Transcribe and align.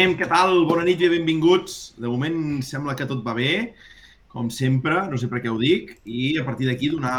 Anem? 0.00 0.14
Què 0.16 0.24
tal? 0.30 0.62
Bona 0.64 0.80
nit 0.86 1.02
i 1.04 1.08
benvinguts. 1.12 1.72
De 2.00 2.08
moment 2.08 2.62
sembla 2.64 2.94
que 2.96 3.04
tot 3.04 3.18
va 3.20 3.34
bé, 3.36 3.74
com 4.32 4.46
sempre, 4.48 4.94
no 5.10 5.18
sé 5.20 5.26
per 5.28 5.42
què 5.44 5.50
ho 5.52 5.58
dic, 5.60 5.90
i 6.08 6.38
a 6.40 6.44
partir 6.46 6.70
d'aquí 6.70 6.88
donar 6.88 7.18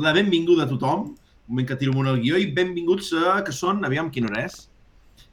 la 0.00 0.12
benvinguda 0.16 0.64
a 0.64 0.70
tothom, 0.70 1.02
un 1.12 1.52
moment 1.52 1.68
que 1.68 1.76
tiro 1.76 1.92
amunt 1.92 2.08
el 2.08 2.22
guió, 2.22 2.38
i 2.40 2.48
benvinguts 2.56 3.10
a, 3.12 3.34
que 3.44 3.52
són, 3.52 3.84
aviam 3.84 4.08
quina 4.14 4.30
hora 4.30 4.46
és, 4.46 4.56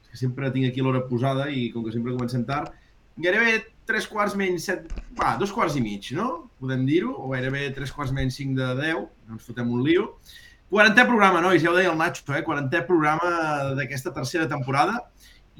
que 0.09 0.19
sempre 0.19 0.51
tinc 0.51 0.67
aquí 0.67 0.83
l'hora 0.83 1.05
posada 1.07 1.47
i 1.47 1.69
com 1.71 1.85
que 1.85 1.95
sempre 1.95 2.11
comencem 2.17 2.43
tard, 2.49 2.75
gairebé 3.23 3.61
tres 3.87 4.09
quarts 4.11 4.35
menys 4.35 4.67
set, 4.67 4.91
va, 5.15 5.37
dos 5.39 5.55
quarts 5.55 5.79
i 5.79 5.85
mig, 5.85 6.11
no? 6.19 6.49
Podem 6.59 6.83
dir-ho? 6.89 7.15
O 7.23 7.31
gairebé 7.31 7.69
tres 7.77 7.95
quarts 7.95 8.11
menys 8.11 8.35
cinc 8.41 8.59
de 8.59 8.73
deu, 8.81 9.05
no 9.29 9.39
ens 9.39 9.47
fotem 9.47 9.71
un 9.71 9.87
lío. 9.87 10.09
40è 10.75 11.07
programa, 11.07 11.39
nois, 11.39 11.63
ja 11.63 11.71
ho 11.71 11.79
deia 11.79 11.95
el 11.95 11.97
Nacho, 12.03 12.27
eh? 12.35 12.43
40è 12.43 12.83
programa 12.91 13.31
d'aquesta 13.79 14.11
tercera 14.11 14.51
temporada 14.51 15.05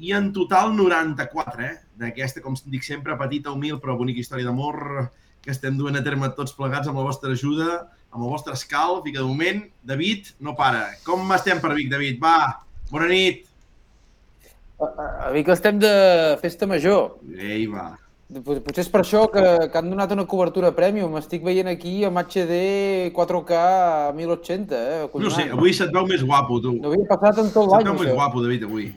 i 0.00 0.12
en 0.16 0.30
total 0.32 0.72
94, 0.76 1.62
eh? 1.64 1.74
D'aquesta, 2.00 2.40
com 2.40 2.56
dic 2.72 2.86
sempre, 2.86 3.18
petita, 3.20 3.52
humil 3.52 3.78
però 3.82 3.98
bonica 3.98 4.22
història 4.22 4.48
d'amor 4.48 5.10
que 5.44 5.52
estem 5.52 5.76
duent 5.76 5.96
a 5.96 6.04
terme 6.04 6.30
tots 6.36 6.54
plegats 6.56 6.88
amb 6.88 7.00
la 7.00 7.06
vostra 7.06 7.32
ajuda, 7.32 7.70
amb 8.10 8.24
el 8.24 8.32
vostre 8.32 8.56
escalf 8.56 9.06
i 9.06 9.14
que 9.14 9.20
de 9.20 9.28
moment, 9.28 9.62
David, 9.86 10.34
no 10.40 10.56
para. 10.56 10.86
Com 11.06 11.28
estem 11.36 11.60
per 11.62 11.74
Vic, 11.76 11.90
David? 11.92 12.20
Va, 12.22 12.60
bona 12.90 13.08
nit. 13.12 13.46
A, 14.80 14.88
a 15.28 15.32
Vic 15.36 15.48
estem 15.52 15.80
de 15.80 15.92
festa 16.40 16.68
major. 16.68 17.18
Ei, 17.36 17.66
va. 17.70 17.92
Potser 18.30 18.84
és 18.84 18.90
per 18.90 19.00
això 19.02 19.24
que, 19.32 19.42
que 19.72 19.78
han 19.80 19.88
donat 19.90 20.12
una 20.14 20.24
cobertura 20.30 20.70
premium. 20.74 21.16
Estic 21.18 21.42
veient 21.42 21.68
aquí 21.72 21.96
amb 22.06 22.20
HD 22.22 22.60
4K 23.16 23.62
1080, 24.16 24.76
eh? 24.80 25.00
Collonat. 25.10 25.24
No 25.24 25.32
sé, 25.34 25.48
avui 25.56 25.74
se't 25.74 25.90
veu 25.94 26.06
més 26.06 26.22
guapo, 26.22 26.60
tu. 26.62 26.76
No 26.78 26.92
havia 26.92 27.08
passat 27.10 27.42
en 27.42 27.50
tot 27.50 27.66
l'any, 27.72 27.88
Se't 27.88 27.90
veu 27.90 28.04
més 28.06 28.14
guapo, 28.14 28.44
David, 28.44 28.68
avui. 28.70 28.92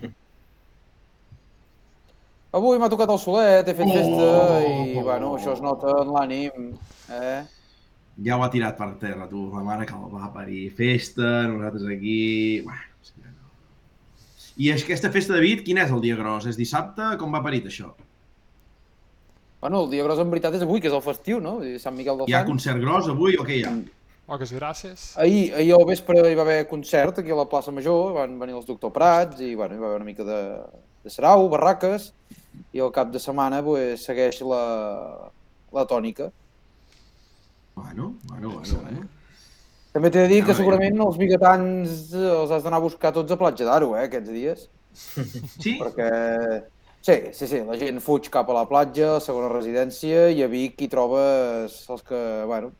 Avui 2.53 2.77
m'ha 2.77 2.89
tocat 2.91 3.09
el 3.09 3.17
solet, 3.17 3.65
he 3.65 3.73
fet 3.73 3.89
oh, 3.89 3.93
festa 3.97 4.25
i, 4.61 4.73
oh, 4.93 5.03
bueno, 5.07 5.33
això 5.39 5.55
es 5.55 5.61
nota 5.63 5.95
en 6.03 6.11
l'ànim, 6.13 6.67
eh? 7.09 7.37
Ja 8.21 8.37
ho 8.37 8.43
ha 8.45 8.49
tirat 8.53 8.77
per 8.77 8.91
terra, 9.01 9.25
tu, 9.25 9.47
la 9.49 9.63
mare 9.65 9.87
que 9.89 9.95
el 9.97 10.11
va 10.13 10.29
parir. 10.35 10.67
Festa, 10.77 11.47
nosaltres 11.49 11.87
aquí... 11.95 12.17
Bueno, 12.61 12.89
I 14.61 14.69
és 14.69 14.83
aquesta 14.85 15.09
festa 15.09 15.33
de 15.33 15.39
David, 15.39 15.63
quin 15.65 15.79
és 15.81 15.89
el 15.89 16.01
dia 16.03 16.13
gros? 16.19 16.45
És 16.45 16.59
dissabte? 16.59 17.15
Com 17.17 17.33
va 17.33 17.41
parit 17.41 17.65
això? 17.71 17.89
Bueno, 19.63 19.81
el 19.81 19.89
dia 19.89 20.05
gros 20.05 20.21
en 20.21 20.29
veritat 20.29 20.53
és 20.59 20.61
avui, 20.61 20.81
que 20.83 20.91
és 20.91 20.93
el 20.93 21.01
festiu, 21.01 21.39
no? 21.41 21.55
Sant 21.81 21.97
Miquel 21.97 22.21
del 22.21 22.29
Hi 22.29 22.37
ha 22.37 22.43
concert 22.45 22.77
gros 22.83 23.09
avui 23.09 23.33
o 23.39 23.47
què 23.47 23.57
hi 23.57 23.65
ha? 23.65 23.73
Moltes 24.29 24.53
gràcies. 24.53 25.09
Ahir, 25.19 25.47
ahir 25.57 25.73
al 25.73 25.87
vespre 25.89 26.21
hi 26.21 26.37
va 26.37 26.45
haver 26.45 26.61
concert 26.69 27.17
aquí 27.19 27.33
a 27.33 27.39
la 27.41 27.49
plaça 27.49 27.73
Major, 27.73 28.13
van 28.19 28.37
venir 28.39 28.53
els 28.59 28.69
Doctor 28.69 28.93
Prats 28.93 29.41
i 29.41 29.55
bueno, 29.57 29.73
hi 29.73 29.81
va 29.81 29.89
haver 29.89 30.03
una 30.03 30.11
mica 30.11 30.27
de, 30.27 30.39
de 31.03 31.11
sarau, 31.11 31.49
barraques, 31.51 32.11
i 32.73 32.81
al 32.81 32.91
cap 32.93 33.11
de 33.13 33.19
setmana 33.21 33.61
pues, 33.65 34.05
segueix 34.05 34.39
la, 34.45 34.63
la 35.73 35.85
tònica. 35.89 36.29
Bueno, 37.75 38.13
bueno, 38.29 38.53
bueno, 38.57 38.79
bueno. 38.83 39.07
També 39.93 40.09
t'he 40.09 40.23
de 40.25 40.29
dir 40.29 40.43
que 40.45 40.55
segurament 40.57 40.97
els 41.05 41.17
biguetans 41.21 42.13
els 42.17 42.51
has 42.53 42.63
d'anar 42.65 42.79
a 42.81 42.85
buscar 42.85 43.11
tots 43.13 43.33
a 43.33 43.37
Platja 43.37 43.65
d'Aro, 43.67 43.91
eh, 43.97 44.07
aquests 44.07 44.31
dies. 44.33 44.63
Sí? 44.93 45.75
Perquè, 45.79 46.07
sí, 47.01 47.17
sí, 47.33 47.49
sí, 47.49 47.59
la 47.65 47.77
gent 47.81 48.01
fuig 48.01 48.29
cap 48.33 48.49
a 48.49 48.57
la 48.57 48.65
platja, 48.69 49.07
a 49.11 49.19
la 49.19 49.25
segona 49.25 49.51
residència, 49.53 50.27
i 50.33 50.41
a 50.45 50.49
Vic 50.49 50.81
hi 50.81 50.89
trobes 50.89 51.77
els 51.93 52.05
que, 52.09 52.21
bueno, 52.49 52.71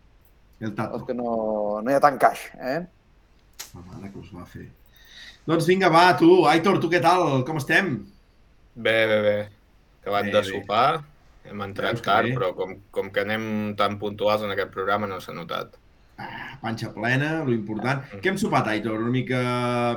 El 0.60 0.74
tato. 0.74 0.98
els 0.98 1.06
que 1.10 1.18
no, 1.18 1.34
no 1.82 1.90
hi 1.92 1.98
ha 1.98 2.02
tant 2.02 2.18
caix, 2.22 2.48
eh? 2.58 2.80
La 3.74 3.86
mare 3.90 4.10
que 4.14 4.22
us 4.22 4.30
va 4.34 4.46
fer. 4.50 4.68
Doncs 5.46 5.66
vinga, 5.70 5.90
va, 5.94 6.06
tu, 6.18 6.46
Aitor, 6.50 6.80
tu 6.82 6.90
què 6.90 7.02
tal? 7.04 7.44
Com 7.46 7.58
estem? 7.62 7.96
Bé, 8.74 8.98
bé, 9.10 9.18
bé. 9.26 9.38
Acabat 10.04 10.28
Bé, 10.28 10.32
de 10.36 10.42
bé. 10.42 10.50
sopar, 10.52 11.04
hem 11.48 11.62
entrat 11.66 11.98
Veus 11.98 12.06
tard, 12.06 12.28
bé. 12.28 12.36
però 12.36 12.52
com, 12.58 12.76
com 12.92 13.10
que 13.16 13.24
anem 13.24 13.46
tan 13.80 13.98
puntuals 14.00 14.44
en 14.44 14.52
aquest 14.54 14.72
programa 14.76 15.08
no 15.08 15.20
s'ha 15.24 15.34
notat. 15.36 15.80
Ah, 16.20 16.60
panxa 16.62 16.92
plena, 16.94 17.40
lo 17.44 17.52
important. 17.56 18.04
Mm. 18.12 18.20
Què 18.22 18.30
hem 18.34 18.38
sopat, 18.38 18.68
Aitor? 18.70 19.00
Una 19.02 19.12
mica... 19.16 19.40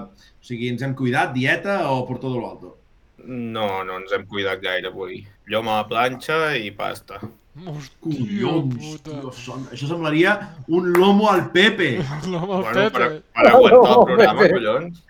O 0.07 0.47
sigui, 0.47 0.69
ens 0.71 0.83
hem 0.87 0.95
cuidat, 0.97 1.33
dieta 1.35 1.91
o 1.91 2.05
por 2.07 2.21
todo 2.23 2.39
lo 2.39 2.49
alto? 2.51 2.77
No, 3.27 3.83
no 3.85 3.97
ens 3.99 4.13
hem 4.15 4.25
cuidat 4.31 4.63
gaire 4.63 4.89
avui. 4.93 5.25
Llom 5.51 5.69
a 5.69 5.81
la 5.83 5.89
planxa 5.91 6.55
i 6.57 6.71
pasta. 6.71 7.19
Collons, 7.57 9.01
tio, 9.03 9.33
son... 9.33 9.65
això 9.73 9.89
semblaria 9.89 10.35
un 10.69 10.91
lomo 10.93 11.31
al 11.33 11.47
Pepe. 11.55 11.97
L'home 12.31 12.59
al 12.61 12.63
Bueno, 12.69 12.85
per, 12.95 13.03
Pepe. 13.09 13.23
per 13.35 13.47
aguantar 13.51 13.93
el 13.97 14.05
programa, 14.11 14.49
collons. 14.55 15.03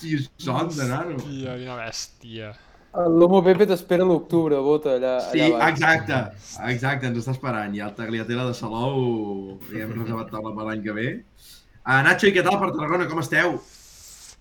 Tio, 0.00 0.18
son 0.42 0.68
de 0.76 0.88
nano. 0.90 1.16
Hòstia, 1.16 1.54
quina 1.62 1.76
bèstia. 1.80 2.50
El 2.96 3.18
Lomo 3.20 3.42
Pepe 3.44 3.66
t'espera 3.68 4.04
a 4.04 4.08
l'octubre, 4.08 4.56
bota, 4.64 4.94
allà, 4.96 5.20
Sí, 5.30 5.40
allà 5.40 5.58
baix. 5.58 5.72
exacte, 5.74 6.20
exacte, 6.70 7.06
ens 7.06 7.18
està 7.18 7.32
esperant. 7.32 7.74
Ja 7.76 7.88
el 7.90 7.94
Tagliatella 7.94 8.46
de 8.46 8.54
Salou 8.54 9.58
li 9.70 9.80
hem 9.82 9.92
reservat 9.92 10.30
taula 10.30 10.54
per 10.56 10.64
l'any 10.64 10.82
que 10.82 10.92
ve. 10.96 11.08
Uh, 11.86 12.00
Nacho, 12.02 12.26
i 12.26 12.32
què 12.32 12.42
tal 12.42 12.58
per 12.58 12.70
Tarragona? 12.72 13.06
Com 13.10 13.20
esteu? 13.20 13.60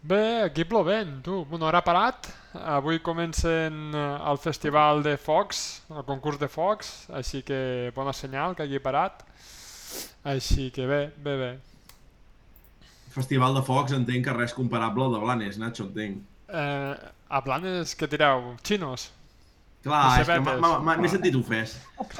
Bé, 0.05 0.43
aquí 0.45 0.63
plovent, 0.63 1.21
tu. 1.25 1.43
Bueno, 1.49 1.67
ara 1.67 1.81
parat. 1.81 2.29
Avui 2.55 2.99
comencen 3.03 3.91
eh, 3.93 4.29
el 4.29 4.37
festival 4.37 5.01
de 5.03 5.17
focs, 5.17 5.81
el 5.91 6.03
concurs 6.07 6.37
de 6.39 6.47
focs, 6.47 7.09
així 7.11 7.41
que 7.43 7.91
bona 7.95 8.13
senyal 8.13 8.55
que 8.55 8.63
hagi 8.63 8.79
parat. 8.79 9.25
Així 10.23 10.69
que 10.71 10.85
bé, 10.87 11.01
bé, 11.17 11.35
bé. 11.41 11.49
Festival 13.15 13.55
de 13.55 13.61
Focs, 13.63 13.93
entenc 13.95 14.25
que 14.27 14.33
res 14.35 14.53
comparable 14.53 15.05
al 15.05 15.13
de 15.13 15.19
Blanes, 15.19 15.57
Nacho, 15.57 15.85
entenc. 15.89 16.21
Eh, 16.49 16.95
a 17.35 17.43
planes 17.43 17.95
que 17.99 18.07
tireu, 18.07 18.53
xinos. 18.63 19.09
Clar, 19.85 20.21
és 20.23 20.29
que 20.31 20.39
m'he 20.41 21.09
sentit 21.11 21.35
ofès. 21.37 21.75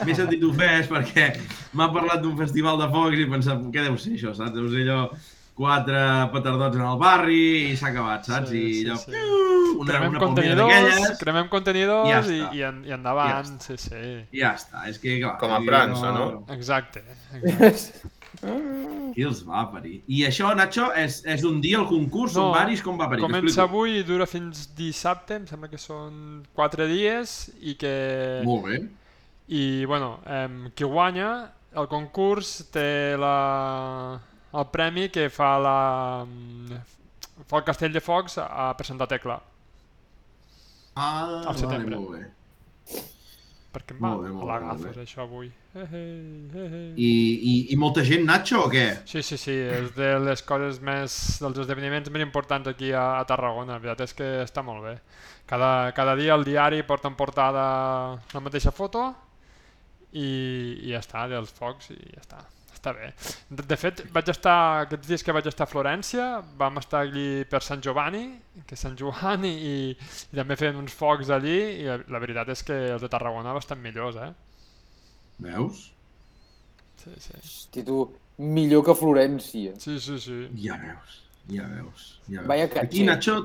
M'he 0.06 0.18
sentit 0.18 0.44
ofès 0.46 0.90
perquè 0.92 1.32
m'ha 1.74 1.88
parlat 1.94 2.22
d'un 2.22 2.36
festival 2.38 2.78
de 2.82 2.90
focs 2.94 3.18
i 3.18 3.24
he 3.26 3.32
pensat, 3.32 3.64
què 3.74 3.88
deu 3.88 3.96
ser 4.02 4.14
això, 4.20 4.36
saps? 4.38 4.54
Deu 4.54 4.68
ser 4.70 4.84
allò 4.86 5.00
quatre 5.56 6.02
petardots 6.34 6.78
en 6.78 6.84
el 6.86 7.00
barri 7.00 7.46
i 7.72 7.78
s'ha 7.80 7.90
acabat, 7.94 8.28
saps? 8.28 8.52
Sí, 8.52 8.62
I 8.62 8.76
sí, 8.76 8.84
allò, 8.86 9.00
sí. 9.02 9.14
piu, 9.16 9.80
una, 9.80 9.88
cremem 9.90 10.12
una 10.12 10.22
contenidors, 10.26 10.76
d'aquelles 10.76 11.24
cremem 11.24 11.50
contenidors 11.54 12.12
Ja 12.12 12.20
i, 12.28 12.42
i, 12.60 12.66
en, 12.70 12.84
i 12.86 12.94
endavant, 13.00 13.56
Ja 13.56 13.64
sí, 13.66 13.80
sí. 13.82 14.04
i 14.36 14.44
ja 14.44 14.54
està. 14.60 14.84
És 14.92 15.00
que, 15.02 15.16
clar... 15.24 15.38
Com 15.42 15.56
a 15.56 15.64
França, 15.66 16.12
no? 16.20 16.28
Exacte. 16.54 17.02
exacte. 17.42 18.12
Qui 18.42 19.24
els 19.24 19.42
va 19.48 19.64
parir? 19.72 20.02
I 20.12 20.24
això, 20.28 20.50
Nacho, 20.58 20.90
és, 21.00 21.22
és 21.26 21.42
d'un 21.46 21.62
dia 21.64 21.80
el 21.80 21.88
concurs? 21.88 22.34
No, 22.36 22.50
Són 22.50 22.56
varis? 22.56 22.82
Com 22.84 22.98
va 23.00 23.08
parir? 23.12 23.24
Comença 23.24 23.64
avui 23.64 24.00
i 24.00 24.04
dura 24.08 24.28
fins 24.28 24.68
dissabte, 24.76 25.38
em 25.40 25.48
sembla 25.48 25.70
que 25.72 25.80
són 25.82 26.44
4 26.58 26.88
dies 26.92 27.36
i 27.62 27.76
que... 27.80 27.96
Molt 28.48 28.68
bé. 28.68 28.82
I, 29.48 29.64
bueno, 29.86 30.20
em, 30.26 30.66
qui 30.76 30.88
guanya 30.90 31.30
el 31.78 31.88
concurs 31.92 32.58
té 32.74 33.16
la... 33.20 34.20
el 34.56 34.70
premi 34.74 35.10
que 35.14 35.28
fa 35.30 35.56
la... 35.62 35.78
fa 37.46 37.60
el 37.60 37.68
Castell 37.68 37.94
de 37.94 38.02
Focs 38.02 38.40
a 38.44 38.72
presentar 38.80 39.08
Tecla, 39.12 39.40
Ah, 40.96 41.44
Al 41.52 41.58
setembre. 41.60 41.92
Vale, 41.92 41.98
molt 42.00 42.12
bé. 42.16 43.02
Perquè 43.76 43.96
em 43.96 44.00
va 44.02 44.14
Molt 44.14 44.24
bé, 44.24 44.32
molt 44.32 44.48
l'agafes 44.50 44.96
bé. 44.96 45.04
això 45.04 45.26
avui. 45.26 45.50
Eh, 45.76 45.84
eh, 45.84 46.02
eh, 46.56 46.66
eh. 46.66 46.94
I, 46.96 47.10
i, 47.52 47.54
I 47.76 47.78
molta 47.82 48.04
gent, 48.08 48.24
Nacho, 48.30 48.62
o 48.66 48.72
què? 48.72 48.86
Sí, 49.12 49.22
sí, 49.28 49.38
sí, 49.42 49.52
és 49.52 49.92
de 49.98 50.14
les 50.24 50.44
coses 50.48 50.80
més, 50.80 51.18
dels 51.44 51.60
esdeveniments 51.66 52.10
més 52.16 52.24
importants 52.24 52.72
aquí 52.72 52.94
a, 52.96 53.06
a 53.20 53.26
Tarragona, 53.28 53.76
la 53.76 53.84
veritat 53.84 54.08
és 54.08 54.16
que 54.18 54.32
està 54.46 54.64
molt 54.64 54.86
bé. 54.88 54.96
Cada, 55.52 55.92
cada 55.98 56.16
dia 56.18 56.34
el 56.40 56.48
diari 56.48 56.82
porta 56.88 57.12
en 57.12 57.20
portada 57.20 57.66
la 58.34 58.44
mateixa 58.48 58.72
foto 58.74 59.10
i, 60.16 60.26
i 60.88 60.94
ja 60.96 61.04
està, 61.04 61.28
dels 61.30 61.52
focs 61.54 61.92
i 61.94 62.00
ja 62.16 62.24
està, 62.24 62.42
està 62.86 62.94
bé. 62.94 63.10
De, 63.50 63.66
de 63.66 63.78
fet, 63.80 64.04
vaig 64.14 64.30
estar, 64.32 64.58
aquests 64.86 65.10
dies 65.10 65.24
que 65.26 65.34
vaig 65.36 65.48
estar 65.50 65.66
a 65.66 65.72
Florència, 65.72 66.28
vam 66.60 66.78
estar 66.82 67.02
allí 67.06 67.44
per 67.50 67.62
Sant 67.66 67.82
Giovanni, 67.84 68.26
que 68.68 68.78
és 68.78 68.84
Sant 68.86 68.98
Joan, 69.00 69.46
i, 69.48 69.54
i, 69.56 70.36
també 70.36 70.58
feien 70.60 70.78
uns 70.82 70.94
focs 70.96 71.32
allí 71.34 71.58
i 71.82 71.88
la, 71.90 71.98
la 72.12 72.22
veritat 72.22 72.52
és 72.54 72.64
que 72.68 72.78
els 72.96 73.04
de 73.04 73.12
Tarragona 73.12 73.56
bastant 73.58 73.82
millors, 73.82 74.20
eh? 74.22 74.32
Veus? 75.46 75.90
Sí, 77.02 77.16
sí, 77.22 77.34
Hosti, 77.42 77.84
tu, 77.86 78.06
millor 78.38 78.86
que 78.86 78.96
Florència. 78.98 79.76
sí, 79.82 80.00
sí. 80.00 80.20
sí. 80.22 80.40
Ja 80.62 80.78
veus, 80.82 81.20
ja 81.52 81.68
veus. 81.74 82.14
Ja 82.30 82.40
veus. 82.40 82.48
Vaya 82.54 82.70
Aquí. 82.82 83.04
Nacho, 83.08 83.42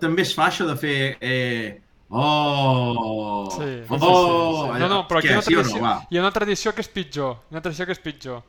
també 0.00 0.26
es 0.26 0.34
fa 0.36 0.50
això 0.50 0.68
de 0.68 0.76
fer... 0.78 0.98
Eh... 1.20 1.80
Oh! 2.14 3.48
Sí, 3.54 3.64
sí, 3.64 3.86
oh! 3.88 3.96
sí, 3.96 4.72
sí. 4.74 4.80
No, 4.82 4.88
no, 4.90 4.98
però 5.08 5.22
aquí 5.22 5.30
hi 5.30 5.32
ha, 5.32 5.38
una 5.38 5.44
sí 5.46 5.54
tradició, 5.54 5.78
no? 5.78 5.86
Va. 5.86 5.92
hi 6.10 6.18
ha 6.18 6.24
una 6.26 6.32
tradició 6.34 6.74
que 6.76 6.84
és 6.84 6.90
pitjor. 6.92 7.38
Una 7.54 7.62
tradició 7.64 7.86
que 7.88 7.96
és 7.96 8.02
pitjor. 8.04 8.42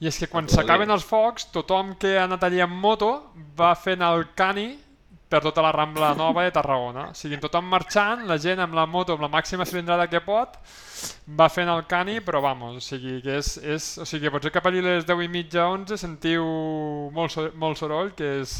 I 0.00 0.08
és 0.08 0.16
que 0.18 0.26
quan 0.32 0.46
s'acaben 0.48 0.90
els 0.90 1.04
focs, 1.04 1.50
tothom 1.52 1.94
que 2.00 2.14
ha 2.18 2.24
anat 2.24 2.44
allí 2.46 2.60
amb 2.64 2.72
moto 2.80 3.10
va 3.58 3.74
fent 3.76 4.00
el 4.02 4.30
cani 4.34 4.70
per 5.30 5.42
tota 5.44 5.62
la 5.62 5.70
Rambla 5.70 6.14
Nova 6.18 6.42
de 6.42 6.50
Tarragona. 6.50 7.10
O 7.12 7.14
sigui, 7.14 7.36
tothom 7.38 7.68
marxant, 7.70 8.24
la 8.26 8.38
gent 8.42 8.58
amb 8.64 8.74
la 8.74 8.86
moto 8.90 9.12
amb 9.14 9.22
la 9.22 9.28
màxima 9.30 9.66
cilindrada 9.68 10.08
que 10.10 10.18
pot, 10.24 10.56
va 11.38 11.46
fent 11.52 11.68
el 11.70 11.84
cani, 11.86 12.16
però 12.24 12.40
vamos, 12.42 12.80
o 12.80 12.82
sigui, 12.82 13.20
que 13.22 13.36
és, 13.38 13.52
és, 13.62 13.86
o 14.02 14.08
sigui, 14.08 14.32
potser 14.34 14.50
cap 14.50 14.66
allí 14.66 14.80
les 14.82 15.04
10 15.06 15.22
i 15.22 15.28
mitja, 15.30 15.68
11 15.70 16.00
sentiu 16.00 16.48
molt, 17.14 17.30
so- 17.36 17.50
molt 17.54 17.78
soroll, 17.78 18.10
que 18.18 18.40
és, 18.40 18.56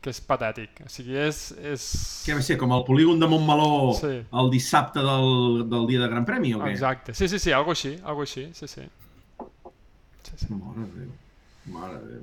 que 0.00 0.14
és 0.14 0.20
patètic. 0.24 0.80
O 0.86 0.88
sigui, 0.88 1.18
és... 1.26 1.42
és... 1.60 1.84
Què 2.24 2.38
va 2.38 2.46
ser, 2.46 2.56
com 2.62 2.72
el 2.72 2.86
polígon 2.88 3.20
de 3.20 3.28
Montmeló 3.28 3.92
Sí. 4.00 4.14
el 4.32 4.50
dissabte 4.54 5.04
del, 5.04 5.66
del 5.68 5.86
dia 5.90 6.00
de 6.06 6.08
Gran 6.08 6.24
Premi 6.24 6.54
o 6.54 6.62
què? 6.64 6.70
Exacte. 6.72 7.12
Sí, 7.18 7.28
sí, 7.28 7.38
sí, 7.38 7.52
algo 7.52 7.74
així, 7.76 7.98
algo 8.04 8.24
així, 8.24 8.48
sí, 8.56 8.68
sí. 8.70 8.86
Sí, 10.36 10.46
sí. 10.46 10.54
Mare 10.54 10.86
de 10.86 11.00
Déu. 11.00 11.10
Mare 11.74 11.98
de 11.98 12.12
Déu. 12.14 12.22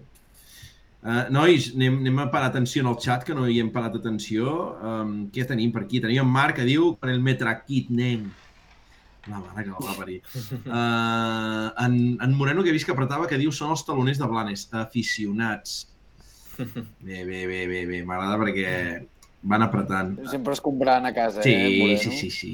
Uh, 1.02 1.24
nois, 1.34 1.72
anem, 1.74 1.96
anem 2.04 2.20
a 2.22 2.28
parar 2.30 2.52
atenció 2.52 2.84
en 2.84 2.90
el 2.92 2.98
xat, 3.02 3.24
que 3.26 3.34
no 3.34 3.48
hi 3.50 3.58
hem 3.60 3.72
parat 3.74 3.96
atenció. 3.98 4.52
Um, 4.86 5.16
què 5.34 5.48
tenim 5.50 5.72
per 5.74 5.82
aquí? 5.88 6.02
Tenim 6.04 6.22
en 6.22 6.30
Marc 6.30 6.60
que 6.60 6.68
diu 6.68 6.92
con 7.02 7.10
el 7.10 7.24
metraquit, 7.26 7.90
nen. 7.90 8.28
La 9.30 9.40
mare 9.42 9.64
que 9.66 9.72
el 9.72 9.88
va 9.88 9.96
parir. 9.98 10.20
Uh, 10.66 11.72
en, 11.86 11.96
en 12.22 12.36
Moreno, 12.38 12.62
que 12.62 12.70
he 12.70 12.76
vist 12.76 12.86
que 12.86 12.94
apretava, 12.94 13.26
que 13.30 13.40
diu 13.42 13.50
són 13.54 13.74
els 13.74 13.82
taloners 13.88 14.22
de 14.22 14.30
Blanes, 14.30 14.68
aficionats. 14.78 15.80
Bé, 16.62 17.24
bé, 17.26 17.48
bé, 17.50 17.66
bé, 17.66 17.86
bé. 17.90 18.04
M'agrada 18.06 18.38
perquè 18.38 18.72
van 19.50 19.64
apretant. 19.66 20.14
Sempre 20.30 20.54
escombrant 20.54 21.08
a 21.10 21.14
casa, 21.16 21.42
Sí, 21.42 21.54
eh? 21.56 21.78
Moreno? 21.80 22.02
sí, 22.04 22.12
sí, 22.20 22.30
sí. 22.30 22.52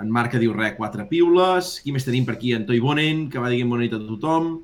En 0.00 0.10
Marc 0.10 0.32
que 0.34 0.40
diu 0.42 0.50
res, 0.56 0.74
quatre 0.74 1.04
piules. 1.06 1.76
Qui 1.84 1.94
més 1.94 2.02
tenim 2.06 2.26
per 2.26 2.34
aquí? 2.34 2.50
En 2.56 2.64
Toi 2.66 2.80
Bonen, 2.82 3.28
que 3.30 3.38
va 3.38 3.52
dient 3.52 3.70
bona 3.70 3.84
nit 3.86 3.94
a 3.94 4.00
tothom. 4.02 4.56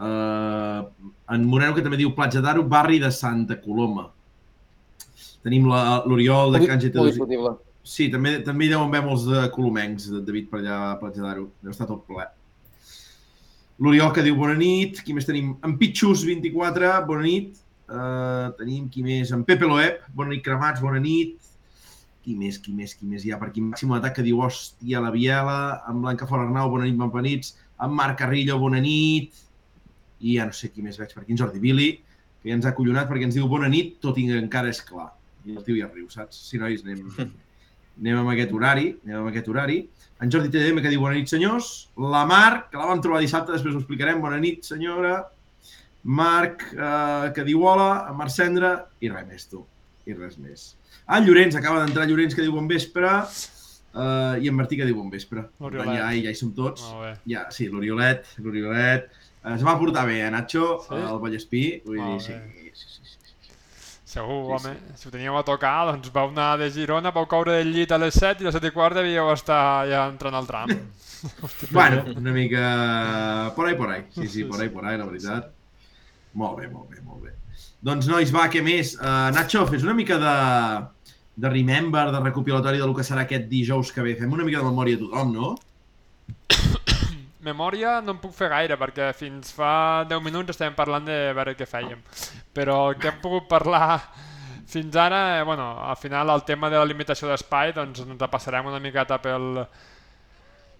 Uh, 0.00 0.88
en 1.28 1.44
Moreno, 1.44 1.74
que 1.76 1.84
també 1.84 1.98
diu 2.00 2.14
Platja 2.16 2.40
d'Aro, 2.40 2.64
barri 2.64 2.98
de 3.02 3.10
Santa 3.12 3.58
Coloma. 3.60 4.06
Tenim 5.44 5.66
l'Oriol 5.68 6.54
de 6.54 6.62
Can 6.64 6.78
Molt 6.78 6.86
GT2. 6.86 7.10
discutible. 7.12 7.52
Sí, 7.84 8.08
també, 8.12 8.38
també 8.44 8.66
hi 8.66 8.70
deuen 8.72 8.88
haver 8.88 9.02
molts 9.04 9.26
de 9.28 9.46
colomencs, 9.54 10.08
de 10.12 10.20
David, 10.24 10.48
per 10.50 10.60
allà 10.60 10.78
a 10.90 10.96
Platja 11.00 11.24
d'Aro. 11.24 11.48
Deu 11.64 11.72
estar 11.72 11.88
tot 11.88 12.06
ple. 12.08 12.26
L'Oriol 13.80 14.12
que 14.16 14.24
diu 14.24 14.36
bona 14.36 14.56
nit. 14.56 15.02
Qui 15.04 15.16
més 15.16 15.28
tenim? 15.28 15.54
En 15.64 15.76
Pitxus24, 15.80 16.94
bona 17.08 17.24
nit. 17.24 17.60
Uh, 17.90 18.52
tenim 18.58 18.88
qui 18.92 19.02
més? 19.04 19.32
En 19.34 19.44
Pepe 19.44 19.68
Loeb, 19.68 20.04
bona 20.16 20.32
nit 20.32 20.44
cremats, 20.46 20.80
bona 20.84 21.00
nit. 21.02 21.36
Qui 22.20 22.36
més, 22.36 22.60
qui 22.60 22.72
més, 22.76 22.92
qui 22.94 23.08
més 23.08 23.24
hi 23.24 23.32
ha 23.32 23.40
per 23.40 23.48
aquí? 23.48 23.64
Màxim 23.64 23.92
atac 23.96 24.18
que 24.18 24.24
diu 24.24 24.42
hòstia, 24.44 25.00
la 25.00 25.12
Biela. 25.12 25.60
En 25.88 26.00
Blanca 26.04 26.28
Fora 26.28 26.44
Arnau, 26.44 26.68
bona 26.72 26.88
nit, 26.88 26.98
benvenits. 27.00 27.56
En 27.80 27.96
Marc 27.96 28.20
Carrillo, 28.20 28.60
bona 28.60 28.80
nit. 28.84 29.32
I 30.20 30.36
ja 30.38 30.46
no 30.48 30.56
sé 30.56 30.70
qui 30.70 30.84
més 30.84 30.98
veig 31.00 31.12
per 31.14 31.22
aquí. 31.22 31.32
En 31.34 31.40
Jordi 31.40 31.62
Billy, 31.62 31.90
que 32.40 32.50
ja 32.50 32.56
ens 32.56 32.68
ha 32.68 32.74
collonat 32.76 33.08
perquè 33.10 33.28
ens 33.28 33.36
diu 33.36 33.48
bona 33.48 33.68
nit, 33.72 33.98
tot 34.04 34.18
i 34.20 34.26
que 34.28 34.40
encara 34.40 34.72
és 34.72 34.82
clar. 34.86 35.10
I 35.46 35.56
el 35.56 35.64
tio 35.64 35.78
ja 35.78 35.88
riu, 35.88 36.08
saps? 36.12 36.38
Sí, 36.50 36.60
nois, 36.60 36.84
anem, 36.84 37.06
anem 38.00 38.22
amb 38.22 38.32
aquest 38.34 38.52
horari, 38.56 38.94
anem 39.04 39.22
amb 39.22 39.32
aquest 39.32 39.48
horari. 39.52 39.82
En 40.20 40.32
Jordi 40.32 40.52
TDM 40.52 40.82
que 40.84 40.92
diu 40.92 41.00
bona 41.00 41.16
nit, 41.16 41.30
senyors. 41.32 41.70
La 41.96 42.26
Mar, 42.28 42.66
que 42.70 42.76
la 42.76 42.90
vam 42.90 43.00
trobar 43.04 43.22
dissabte, 43.24 43.54
després 43.56 43.76
ho 43.76 43.80
explicarem. 43.80 44.20
Bona 44.20 44.40
nit, 44.42 44.66
senyora. 44.68 45.14
Marc, 46.04 46.66
eh, 46.72 47.30
que 47.36 47.44
diu 47.44 47.64
hola. 47.64 48.06
En 48.10 48.18
Marc 48.18 48.32
Cendra. 48.34 48.74
I 49.00 49.12
res 49.12 49.26
més, 49.28 49.46
tu. 49.48 49.64
I 50.08 50.16
res 50.16 50.36
més. 50.40 50.74
Ah, 51.06 51.18
en 51.18 51.26
Llorenç, 51.26 51.56
acaba 51.56 51.80
d'entrar 51.80 52.06
Llorenç, 52.08 52.36
que 52.36 52.44
diu 52.44 52.52
bon 52.52 52.68
vespre. 52.68 53.08
Uh, 53.90 54.36
I 54.38 54.46
en 54.46 54.54
Martí, 54.54 54.76
que 54.78 54.86
diu 54.86 55.00
bon 55.00 55.08
vespre. 55.10 55.42
Ja, 55.58 56.12
ja 56.14 56.30
hi 56.30 56.36
som 56.38 56.52
tots. 56.54 56.84
Ja, 57.26 57.48
sí, 57.50 57.66
l'Oriolet, 57.72 58.28
l'Oriolet. 58.44 59.08
Eh, 59.44 59.54
Es 59.54 59.64
va 59.64 59.78
portar 59.78 60.06
bé, 60.06 60.20
eh, 60.26 60.30
Nacho, 60.30 60.80
Sí? 60.88 60.94
el 60.94 61.18
Vallespí. 61.22 61.82
Vull 61.86 61.96
dir, 61.96 62.04
Molt 62.04 62.20
sí, 62.22 62.32
sí, 62.72 62.72
sí, 62.74 63.04
sí, 63.04 63.28
sí. 63.40 63.52
Segur, 64.04 64.58
Sí, 64.60 64.66
home. 64.68 64.76
Si 64.96 65.08
ho 65.08 65.10
teníeu 65.14 65.36
a 65.38 65.44
tocar, 65.44 65.86
doncs 65.92 66.10
vau 66.12 66.28
anar 66.28 66.58
de 66.58 66.70
Girona, 66.70 67.10
vau 67.14 67.26
caure 67.26 67.52
del 67.58 67.72
llit 67.72 67.92
a 67.92 67.98
les 67.98 68.14
7 68.14 68.42
i 68.42 68.46
a 68.46 68.50
les 68.50 68.54
7 68.58 68.66
i 68.68 68.74
quart 68.74 68.94
devíeu 68.96 69.30
estar 69.32 69.86
ja 69.88 70.06
entrant 70.08 70.34
al 70.34 70.46
tram. 70.46 70.68
Bueno, 71.70 72.04
una 72.16 72.32
mica... 72.32 73.52
Por 73.54 73.66
ahí, 73.68 73.74
por 73.74 73.90
ahí. 73.90 74.06
Sí, 74.14 74.22
sí, 74.22 74.28
Sí, 74.28 74.44
por 74.44 74.58
ahí, 74.58 74.68
sí. 74.68 74.74
por 74.74 74.86
ahí, 74.86 74.96
la 74.96 75.04
veritat. 75.04 75.50
Molt 76.32 76.56
bé, 76.58 76.68
molt 76.68 76.88
bé, 76.88 77.00
molt 77.04 77.22
bé. 77.22 77.34
Doncs, 77.82 78.06
nois, 78.08 78.32
va, 78.34 78.46
què 78.48 78.62
més? 78.64 78.94
Uh, 78.96 79.28
Nacho, 79.34 79.66
fes 79.68 79.82
una 79.84 79.92
mica 79.92 80.16
de, 80.16 80.32
de 81.36 81.50
remember, 81.52 82.06
de 82.14 82.20
recopilatori 82.24 82.78
del 82.80 82.94
que 82.96 83.04
serà 83.04 83.26
aquest 83.26 83.50
dijous 83.52 83.92
que 83.92 84.00
ve. 84.00 84.14
Fem 84.16 84.32
una 84.32 84.44
mica 84.48 84.62
de 84.62 84.70
memòria 84.70 84.96
a 84.96 85.02
tothom, 85.02 85.34
no? 85.36 85.50
Memòria 87.40 88.00
no 88.04 88.12
en 88.16 88.18
puc 88.20 88.34
fer 88.36 88.50
gaire, 88.52 88.76
perquè 88.76 89.12
fins 89.16 89.52
fa 89.56 90.04
10 90.08 90.20
minuts 90.24 90.52
estàvem 90.52 90.76
parlant 90.76 91.06
de 91.08 91.20
veure 91.36 91.54
què 91.56 91.68
fèiem. 91.68 92.02
Però 92.52 92.90
el 92.90 92.98
que 93.00 93.08
hem 93.08 93.22
pogut 93.22 93.48
parlar 93.48 94.00
fins 94.70 94.96
ara, 94.96 95.38
eh, 95.38 95.42
bueno, 95.42 95.70
al 95.82 95.96
final 95.96 96.30
el 96.30 96.44
tema 96.44 96.70
de 96.70 96.78
la 96.78 96.86
limitació 96.86 97.28
d'espai, 97.30 97.72
doncs 97.74 98.04
ens 98.04 98.28
passarem 98.30 98.68
una 98.70 98.78
miqueta 98.78 99.18
pel, 99.18 99.64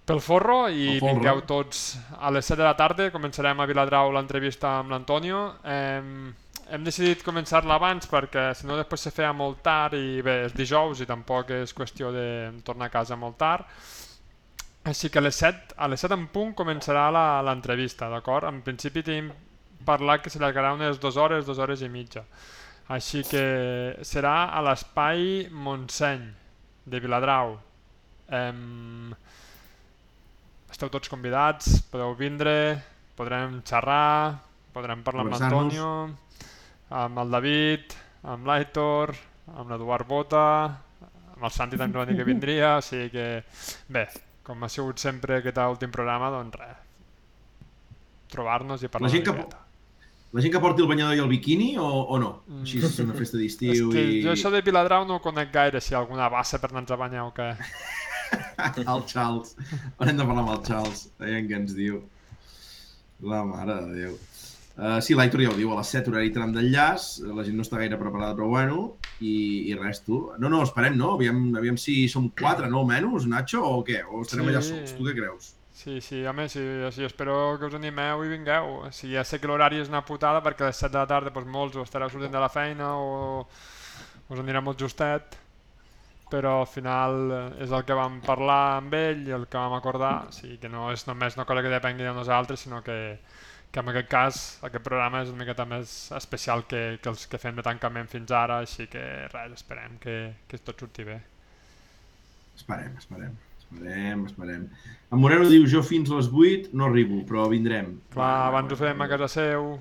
pel 0.07 0.21
forro 0.23 0.61
i 0.69 0.97
El 0.97 1.01
forro. 1.01 1.15
vingueu 1.15 1.43
tots 1.47 1.99
a 2.19 2.31
les 2.31 2.47
7 2.47 2.61
de 2.61 2.69
la 2.69 2.77
tarda, 2.79 3.11
començarem 3.11 3.59
a 3.61 3.67
Viladrau 3.67 4.13
l'entrevista 4.15 4.77
amb 4.79 4.95
l'Antonio. 4.95 5.43
Hem, 5.65 6.31
hem 6.71 6.85
decidit 6.87 7.25
començar-la 7.27 7.81
abans 7.81 8.07
perquè 8.11 8.51
si 8.55 8.69
no 8.69 8.79
després 8.79 9.09
se 9.09 9.11
feia 9.15 9.33
molt 9.35 9.59
tard 9.67 9.99
i 9.99 10.21
bé, 10.23 10.45
és 10.47 10.55
dijous 10.55 11.03
i 11.03 11.09
tampoc 11.09 11.51
és 11.59 11.75
qüestió 11.75 12.13
de 12.15 12.29
tornar 12.63 12.87
a 12.91 12.95
casa 12.95 13.19
molt 13.19 13.39
tard. 13.43 13.67
Així 14.91 15.11
que 15.13 15.21
a 15.21 15.23
les 15.23 15.37
7, 15.39 15.75
a 15.77 15.87
les 15.93 16.01
7 16.03 16.17
en 16.17 16.27
punt 16.33 16.55
començarà 16.59 17.09
la- 17.15 17.43
l'entrevista, 17.47 18.09
d'acord? 18.11 18.49
En 18.49 18.61
principi 18.67 19.03
tenim 19.07 19.31
parlat 19.87 20.23
que 20.25 20.31
s'allargarà 20.33 20.73
unes 20.75 20.99
dues 21.01 21.17
hores, 21.17 21.47
dues 21.47 21.59
hores 21.59 21.83
i 21.83 21.89
mitja. 21.89 22.25
Així 22.91 23.23
que 23.23 23.97
serà 24.03 24.51
a 24.51 24.61
l'espai 24.67 25.49
Montseny 25.53 26.25
de 26.91 27.01
Viladrau. 27.01 27.55
Em... 28.35 29.13
Esteu 30.71 30.89
tots 30.91 31.11
convidats, 31.11 31.83
podeu 31.91 32.15
vindre, 32.19 32.55
podrem 33.19 33.61
xerrar, 33.67 34.39
podrem 34.75 35.03
parlar 35.07 35.25
amb 35.27 35.35
l'Antonio, 35.51 35.91
amb 36.91 37.19
el 37.25 37.31
David, 37.37 37.97
amb 38.23 38.47
l'Aitor, 38.47 39.15
amb 39.57 39.71
l'Eduard 39.71 40.07
Bota, 40.07 40.45
amb 41.35 41.45
el 41.47 41.51
Santi 41.55 41.79
també 41.79 41.99
va 41.99 42.07
dir 42.07 42.17
que 42.19 42.27
vindria, 42.29 42.77
o 42.79 42.85
sigui 42.87 43.11
que 43.11 43.27
bé, 43.89 44.07
com 44.51 44.67
ha 44.67 44.71
sigut 44.73 44.99
sempre 44.99 45.39
aquest 45.39 45.59
últim 45.63 45.93
programa, 45.95 46.31
doncs 46.35 46.59
res, 46.59 46.79
trobar-nos 48.35 48.83
i 48.83 48.91
parlar 48.91 49.11
La 49.11 49.15
gent 49.15 49.27
que. 49.29 49.67
La 50.31 50.43
gent 50.45 50.53
que 50.55 50.61
porti 50.63 50.83
el 50.85 50.87
banyador 50.87 51.17
i 51.19 51.23
el 51.25 51.31
biquini 51.31 51.73
o, 51.83 51.87
o 51.87 52.19
no? 52.23 52.31
Mm. 52.47 52.61
Així 52.63 52.79
és 52.87 52.99
una 53.03 53.17
festa 53.19 53.39
d'estiu 53.39 53.91
i... 53.99 54.21
jo 54.23 54.31
això 54.31 54.53
de 54.55 54.61
Viladrau 54.67 55.07
no 55.07 55.19
ho 55.19 55.23
conec 55.25 55.51
gaire, 55.55 55.83
si 55.83 55.91
hi 55.91 55.97
ha 55.97 56.03
alguna 56.05 56.29
bassa 56.31 56.61
per 56.63 56.71
anar-nos 56.71 56.95
a 56.95 56.99
banyar 57.01 57.25
o 57.27 57.33
què. 57.35 57.49
el 58.95 59.05
Charles. 59.11 59.57
Haurem 59.99 60.21
de 60.21 60.27
parlar 60.29 60.45
amb 60.45 60.53
el 60.55 60.63
Charles. 60.69 61.07
Veiem 61.23 61.51
què 61.51 61.59
ens 61.59 61.75
diu. 61.79 61.99
La 63.33 63.43
mare 63.45 63.81
de 63.83 63.99
Déu. 64.05 64.15
Uh, 64.81 64.97
sí, 65.05 65.13
l'Aitor 65.13 65.43
ja 65.45 65.51
ho 65.53 65.57
diu, 65.59 65.75
a 65.75 65.77
les 65.83 65.91
7 65.93 66.09
horari 66.09 66.31
tram 66.33 66.55
d'enllaç, 66.55 67.09
la 67.37 67.43
gent 67.45 67.59
no 67.59 67.65
està 67.67 67.77
gaire 67.77 67.99
preparada, 68.01 68.33
però 68.39 68.47
bueno, 68.49 68.79
i, 69.21 69.69
i 69.69 69.75
res, 69.77 70.01
tu. 70.07 70.23
No, 70.41 70.49
no, 70.49 70.63
esperem, 70.65 70.97
no? 70.97 71.11
Aviam, 71.19 71.51
aviam 71.61 71.77
si 71.77 72.07
som 72.09 72.31
4, 72.33 72.71
no, 72.73 72.87
menys, 72.89 73.27
Nacho, 73.29 73.61
o 73.61 73.83
què? 73.85 74.01
O 74.09 74.23
estarem 74.25 74.47
Sí. 74.49 74.55
allà 74.55 74.63
sols, 74.65 74.95
tu 74.97 75.05
què 75.05 75.13
creus? 75.19 75.51
Sí, 75.81 76.01
sí, 76.05 76.23
home, 76.27 76.49
sí, 76.49 76.61
sí, 76.93 77.05
espero 77.05 77.59
que 77.61 77.69
us 77.69 77.75
animeu 77.77 78.25
i 78.25 78.33
vingueu. 78.33 78.73
O 78.87 78.91
sigui, 78.93 79.15
ja 79.19 79.25
sé 79.25 79.39
que 79.41 79.49
l'horari 79.49 79.81
és 79.81 79.89
una 79.93 80.01
putada 80.05 80.41
perquè 80.45 80.65
a 80.65 80.73
les 80.73 80.81
7 80.81 80.93
de 80.93 80.99
la 80.99 81.07
tarda 81.13 81.31
doncs, 81.33 81.49
molts 81.49 81.77
o 81.77 81.85
estareu 81.85 82.09
sortint 82.13 82.33
de 82.33 82.41
la 82.41 82.49
feina 82.53 82.95
o 82.97 83.47
us 84.31 84.39
anirà 84.41 84.61
molt 84.65 84.81
justet, 84.81 85.37
però 86.31 86.61
al 86.63 86.69
final 86.71 87.17
eh, 87.33 87.65
és 87.65 87.73
el 87.73 87.85
que 87.85 87.97
vam 87.97 88.21
parlar 88.25 88.79
amb 88.79 88.95
ell 88.95 89.25
i 89.29 89.33
el 89.37 89.47
que 89.51 89.59
vam 89.59 89.77
acordar, 89.77 90.29
o 90.29 90.33
sigui, 90.33 90.57
que 90.63 90.69
no 90.73 90.91
és 90.93 91.07
només 91.09 91.37
una 91.37 91.45
cosa 91.49 91.63
que 91.65 91.73
depengui 91.73 92.05
de 92.07 92.13
nosaltres, 92.15 92.61
sinó 92.61 92.83
que, 92.87 93.19
que 93.71 93.83
en 93.83 93.91
aquest 93.93 94.09
cas 94.11 94.41
aquest 94.67 94.83
programa 94.87 95.23
és 95.25 95.31
una 95.31 95.45
miqueta 95.45 95.67
més 95.69 95.93
especial 96.17 96.65
que, 96.71 96.99
que 97.03 97.13
els 97.13 97.27
que 97.31 97.39
fem 97.39 97.59
de 97.59 97.67
tancament 97.67 98.11
fins 98.11 98.33
ara, 98.35 98.61
així 98.65 98.89
que 98.91 99.05
res, 99.31 99.55
esperem 99.61 100.01
que, 100.03 100.17
que 100.51 100.59
tot 100.65 100.83
surti 100.83 101.07
bé. 101.07 101.21
Esperem, 102.59 102.97
esperem. 102.99 103.37
Esperem, 103.61 104.25
esperem. 104.27 104.67
En 105.15 105.23
Moreno 105.23 105.47
diu, 105.47 105.69
jo 105.71 105.85
fins 105.87 106.11
les 106.11 106.27
8 106.27 106.75
no 106.75 106.91
arribo, 106.91 107.23
però 107.29 107.47
vindrem. 107.53 107.95
Clar, 108.17 108.35
abans 108.49 108.75
ho 108.75 108.79
fem 108.81 109.07
a 109.07 109.09
casa 109.13 109.31
seu, 109.31 109.77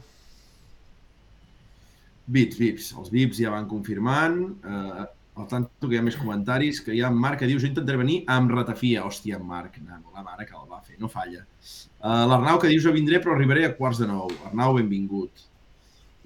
Vips, 2.29 2.59
Vips. 2.61 2.91
Els 2.97 3.09
Vips 3.13 3.39
ja 3.41 3.53
van 3.53 3.67
confirmant. 3.69 4.37
Eh, 4.61 5.05
al 5.39 5.47
tanto 5.47 5.87
que 5.87 5.95
hi 5.95 5.99
ha 5.99 6.05
més 6.05 6.17
comentaris, 6.19 6.81
que 6.83 6.93
hi 6.95 7.01
ha 7.01 7.09
en 7.11 7.19
Marc 7.19 7.41
que 7.41 7.47
diu, 7.49 7.59
jo 7.61 7.69
intentaré 7.69 7.99
venir 8.01 8.17
amb 8.31 8.51
ratafia. 8.51 9.05
Hòstia, 9.07 9.39
en 9.39 9.45
Marc, 9.47 9.77
nano, 9.83 10.11
la 10.15 10.23
mare 10.25 10.47
que 10.47 10.57
el 10.57 10.65
va 10.69 10.81
fer, 10.83 10.97
no 10.99 11.09
falla. 11.11 11.45
Uh, 11.99 12.25
L'Arnau 12.31 12.59
que 12.59 12.71
diu, 12.71 12.81
jo 12.83 12.93
vindré 12.95 13.21
però 13.23 13.35
arribaré 13.35 13.65
a 13.67 13.75
quarts 13.77 14.01
de 14.03 14.09
nou. 14.09 14.31
Arnau, 14.49 14.75
benvingut. 14.79 15.45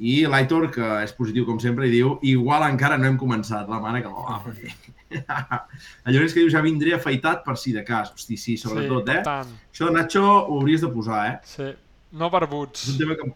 I 0.04 0.24
l'Aitor, 0.26 0.68
que 0.74 0.88
és 1.06 1.14
positiu 1.16 1.46
com 1.46 1.60
sempre, 1.62 1.86
i 1.88 1.94
diu, 1.94 2.16
igual 2.26 2.66
encara 2.66 2.98
no 2.98 3.08
hem 3.08 3.20
començat, 3.22 3.70
la 3.70 3.80
mare 3.84 4.02
que 4.02 4.10
el 4.10 4.18
va 4.18 4.40
fer. 4.48 4.74
el 5.14 6.16
Llorenç 6.16 6.34
que 6.34 6.42
diu, 6.42 6.50
ja 6.52 6.64
vindré 6.66 6.96
afaitat 6.98 7.46
per 7.46 7.56
si 7.62 7.76
de 7.76 7.86
cas. 7.86 8.12
Hosti, 8.18 8.40
sí, 8.40 8.58
sobretot, 8.58 9.06
sí, 9.06 9.14
eh? 9.14 9.22
per 9.22 9.24
tant, 9.30 9.54
Això, 9.70 9.92
Nacho, 9.94 10.26
ho 10.26 10.58
hauries 10.58 10.82
de 10.82 10.90
posar, 10.94 11.22
eh? 11.30 11.38
sí, 11.48 11.70
no 12.18 12.34
barbuts. 12.34 12.88
És 12.88 12.96
un 12.96 13.04
tema 13.04 13.20
que... 13.20 13.30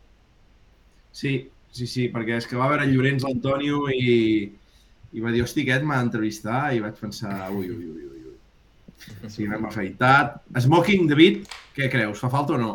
Sí, 1.18 1.38
sí, 1.74 1.86
sí, 1.90 2.10
perquè 2.14 2.42
és 2.42 2.50
que 2.50 2.58
va 2.58 2.70
veure 2.72 2.86
en 2.86 2.94
Llorenç 2.94 3.26
l'Antonio 3.26 3.86
i, 3.94 4.18
i 5.18 5.24
va 5.24 5.32
dir, 5.34 5.42
hosti, 5.46 5.64
aquest 5.66 5.86
m'ha 5.88 5.98
d'entrevistar 6.02 6.62
i 6.78 6.82
vaig 6.84 6.98
pensar, 7.02 7.38
ui, 7.54 7.70
ui, 7.74 7.88
ui, 7.94 8.04
ui, 8.12 8.26
ui. 8.32 9.30
Sí, 9.34 9.48
m'hem 9.50 9.66
afeitat. 9.70 10.38
Smoking, 10.66 11.08
David, 11.10 11.48
què 11.78 11.90
creus? 11.94 12.22
Fa 12.24 12.30
falta 12.34 12.56
o 12.58 12.62
no? 12.62 12.74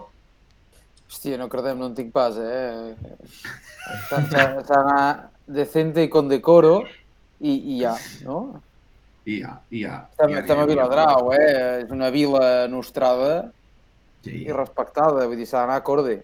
Hòstia, 1.13 1.37
no 1.39 1.49
credem, 1.53 1.79
no 1.79 1.91
en 1.91 1.95
tinc 1.99 2.11
pas, 2.15 2.39
eh? 2.41 2.95
S'ha- 4.09 4.63
d'anar 4.69 5.31
decente 5.47 6.03
i 6.07 6.09
con 6.13 6.29
decoro 6.31 6.75
i, 7.41 7.53
i 7.75 7.81
ja, 7.83 7.93
no? 8.25 8.39
I 9.29 9.39
ja, 9.43 9.53
i 9.71 9.83
ja. 9.85 9.99
Estem, 10.11 10.33
ja 10.35 10.41
estem 10.41 10.63
a. 10.63 10.67
Viladrau, 10.71 11.33
eh? 11.37 11.83
És 11.85 11.93
una 11.95 12.09
vila 12.15 12.67
nostrada 12.73 13.35
Sí, 14.25 14.39
i 14.47 14.55
respectada, 14.55 15.27
vull 15.27 15.39
dir, 15.39 15.47
s'ha 15.51 15.61
d'anar 15.65 15.81
acorde. 15.83 16.21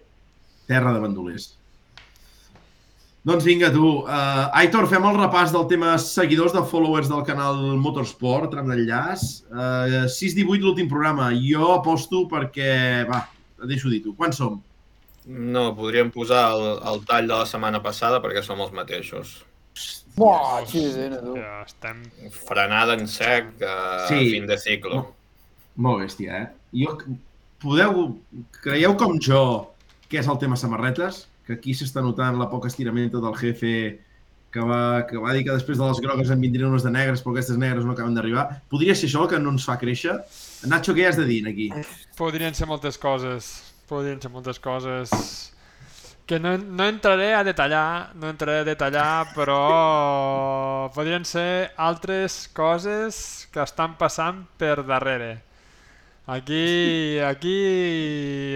terra 0.69 0.93
de 0.95 0.99
bandolers. 1.03 1.47
Doncs 3.29 3.45
vinga, 3.45 3.67
tu. 3.69 3.89
Uh, 4.07 4.47
Aitor, 4.57 4.87
fem 4.89 5.03
el 5.05 5.17
repàs 5.19 5.51
del 5.53 5.67
tema 5.69 5.91
seguidors 6.01 6.55
de 6.55 6.63
followers 6.65 7.11
del 7.11 7.21
canal 7.27 7.59
Motorsport, 7.77 8.49
tram 8.49 8.71
d'enllaç. 8.71 9.25
Uh, 9.51 10.07
6-18 10.09 10.63
l'últim 10.65 10.89
programa. 10.89 11.27
Jo 11.37 11.75
aposto 11.75 12.23
perquè... 12.31 12.71
Va, 13.09 13.19
deixo 13.69 13.91
dir 13.93 14.01
tu. 14.07 14.15
Quants 14.17 14.39
som? 14.41 14.57
No, 15.29 15.67
podríem 15.77 16.09
posar 16.09 16.47
el, 16.55 16.65
el 16.89 17.03
tall 17.05 17.29
de 17.29 17.35
la 17.35 17.45
setmana 17.45 17.83
passada 17.85 18.17
perquè 18.23 18.41
som 18.41 18.65
els 18.65 18.73
mateixos. 18.73 19.35
Buah, 20.17 20.63
xisena, 20.65 21.21
tu. 21.21 21.37
Ja 21.37 21.61
estem... 21.67 22.01
Frenada 22.49 22.97
en 22.97 23.05
sec, 23.05 23.53
uh, 23.61 24.07
Sí. 24.09 24.23
fin 24.33 24.49
de 24.49 24.57
ciclo. 24.57 25.03
Molt 25.77 26.01
bèstia, 26.07 26.41
eh? 26.41 26.47
Jo, 26.81 26.97
podeu... 27.61 28.07
Creieu 28.63 28.97
com 28.97 29.19
jo 29.21 29.43
què 30.09 30.23
és 30.23 30.27
el 30.33 30.41
tema 30.41 30.57
samarretes? 30.57 31.27
Que 31.49 31.57
aquí 31.57 31.73
s'està 31.73 32.03
notant 32.05 32.37
la 32.37 32.45
poca 32.51 32.69
estirament 32.69 33.09
del 33.15 33.35
jefe 33.41 33.73
que 34.53 34.61
va, 34.65 35.05
que 35.09 35.17
va 35.17 35.33
dir 35.33 35.43
que 35.45 35.53
després 35.53 35.77
de 35.77 35.85
les 35.89 36.01
grogues 36.01 36.29
en 36.29 36.41
vindrien 36.41 36.69
unes 36.69 36.85
de 36.85 36.93
negres, 36.93 37.21
però 37.25 37.33
aquestes 37.33 37.57
negres 37.57 37.85
no 37.85 37.93
acaben 37.97 38.13
d'arribar. 38.17 38.45
Podria 38.69 38.93
ser 38.97 39.09
això 39.09 39.25
el 39.25 39.31
que 39.33 39.41
no 39.41 39.53
ens 39.53 39.65
fa 39.65 39.77
créixer? 39.81 40.19
Nacho, 40.69 40.93
què 40.97 41.09
has 41.09 41.17
de 41.17 41.25
dir 41.29 41.41
aquí? 41.49 41.69
Podrien 42.17 42.57
ser 42.57 42.69
moltes 42.69 43.01
coses. 43.01 43.49
Podrien 43.89 44.21
ser 44.21 44.29
moltes 44.29 44.61
coses 44.61 45.09
que 46.29 46.37
no, 46.39 46.51
no 46.59 46.85
entraré 46.85 47.33
a 47.33 47.43
detallar, 47.43 48.13
no 48.13 48.29
entraré 48.29 48.59
a 48.61 48.65
detallar, 48.67 49.31
però 49.33 50.91
podrien 50.93 51.25
ser 51.25 51.71
altres 51.73 52.43
coses 52.53 53.47
que 53.49 53.63
estan 53.65 53.95
passant 53.97 54.43
per 54.61 54.83
darrere. 54.85 55.48
Aquí, 56.29 57.17
aquí 57.25 57.55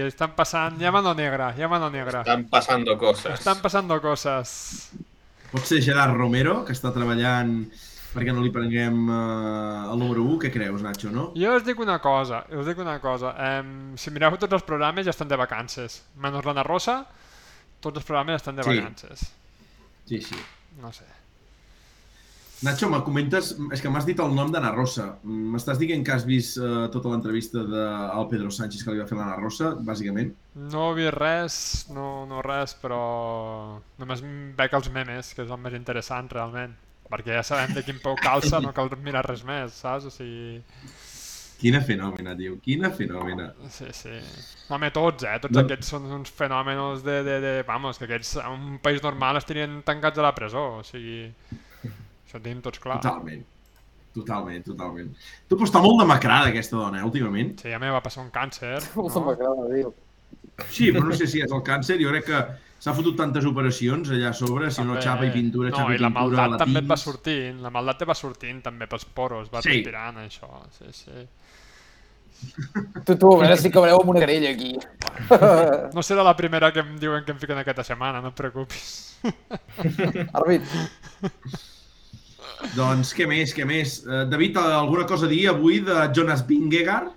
estan 0.06 0.36
passant, 0.38 0.76
hi 0.78 0.86
ha 0.86 0.92
mano 0.94 1.10
negra, 1.18 1.48
ha 1.50 1.68
mano 1.68 1.88
negra. 1.90 2.20
Estan 2.20 2.44
passando 2.46 2.94
coses. 2.96 3.32
Estan 3.34 3.58
passando 3.64 3.96
coses. 4.00 4.92
Pot 5.50 5.66
ser 5.66 5.80
Gerard 5.82 6.14
Romero, 6.14 6.60
que 6.66 6.70
està 6.76 6.92
treballant 6.94 7.56
perquè 8.14 8.30
no 8.30 8.44
li 8.44 8.52
prenguem 8.54 9.08
uh, 9.10 9.90
el 9.90 9.98
número 9.98 10.22
1. 10.22 10.38
Què 10.44 10.52
creus, 10.54 10.84
Nacho, 10.86 11.10
no? 11.10 11.24
Jo 11.34 11.56
us 11.58 11.66
dic 11.66 11.82
una 11.82 11.98
cosa, 11.98 12.44
us 12.54 12.66
dic 12.70 12.78
una 12.78 13.00
cosa. 13.02 13.34
Um, 13.58 13.96
si 13.98 14.14
mireu 14.14 14.38
tots 14.38 14.54
els 14.60 14.66
programes 14.68 15.06
ja 15.08 15.14
estan 15.14 15.30
de 15.32 15.38
vacances. 15.40 16.04
Menys 16.22 16.46
l'Anna 16.46 16.62
Rosa, 16.62 17.00
tots 17.82 17.98
els 17.98 18.06
programes 18.06 18.38
estan 18.38 18.54
de 18.54 18.62
Sí. 18.62 18.70
vacances. 18.78 19.26
Sí, 20.06 20.20
sí. 20.22 20.38
No 20.78 20.92
sé. 20.94 21.10
Nacho, 22.64 22.88
me 22.88 22.98
comentes... 23.04 23.50
És 23.74 23.82
que 23.84 23.90
m'has 23.92 24.06
dit 24.08 24.18
el 24.22 24.32
nom 24.34 24.48
d'Anna 24.52 24.70
Rosa. 24.72 25.06
M'estàs 25.26 25.76
dient 25.80 26.04
que 26.06 26.14
has 26.14 26.24
vist 26.24 26.56
uh, 26.62 26.86
tota 26.94 27.10
l'entrevista 27.12 27.60
del 27.68 28.26
Pedro 28.30 28.48
Sánchez 28.54 28.84
que 28.86 28.94
li 28.94 29.02
va 29.02 29.06
fer 29.10 29.18
l'Anna 29.18 29.36
Rosa, 29.40 29.74
bàsicament? 29.84 30.30
No 30.72 30.86
he 30.92 30.96
vist 31.02 31.14
res, 31.18 31.56
no, 31.92 32.24
no 32.30 32.40
res, 32.46 32.72
però 32.80 33.00
només 34.00 34.22
veig 34.56 34.76
els 34.78 34.88
memes, 34.94 35.34
que 35.36 35.44
és 35.44 35.50
el 35.52 35.60
més 35.60 35.76
interessant 35.76 36.30
realment. 36.32 36.72
Perquè 37.10 37.34
ja 37.36 37.42
sabem 37.44 37.74
de 37.76 37.82
quin 37.84 37.98
peu 38.00 38.16
calça, 38.16 38.62
no 38.64 38.72
cal 38.72 38.88
mirar 39.04 39.26
res 39.28 39.42
més, 39.44 39.74
saps? 39.84 40.08
O 40.08 40.14
sigui... 40.14 40.62
Quina 41.60 41.78
fenòmena, 41.84 42.32
tio. 42.36 42.56
Quina 42.64 42.90
fenòmena. 42.92 43.50
Sí, 43.72 43.86
sí. 43.94 44.14
Home, 44.74 44.88
tots, 44.92 45.24
eh? 45.28 45.36
Tots 45.40 45.54
No. 45.54 45.62
aquests 45.66 45.92
són 45.94 46.08
uns 46.12 46.32
fenòmenos 46.34 47.04
de, 47.06 47.20
de, 47.28 47.36
de... 47.44 47.52
Vamos, 47.68 48.00
que 48.00 48.08
aquests 48.08 48.38
en 48.42 48.56
un 48.56 48.80
país 48.84 49.04
normal 49.04 49.38
estarien 49.40 49.78
tancats 49.86 50.18
a 50.18 50.26
la 50.26 50.34
presó, 50.36 50.64
o 50.80 50.82
sigui... 50.84 51.28
Tenim 52.40 52.60
tots 52.62 52.78
clar. 52.82 53.00
Totalment. 53.00 53.44
Totalment, 54.14 54.62
totalment. 54.64 55.08
Tu, 55.48 55.56
però 55.58 55.66
està 55.66 55.80
molt 55.82 55.98
demacrada 55.98 56.48
aquesta 56.52 56.76
dona, 56.76 57.00
eh, 57.00 57.04
últimament. 57.04 57.56
Sí, 57.60 57.72
a 57.74 57.80
mi 57.82 57.88
va 57.90 58.00
passar 58.02 58.22
un 58.22 58.30
càncer. 58.30 58.76
Molta 58.94 59.18
No? 59.20 59.26
m'agrada 59.26 59.68
dir 59.74 59.86
Sí, 60.70 60.92
però 60.94 61.08
no 61.08 61.14
sé 61.18 61.26
si 61.26 61.40
és 61.42 61.50
el 61.50 61.62
càncer. 61.66 61.96
Jo 61.98 62.10
crec 62.12 62.24
que 62.28 62.38
s'ha 62.78 62.92
fotut 62.94 63.16
tantes 63.18 63.44
operacions 63.48 64.10
allà 64.14 64.28
a 64.30 64.32
sobre, 64.38 64.70
si 64.70 64.84
no 64.86 65.00
xapa 65.02 65.26
i 65.26 65.32
pintura, 65.34 65.70
no, 65.70 65.76
xapa 65.76 65.92
i 65.92 65.96
i 65.96 65.98
la 65.98 66.10
pintura, 66.12 66.36
maldat 66.44 66.58
també 66.62 66.78
et 66.78 66.84
va 66.84 66.94
latins. 66.94 67.02
sortint, 67.08 67.58
la 67.64 67.70
maldat 67.74 67.98
te 67.98 68.04
va 68.04 68.14
sortint 68.14 68.60
també 68.62 68.86
pels 68.86 69.04
poros, 69.04 69.48
va 69.50 69.62
Sí. 69.62 69.70
respirant 69.72 70.16
això, 70.22 70.50
sí, 70.78 70.92
sí. 70.92 71.26
Tu, 73.04 73.16
tu, 73.16 73.32
a 73.34 73.38
veure 73.40 73.56
si 73.56 73.68
acabareu 73.68 73.98
amb 74.00 74.10
una 74.10 74.20
querella 74.20 74.50
aquí. 74.50 74.76
No 75.94 76.02
serà 76.02 76.22
la 76.22 76.36
primera 76.36 76.70
que 76.72 76.80
em 76.80 76.96
diuen 77.00 77.24
que 77.24 77.32
em 77.32 77.38
fiquen 77.38 77.58
aquesta 77.58 77.82
setmana, 77.82 78.20
no 78.20 78.28
et 78.28 78.34
preocupis. 78.34 79.16
Àrbit, 80.32 80.62
Doncs 82.74 83.12
què 83.16 83.26
més, 83.28 83.52
què 83.56 83.66
més? 83.68 84.00
Uh, 84.06 84.24
David, 84.30 84.58
alguna 84.62 85.06
cosa 85.08 85.28
a 85.28 85.32
dir 85.32 85.44
avui 85.50 85.80
de 85.84 86.08
Jonas 86.16 86.46
Vingegaard? 86.46 87.12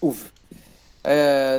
uf. 0.00 0.28
Eh, 1.08 1.58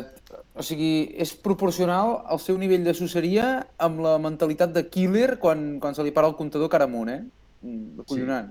o 0.59 0.63
sigui, 0.65 1.09
és 1.17 1.31
proporcional 1.39 2.17
al 2.27 2.39
seu 2.43 2.57
nivell 2.59 2.83
de 2.85 2.93
susseria 2.95 3.49
amb 3.81 4.01
la 4.03 4.17
mentalitat 4.21 4.73
de 4.75 4.83
killer 4.91 5.37
quan, 5.41 5.79
quan 5.81 5.95
se 5.95 6.03
li 6.05 6.11
para 6.15 6.29
el 6.29 6.35
comptador 6.39 6.69
cara 6.71 6.87
amunt, 6.89 7.11
eh? 7.13 7.21
Mm, 7.63 8.03
Acollonant. 8.03 8.49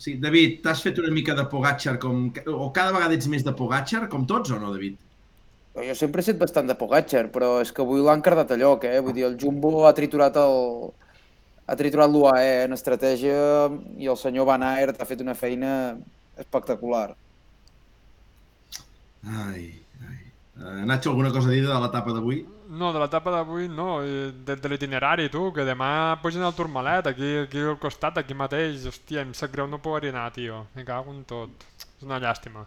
Sí, 0.00 0.14
David, 0.20 0.60
t'has 0.64 0.80
fet 0.84 0.98
una 1.00 1.12
mica 1.12 1.34
de 1.36 1.44
Pogacar 1.48 1.98
com... 2.00 2.28
o 2.30 2.68
cada 2.76 2.92
vegada 2.96 3.16
ets 3.16 3.28
més 3.32 3.44
de 3.44 3.52
Pogacar, 3.56 4.06
com 4.12 4.26
tots, 4.28 4.52
o 4.52 4.60
no, 4.60 4.72
David? 4.72 4.96
Jo 5.80 5.94
sempre 5.96 6.22
he 6.22 6.26
set 6.26 6.38
bastant 6.40 6.68
de 6.68 6.76
Pogacar, 6.76 7.26
però 7.32 7.58
és 7.64 7.72
que 7.72 7.84
avui 7.84 8.04
l'han 8.04 8.24
cardat 8.24 8.52
a 8.52 8.60
lloc, 8.60 8.84
eh? 8.88 9.00
Vull 9.00 9.16
dir, 9.16 9.26
el 9.28 9.38
Jumbo 9.40 9.86
ha 9.88 9.96
triturat 9.96 10.36
el... 10.40 10.92
ha 11.70 11.76
triturat 11.78 12.10
l'UAE 12.10 12.64
en 12.66 12.74
estratègia 12.74 13.36
i 14.02 14.08
el 14.10 14.18
senyor 14.18 14.48
Van 14.48 14.64
Aert 14.66 14.98
ha 15.00 15.06
fet 15.06 15.20
una 15.22 15.36
feina 15.38 15.72
espectacular. 16.40 17.12
Ai, 19.26 19.68
ai. 20.08 20.18
Uh, 20.56 20.84
Nacho, 20.88 21.10
alguna 21.12 21.30
cosa 21.30 21.48
a 21.48 21.52
dir 21.54 21.62
de 21.66 21.76
l'etapa 21.82 22.12
d'avui? 22.16 22.40
No, 22.70 22.92
de 22.94 23.00
l'etapa 23.02 23.32
d'avui 23.34 23.68
no, 23.68 24.00
de, 24.02 24.56
de 24.56 24.68
l'itinerari, 24.70 25.28
tu, 25.32 25.48
que 25.54 25.64
demà 25.66 26.18
pugen 26.22 26.42
al 26.46 26.54
Turmalet, 26.54 27.08
aquí, 27.10 27.30
aquí 27.44 27.62
al 27.62 27.78
costat, 27.82 28.20
aquí 28.20 28.34
mateix, 28.36 28.84
hòstia, 28.90 29.24
em 29.26 29.32
sap 29.34 29.52
greu 29.54 29.66
no 29.70 29.80
poder 29.82 30.12
anar, 30.12 30.28
tio, 30.34 30.64
me 30.76 30.84
cago 30.86 31.14
en 31.14 31.24
tot, 31.28 31.66
és 31.78 32.06
una 32.06 32.20
llàstima. 32.22 32.66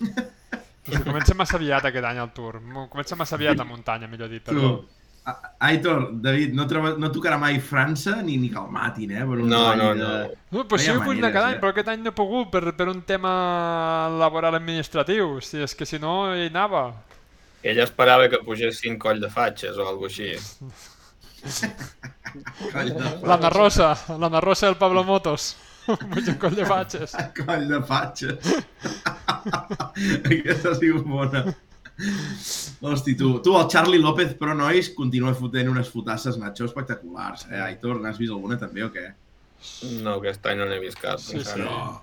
O 0.84 0.92
sigui, 0.92 1.00
comença 1.06 1.32
massa 1.32 1.54
aviat 1.56 1.86
aquest 1.88 2.04
any 2.04 2.18
el 2.20 2.28
Tour, 2.36 2.58
comença 2.92 3.16
massa 3.16 3.38
aviat 3.38 3.56
a 3.56 3.64
muntanya, 3.64 4.04
millor 4.04 4.28
dit, 4.28 4.42
Tu, 4.44 4.52
perdó. 4.52 4.72
A- 4.74 4.93
Aitor, 5.64 6.10
David, 6.20 6.52
no, 6.52 6.66
troba, 6.68 6.90
no 7.00 7.08
tocarà 7.08 7.38
mai 7.40 7.56
França 7.56 8.18
ni, 8.20 8.36
ni 8.36 8.50
que 8.52 8.60
el 8.60 8.68
matin, 8.72 9.14
eh? 9.14 9.22
Per 9.24 9.38
un 9.40 9.48
No, 9.48 9.62
no, 9.74 9.94
de... 9.96 10.02
no. 10.02 10.08
No, 10.52 10.64
hi 10.68 10.82
sí, 10.82 10.90
ho 10.92 11.00
puc 11.00 11.16
anar 11.16 11.32
cada 11.32 11.46
any, 11.48 11.56
eh? 11.56 11.60
però 11.62 11.72
aquest 11.72 11.88
any 11.88 12.02
no 12.04 12.12
he 12.12 12.16
pogut 12.18 12.50
per, 12.52 12.74
per 12.76 12.90
un 12.92 13.00
tema 13.08 13.32
laboral 14.20 14.58
administratiu, 14.60 15.38
si 15.40 15.62
és 15.64 15.74
que 15.74 15.88
si 15.88 16.00
no 16.02 16.34
hi 16.36 16.50
anava. 16.50 16.84
Ell 17.64 17.80
esperava 17.80 18.28
que 18.28 18.42
pugessin 18.44 18.98
coll 19.00 19.22
de 19.22 19.32
fatxes 19.32 19.80
o 19.80 19.88
alguna 19.88 20.12
així. 20.12 20.34
Coll 22.72 22.88
de, 22.90 23.10
L'Anna 23.28 23.50
Rosa, 23.52 23.92
l'Anna 24.18 24.40
Rosa 24.42 24.66
del 24.66 24.76
Pablo 24.76 25.04
Motos. 25.04 25.54
Un 25.86 26.38
coll 26.40 26.56
de 26.56 26.64
fatxes. 26.64 27.12
coll 27.36 27.68
de 27.68 27.80
fatxes. 27.84 28.54
Aquesta 30.24 30.72
ha 30.72 30.74
sigut 30.78 31.04
bona. 31.06 31.44
Hosti, 32.80 33.14
tu, 33.14 33.38
tu, 33.40 33.54
el 33.58 33.68
Charlie 33.70 34.00
López, 34.02 34.32
però, 34.38 34.54
nois, 34.58 34.88
continua 34.96 35.34
fotent 35.38 35.70
unes 35.70 35.90
fotasses, 35.92 36.38
Nacho, 36.40 36.66
espectaculars. 36.66 37.46
Eh, 37.50 37.60
Aitor, 37.68 38.00
n'has 38.02 38.18
vist 38.18 38.34
alguna 38.34 38.58
també 38.58 38.82
o 38.86 38.90
què? 38.94 39.06
No, 40.02 40.16
aquest 40.18 40.44
any 40.50 40.58
no 40.60 40.66
n'he 40.68 40.80
vist 40.82 40.98
cap. 41.00 41.22
Sí, 41.22 41.38
sí. 41.38 41.44
encara. 41.54 42.00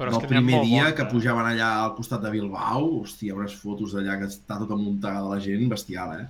Però 0.00 0.08
el 0.08 0.16
és 0.16 0.22
que 0.22 0.30
n'hi 0.30 0.38
ha 0.38 0.40
primer 0.40 0.54
molt 0.56 0.68
dia 0.70 0.84
bons, 0.86 0.96
que 0.96 1.04
eh? 1.04 1.10
pujaven 1.10 1.48
allà 1.50 1.70
al 1.82 1.94
costat 1.98 2.22
de 2.24 2.30
Bilbao, 2.32 2.86
hòstia, 3.02 3.34
unes 3.36 3.56
fotos 3.60 3.92
d'allà 3.96 4.16
que 4.22 4.30
està 4.30 4.56
tota 4.62 4.78
muntada 4.78 5.26
la 5.28 5.40
gent, 5.44 5.66
bestial, 5.68 6.14
eh? 6.22 6.28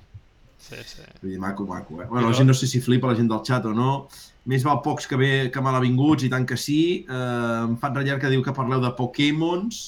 Sí, 0.61 0.81
sí. 0.85 1.05
Vull 1.23 1.31
dir, 1.37 1.39
maco, 1.41 1.65
maco, 1.69 2.01
eh? 2.03 2.09
Bueno, 2.09 2.25
I 2.25 2.25
la 2.25 2.33
no- 2.33 2.37
gent 2.41 2.51
no 2.51 2.57
sé 2.57 2.67
si 2.67 2.81
flipa, 2.85 3.13
la 3.13 3.17
gent 3.21 3.31
del 3.31 3.45
xat 3.47 3.69
o 3.71 3.75
no. 3.77 4.09
Més 4.51 4.65
val 4.67 4.81
pocs 4.83 5.07
que, 5.07 5.17
bé, 5.21 5.31
que 5.55 5.63
malavinguts, 5.63 6.25
i 6.27 6.33
tant 6.33 6.49
que 6.49 6.57
sí. 6.59 6.81
Uh, 7.09 7.69
em 7.69 7.77
fan 7.81 7.95
ratllar 7.95 8.19
que 8.19 8.33
diu 8.33 8.43
que 8.43 8.57
parleu 8.57 8.81
de 8.83 8.91
Pokémons. 8.99 9.81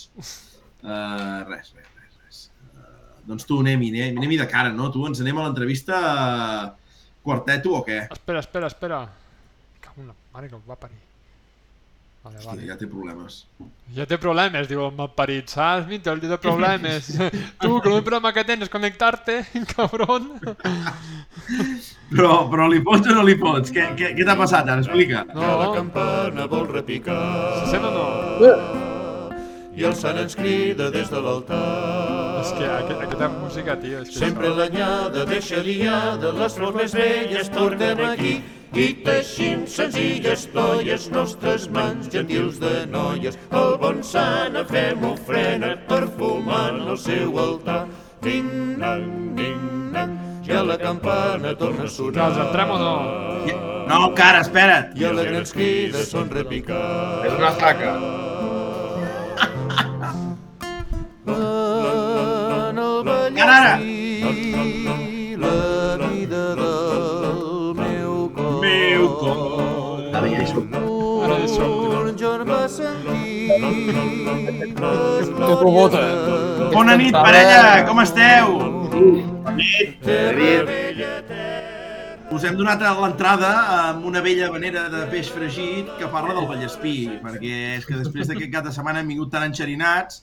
Uh, 0.83 1.43
res, 1.51 1.73
res. 1.73 1.73
res. 1.75 1.82
Doncs 3.29 3.47
tu, 3.47 3.61
anem-hi, 3.63 3.89
anem, 3.95 4.19
anem 4.19 4.37
de 4.41 4.49
cara, 4.51 4.73
no? 4.75 4.91
Tu, 4.95 5.05
ens 5.07 5.21
anem 5.23 5.39
a 5.39 5.45
l'entrevista 5.47 6.01
uh, 6.03 6.67
quarteto 7.23 7.77
o 7.79 7.85
què? 7.87 8.01
Espera, 8.11 8.41
espera, 8.43 8.67
espera. 8.73 9.01
Cago 9.81 10.03
en 10.03 10.09
la 10.11 10.17
mare 10.35 10.49
que 10.51 10.57
em 10.59 10.65
va 10.69 10.77
parir. 10.77 10.99
Vale, 12.23 12.37
Hòstia, 12.39 12.53
vale. 12.53 12.67
ja 12.69 12.77
té 12.79 12.87
problemes. 12.87 13.37
Ja 13.97 14.05
té 14.07 14.15
problemes, 14.23 14.69
diu 14.71 14.85
el 14.85 14.93
malparit, 14.95 15.49
saps? 15.51 15.89
Mira, 15.91 16.15
té 16.23 16.37
problemes. 16.49 17.09
tu, 17.59 17.71
que 17.83 17.91
l'únic 17.91 18.05
problema 18.07 18.31
que 18.35 18.45
tens 18.47 18.63
és 18.67 18.71
connectar-te, 18.71 19.41
cabron. 19.73 20.29
Però, 22.13 22.37
però 22.53 22.69
li 22.71 22.79
pots 22.85 23.11
o 23.11 23.17
no 23.17 23.25
li 23.27 23.35
pots? 23.41 23.73
Què, 23.75 23.89
què, 23.99 24.13
què 24.19 24.27
t'ha 24.29 24.37
passat 24.39 24.69
ara? 24.71 24.83
Explica. 24.85 25.25
No, 25.33 25.41
Que 25.43 25.59
la 25.65 25.69
campana 25.79 26.47
vol 26.53 26.69
repicar 26.71 27.19
se 27.65 27.73
sent 27.75 27.87
o 27.91 27.93
no? 27.99 28.07
i 29.73 29.87
el 29.89 29.95
sant 29.97 30.19
ens 30.21 30.35
crida 30.37 30.91
des 30.93 31.09
de 31.11 31.21
l'altar. 31.25 31.63
És 32.53 32.59
que 32.59 32.67
aqu 32.69 32.97
aquesta 33.01 33.29
música, 33.33 33.77
tio, 33.81 34.01
és 34.03 34.11
que 34.11 34.19
Sempre 34.19 34.51
l'anyada 34.53 35.25
deixa 35.29 35.63
liada, 35.65 36.33
les 36.37 36.57
flors 36.59 36.77
més 36.77 36.95
velles 36.97 37.49
tornem 37.53 38.03
aquí 38.05 38.35
i 38.73 38.87
teixim 39.05 39.65
senzilles 39.69 40.47
toies, 40.53 41.09
nostres 41.13 41.69
mans 41.73 42.09
gentils 42.13 42.59
de 42.61 42.87
noies. 42.93 43.39
El 43.53 43.77
bon 43.81 44.03
sant 44.05 44.57
fem 44.69 45.05
ofrena 45.09 45.75
perfumant 45.89 46.81
el 46.87 46.99
seu 47.01 47.39
altar. 47.41 47.87
Ding-dang, 48.23 49.35
ding-dang, 49.37 50.17
ja 50.47 50.63
la 50.65 50.79
campana 50.81 51.55
torna 51.59 51.89
a 51.89 51.89
sonar. 51.89 52.31
els 52.31 52.39
entrem 52.47 52.71
o 52.71 52.79
no? 52.79 52.97
No, 53.89 54.03
encara, 54.09 54.41
espera't. 54.41 54.93
I 54.97 55.09
els 55.11 55.25
grans 55.29 55.53
crides 55.53 56.13
són 56.13 56.31
repicar. 56.31 56.85
És 57.27 57.33
una 57.37 57.53
saca. 57.61 57.97
En 63.43 63.49
el 63.49 63.55
Encara 63.55 63.57
ara. 63.59 63.77
Vallespí, 63.77 65.37
la 65.37 65.97
vida 65.99 66.55
del 66.55 67.75
meu 67.75 68.31
cor. 68.37 68.61
Meu 68.63 69.09
cor. 69.19 70.15
Ara 70.15 70.29
ja 70.31 70.43
hi 70.43 70.47
som. 70.47 70.69
Ara 71.27 71.39
hi 71.43 71.49
som. 71.51 71.73
Un 72.03 72.15
jorn 72.21 72.47
va 72.47 72.69
sentir 72.71 73.51
Que 75.43 75.55
tu 75.59 75.73
vota. 75.75 76.05
Bona 76.71 76.97
nit, 76.97 77.13
parella, 77.13 77.83
com 77.89 77.99
esteu? 78.05 78.47
Us 82.33 82.45
hem 82.47 82.57
donat 82.57 82.81
a 82.87 82.95
l'entrada 82.97 83.51
amb 83.91 84.07
una 84.07 84.23
vella 84.23 84.53
vanera 84.55 84.87
de 84.89 85.03
peix 85.11 85.29
fregit 85.35 85.91
que 85.99 86.07
parla 86.15 86.33
del 86.39 86.47
Vallespí, 86.47 87.19
perquè 87.25 87.57
és 87.81 87.85
que 87.89 87.99
després 87.99 88.31
d'aquest 88.31 88.55
cap 88.55 88.71
de 88.71 88.73
setmana 88.73 89.03
hem 89.03 89.11
vingut 89.11 89.35
tan 89.35 89.51
enxerinats 89.51 90.23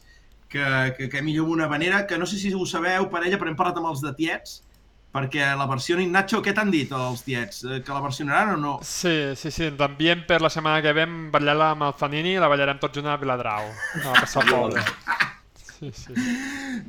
que, 0.49 0.65
que, 0.97 1.09
que 1.09 1.21
millor 1.21 1.49
una 1.49 1.67
vanera, 1.67 2.05
que 2.07 2.17
no 2.17 2.25
sé 2.25 2.37
si 2.37 2.53
ho 2.53 2.65
sabeu, 2.65 3.09
parella, 3.09 3.37
però 3.39 3.51
hem 3.51 3.59
parlat 3.59 3.77
amb 3.79 3.91
els 3.91 4.01
de 4.01 4.13
tiets, 4.17 4.59
perquè 5.13 5.45
la 5.57 5.65
versió 5.69 5.97
Nacho, 5.99 6.41
què 6.45 6.53
t'han 6.53 6.71
dit 6.73 6.91
els 6.93 7.23
tiets? 7.25 7.63
Eh, 7.63 7.81
Que 7.85 7.93
la 7.93 8.01
versionaran 8.01 8.55
o 8.55 8.57
no? 8.57 8.73
Sí, 8.83 9.33
sí, 9.35 9.51
sí, 9.51 9.65
ens 9.69 9.81
enviem 9.81 10.25
per 10.27 10.41
la 10.41 10.49
setmana 10.53 10.81
que 10.81 10.93
ve 10.93 11.05
ballar-la 11.33 11.71
amb 11.75 11.87
el 11.89 11.97
Fanini 11.97 12.35
i 12.35 12.41
la 12.41 12.49
ballarem 12.51 12.79
tots 12.81 12.97
junts 12.97 13.09
a 13.09 13.17
Viladrau. 13.21 13.69
No, 14.03 14.13
a 14.13 14.21
passar 14.21 14.45
molt 14.49 14.77
bé. 14.77 14.85
Sí, 15.79 15.89
sí. 15.95 16.13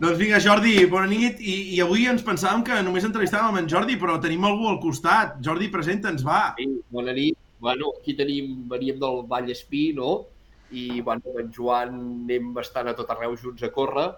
Doncs 0.02 0.18
vinga, 0.18 0.40
Jordi, 0.42 0.74
bona 0.90 1.06
nit. 1.06 1.38
I, 1.38 1.76
I 1.76 1.80
avui 1.84 2.08
ens 2.10 2.24
pensàvem 2.26 2.64
que 2.66 2.80
només 2.82 3.06
entrevistàvem 3.06 3.60
en 3.60 3.68
Jordi, 3.70 3.94
però 4.00 4.16
tenim 4.18 4.44
algú 4.48 4.66
al 4.66 4.80
costat. 4.82 5.36
Jordi, 5.46 5.68
presenta'ns, 5.70 6.24
va. 6.26 6.56
Sí, 6.58 6.66
bona 6.90 7.14
nit. 7.14 7.38
Bueno, 7.60 7.92
aquí 8.00 8.16
tenim, 8.18 8.64
veníem 8.68 8.98
del 8.98 9.22
Vallespí, 9.30 9.92
no? 9.94 10.24
I, 10.70 11.00
bueno, 11.00 11.34
en 11.40 11.52
Joan 11.52 11.94
anem 12.24 12.52
bastant 12.54 12.90
a 12.90 12.96
tot 12.98 13.10
arreu 13.10 13.36
junts 13.38 13.62
a 13.66 13.72
córrer 13.74 14.08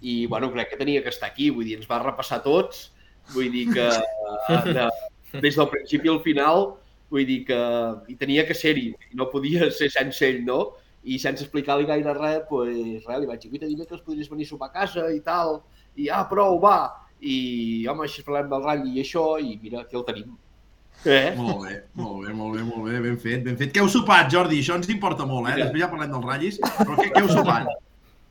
i, 0.00 0.26
bueno, 0.26 0.50
crec 0.52 0.70
que 0.70 0.80
tenia 0.80 1.02
que 1.02 1.10
estar 1.10 1.30
aquí, 1.30 1.50
vull 1.50 1.66
dir, 1.66 1.78
ens 1.80 1.88
va 1.90 2.02
repassar 2.02 2.42
tots, 2.44 2.90
vull 3.34 3.50
dir 3.52 3.66
que 3.72 3.86
eh, 4.54 4.74
de, 4.76 4.88
des 5.40 5.56
del 5.56 5.70
principi 5.72 6.12
al 6.12 6.20
final, 6.24 6.68
vull 7.10 7.26
dir 7.26 7.40
que 7.48 7.60
hi 8.10 8.18
tenia 8.20 8.46
que 8.46 8.54
ser-hi, 8.54 8.90
no 9.18 9.30
podia 9.32 9.70
ser 9.78 9.90
sense 9.94 10.26
ell, 10.28 10.44
no? 10.46 10.60
I 11.06 11.20
sense 11.22 11.44
explicar-li 11.44 11.86
gaire 11.86 12.14
res, 12.18 12.44
pues, 12.48 12.70
res, 13.06 13.18
li 13.22 13.30
vaig 13.30 13.42
dir, 13.42 13.50
guaita, 13.52 13.70
dimecres 13.70 14.02
podries 14.06 14.30
venir 14.30 14.46
a 14.48 14.52
sopar 14.52 14.70
a 14.72 14.76
casa 14.80 15.06
i 15.14 15.20
tal, 15.26 15.60
i 15.96 16.10
ah, 16.10 16.24
prou, 16.30 16.58
va! 16.62 16.78
I, 17.16 17.86
home, 17.88 18.04
així 18.04 18.24
parlem 18.26 18.50
del 18.50 18.64
ratll 18.66 18.90
i 18.90 19.00
això, 19.00 19.28
i 19.40 19.54
mira, 19.62 19.86
aquí 19.86 19.96
el 19.96 20.04
tenim. 20.08 20.34
Eh? 21.06 21.32
Molt 21.38 21.64
bé, 21.64 21.80
molt 21.98 22.26
bé, 22.26 22.34
molt 22.34 22.56
bé, 22.56 22.62
molt 22.66 22.86
bé, 22.90 23.00
ben 23.04 23.18
fet, 23.22 23.42
ben 23.46 23.58
fet. 23.58 23.72
Què 23.74 23.82
heu 23.82 23.90
sopat, 23.92 24.30
Jordi? 24.32 24.60
Això 24.62 24.78
ens 24.78 24.90
importa 24.92 25.26
molt, 25.28 25.50
eh? 25.50 25.58
Després 25.62 25.84
ja 25.84 25.90
parlem 25.92 26.14
dels 26.14 26.30
ratllis, 26.30 26.62
però 26.78 26.96
què, 26.98 27.10
què 27.14 27.24
heu 27.24 27.32
sopat? 27.32 27.74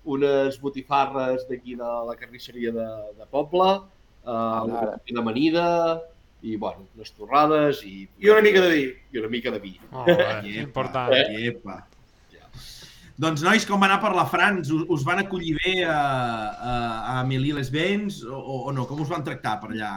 unes 0.05 0.59
botifarres 0.61 1.47
d'aquí 1.49 1.75
de 1.79 1.91
la 2.07 2.15
carnisseria 2.19 2.71
de, 2.71 2.85
de 3.17 3.25
poble, 3.31 3.69
uh, 4.25 4.61
una 4.67 4.83
Ara. 4.83 4.99
mica 5.01 5.17
d'amanida, 5.17 5.65
i, 6.45 6.55
bueno, 6.61 6.85
unes 6.95 7.11
torrades 7.17 7.81
i... 7.87 8.05
I 8.21 8.29
una 8.29 8.43
mica 8.45 8.61
de 8.61 8.69
vi. 8.69 8.85
I 9.15 9.21
una 9.23 9.31
mica 9.33 9.53
de 9.53 9.59
vi. 9.63 9.75
Molt 9.95 10.11
bé, 10.13 10.57
important. 10.61 11.13
Llepa. 11.33 11.81
Doncs, 13.15 13.45
nois, 13.45 13.63
com 13.63 13.79
va 13.79 13.87
anar 13.87 14.01
per 14.03 14.11
la 14.11 14.25
Frans? 14.27 14.69
Us, 14.75 14.83
us 14.91 15.05
van 15.07 15.21
acollir 15.23 15.55
bé 15.55 15.77
a, 15.87 15.95
a, 15.95 16.73
a 16.99 17.13
Amélie 17.21 17.55
les 17.55 17.71
Bains 17.71 18.19
o, 18.27 18.35
o 18.67 18.73
no? 18.75 18.83
Com 18.89 19.01
us 19.01 19.09
van 19.11 19.23
tractar 19.23 19.55
per 19.61 19.71
allà? 19.71 19.93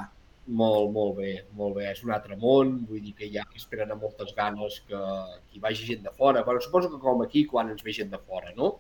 Molt, 0.49 0.93
molt 0.95 1.19
bé, 1.19 1.33
molt 1.53 1.75
bé. 1.77 1.91
És 1.93 2.01
un 2.07 2.13
altre 2.15 2.37
món, 2.41 2.71
vull 2.89 3.03
dir 3.05 3.13
que 3.17 3.27
ja 3.29 3.43
esperen 3.57 3.91
amb 3.93 4.05
moltes 4.07 4.31
ganes 4.37 4.79
que, 4.89 4.97
que 4.97 5.59
hi 5.59 5.61
vagi 5.61 5.85
gent 5.91 6.07
de 6.07 6.13
fora. 6.17 6.43
Bueno, 6.47 6.63
suposo 6.65 6.89
que 6.89 7.01
com 7.03 7.21
aquí, 7.21 7.43
quan 7.51 7.69
ens 7.69 7.85
ve 7.85 7.93
gent 7.93 8.15
de 8.15 8.21
fora, 8.23 8.55
no? 8.57 8.79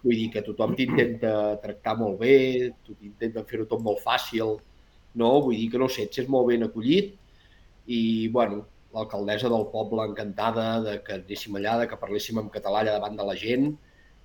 Vull 0.00 0.16
dir 0.16 0.30
que 0.32 0.40
tothom 0.46 0.72
t'intenta 0.78 1.32
tractar 1.60 1.98
molt 2.00 2.16
bé, 2.22 2.70
t'intenten 2.86 3.44
fer-ho 3.50 3.66
tot 3.68 3.82
molt 3.84 4.00
fàcil, 4.00 4.54
no? 5.20 5.30
Vull 5.44 5.58
dir 5.58 5.66
que, 5.74 5.80
no 5.82 5.90
sé, 5.92 6.06
et 6.08 6.16
sents 6.16 6.30
molt 6.32 6.48
ben 6.48 6.64
acollit 6.64 7.12
i, 7.84 8.00
bueno, 8.32 8.62
l'alcaldessa 8.96 9.52
del 9.52 9.68
poble 9.74 10.08
encantada 10.08 10.70
de 10.86 10.96
que 11.04 11.18
anéssim 11.18 11.60
allà, 11.60 11.76
de 11.82 11.90
que 11.90 12.00
parléssim 12.00 12.40
en 12.40 12.48
català 12.54 12.80
allà 12.80 12.96
davant 12.96 13.20
de 13.20 13.28
la 13.28 13.36
gent, 13.36 13.68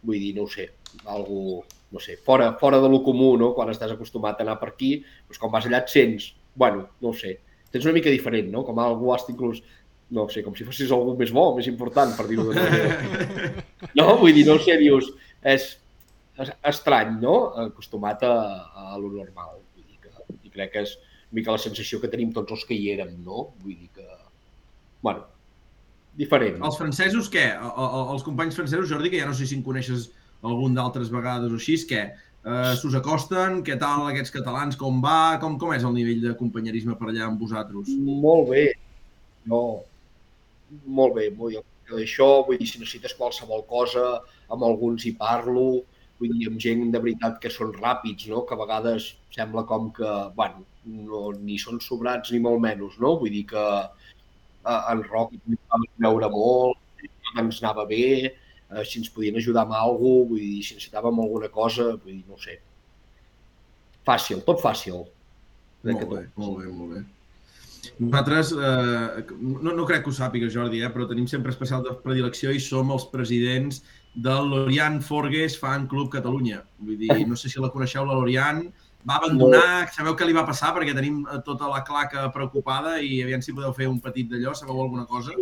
vull 0.05 0.23
dir, 0.23 0.31
no 0.39 0.47
ho 0.47 0.53
sé, 0.55 0.69
algú, 1.11 1.59
no 1.91 1.99
sé, 1.99 2.15
fora, 2.23 2.53
fora 2.63 2.79
de 2.79 2.87
lo 2.87 3.03
comú, 3.03 3.33
no? 3.41 3.51
Quan 3.57 3.75
estàs 3.75 3.91
acostumat 3.91 4.39
a 4.39 4.47
anar 4.47 4.55
per 4.63 4.71
aquí, 4.71 4.95
doncs 5.27 5.43
quan 5.43 5.51
vas 5.51 5.67
allà 5.67 5.83
et 5.83 5.91
sents, 5.91 6.31
bueno, 6.55 6.87
no 7.01 7.09
ho 7.11 7.13
sé, 7.17 7.37
tens 7.71 7.85
una 7.85 7.93
mica 7.97 8.09
diferent, 8.13 8.49
no? 8.53 8.63
Com 8.67 8.79
algú 8.79 9.11
hasta 9.13 9.33
inclús, 9.33 9.61
no 10.15 10.27
sé, 10.29 10.43
com 10.45 10.53
si 10.55 10.63
fossis 10.67 10.91
algú 10.95 11.15
més 11.19 11.31
bo, 11.35 11.49
més 11.57 11.67
important, 11.67 12.13
per 12.17 12.27
dir-ho 12.29 12.45
d'una 12.49 12.63
manera. 12.69 13.65
No? 13.99 14.17
Vull 14.19 14.33
dir, 14.35 14.45
no 14.47 14.55
sé, 14.59 14.75
dius, 14.81 15.09
és, 15.43 15.65
és 16.41 16.51
estrany, 16.71 17.17
no? 17.21 17.35
Acostumat 17.67 18.23
a, 18.27 18.33
a 18.93 18.97
lo 19.01 19.11
normal. 19.13 19.59
Vull 19.75 19.85
dir 19.87 19.99
que, 20.03 20.11
i 20.43 20.51
crec 20.53 20.73
que 20.73 20.83
és 20.87 20.95
una 20.97 21.39
mica 21.41 21.55
la 21.55 21.61
sensació 21.61 21.99
que 22.03 22.09
tenim 22.11 22.31
tots 22.35 22.51
els 22.55 22.65
que 22.67 22.75
hi 22.77 22.91
érem, 22.95 23.15
no? 23.25 23.49
Vull 23.63 23.75
dir 23.79 23.89
que, 23.95 24.05
bueno, 25.03 25.25
diferent. 26.15 26.61
Els 26.63 26.77
francesos, 26.79 27.27
què? 27.31 27.47
O- 27.59 27.73
o- 27.87 28.05
Els 28.15 28.23
companys 28.23 28.55
francesos, 28.55 28.87
Jordi, 28.91 29.11
que 29.11 29.19
ja 29.23 29.27
no 29.29 29.35
sé 29.35 29.47
si 29.49 29.57
en 29.57 29.63
coneixes 29.65 30.09
algun 30.45 30.75
d'altres 30.77 31.09
vegades 31.11 31.51
o 31.51 31.57
així, 31.59 31.75
què? 31.89 32.05
Uh, 32.45 32.75
S'us 32.77 32.93
acosten? 32.93 33.63
Què 33.65 33.73
tal 33.81 34.03
aquests 34.05 34.33
catalans? 34.35 34.77
Com 34.77 34.99
va? 35.01 35.39
Com, 35.41 35.55
com 35.61 35.73
és 35.73 35.85
el 35.87 35.95
nivell 35.95 36.21
de 36.21 36.35
companyerisme 36.37 36.93
per 36.99 37.09
allà 37.09 37.25
amb 37.25 37.41
vosaltres? 37.41 37.89
Molt 38.05 38.51
bé. 38.51 38.67
No, 39.49 39.61
molt 40.85 41.17
bé, 41.17 41.31
molt 41.33 41.57
bé. 41.57 41.63
Això, 42.03 42.27
vull 42.45 42.59
dir, 42.61 42.67
si 42.69 42.81
necessites 42.81 43.17
qualsevol 43.17 43.65
cosa, 43.69 44.05
amb 44.53 44.65
alguns 44.65 45.05
hi 45.05 45.15
parlo, 45.17 45.65
vull 46.21 46.31
dir, 46.37 46.47
amb 46.51 46.61
gent 46.61 46.87
de 46.93 47.01
veritat 47.01 47.41
que 47.41 47.51
són 47.53 47.73
ràpids, 47.75 48.29
no? 48.29 48.45
que 48.45 48.55
a 48.55 48.61
vegades 48.61 49.11
sembla 49.33 49.65
com 49.69 49.91
que, 49.97 50.13
bueno, 50.37 50.65
no, 50.85 51.27
ni 51.41 51.57
són 51.61 51.81
sobrats 51.81 52.33
ni 52.33 52.41
molt 52.45 52.61
menys, 52.61 52.97
no? 53.01 53.15
Vull 53.21 53.33
dir 53.33 53.45
que 53.49 53.65
eh, 53.81 54.81
en 54.93 55.03
Roc 55.09 55.33
vam 55.49 55.85
veure 56.05 56.29
molt, 56.33 57.05
ens 57.41 57.61
anava 57.61 57.85
bé, 57.89 58.33
eh, 58.71 58.85
si 58.85 59.01
ens 59.01 59.11
podien 59.13 59.35
ajudar 59.39 59.65
amb 59.65 59.75
alguna 59.77 59.99
cosa, 59.99 60.29
vull 60.29 60.39
dir, 60.45 60.63
si 60.63 60.77
necessitàvem 60.77 61.19
alguna 61.25 61.49
cosa, 61.49 61.89
vull 61.95 62.13
dir, 62.13 62.23
no 62.27 62.37
ho 62.37 62.41
sé. 62.41 62.59
Fàcil, 64.05 64.41
tot 64.45 64.61
fàcil. 64.61 65.03
Crec 65.85 65.99
que 66.01 66.07
Molt 66.07 66.17
bé, 66.17 66.23
tot. 66.25 66.39
molt 66.41 66.57
bé, 66.61 66.71
molt 66.71 66.95
bé. 66.95 67.03
Nosaltres, 67.99 68.51
eh, 68.51 69.25
no, 69.39 69.73
no 69.77 69.85
crec 69.85 70.03
que 70.03 70.09
ho 70.09 70.15
sàpigues, 70.17 70.53
Jordi, 70.53 70.81
eh, 70.81 70.89
però 70.93 71.05
tenim 71.09 71.27
sempre 71.29 71.53
especial 71.53 71.83
de 71.85 71.93
predilecció 72.01 72.51
i 72.51 72.59
som 72.59 72.89
els 72.91 73.05
presidents 73.11 73.83
del 74.15 74.49
Lorian 74.49 75.01
Forges 75.05 75.57
Fan 75.59 75.85
Club 75.91 76.09
Catalunya. 76.13 76.63
Vull 76.79 76.97
dir, 76.97 77.27
no 77.29 77.37
sé 77.37 77.51
si 77.51 77.61
la 77.61 77.69
coneixeu, 77.69 78.05
la 78.07 78.17
Lorian, 78.17 78.65
va 79.05 79.19
abandonar, 79.19 79.85
sabeu 79.93 80.15
què 80.17 80.25
li 80.25 80.33
va 80.33 80.45
passar? 80.47 80.73
Perquè 80.75 80.95
tenim 80.97 81.21
eh, 81.29 81.39
tota 81.45 81.69
la 81.69 81.83
claca 81.85 82.25
preocupada 82.33 82.97
i 83.01 83.21
aviam 83.23 83.43
si 83.45 83.53
podeu 83.53 83.73
fer 83.77 83.89
un 83.91 83.99
petit 84.01 84.29
d'allò, 84.31 84.55
sabeu 84.57 84.81
alguna 84.81 85.05
cosa? 85.05 85.35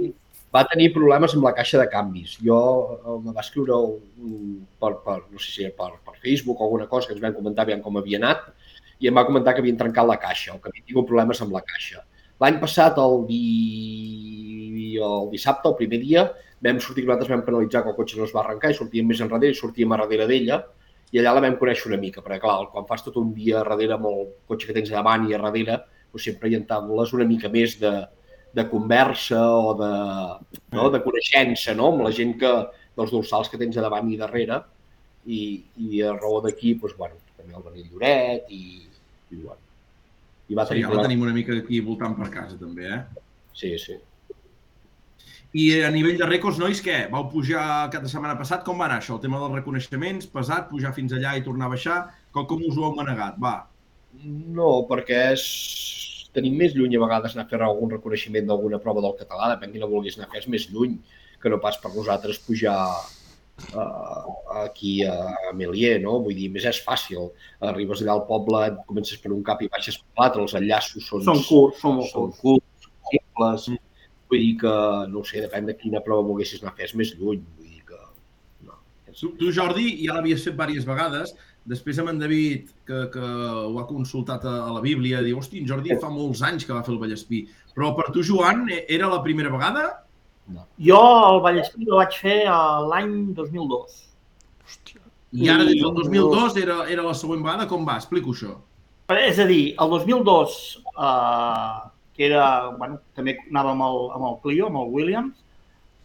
Va 0.53 0.63
tenir 0.69 0.91
problemes 0.93 1.33
amb 1.33 1.47
la 1.47 1.53
caixa 1.57 1.79
de 1.81 1.87
canvis. 1.89 2.37
Jo 2.45 2.59
eh, 2.95 3.17
va 3.29 3.41
escriure 3.41 3.77
un, 3.89 4.61
per, 4.79 4.93
per, 5.05 5.17
no 5.31 5.41
sé 5.41 5.51
si 5.55 5.69
per, 5.77 5.91
per 6.05 6.15
Facebook 6.21 6.61
o 6.61 6.67
alguna 6.67 6.87
cosa 6.91 7.09
que 7.09 7.17
ens 7.17 7.23
van 7.23 7.35
comentar 7.37 7.65
aviam 7.65 7.81
com 7.81 7.97
havia 7.97 8.21
anat 8.21 8.51
i 9.01 9.09
em 9.09 9.17
va 9.17 9.25
comentar 9.27 9.55
que 9.55 9.63
havien 9.63 9.79
trencat 9.79 10.07
la 10.07 10.19
caixa 10.21 10.53
o 10.53 10.59
que 10.61 10.69
havien 10.69 10.85
tingut 10.85 11.09
problemes 11.09 11.41
amb 11.41 11.55
la 11.57 11.63
caixa. 11.65 12.03
L'any 12.43 12.59
passat, 12.61 12.97
el, 13.01 13.25
di... 13.27 14.95
el 14.99 15.27
dissabte, 15.31 15.69
el 15.69 15.77
primer 15.79 15.99
dia, 16.03 16.27
vam 16.63 16.79
sortir, 16.79 17.05
nosaltres 17.07 17.31
vam 17.33 17.43
penalitzar 17.47 17.83
que 17.83 17.91
el 17.91 17.97
cotxe 17.97 18.19
no 18.19 18.27
es 18.27 18.33
va 18.35 18.43
arrencar 18.43 18.71
i 18.71 18.77
sortíem 18.77 19.09
més 19.09 19.21
enrere 19.23 19.51
i 19.51 19.57
sortíem 19.57 19.91
a 19.91 19.99
darrere 20.03 20.29
d'ella 20.29 20.61
i 21.13 21.19
allà 21.21 21.35
la 21.35 21.43
vam 21.45 21.57
conèixer 21.59 21.89
una 21.91 21.99
mica, 22.01 22.23
perquè 22.25 22.39
clar, 22.41 22.69
quan 22.73 22.87
fas 22.89 23.03
tot 23.05 23.17
un 23.21 23.33
dia 23.35 23.59
a 23.59 23.65
darrere 23.67 23.97
amb 23.97 24.07
el 24.09 24.23
cotxe 24.49 24.69
que 24.69 24.75
tens 24.77 24.89
davant 24.93 25.27
i 25.29 25.35
a 25.35 25.41
darrere, 25.41 25.81
doncs 26.13 26.25
sempre 26.29 26.49
hi 26.49 26.57
entables 26.57 27.13
una 27.13 27.27
mica 27.29 27.51
més 27.53 27.75
de, 27.81 27.91
de 28.53 28.67
conversa 28.69 29.39
o 29.41 29.73
de, 29.79 29.91
no, 30.77 30.89
de 30.93 31.01
coneixença 31.01 31.73
no? 31.77 31.87
amb 31.93 32.03
la 32.05 32.11
gent 32.13 32.35
que, 32.41 32.51
dels 32.97 33.11
dorsals 33.11 33.49
que 33.49 33.57
tens 33.57 33.77
a 33.77 33.83
davant 33.85 34.09
i 34.13 34.17
darrere 34.19 34.59
i, 35.25 35.41
i 35.81 36.01
a 36.05 36.13
raó 36.13 36.41
d'aquí, 36.45 36.75
doncs, 36.77 36.93
bueno, 36.99 37.17
també 37.37 37.55
el 37.57 37.63
Benil 37.65 37.87
Lloret 37.91 38.49
i, 38.53 38.63
i, 39.31 39.37
bueno, 39.41 39.59
i 40.51 40.57
va 40.59 40.65
Sí, 40.67 40.73
tenir 40.75 40.83
ja 40.83 40.89
la 40.89 40.93
problemes. 40.93 41.07
tenim 41.07 41.23
una 41.25 41.33
mica 41.33 41.57
aquí 41.57 41.79
voltant 41.81 42.13
per 42.19 42.29
casa, 42.33 42.57
també, 42.61 42.89
eh? 42.93 43.01
Sí, 43.57 43.73
sí. 43.81 43.97
I 45.53 45.65
a 45.85 45.89
nivell 45.93 46.17
de 46.17 46.25
rècords, 46.25 46.57
nois, 46.57 46.79
què? 46.81 47.03
Vau 47.11 47.27
pujar 47.29 47.63
cada 47.93 48.09
setmana 48.09 48.33
passat? 48.39 48.63
Com 48.65 48.79
va 48.81 48.87
anar 48.87 48.99
això? 49.01 49.15
El 49.19 49.21
tema 49.21 49.37
dels 49.41 49.53
reconeixements, 49.53 50.25
pesat, 50.33 50.65
pujar 50.71 50.93
fins 50.95 51.13
allà 51.13 51.35
i 51.37 51.43
tornar 51.45 51.67
a 51.67 51.73
baixar? 51.75 51.97
Com, 52.33 52.47
com 52.49 52.63
us 52.65 52.77
ho 52.77 52.87
heu 52.87 52.95
manegat? 52.97 53.37
Va. 53.41 53.51
No, 54.25 54.71
perquè 54.89 55.19
és... 55.35 55.43
tenim 56.33 56.55
més 56.59 56.73
lluny 56.77 56.95
a 56.97 57.01
vegades 57.03 57.35
anar 57.35 57.45
a 57.45 57.51
fer 57.51 57.59
algun 57.61 57.91
reconeixement 57.93 58.47
d'alguna 58.49 58.79
prova 58.83 59.03
del 59.05 59.17
català, 59.19 59.51
depèn 59.53 59.75
quina 59.75 59.89
vulguis 59.89 60.17
anar 60.17 60.29
a 60.29 60.33
fer, 60.33 60.43
és 60.43 60.49
més 60.51 60.69
lluny 60.73 60.97
que 61.41 61.51
no 61.51 61.59
pas 61.61 61.77
per 61.81 61.91
nosaltres 61.93 62.39
pujar 62.45 62.77
uh, 63.75 64.63
aquí 64.63 64.93
a 65.05 65.51
Melier, 65.53 65.99
no? 66.01 66.17
Vull 66.25 66.37
dir, 66.39 66.49
més 66.53 66.65
és 66.69 66.79
fàcil. 66.85 67.29
Arribes 67.69 68.01
allà 68.01 68.15
al 68.17 68.25
poble, 68.29 68.61
comences 68.87 69.19
per 69.21 69.33
un 69.35 69.43
cap 69.45 69.61
i 69.61 69.69
baixes 69.73 69.99
per 69.99 70.23
l'altre, 70.23 70.45
els 70.45 70.55
enllaços 70.59 71.09
són, 71.09 71.25
Són 71.27 71.43
curts, 71.49 71.81
són 71.83 71.99
molt 71.99 72.11
són 72.11 72.31
curts. 72.39 72.41
curts, 72.41 72.89
simples. 73.11 73.67
Vull 74.31 74.41
dir 74.41 74.53
que, 74.63 74.73
no 75.11 75.21
ho 75.21 75.27
sé, 75.27 75.43
depèn 75.43 75.67
de 75.69 75.77
quina 75.77 76.01
prova 76.05 76.25
volguessis 76.25 76.63
anar 76.63 76.73
a 76.73 76.77
fer, 76.79 76.87
és 76.89 76.95
més 76.97 77.13
lluny. 77.19 77.43
Vull 77.59 77.69
dir 77.75 77.83
que... 77.89 77.99
No. 78.65 78.79
Tu, 79.11 79.33
tu 79.37 79.51
Jordi, 79.53 79.89
ja 80.05 80.15
l'havies 80.15 80.47
fet 80.47 80.55
diverses 80.57 80.87
vegades. 80.89 81.35
Després 81.65 81.99
amb 82.01 82.09
en 82.11 82.17
David, 82.19 82.71
que, 82.85 83.05
que 83.13 83.23
ho 83.23 83.77
ha 83.79 83.85
consultat 83.87 84.43
a, 84.43 84.55
a 84.67 84.71
la 84.75 84.81
Bíblia, 84.83 85.21
diu, 85.23 85.37
hosti, 85.39 85.61
en 85.63 85.67
Jordi 85.69 85.95
fa 86.01 86.09
molts 86.11 86.41
anys 86.43 86.65
que 86.67 86.73
va 86.75 86.81
fer 86.83 86.91
el 86.91 86.99
Vallespí. 86.99 87.45
Però 87.73 87.93
per 87.95 88.09
tu, 88.11 88.23
Joan, 88.27 88.65
e- 88.69 88.83
era 88.91 89.07
la 89.07 89.21
primera 89.23 89.49
vegada? 89.53 89.85
Jo 90.83 90.99
el 91.29 91.39
Vallespí 91.45 91.85
el 91.87 91.95
vaig 91.95 92.17
fer 92.19 92.41
a 92.51 92.57
l'any 92.83 93.13
2002. 93.37 94.01
I 95.33 95.47
ara, 95.49 95.63
des 95.63 95.79
del 95.79 95.87
I- 95.87 95.95
2002, 96.03 96.57
era, 96.61 96.81
era 96.91 97.05
la 97.07 97.15
següent 97.15 97.41
vegada? 97.45 97.65
Com 97.71 97.87
va? 97.87 97.95
Explico 98.01 98.35
això. 98.35 98.57
És 99.13 99.39
a 99.39 99.45
dir, 99.47 99.73
el 99.79 99.89
2002, 99.95 100.59
eh, 100.99 101.89
que 102.13 102.27
era, 102.27 102.69
bueno, 102.77 102.99
també 103.15 103.37
anàvem 103.49 103.71
amb 103.79 103.87
el, 103.87 104.03
amb 104.19 104.27
el 104.29 104.37
Clio, 104.43 104.67
amb 104.67 104.81
el 104.83 104.91
Williams, 104.93 105.39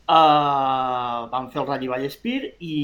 eh, 0.08 1.28
vam 1.34 1.50
fer 1.52 1.60
el 1.62 1.68
Rally 1.68 1.90
Vallespir 1.90 2.38
i 2.64 2.74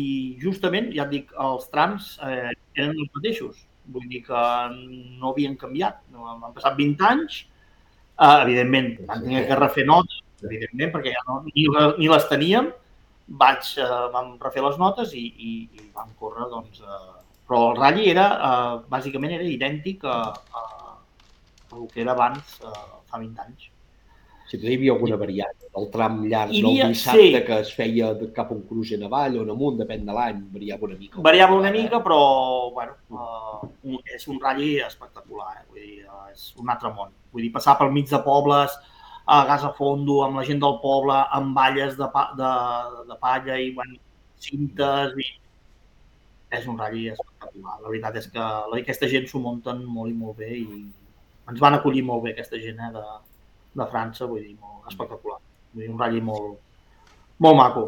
justament, 0.43 0.91
ja 0.97 1.07
et 1.07 1.15
dic, 1.15 1.33
els 1.41 1.67
trams 1.73 2.15
eh, 2.27 2.53
eren 2.77 2.95
els 2.95 3.11
mateixos. 3.17 3.65
Vull 3.95 4.07
dir 4.09 4.23
que 4.27 4.45
no 5.21 5.33
havien 5.33 5.57
canviat. 5.61 6.01
No, 6.13 6.29
han 6.31 6.55
passat 6.55 6.79
20 6.79 7.05
anys. 7.11 7.43
Eh, 8.15 8.39
evidentment, 8.45 8.95
vam 9.09 9.25
tenir 9.27 9.45
que 9.49 9.59
refer 9.59 9.85
notes, 9.89 10.21
evidentment, 10.45 10.93
perquè 10.95 11.13
ja 11.17 11.23
no, 11.29 11.41
ni, 11.49 11.67
ni 11.99 12.11
les 12.11 12.29
teníem. 12.31 12.71
Vaig, 13.41 13.75
eh, 13.81 14.01
vam 14.15 14.35
refer 14.43 14.63
les 14.65 14.81
notes 14.81 15.15
i, 15.19 15.25
i, 15.27 15.53
i 15.81 15.91
vam 15.97 16.13
córrer, 16.21 16.49
doncs, 16.53 16.81
eh, 16.85 17.21
però 17.49 17.71
el 17.71 17.79
ratll 17.81 18.07
era, 18.07 18.27
eh, 18.49 18.75
bàsicament 18.93 19.37
era 19.37 19.49
idèntic 19.49 20.05
a, 20.07 20.19
a, 20.33 20.65
a 20.95 21.79
el 21.79 21.89
que 21.93 22.05
era 22.05 22.15
abans, 22.15 22.59
eh, 22.63 22.85
fa 23.11 23.19
20 23.19 23.47
anys. 23.49 23.71
Si 24.61 24.67
hi 24.71 24.75
havia 24.77 24.93
alguna 24.93 25.17
variant, 25.17 25.55
el 25.77 25.87
tram 25.91 26.21
llarg 26.31 26.53
Hi 26.53 26.61
del 26.63 26.71
havia- 26.71 26.89
dissabte 26.89 27.23
sí. 27.41 27.45
que 27.47 27.59
es 27.61 27.73
feia 27.75 28.11
cap 28.35 28.51
a 28.51 28.55
un 28.55 28.63
cruix 28.69 28.93
en 28.93 29.03
avall 29.09 29.39
o 29.39 29.43
en 29.43 29.51
amunt, 29.51 29.79
depèn 29.81 30.05
de 30.07 30.13
l'any, 30.13 30.43
variava 30.53 30.85
una 30.89 30.97
mica. 30.97 31.21
Variava 31.21 31.55
una 31.57 31.71
mica, 31.73 32.03
però 32.03 32.73
bueno, 32.73 32.93
eh, 33.11 33.69
un- 33.85 34.01
és 34.15 34.29
un 34.29 34.39
ratll 34.41 34.81
espectacular, 34.87 35.57
eh? 35.61 35.65
Vull 35.71 35.81
dir, 35.81 36.01
eh, 36.05 36.33
és 36.33 36.55
un 36.59 36.69
altre 36.71 36.91
món. 36.95 37.11
Vull 37.33 37.43
dir, 37.43 37.53
passar 37.53 37.77
pel 37.79 37.91
mig 37.93 38.09
de 38.09 38.19
pobles, 38.23 38.71
a 39.27 39.45
gas 39.47 39.65
a 39.65 39.73
fondo, 39.73 40.23
amb 40.23 40.37
la 40.37 40.45
gent 40.45 40.61
del 40.61 40.79
poble, 40.83 41.15
amb 41.33 41.55
valles 41.57 41.97
de, 41.97 42.09
pa, 42.13 42.31
de, 42.37 43.07
de 43.09 43.17
palla 43.21 43.59
i 43.59 43.71
bueno, 43.73 43.97
cintes 44.39 45.15
i 45.17 45.25
és 46.55 46.67
un 46.69 46.79
ratll 46.79 47.07
espectacular. 47.11 47.79
La 47.83 47.89
veritat 47.89 48.17
és 48.21 48.29
que 48.31 48.39
aquesta 48.81 49.09
gent 49.09 49.27
s'ho 49.27 49.41
munten 49.41 49.85
molt 49.85 50.11
i 50.13 50.15
molt 50.15 50.37
bé 50.39 50.51
i 50.59 50.67
ens 51.49 51.59
van 51.61 51.75
acollir 51.75 52.05
molt 52.05 52.23
bé 52.25 52.31
aquesta 52.33 52.57
gent 52.61 52.79
eh, 52.79 52.93
de, 52.93 53.03
de 53.75 53.87
França, 53.91 54.27
vull 54.31 54.43
dir, 54.43 54.55
molt 54.61 54.89
espectacular. 54.91 55.39
Vull 55.75 55.83
dir, 55.85 55.91
un 55.93 56.01
ratll 56.01 56.23
molt, 56.23 56.57
molt 57.43 57.59
maco. 57.59 57.85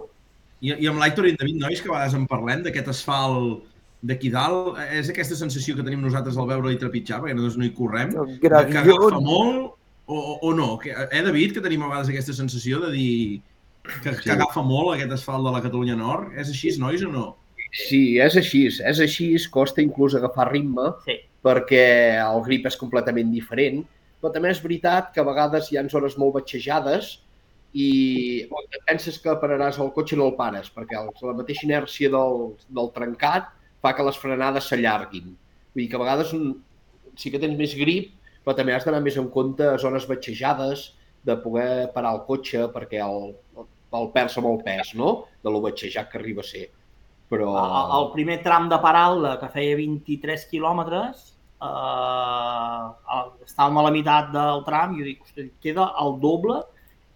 I, 0.60 0.72
i 0.82 0.88
amb 0.90 0.98
l'Aitor 1.02 1.28
i 1.28 1.34
en 1.34 1.40
David, 1.40 1.58
nois, 1.62 1.80
que 1.82 1.90
a 1.90 1.94
vegades 1.94 2.14
en 2.18 2.26
parlem 2.30 2.62
d'aquest 2.64 2.88
asfalt 2.92 3.64
d'aquí 4.06 4.30
dalt, 4.32 4.76
és 4.92 5.08
aquesta 5.10 5.36
sensació 5.38 5.74
que 5.76 5.84
tenim 5.86 6.02
nosaltres 6.04 6.36
al 6.38 6.48
veure-hi 6.48 6.78
trepitjar, 6.80 7.20
perquè 7.22 7.34
nosaltres 7.36 7.58
no 7.60 7.66
hi 7.66 7.74
correm, 7.76 8.12
que 8.40 8.52
agafa 8.52 9.20
molt 9.20 9.74
o, 10.06 10.16
o, 10.16 10.38
o 10.48 10.52
no? 10.54 10.76
Que, 10.78 10.92
eh, 10.94 11.22
David, 11.26 11.56
que 11.56 11.64
tenim 11.64 11.82
a 11.82 11.90
vegades 11.90 12.12
aquesta 12.12 12.36
sensació 12.36 12.80
de 12.84 12.92
dir 12.94 13.16
que, 13.86 14.10
que 14.10 14.22
Sí. 14.22 14.30
agafa 14.30 14.62
molt 14.62 14.94
aquest 14.94 15.12
asfalt 15.16 15.44
de 15.46 15.52
la 15.54 15.62
Catalunya 15.64 15.96
Nord? 15.98 16.32
És 16.38 16.48
així, 16.52 16.72
nois, 16.78 17.02
o 17.02 17.10
no? 17.12 17.26
Sí, 17.72 18.18
és 18.22 18.36
així, 18.38 18.66
és 18.68 19.00
així, 19.02 19.32
costa 19.52 19.82
inclús 19.82 20.14
agafar 20.14 20.48
ritme 20.52 20.92
Sí. 21.04 21.18
perquè 21.44 21.84
el 22.22 22.42
grip 22.46 22.66
és 22.66 22.76
completament 22.78 23.30
diferent, 23.32 23.84
però 24.20 24.32
també 24.34 24.50
és 24.52 24.62
veritat 24.64 25.12
que 25.14 25.22
a 25.22 25.28
vegades 25.28 25.70
hi 25.70 25.78
ha 25.78 25.86
zones 25.92 26.16
molt 26.20 26.36
batxejades 26.38 27.16
i 27.76 27.88
penses 28.88 29.18
que 29.20 29.34
pararàs 29.40 29.78
el 29.82 29.92
cotxe 29.96 30.16
no 30.16 30.30
el 30.30 30.36
pares, 30.38 30.70
perquè 30.72 30.96
la 31.00 31.34
mateixa 31.36 31.66
inèrcia 31.66 32.12
del, 32.12 32.54
del 32.78 32.92
trencat 32.94 33.50
fa 33.84 33.92
que 33.92 34.06
les 34.06 34.16
frenades 34.20 34.70
s'allarguin. 34.70 35.34
Vull 35.74 35.84
dir 35.84 35.90
que 35.92 35.98
a 35.98 36.04
vegades 36.04 36.32
sí 37.20 37.32
que 37.32 37.40
tens 37.42 37.58
més 37.58 37.74
grip, 37.76 38.14
però 38.44 38.56
també 38.56 38.72
has 38.72 38.86
d'anar 38.86 39.02
més 39.04 39.18
en 39.20 39.28
compte 39.34 39.66
a 39.66 39.76
zones 39.82 40.08
batxejades, 40.08 40.92
de 41.26 41.34
poder 41.42 41.90
parar 41.92 42.14
el 42.14 42.22
cotxe 42.28 42.68
perquè 42.72 43.00
el, 43.02 43.32
el 43.98 44.10
perds 44.14 44.38
amb 44.38 44.52
el 44.52 44.60
pes, 44.62 44.92
no? 44.94 45.12
De 45.42 45.50
lo 45.50 45.60
batxejat 45.64 46.12
que 46.12 46.20
arriba 46.20 46.44
a 46.44 46.46
ser. 46.46 46.68
Però... 47.30 47.50
El, 47.58 47.94
el 47.98 48.10
primer 48.12 48.38
tram 48.44 48.68
de 48.70 48.78
Paralda, 48.82 49.34
que 49.40 49.50
feia 49.50 49.78
23 49.80 50.46
quilòmetres, 50.52 51.24
eh, 51.62 53.20
estàvem 53.46 53.78
a 53.78 53.86
la 53.86 53.92
meitat 53.94 54.32
del 54.34 54.64
tram 54.66 54.94
i 54.94 55.00
jo 55.00 55.08
dic, 55.08 55.22
hosti, 55.24 55.48
queda 55.62 55.90
el 56.02 56.18
doble 56.22 56.60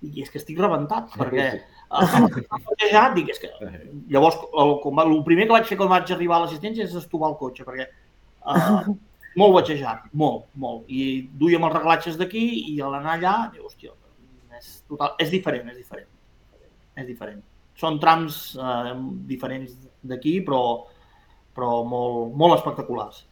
i 0.06 0.22
és 0.22 0.32
que 0.32 0.40
estic 0.40 0.58
rebentat, 0.60 1.12
perquè 1.18 1.46
eh, 1.50 2.88
ja 2.92 3.04
dic, 3.16 3.34
és 3.34 3.42
que 3.42 3.52
llavors 4.14 4.40
el, 4.50 4.76
el 5.04 5.22
primer 5.26 5.46
que 5.48 5.56
vaig 5.58 5.68
fer 5.68 5.78
quan 5.80 5.92
vaig 5.92 6.10
arribar 6.14 6.38
a 6.38 6.44
l'assistència 6.46 6.86
és 6.86 6.96
estovar 7.02 7.32
el 7.32 7.38
cotxe, 7.40 7.66
perquè 7.68 7.86
eh, 7.90 8.92
molt 9.40 9.56
batxejat, 9.58 10.08
molt, 10.16 10.48
molt. 10.58 10.88
I 10.88 11.28
duíem 11.40 11.66
els 11.68 11.76
reglatges 11.76 12.18
d'aquí 12.20 12.46
i 12.72 12.80
a 12.80 12.90
l'anar 12.90 13.18
allà, 13.18 13.34
diu, 13.54 13.68
hòstia, 13.68 13.94
és, 14.58 14.72
total, 14.88 15.14
és 15.22 15.32
diferent, 15.32 15.68
és 15.72 15.78
diferent. 15.80 16.08
És 16.98 17.06
diferent. 17.08 17.40
Són 17.80 17.98
trams 18.00 18.40
eh, 18.60 18.94
diferents 19.28 19.76
d'aquí, 20.04 20.40
però, 20.44 20.62
però 21.56 21.80
molt, 21.88 22.34
molt 22.36 22.58
espectaculars. 22.58 23.24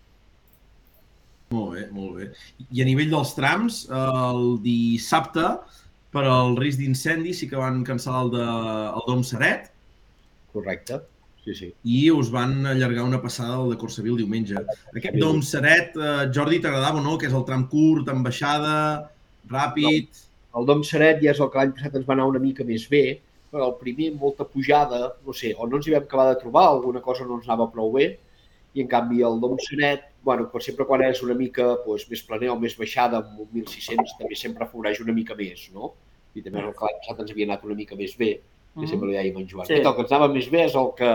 Molt 1.54 1.74
bé, 1.74 1.84
molt 1.96 2.16
bé. 2.18 2.30
I 2.68 2.82
a 2.82 2.86
nivell 2.88 3.12
dels 3.12 3.32
trams, 3.36 3.82
el 3.88 4.58
dissabte, 4.64 5.46
per 6.12 6.24
al 6.28 6.56
risc 6.58 6.80
d'incendi, 6.80 7.32
sí 7.36 7.48
que 7.48 7.60
van 7.60 7.84
cancel·lar 7.86 8.24
el, 8.26 8.32
de, 8.34 8.48
el 8.98 9.06
Dom 9.08 9.22
Seret 9.24 9.70
Correcte, 10.52 11.00
sí, 11.44 11.54
sí. 11.56 11.68
i 11.84 11.98
us 12.12 12.30
van 12.32 12.66
allargar 12.66 13.04
una 13.04 13.20
passada 13.22 13.58
al 13.58 13.72
de 13.72 13.78
Corsavil 13.80 14.16
diumenge. 14.20 14.60
Aquest 14.94 15.18
Dom 15.20 15.42
Seret, 15.44 15.96
eh, 15.96 16.28
Jordi, 16.34 16.60
t'agradava 16.64 17.00
o 17.00 17.04
no? 17.04 17.16
Que 17.20 17.28
és 17.28 17.36
el 17.36 17.44
tram 17.48 17.66
curt, 17.72 18.08
amb 18.12 18.26
baixada, 18.28 18.74
ràpid... 19.52 20.24
El 20.58 20.64
Dom 20.66 20.80
Seret 20.82 21.20
ja 21.22 21.34
és 21.34 21.40
el 21.44 21.50
que 21.52 21.60
l'any 21.60 21.74
passat 21.76 21.98
ens 21.98 22.06
va 22.08 22.16
anar 22.16 22.28
una 22.30 22.40
mica 22.42 22.64
més 22.66 22.86
bé, 22.90 23.20
però 23.52 23.68
el 23.68 23.76
primer, 23.80 24.08
molta 24.20 24.46
pujada, 24.48 25.12
no 25.24 25.34
sé, 25.36 25.52
o 25.54 25.68
no 25.68 25.78
ens 25.78 25.86
hi 25.86 25.94
vam 25.94 26.08
acabar 26.08 26.24
de 26.32 26.40
trobar, 26.40 26.64
alguna 26.68 27.02
cosa 27.04 27.26
no 27.28 27.36
ens 27.38 27.46
anava 27.46 27.68
prou 27.72 27.92
bé, 27.94 28.08
i 28.78 28.84
en 28.84 28.88
canvi 28.90 29.22
el 29.26 29.40
Dom 29.42 29.56
Seret, 29.64 30.04
bueno, 30.22 30.46
per 30.52 30.60
sempre 30.62 30.86
quan 30.86 31.02
és 31.06 31.22
una 31.24 31.34
mica 31.34 31.64
doncs, 31.86 32.04
més 32.10 32.22
planer 32.28 32.50
o 32.52 32.58
més 32.60 32.76
baixada, 32.78 33.22
amb 33.24 33.40
un 33.42 33.48
1.600, 33.62 34.14
també 34.20 34.36
sempre 34.38 34.66
afavoreix 34.66 35.00
una 35.02 35.14
mica 35.16 35.34
més, 35.38 35.66
no? 35.74 35.92
I 36.36 36.44
també 36.44 36.60
el 36.62 36.74
que 36.76 36.84
l'any 36.86 37.00
passat 37.02 37.22
ens 37.24 37.32
havia 37.34 37.48
anat 37.48 37.64
una 37.66 37.74
mica 37.78 37.96
més 37.98 38.14
bé, 38.20 38.34
que 38.74 38.84
Mhm. 38.84 38.88
sempre 38.92 39.08
li 39.08 39.16
dèiem 39.16 39.38
en 39.40 39.48
Joan. 39.48 39.66
Sí. 39.66 39.74
Sí. 39.74 39.80
El 39.82 39.94
que 39.96 40.04
ens 40.04 40.12
anava 40.12 40.28
més 40.32 40.50
bé 40.52 40.64
és 40.68 40.74
el 40.78 40.92
que... 40.96 41.14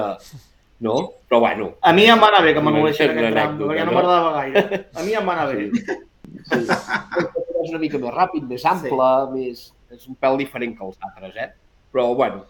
No? 0.83 0.95
Però 1.29 1.39
bueno, 1.39 1.75
A 1.81 1.93
mi 1.93 2.03
em 2.11 2.19
va 2.19 2.27
anar 2.27 2.41
bé 2.43 2.51
que 2.53 2.59
anècdota, 2.59 2.89
aquest 3.05 3.31
tram, 3.31 3.53
perquè 3.59 3.85
no 3.85 3.91
m'agradava 3.93 4.31
gaire. 4.41 4.79
A 4.99 5.03
mi 5.05 5.13
em 5.15 5.29
va 5.29 5.33
anar 5.37 5.55
bé. 5.55 5.69
sí. 5.71 6.59
és 7.63 7.69
una 7.69 7.79
mica 7.79 7.97
més 8.01 8.11
ràpid, 8.13 8.43
més 8.49 8.65
ample, 8.65 8.89
sí. 8.89 9.31
més... 9.37 9.61
és 9.93 10.07
un 10.09 10.15
pèl 10.19 10.37
diferent 10.41 10.75
que 10.75 10.83
els 10.83 10.97
altres, 11.05 11.35
eh? 11.37 11.51
Però, 11.93 12.09
bueno, 12.17 12.43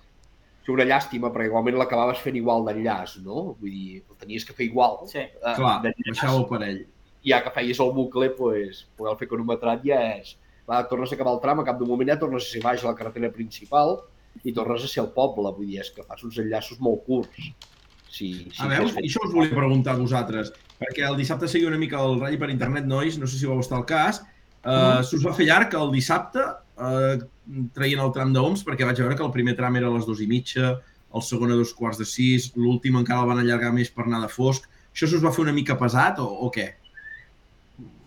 és 0.63 0.71
una 0.71 0.85
llàstima, 0.87 1.29
perquè 1.33 1.49
igualment 1.49 1.75
l'acabaves 1.79 2.21
fent 2.23 2.37
igual 2.39 2.63
d'enllaç, 2.67 3.17
no? 3.25 3.57
Vull 3.59 3.73
dir, 3.73 3.97
el 4.07 4.19
tenies 4.21 4.45
que 4.47 4.55
fer 4.55 4.69
igual. 4.69 5.01
Sí. 5.11 5.19
eh, 5.19 5.55
Clar, 5.57 5.81
d'enllaç. 5.83 6.07
baixava 6.13 6.39
el 6.39 6.47
parell. 6.47 6.79
I 7.23 7.31
ja 7.33 7.41
que 7.43 7.51
feies 7.55 7.79
el 7.83 7.91
bucle, 7.95 8.29
pues, 8.37 8.85
poder 8.97 9.17
fer 9.19 9.27
cronometrat 9.31 9.83
ja 9.87 9.99
és... 10.15 10.37
Va, 10.63 10.77
tornes 10.87 11.11
a 11.11 11.15
acabar 11.17 11.33
el 11.35 11.41
tram, 11.43 11.59
a 11.59 11.65
cap 11.67 11.75
d'un 11.75 11.89
moment 11.91 12.07
ja 12.07 12.15
tornes 12.15 12.45
a 12.45 12.47
ser 12.47 12.61
baix 12.63 12.83
a 12.85 12.87
la 12.87 12.95
carretera 12.95 13.27
principal 13.35 13.97
i 14.47 14.53
tornes 14.55 14.85
a 14.85 14.87
ser 14.87 15.01
al 15.03 15.09
poble. 15.11 15.51
Vull 15.57 15.67
dir, 15.67 15.81
és 15.83 15.89
que 15.91 16.05
fas 16.07 16.23
uns 16.23 16.37
enllaços 16.39 16.79
molt 16.79 17.03
curts. 17.03 17.49
Sí, 18.07 18.29
sí, 18.47 18.61
A 18.63 18.69
veure, 18.71 18.85
que 18.87 19.01
és 19.01 19.09
i 19.09 19.09
això 19.09 19.25
us 19.27 19.33
volia 19.33 19.51
preguntar 19.51 19.97
a 19.97 19.99
vosaltres, 19.99 20.53
perquè 20.79 21.03
el 21.09 21.17
dissabte 21.19 21.49
seguia 21.51 21.67
una 21.67 21.81
mica 21.81 21.99
el 21.99 22.15
ratll 22.21 22.39
per 22.39 22.49
internet, 22.53 22.87
nois, 22.87 23.17
no 23.19 23.27
sé 23.27 23.41
si 23.41 23.49
vau 23.49 23.59
estar 23.59 23.79
al 23.81 23.87
cas. 23.89 24.21
Uh, 24.63 25.01
S'us 25.03 25.25
va 25.27 25.33
fer 25.35 25.49
llarg 25.49 25.73
el 25.75 25.91
dissabte, 25.91 26.43
uh, 26.79 27.17
traient 27.75 27.99
el 27.99 28.11
tram 28.15 28.31
d'Oms, 28.33 28.63
perquè 28.63 28.85
vaig 28.87 28.99
veure 29.03 29.15
que 29.19 29.25
el 29.25 29.31
primer 29.35 29.55
tram 29.57 29.75
era 29.75 29.87
a 29.89 29.93
les 29.95 30.05
dues 30.07 30.21
i 30.23 30.27
mitja, 30.27 30.77
el 31.13 31.21
segon 31.21 31.51
a 31.51 31.57
dos 31.59 31.73
quarts 31.77 31.99
de 32.01 32.05
sis, 32.09 32.51
l'últim 32.55 32.95
encara 32.97 33.21
el 33.21 33.27
van 33.29 33.41
allargar 33.43 33.73
més 33.75 33.91
per 33.93 34.05
anar 34.07 34.21
de 34.23 34.31
fosc. 34.31 34.69
Això 34.93 35.09
s'us 35.09 35.23
va 35.23 35.31
fer 35.33 35.43
una 35.43 35.53
mica 35.53 35.75
pesat 35.77 36.19
o, 36.23 36.25
o 36.25 36.49
què? 36.53 36.71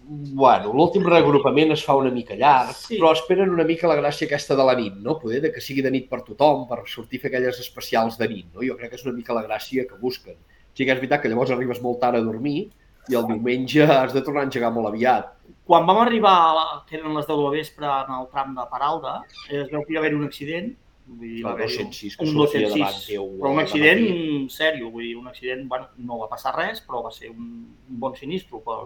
Bueno, 0.09 0.71
l'últim 0.71 1.03
reagrupament 1.03 1.73
es 1.75 1.83
fa 1.83 1.97
una 1.99 2.13
mica 2.15 2.37
llarg, 2.39 2.75
Sí. 2.79 2.95
però 2.99 3.11
esperen 3.13 3.51
una 3.51 3.65
mica 3.67 3.89
la 3.91 3.97
gràcia 3.99 4.27
aquesta 4.29 4.55
de 4.55 4.63
la 4.65 4.75
nit, 4.79 4.95
no? 5.03 5.17
Poder 5.19 5.41
de 5.43 5.51
que 5.53 5.61
sigui 5.61 5.83
de 5.83 5.91
nit 5.91 6.09
per 6.09 6.21
tothom, 6.23 6.69
per 6.69 6.85
sortir 6.87 7.19
a 7.19 7.23
fer 7.25 7.31
aquelles 7.33 7.59
especials 7.59 8.17
de 8.19 8.29
nit, 8.29 8.47
no? 8.55 8.63
Jo 8.63 8.77
crec 8.79 8.91
que 8.91 8.97
és 9.01 9.05
una 9.05 9.17
mica 9.17 9.35
la 9.35 9.43
gràcia 9.43 9.87
que 9.89 9.99
busquen. 9.99 10.37
Sí 10.75 10.85
que 10.85 10.93
és 10.93 10.99
veritat 11.01 11.23
que 11.23 11.29
llavors 11.29 11.51
arribes 11.51 11.83
molt 11.83 11.99
tard 12.01 12.17
a 12.17 12.23
dormir, 12.23 12.69
i 13.11 13.19
el 13.19 13.27
diumenge 13.29 13.87
has 13.87 14.15
de 14.15 14.23
tornar 14.23 14.45
a 14.45 14.49
engegar 14.49 14.73
molt 14.75 14.91
aviat. 14.91 15.33
Quan 15.67 15.87
vam 15.87 16.01
arribar, 16.05 16.35
a 16.49 16.51
la, 16.55 16.67
que 16.87 16.99
eren 16.99 17.15
les 17.15 17.27
10 17.27 17.37
de 17.37 17.45
la 17.45 17.53
vespre, 17.55 17.87
en 17.87 18.19
el 18.21 18.27
tram 18.33 18.53
de 18.55 18.67
Paralda, 18.71 19.21
eh, 19.51 19.63
es 19.65 19.71
veu 19.73 19.83
que 19.83 19.95
hi 19.95 19.99
va 19.99 20.05
haver 20.05 20.15
un 20.15 20.27
accident, 20.27 20.69
vull 21.07 21.23
dir, 21.23 21.47
haver 21.47 21.67
206 21.71 22.19
que 22.19 22.27
un 22.27 22.35
sortia 22.35 22.61
206, 22.67 22.77
davant 22.77 23.01
teu, 23.07 23.31
però 23.41 23.55
un 23.55 23.59
eh, 23.59 23.65
accident 23.65 24.05
de 24.05 24.55
sèrio, 24.55 24.91
vull 24.95 25.09
dir, 25.09 25.17
un 25.19 25.33
accident, 25.33 25.65
bueno, 25.73 25.89
no 26.11 26.21
va 26.23 26.31
passar 26.31 26.55
res, 26.55 26.83
però 26.87 27.03
va 27.07 27.11
ser 27.15 27.33
un, 27.33 27.49
un 27.67 27.99
bon 28.05 28.15
sinistro, 28.19 28.63
per, 28.67 28.79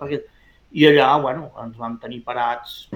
perquè, 0.00 0.22
i 0.72 0.88
allà, 0.88 1.10
bueno, 1.20 1.50
ens 1.60 1.76
vam 1.76 1.98
tenir 2.00 2.22
parats, 2.24 2.86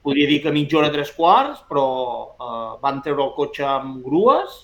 podria 0.00 0.28
dir 0.30 0.40
que 0.40 0.52
mitja 0.56 0.80
hora, 0.80 0.92
tres 0.92 1.12
quarts, 1.12 1.60
però 1.68 1.86
eh, 2.32 2.66
van 2.80 3.04
treure 3.04 3.26
el 3.28 3.34
cotxe 3.36 3.66
amb 3.68 4.00
grues, 4.06 4.62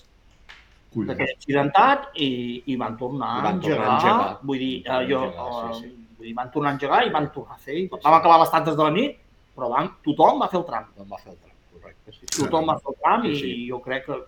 D'aquest 1.05 1.35
accidentat 1.37 2.07
i, 2.15 2.63
i 2.65 2.75
van 2.75 2.97
tornar 2.97 3.35
I 3.37 3.39
a 3.39 3.43
van 3.43 3.59
tornar 3.61 3.77
engegar. 3.77 3.89
a 3.89 3.95
engegar. 3.95 4.39
Vull 4.43 4.57
dir, 4.59 4.83
Van 4.87 5.03
eh, 5.03 5.07
jo, 5.11 5.21
engegar, 5.23 5.53
sí, 5.53 5.67
eh, 5.67 5.79
sí. 5.81 6.07
vull 6.17 6.27
dir, 6.27 6.35
van 6.35 6.51
tornar 6.51 6.69
a 6.71 6.73
engegar 6.73 7.01
i 7.05 7.09
van 7.13 7.31
tornar 7.31 7.55
a 7.55 7.59
fer. 7.59 7.77
I 7.77 7.87
vam 7.93 8.13
acabar 8.17 8.35
a 8.35 8.39
les 8.43 8.51
tantes 8.51 8.75
de 8.75 8.83
la 8.83 8.91
nit, 8.91 9.17
però 9.55 9.69
van, 9.69 9.89
tothom 10.03 10.41
va 10.41 10.47
fer 10.49 10.59
el 10.59 10.65
tram. 10.65 10.85
Em 10.97 11.09
va 11.11 11.17
fer 11.21 11.31
el 11.33 11.37
tram, 11.37 11.55
correcte. 11.73 12.11
Sí, 12.13 12.25
sí. 12.25 12.43
Tothom 12.43 12.67
va 12.71 12.77
fer 12.81 12.93
el 12.93 12.99
tram 13.03 13.25
i 13.25 13.35
Sí, 13.35 13.41
sí. 13.41 13.67
jo 13.69 13.81
crec 13.81 14.05
que 14.05 14.21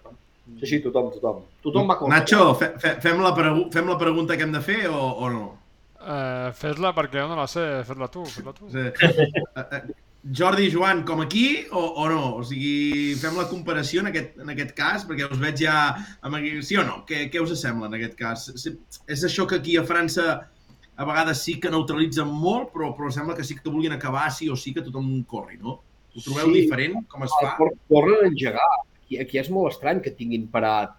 Sí, 0.60 0.65
sí, 0.65 0.79
tothom, 0.82 1.12
tothom. 1.13 1.43
tothom 1.62 1.88
va 1.91 1.95
córrer. 1.99 2.15
Nacho, 2.19 2.55
fe, 2.58 2.71
fe, 2.82 2.95
fem, 3.01 3.19
la 3.21 3.34
fem 3.71 3.86
la 3.88 3.97
pregunta 3.99 4.36
que 4.36 4.41
hem 4.43 4.51
de 4.51 4.62
fer 4.62 4.88
o, 4.89 4.97
o 4.97 5.29
no? 5.29 5.43
Eh, 6.01 6.49
fes-la 6.58 6.89
perquè 6.95 7.19
jo 7.21 7.27
no 7.29 7.36
la 7.38 7.45
sé, 7.45 7.84
fes-la 7.86 8.08
tu, 8.10 8.23
fes-la 8.25 8.53
tu. 8.58 8.65
Eh, 8.73 8.91
eh, 8.97 9.82
Jordi 10.23 10.65
i 10.67 10.71
Joan, 10.71 11.05
com 11.08 11.21
aquí 11.23 11.65
o, 11.71 11.79
o 12.03 12.05
no? 12.12 12.23
O 12.41 12.43
sigui, 12.43 13.15
fem 13.21 13.38
la 13.39 13.47
comparació 13.47 14.01
en 14.03 14.10
aquest, 14.12 14.36
en 14.43 14.51
aquest 14.51 14.73
cas, 14.75 15.05
perquè 15.08 15.29
us 15.32 15.39
veig 15.39 15.62
ja... 15.63 15.75
Amb, 16.27 16.36
sí 16.65 16.75
o 16.75 16.84
no? 16.84 17.03
Què, 17.08 17.29
què 17.32 17.39
us 17.39 17.53
sembla 17.62 17.88
en 17.88 17.95
aquest 17.95 18.17
cas? 18.19 18.49
És 19.08 19.23
això 19.23 19.47
que 19.47 19.62
aquí 19.62 19.77
a 19.79 19.86
França 19.88 20.25
a 20.99 21.05
vegades 21.08 21.39
sí 21.45 21.55
que 21.63 21.71
neutralitzen 21.71 22.27
molt, 22.27 22.73
però, 22.73 22.91
però 22.97 23.08
sembla 23.15 23.38
que 23.38 23.45
sí 23.47 23.55
que 23.55 23.71
vulguin 23.71 23.95
acabar 23.95 24.27
sí 24.36 24.49
o 24.51 24.58
sí 24.60 24.73
que 24.75 24.84
tothom 24.84 25.08
corri, 25.23 25.55
no? 25.62 25.77
Ho 26.12 26.23
trobeu 26.25 26.49
Sí. 26.51 26.65
diferent, 26.65 27.05
com 27.08 27.23
es 27.23 27.32
fa? 27.39 27.55
Corren 27.88 28.25
a 28.25 28.27
engegar. 28.27 28.67
Aquí, 28.97 29.21
aquí 29.23 29.39
és 29.39 29.47
molt 29.49 29.71
estrany 29.71 30.01
que 30.03 30.12
tinguin 30.12 30.49
parat 30.51 30.97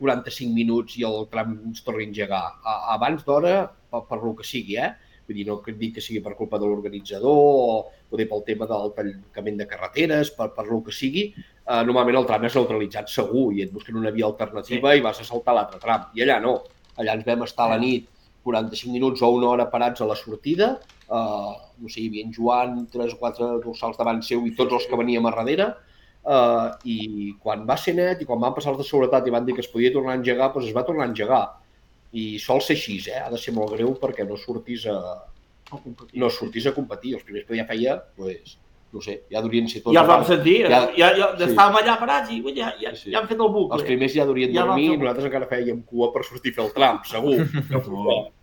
45 0.00 0.54
minuts 0.56 0.96
i 0.96 1.04
el 1.04 1.26
tram 1.30 1.52
ens 1.68 1.84
torni 1.84 2.06
a 2.06 2.08
engegar. 2.08 2.44
A, 2.64 2.78
abans 2.96 3.26
d'hora, 3.26 3.66
per, 3.92 4.06
per 4.08 4.22
lo 4.22 4.32
que 4.38 4.48
sigui, 4.48 4.78
eh? 4.80 4.94
Vull 5.26 5.38
dir, 5.38 5.46
no 5.46 5.58
dic 5.64 5.96
que 5.96 6.04
sigui 6.04 6.20
per 6.24 6.34
culpa 6.38 6.58
de 6.58 6.66
l'organitzador 6.66 7.32
o 7.32 7.76
poder 8.10 8.26
pel 8.30 8.42
tema 8.46 8.68
del 8.70 8.92
tancament 8.96 9.60
de 9.60 9.66
carreteres, 9.70 10.32
per, 10.36 10.50
per 10.56 10.66
lo 10.68 10.80
que 10.82 10.94
sigui, 10.94 11.28
eh, 11.38 11.82
normalment 11.86 12.18
el 12.20 12.28
tram 12.28 12.46
és 12.48 12.56
neutralitzat 12.58 13.12
segur 13.12 13.50
i 13.54 13.62
et 13.66 13.72
busquen 13.74 14.00
una 14.00 14.10
via 14.14 14.26
alternativa 14.30 14.92
sí. 14.92 14.98
i 14.98 15.04
vas 15.04 15.20
a 15.22 15.28
saltar 15.28 15.54
l'altre 15.56 15.80
tram. 15.82 16.08
I 16.18 16.26
allà 16.26 16.40
no. 16.42 16.56
Allà 17.00 17.14
ens 17.16 17.24
vam 17.28 17.46
estar 17.46 17.68
a 17.68 17.74
la 17.76 17.80
nit 17.80 18.10
45 18.42 18.92
minuts 18.92 19.22
o 19.22 19.30
una 19.30 19.48
hora 19.52 19.70
parats 19.70 20.02
a 20.02 20.08
la 20.08 20.16
sortida, 20.18 20.74
eh, 21.06 21.52
no 21.78 21.88
sé, 21.88 22.02
hi 22.02 22.08
havia 22.10 22.26
en 22.26 22.34
Joan, 22.34 22.76
tres 22.92 23.14
o 23.14 23.20
quatre 23.22 23.48
dorsals 23.62 23.98
davant 23.98 24.22
seu 24.26 24.44
i 24.46 24.54
tots 24.58 24.78
els 24.78 24.88
que 24.90 24.98
veníem 24.98 25.26
a 25.26 25.34
darrere, 25.34 25.68
eh, 26.26 26.68
i 26.84 26.98
quan 27.42 27.66
va 27.68 27.78
ser 27.78 27.94
net 27.98 28.22
i 28.22 28.28
quan 28.28 28.42
van 28.42 28.54
passar 28.54 28.74
els 28.74 28.82
de 28.82 28.88
seguretat 28.88 29.26
i 29.26 29.34
van 29.34 29.46
dir 29.46 29.54
que 29.56 29.64
es 29.64 29.70
podia 29.72 29.92
tornar 29.94 30.16
a 30.16 30.20
engegar, 30.20 30.52
doncs 30.52 30.70
es 30.70 30.76
va 30.76 30.86
tornar 30.88 31.06
a 31.06 31.12
engegar. 31.12 31.44
I 32.12 32.38
sol 32.38 32.60
ser 32.60 32.74
així, 32.76 32.98
eh? 33.08 33.20
ha 33.24 33.30
de 33.32 33.38
ser 33.40 33.54
molt 33.56 33.72
greu 33.72 33.94
perquè 34.00 34.26
no 34.28 34.36
surtis 34.36 34.84
a, 34.86 34.96
no 36.12 36.28
surtis 36.30 36.66
a 36.68 36.74
competir. 36.76 37.14
Els 37.16 37.24
primers 37.24 37.46
que 37.48 37.56
ja 37.56 37.64
feia, 37.68 37.94
doncs, 38.18 38.58
no 38.92 39.00
sé, 39.00 39.22
ja 39.32 39.40
durien 39.40 39.68
ser 39.72 39.80
tots... 39.80 39.94
Ja 39.96 40.02
els 40.04 40.10
vam 40.10 40.24
sentir, 40.28 40.58
Ja- 40.68 40.82
ja, 40.92 41.08
ja, 41.08 41.10
ja 41.16 41.28
sí. 41.38 41.46
estàvem 41.54 41.78
allà 41.80 41.94
parats 42.02 42.28
i 42.34 42.42
ja, 42.58 42.74
ja, 42.82 42.90
Sí, 42.92 43.06
sí. 43.06 43.12
ja 43.14 43.22
han 43.22 43.28
fet 43.30 43.40
el 43.40 43.48
bucle. 43.54 43.78
Els 43.78 43.86
primers 43.88 44.12
ja 44.18 44.26
durien 44.28 44.52
Ja 44.52 44.66
dormir 44.68 44.90
i 44.92 44.98
nosaltres 45.00 45.30
encara 45.30 45.48
fèiem 45.48 45.80
cua 45.88 46.10
per 46.12 46.24
sortir 46.28 46.52
a 46.52 46.58
fer 46.58 46.64
el 46.66 46.74
tram, 46.76 47.00
segur. 47.08 47.38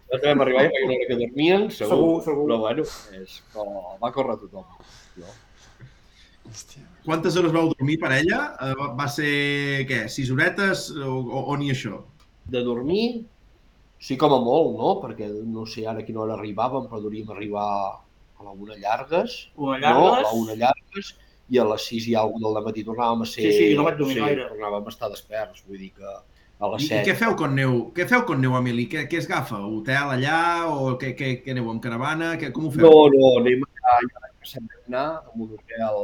Nosaltres 0.09 0.31
vam 0.33 0.41
arribar 0.41 0.63
i 0.65 0.69
feia 0.73 0.85
una 0.87 0.95
hora 0.95 1.05
que 1.11 1.15
dormien, 1.19 1.67
segur. 1.69 1.91
Segur, 1.93 2.13
segur. 2.25 2.45
Però 2.49 2.57
bueno, 2.63 2.83
és, 3.21 3.35
però 3.53 3.65
va 4.01 4.09
córrer 4.15 4.39
tothom. 4.41 4.65
No? 5.21 5.33
Hòstia. 6.49 6.81
Quantes 7.05 7.35
hores 7.37 7.53
vau 7.53 7.69
dormir 7.75 7.99
per 8.01 8.09
ella? 8.17 8.39
Eh, 8.65 8.73
va- 8.79 8.87
Va 8.97 9.05
ser, 9.07 9.85
què, 9.85 9.99
sis 10.09 10.31
horetes 10.33 10.87
o, 10.97 11.13
o, 11.21 11.43
o 11.53 11.57
ni 11.61 11.69
això? 11.75 12.01
de 12.49 12.63
dormir, 12.65 13.21
sí 13.99 14.17
com 14.17 14.33
a 14.35 14.39
molt, 14.43 14.75
no? 14.79 14.91
Perquè 15.03 15.27
no 15.45 15.65
sé 15.69 15.85
ara 15.87 16.03
a 16.03 16.07
quina 16.07 16.23
hora 16.23 16.37
arribàvem, 16.39 16.87
però 16.89 17.01
hauríem 17.03 17.31
arribar 17.35 17.65
a 18.39 18.45
la 18.45 18.53
una 18.55 18.77
llargues, 18.79 19.49
Una 19.57 19.79
no? 19.79 19.87
A 19.87 19.91
llargues. 19.91 20.23
la 20.23 20.33
una 20.39 20.55
llargues, 20.63 21.13
i 21.49 21.57
a 21.59 21.65
les 21.65 21.85
6 21.91 22.07
i 22.11 22.15
alguna 22.15 22.53
del 22.55 22.65
matí 22.69 22.83
tornàvem 22.87 23.23
a 23.25 23.29
ser... 23.29 23.45
Sí, 23.47 23.53
sí, 23.57 23.69
no 23.77 23.85
vaig 23.87 23.97
dormir 23.99 24.19
sí, 24.19 24.21
gaire. 24.25 24.49
tornàvem 24.53 24.85
a 24.85 24.93
estar 24.93 25.09
desperts, 25.11 25.63
vull 25.67 25.81
dir 25.81 25.91
que 25.97 26.11
a 26.59 26.69
les 26.73 26.85
I, 26.85 26.87
I 26.87 27.01
què 27.07 27.15
7... 27.15 27.17
feu 27.23 27.35
quan 27.39 27.55
aneu? 27.57 27.75
Què 27.95 28.05
feu 28.07 28.23
quan 28.27 28.39
aneu, 28.41 28.55
Emili? 28.59 28.85
Què, 28.91 29.05
què 29.11 29.19
es 29.19 29.27
agafa? 29.29 29.59
Hotel 29.65 30.13
allà 30.15 30.39
o 30.69 30.93
què, 31.01 31.13
què, 31.19 31.31
què 31.43 31.55
aneu 31.55 31.69
amb 31.73 31.83
caravana? 31.83 32.33
Què, 32.39 32.51
com 32.55 32.67
ho 32.69 32.73
feu? 32.75 32.85
No, 32.85 33.07
no, 33.15 33.31
anem 33.41 33.65
allà, 33.67 33.95
ja 34.05 34.23
l'any 34.23 34.35
passat 34.43 34.63
vam 34.65 34.91
anar 34.93 35.05
a 35.19 35.35
un 35.35 35.55
hotel 35.57 36.01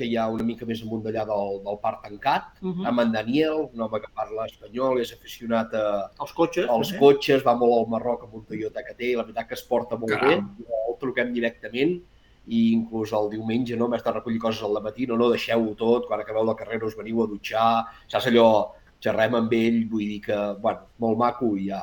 que 0.00 0.06
hi 0.08 0.16
ha 0.16 0.26
una 0.32 0.44
mica 0.48 0.64
més 0.68 0.80
amunt 0.82 1.02
d'allà 1.04 1.26
del, 1.28 1.58
del 1.66 1.78
parc 1.84 2.02
tancat, 2.08 2.54
Mhm. 2.64 2.86
amb 2.88 3.00
en 3.04 3.12
Daniel, 3.12 3.66
un 3.74 3.80
home 3.86 4.00
que 4.00 4.08
parla 4.16 4.46
espanyol, 4.48 5.00
és 5.04 5.12
aficionat 5.12 5.74
a, 5.76 5.84
Els 6.24 6.32
cotxes. 6.32 6.64
els 6.68 6.88
també. 6.94 6.98
cotxes, 7.04 7.44
va 7.46 7.54
molt 7.54 7.76
al 7.78 7.86
Marroc 7.96 8.24
amb 8.24 8.34
un 8.40 8.44
Toyota 8.48 8.82
que 8.88 8.94
té, 8.96 9.12
i 9.12 9.16
la 9.20 9.22
veritat 9.28 9.46
que 9.48 9.54
es 9.60 9.62
porta 9.62 9.98
molt 10.00 10.12
Caram. 10.16 10.48
bé, 10.58 10.64
el 10.88 10.96
truquem 10.98 11.32
directament 11.34 12.00
i 12.48 12.72
inclús 12.72 13.12
el 13.12 13.28
diumenge 13.30 13.76
no, 13.76 13.86
m'has 13.86 14.02
de 14.02 14.10
recollir 14.12 14.40
coses 14.40 14.62
al 14.64 14.82
matí, 14.82 15.06
no, 15.06 15.16
no, 15.16 15.28
deixeu-ho 15.30 15.74
tot, 15.76 16.06
quan 16.08 16.18
acabeu 16.20 16.42
la 16.48 16.56
carrera 16.56 16.86
us 16.86 16.96
veniu 16.96 17.22
a 17.22 17.26
dutxar, 17.28 17.84
saps 18.08 18.26
allò, 18.26 18.72
xerrem 19.00 19.34
amb 19.36 19.52
ell, 19.52 19.84
vull 19.88 20.06
dir 20.08 20.20
que, 20.24 20.38
bueno, 20.60 20.80
molt 20.98 21.18
maco 21.18 21.52
i 21.56 21.68
ja, 21.68 21.80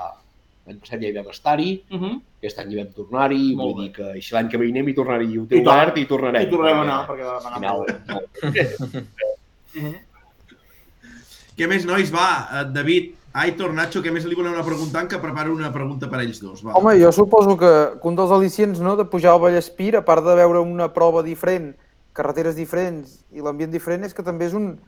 l'any 0.67 0.79
passat 0.83 0.99
ja 1.01 1.07
hi 1.09 1.13
vam 1.15 1.29
estar-hi, 1.31 1.69
Mhm. 1.89 2.21
aquest 2.41 2.59
any 2.59 2.71
hi 2.73 2.77
vam 2.81 2.89
tornar-hi, 2.95 3.55
vull 3.55 3.73
bé. 3.75 3.81
dir 3.83 3.91
que 3.93 4.17
i 4.17 4.21
si 4.21 4.33
l'any 4.35 4.49
que 4.49 4.57
ve 4.57 4.67
hi 4.67 4.71
anem 4.71 4.89
i 4.89 4.93
ho 4.97 5.43
I 5.43 5.47
té 5.47 5.61
obert 5.61 5.97
i 5.97 6.05
tornarem. 6.05 6.41
I 6.43 6.49
tornarem 6.51 6.77
a 6.77 6.81
anar, 6.81 7.07
perquè, 7.07 7.23
perquè 7.23 7.25
vam 7.25 7.45
al 7.45 7.47
anar 7.47 7.57
final, 7.57 7.77
molt 7.77 7.87
bé. 7.87 8.63
no, 8.83 9.01
Mhm. 9.77 9.95
Què 11.57 11.67
més, 11.67 11.85
nois? 11.85 12.11
Va, 12.13 12.49
eh, 12.61 12.65
David, 12.71 13.13
Aitor, 13.33 13.73
Nacho, 13.73 14.01
què 14.01 14.11
més 14.11 14.25
li 14.25 14.35
voleu 14.35 14.51
anar 14.51 14.63
preguntant 14.65 15.07
que 15.09 15.17
preparo 15.21 15.53
una 15.53 15.71
pregunta 15.73 16.09
per 16.09 16.19
a 16.19 16.23
ells 16.23 16.39
dos? 16.41 16.63
Va. 16.65 16.73
Home, 16.73 16.95
jo 16.99 17.11
suposo 17.11 17.55
que, 17.57 17.71
que 18.01 18.07
un 18.07 18.15
dels 18.15 18.31
al·licients 18.31 18.79
no, 18.79 18.95
de 18.95 19.05
pujar 19.05 19.33
al 19.33 19.39
Vallespir, 19.41 19.95
a 19.95 20.01
part 20.05 20.23
de 20.25 20.35
veure 20.35 20.59
una 20.59 20.91
prova 20.93 21.21
diferent, 21.23 21.75
carreteres 22.13 22.55
diferents 22.57 23.19
i 23.31 23.41
l'ambient 23.41 23.71
diferent, 23.71 24.03
és 24.05 24.13
que 24.13 24.23
també 24.23 24.45
és 24.49 24.53
un... 24.57 24.79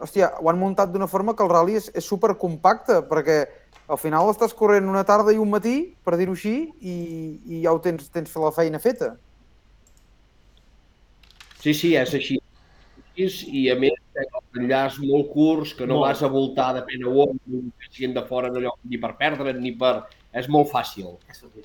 Hòstia, 0.00 0.30
ho 0.40 0.48
han 0.48 0.56
muntat 0.58 0.92
d'una 0.92 1.06
forma 1.06 1.34
que 1.36 1.42
el 1.44 1.50
rally 1.50 1.74
és, 1.76 1.90
és 1.94 2.04
super 2.04 2.34
compacte, 2.40 3.02
perquè 3.08 3.46
al 3.90 3.98
final 3.98 4.30
estàs 4.30 4.54
corrent 4.56 4.86
una 4.88 5.02
tarda 5.08 5.32
i 5.34 5.40
un 5.42 5.50
matí, 5.50 5.74
per 6.06 6.16
dir-ho 6.20 6.36
així, 6.36 6.54
i, 6.80 6.94
i 7.50 7.62
ja 7.64 7.72
ho 7.74 7.80
tens, 7.82 8.08
tens 8.14 8.32
la 8.38 8.52
feina 8.54 8.78
feta. 8.82 9.16
Sí, 11.60 11.74
sí, 11.74 11.94
és 11.98 12.14
així. 12.16 12.38
I 13.20 13.66
a 13.68 13.74
més, 13.76 13.96
enllaç 14.56 14.96
molt 15.02 15.28
curts, 15.34 15.74
que 15.76 15.84
no 15.84 15.98
Molt. 15.98 16.06
vas 16.06 16.22
a 16.24 16.30
voltar 16.32 16.70
de 16.78 16.80
pena 16.88 17.10
o 17.10 17.26
gent 17.92 18.14
de 18.16 18.22
fora 18.24 18.48
no, 18.54 18.72
ni 18.88 18.96
per 19.02 19.10
perdre't 19.18 19.60
ni 19.60 19.74
per... 19.76 20.06
És 20.32 20.46
molt 20.46 20.68
fàcil, 20.70 21.08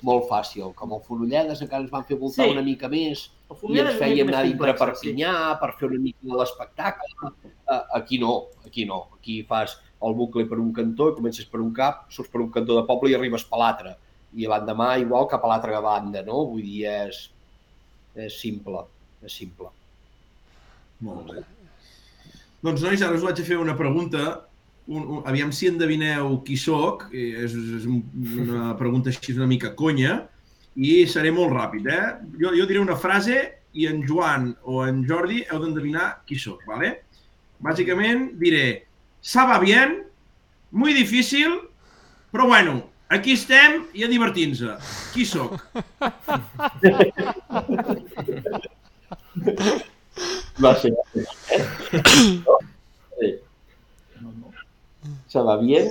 molt 0.02 0.24
fàcil. 0.26 0.72
Com 0.74 0.90
el 0.96 1.00
Fonolledes 1.06 1.60
encara 1.62 1.84
ens 1.84 1.92
van 1.92 2.02
fer 2.04 2.16
voltar 2.18 2.48
Sí. 2.48 2.50
una 2.50 2.64
mica 2.66 2.88
més 2.90 3.28
i 3.70 3.78
ens 3.78 3.94
fèiem 4.00 4.26
anar 4.26 4.40
dintre 4.42 4.72
complex, 4.74 4.98
Perpinyà 5.04 5.34
per 5.60 5.68
fer 5.78 5.86
una 5.86 6.00
mica 6.02 6.18
de 6.26 6.34
l'espectacle. 6.40 7.30
Eh, 7.46 7.80
Aquí 7.94 8.18
no, 8.18 8.48
aquí 8.66 8.84
no. 8.84 9.04
Aquí 9.14 9.44
fas 9.46 9.76
el 10.04 10.14
bucle 10.14 10.44
per 10.46 10.58
un 10.60 10.72
cantó 10.76 11.08
i 11.10 11.14
comences 11.16 11.46
per 11.48 11.60
un 11.60 11.72
cap, 11.74 12.04
surts 12.12 12.30
per 12.32 12.40
un 12.42 12.50
cantó 12.52 12.76
de 12.76 12.84
poble 12.88 13.10
i 13.10 13.14
arribes 13.16 13.44
per 13.48 13.58
l'altre. 13.62 13.94
I 14.36 14.46
l'endemà 14.50 14.96
igual 15.00 15.28
cap 15.30 15.44
a 15.44 15.48
l'altra 15.48 15.80
banda, 15.80 16.22
no? 16.26 16.44
Vull 16.50 16.62
dir, 16.62 16.84
és, 16.90 17.22
és 18.14 18.36
simple, 18.40 18.82
és 19.24 19.32
simple. 19.32 19.70
Molt 21.06 21.30
bé. 21.32 21.42
Doncs, 22.64 22.82
nois, 22.82 23.02
ara 23.04 23.16
us 23.16 23.24
vaig 23.24 23.40
a 23.40 23.44
fer 23.46 23.58
una 23.60 23.76
pregunta. 23.78 24.26
Un, 24.86 25.02
un, 25.02 25.22
aviam 25.26 25.50
si 25.52 25.66
endevineu 25.70 26.40
qui 26.46 26.56
sóc. 26.60 27.08
Eh, 27.12 27.32
És, 27.44 27.54
és 27.54 27.86
un- 27.86 28.04
una 28.44 28.74
pregunta 28.78 29.10
així 29.10 29.34
una 29.36 29.46
mica 29.50 29.74
conya. 29.74 30.26
I 30.76 31.06
seré 31.08 31.30
molt 31.32 31.52
ràpid, 31.56 31.86
eh? 31.88 32.16
Jo, 32.40 32.52
jo 32.56 32.66
diré 32.68 32.80
una 32.80 32.96
frase 33.00 33.36
i 33.72 33.86
en 33.88 34.02
Joan 34.06 34.50
o 34.64 34.82
en 34.86 35.02
Jordi 35.08 35.42
heu 35.50 35.58
d'endevinar 35.62 36.22
qui 36.26 36.36
sóc, 36.36 36.60
¿vale? 36.68 37.02
Bàsicament 37.60 38.34
diré, 38.38 38.86
Saba 39.26 39.58
bien, 39.58 40.04
muy 40.70 40.92
difícil, 40.92 41.48
però 42.30 42.46
bueno, 42.46 42.84
aquí 43.08 43.32
estem 43.34 43.88
i 43.92 44.04
a 44.04 44.08
divertir-nos. 44.08 44.84
Qui 45.10 45.24
sóc? 45.26 45.58
Va 50.62 50.72
ser. 50.78 50.94
Sí. 53.18 53.34
Se 55.26 55.42
va 55.42 55.56
bien? 55.58 55.90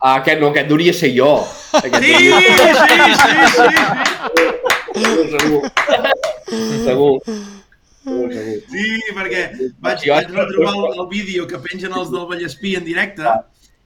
Ah, 0.00 0.14
aquest 0.22 0.40
no, 0.40 0.48
aquest 0.48 0.72
hauria 0.72 0.96
ser 0.96 1.12
jo. 1.12 1.44
Aquest 1.76 2.00
Sí, 2.00 2.14
sí, 2.16 2.40
sí, 2.56 2.96
sí, 3.20 3.32
sí. 3.52 3.68
segur, 5.36 5.60
segur. 6.88 7.12
Segur. 8.02 8.32
Sí, 8.72 8.86
perquè 9.14 9.46
vaig, 9.80 10.04
vaig 10.10 10.34
retrobar 10.34 10.74
el, 10.74 11.00
el 11.00 11.08
vídeo 11.12 11.46
que 11.50 11.62
pengen 11.62 11.94
els 11.94 12.10
del 12.12 12.28
Vallespí 12.30 12.76
en 12.78 12.86
directe 12.88 13.30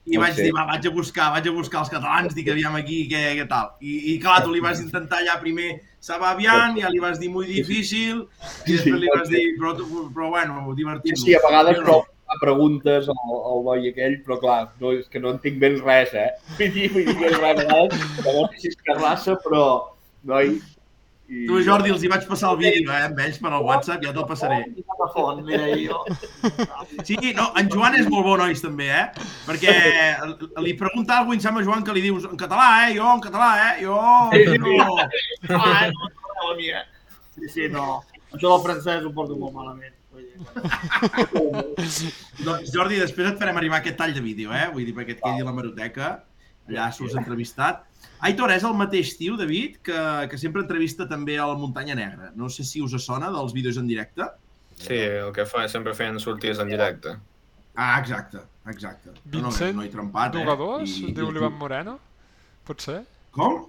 I 0.07 0.15
Pot 0.15 0.23
vaig 0.23 0.37
dir, 0.39 0.51
va, 0.55 0.63
vaig 0.69 0.85
a 0.87 0.91
buscar, 0.95 1.25
vaig 1.35 1.47
a 1.49 1.51
buscar 1.51 1.81
els 1.83 1.89
catalans, 1.91 2.35
dic, 2.35 2.47
aviam 2.53 2.77
aquí, 2.79 3.01
què, 3.11 3.23
què 3.35 3.45
tal. 3.49 3.73
I, 3.83 4.13
I 4.13 4.19
clar, 4.23 4.37
tu 4.45 4.53
li 4.53 4.61
vas 4.63 4.79
intentar 4.79 5.19
allà 5.19 5.35
primer 5.41 5.81
Sabavian, 6.07 6.77
ja 6.79 6.91
li 6.93 7.01
vas 7.03 7.19
dir 7.19 7.27
muy 7.33 7.49
difícil, 7.49 8.21
i 8.23 8.45
Sí, 8.47 8.77
sí, 8.77 8.77
després 8.77 9.01
li 9.01 9.11
vas 9.11 9.27
dir, 9.33 9.41
però, 9.59 9.73
però 10.15 10.29
bueno, 10.31 10.61
Sí, 10.69 10.77
divertit-nos. 10.79 11.25
sí, 11.25 11.35
a 11.35 11.41
vegades 11.43 11.81
no. 11.83 11.97
fa 12.27 12.39
preguntes 12.39 13.11
al, 13.11 13.35
al 13.51 13.61
noi 13.67 13.91
aquell, 13.91 14.15
però 14.23 14.39
clar, 14.39 14.61
no, 14.79 14.93
és 14.95 15.11
que 15.11 15.19
no 15.19 15.35
entenc 15.35 15.59
ben 15.59 15.75
res, 15.83 16.15
eh? 16.15 16.29
Vull 16.61 16.73
dir, 16.79 16.87
vull 16.95 17.11
dir 17.11 17.17
que 17.19 17.33
a 17.33 17.53
vegades, 17.59 18.07
llavors 18.23 18.63
si 18.63 18.71
és 18.71 18.79
carrassa, 18.87 19.35
però, 19.43 19.67
noi... 20.23 20.55
I... 21.27 21.43
Tu, 21.43 21.57
Jordi, 21.67 21.91
els 21.91 22.03
hi 22.05 22.09
vaig 22.11 22.23
passar 22.27 22.53
el 22.53 22.59
vídeo, 22.61 22.87
eh, 22.87 23.07
amb 23.09 23.17
ells 23.19 23.37
per 23.43 23.49
al 23.51 23.65
WhatsApp, 23.67 24.03
ja 24.05 24.13
te'l 24.15 24.27
passaré. 24.29 24.61
A 24.95 25.07
font, 25.11 25.41
mira, 25.43 25.65
jo. 25.75 25.97
Sí, 27.03 27.17
no, 27.35 27.49
en 27.59 27.67
Joan 27.73 27.97
és 27.99 28.07
molt 28.07 28.23
bo, 28.29 28.37
nois, 28.39 28.61
també, 28.63 28.87
eh? 28.95 29.25
Perquè 29.47 29.73
li 30.63 30.73
pregunta 30.79 31.19
alguna 31.19 31.35
cosa, 31.35 31.41
em 31.41 31.43
sembla, 31.49 31.65
Joan, 31.67 31.83
que 31.83 31.95
li 31.97 32.05
dius 32.05 32.23
en 32.29 32.39
català, 32.39 32.67
eh? 32.85 32.95
Jo, 32.95 33.09
en 33.11 33.21
català, 33.25 33.49
eh? 33.65 33.73
Jo, 33.83 33.97
no... 34.63 34.77
Ah, 35.59 35.91
no, 35.91 36.03
no, 36.39 36.55
mira. 36.61 36.81
Sí, 37.35 37.43
sí, 37.51 37.63
no. 37.75 37.85
Això 38.31 38.47
del 38.53 38.63
francès 38.63 39.03
ho 39.03 39.11
porto 39.15 39.35
molt 39.39 39.55
malament. 39.57 39.97
Doncs, 42.45 42.71
Jordi, 42.71 43.01
després 43.03 43.33
et 43.33 43.39
farem 43.39 43.57
arribar 43.59 43.77
aquest 43.81 43.97
tall 43.99 44.15
de 44.15 44.23
vídeo, 44.23 44.49
eh? 44.55 44.67
Vull 44.71 44.85
dir, 44.87 44.95
perquè 44.95 45.17
et 45.17 45.23
quedi 45.23 45.43
a 45.43 45.47
la 45.47 45.55
maroteca. 45.55 46.07
Allà 46.67 46.87
surts 46.95 47.15
entrevistat. 47.19 47.86
Aitor 48.25 48.51
és 48.51 48.63
el 48.65 48.73
mateix 48.73 49.11
tio, 49.19 49.35
David, 49.37 49.77
que, 49.85 49.97
que 50.31 50.37
sempre 50.41 50.63
entrevista 50.63 51.05
també 51.07 51.35
al 51.37 51.55
Muntanya 51.61 51.95
Negra. 51.95 52.31
No 52.35 52.49
sé 52.49 52.63
si 52.65 52.81
us 52.81 52.95
sona 53.03 53.29
dels 53.33 53.53
vídeos 53.53 53.77
en 53.77 53.87
directe. 53.87 54.25
Sí, 54.77 54.97
el 54.97 55.31
que 55.33 55.45
fa 55.49 55.67
sempre 55.69 55.93
feien 55.97 56.19
sorties 56.21 56.59
en 56.59 56.69
directe. 56.73 57.15
Ah, 57.77 57.99
exacte, 57.99 58.41
exacte. 58.69 59.11
No, 59.13 59.15
no, 59.15 59.47
Vincent 59.49 59.75
no 59.77 59.83
he 59.85 59.89
trempat, 59.93 60.35
eh? 60.35 60.41
Dugadors, 60.41 60.97
I- 60.97 61.13
diu 61.13 61.29
l'Ivan 61.31 61.53
Moreno? 61.57 61.99
Pot 62.65 62.81
ser? 62.81 63.03
Com? 63.31 63.65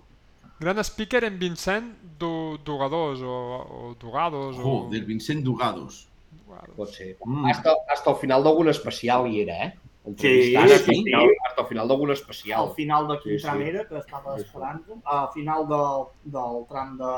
Gran 0.58 0.80
speaker 0.82 1.22
en 1.28 1.36
Vincent 1.38 1.90
du, 2.18 2.58
Dugadors 2.64 3.20
o, 3.22 3.34
o 3.68 3.96
Dugados 4.00 4.56
o... 4.56 4.62
Joder, 4.64 5.04
Vincent 5.06 5.44
Dugados. 5.44 6.06
Dugados. 6.32 6.72
Pot 6.76 6.94
ser. 6.96 7.12
Mm. 7.24 7.44
Hasta, 7.52 7.76
hasta 7.92 8.10
el 8.10 8.16
final 8.24 8.42
d'algun 8.42 8.72
especial 8.72 9.28
hi 9.28 9.42
era, 9.44 9.58
eh? 9.68 9.74
Sí, 10.16 10.54
Entrevistant, 10.54 10.84
sí, 10.86 10.94
sí. 11.04 11.12
hasta 11.48 11.60
el 11.62 11.66
final 11.68 11.88
d'algun 11.88 12.08
al 12.10 12.16
especial. 12.16 12.72
final 12.76 13.08
de 13.08 13.18
quin 13.20 13.38
Sí, 13.38 13.48
sí. 13.48 13.58
que 13.88 13.98
estava 13.98 14.36
esperant, 14.38 14.82
al 15.04 15.28
final 15.34 15.66
del, 15.68 16.04
del 16.24 16.66
tram 16.70 16.96
de, 16.98 17.12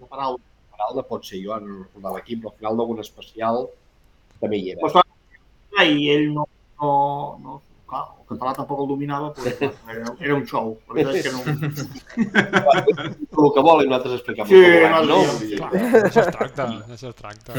de 0.00 0.06
paraula. 0.10 0.38
Paralda 0.76 1.02
pot 1.08 1.24
ser, 1.24 1.38
jo 1.40 1.56
no 1.60 1.66
recordava 1.86 2.16
l'equip, 2.18 2.38
però 2.42 2.50
al 2.52 2.56
final 2.58 2.76
d'algun 2.76 2.98
especial 3.00 3.68
també 4.42 4.56
hi 4.60 4.70
era. 4.74 4.80
Pues, 4.82 4.92
clar, 4.92 5.04
I 5.88 6.10
ell 6.12 6.26
no, 6.34 6.44
no, 6.82 6.90
no, 7.40 7.54
clar, 7.88 8.04
el 8.20 8.26
català 8.28 8.52
tampoc 8.58 8.78
el 8.84 8.88
dominava, 8.90 9.30
però 9.32 9.50
clar, 9.56 9.72
era, 9.94 10.12
era 10.20 10.34
un 10.36 10.44
show. 10.44 10.76
La 10.90 10.94
veritat 10.98 11.16
és 11.16 11.24
que 11.24 11.32
no... 11.32 11.40
el 13.46 13.50
que 13.56 13.62
vol 13.70 13.80
i 13.84 13.86
nosaltres 13.88 14.14
expliquem 14.18 14.44
Sí, 14.52 14.60
no? 14.84 15.00
no, 15.08 15.18
dir, 15.40 15.56
Clar, 15.62 15.70
d'això 15.96 16.20
es 16.26 16.30
tracta, 16.36 16.62
d'això 16.90 17.08
es 17.14 17.18
tracta. 17.22 17.50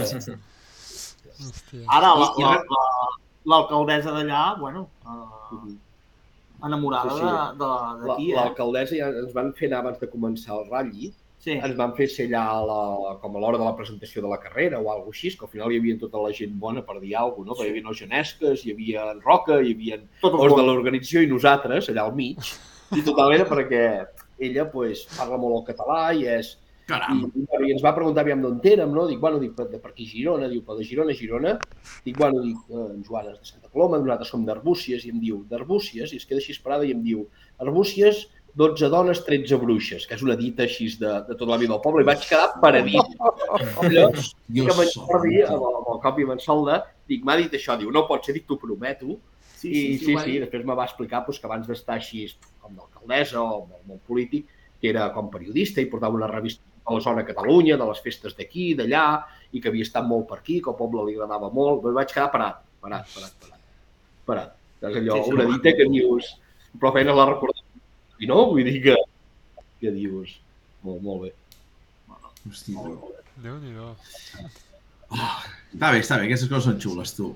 Hòstia. 1.38 1.84
Ara, 1.88 2.10
la- 2.18 2.34
la- 2.38 2.52
ara- 2.52 2.63
la- 2.78 3.16
l'alcaldessa 3.48 4.12
d'allà, 4.12 4.42
bueno, 4.60 4.88
uh, 5.06 6.66
enamorada 6.66 7.10
Sí, 7.12 7.20
sí. 7.20 7.24
de- 7.24 7.32
la- 7.66 7.98
d'aquí, 8.02 8.32
eh? 8.32 8.36
L'alcaldessa 8.36 8.96
ja 8.98 9.08
ens 9.10 9.34
van 9.34 9.54
fer 9.54 9.68
anar 9.70 9.80
abans 9.84 10.00
de 10.00 10.10
començar 10.10 10.58
el 10.60 10.70
ratlli, 10.72 11.14
Sí. 11.40 11.52
ens 11.52 11.76
van 11.78 11.94
fer 11.96 12.08
ser 12.10 12.28
allà 12.28 12.42
a 12.50 12.62
la, 12.66 13.16
com 13.22 13.36
a 13.36 13.40
l'hora 13.40 13.58
de 13.60 13.64
la 13.64 13.76
presentació 13.76 14.22
de 14.24 14.28
la 14.28 14.40
carrera 14.40 14.80
o 14.80 14.90
alguna 14.92 15.14
així, 15.14 15.30
que 15.38 15.46
al 15.46 15.52
final 15.52 15.72
hi 15.72 15.78
havia 15.78 15.98
tota 16.00 16.18
la 16.18 16.32
gent 16.34 16.58
bona 16.60 16.82
per 16.82 17.00
dir 17.00 17.16
alguna 17.16 17.52
cosa, 17.52 17.64
no? 17.64 17.64
Perquè 17.64 17.68
hi 17.68 17.78
havia 17.80 17.90
els 17.90 17.98
genesques, 18.00 18.66
hi 18.66 18.72
havia 18.74 19.12
en 19.12 19.22
Roca, 19.22 19.62
hi 19.62 19.74
havia 19.74 20.00
Tot 20.22 20.34
els 20.34 20.56
de 20.56 20.64
l'organització 20.64 21.22
i 21.24 21.28
nosaltres, 21.28 21.90
allà 21.90 22.04
al 22.06 22.16
mig, 22.16 22.38
i 22.98 23.02
total 23.04 23.32
era 23.34 23.46
perquè 23.46 24.08
ella 24.40 24.66
pues, 24.72 25.06
parla 25.18 25.38
molt 25.38 25.62
el 25.70 25.76
català 25.76 26.14
i 26.14 26.26
és... 26.26 26.58
Caram. 26.88 27.26
i, 27.36 27.41
bueno, 27.50 27.67
i 27.67 27.73
ens 27.76 27.84
va 27.84 27.91
preguntar 27.95 28.23
aviam 28.23 28.41
d'on 28.41 28.62
érem, 28.63 28.93
no? 28.95 29.06
Dic, 29.10 29.19
bueno, 29.19 29.39
dic, 29.43 29.52
per, 29.58 29.65
de 29.71 29.80
per 29.84 29.91
aquí 29.91 30.06
Girona, 30.08 30.47
diu, 30.47 30.62
per 30.63 30.78
de 30.78 30.86
Girona, 30.88 31.13
Girona. 31.13 31.58
Dic, 32.06 32.15
bueno, 32.17 32.39
dic, 32.45 32.58
eh, 32.71 32.86
en 32.95 33.04
Joan 33.04 33.28
és 33.34 33.39
de 33.41 33.45
Santa 33.52 33.67
Coloma, 33.73 34.00
nosaltres 34.00 34.32
som 34.32 34.45
d'Arbúcies, 34.47 35.04
i 35.06 35.12
em 35.12 35.19
diu, 35.19 35.41
d'Arbúcies, 35.50 36.13
i 36.13 36.21
es 36.21 36.26
queda 36.26 36.39
així 36.39 36.56
esperada 36.56 36.88
i 36.88 36.93
em 36.95 37.04
diu, 37.04 37.26
Arbúcies, 37.60 38.28
12 38.58 38.88
dones, 38.89 39.19
13 39.28 39.60
bruixes, 39.62 40.08
que 40.10 40.15
és 40.15 40.23
una 40.26 40.34
dita 40.39 40.63
així 40.63 40.88
de, 40.97 41.12
de 41.28 41.36
tota 41.38 41.52
la 41.52 41.58
vida 41.62 41.76
del 41.76 41.82
poble, 41.84 42.02
i 42.02 42.08
vaig 42.08 42.23
quedar 42.26 42.56
paradís. 42.63 43.04
Llavors, 43.91 44.32
Dios 44.47 44.67
que 44.71 44.78
me'n. 44.80 44.93
Jordi, 44.95 45.41
amb, 45.45 45.62
el- 45.67 45.76
amb 45.82 45.91
el 45.93 46.00
cop 46.04 46.19
i 46.19 46.26
me'n 46.26 46.39
solda, 46.41 46.80
dic, 47.10 47.23
m'ha 47.28 47.36
dit 47.38 47.54
això, 47.54 47.76
diu, 47.78 47.91
no 47.93 48.06
pot 48.10 48.26
ser, 48.26 48.34
dic, 48.38 48.47
t'ho 48.50 48.58
prometo. 48.62 49.17
Sí, 49.58 49.69
I 49.69 49.82
sí, 49.97 50.06
sí, 50.06 50.15
sí, 50.17 50.32
dir. 50.32 50.39
després 50.45 50.65
me 50.65 50.76
va 50.78 50.86
explicar 50.86 51.23
doncs, 51.26 51.39
que 51.41 51.47
abans 51.50 51.67
d'estar 51.67 51.95
així 51.97 52.28
com 52.62 52.76
d'alcaldessa 52.78 53.41
o 53.41 53.63
molt, 53.65 53.84
molt 53.89 54.02
polític, 54.06 54.45
que 54.82 54.89
era 54.91 55.08
com 55.15 55.32
periodista 55.34 55.82
i 55.82 55.88
portava 55.89 56.13
una 56.19 56.28
revista 56.30 56.62
a 56.88 56.95
la 56.95 57.04
zona 57.04 57.26
Catalunya, 57.28 57.78
de 57.80 57.88
les 57.89 58.00
festes 58.04 58.36
d'aquí, 58.38 58.69
d'allà, 58.80 59.06
i 59.52 59.62
que 59.62 59.71
havia 59.71 59.88
estat 59.88 60.08
molt 60.08 60.28
per 60.30 60.39
aquí, 60.39 60.62
que 60.63 60.71
al 60.71 60.78
poble 60.80 61.04
li 61.08 61.17
agradava 61.17 61.50
molt. 61.54 61.82
Doncs 61.84 61.97
vaig 61.97 62.13
quedar 62.13 62.30
parat, 62.32 62.62
parat, 62.84 63.10
parat, 63.13 63.34
parat. 63.43 63.63
Parat. 64.28 64.54
És 64.82 65.00
allò, 65.02 65.17
Sí, 65.17 65.23
sí, 65.26 65.36
una 65.36 65.47
dita 65.52 65.73
que 65.76 65.89
dius, 65.91 66.32
però 66.78 66.93
feina 66.95 67.15
la 67.17 67.28
recordar. 67.32 67.65
I 68.23 68.30
no, 68.30 68.39
vull 68.52 68.65
dir 68.65 68.80
que, 68.86 68.95
que 69.82 69.93
dius, 69.93 70.38
molt, 70.86 71.04
molt 71.04 71.28
bé. 71.28 71.34
Hosti, 72.47 72.78
tu. 72.78 72.95
Déu-n'hi-do. 73.43 73.91
Està 75.08 75.91
bé, 75.93 76.00
està 76.02 76.17
bé, 76.17 76.28
aquestes 76.28 76.50
coses 76.52 76.67
són 76.67 76.80
xules, 76.84 77.13
tu. 77.15 77.30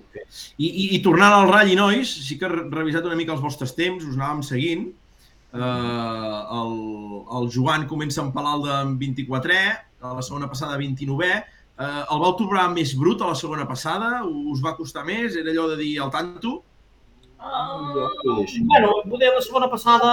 I, 0.58 0.68
i, 0.68 0.86
i 0.96 1.02
tornant 1.04 1.36
al 1.36 1.50
ratll, 1.52 1.76
nois, 1.78 2.10
sí 2.28 2.38
que 2.40 2.48
he 2.48 2.64
revisat 2.64 3.08
una 3.08 3.20
mica 3.20 3.36
els 3.36 3.44
vostres 3.44 3.76
temps, 3.78 4.04
us 4.08 4.18
anàvem 4.18 4.44
seguint. 4.48 4.90
Uh, 5.52 6.38
el, 6.56 6.76
el 7.38 7.50
Joan 7.52 7.84
comença 7.90 8.22
amb 8.24 8.32
Palalda 8.36 8.78
amb 8.86 9.02
24è, 9.02 9.62
a 10.00 10.14
la 10.16 10.24
segona 10.24 10.48
passada 10.52 10.80
29è. 10.80 11.32
Uh, 11.82 12.04
el 12.14 12.22
vau 12.22 12.36
trobar 12.40 12.70
més 12.72 12.94
brut 12.96 13.24
a 13.24 13.32
la 13.32 13.38
segona 13.38 13.66
passada? 13.68 14.22
Us 14.28 14.62
va 14.64 14.78
costar 14.78 15.04
més? 15.08 15.36
Era 15.40 15.52
allò 15.52 15.68
de 15.74 15.80
dir 15.82 15.96
al 16.00 16.12
tanto? 16.14 16.62
Deixo. 17.42 18.64
bueno, 18.70 18.90
poder 19.10 19.32
la 19.34 19.42
segona 19.42 19.68
passada 19.68 20.10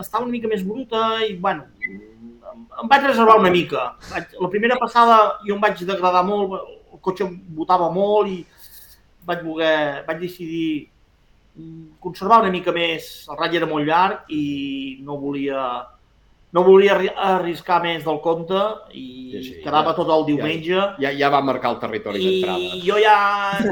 estava 0.00 0.24
una 0.24 0.32
mica 0.32 0.48
més 0.48 0.62
bruta 0.64 1.20
i, 1.26 1.34
bueno, 1.36 1.66
em, 1.84 2.62
em 2.82 2.88
vaig 2.88 3.04
reservar 3.04 3.36
una 3.38 3.52
mica. 3.52 3.90
Vaig, 4.08 4.32
la 4.40 4.48
primera 4.48 4.78
passada 4.80 5.18
jo 5.44 5.54
em 5.54 5.60
vaig 5.60 5.82
degradar 5.84 6.24
molt, 6.24 6.56
el 6.94 7.02
cotxe 7.04 7.28
botava 7.58 7.90
molt 7.92 8.32
i 8.32 8.38
vaig 9.28 9.44
voler, 9.44 10.06
vaig 10.08 10.24
decidir 10.24 10.88
conservar 12.00 12.40
una 12.44 12.50
mica 12.54 12.72
més. 12.72 13.26
El 13.30 13.36
ratll 13.38 13.56
era 13.60 13.66
molt 13.70 13.86
llarg 13.88 14.28
i 14.34 14.98
no 15.04 15.16
volia 15.20 15.62
no 16.56 16.62
volia 16.64 16.94
arri- 16.94 17.12
arriscar 17.12 17.82
més 17.84 18.04
del 18.06 18.20
compte 18.24 18.56
i 18.96 19.06
Sí, 19.34 19.40
sí, 19.44 19.54
quedava 19.60 19.90
ja- 19.92 19.96
tot 19.98 20.08
el 20.14 20.22
diumenge. 20.30 20.78
Ja, 21.02 21.10
ja 21.12 21.28
va 21.28 21.42
marcar 21.44 21.74
el 21.74 21.80
territori 21.82 22.22
d'entrada. 22.24 22.58
I 22.58 22.80
jo 22.86 22.96
ja 23.02 23.16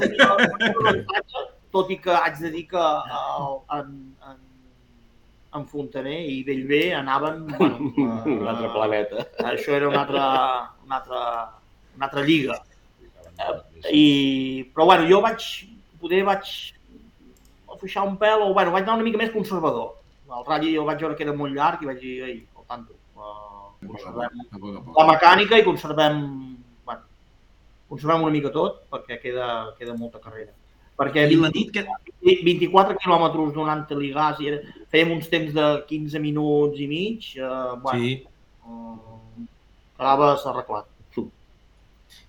tenia 0.00 0.26
avantatge, 0.34 1.44
tot 1.72 1.90
i 1.90 1.96
que 2.04 2.12
haig 2.12 2.36
de 2.42 2.50
dir 2.52 2.66
que 2.68 2.82
el, 2.82 3.48
en, 3.78 3.94
en, 4.28 4.36
en 5.56 5.66
Fontaner 5.70 6.18
i 6.28 6.42
Bellver 6.44 6.94
anaven... 7.00 7.46
Bueno, 7.56 7.92
Un 8.26 8.46
altre 8.46 8.68
planeta. 8.74 9.24
Això 9.54 9.72
era 9.78 9.88
una 9.88 10.02
altra, 10.04 10.26
una 10.84 10.96
altra, 11.00 11.22
una 11.96 12.10
altra 12.10 12.22
lliga. 12.28 12.60
I, 13.92 14.70
però 14.74 14.84
bueno, 14.92 15.08
jo 15.08 15.20
vaig, 15.24 15.42
poder 16.00 16.22
vaig 16.28 16.52
afluixar 17.76 18.04
un 18.08 18.16
pèl 18.18 18.42
o 18.42 18.52
bueno, 18.56 18.72
vaig 18.74 18.82
anar 18.84 18.96
una 18.98 19.04
mica 19.06 19.20
més 19.20 19.30
conservador. 19.34 19.92
El 20.26 20.44
ratll 20.48 20.72
jo 20.74 20.84
vaig 20.88 21.00
veure 21.04 21.14
que 21.16 21.22
era 21.28 21.32
molt 21.36 21.54
llarg 21.54 21.82
i 21.84 21.86
vaig 21.92 22.00
dir, 22.02 22.14
ei, 22.26 22.36
al 22.58 22.64
tanto, 22.66 22.96
uh, 23.14 23.70
conservem 23.86 24.40
A 24.50 24.58
poc 24.58 24.70
a 24.74 24.80
poc. 24.82 24.96
la 24.98 25.06
mecànica 25.12 25.58
i 25.60 25.64
conservem, 25.64 26.22
bueno, 26.84 27.02
conservem 27.88 28.24
una 28.26 28.32
mica 28.34 28.50
tot 28.50 28.82
perquè 28.90 29.20
queda, 29.22 29.48
queda 29.78 29.94
molta 29.94 30.18
carrera. 30.18 30.50
Perquè 30.96 31.26
I 31.30 31.36
la 31.36 31.50
nit, 31.52 31.70
que... 31.76 31.84
24 32.26 32.96
quilòmetres 32.98 33.52
donant 33.54 33.84
ligàs 34.00 34.40
i 34.42 34.48
era, 34.50 34.58
fèiem 34.90 35.12
uns 35.14 35.28
temps 35.30 35.52
de 35.54 35.66
15 35.86 36.18
minuts 36.24 36.80
i 36.80 36.86
mig, 36.90 37.26
eh, 37.36 37.76
bueno, 37.84 38.00
Sí. 38.00 38.14
eh, 38.66 39.46
quedaves 39.98 40.46
arreglat. 40.50 40.88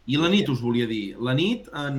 I 0.08 0.20
la 0.20 0.30
nit 0.32 0.50
us 0.50 0.62
volia 0.64 0.88
dir. 0.88 1.18
La 1.20 1.34
nit, 1.36 1.68
en, 1.76 1.98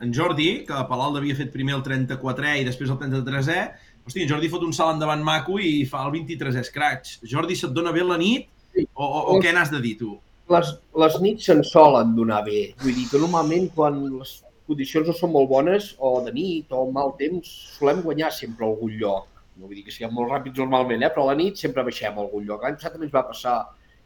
en 0.00 0.14
Jordi, 0.14 0.64
que 0.68 0.76
a 0.76 0.86
Palalda 0.88 1.20
havia 1.20 1.36
fet 1.36 1.52
primer 1.52 1.76
el 1.76 1.84
34è 1.84 2.56
i 2.60 2.68
després 2.68 2.92
el 2.92 3.00
33è, 3.02 3.58
hosti, 4.06 4.22
en 4.24 4.30
Jordi 4.30 4.48
fot 4.52 4.64
un 4.64 4.72
salt 4.76 4.96
endavant 4.96 5.24
maco 5.24 5.58
i 5.60 5.82
fa 5.88 6.06
el 6.06 6.14
23è 6.16 6.64
scratch. 6.64 7.18
Jordi, 7.28 7.58
se't 7.58 7.76
dona 7.76 7.92
bé 7.92 8.06
la 8.06 8.16
nit? 8.20 8.48
O, 8.94 9.04
o, 9.04 9.20
o 9.34 9.42
què 9.42 9.52
n'has 9.56 9.72
de 9.72 9.82
dir, 9.84 9.98
tu? 10.00 10.16
les, 10.54 10.72
les 11.02 11.16
nits 11.22 11.46
se'n 11.48 11.62
solen 11.66 12.12
donar 12.16 12.42
bé. 12.46 12.60
Vull 12.82 12.96
dir 12.96 13.06
que 13.10 13.20
normalment 13.22 13.70
quan 13.74 13.98
les 14.18 14.36
condicions 14.66 15.08
no 15.10 15.14
són 15.16 15.32
molt 15.34 15.50
bones, 15.50 15.92
o 15.98 16.18
de 16.26 16.34
nit 16.34 16.74
o 16.74 16.84
mal 16.94 17.14
temps, 17.20 17.50
solem 17.78 18.02
guanyar 18.04 18.32
sempre 18.34 18.66
a 18.66 18.70
algun 18.70 18.94
lloc. 19.00 19.28
No 19.56 19.68
vull 19.68 19.78
dir 19.78 19.86
que 19.86 19.94
siguem 19.94 20.14
molt 20.14 20.32
ràpids 20.32 20.60
normalment, 20.62 21.02
eh? 21.02 21.10
però 21.12 21.26
a 21.26 21.32
la 21.32 21.38
nit 21.38 21.58
sempre 21.60 21.84
baixem 21.86 22.16
a 22.16 22.24
algun 22.24 22.46
lloc. 22.46 22.62
L'any 22.62 22.78
passat 22.78 22.94
també 22.94 23.08
ens 23.08 23.14
va 23.14 23.26
passar 23.30 23.56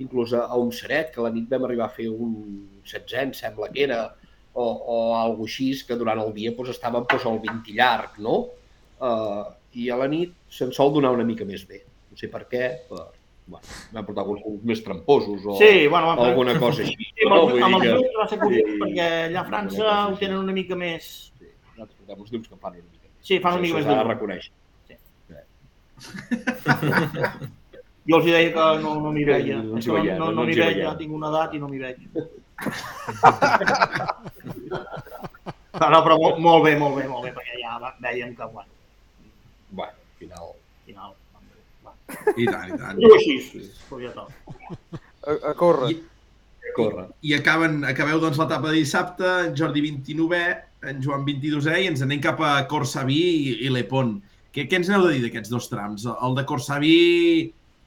inclús 0.01 0.33
a, 0.35 0.47
a 0.49 0.57
un 0.61 0.73
seret, 0.73 1.11
que 1.15 1.21
a 1.21 1.27
la 1.27 1.31
nit 1.35 1.47
vam 1.51 1.65
arribar 1.69 1.87
a 1.91 1.95
fer 1.95 2.09
un 2.11 2.35
16, 2.85 3.15
em 3.23 3.33
sembla 3.37 3.69
que 3.73 3.85
era, 3.87 4.01
o, 4.55 4.65
o 4.65 4.97
alguna 5.21 5.47
així, 5.51 5.71
que 5.87 5.97
durant 6.01 6.19
el 6.23 6.33
dia 6.35 6.51
doncs, 6.57 6.71
estàvem 6.75 7.05
doncs, 7.11 7.27
al 7.29 7.39
20 7.45 7.73
llarg, 7.79 8.19
no? 8.19 8.37
Uh, 9.01 9.45
i 9.79 9.87
a 9.93 9.97
la 10.01 10.09
nit 10.11 10.33
se'n 10.53 10.73
sol 10.77 10.91
donar 10.93 11.13
una 11.15 11.25
mica 11.25 11.45
més 11.49 11.63
bé. 11.69 11.83
No 12.11 12.17
sé 12.19 12.27
per 12.33 12.43
què, 12.51 12.65
però 12.89 13.07
bueno, 13.51 13.67
vam 13.95 14.05
portar 14.07 14.23
alguns 14.25 14.63
més 14.67 14.81
tramposos 14.85 15.41
o, 15.47 15.55
Sí, 15.59 15.87
bueno, 15.91 16.07
o 16.15 16.25
alguna 16.25 16.55
cosa 16.65 16.83
així. 16.85 16.97
Sí, 16.99 17.25
amb, 17.27 17.33
no? 17.35 17.39
el, 17.45 17.51
Vull 17.55 17.63
amb 17.67 17.75
els 17.79 17.83
dir 17.85 17.91
que- 17.91 17.97
llums 18.01 18.19
va 18.21 18.27
ser 18.33 18.39
curiós 18.43 18.67
Sí. 18.71 18.79
perquè 18.83 19.07
allà 19.29 19.41
a 19.41 19.47
França 19.49 19.85
ho 20.11 20.17
tenen 20.21 20.39
una 20.43 20.55
mica 20.57 20.75
més... 20.79 21.05
Sí, 21.39 21.47
nosaltres 21.77 21.97
portem 22.01 22.21
uns 22.27 22.31
llums 22.35 22.49
que 22.51 22.57
fan 22.63 22.73
una 22.77 22.89
mica 22.91 23.07
més. 23.09 23.15
Sí, 23.31 23.35
fan 23.43 23.53
una 23.59 23.63
mica 23.65 23.75
Això 23.75 23.81
més 23.81 23.87
s'ha 23.91 23.99
de 24.01 24.09
reconèixer. 24.11 24.53
Jo 28.11 28.19
els 28.21 28.27
deia 28.27 28.53
que 28.55 28.67
no, 28.83 28.95
no 29.05 29.13
m'hi 29.15 29.25
veia. 29.29 29.57
No 29.63 29.79
no, 29.79 29.81
no, 29.81 30.15
no 30.19 30.31
no 30.41 30.45
m'hi 30.47 30.53
hi 30.55 30.61
veig, 30.61 30.77
veiem. 30.77 30.87
ja 30.89 30.95
tinc 30.99 31.13
una 31.17 31.31
edat 31.33 31.55
i 31.55 31.63
no 31.63 31.69
m'hi 31.71 31.81
veig. 31.83 31.99
No, 35.81 35.87
no, 35.89 36.01
però 36.05 36.17
molt, 36.19 36.39
molt 36.45 36.65
bé, 36.67 36.75
molt 36.77 36.97
bé, 36.99 37.07
molt 37.09 37.25
bé, 37.25 37.31
perquè 37.33 37.57
ja 37.63 37.77
veiem 38.03 38.35
que, 38.37 38.47
bueno, 38.53 38.69
Bueno, 39.71 39.93
al 39.95 40.19
final... 40.19 40.49
al 40.51 40.85
final... 40.85 41.13
Va. 41.87 41.93
I 42.37 42.47
tant, 42.51 42.73
i 42.75 42.79
tant. 42.81 42.99
Diu 42.99 43.15
així, 43.15 43.37
ja 44.03 44.11
tot. 44.17 44.35
A, 45.25 45.37
a 45.53 45.55
córrer. 45.57 45.93
I- 45.95 46.01
Corre. 46.77 47.07
I 47.27 47.33
acaben, 47.35 47.81
acabeu 47.89 48.21
doncs 48.23 48.39
l'etapa 48.39 48.69
de 48.71 48.77
dissabte, 48.83 49.27
en 49.47 49.55
Jordi 49.59 49.81
29è, 49.87 50.43
en 50.91 51.01
Joan 51.03 51.25
22è 51.27 51.81
i 51.83 51.89
ens 51.91 52.03
anem 52.05 52.21
cap 52.23 52.39
a 52.47 52.53
Corsaví 52.71 53.17
i, 53.17 53.55
i 53.67 53.71
Lepont. 53.73 54.19
Què, 54.55 54.67
què 54.69 54.79
ens 54.79 54.91
aneu 54.91 55.07
de 55.09 55.17
dir 55.17 55.25
d'aquests 55.25 55.51
dos 55.51 55.67
trams? 55.73 56.05
El 56.13 56.37
de 56.39 56.45
Corsaví 56.47 56.93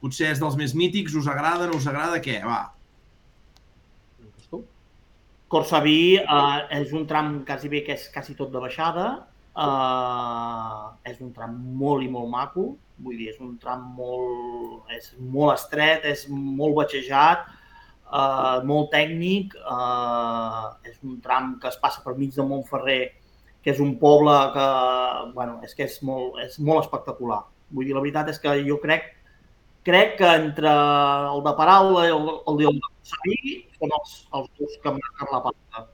potser 0.04 0.30
és 0.36 0.40
dels 0.44 0.60
més 0.60 0.76
mítics, 0.76 1.16
us 1.16 1.28
agrada, 1.32 1.66
no 1.66 1.80
us 1.80 1.88
agrada, 1.88 2.20
què? 2.22 2.38
Va, 2.44 2.62
Corsaví 5.54 6.16
eh, 6.18 6.60
és 6.80 6.92
un 6.96 7.04
tram 7.06 7.36
quasi 7.46 7.68
bé 7.70 7.84
que 7.86 7.94
és 7.94 8.08
quasi 8.10 8.34
tot 8.34 8.50
de 8.50 8.62
baixada, 8.62 9.04
eh, 9.54 11.10
és 11.12 11.20
un 11.22 11.30
tram 11.36 11.54
molt 11.78 12.02
i 12.02 12.08
molt 12.10 12.30
maco, 12.32 12.64
vull 13.04 13.20
dir, 13.20 13.28
és 13.30 13.38
un 13.44 13.52
tram 13.62 13.84
molt, 13.94 14.90
és 14.96 15.12
molt 15.20 15.54
estret, 15.54 16.06
és 16.10 16.24
molt 16.32 16.74
batxejat, 16.80 17.46
eh, 18.08 18.56
molt 18.66 18.90
tècnic, 18.96 19.54
eh, 19.54 20.90
és 20.90 20.98
un 21.06 21.20
tram 21.22 21.54
que 21.62 21.70
es 21.70 21.78
passa 21.82 22.02
per 22.02 22.16
mig 22.18 22.34
de 22.34 22.48
Montferrer, 22.50 23.02
que 23.62 23.72
és 23.72 23.80
un 23.80 23.94
poble 24.00 24.34
que, 24.56 24.68
bueno, 25.38 25.60
és 25.62 25.78
que 25.78 25.86
és 25.86 26.00
molt, 26.02 26.40
és 26.42 26.58
molt 26.58 26.82
espectacular. 26.82 27.44
Vull 27.70 27.86
dir, 27.86 27.94
la 27.94 28.02
veritat 28.02 28.34
és 28.34 28.42
que 28.42 28.58
jo 28.66 28.82
crec 28.82 29.13
crec 29.84 30.16
que 30.18 30.30
entre 30.40 30.70
el 30.70 31.42
de 31.44 31.52
Paraula 31.58 32.06
i 32.08 32.12
el, 32.14 32.30
el 32.50 32.60
de 32.62 32.72
Saví 33.04 33.36
són 33.76 33.92
els, 33.98 34.14
els 34.38 34.48
dos 34.60 34.78
que 34.82 34.94
marquen 34.96 35.32
la 35.32 35.42
pauta. 35.44 35.84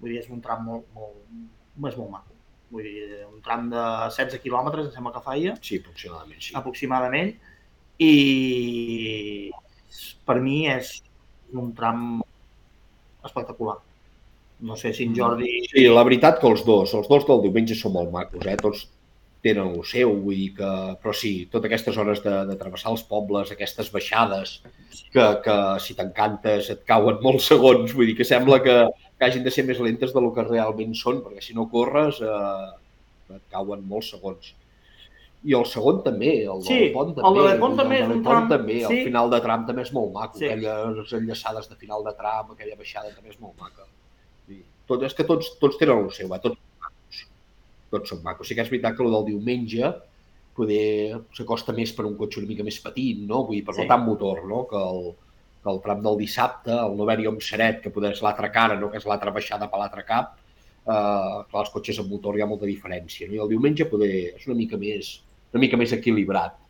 Vull 0.00 0.12
dir, 0.12 0.20
és 0.22 0.30
un 0.30 0.42
tram 0.44 0.62
molt, 0.68 0.86
molt, 0.94 1.16
és 1.90 1.96
molt 1.98 2.12
maco. 2.12 2.36
Vull 2.74 2.86
dir, 2.86 3.24
un 3.26 3.40
tram 3.44 3.66
de 3.72 3.82
16 4.14 4.42
quilòmetres, 4.44 4.88
em 4.88 4.94
sembla 4.94 5.14
que 5.14 5.24
feia, 5.24 5.56
Sí, 5.62 5.80
aproximadament, 5.82 6.44
sí. 6.46 6.54
aproximadament, 6.60 7.34
i 8.02 9.50
per 10.26 10.38
mi 10.42 10.64
és 10.70 10.96
un 11.54 11.74
tram 11.76 12.22
espectacular. 13.24 13.76
No 14.64 14.78
sé 14.80 14.94
si 14.94 15.08
en 15.08 15.14
Jordi... 15.16 15.50
Sí, 15.72 15.84
la 15.90 16.04
veritat 16.06 16.38
que 16.40 16.48
els 16.48 16.62
dos, 16.66 16.94
els 16.96 17.10
dos 17.10 17.26
del 17.28 17.42
diumenge 17.44 17.76
són 17.78 17.94
molt 17.96 18.12
macos, 18.14 18.46
eh? 18.46 18.56
tots 18.60 18.86
tenen 19.44 19.74
el 19.76 19.84
seu, 19.84 20.10
vull 20.24 20.38
dir 20.40 20.50
que... 20.56 20.70
Però 21.02 21.12
sí, 21.14 21.32
totes 21.52 21.68
aquestes 21.68 21.98
hores 22.00 22.22
de, 22.24 22.32
de 22.48 22.56
travessar 22.60 22.90
els 22.94 23.04
pobles, 23.06 23.52
aquestes 23.52 23.90
baixades, 23.92 24.56
que, 25.12 25.26
que 25.44 25.56
si 25.84 25.94
t'encantes 25.98 26.70
et 26.72 26.82
cauen 26.88 27.20
molts 27.22 27.50
segons, 27.52 27.92
vull 27.94 28.08
dir 28.10 28.16
que 28.18 28.24
sembla 28.26 28.58
que, 28.64 28.78
que 29.18 29.28
hagin 29.28 29.44
de 29.44 29.52
ser 29.54 29.66
més 29.68 29.78
lentes 29.84 30.16
del 30.16 30.30
que 30.34 30.46
realment 30.48 30.96
són, 30.96 31.20
perquè 31.26 31.44
si 31.44 31.54
no 31.56 31.68
corres 31.70 32.18
eh, 32.24 33.36
et 33.36 33.44
cauen 33.52 33.84
molts 33.88 34.10
segons. 34.16 34.54
I 35.44 35.52
el 35.58 35.66
segon 35.68 35.98
també, 36.06 36.30
el 36.48 36.62
Sí, 36.64 36.78
del 36.86 36.92
pont 36.94 37.10
el 37.12 37.18
també. 37.20 37.42
de 37.52 37.58
Pont 37.60 37.74
també 37.76 37.98
el 38.00 38.04
és 38.06 38.12
un 38.16 38.22
tram- 38.24 38.46
també, 38.48 38.78
el 38.80 38.88
sí. 38.94 39.02
final 39.10 39.28
de 39.28 39.40
tram 39.44 39.66
també 39.68 39.82
és 39.84 39.90
molt 39.92 40.14
maco, 40.14 40.38
Sí. 40.40 40.46
aquelles 40.48 41.12
enllaçades 41.20 41.68
de 41.68 41.76
final 41.76 42.00
de 42.06 42.14
tram, 42.16 42.54
aquella 42.56 42.78
baixada 42.80 43.12
també 43.12 43.28
és 43.34 43.40
molt 43.44 43.52
maca. 43.60 43.84
Tot, 44.88 45.02
és 45.04 45.14
que 45.16 45.24
tots, 45.24 45.46
tots 45.60 45.76
tenen 45.80 46.00
el 46.04 46.10
seu, 46.12 46.32
eh? 46.34 46.38
tots. 46.44 46.56
Tots 47.94 48.14
són 48.14 48.24
macos. 48.26 48.50
Sí 48.50 48.58
que 48.58 48.66
és 48.66 48.72
veritat 48.72 48.98
que 48.98 49.06
el 49.06 49.14
del 49.14 49.28
diumenge 49.32 49.92
poder 50.54 51.18
s'acosta 51.34 51.74
més 51.74 51.92
per 51.94 52.06
un 52.06 52.14
cotxe 52.18 52.40
una 52.40 52.50
mica 52.50 52.66
més 52.66 52.78
petit, 52.82 53.22
no? 53.26 53.44
Vull 53.48 53.58
dir, 53.58 53.64
per 53.66 53.74
Sí. 53.74 53.82
no 53.82 53.90
tant 53.90 54.04
motor, 54.06 54.44
no? 54.50 54.64
Que 54.70 54.78
el, 54.78 55.14
que 55.64 55.72
el 55.72 55.80
tram 55.80 56.02
del 56.04 56.18
dissabte, 56.20 56.72
el 56.76 56.96
no 56.96 57.06
haver-hi 57.06 57.30
seret, 57.40 57.80
que 57.82 57.90
poder 57.90 58.12
és 58.12 58.22
l'altra 58.22 58.50
cara, 58.52 58.76
no? 58.78 58.90
que 58.92 59.00
és 59.00 59.06
l'altra 59.08 59.32
baixada 59.32 59.70
per 59.72 59.80
l'altre 59.80 60.04
cap, 60.04 60.36
eh, 60.36 60.92
clar, 60.92 61.62
els 61.62 61.72
cotxes 61.72 62.00
amb 62.02 62.12
motor 62.12 62.36
hi 62.36 62.44
ha 62.44 62.50
molta 62.50 62.68
diferència. 62.68 63.28
No? 63.28 63.38
I 63.38 63.42
el 63.46 63.52
diumenge 63.54 63.88
poder 63.88 64.12
és 64.34 64.46
una 64.46 64.58
mica 64.60 64.76
més, 64.76 65.16
una 65.54 65.62
mica 65.64 65.80
més 65.80 65.96
equilibrat. 65.96 66.60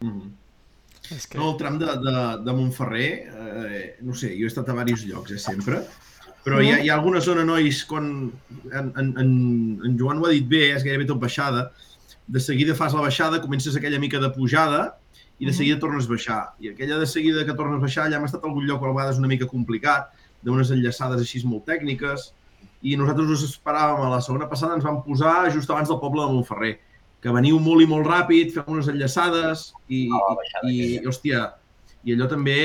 Mm. 0.00 0.32
És 1.12 1.26
que... 1.28 1.38
No, 1.40 1.52
el 1.52 1.58
tram 1.60 1.76
de, 1.80 1.92
de, 2.04 2.16
de 2.46 2.54
Montferrer, 2.56 3.10
eh, 3.28 3.84
no 4.04 4.16
sé, 4.16 4.32
jo 4.38 4.48
he 4.48 4.52
estat 4.52 4.72
a 4.72 4.76
diversos 4.78 5.06
llocs, 5.12 5.36
eh, 5.36 5.42
sempre, 5.42 5.82
però 6.48 6.62
hi 6.64 6.70
ha, 6.72 6.78
hi 6.80 6.88
ha 6.88 6.94
alguna 6.96 7.20
zona, 7.20 7.44
nois, 7.44 7.82
quan 7.84 8.08
en, 8.72 8.88
en, 8.96 9.12
en, 9.20 9.98
Joan 10.00 10.22
ho 10.22 10.28
ha 10.28 10.32
dit 10.32 10.46
bé, 10.48 10.70
és 10.72 10.86
gairebé 10.86 11.04
tot 11.10 11.20
baixada, 11.20 11.68
de 12.28 12.40
seguida 12.40 12.76
fas 12.76 12.96
la 12.96 13.04
baixada, 13.04 13.42
comences 13.44 13.76
aquella 13.76 14.00
mica 14.00 14.20
de 14.22 14.30
pujada 14.32 14.96
i 15.38 15.46
de 15.46 15.52
seguida 15.52 15.78
tornes 15.80 16.08
a 16.08 16.12
baixar. 16.14 16.40
I 16.60 16.72
aquella 16.72 16.98
de 16.98 17.06
seguida 17.06 17.44
que 17.46 17.56
tornes 17.56 17.78
a 17.78 17.84
baixar 17.84 18.08
ja 18.08 18.18
hem 18.18 18.26
estat 18.26 18.44
a 18.44 18.48
algun 18.48 18.66
lloc 18.68 18.82
a 18.82 18.90
vegades 18.90 19.20
una 19.20 19.30
mica 19.30 19.48
complicat, 19.50 20.10
d'unes 20.44 20.72
enllaçades 20.74 21.20
així 21.20 21.44
molt 21.46 21.66
tècniques, 21.68 22.32
i 22.82 22.96
nosaltres 22.96 23.32
us 23.36 23.44
esperàvem 23.48 24.04
a 24.06 24.12
la 24.12 24.20
segona 24.24 24.48
passada, 24.50 24.76
ens 24.78 24.86
vam 24.86 25.02
posar 25.04 25.50
just 25.54 25.70
abans 25.70 25.90
del 25.90 26.00
poble 26.00 26.24
de 26.24 26.32
Montferrer, 26.32 26.74
que 27.22 27.34
veniu 27.34 27.58
molt 27.60 27.82
i 27.82 27.88
molt 27.90 28.06
ràpid, 28.06 28.54
fem 28.54 28.72
unes 28.76 28.88
enllaçades 28.88 29.68
i, 29.88 30.06
baixada 30.08 30.70
i, 30.70 30.78
i 30.96 31.06
hòstia, 31.06 31.44
i 32.06 32.14
allò 32.14 32.28
també 32.30 32.58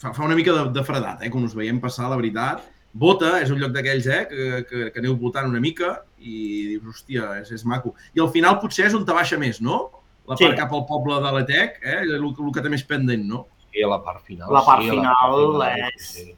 fa, 0.00 0.12
fa 0.12 0.24
una 0.24 0.34
mica 0.38 0.52
de, 0.52 0.64
de 0.74 0.84
fredat, 0.84 1.22
eh, 1.24 1.30
quan 1.30 1.44
us 1.44 1.54
veiem 1.56 1.80
passar, 1.82 2.08
la 2.10 2.16
veritat. 2.20 2.62
Bota 2.94 3.40
és 3.42 3.50
un 3.50 3.58
lloc 3.58 3.72
d'aquells 3.74 4.06
eh, 4.06 4.20
que, 4.30 4.44
que, 4.70 4.84
que 4.94 5.00
aneu 5.02 5.16
votant 5.18 5.48
una 5.50 5.58
mica 5.60 5.96
i 6.18 6.34
dius, 6.76 6.84
hòstia, 6.92 7.32
és, 7.40 7.50
és 7.56 7.64
maco. 7.66 7.94
I 8.14 8.20
al 8.22 8.30
final 8.30 8.60
potser 8.62 8.86
és 8.86 8.94
on 8.94 9.02
te 9.08 9.12
baixa 9.16 9.38
més, 9.40 9.58
no? 9.60 9.80
La 10.28 10.36
part 10.38 10.54
Sí. 10.54 10.60
cap 10.60 10.70
al 10.72 10.84
poble 10.88 11.18
de 11.20 11.32
l'Etec, 11.34 11.80
eh? 11.82 11.98
el, 12.06 12.14
el 12.22 12.52
que 12.54 12.62
té 12.64 12.70
més 12.72 12.84
pendent, 12.86 13.26
no? 13.28 13.42
I 13.74 13.82
a 13.82 13.88
la 13.90 13.98
part 14.06 14.22
final. 14.24 14.46
La 14.54 14.62
part 14.64 14.84
sí, 14.86 14.90
final 14.94 15.34
final, 15.34 15.64
és- 15.90 16.06
sí. 16.14 16.28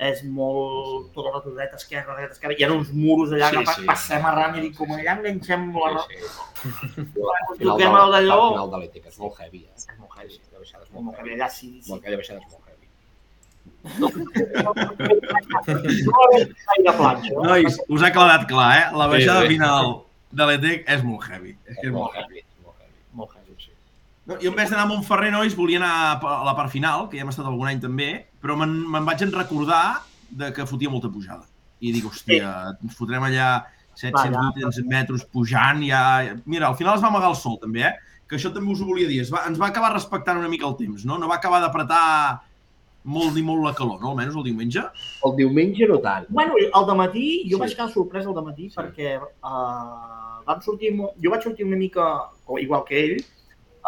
és 0.00 0.22
molt... 0.24 1.10
Tot 1.12 1.26
el 1.28 1.34
rato 1.36 1.52
dreta, 1.52 1.76
esquerra, 1.76 2.16
dreta, 2.16 2.32
esquerra. 2.32 2.56
Hi 2.56 2.64
ha 2.64 2.72
uns 2.72 2.88
muros 2.96 3.34
allà 3.36 3.50
Sí, 3.52 3.60
que 3.60 3.74
sí. 3.76 3.84
passem 3.92 4.24
arran 4.24 4.56
i 4.56 4.64
dic, 4.64 4.74
com 4.80 4.90
allà 4.96 5.18
enganxem 5.20 5.68
la... 5.76 6.06
Sí, 6.08 6.16
sí. 6.24 7.04
Toquem 7.60 7.92
del- 7.92 8.00
el 8.06 8.16
d'allò... 8.16 8.40
al 8.40 8.54
final 8.56 8.72
de 8.72 8.80
l'ètica, 8.86 9.12
és 9.12 9.18
molt 9.20 9.38
heavy. 9.44 9.62
Eh? 9.68 9.76
És 9.76 9.86
molt 10.00 10.16
heavy. 10.16 10.32
Sí, 10.34 10.40
la 10.50 10.58
baixada 10.64 10.84
és 10.88 10.90
molt 10.96 11.12
que 11.14 11.20
heavy. 11.20 11.36
allà 11.36 11.50
sí, 11.52 11.70
sí. 11.84 11.92
Aquella 12.00 12.16
baixada 12.24 12.40
és 12.40 12.48
molt 12.48 12.64
heavy. 12.64 12.69
No? 13.98 14.10
Nois, 17.44 17.78
us 17.88 18.02
ha 18.04 18.10
quedat 18.12 18.46
clar, 18.50 18.70
eh? 18.76 18.84
La 18.96 19.06
baixada 19.10 19.42
Sí, 19.44 19.48
sí. 19.48 19.52
final 19.56 19.94
de 20.30 20.46
l'Etec 20.48 20.84
és 20.90 21.02
molt 21.06 21.24
heavy. 21.28 21.56
És 21.66 21.76
que 21.80 21.86
és 21.88 21.92
molt 21.94 22.12
Molt 22.12 22.16
heavy. 22.20 22.42
Molt 22.64 22.76
heavy. 22.80 22.94
Molt 23.20 23.30
heavy. 23.36 23.54
Sí. 23.58 23.70
No, 24.26 24.36
jo 24.42 24.48
en 24.52 24.56
vez 24.58 24.68
d'anar 24.70 24.84
a 24.84 24.88
Montferrer, 24.90 25.30
nois, 25.34 25.56
volia 25.58 25.78
anar 25.80 25.94
a 26.20 26.44
la 26.46 26.54
part 26.58 26.70
final, 26.72 27.08
que 27.10 27.16
ja 27.18 27.22
hem 27.24 27.32
estat 27.32 27.46
algun 27.48 27.68
any 27.70 27.80
també, 27.82 28.10
però 28.42 28.52
me'n 28.60 28.74
me'n 28.92 29.06
vaig 29.08 29.20
en 29.26 29.32
recordar 29.34 29.84
de 30.30 30.52
que 30.54 30.66
fotia 30.68 30.90
molta 30.92 31.08
pujada. 31.10 31.44
I 31.80 31.92
dic, 31.96 32.04
hòstia, 32.06 32.52
ens 32.84 32.94
fotrem 32.98 33.22
allà 33.26 33.48
700, 33.96 34.36
Va, 34.36 34.40
800 34.54 34.86
metres 34.92 35.24
pujant, 35.32 35.80
ja... 35.88 36.02
Mira, 36.44 36.68
al 36.68 36.76
final 36.76 36.94
es 36.96 37.02
va 37.02 37.08
amagar 37.08 37.30
el 37.32 37.36
sol, 37.40 37.56
també, 37.62 37.82
eh? 37.88 37.94
Que 38.28 38.36
això 38.38 38.52
també 38.54 38.70
us 38.70 38.80
ho 38.80 38.86
volia 38.86 39.08
dir. 39.08 39.20
Es 39.24 39.32
va, 39.32 39.38
ens 39.48 39.58
va 39.58 39.66
acabar 39.72 39.90
respectant 39.96 40.38
una 40.38 40.48
mica 40.52 40.66
el 40.68 40.76
temps, 40.78 41.04
no? 41.08 41.18
No 41.18 41.26
va 41.28 41.36
acabar 41.40 41.58
d'apretar 41.64 42.04
molt 43.04 43.34
ni 43.34 43.42
molt 43.42 43.64
la 43.64 43.74
calor, 43.74 44.00
no? 44.00 44.10
Almenys 44.10 44.36
el 44.36 44.44
diumenge. 44.44 44.82
El 45.24 45.36
diumenge 45.36 45.88
no 45.88 45.98
tant. 46.04 46.26
Bueno, 46.28 46.54
al 46.72 46.96
matí 46.96 47.42
jo 47.50 47.56
Sí. 47.56 47.60
vaig 47.60 47.74
quedar 47.76 47.90
sorprès 47.90 48.26
al 48.26 48.34
matí 48.44 48.68
Sí. 48.70 48.76
perquè 48.76 49.18
uh, 49.20 50.44
vam 50.46 50.60
sortir, 50.60 50.96
jo 50.96 51.30
vaig 51.30 51.42
sortir 51.42 51.66
una 51.66 51.76
mica 51.76 52.30
igual 52.60 52.84
que 52.84 53.04
ell, 53.04 53.24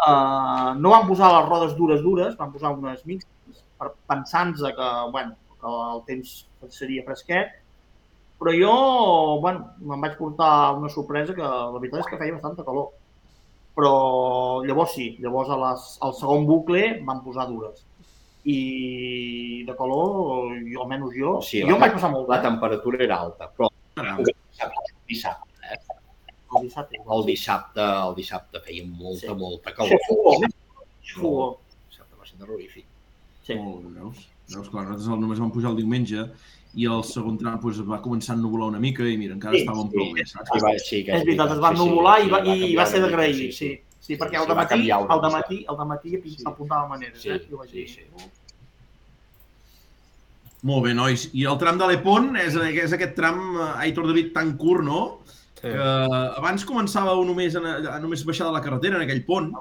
uh, 0.07 0.73
no 0.79 0.89
van 0.89 1.07
posar 1.07 1.31
les 1.41 1.49
rodes 1.49 1.75
dures 1.77 2.01
dures, 2.01 2.37
van 2.37 2.51
posar 2.51 2.71
unes 2.77 3.05
mixtes 3.05 3.63
per 3.77 3.93
pensant 4.07 4.55
que, 4.55 4.89
bueno, 5.11 5.35
que 5.61 5.67
el 5.67 6.03
temps 6.05 6.47
seria 6.69 7.03
fresquet, 7.03 7.47
però 8.39 8.51
jo, 8.51 9.39
bueno, 9.41 9.69
me'n 9.79 10.01
vaig 10.01 10.17
portar 10.17 10.75
una 10.75 10.89
sorpresa 10.89 11.33
que 11.33 11.41
la 11.41 11.79
veritat 11.79 11.99
és 12.01 12.05
que 12.07 12.17
feia 12.17 12.33
bastanta 12.33 12.63
calor. 12.63 12.89
Però 13.75 14.63
llavors 14.67 14.93
sí, 14.93 15.17
llavors 15.19 15.49
a 15.49 15.57
les, 15.57 15.85
al 16.01 16.13
segon 16.13 16.45
bucle 16.45 16.99
van 17.07 17.23
posar 17.23 17.47
dures. 17.47 17.85
I 18.45 19.63
de 19.65 19.75
calor, 19.75 20.51
jo, 20.67 20.81
almenys 20.83 21.13
jo, 21.15 21.37
Sí, 21.41 21.61
jo 21.63 21.75
em 21.75 21.79
vaig 21.79 21.93
passar 21.95 22.09
molt 22.11 22.27
La 22.29 22.37
bé. 22.41 22.47
temperatura 22.49 23.03
era 23.03 23.19
alta, 23.23 23.47
però 23.55 23.69
Caram. 23.95 24.19
el 24.19 24.25
dissabte, 25.07 25.47
El 26.53 26.63
dissabte. 26.67 26.97
el 27.09 27.25
dissabte, 27.25 27.81
el 27.81 28.15
dissabte 28.15 28.59
feia 28.65 28.83
molta, 28.85 29.27
Sí. 29.27 29.33
molta 29.35 29.73
Calor. 29.73 29.89
Xafogó, 29.97 30.39
més 30.41 30.51
xafogó. 31.03 31.45
El 31.53 31.89
dissabte 31.89 32.15
va 32.19 32.25
ser 32.25 32.37
terrorífic. 32.37 32.85
Sí. 33.43 33.55
Molt 33.55 33.85
bé, 33.85 33.99
veus? 34.01 34.27
Veus, 34.53 34.69
clar, 34.69 34.83
nosaltres 34.89 35.19
només 35.21 35.39
vam 35.39 35.51
pujar 35.51 35.71
el 35.71 35.77
diumenge 35.77 36.27
i 36.75 36.85
el 36.85 37.03
segon 37.03 37.37
tram 37.37 37.59
pues, 37.61 37.79
va 37.81 38.01
començar 38.01 38.33
a 38.33 38.37
ennubular 38.37 38.67
una 38.67 38.79
mica 38.79 39.03
i 39.07 39.15
mira, 39.17 39.33
encara 39.35 39.55
Sí, 39.55 39.63
estàvem 39.63 39.87
sí. 39.89 39.95
prou 39.95 40.13
bé, 40.13 40.25
saps? 40.25 40.49
Sí, 40.53 40.59
va, 40.59 40.71
sí, 40.79 41.03
que 41.05 41.11
És 41.15 41.23
veritat, 41.25 41.51
es 41.51 41.59
va 41.63 41.71
ennubular 41.71 42.19
i, 42.25 42.29
va, 42.29 42.39
i 42.41 42.45
canviar 42.49 42.75
va 42.77 42.85
ser 42.91 43.01
d'agrair, 43.01 43.35
mica, 43.35 43.51
sí. 43.53 43.71
Sí, 44.03 44.17
perquè 44.19 44.35
Sí, 44.35 44.43
va 44.43 44.47
dematí, 44.51 44.91
al 44.91 45.03
mica. 45.05 45.19
dematí, 45.27 45.57
al 45.71 45.77
dematí 45.79 46.17
Sí. 46.35 46.43
apuntava 46.49 46.87
maneres, 46.89 47.21
Sí, 47.21 47.29
eh? 47.29 47.39
Sí, 47.39 47.71
dir, 47.71 47.87
sí. 47.89 48.01
Molt 50.63 50.85
bé, 50.85 50.93
nois. 50.95 51.29
I 51.35 51.43
el 51.51 51.57
tram 51.59 51.77
de 51.79 51.87
l'Epon 51.89 52.35
és, 52.39 52.55
és 52.55 52.93
aquest 52.95 53.15
tram, 53.15 53.39
eh, 53.59 53.69
Aitor 53.87 54.07
David, 54.07 54.31
tan 54.35 54.55
curt, 54.57 54.83
no? 54.83 54.99
Sí. 55.25 55.69
Que 55.71 55.79
abans 55.79 56.65
començàveu 56.67 57.23
només, 57.27 57.55
en, 57.59 57.65
a, 57.65 57.97
només 58.03 58.23
baixar 58.27 58.47
de 58.47 58.53
la 58.55 58.61
carretera, 58.63 58.99
en 58.99 59.03
aquell 59.07 59.23
pont. 59.27 59.51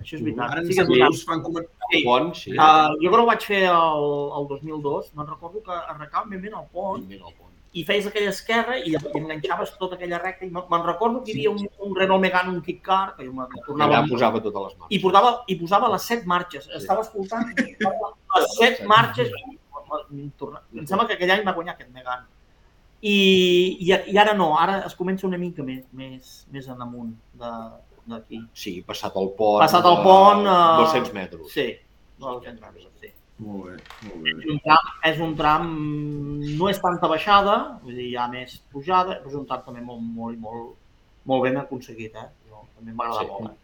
Això 0.00 0.16
és 0.18 0.22
veritat. 0.24 0.50
Ara 0.50 0.62
Sí 0.64 0.72
ens 0.72 0.88
que 0.88 0.98
és 1.08 1.20
sí 1.20 1.26
fan 1.28 1.42
començar... 1.44 1.70
Sí. 1.92 2.02
Bon, 2.04 2.32
sí. 2.34 2.52
Uh, 2.56 2.96
jo 3.02 3.10
que 3.12 3.20
ho 3.20 3.26
vaig 3.28 3.44
fer 3.44 3.62
el, 3.68 4.06
el 4.40 4.46
2002, 4.48 5.12
me'n 5.16 5.28
recordo 5.28 5.60
que 5.62 5.72
arrencàvem 5.76 6.30
ben 6.36 6.40
bé 6.42 6.52
al 6.56 6.68
pont 6.72 7.04
Mira 7.06 7.26
el 7.28 7.34
pont. 7.36 7.51
I 7.72 7.84
feies 7.88 8.06
aquella 8.06 8.30
esquerra 8.34 8.74
i, 8.78 8.90
i 8.92 8.96
enganxaves 9.18 9.70
tota 9.80 9.96
aquella 9.96 10.18
recta. 10.20 10.44
I 10.44 10.50
me- 10.52 10.64
me'n 10.70 10.82
recordo 10.84 11.22
que 11.24 11.32
hi 11.32 11.38
havia 11.46 11.50
un, 11.54 11.62
un 11.88 11.94
Renault 11.96 12.20
Megane, 12.20 12.50
un 12.52 12.60
Kit 12.62 12.82
Car, 12.84 13.14
que 13.16 13.24
jo 13.26 13.32
me 13.32 13.46
tornava... 13.66 13.98
Allà 14.02 14.08
posava 14.10 14.42
totes 14.44 14.66
les 14.68 14.76
mans. 14.78 14.90
I 14.92 14.98
posava, 15.00 15.30
i 15.48 15.56
posava 15.56 15.88
les 15.94 16.02
set 16.10 16.26
marxes. 16.28 16.68
Estava 16.76 17.00
escoltant 17.06 17.48
les 17.56 18.56
set 18.58 18.84
marxes. 18.90 19.32
I, 20.12 20.28
em 20.78 20.86
sembla 20.88 21.06
que 21.08 21.16
aquell 21.16 21.32
any 21.34 21.42
va 21.46 21.54
guanyar 21.56 21.74
aquest 21.78 21.90
Megane. 21.96 22.28
I, 23.02 23.14
i, 23.82 23.88
I 24.12 24.18
ara 24.20 24.34
no, 24.38 24.52
ara 24.58 24.82
es 24.86 24.94
comença 24.94 25.26
una 25.26 25.38
mica 25.40 25.64
més, 25.66 25.82
més, 25.96 26.34
més 26.54 26.68
en 26.70 26.80
amunt 26.84 27.14
de- 27.40 27.80
d'aquí. 28.12 28.38
Sí, 28.54 28.76
passat 28.86 29.16
el 29.16 29.32
pont. 29.38 29.60
Passat 29.62 29.84
el 29.86 29.98
pont, 30.04 30.44
eh, 30.46 30.52
eh, 30.52 30.84
200 30.84 31.12
metres. 31.16 31.52
Sí, 31.54 31.66
no, 32.18 32.36
sí. 33.00 33.10
Molt 33.42 33.64
bé, 33.66 33.76
molt 34.06 34.22
bé. 34.22 34.32
És 34.38 34.50
un 34.52 34.58
tram, 34.66 34.90
és 35.10 35.20
un 35.26 35.32
tram, 35.38 35.70
no 36.60 36.68
és 36.70 36.78
tanta 36.82 37.08
baixada, 37.10 37.56
vull 37.82 37.96
dir, 37.98 38.10
hi 38.12 38.16
ha 38.20 38.28
més 38.30 38.58
pujada, 38.72 39.16
però 39.22 39.32
és 39.32 39.38
un 39.40 39.46
tram 39.50 39.64
també 39.66 39.80
molt, 39.82 40.02
molt, 40.18 40.38
molt, 40.38 40.74
molt 41.30 41.42
ben 41.48 41.56
aconseguit, 41.62 42.14
eh? 42.14 42.28
Jo, 42.50 42.62
també 42.76 42.92
m'agrada 42.94 43.24
Sí. 43.24 43.30
molt, 43.32 43.50
eh? 43.50 43.58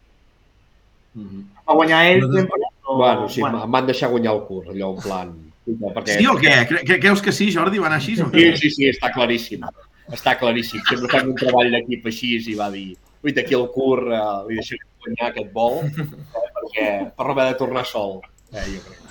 Mhm. 1.19 1.45
Va 1.69 1.75
guanyar 1.75 2.01
ell 2.07 2.21
Nosaltres- 2.21 2.41
sempre, 2.41 2.59
però... 2.83 2.97
Bueno, 2.97 3.29
sí, 3.29 3.41
bueno. 3.41 3.63
em 3.65 3.71
van 3.71 3.87
deixar 3.87 4.11
guanyar 4.11 4.33
el 4.35 4.43
curs, 4.49 4.69
allò 4.69 4.95
en 4.97 5.03
plan... 5.03 5.33
No, 5.69 5.89
perquè... 5.93 6.15
Sí 6.19 6.27
o 6.27 6.35
què? 6.41 6.53
Cre 6.69 6.81
cre 6.89 6.99
creus 7.01 7.21
que 7.21 7.33
sí, 7.33 7.51
Jordi? 7.53 7.79
Va 7.79 7.87
anar 7.91 7.99
així 8.01 8.15
o 8.23 8.25
Sí, 8.25 8.33
què? 8.33 8.57
sí, 8.57 8.71
sí, 8.71 8.87
està 8.89 9.11
claríssim. 9.13 9.61
Està 10.09 10.39
claríssim. 10.41 10.81
Sempre 10.89 11.11
fem 11.13 11.29
un 11.29 11.35
treball 11.37 11.69
d'equip 11.75 12.07
així 12.09 12.31
i 12.41 12.55
va 12.57 12.71
dir 12.73 12.97
uita, 13.23 13.43
aquí 13.43 13.53
el 13.55 13.67
cur 13.75 13.99
eh, 14.09 14.21
li 14.49 14.55
deixaré 14.57 14.81
guanyar 15.05 15.27
aquest 15.29 15.53
vol 15.53 15.81
eh, 15.85 16.07
perquè, 16.57 16.87
per 17.17 17.27
no 17.27 17.33
haver 17.35 17.47
de 17.53 17.59
tornar 17.59 17.85
sol. 17.85 18.21
Eh, 18.53 18.67
jo 18.73 18.81
crec 18.87 18.99
que. 19.05 19.09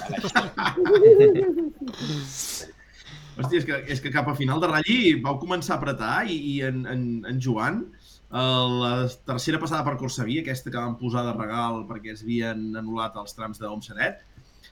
Hòstia, 3.37 3.59
és 3.59 3.65
que, 3.69 3.75
és 3.93 3.99
que 4.01 4.09
cap 4.13 4.29
a 4.31 4.33
final 4.37 4.61
de 4.63 4.69
ratll 4.71 5.19
vau 5.21 5.35
començar 5.41 5.75
a 5.75 5.77
apretar 5.77 6.15
i, 6.25 6.37
i 6.55 6.61
en, 6.65 6.79
en, 6.89 7.03
en 7.29 7.41
Joan, 7.43 7.83
eh, 8.31 8.63
la 8.81 8.93
tercera 9.29 9.59
passada 9.61 9.83
per 9.85 9.97
Corsaví, 9.99 10.39
aquesta 10.41 10.73
que 10.73 10.81
van 10.81 10.97
posar 10.97 11.23
de 11.27 11.35
regal 11.37 11.83
perquè 11.89 12.15
es 12.15 12.23
havien 12.25 12.71
anul·lat 12.81 13.19
els 13.21 13.37
trams 13.37 13.61
de 13.61 13.69
Homsenet, 13.69 14.23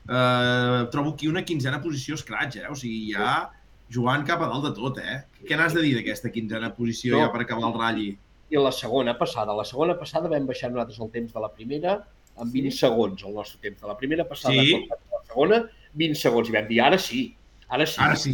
eh, 0.09 0.79
trobo 0.95 1.13
aquí 1.13 1.29
una 1.29 1.45
quinzena 1.45 1.81
posició 1.83 2.17
escratx, 2.17 2.63
eh? 2.63 2.67
O 2.73 2.75
sigui, 2.79 3.13
ja 3.13 3.51
Joan 3.93 4.25
cap 4.25 4.41
a 4.41 4.49
dalt 4.49 4.65
de 4.65 4.73
tot, 4.79 4.97
eh? 4.97 5.19
Què 5.45 5.57
n'has 5.59 5.77
de 5.77 5.85
dir 5.85 5.93
d'aquesta 5.99 6.33
quinzena 6.33 6.73
posició 6.73 7.19
No. 7.19 7.21
ja 7.21 7.29
per 7.33 7.43
acabar 7.45 7.69
el 7.69 7.77
ratll? 7.77 8.15
I 8.49 8.61
la 8.61 8.71
segona 8.73 9.13
passada. 9.17 9.53
La 9.57 9.65
segona 9.65 9.93
passada 9.97 10.29
vam 10.29 10.49
baixar 10.49 10.71
nosaltres 10.71 10.97
el 11.01 11.13
temps 11.13 11.33
de 11.33 11.41
la 11.41 11.51
primera 11.53 11.99
en 12.41 12.51
20 12.51 12.75
segons, 12.75 13.23
el 13.23 13.33
nostre 13.33 13.61
temps 13.63 13.81
de 13.81 13.87
la 13.87 13.97
primera 13.97 14.27
passada. 14.27 14.61
Sí. 14.61 14.73
contra 14.75 14.97
La 15.15 15.23
segona, 15.29 15.59
20 15.93 16.19
segons. 16.19 16.49
I 16.49 16.55
vam 16.57 16.67
dir, 16.69 16.81
ara 16.83 16.99
sí, 16.99 17.23
ara 17.69 17.85
sí. 17.89 18.01
Ara 18.01 18.15
sí, 18.15 18.33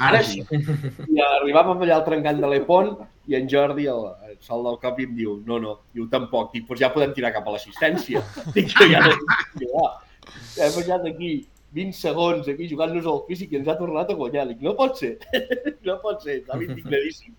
Ara 0.00 0.22
sí. 0.26 0.42
I 0.42 1.22
arribàvem 1.26 1.84
allà 1.84 1.98
al 2.00 2.06
trencant 2.06 2.40
de 2.42 2.50
l'Epon 2.50 2.94
i 3.30 3.36
en 3.38 3.48
Jordi, 3.50 3.86
el, 3.92 4.08
el 4.28 4.38
sol 4.40 4.64
del 4.66 4.78
cop, 4.82 4.98
i 5.00 5.08
em 5.08 5.14
diu, 5.18 5.36
no, 5.46 5.60
no, 5.62 5.76
diu, 5.94 6.08
tampoc. 6.12 6.52
Dic, 6.54 6.66
doncs 6.68 6.82
ja 6.82 6.92
podem 6.94 7.14
tirar 7.16 7.32
cap 7.36 7.46
a 7.46 7.56
l'assistència. 7.56 8.24
Dic, 8.56 8.72
jo 8.72 8.88
ja 8.90 9.04
no 9.04 9.14
puc 9.20 9.62
jugar. 9.62 9.92
Hem 10.32 10.76
baixat 10.78 11.08
aquí 11.12 11.32
20 11.76 11.96
segons 11.96 12.48
aquí 12.52 12.66
jugant-nos 12.68 13.06
al 13.08 13.22
físic 13.28 13.52
i 13.52 13.60
ens 13.60 13.70
ha 13.70 13.78
tornat 13.78 14.10
a 14.10 14.18
guanyar. 14.18 14.48
Dic, 14.50 14.64
no 14.64 14.74
pot 14.78 14.98
ser, 15.00 15.14
no 15.88 16.00
pot 16.02 16.24
ser, 16.24 16.40
estava 16.42 16.64
indignadíssim. 16.64 17.36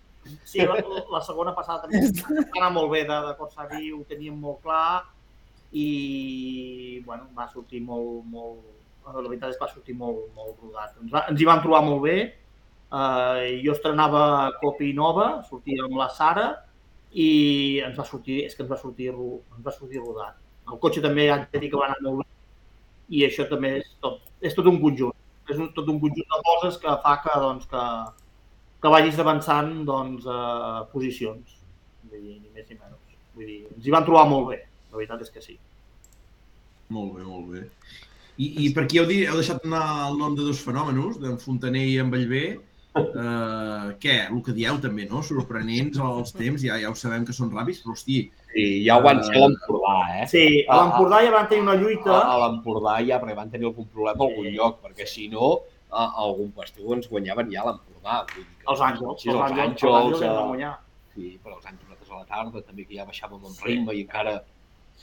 Sí, 0.48 0.62
la, 0.64 0.78
la 1.12 1.20
segona 1.20 1.52
passada 1.52 1.84
també 1.84 2.00
va 2.24 2.62
anar 2.62 2.70
molt 2.72 2.88
bé 2.94 3.02
de, 3.04 3.18
de 3.26 3.34
Corsaví, 3.36 3.90
ho 3.92 4.00
teníem 4.08 4.38
molt 4.40 4.62
clar 4.64 5.04
i 5.74 7.02
bueno, 7.04 7.28
va 7.36 7.48
sortir 7.50 7.80
molt, 7.82 8.22
molt, 8.30 8.62
la 9.06 9.26
veritat 9.26 9.50
és 9.50 9.58
que 9.58 9.64
va 9.66 9.72
sortir 9.72 9.96
molt, 9.98 10.28
molt 10.36 10.60
rodat. 10.62 10.94
Ens, 11.02 11.10
va, 11.12 11.24
ens 11.30 11.40
hi 11.40 11.48
vam 11.48 11.62
trobar 11.64 11.82
molt 11.86 12.04
bé, 12.04 12.18
uh, 12.94 13.42
jo 13.64 13.74
estrenava 13.74 14.52
Copi 14.60 14.92
Nova, 14.96 15.28
sortia 15.48 15.84
amb 15.86 15.98
la 15.98 16.08
Sara 16.14 16.46
i 17.10 17.28
ens 17.86 17.98
va 17.98 18.06
sortir, 18.06 18.44
és 18.46 18.54
que 18.54 18.62
ens 18.64 18.70
va 18.70 18.78
sortir, 18.78 19.10
ens 19.10 19.66
va 19.66 19.74
sortir 19.74 20.02
rodat. 20.02 20.38
El 20.70 20.80
cotxe 20.80 21.02
també 21.04 21.26
haig 21.30 21.48
de 21.52 21.60
dir 21.60 21.72
que 21.72 21.80
va 21.80 21.90
anar 21.90 22.00
molt 22.06 22.22
bé 22.22 22.30
i 23.18 23.24
això 23.26 23.44
també 23.50 23.76
és 23.82 23.90
tot, 24.02 24.22
és 24.40 24.54
tot 24.56 24.70
un 24.70 24.78
conjunt. 24.82 25.16
És 25.50 25.58
un, 25.58 25.68
tot 25.76 25.88
un 25.92 25.98
conjunt 26.00 26.30
de 26.30 26.38
coses 26.46 26.78
que 26.80 26.92
fa 27.02 27.18
que, 27.20 27.32
doncs, 27.42 27.66
que, 27.68 27.82
que 28.80 28.92
vagis 28.94 29.18
avançant 29.20 29.74
doncs, 29.84 30.24
eh, 30.24 30.78
posicions. 30.94 31.58
Vull 32.08 32.22
dir, 32.22 32.38
ni 32.38 32.54
més 32.54 32.70
ni 32.70 32.78
menys. 32.78 33.18
Vull 33.34 33.50
dir, 33.50 33.58
ens 33.74 33.84
hi 33.84 33.92
van 33.92 34.06
trobar 34.06 34.24
molt 34.30 34.48
bé, 34.54 34.62
la 34.94 35.00
veritat 35.02 35.22
és 35.26 35.30
que 35.34 35.42
sí. 35.42 35.56
Molt 36.94 37.14
bé, 37.16 37.24
molt 37.26 37.48
bé. 37.52 37.64
I, 38.38 38.46
i 38.66 38.70
per 38.74 38.84
aquí 38.84 38.98
heu, 39.00 39.06
dit, 39.10 39.24
heu 39.30 39.38
deixat 39.38 39.64
anar 39.66 39.82
el 40.10 40.16
nom 40.20 40.34
de 40.38 40.46
dos 40.46 40.60
fenòmenos, 40.62 41.18
d'en 41.22 41.36
Fontaner 41.42 41.84
i 41.90 41.98
en 42.02 42.10
Bellver. 42.14 42.46
Uh, 42.94 43.90
què? 43.98 44.14
El 44.30 44.38
que 44.46 44.52
dieu 44.54 44.76
també, 44.82 45.06
no? 45.10 45.18
Sorprenents 45.26 45.98
els 45.98 46.30
temps, 46.36 46.62
ja, 46.62 46.76
ja 46.78 46.92
ho 46.92 46.94
sabem 46.98 47.24
que 47.26 47.34
són 47.34 47.50
ràpids, 47.50 47.80
però 47.82 47.96
hosti, 47.96 48.20
I 48.54 48.66
ja 48.86 49.00
ho 49.00 49.02
van 49.02 49.18
ser 49.26 49.34
a 49.34 49.40
l'Empordà, 49.42 49.94
eh? 50.20 50.26
Sí, 50.30 50.44
a 50.70 50.76
l'Empordà 50.78 51.18
ja 51.26 51.32
van 51.34 51.48
tenir 51.50 51.64
una 51.66 51.74
lluita. 51.80 52.12
A, 52.14 52.36
a 52.36 52.36
l'Empordà 52.44 52.92
ja, 53.02 53.18
perquè 53.22 53.34
van 53.40 53.50
tenir 53.50 53.66
algun 53.66 53.88
problema 53.90 54.22
a 54.22 54.28
algun 54.28 54.46
lloc, 54.54 54.78
perquè 54.84 55.08
si 55.10 55.26
no, 55.32 55.48
a, 55.90 56.04
a 56.04 56.22
algun 56.28 56.52
pastiu 56.54 56.94
ens 56.94 57.10
guanyaven 57.10 57.50
ja 57.50 57.64
a 57.64 57.72
l'Empordà. 57.72 58.20
vull 58.30 58.44
dir 58.44 58.46
que- 58.60 58.70
Els 58.70 58.80
Àngels, 58.90 59.18
Sí, 59.24 59.30
els 59.34 59.42
Àngels, 59.42 59.82
els 59.82 59.98
Àngels 59.98 60.22
eh, 60.22 60.26
ens 60.28 60.38
van 60.38 60.48
guanyar. 60.52 60.72
Sí, 61.16 61.32
però 61.42 61.56
els 61.58 61.66
Àngels 61.66 61.88
nosaltres 61.88 62.10
a 62.14 62.20
la 62.22 62.28
tarda 62.30 62.62
també, 62.70 62.86
que 62.86 62.94
ja 63.00 63.08
baixàvem 63.10 63.42
amb 63.50 63.66
ritme 63.66 63.94
i 63.98 64.04
encara 64.06 64.36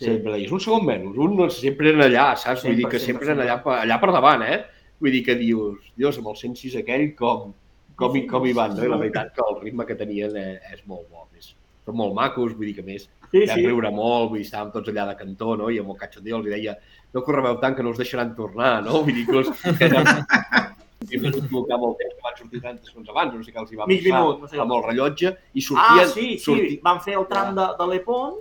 Sí. 0.01 0.09
sempre 0.09 0.33
deies 0.33 0.51
un 0.51 0.59
segon 0.63 0.83
menys, 0.87 1.15
un 1.17 1.35
no, 1.37 1.47
sempre 1.53 1.91
eren 1.93 2.01
allà, 2.07 2.31
saps? 2.41 2.63
Vull 2.65 2.75
dir 2.75 2.83
Sempre, 2.89 2.91
que 2.97 2.99
sempre, 3.05 3.25
sempre, 3.27 3.31
eren 3.35 3.43
allà, 3.45 3.57
per- 3.63 3.79
allà 3.85 3.99
per 4.01 4.11
davant, 4.17 4.41
eh? 4.43 4.59
Vull 4.99 5.11
dir 5.15 5.23
que 5.25 5.35
dius, 5.37 5.79
Dios, 5.97 6.17
amb 6.19 6.27
el 6.33 6.37
106 6.41 6.75
aquell, 6.81 7.07
com, 7.15 7.53
com, 7.95 8.15
hi, 8.17 8.25
com 8.29 8.45
hi 8.49 8.53
van, 8.57 8.75
no? 8.75 8.83
I 8.85 8.89
la 8.91 8.97
veritat 9.01 9.31
que 9.35 9.41
el 9.47 9.61
ritme 9.61 9.85
que 9.85 9.95
tenien 9.99 10.35
és, 10.35 10.59
és 10.73 10.81
molt 10.89 11.07
bo. 11.09 11.27
És, 11.37 11.53
són 11.85 11.95
molt 11.97 12.13
macos, 12.17 12.53
vull 12.57 12.67
dir 12.69 12.75
que 12.81 12.83
més 12.85 13.07
Sí, 13.31 13.45
vam 13.47 13.57
sí. 13.61 13.63
riure 13.65 13.89
molt, 13.95 14.29
vull 14.33 14.41
dir, 14.41 14.45
estàvem 14.49 14.73
tots 14.73 14.89
allà 14.91 15.05
de 15.07 15.15
cantó, 15.21 15.55
no? 15.55 15.69
I 15.71 15.77
amb 15.79 15.93
el 15.93 15.97
cachondeo 16.01 16.41
els 16.41 16.49
deia, 16.51 16.73
no 17.13 17.21
correveu 17.23 17.55
tant 17.61 17.77
que 17.77 17.83
no 17.85 17.93
us 17.93 17.97
deixaran 18.01 18.33
tornar, 18.35 18.81
no? 18.83 19.03
Vull 19.05 19.13
dir 19.15 19.25
que 19.25 19.43
ja... 19.87 20.03
I 21.11 21.17
vam 21.17 21.31
equivocar 21.33 21.77
molt 21.81 21.97
temps, 21.97 22.13
que 22.13 22.21
van 22.27 22.35
sortir 22.37 22.59
30 22.61 22.85
segons 22.91 23.07
abans, 23.09 23.33
no 23.33 23.41
sé 23.43 23.51
què 23.55 23.59
els 23.63 23.71
hi 23.73 23.77
va 23.79 23.87
passar 23.87 24.03
minut, 24.05 24.41
no 24.43 24.47
sé 24.51 24.59
amb 24.61 24.73
el 24.75 24.83
rellotge, 24.85 25.31
i 25.57 25.63
Ah, 25.63 25.65
sortien... 25.65 26.09
sí, 26.11 26.25
sí, 26.37 26.43
sorti- 26.45 26.75
van 26.85 26.99
fer 27.01 27.15
el 27.17 27.25
tram 27.31 27.55
de, 27.57 27.65
de 27.79 27.87
l'Epon 27.89 28.35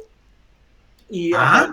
i, 1.11 1.31
Ah. 1.37 1.67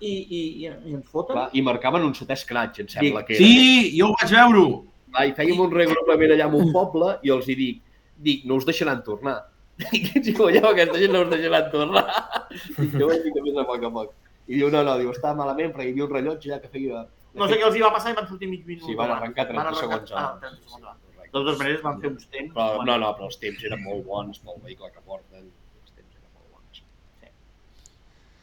i, 0.00 0.10
i, 0.10 0.40
i, 0.66 0.66
i 0.66 0.94
ens 0.94 1.08
foten. 1.10 1.34
Clar, 1.36 1.48
I 1.52 1.62
marcaven 1.66 2.04
un 2.06 2.14
setè 2.14 2.36
scratch, 2.38 2.80
em 2.84 2.88
sembla 2.92 3.24
que 3.26 3.34
era. 3.36 3.42
Sí, 3.44 3.96
jo 3.98 4.10
ho 4.12 4.16
vaig 4.20 4.30
veure! 4.36 4.64
Clar, 5.10 5.24
I 5.30 5.34
fèiem 5.38 5.60
un 5.64 5.72
regrupament 5.72 6.34
allà 6.36 6.46
en 6.50 6.54
un 6.60 6.72
poble 6.74 7.16
i 7.26 7.32
els 7.34 7.48
hi 7.48 7.56
dic, 7.58 7.82
dic, 8.28 8.44
no 8.44 8.56
us 8.60 8.66
deixaran 8.68 9.02
tornar. 9.06 9.38
Dic, 9.76 10.06
si 10.24 10.32
guanyeu 10.32 10.70
aquesta 10.70 10.96
gent 11.00 11.12
no 11.12 11.20
us 11.26 11.30
deixaran 11.34 11.66
tornar. 11.72 12.04
Dic, 12.78 12.94
jo 12.96 13.08
vaig 13.10 13.22
dir 13.26 13.32
que 13.34 13.42
més 13.44 13.58
a 13.60 13.64
poc 13.68 13.82
a 13.84 13.90
poc. 13.98 14.14
I 14.48 14.54
diu, 14.60 14.70
no, 14.72 14.80
no, 14.86 14.94
diu, 15.00 15.10
estava 15.12 15.34
malament 15.42 15.72
perquè 15.74 15.88
hi 15.90 15.92
havia 15.92 16.06
un 16.06 16.12
rellotge 16.14 16.48
ja 16.52 16.60
que 16.62 16.70
feia... 16.72 17.02
No 17.36 17.44
sé 17.50 17.58
què 17.60 17.66
els 17.66 17.74
hi 17.76 17.82
va 17.84 17.90
passar 17.92 18.14
i 18.14 18.16
van 18.16 18.28
sortir 18.30 18.48
mig 18.48 18.62
minut. 18.64 18.86
Sí, 18.88 18.94
van 18.96 19.10
arrencar 19.12 19.44
30 19.50 19.58
Van 19.58 19.66
arrencar- 19.74 19.82
segons 19.82 20.12
Ah, 20.16 20.22
abans. 20.30 20.40
30 20.46 20.78
segons. 20.78 21.02
De 21.26 21.28
totes 21.34 21.58
maneres 21.60 21.82
van 21.84 21.98
fer 22.00 22.08
uns 22.14 22.24
temps. 22.32 22.54
Però, 22.54 22.84
no, 22.88 22.94
no, 23.02 23.10
però 23.18 23.26
els 23.28 23.36
temps 23.42 23.64
eren 23.68 23.82
molt 23.84 24.06
bons 24.06 24.38
pel 24.46 24.62
vehicle 24.64 24.88
que 24.94 25.02
porten. 25.04 25.42
Els 25.82 25.92
temps 25.98 26.14
eren 26.16 26.30
molt 26.32 26.48
bons. 26.54 26.80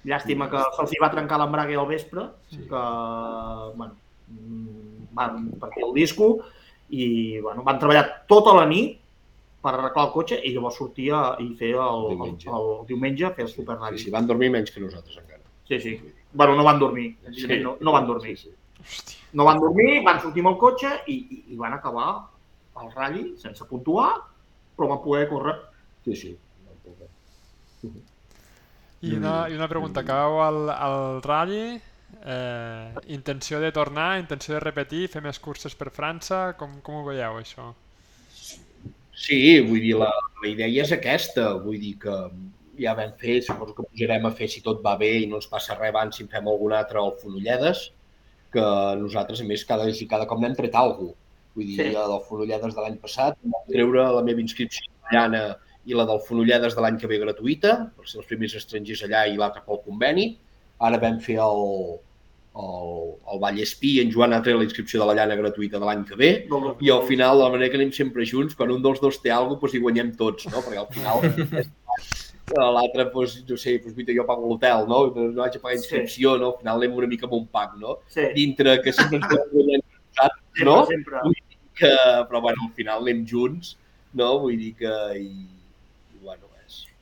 Llàstima 0.06 0.50
que 0.52 0.60
se'ls 0.76 0.92
hi 0.92 1.00
va 1.02 1.12
trencar 1.14 1.38
l'embrague 1.40 1.78
al 1.80 1.88
vespre, 1.88 2.26
que 2.52 2.82
bueno, 3.78 3.94
mm, 4.28 5.06
van 5.16 5.46
partir 5.62 5.84
el 5.88 5.94
disco 5.96 6.34
i 6.90 7.40
bueno, 7.40 7.64
van 7.64 7.80
treballar 7.80 8.26
tota 8.28 8.54
la 8.58 8.66
nit 8.68 9.00
per 9.64 9.72
arreglar 9.78 10.08
el 10.10 10.12
cotxe 10.12 10.42
i 10.44 10.52
llavors 10.54 10.76
sortia 10.76 11.22
i 11.40 11.54
fer 11.56 11.72
el, 11.72 11.80
el, 11.80 12.18
Diumenge. 12.18 12.50
el, 12.50 12.66
el 12.82 12.86
diumenge 12.90 13.30
fer 13.38 13.46
el 13.46 13.50
Sí, 13.50 13.56
Super 13.62 13.78
Rally. 13.80 13.98
sí, 14.02 14.12
van 14.12 14.28
dormir 14.28 14.50
menys 14.52 14.72
que 14.76 14.82
nosaltres 14.84 15.18
encara. 15.22 15.40
Sí, 15.70 15.80
sí. 15.80 15.94
Bueno, 16.34 16.56
no 16.60 16.64
van 16.68 16.80
dormir. 16.80 17.16
No, 17.62 17.78
no 17.80 17.92
van 17.96 18.06
dormir. 18.08 18.36
Sí, 18.38 18.50
sí. 18.50 18.56
Hòstia. 18.84 19.20
No 19.40 19.46
van 19.48 19.60
dormir, 19.64 20.04
van 20.04 20.20
sortir 20.20 20.44
amb 20.44 20.52
el 20.52 20.58
cotxe 20.60 20.90
i, 21.08 21.16
i, 21.16 21.38
i 21.54 21.56
van 21.56 21.74
acabar 21.78 22.10
el 22.82 22.92
ratll 22.92 23.38
sense 23.40 23.64
puntuar, 23.70 24.10
però 24.76 24.90
van 24.92 25.00
poder 25.06 25.30
córrer. 25.30 25.56
Sí, 26.04 26.16
sí. 26.20 26.36
I 29.04 29.16
una, 29.18 29.34
i 29.52 29.56
una 29.58 29.68
pregunta, 29.68 30.00
acabeu 30.04 30.40
el, 30.46 30.60
el 30.72 31.22
ratll, 31.26 31.56
eh, 32.24 32.94
intenció 33.12 33.60
de 33.60 33.72
tornar, 33.76 34.14
intenció 34.22 34.56
de 34.56 34.62
repetir, 34.64 35.10
fer 35.12 35.22
més 35.26 35.40
curses 35.44 35.76
per 35.76 35.92
França, 35.92 36.54
com, 36.60 36.78
com 36.86 37.02
ho 37.02 37.06
veieu 37.10 37.40
això? 37.42 37.74
Sí, 39.14 39.40
vull 39.68 39.82
dir, 39.84 39.96
la, 40.00 40.10
la 40.44 40.50
idea 40.50 40.70
és 40.86 40.94
aquesta, 40.96 41.50
vull 41.64 41.80
dir 41.82 41.98
que 42.02 42.16
ja 42.80 42.96
vam 42.98 43.12
fer, 43.20 43.42
suposo 43.46 43.76
que 43.78 43.86
pujarem 43.86 44.24
a 44.26 44.32
fer 44.34 44.48
si 44.50 44.64
tot 44.66 44.80
va 44.86 44.96
bé 44.98 45.12
i 45.22 45.28
no 45.30 45.38
ens 45.42 45.50
passa 45.52 45.76
res 45.78 45.92
abans 45.94 46.18
si 46.18 46.24
en 46.26 46.32
fem 46.32 46.48
algun 46.50 46.74
altre 46.74 47.02
al 47.02 47.14
Fonolledes, 47.20 47.90
que 48.54 48.64
nosaltres, 49.02 49.42
a 49.44 49.50
més, 49.50 49.66
cada, 49.68 49.86
cada 50.10 50.26
cop 50.30 50.40
n'hem 50.42 50.56
tret 50.58 50.76
alguna 50.80 51.12
cosa. 51.12 51.20
Vull 51.54 51.68
dir, 51.70 51.76
Sí. 51.78 51.92
del 51.94 52.16
Fonolledes 52.26 52.74
de 52.74 52.82
l'any 52.82 52.96
passat, 53.04 53.38
vam 53.44 53.68
treure 53.68 54.08
la 54.16 54.24
meva 54.26 54.42
inscripció 54.42 54.88
allana 55.12 55.44
i 55.86 55.98
la 55.98 56.06
del 56.08 56.22
Fonolledes 56.24 56.76
de 56.78 56.84
l'any 56.84 56.98
que 57.00 57.10
ve 57.12 57.20
gratuïta, 57.22 57.76
per 57.98 58.08
ser 58.08 58.22
els 58.22 58.30
primers 58.30 58.56
estrangers 58.60 59.04
allà 59.08 59.26
i 59.28 59.38
l'altra 59.40 59.64
pel 59.66 59.82
conveni. 59.84 60.32
Ara 60.84 61.00
vam 61.02 61.20
fer 61.24 61.38
el, 61.44 61.64
el, 62.60 62.92
el 63.34 63.42
Vallespí 63.42 63.96
i 63.98 64.04
en 64.04 64.12
Joan 64.14 64.36
ha 64.36 64.42
tret 64.46 64.58
la 64.58 64.68
inscripció 64.68 65.02
de 65.02 65.08
la 65.10 65.16
llana 65.20 65.38
gratuïta 65.40 65.82
de 65.82 65.90
l'any 65.90 66.04
que 66.08 66.20
ve. 66.20 66.32
I 66.84 66.92
al 66.94 67.04
final, 67.10 67.40
de 67.40 67.44
la 67.44 67.54
manera 67.56 67.72
que 67.72 67.80
anem 67.82 67.94
sempre 67.96 68.28
junts, 68.30 68.56
quan 68.60 68.72
un 68.74 68.84
dels 68.86 69.02
dos 69.04 69.20
té 69.24 69.34
alguna 69.34 69.60
cosa, 69.60 69.74
doncs 69.74 69.80
hi 69.80 69.84
guanyem 69.88 70.14
tots, 70.20 70.48
no? 70.52 70.64
Perquè 70.64 70.82
al 70.82 70.90
final 70.94 71.24
l'altre, 72.54 73.08
doncs, 73.14 73.38
no 73.50 73.58
sé, 73.58 73.78
doncs, 73.80 73.96
mira, 73.98 74.16
jo 74.16 74.28
pago 74.28 74.50
l'hotel, 74.50 74.86
no? 74.90 75.06
No 75.16 75.30
vaig 75.42 75.58
a 75.58 75.64
pagar 75.64 75.80
inscripció, 75.80 76.38
no? 76.40 76.52
Al 76.54 76.60
final 76.62 76.82
anem 76.82 77.00
una 77.02 77.10
mica 77.12 77.28
amb 77.30 77.38
un 77.40 77.48
pack, 77.48 77.78
no? 77.82 77.98
Sí, 78.14 78.28
Dintre 78.36 78.78
que 78.84 78.94
sempre 78.96 79.22
ens 79.24 79.50
guanyar 79.54 79.82
nosaltres, 79.82 80.44
sempre, 80.54 80.70
no? 80.70 80.78
sempre. 80.92 81.24
Que, 81.74 81.92
però, 82.30 82.44
bueno, 82.44 82.68
al 82.68 82.76
final 82.78 83.02
anem 83.02 83.26
junts, 83.30 83.76
no? 84.14 84.38
Vull 84.46 84.60
dir 84.62 84.74
que... 84.80 84.96
I, 85.20 85.53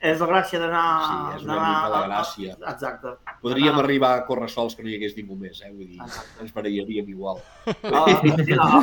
és... 0.01 0.19
La 0.19 0.27
gràcia 0.31 0.59
d'anar... 0.59 0.83
Sí, 1.05 1.17
és 1.37 1.43
una 1.45 1.57
mica 1.61 1.89
la 1.93 2.01
gràcia. 2.07 2.55
Exacte. 2.73 3.13
Podríem 3.41 3.69
Anar- 3.75 3.83
arribar 3.85 4.11
a 4.17 4.23
córrer 4.25 4.49
sols 4.49 4.75
que 4.75 4.83
no 4.85 4.89
hi 4.89 4.95
hagués 4.97 5.13
ningú 5.17 5.35
més, 5.37 5.61
eh? 5.61 5.69
Vull 5.71 5.87
dir, 5.87 5.99
Exacte. 6.01 6.41
ens 6.45 6.53
barallaríem 6.55 7.09
igual. 7.13 7.41
Ah, 7.85 8.81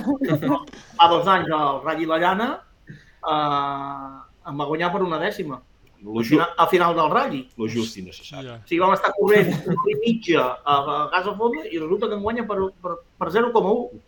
fa 0.96 1.08
dos 1.12 1.26
anys 1.26 1.48
el 1.48 1.80
Rally 1.84 2.06
La 2.06 2.18
Llana 2.22 2.48
eh, 2.88 4.50
em 4.50 4.60
va 4.62 4.66
guanyar 4.70 4.92
per 4.94 5.02
una 5.02 5.18
dècima. 5.22 5.60
Lo 5.98 6.12
Al 6.14 6.22
just, 6.22 6.30
final, 6.30 6.50
al 6.62 6.68
final 6.70 6.94
del 6.94 7.08
ratll. 7.10 7.40
lo 7.58 7.66
just 7.68 7.96
i 7.98 8.02
necessari. 8.06 8.46
Ja. 8.46 8.54
O 8.62 8.68
sigui, 8.70 8.78
vam 8.84 8.92
estar 8.94 9.10
corrent 9.16 9.48
una 9.66 9.74
hora 9.82 9.90
i 9.90 9.96
mitja 10.04 10.44
a, 10.62 10.76
a 10.78 10.98
Casa 11.10 11.34
Fonda 11.34 11.64
i 11.66 11.78
resulta 11.82 12.06
que 12.06 12.14
em 12.14 12.22
guanya 12.22 12.44
per, 12.46 12.58
per, 12.82 12.92
per 13.18 13.28
0,1. 13.34 13.98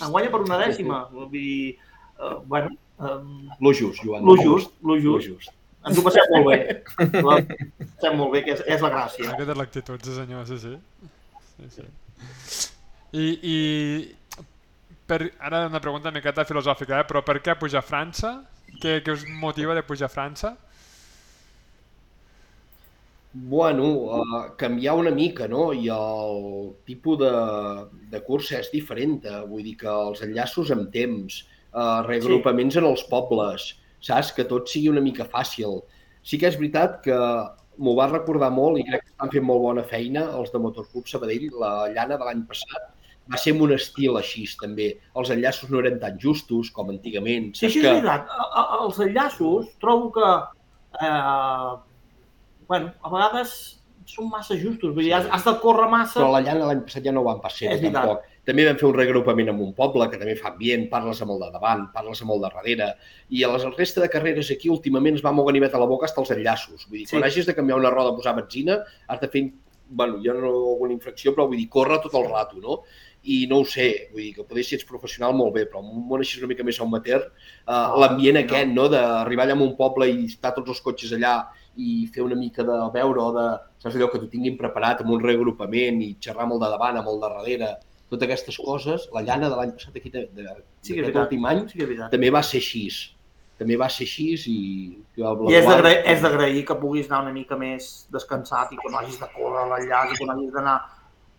Em 0.00 0.10
guanya 0.14 0.30
per 0.32 0.40
una 0.46 0.58
dècima. 0.62 1.02
Vull 1.12 1.28
dir, 1.34 1.76
uh, 2.16 2.38
bueno, 2.48 2.72
um, 2.98 3.50
Lo 3.60 3.72
just, 3.76 4.00
Joan. 4.02 4.24
lo 4.24 4.36
just, 4.40 4.72
lo 4.80 4.96
Lo 4.96 5.20
just. 5.20 5.52
Ens 5.88 5.96
ho 5.96 6.04
passem 6.04 6.26
molt 6.34 6.50
bé. 6.50 6.58
Ho 7.24 7.36
passem 7.40 8.16
molt 8.18 8.34
bé, 8.34 8.42
que 8.44 8.52
és, 8.52 8.62
és 8.68 8.82
la 8.84 8.90
gràcia. 8.92 9.30
Aquesta 9.32 9.54
és 9.54 9.60
l'actitud, 9.62 10.04
sí 10.04 10.16
senyor, 10.16 10.46
sí, 10.48 10.58
sí. 10.60 10.74
sí, 11.56 11.70
sí. 11.78 11.86
I, 13.16 13.24
i 13.52 13.56
per, 15.08 15.22
ara 15.40 15.64
una 15.66 15.80
pregunta 15.82 16.10
una 16.10 16.18
miqueta 16.20 16.44
filosòfica, 16.46 17.00
eh? 17.00 17.06
però 17.08 17.24
per 17.26 17.40
què 17.42 17.56
pujar 17.58 17.80
a 17.80 17.86
França? 17.86 18.34
Què, 18.80 19.00
què 19.04 19.14
us 19.16 19.24
motiva 19.40 19.74
de 19.74 19.82
pujar 19.86 20.10
a 20.10 20.12
França? 20.12 20.52
Bueno, 23.32 23.88
uh, 24.10 24.38
canviar 24.58 24.96
una 24.98 25.10
mica, 25.14 25.46
no? 25.48 25.70
I 25.72 25.88
el 25.94 26.72
tipus 26.86 27.20
de, 27.20 27.32
de 28.10 28.20
cursa 28.26 28.58
és 28.58 28.70
diferent. 28.72 29.20
eh? 29.24 29.42
Vull 29.46 29.64
dir 29.66 29.76
que 29.80 29.90
els 29.90 30.22
enllaços 30.26 30.72
amb 30.74 30.90
temps, 30.94 31.44
uh, 31.72 32.02
reagrupaments 32.06 32.80
en 32.80 32.88
els 32.90 33.04
pobles, 33.10 33.72
saps? 34.00 34.32
Que 34.36 34.44
tot 34.48 34.68
sigui 34.68 34.88
una 34.92 35.00
mica 35.04 35.24
fàcil. 35.28 35.80
Sí 36.22 36.38
que 36.38 36.48
és 36.50 36.56
veritat 36.60 37.00
que 37.04 37.16
m'ho 37.80 37.94
va 37.96 38.10
recordar 38.10 38.50
molt 38.52 38.76
i 38.80 38.84
crec 38.84 39.04
que 39.06 39.12
estan 39.14 39.30
fent 39.32 39.44
molt 39.48 39.62
bona 39.64 39.84
feina 39.88 40.26
els 40.36 40.50
de 40.52 40.58
Motorclub 40.60 41.06
Sabadell, 41.08 41.46
la 41.60 41.88
llana 41.94 42.18
de 42.20 42.24
l'any 42.28 42.42
passat, 42.48 42.90
va 43.30 43.38
ser 43.40 43.54
amb 43.54 43.62
un 43.64 43.72
estil 43.72 44.16
així 44.18 44.44
també. 44.60 44.90
Els 45.16 45.30
enllaços 45.30 45.70
no 45.70 45.78
eren 45.80 46.00
tan 46.02 46.18
justos 46.20 46.68
com 46.74 46.90
antigament. 46.92 47.52
Sí, 47.54 47.68
sí, 47.70 47.78
és 47.78 47.84
que... 47.84 47.88
veritat. 47.88 48.28
A- 48.28 48.50
a- 48.62 48.80
Els 48.84 48.98
enllaços 49.06 49.70
trobo 49.80 50.10
que, 50.12 50.30
eh, 51.00 51.70
bueno, 52.68 52.92
a 53.02 53.08
vegades 53.12 53.54
són 54.10 54.28
massa 54.32 54.56
justos. 54.58 54.92
Vull 54.94 55.04
dir, 55.06 55.14
has, 55.14 55.28
has 55.30 55.44
de 55.46 55.54
córrer 55.62 55.88
massa. 55.92 56.18
Però 56.20 56.32
la 56.34 56.40
llana 56.44 56.66
l'any 56.68 56.82
passat 56.86 57.04
ja 57.06 57.12
no 57.14 57.22
van 57.26 57.40
pas 57.40 57.54
ser 57.56 57.70
És 57.70 57.80
veritat. 57.80 58.26
També 58.50 58.64
vam 58.66 58.78
fer 58.80 58.88
un 58.88 58.96
reagrupament 58.96 59.52
amb 59.52 59.60
un 59.62 59.70
poble, 59.76 60.08
que 60.10 60.18
també 60.18 60.34
fa 60.34 60.48
ambient, 60.50 60.88
parles 60.90 61.20
amb 61.22 61.36
el 61.36 61.44
de 61.44 61.50
davant, 61.54 61.84
parles 61.94 62.18
amb 62.24 62.32
el 62.34 62.40
de 62.42 62.48
darrere, 62.48 62.88
i 63.30 63.44
a 63.46 63.50
les 63.52 63.66
resta 63.76 64.02
de 64.02 64.08
carreres 64.10 64.50
aquí 64.50 64.72
últimament 64.74 65.20
es 65.20 65.22
va 65.22 65.30
moure 65.30 65.52
ganivet 65.52 65.76
a 65.76 65.82
la 65.82 65.86
boca 65.86 66.08
fins 66.10 66.18
als 66.18 66.32
enllaços. 66.34 66.88
Vull 66.88 66.98
dir, 66.98 67.06
Sí. 67.06 67.14
quan 67.14 67.26
hagis 67.28 67.46
de 67.46 67.54
canviar 67.54 67.78
una 67.78 67.92
roda, 67.94 68.16
posar 68.16 68.34
benzina, 68.34 68.80
has 69.06 69.20
de 69.20 69.28
fer, 69.28 69.44
bueno, 69.88 70.18
jo 70.24 70.34
no 70.34 70.48
alguna 70.72 70.92
infracció, 70.92 71.32
però 71.36 71.46
vull 71.46 71.58
dir, 71.58 71.68
córrer 71.68 72.00
tot 72.02 72.14
el 72.14 72.26
rato, 72.28 72.58
no? 72.58 72.82
I 73.22 73.46
no 73.46 73.60
ho 73.60 73.64
sé, 73.64 74.08
vull 74.10 74.22
dir, 74.22 74.34
que 74.34 74.42
potser 74.42 74.64
si 74.64 74.74
ets 74.74 74.84
professional 74.88 75.32
molt 75.32 75.54
bé, 75.54 75.66
però 75.66 75.84
en 75.84 75.90
un 75.94 76.08
món 76.08 76.20
així 76.20 76.40
una 76.40 76.48
mica 76.48 76.64
més 76.64 76.80
amateur, 76.80 77.30
uh, 77.68 78.00
l'ambient 78.00 78.34
no. 78.34 78.40
aquest, 78.40 78.74
no?, 78.74 78.88
d'arribar 78.88 79.44
allà 79.46 79.54
a 79.54 79.62
un 79.62 79.76
poble 79.76 80.08
i 80.10 80.24
estar 80.24 80.54
tots 80.56 80.70
els 80.70 80.80
cotxes 80.80 81.12
allà 81.12 81.36
i 81.76 82.08
fer 82.12 82.22
una 82.22 82.34
mica 82.34 82.64
de 82.64 82.78
veure 82.94 83.20
o 83.20 83.30
de, 83.32 83.46
saps 83.78 83.94
allò 83.94 84.10
que 84.10 84.18
t'ho 84.18 84.26
tinguin 84.26 84.56
preparat 84.58 85.02
amb 85.02 85.10
un 85.10 85.22
reagrupament 85.22 86.02
i 86.02 86.16
xerrar 86.18 86.48
amb 86.48 86.54
el 86.54 86.64
de 86.64 86.70
davant, 86.72 86.96
amb 86.96 87.08
el 87.08 87.20
de 87.20 87.28
darrere, 87.28 87.70
totes 88.10 88.26
aquestes 88.26 88.58
coses, 88.58 89.06
la 89.14 89.22
llana 89.26 89.48
de 89.48 89.56
l'any 89.58 89.72
passat 89.78 89.96
aquí, 89.96 90.10
de, 90.10 90.26
de, 90.34 90.44
Sí 90.82 90.96
que 90.98 91.06
és 91.08 91.16
últim 91.16 91.46
any, 91.46 91.64
Sí 91.70 91.78
que 91.80 91.88
és 91.88 92.04
també 92.12 92.30
va 92.34 92.42
ser 92.46 92.60
així. 92.62 92.84
També 93.60 93.76
va 93.76 93.90
ser 93.92 94.06
així 94.08 94.30
i... 94.48 94.60
I 95.20 95.56
és 95.58 96.22
d'agrair 96.24 96.64
que 96.68 96.76
puguis 96.80 97.10
anar 97.10 97.26
una 97.26 97.34
mica 97.34 97.58
més 97.60 97.90
descansat 98.12 98.72
i 98.72 98.78
que 98.80 98.92
no 98.92 99.02
hagis 99.02 99.18
de 99.20 99.28
córrer 99.34 99.66
l'enllaç 99.68 100.14
i 100.14 100.20
que 100.20 100.28
no 100.28 100.36
hagis 100.36 100.54
d'anar 100.54 100.78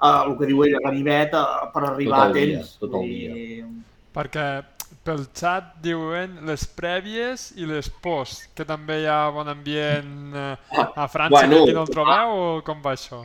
a 0.02 0.12
el 0.26 0.36
que 0.38 0.50
diu 0.50 0.62
ell, 0.66 0.76
a 0.78 0.84
ganivet, 0.86 1.34
a, 1.38 1.72
per 1.74 1.84
arribar 1.90 2.28
Tot 2.28 2.28
el 2.28 2.32
a 2.32 2.46
dia, 2.46 2.60
temps. 2.62 2.78
tot 2.82 2.94
el 2.94 3.00
Vull 3.00 3.10
dir, 3.10 3.66
Perquè 4.12 4.46
pel 5.08 5.22
xat 5.34 5.76
diuen 5.82 6.40
les 6.46 6.66
prèvies 6.78 7.52
i 7.58 7.66
les 7.70 7.90
post, 8.04 8.50
que 8.58 8.66
també 8.70 9.02
hi 9.02 9.08
ha 9.10 9.20
bon 9.34 9.50
ambient 9.50 10.36
eh, 10.36 10.56
a 10.78 11.08
França, 11.10 11.30
Bueno, 11.38 11.62
que 11.62 11.70
aquí 11.72 11.78
no 11.78 11.86
el 11.88 11.94
trobeu 11.94 12.34
o 12.38 12.50
com 12.66 12.82
va 12.86 12.94
això? 12.98 13.24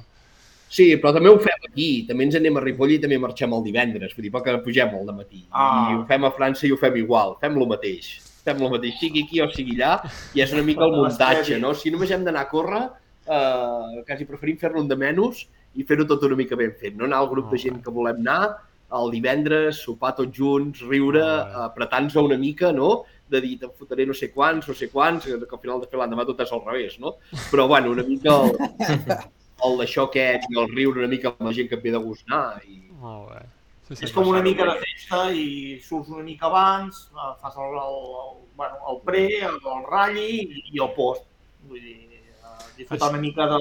Sí, 0.69 0.89
però 1.01 1.12
també 1.14 1.31
ho 1.31 1.39
fem 1.43 1.67
aquí. 1.69 1.89
També 2.09 2.27
ens 2.27 2.37
anem 2.39 2.59
a 2.59 2.62
Ripoll 2.64 2.97
i 2.97 3.01
també 3.03 3.19
marxem 3.23 3.55
el 3.55 3.64
divendres. 3.64 4.14
Vull 4.17 4.27
dir, 4.27 4.33
perquè 4.35 4.57
pugem 4.64 4.95
al 4.99 5.12
matí. 5.14 5.45
Ah. 5.51 5.91
I 5.93 5.99
ho 5.99 6.05
fem 6.11 6.27
a 6.27 6.33
França 6.35 6.67
i 6.67 6.73
ho 6.75 6.79
fem 6.81 6.99
igual. 7.03 7.37
Fem 7.43 7.59
lo 7.59 7.69
mateix. 7.71 8.17
Fem 8.47 8.61
lo 8.62 8.71
mateix, 8.75 8.99
sigui 9.01 9.25
aquí 9.27 9.43
o 9.43 9.49
sigui 9.55 9.79
allà. 9.79 10.12
I 10.35 10.45
és 10.45 10.55
una 10.55 10.67
mica 10.67 10.87
el 10.87 10.95
muntatge, 10.99 11.59
no? 11.62 11.73
Si 11.75 11.91
només 11.95 12.12
hem 12.14 12.27
d'anar 12.27 12.47
a 12.47 12.51
córrer, 12.51 12.85
eh, 13.27 14.05
quasi 14.07 14.29
preferim 14.29 14.59
fer-lo 14.59 14.85
de 14.87 14.99
menys 14.99 15.47
i 15.77 15.85
fer-ho 15.85 16.07
tot 16.07 16.23
una 16.27 16.39
mica 16.39 16.59
ben 16.59 16.75
fet. 16.81 16.97
No 16.97 17.07
anar 17.07 17.23
al 17.23 17.31
grup 17.31 17.51
de 17.53 17.59
gent 17.59 17.83
que 17.83 17.95
volem 17.95 18.23
anar, 18.23 18.57
el 18.97 19.11
divendres, 19.11 19.83
sopar 19.83 20.14
tots 20.19 20.39
junts, 20.39 20.83
riure, 20.87 21.25
apretar-nos 21.67 22.14
una 22.23 22.39
mica, 22.39 22.73
no? 22.73 23.05
de 23.29 23.41
dir, 23.43 23.57
te'n 23.59 23.73
fotré 23.75 24.05
no 24.07 24.14
sé 24.14 24.29
quants, 24.31 24.69
no 24.71 24.75
sé 24.79 24.87
quants, 24.87 25.25
que 25.27 25.35
al 25.35 25.62
final 25.62 25.81
de 25.83 25.89
fer 25.91 25.99
l'endemà 25.99 26.23
tot 26.29 26.45
és 26.45 26.53
al 26.55 26.62
revés, 26.62 26.95
no? 27.03 27.17
Però, 27.51 27.67
bueno, 27.67 27.91
una 27.91 28.05
mica 28.07 28.37
el, 28.37 28.53
el 29.64 29.76
d'això 29.80 30.07
aquest 30.09 30.44
i 30.52 30.59
el 30.61 30.68
riure 30.74 31.00
una 31.00 31.09
mica 31.09 31.30
amb 31.32 31.46
la 31.48 31.52
gent 31.57 31.68
que 31.70 31.76
et 31.78 31.82
ve 31.84 31.92
de 31.94 32.00
gust 32.02 32.26
anar. 32.28 32.61
I... 32.66 32.82
Molt 33.00 33.30
bé. 33.32 33.42
Sí, 33.86 33.92
És 33.94 33.98
senyor. 34.11 34.14
com 34.16 34.28
una 34.32 34.42
mica 34.42 34.64
de 34.66 34.74
festa 34.82 35.20
i 35.30 35.78
surts 35.84 36.09
una 36.11 36.24
mica 36.26 36.48
abans, 36.48 37.04
eh, 37.14 37.32
fas 37.40 37.54
el, 37.57 37.76
el, 37.78 38.00
el, 38.24 38.32
bueno, 38.59 38.80
el 38.90 39.00
pre, 39.07 39.24
el, 39.46 39.61
el 39.62 39.84
ratlli 39.86 40.26
i, 40.42 40.62
i 40.74 40.82
el 40.82 40.90
post. 40.96 41.22
Vull 41.68 41.80
dir, 41.80 41.96
eh, 42.18 42.70
disfrutar 42.80 43.11
una 43.14 43.22
mica 43.22 43.46
de, 43.52 43.61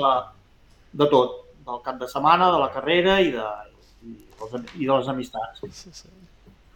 de 1.03 1.07
tot, 1.13 1.41
del 1.67 1.81
cap 1.85 1.99
de 2.01 2.09
setmana, 2.09 2.49
de 2.51 2.59
la 2.63 2.71
carrera 2.73 3.19
i 3.21 3.29
de, 3.35 3.45
i, 4.01 4.15
dels, 4.39 4.55
i 4.73 4.85
de 4.89 4.93
les 4.97 5.11
amistats. 5.13 5.61
Sí, 5.69 5.93
sí. 5.93 6.09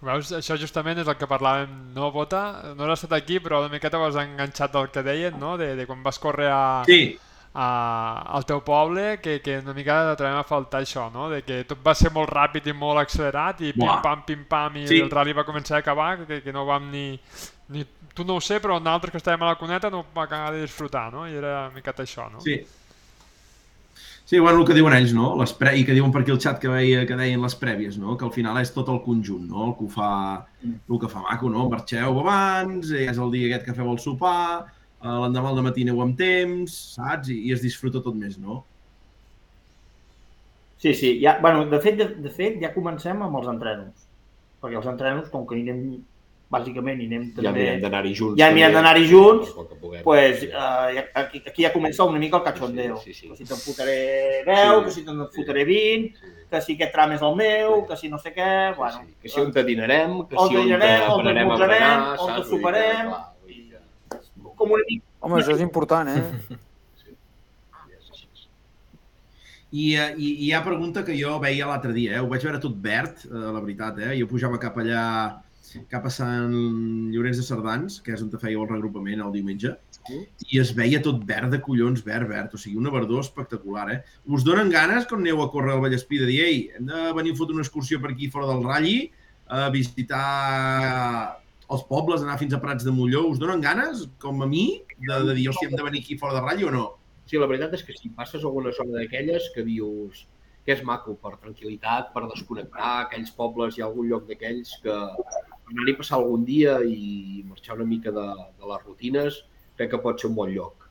Veus, 0.06 0.30
això 0.32 0.56
justament 0.56 1.02
és 1.02 1.10
el 1.12 1.18
que 1.20 1.28
parlàvem, 1.28 1.74
no, 1.96 2.12
Bota? 2.16 2.44
No 2.78 2.86
has 2.88 3.02
estat 3.02 3.18
aquí, 3.18 3.42
però 3.44 3.60
una 3.66 3.74
miqueta 3.74 4.00
ho 4.00 4.06
has 4.06 4.16
enganxat 4.22 4.72
del 4.78 4.88
que 4.94 5.04
deien, 5.04 5.36
no? 5.42 5.58
De, 5.60 5.74
de 5.76 5.88
quan 5.90 6.06
vas 6.06 6.22
córrer 6.24 6.48
a, 6.54 6.62
Sí, 6.88 7.18
a, 7.54 8.24
al 8.38 8.46
teu 8.46 8.62
poble, 8.66 9.20
que, 9.22 9.40
que 9.42 9.58
una 9.60 9.74
mica 9.74 10.16
trobem 10.16 10.38
a 10.38 10.44
faltar 10.48 10.82
això, 10.84 11.08
no? 11.14 11.30
De 11.30 11.42
que 11.44 11.64
tot 11.70 11.80
va 11.86 11.96
ser 11.98 12.12
molt 12.14 12.30
ràpid 12.30 12.68
i 12.70 12.74
molt 12.74 13.02
accelerat 13.02 13.62
i 13.62 13.74
pim-pam, 13.74 14.26
pim-pam, 14.28 14.78
i 14.84 14.88
Sí. 14.88 15.00
el 15.02 15.10
rally 15.12 15.34
va 15.34 15.46
començar 15.48 15.78
a 15.78 15.80
acabar, 15.84 16.26
que, 16.26 16.42
que 16.46 16.54
no 16.54 16.66
vam 16.66 16.90
ni, 16.92 17.20
ni... 17.70 17.86
Tu 18.14 18.26
no 18.26 18.36
ho 18.36 18.42
sé, 18.42 18.60
però 18.60 18.80
nosaltres 18.82 19.12
que 19.14 19.20
estàvem 19.22 19.44
a 19.46 19.54
la 19.54 19.58
cuneta 19.60 19.90
no 19.90 20.04
vam 20.14 20.26
acabar 20.26 20.52
de 20.54 20.62
disfrutar, 20.66 21.08
no? 21.14 21.28
I 21.28 21.36
era 21.40 21.68
una 21.68 21.76
miqueta 21.76 22.04
això, 22.04 22.30
no? 22.32 22.42
sí. 22.42 22.60
Sí, 24.30 24.38
bueno, 24.38 24.60
el 24.60 24.66
que 24.68 24.76
diuen 24.78 24.94
ells, 24.94 25.10
no? 25.18 25.32
Les 25.40 25.52
pre... 25.58 25.72
I 25.80 25.82
que 25.88 25.94
diuen 25.98 26.12
per 26.14 26.22
aquí 26.22 26.30
el 26.30 26.38
xat 26.38 26.60
que, 26.62 26.70
veia, 26.70 27.00
que 27.10 27.16
deien 27.18 27.42
les 27.42 27.56
prèvies, 27.58 27.96
no? 27.98 28.14
Que 28.16 28.28
al 28.28 28.32
final 28.36 28.60
és 28.62 28.70
tot 28.76 28.92
el 28.94 29.00
conjunt, 29.02 29.48
no? 29.50 29.64
El 29.72 29.74
que 29.74 29.88
ho 29.88 29.90
fa, 29.90 30.10
el 30.62 31.00
que 31.02 31.10
fa 31.10 31.24
maco, 31.24 31.50
no? 31.50 31.64
Marxeu 31.72 32.20
abans, 32.22 32.92
és 32.94 33.18
el 33.18 33.32
dia 33.34 33.48
aquest 33.50 33.66
que 33.66 33.74
feu 33.74 33.90
el 33.90 33.98
sopar, 33.98 34.68
l'endemà 35.04 35.50
al 35.54 35.62
matí 35.64 35.84
aneu 35.88 36.02
amb 36.04 36.18
temps, 36.20 36.74
saps? 36.98 37.30
I, 37.32 37.38
I 37.48 37.54
es 37.56 37.62
disfruta 37.64 38.02
tot 38.04 38.16
més, 38.20 38.38
no? 38.38 38.64
Sí, 40.80 40.94
sí, 40.94 41.20
ja, 41.22 41.38
bueno, 41.42 41.66
de 41.66 41.80
fet, 41.84 41.98
de, 42.00 42.06
de 42.24 42.30
fet, 42.32 42.56
ja 42.62 42.74
comencem 42.74 43.20
amb 43.22 43.36
els 43.42 43.50
entrenos. 43.52 44.06
Perquè 44.64 44.78
els 44.80 44.88
entrenos, 44.88 45.28
com 45.32 45.44
que 45.48 45.58
hi 45.60 45.66
anem, 45.66 45.82
bàsicament, 46.50 47.02
hi 47.04 47.08
anem 47.10 47.26
Ja 47.36 47.44
també... 47.44 47.66
mirem 47.66 47.82
d'anar-hi 47.84 48.14
junts. 48.16 48.38
ja 48.40 48.48
mirem 48.56 48.74
d'anar-hi 48.74 49.04
junts, 49.08 49.52
puguem. 49.82 50.02
pues, 50.04 50.46
uh, 50.48 51.04
aquí, 51.20 51.42
aquí 51.46 51.66
ja 51.68 51.72
comença 51.74 52.04
una 52.08 52.20
mica 52.20 52.40
el 52.40 52.44
cachondeo. 52.48 52.98
Sí, 53.04 53.14
sí, 53.14 53.28
sí. 53.28 53.30
Que 53.30 53.36
si 53.38 53.46
te'n 53.52 53.60
fotré 53.60 53.98
10, 54.48 54.56
Sí, 54.80 54.86
que 54.86 54.92
si 54.96 55.04
te'n 55.06 55.20
sí. 55.28 55.36
fotré 55.36 55.66
20, 55.68 56.16
Sí, 56.16 56.32
que 56.50 56.62
si 56.66 56.74
aquest 56.80 56.96
tram 56.96 57.12
és 57.18 57.22
el 57.28 57.36
meu, 57.36 57.76
Sí. 57.82 57.88
que 57.92 57.98
si 57.98 58.10
no 58.10 58.18
sé 58.24 58.34
què, 58.34 58.50
bueno... 58.80 59.04
sí. 59.04 59.16
Que 59.22 59.30
si 59.30 59.40
on 59.44 59.52
te 59.52 59.64
dinarem, 59.68 60.16
que 60.32 60.36
on 60.40 60.48
si 60.50 60.56
on 60.56 60.64
te 60.64 60.68
dinarem, 60.72 61.12
on 61.12 61.24
pararem 61.24 61.38
a 61.38 61.42
esmorzarem, 61.44 61.76
berenar, 61.76 62.16
on 62.20 62.32
saps? 62.32 62.40
te 62.40 62.42
que, 62.42 62.50
soparem, 62.56 63.12
clar, 63.12 63.26
com 64.60 64.76
una 64.76 64.86
mica... 64.88 65.06
Home, 65.20 65.40
això 65.42 65.56
és 65.56 65.64
important, 65.66 66.12
eh? 66.12 66.58
I, 69.70 69.92
eh, 69.96 70.16
i, 70.18 70.30
i 70.30 70.48
hi 70.48 70.54
ha 70.58 70.64
pregunta 70.66 71.04
que 71.06 71.18
jo 71.18 71.36
veia 71.42 71.68
l'altre 71.70 71.94
dia, 71.94 72.16
eh? 72.16 72.24
ho 72.24 72.30
vaig 72.32 72.46
veure 72.46 72.62
tot 72.62 72.80
verd, 72.82 73.22
eh, 73.28 73.44
la 73.54 73.60
veritat, 73.60 74.00
eh? 74.02 74.16
jo 74.18 74.26
pujava 74.32 74.58
cap 74.62 74.80
allà, 74.82 75.04
cap 75.92 76.08
a 76.10 76.12
Sant 76.14 76.56
Llorenç 77.14 77.38
de 77.38 77.46
Cerdans, 77.46 78.00
que 78.02 78.16
és 78.16 78.24
on 78.26 78.32
te 78.34 78.40
feia 78.42 78.58
el 78.58 78.70
regrupament 78.72 79.22
el 79.22 79.36
diumenge, 79.36 79.76
i 80.50 80.58
es 80.58 80.72
veia 80.74 81.04
tot 81.06 81.22
verd 81.30 81.54
de 81.54 81.60
collons, 81.62 82.02
verd, 82.02 82.32
verd, 82.32 82.56
o 82.58 82.62
sigui, 82.62 82.80
una 82.82 82.94
verdor 82.96 83.22
espectacular, 83.22 83.86
eh? 83.94 84.00
Us 84.26 84.48
donen 84.48 84.74
ganes 84.74 85.06
quan 85.06 85.22
aneu 85.22 85.44
a 85.44 85.52
córrer 85.54 85.76
al 85.76 85.84
Vallespí 85.86 86.18
de 86.18 86.32
dir, 86.32 86.42
ei, 86.48 86.64
hem 86.80 86.90
de 86.90 87.04
venir 87.20 87.36
a 87.36 87.38
fotre 87.38 87.60
una 87.60 87.68
excursió 87.68 88.02
per 88.02 88.16
aquí 88.16 88.32
fora 88.34 88.50
del 88.50 88.66
Ralli, 88.66 88.98
a 89.50 89.70
visitar 89.74 90.24
els 91.74 91.84
pobles, 91.90 92.24
anar 92.26 92.40
fins 92.42 92.56
a 92.56 92.60
Prats 92.62 92.86
de 92.88 92.94
Molló, 92.96 93.28
us 93.30 93.40
donen 93.42 93.62
ganes, 93.62 94.08
com 94.22 94.42
a 94.42 94.48
mi, 94.50 94.66
de, 94.98 95.20
de 95.28 95.36
dir, 95.38 95.50
hòstia, 95.52 95.70
hem 95.70 95.78
de 95.78 95.86
venir 95.86 96.02
aquí 96.04 96.18
fora 96.18 96.36
del 96.38 96.48
Ralli 96.48 96.66
o 96.66 96.74
no? 96.74 96.86
Sí, 97.30 97.38
la 97.38 97.48
veritat 97.50 97.76
és 97.78 97.86
que 97.86 97.94
si 97.94 98.10
passes 98.18 98.42
alguna 98.42 98.74
zona 98.74 98.98
d'aquelles 98.98 99.52
que 99.54 99.66
dius 99.68 100.26
que 100.66 100.74
és 100.76 100.82
maco 100.86 101.16
per 101.22 101.36
tranquil·litat, 101.42 102.10
per 102.14 102.26
desconnectar, 102.30 102.90
aquells 103.06 103.32
pobles, 103.38 103.78
hi 103.78 103.84
ha 103.84 103.88
algun 103.88 104.10
lloc 104.10 104.26
d'aquells 104.30 104.76
que 104.84 104.98
anar-hi 105.70 105.96
passar 105.98 106.18
algun 106.18 106.44
dia 106.46 106.80
i 106.82 107.44
marxar 107.48 107.78
una 107.78 107.88
mica 107.90 108.14
de, 108.14 108.26
de 108.58 108.70
les 108.74 108.84
rutines, 108.88 109.40
crec 109.78 109.94
que 109.94 110.02
pot 110.04 110.20
ser 110.20 110.30
un 110.32 110.38
bon 110.42 110.52
lloc. 110.54 110.90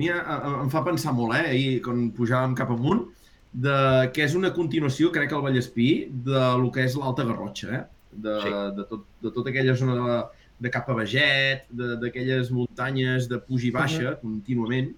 Mira, 0.00 0.20
em 0.62 0.68
fa 0.72 0.84
pensar 0.86 1.12
molt, 1.16 1.36
eh, 1.36 1.52
ahir, 1.52 1.80
quan 1.84 2.08
pujàvem 2.16 2.56
cap 2.58 2.72
amunt, 2.72 3.06
de, 3.52 3.76
que 4.14 4.24
és 4.24 4.36
una 4.38 4.52
continuació, 4.56 5.10
crec, 5.14 5.32
al 5.34 5.44
Vallespí, 5.44 5.90
de 6.26 6.44
lo 6.60 6.70
que 6.74 6.84
és 6.86 6.96
l'Alta 6.96 7.26
Garrotxa, 7.28 7.72
eh? 7.80 7.82
De, 8.12 8.32
Sí. 8.42 8.50
de, 8.76 8.84
tot, 8.90 9.04
de 9.22 9.30
tota 9.30 9.50
aquella 9.50 9.74
zona 9.78 9.94
de, 10.00 10.16
de 10.60 10.70
cap 10.70 10.88
a 10.90 10.94
Beget, 10.98 11.68
d'aquelles 11.70 12.50
muntanyes 12.50 13.28
de 13.30 13.38
puja 13.38 13.68
i 13.68 13.70
baixa, 13.70 14.16
contínuament. 14.20 14.90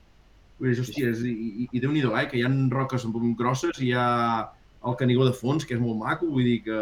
Pues, 0.59 0.79
hòstia, 0.79 1.11
és, 1.11 1.21
i, 1.27 1.33
i, 1.65 1.69
i 1.73 1.81
déu-n'hi-do, 1.83 2.15
eh, 2.17 2.27
que 2.31 2.39
hi 2.39 2.45
ha 2.47 2.51
roques 2.71 3.05
grosses, 3.37 3.79
i 3.83 3.89
hi 3.91 3.93
ha 3.93 4.49
el 4.87 4.97
Canigó 4.97 5.25
de 5.27 5.33
fons, 5.33 5.65
que 5.67 5.75
és 5.75 5.81
molt 5.81 5.99
maco, 5.99 6.27
vull 6.27 6.45
dir 6.45 6.63
que, 6.63 6.79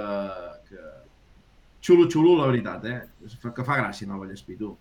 que 0.68 0.78
xulo, 1.82 2.06
xulo, 2.10 2.36
la 2.38 2.46
veritat, 2.46 2.84
eh? 2.84 3.00
Es 3.26 3.34
fa- 3.40 3.52
Que 3.54 3.64
fa 3.64 3.76
gràcia 3.80 4.04
anar 4.06 4.16
al 4.16 4.20
Vallespí, 4.26 4.56
tu. 4.56 4.76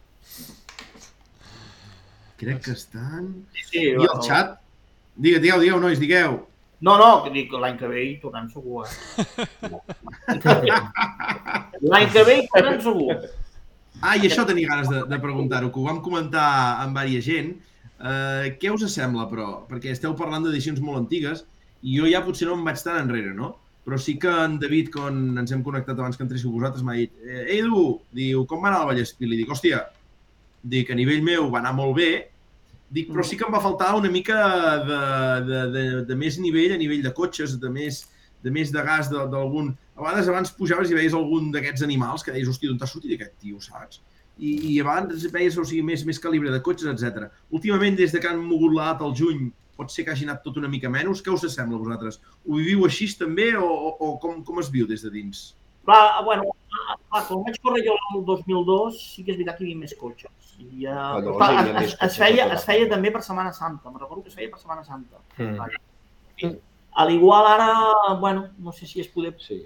Crec 2.37 2.61
que 2.63 2.71
estan... 2.71 3.45
Sí, 3.53 3.63
sí, 3.71 3.79
I 3.89 4.05
el 4.05 4.21
xat? 4.23 4.59
Digue, 5.19 5.39
digueu, 5.43 5.59
digueu, 5.59 5.79
nois, 5.83 5.99
digueu. 5.99 6.45
No, 6.81 6.95
no, 6.95 7.07
que 7.25 7.31
dic 7.35 7.51
l'any 7.51 7.75
que 7.79 7.89
ve 7.91 8.03
hi 8.05 8.13
tornem 8.21 8.47
segur, 8.53 8.85
eh? 8.87 8.91
L'any 11.91 12.07
que 12.13 12.23
ve 12.23 12.37
hi 12.39 12.45
tornem 12.53 12.77
segur. 12.85 13.17
Ah, 13.99 14.15
i 14.15 14.29
això 14.29 14.45
tenia 14.47 14.69
ganes 14.69 14.87
de, 14.87 15.01
de 15.11 15.19
preguntar-ho, 15.19 15.71
que 15.73 15.81
ho 15.81 15.87
vam 15.89 15.99
comentar 16.05 16.45
amb 16.85 16.95
vària 16.95 17.19
gent. 17.23 17.51
Uh, 17.99 18.55
què 18.61 18.71
us 18.71 18.85
sembla, 18.93 19.27
però? 19.27 19.49
Perquè 19.67 19.91
esteu 19.91 20.15
parlant 20.15 20.45
d'edicions 20.45 20.79
molt 20.79 21.01
antigues 21.01 21.43
i 21.83 21.97
jo 21.97 22.07
ja 22.07 22.23
potser 22.23 22.47
no 22.47 22.55
em 22.55 22.63
vaig 22.63 22.79
tan 22.79 23.01
enrere, 23.01 23.33
no? 23.35 23.57
Però 23.83 23.99
sí 23.99 24.15
que 24.21 24.31
en 24.31 24.55
David, 24.61 24.91
quan 24.93 25.19
ens 25.41 25.51
hem 25.51 25.63
connectat 25.65 25.99
abans 25.99 26.15
que 26.15 26.23
entréssiu 26.23 26.53
vosaltres, 26.53 26.83
m'ha 26.85 26.95
dit 26.95 27.11
eh, 27.25 27.43
Ei, 27.43 27.59
Edu, 27.59 27.99
diu, 28.15 28.45
com 28.47 28.63
va 28.63 28.71
anar 28.71 28.83
el 28.85 28.91
Vallespí? 28.93 29.27
Li 29.27 29.41
dic, 29.41 29.51
hòstia, 29.51 29.81
dic, 30.63 30.91
a 30.91 30.99
nivell 30.99 31.23
meu 31.25 31.49
va 31.51 31.59
anar 31.59 31.75
molt 31.75 31.97
bé, 31.99 32.11
dic, 32.91 33.09
però 33.13 33.25
sí 33.25 33.37
que 33.37 33.45
em 33.47 33.53
va 33.53 33.61
faltar 33.63 33.93
una 33.97 34.11
mica 34.11 34.37
de, 34.87 35.01
de, 35.47 35.59
de, 35.75 35.83
de 36.09 36.17
més 36.17 36.39
nivell 36.41 36.75
a 36.75 36.79
nivell 36.81 37.03
de 37.05 37.13
cotxes, 37.15 37.57
de 37.61 37.71
més 37.73 38.03
de, 38.43 38.51
més 38.51 38.71
de 38.71 38.83
gas 38.85 39.09
d'algun... 39.11 39.73
A 39.97 40.03
vegades 40.03 40.29
abans 40.31 40.53
pujaves 40.55 40.91
i 40.91 40.95
veies 40.95 41.15
algun 41.17 41.51
d'aquests 41.51 41.83
animals 41.83 42.23
que 42.23 42.31
deies, 42.35 42.47
hòstia, 42.47 42.71
d'on 42.71 42.79
t'ha 42.79 42.87
sortit 42.87 43.15
aquest 43.15 43.35
tio, 43.43 43.59
saps? 43.63 43.99
I, 44.39 44.53
i 44.71 44.75
abans 44.79 45.25
veies 45.33 45.57
o 45.59 45.65
sigui, 45.67 45.83
més, 45.83 46.05
més 46.07 46.21
calibre 46.23 46.53
de 46.53 46.61
cotxes, 46.63 46.93
etc. 46.93 47.27
Últimament, 47.51 47.97
des 47.99 48.15
de 48.15 48.21
que 48.23 48.29
han 48.31 48.39
mogut 48.39 48.75
la 48.75 48.93
data 48.93 49.07
al 49.07 49.15
juny, 49.19 49.49
pot 49.79 49.91
ser 49.91 50.05
que 50.07 50.13
hagi 50.13 50.27
anat 50.27 50.41
tot 50.45 50.59
una 50.59 50.71
mica 50.71 50.91
menys. 50.91 51.23
Què 51.23 51.33
us 51.35 51.43
sembla 51.51 51.79
a 51.79 51.83
vosaltres? 51.83 52.21
Ho 52.47 52.59
viviu 52.59 52.85
així 52.87 53.09
també 53.19 53.51
o, 53.59 53.67
o, 53.67 53.91
o 54.07 54.13
com, 54.23 54.39
com 54.47 54.63
es 54.63 54.71
viu 54.71 54.87
des 54.87 55.03
de 55.03 55.11
dins? 55.11 55.49
Clar, 55.87 56.23
bueno, 56.23 56.51
clar, 56.71 57.23
quan 57.27 57.43
vaig 57.45 57.59
córrer 57.63 57.83
jo 57.87 57.95
el 58.13 58.25
2002 58.27 58.99
sí 59.01 59.23
que 59.25 59.33
és 59.33 59.39
veritat 59.39 59.59
que 59.59 59.65
hi 59.65 59.71
havia 59.71 59.83
més 59.83 59.95
cotxes. 59.99 60.38
I, 60.59 60.85
uh, 60.87 60.91
Ah, 60.91 61.21
no, 61.23 61.37
clar, 61.37 61.67
es, 61.83 61.93
es, 61.93 61.95
cotxes 61.97 62.17
feia, 62.19 62.45
es 62.53 62.63
feia 62.67 62.87
també 62.91 63.11
per 63.15 63.21
Setmana 63.23 63.53
Santa, 63.55 63.89
me'n 63.89 63.99
recordo 64.01 64.23
que 64.25 64.29
es 64.29 64.35
feia 64.35 64.49
per 64.51 64.59
Setmana 64.59 64.83
Santa. 64.83 65.21
Mm. 65.37 66.55
A 66.99 67.05
l'igual 67.05 67.45
ara, 67.47 67.69
bueno, 68.19 68.49
no 68.59 68.71
sé 68.73 68.85
si 68.87 68.99
es 69.01 69.07
poder... 69.07 69.35
Sí. 69.39 69.61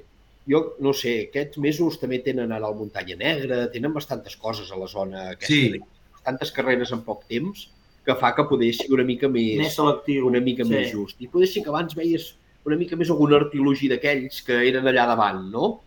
Jo 0.46 0.76
no 0.84 0.92
sé, 0.92 1.30
aquests 1.30 1.58
mesos 1.64 1.96
també 2.02 2.18
tenen 2.20 2.52
ara 2.52 2.68
el 2.68 2.76
Muntanya 2.76 3.16
Negra, 3.16 3.62
tenen 3.72 3.94
bastantes 3.96 4.36
coses 4.36 4.70
a 4.72 4.78
la 4.78 4.88
zona 4.92 5.30
aquesta, 5.32 5.54
Sí. 5.56 5.80
bastantes 6.12 6.52
carreres 6.52 6.92
en 6.92 7.02
poc 7.06 7.24
temps, 7.32 7.70
que 8.04 8.16
fa 8.20 8.34
que 8.36 8.44
poder 8.44 8.74
ser 8.76 8.90
una 8.92 9.06
mica 9.08 9.30
més, 9.32 9.58
Més 9.58 9.76
selectiu. 9.78 10.28
una 10.28 10.42
mica 10.42 10.66
Sí. 10.66 10.70
més 10.74 10.92
just. 10.92 11.22
I 11.22 11.28
poder 11.32 11.48
ser 11.48 11.64
que 11.64 11.70
abans 11.70 11.96
veies 11.96 12.36
una 12.66 12.76
mica 12.76 12.96
més 13.00 13.10
algun 13.10 13.34
artilogi 13.34 13.88
d'aquells 13.88 14.42
que 14.44 14.60
eren 14.68 14.86
allà 14.86 15.08
davant, 15.08 15.50
no? 15.50 15.80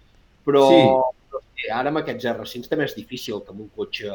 Però 0.47 0.65
Sí. 0.71 0.81
no 1.33 1.41
sé, 1.55 1.71
ara 1.71 1.91
amb 1.91 1.99
aquests 1.99 2.25
R5 2.25 2.69
també 2.69 2.85
és 2.87 2.97
difícil 2.97 3.43
que 3.45 3.51
amb 3.53 3.61
un 3.61 3.69
cotxe, 3.77 4.09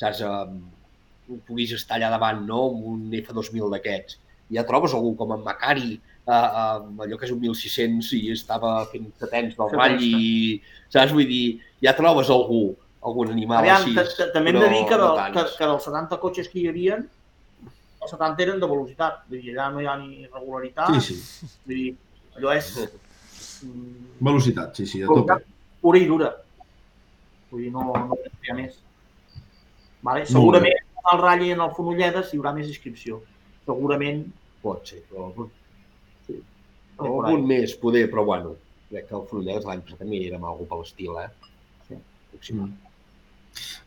saps, 0.00 0.20
um, 0.26 0.60
puguis 1.48 1.72
estar 1.76 1.96
allà 1.98 2.10
davant, 2.12 2.42
no? 2.46 2.66
Amb 2.70 2.86
un 2.94 3.04
F2000 3.20 3.70
d'aquests. 3.72 4.18
Ja 4.52 4.64
trobes 4.68 4.92
algú 4.94 5.14
com 5.16 5.32
en 5.32 5.40
Macari, 5.46 5.94
uh, 6.26 6.32
uh, 6.32 7.02
allò 7.04 7.16
que 7.18 7.24
és 7.26 7.32
un 7.32 7.40
1600 7.40 8.10
i 8.18 8.30
estava 8.34 8.74
fent 8.92 9.06
setens 9.22 9.56
del 9.56 9.70
ratll 9.72 10.02
i, 10.04 10.60
saps, 10.92 11.14
vull 11.16 11.26
dir, 11.30 11.60
ja 11.82 11.94
trobes 11.96 12.28
algú, 12.30 12.74
algun 13.04 13.32
animal 13.32 13.62
Aviam, 13.62 13.82
així. 13.82 13.94
ta- 13.96 14.04
ta- 14.18 14.30
també 14.36 14.52
hem 14.52 14.60
de 14.60 14.68
dir 14.74 14.84
que, 14.88 14.98
no 15.00 15.14
del, 15.16 15.32
que, 15.38 15.46
que 15.58 15.70
dels 15.72 15.88
70 15.88 16.20
cotxes 16.20 16.48
que 16.52 16.60
hi 16.60 16.68
havia, 16.68 17.00
els 18.04 18.12
70 18.12 18.44
eren 18.44 18.60
de 18.60 18.68
velocitat. 18.68 19.22
Vull 19.32 19.40
dir, 19.40 19.56
allà 19.56 19.70
no 19.72 19.80
hi 19.80 19.88
ha 19.88 19.96
ni 20.02 20.22
irregularitat. 20.26 20.92
Sí, 21.00 21.16
sí. 21.16 21.50
Vull 21.64 21.80
dir, 21.80 21.90
allò 22.36 22.52
és 22.52 22.70
mm, 23.64 24.20
Velocitat, 24.20 24.76
sí, 24.76 24.86
sí, 24.86 25.00
de 25.00 25.08
tope. 25.08 25.40
pura 25.80 25.98
i 25.98 26.06
dura. 26.08 26.34
Vull 27.50 27.64
dir, 27.64 27.72
no, 27.72 27.88
no 27.96 28.18
hi 28.44 28.52
ha 28.52 28.56
més. 28.60 28.76
Vale? 30.04 30.24
Segurament 30.28 30.80
al 31.10 31.20
Rally 31.20 31.50
i 31.50 31.54
en 31.56 31.62
el 31.64 31.72
Fonolledes 31.76 32.32
hi 32.32 32.40
haurà 32.40 32.54
més 32.56 32.70
inscripció. 32.70 33.20
Segurament 33.64 34.24
Pot 34.64 34.88
ser, 34.88 35.02
però 35.10 35.28
Sí, 36.24 36.38
O 36.96 37.04
por 37.04 37.26
algun 37.28 37.44
més, 37.48 37.74
poder, 37.76 38.06
però 38.08 38.24
bueno, 38.24 38.54
crec 38.88 39.10
que 39.10 39.16
el 39.18 39.26
Fonolleres 39.28 39.66
l'any 39.68 39.82
passat 39.84 40.00
també 40.00 40.22
era 40.24 40.38
amb 40.40 40.48
algú 40.48 40.64
per 40.70 40.78
l'estil, 40.80 41.18
eh? 41.20 41.28
Sí. 41.88 41.98
Aproximadament. 42.30 42.80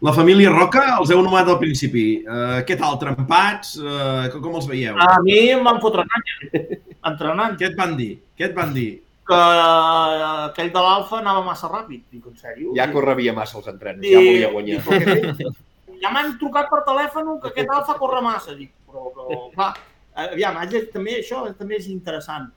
La 0.05 0.13
família 0.13 0.51
Roca 0.53 0.83
els 0.99 1.09
heu 1.11 1.23
nomenat 1.25 1.49
al 1.51 1.57
principi. 1.59 2.05
Uh, 2.27 2.59
què 2.67 2.77
tal, 2.79 2.99
trempats? 3.01 3.73
Uh, 3.81 4.29
com, 4.31 4.43
com 4.45 4.59
els 4.61 4.69
veieu? 4.69 4.93
A 5.01 5.17
mi 5.25 5.39
em 5.55 5.65
van 5.65 5.81
fotre 5.83 6.05
canya, 6.13 6.61
entrenant, 7.09 7.57
Què 7.57 7.71
et 7.71 7.79
van 7.79 7.97
dir? 7.97 8.13
Què 8.37 8.51
et 8.51 8.57
van 8.57 8.73
dir? 8.77 8.89
que 9.27 9.35
aquell 9.35 10.69
de 10.71 10.81
l'Alfa 10.85 11.17
anava 11.19 11.41
massa 11.43 11.67
ràpid. 11.67 12.05
Dic, 12.13 12.27
en 12.29 12.37
sèrio? 12.39 12.71
Ja 12.77 12.85
correbia 12.93 13.33
massa 13.35 13.57
els 13.59 13.67
entrenos, 13.67 14.05
ja 14.07 14.21
volia 14.23 14.51
guanyar. 14.53 14.77
Fes? 14.85 15.57
Ja 16.01 16.11
m'han 16.13 16.37
trucat 16.41 16.69
per 16.71 16.83
telèfon 16.87 17.37
que 17.41 17.51
aquest 17.51 17.73
Alfa 17.73 17.97
corre 17.99 18.21
massa. 18.25 18.55
Dic, 18.57 18.71
però, 18.87 19.09
però 19.15 19.41
clar, 19.55 19.73
aviam, 20.27 20.61
també 20.93 21.19
això 21.21 21.43
també 21.57 21.81
és 21.81 21.89
interessant. 21.93 22.49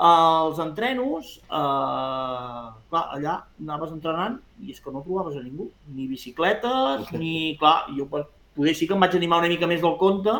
Els 0.00 0.60
entrenos, 0.64 1.34
eh, 1.44 2.66
clar, 2.92 3.04
allà 3.16 3.34
anaves 3.60 3.90
entrenant 3.92 4.38
i 4.64 4.72
és 4.72 4.80
que 4.80 4.92
no 4.94 5.02
trobaves 5.04 5.36
a 5.36 5.42
ningú, 5.44 5.68
ni 5.92 6.06
bicicletes, 6.08 7.10
ni, 7.12 7.56
clar, 7.60 7.84
jo 7.96 8.08
poder 8.08 8.74
sí 8.74 8.88
que 8.88 8.96
em 8.96 9.04
vaig 9.04 9.18
animar 9.18 9.42
una 9.42 9.52
mica 9.52 9.68
més 9.68 9.84
del 9.84 9.98
compte 10.00 10.38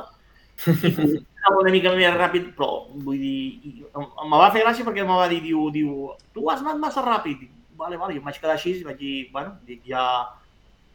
una 1.61 1.73
mica 1.73 1.93
més 1.97 2.17
ràpid, 2.17 2.51
però 2.57 2.69
vull 3.05 3.21
dir, 3.21 3.85
em, 3.97 4.35
va 4.35 4.51
fer 4.53 4.65
gràcia 4.65 4.85
perquè 4.85 5.05
em 5.05 5.13
va 5.13 5.29
dir, 5.31 5.41
diu, 5.45 5.71
diu, 5.73 6.11
tu 6.35 6.49
has 6.51 6.61
anat 6.61 6.81
massa 6.83 7.05
ràpid. 7.05 7.49
Vale, 7.81 7.97
vale, 7.97 8.15
jo 8.15 8.21
em 8.21 8.27
vaig 8.29 8.41
quedar 8.41 8.59
així 8.59 8.75
i 8.77 8.85
vaig 8.85 8.99
dir, 9.01 9.15
bueno, 9.33 9.55
dic, 9.67 9.81
ja, 9.89 10.05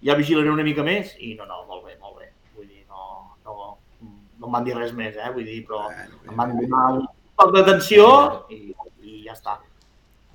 ja 0.04 0.16
vigilaré 0.20 0.52
una 0.52 0.66
mica 0.68 0.84
més 0.84 1.14
i 1.20 1.36
no, 1.40 1.48
no, 1.50 1.62
molt 1.70 1.86
bé, 1.86 1.96
molt 2.02 2.20
bé. 2.20 2.32
Vull 2.56 2.68
dir, 2.68 2.84
no, 2.90 3.36
no, 3.46 3.76
no 4.40 4.50
em 4.50 4.58
van 4.58 4.66
dir 4.68 4.76
res 4.78 4.92
més, 4.98 5.16
eh? 5.16 5.32
Vull 5.36 5.48
dir, 5.48 5.62
però 5.68 5.86
em 5.92 6.36
van 6.36 6.58
donar 6.58 6.84
un 6.98 7.08
poc 7.40 7.54
d'atenció 7.56 8.10
i, 8.54 8.60
i 9.04 9.24
ja 9.28 9.36
està. 9.36 9.58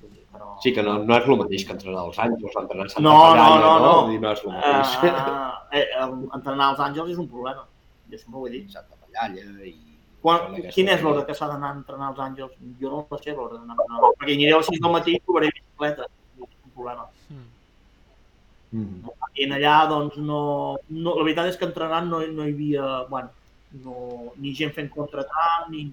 Dir, 0.01 0.25
però... 0.33 0.55
Sí 0.63 0.73
que 0.75 0.85
no, 0.85 0.97
no 1.05 1.17
és 1.17 1.29
el 1.29 1.39
mateix 1.43 1.67
que 1.67 1.75
entrenar 1.77 2.07
els 2.07 2.19
Àngels, 2.25 2.57
entrenar 2.63 2.87
a 2.87 2.93
Santa 2.95 3.05
No, 3.05 3.13
no, 3.13 3.29
Pagalla, 3.35 3.61
no, 3.61 3.77
no. 3.85 3.93
Vull 4.01 4.15
dir, 4.15 4.19
no 4.23 4.33
és 4.33 4.43
el 4.45 4.55
mateix. 4.55 4.97
Uh, 5.05 5.77
eh, 5.77 5.85
entrenar 6.39 6.73
els 6.73 6.83
àngels 6.87 7.13
és 7.15 7.21
un 7.21 7.29
problema. 7.31 7.65
Jo 8.11 8.19
sempre 8.19 8.41
ho 8.41 8.49
he 8.49 8.53
dit. 8.57 8.67
Santa 8.73 8.97
Pagalla 8.97 9.47
i... 9.69 9.77
Quan, 10.21 10.53
quina 10.69 10.93
és 10.93 11.01
l'hora 11.01 11.23
que 11.25 11.33
s'ha 11.33 11.47
d'anar 11.49 11.71
a 11.71 11.77
entrenar 11.79 12.11
els 12.11 12.19
àngels? 12.21 12.57
Jo 12.81 12.91
no 12.91 13.05
la 13.09 13.17
sé 13.23 13.33
l'hora 13.33 13.55
d'anar 13.57 13.73
a 13.73 13.79
entrenar. 13.79 14.11
Perquè 14.19 14.35
aniré 14.35 14.51
a 14.53 14.59
les 14.59 14.69
6 14.69 14.83
del 14.83 14.93
matí 14.93 15.15
i 15.17 15.21
trobaré 15.23 15.49
bicicleta. 15.49 16.09
És 16.37 16.45
un 16.45 16.75
problema. 16.75 17.07
Mm. 17.31 17.47
Mm. 18.71 19.11
I 19.35 19.45
en 19.47 19.55
allà, 19.57 19.75
doncs, 19.89 20.17
no, 20.19 20.41
no... 20.89 21.15
La 21.17 21.25
veritat 21.25 21.51
és 21.51 21.57
que 21.59 21.67
entrenant 21.67 22.07
no, 22.11 22.21
no 22.35 22.45
hi 22.47 22.53
havia... 22.55 22.87
Bueno, 23.09 23.31
no, 23.83 23.95
ni 24.43 24.53
gent 24.57 24.73
fent 24.75 24.89
contratant, 24.93 25.69
ni... 25.71 25.89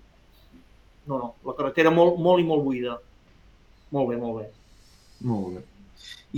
No, 1.08 1.18
no. 1.18 1.32
La 1.46 1.56
carretera 1.58 1.90
molt, 1.94 2.18
molt 2.22 2.42
i 2.42 2.46
molt 2.46 2.64
buida. 2.66 2.98
Molt 3.94 4.10
bé, 4.10 4.18
molt 4.20 4.40
bé. 4.40 4.48
Molt 5.26 5.54
bé. 5.56 5.64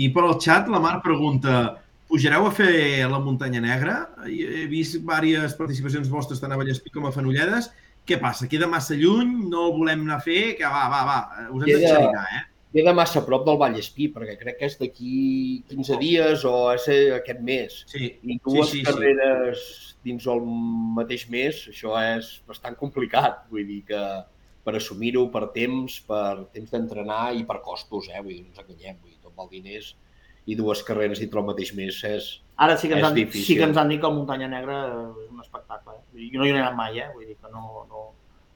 I 0.00 0.08
per 0.14 0.24
al 0.24 0.36
xat 0.40 0.68
la 0.70 0.80
Mar 0.80 1.00
pregunta 1.04 1.80
pujareu 2.10 2.46
a 2.46 2.52
fer 2.54 3.06
la 3.10 3.18
muntanya 3.22 3.60
negra? 3.62 3.96
He 4.26 4.66
vist 4.70 5.00
diverses 5.00 5.56
participacions 5.58 6.10
vostres 6.10 6.40
tant 6.42 6.52
a 6.54 6.58
Vallespí 6.60 6.92
com 6.94 7.08
a 7.08 7.12
Fenolledes. 7.14 7.70
Què 8.06 8.16
passa? 8.22 8.48
Queda 8.50 8.68
massa 8.70 8.96
lluny? 8.98 9.34
No 9.50 9.68
el 9.68 9.76
volem 9.76 10.06
anar 10.06 10.20
a 10.20 10.24
fer? 10.24 10.54
Que 10.58 10.66
va, 10.70 10.86
va, 10.90 11.02
va, 11.06 11.18
us 11.50 11.62
hem 11.62 11.68
Queda- 11.68 11.82
deixar 11.82 12.00
anar, 12.08 12.24
eh? 12.38 12.44
Queda 12.70 12.92
massa 12.94 13.18
a 13.18 13.26
prop 13.26 13.42
del 13.46 13.58
Vallespí, 13.58 14.08
perquè 14.14 14.36
crec 14.38 14.60
que 14.60 14.68
és 14.70 14.76
d'aquí 14.78 15.14
15 15.72 15.96
dies 15.98 16.44
o 16.46 16.54
és 16.70 16.84
aquest 17.16 17.40
mes. 17.46 17.80
Sí, 17.90 18.04
I 18.22 18.36
sí, 18.36 18.42
dues 18.44 18.70
sí, 18.70 18.78
sí. 18.78 18.84
carreres 18.86 19.64
dins 20.06 20.26
el 20.30 20.44
mateix 20.98 21.26
mes, 21.32 21.64
això 21.72 21.96
és 21.98 22.36
bastant 22.46 22.78
complicat. 22.78 23.42
Vull 23.50 23.66
dir 23.66 23.80
que 23.88 24.04
per 24.64 24.76
assumir-ho, 24.76 25.26
per 25.34 25.48
temps, 25.56 25.98
per 26.06 26.46
temps 26.54 26.70
d'entrenar 26.70 27.32
i 27.34 27.42
per 27.48 27.58
costos, 27.64 28.06
eh? 28.12 28.22
Vull 28.22 28.36
dir, 28.36 28.44
no 28.44 28.54
ens 28.54 28.62
enganyem, 28.62 29.00
vull 29.02 29.16
dir, 29.16 29.18
tot 29.24 29.34
val 29.34 29.50
diners 29.50 29.94
i 30.50 30.56
dues 30.58 30.82
carreres 30.86 31.20
dintre 31.20 31.40
el 31.40 31.46
mateix 31.46 31.72
mes 31.78 31.98
és... 32.08 32.28
Ara 32.60 32.76
sí 32.76 32.88
que, 32.88 32.96
ens 32.98 33.06
han, 33.06 33.16
difícil. 33.16 33.46
sí 33.46 33.56
que 33.56 33.66
ens 33.68 33.78
han 33.80 33.90
dit 33.92 34.00
que 34.00 34.08
el 34.08 34.16
Muntanya 34.16 34.48
Negra 34.50 34.80
és 35.22 35.28
un 35.30 35.42
espectacle. 35.42 35.96
Eh? 36.12 36.28
Jo 36.32 36.40
no 36.40 36.46
hi 36.46 36.52
he 36.52 36.56
anat 36.58 36.76
mai, 36.76 36.98
eh? 37.00 37.08
Vull 37.14 37.28
dir 37.28 37.36
que 37.40 37.52
no, 37.52 37.84
no... 37.88 38.06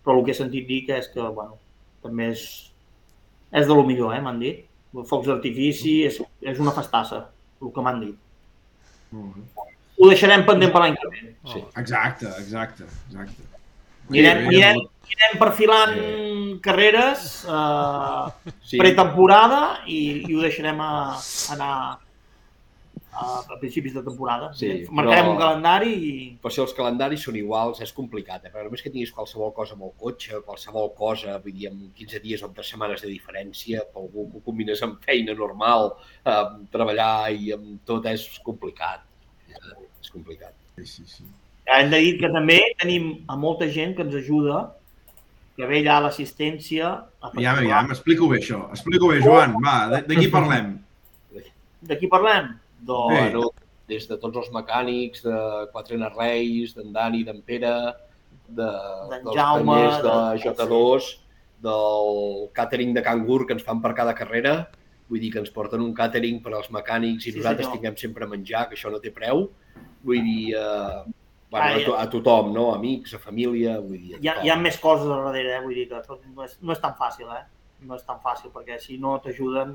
Però 0.04 0.18
el 0.18 0.24
que 0.26 0.34
he 0.34 0.38
sentit 0.38 0.66
dir 0.68 0.82
que 0.88 0.98
és 1.00 1.08
que, 1.12 1.24
bueno, 1.36 1.56
també 2.04 2.28
és, 2.34 2.42
és 3.52 3.66
de 3.66 3.74
lo 3.74 3.84
millor, 3.86 4.14
eh? 4.16 4.20
M'han 4.24 4.40
dit. 4.42 4.64
Focs 5.08 5.26
d'artifici 5.26 5.96
és, 6.06 6.20
és 6.46 6.60
una 6.62 6.74
festassa, 6.76 7.24
el 7.62 7.72
que 7.74 7.82
m'han 7.82 8.00
dit. 8.04 8.14
Molt 9.14 9.34
bé. 9.34 9.70
Ho 9.94 10.10
deixarem 10.10 10.42
pendent 10.46 10.72
per 10.74 10.82
l'any 10.82 10.96
que 10.98 11.10
ve. 11.10 11.20
Sí. 11.52 11.60
Exacte, 11.80 12.30
exacte, 12.40 12.86
exacte. 13.08 13.50
Anirem, 14.10 14.46
anirem, 14.48 14.80
anirem 15.06 15.36
perfilant 15.40 15.94
carreres 16.64 17.28
eh, 17.48 18.52
Sí, 18.66 18.80
pretemporada 18.80 19.60
i, 19.86 20.00
i 20.28 20.34
ho 20.34 20.42
deixarem 20.44 20.80
a, 20.84 20.90
anar 21.54 21.74
a, 23.14 23.56
principis 23.60 23.94
de 23.94 24.02
temporada. 24.02 24.50
Sí, 24.58 24.84
Marcarem 24.90 25.24
però- 25.26 25.32
un 25.32 25.38
calendari 25.38 25.92
i 25.94 26.12
però 26.42 26.50
si 26.52 26.60
els 26.60 26.74
calendaris 26.74 27.22
són 27.24 27.36
iguals 27.36 27.80
és 27.80 27.92
complicat, 27.92 28.44
eh? 28.44 28.50
perquè 28.52 28.64
només 28.66 28.82
que 28.82 28.90
tinguis 28.90 29.12
qualsevol 29.14 29.52
cosa 29.54 29.74
amb 29.74 29.84
el 29.88 29.92
cotxe, 30.00 30.40
qualsevol 30.46 30.92
cosa, 30.98 31.38
vull 31.44 31.54
dir, 31.54 31.68
amb 31.70 31.94
15 31.94 32.20
dies 32.24 32.42
o 32.42 32.46
amb 32.50 32.54
3 32.58 32.72
setmanes 32.74 33.02
de 33.02 33.08
diferència, 33.12 33.84
per 33.92 34.02
algú 34.02 34.26
que 34.32 34.38
ho 34.38 34.44
combines 34.44 34.82
amb 34.82 34.98
feina 35.04 35.34
normal, 35.34 35.92
amb 36.24 36.68
treballar 36.74 37.30
i 37.32 37.52
amb 37.56 37.80
tot 37.86 38.06
és 38.10 38.26
complicat. 38.44 39.04
Eh, 39.48 39.74
És 40.04 40.10
complicat. 40.10 40.52
Sí, 40.76 40.84
sí, 40.86 41.02
sí. 41.06 41.24
hem 41.66 41.88
de 41.90 41.98
dir 41.98 42.18
que 42.20 42.28
també 42.28 42.58
tenim 42.78 43.24
a 43.28 43.36
molta 43.36 43.68
gent 43.72 43.94
que 43.96 44.02
ens 44.02 44.14
ajuda, 44.18 44.74
que 45.56 45.64
ve 45.70 45.78
allà 45.80 45.96
a 45.96 46.00
l'assistència. 46.08 46.88
a 47.22 47.30
Aviam, 47.30 47.56
aviam, 47.62 47.88
explico 47.94 48.28
bé 48.28 48.40
això. 48.42 48.68
Explico 48.74 49.08
bé, 49.08 49.20
Joan. 49.22 49.54
Va, 49.64 49.88
de, 49.88 50.02
de 50.02 50.16
qui 50.18 50.28
parlem? 50.28 50.74
De. 52.84 52.92
Bueno, 53.10 53.50
des 53.88 54.06
de 54.08 54.16
tots 54.20 54.36
els 54.42 54.50
mecànics, 54.52 55.22
de 55.24 55.38
Quatre 55.72 55.96
Reis, 56.16 56.74
d'en 56.76 56.92
Dani, 56.92 57.22
d'en 57.24 57.40
Pere, 57.44 57.74
de, 58.48 58.70
dels 59.10 59.34
Jaume, 59.36 59.74
tallers 59.74 60.02
de 60.44 60.52
de- 60.52 60.64
J2, 60.68 61.10
del 61.64 62.48
càtering 62.56 62.94
de 62.96 63.02
Cangur 63.02 63.46
que 63.46 63.54
ens 63.56 63.64
fan 63.64 63.80
per 63.84 63.94
cada 63.96 64.14
carrera, 64.14 64.68
vull 65.08 65.20
dir 65.20 65.30
que 65.32 65.38
ens 65.40 65.50
porten 65.52 65.80
un 65.84 65.94
càtering 65.96 66.42
per 66.44 66.52
als 66.54 66.70
mecànics 66.72 67.26
i 67.26 67.32
Sí, 67.32 67.38
nosaltres 67.38 67.66
senyor. 67.66 67.78
tinguem 67.78 67.96
sempre 67.96 68.26
menjar, 68.26 68.68
que 68.68 68.76
això 68.76 68.90
no 68.92 69.00
té 69.00 69.10
preu. 69.12 69.46
Vull 70.04 70.20
dir, 70.24 70.54
eh, 70.54 71.04
bueno, 71.50 71.64
Ah, 71.66 71.74
a, 71.76 71.84
to, 71.84 71.94
a 71.96 72.06
tothom, 72.10 72.52
no? 72.52 72.74
Amics, 72.74 73.14
a 73.14 73.18
família, 73.18 73.78
vull 73.80 73.98
dir, 74.00 74.16
a 74.16 74.18
hi 74.20 74.28
ha, 74.28 74.34
hi 74.44 74.50
ha 74.50 74.56
més 74.56 74.76
coses 74.78 75.06
a 75.06 75.20
darrere, 75.24 75.56
eh? 75.56 75.60
vull 75.62 75.74
dir 75.74 75.88
que 75.88 76.00
tot 76.06 76.20
no 76.34 76.42
és, 76.44 76.56
no 76.60 76.72
és 76.72 76.80
tan 76.80 76.94
fàcil, 76.98 77.28
eh? 77.30 77.44
No 77.84 77.96
és 77.98 78.04
tan 78.06 78.20
fàcil, 78.24 78.50
perquè 78.54 78.78
si 78.80 78.98
no 78.98 79.18
t'ajuden, 79.24 79.72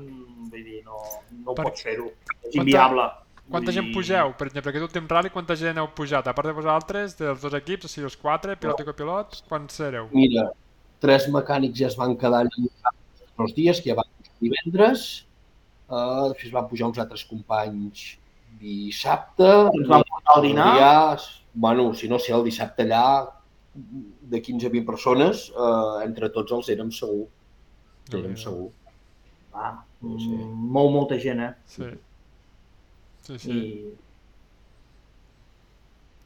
vull 0.50 0.64
dir, 0.66 0.80
no, 0.84 1.00
no 1.44 1.54
Per- 1.54 1.66
pots 1.68 1.82
fer-ho. 1.86 2.08
És 2.10 2.30
Quanta- 2.40 2.62
inviable. 2.62 3.08
Quanta 3.50 3.72
Vull 3.72 3.74
gent 3.74 3.88
pugeu? 3.94 4.32
Per 4.38 4.46
exemple, 4.46 4.70
aquest 4.70 4.86
últim 4.86 5.08
rally, 5.10 5.30
quanta 5.34 5.56
gent 5.58 5.78
heu 5.82 5.88
pujat? 5.96 6.28
A 6.30 6.34
part 6.34 6.46
de 6.46 6.54
vosaltres, 6.54 7.16
dels 7.18 7.40
dos 7.42 7.54
equips, 7.58 7.88
o 7.88 7.90
sigui, 7.90 8.06
els 8.06 8.16
quatre, 8.16 8.54
pilot 8.56 8.82
i 8.82 8.86
copilot, 8.86 9.40
quants 9.48 9.80
sereu? 9.80 10.06
Mira, 10.14 10.50
tres 11.02 11.26
mecànics 11.34 11.80
ja 11.80 11.88
es 11.88 11.96
van 11.98 12.14
quedar 12.20 12.44
allà 12.44 12.94
els 13.40 13.54
dies, 13.56 13.80
que 13.80 13.90
ja 13.90 13.96
van 13.98 14.06
pujar 14.18 14.36
divendres, 14.44 15.04
uh, 15.88 16.28
després 16.30 16.54
van 16.54 16.68
pujar 16.70 16.90
uns 16.92 17.02
altres 17.02 17.24
companys 17.26 18.06
dissabte, 18.60 19.48
Ens 19.72 19.88
van 19.88 20.04
portar 20.06 20.36
al 20.36 20.42
dinar. 20.42 20.70
Ja, 20.78 21.18
bueno, 21.54 21.94
si 21.94 22.08
no 22.08 22.18
sé, 22.18 22.32
el 22.36 22.44
dissabte 22.44 22.84
allà, 22.84 23.04
de 23.74 24.40
15 24.42 24.66
a 24.66 24.70
20 24.70 24.86
persones, 24.86 25.48
uh, 25.56 26.00
entre 26.04 26.30
tots 26.34 26.52
els 26.52 26.68
érem 26.74 26.90
segur. 26.92 27.26
Érem 28.18 28.36
segur. 28.36 28.70
Va, 29.54 29.84
Sí. 30.00 30.06
mm, 30.06 30.70
molt, 30.72 30.90
molta 30.94 31.18
gent, 31.18 31.40
eh? 31.40 31.52
Sí. 31.66 31.82
Sí, 33.22 33.38
sí. 33.38 33.50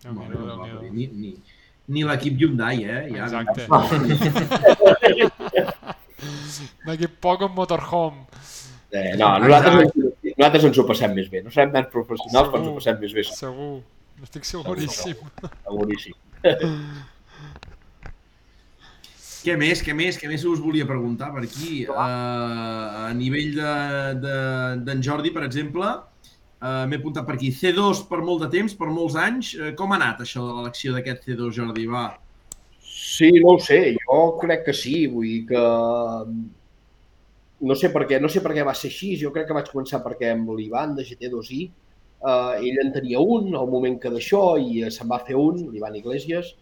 I 0.05 0.07
Bueno, 0.09 0.21
Déu-n'hi-do, 0.29 0.57
va, 0.59 0.67
Déu-n'hi-do. 0.67 0.95
ni, 0.95 1.07
ni, 1.07 1.35
ni 1.89 2.03
l'equip 2.05 2.39
Hyundai, 2.41 2.85
eh? 2.85 3.09
Ja, 3.17 3.25
Exacte. 3.25 3.67
D'aquí 6.87 7.09
poc 7.21 7.41
un 7.47 7.53
motorhome. 7.57 8.21
Eh, 8.95 9.17
no, 9.19 9.27
nosaltres, 9.43 9.91
nosaltres 10.37 10.65
ens 10.69 10.79
ho 10.79 10.85
passem 10.87 11.11
més 11.17 11.27
bé. 11.33 11.39
No 11.43 11.51
serem 11.51 11.73
tan 11.75 11.89
professionals, 11.91 12.49
però 12.53 12.59
ens 12.61 12.69
ho 12.69 12.71
Segur. 12.71 12.79
passem 12.79 12.97
més 13.03 13.13
bé, 13.17 13.23
Segur. 13.31 13.73
Estic 14.23 14.45
seguríssim. 14.47 15.17
seguríssim. 15.65 16.15
Què 19.45 19.59
més, 19.61 19.83
què 19.85 19.93
més, 19.93 20.17
què 20.17 20.29
més 20.31 20.45
us 20.49 20.61
volia 20.65 20.87
preguntar 20.89 21.29
per 21.35 21.43
aquí? 21.45 21.83
Uh, 21.85 21.97
a 22.01 23.13
nivell 23.13 23.59
d'en 23.59 24.21
de, 24.23 24.37
d'en 24.87 25.03
Jordi, 25.05 25.35
per 25.35 25.43
exemple, 25.45 25.91
uh, 26.65 26.85
m'he 26.89 26.97
apuntat 26.97 27.27
per 27.29 27.37
aquí. 27.37 27.51
C2 27.53 28.07
per 28.09 28.23
molt 28.25 28.47
de 28.47 28.49
temps, 28.55 28.73
per 28.79 28.89
molts 28.89 29.19
anys. 29.21 29.53
Uh, 29.59 29.75
com 29.77 29.93
ha 29.93 29.99
anat 30.01 30.23
això 30.25 30.47
de 30.47 30.55
l'elecció 30.57 30.95
d'aquest 30.97 31.29
C2, 31.29 31.53
Jordi? 31.59 31.85
Va. 31.93 32.07
Sí, 32.81 33.29
no 33.45 33.59
ho 33.59 33.61
sé, 33.61 33.79
jo 33.99 34.21
crec 34.41 34.65
que 34.71 34.75
sí, 34.75 35.05
vull 35.13 35.29
dir 35.29 35.43
que 35.51 35.65
no 37.69 37.77
sé 37.79 37.91
per 37.93 38.07
què, 38.09 38.19
no 38.23 38.31
sé 38.33 38.41
per 38.45 38.55
què 38.57 38.65
va 38.67 38.75
ser 38.77 38.89
així, 38.91 39.13
jo 39.21 39.33
crec 39.35 39.49
que 39.49 39.57
vaig 39.57 39.69
començar 39.71 40.01
perquè 40.05 40.33
amb 40.35 40.51
l'Ivan 40.57 40.97
de 40.97 41.05
GT2i, 41.07 41.61
eh, 41.69 42.65
ell 42.71 42.81
en 42.83 42.93
tenia 42.97 43.21
un 43.21 43.55
al 43.55 43.71
moment 43.71 44.01
que 44.01 44.13
d'això 44.13 44.43
i 44.61 44.83
se'n 44.93 45.11
va 45.11 45.21
fer 45.27 45.37
un, 45.41 45.63
l'Ivan 45.73 46.01
Iglesias, 46.01 46.55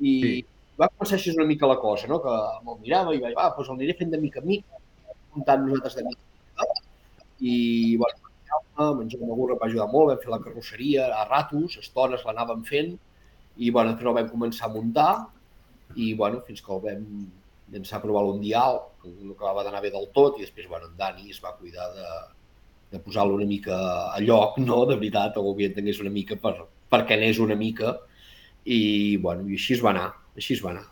i 0.00 0.14
Sí. 0.24 0.34
Va 0.80 0.88
començar 0.88 1.18
així 1.18 1.34
una 1.34 1.46
mica 1.48 1.68
la 1.68 1.78
cosa, 1.82 2.08
no? 2.08 2.20
que 2.24 2.36
me'l 2.64 2.80
mirava 2.80 3.14
i 3.16 3.20
vaig, 3.22 3.36
va, 3.36 3.50
doncs 3.56 3.68
el 3.68 3.76
aniré 3.76 3.96
fent 3.98 4.12
de 4.14 4.20
mica 4.22 4.40
en 4.40 4.48
mica, 4.48 4.80
comptant 5.34 5.66
nosaltres 5.66 5.98
de 5.98 6.06
mica 6.08 6.20
en 6.20 6.70
mica, 6.70 6.80
i 7.40 7.96
bueno, 8.00 8.30
en 9.00 9.10
Jaume 9.12 9.36
Gurra 9.36 9.56
em 9.56 9.60
va 9.60 9.68
ajudar 9.68 9.88
molt, 9.92 10.12
vam 10.12 10.22
fer 10.22 10.32
la 10.32 10.40
carrosseria 10.44 11.10
a 11.16 11.26
ratos, 11.28 11.76
estones 11.82 12.24
l'anàvem 12.26 12.64
fent, 12.68 12.94
i 13.60 13.70
bueno, 13.74 13.92
després 13.92 14.10
el 14.10 14.18
vam 14.20 14.32
començar 14.32 14.68
a 14.68 14.72
muntar, 14.72 15.12
i 15.96 16.12
bueno, 16.14 16.40
fins 16.46 16.62
que 16.64 16.72
el 16.72 16.82
vam 16.84 17.06
llançar 17.74 17.98
a 17.98 18.02
provar 18.04 18.24
l'Undial, 18.26 18.80
que 19.02 19.12
no 19.12 19.34
acabava 19.34 19.64
d'anar 19.66 19.82
bé 19.84 19.92
del 19.94 20.08
tot, 20.16 20.38
i 20.38 20.46
després 20.46 20.68
bueno, 20.70 20.88
en 20.90 20.96
Dani 20.98 21.30
es 21.30 21.42
va 21.44 21.56
cuidar 21.58 21.90
de, 21.96 22.08
de 22.94 23.02
posar-lo 23.04 23.36
una 23.36 23.48
mica 23.48 23.76
a 24.10 24.20
lloc, 24.24 24.58
no? 24.64 24.84
de 24.86 24.96
veritat, 24.96 25.36
o 25.36 25.54
que 25.56 25.68
entengués 25.68 26.00
una 26.00 26.14
mica 26.14 26.38
per, 26.40 26.56
perquè 26.90 27.18
anés 27.18 27.38
una 27.38 27.58
mica, 27.58 27.98
i, 28.64 29.16
bueno, 29.22 29.46
i 29.48 29.60
així 29.60 29.76
es 29.76 29.84
va 29.84 29.92
anar, 29.94 30.08
així 30.36 30.54
es 30.54 30.62
va 30.64 30.70
anar. 30.74 30.86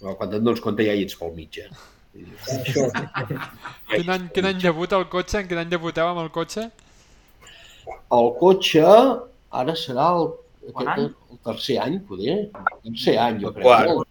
Bueno, 0.00 0.16
quan 0.18 0.32
et 0.34 0.42
dones 0.44 0.60
compte 0.60 0.84
ja 0.86 0.94
hi 0.94 1.04
ets 1.06 1.16
pel 1.20 1.32
mig, 1.36 1.58
eh? 1.58 1.68
Això, 2.54 2.86
Quin 3.94 4.10
any, 4.14 4.28
quin 4.34 4.46
any 4.50 4.60
debuta 4.62 4.98
el 5.00 5.08
cotxe? 5.10 5.40
En 5.42 5.48
quin 5.50 5.58
any 5.64 5.70
debuteu 5.72 6.06
amb 6.10 6.20
el 6.24 6.30
cotxe? 6.34 6.70
el 8.14 8.28
cotxe 8.40 8.84
ara 9.60 9.74
serà 9.76 10.06
el, 10.16 10.28
aquest, 10.70 10.88
any? 10.94 11.08
el 11.34 11.38
tercer 11.48 11.78
any, 11.82 11.98
poder. 12.08 12.36
El 12.54 12.78
tercer 12.86 13.16
any, 13.20 13.40
jo 13.42 13.50
El 13.50 13.54
crec. 13.56 13.64
quart. 13.66 13.90
El 13.90 14.04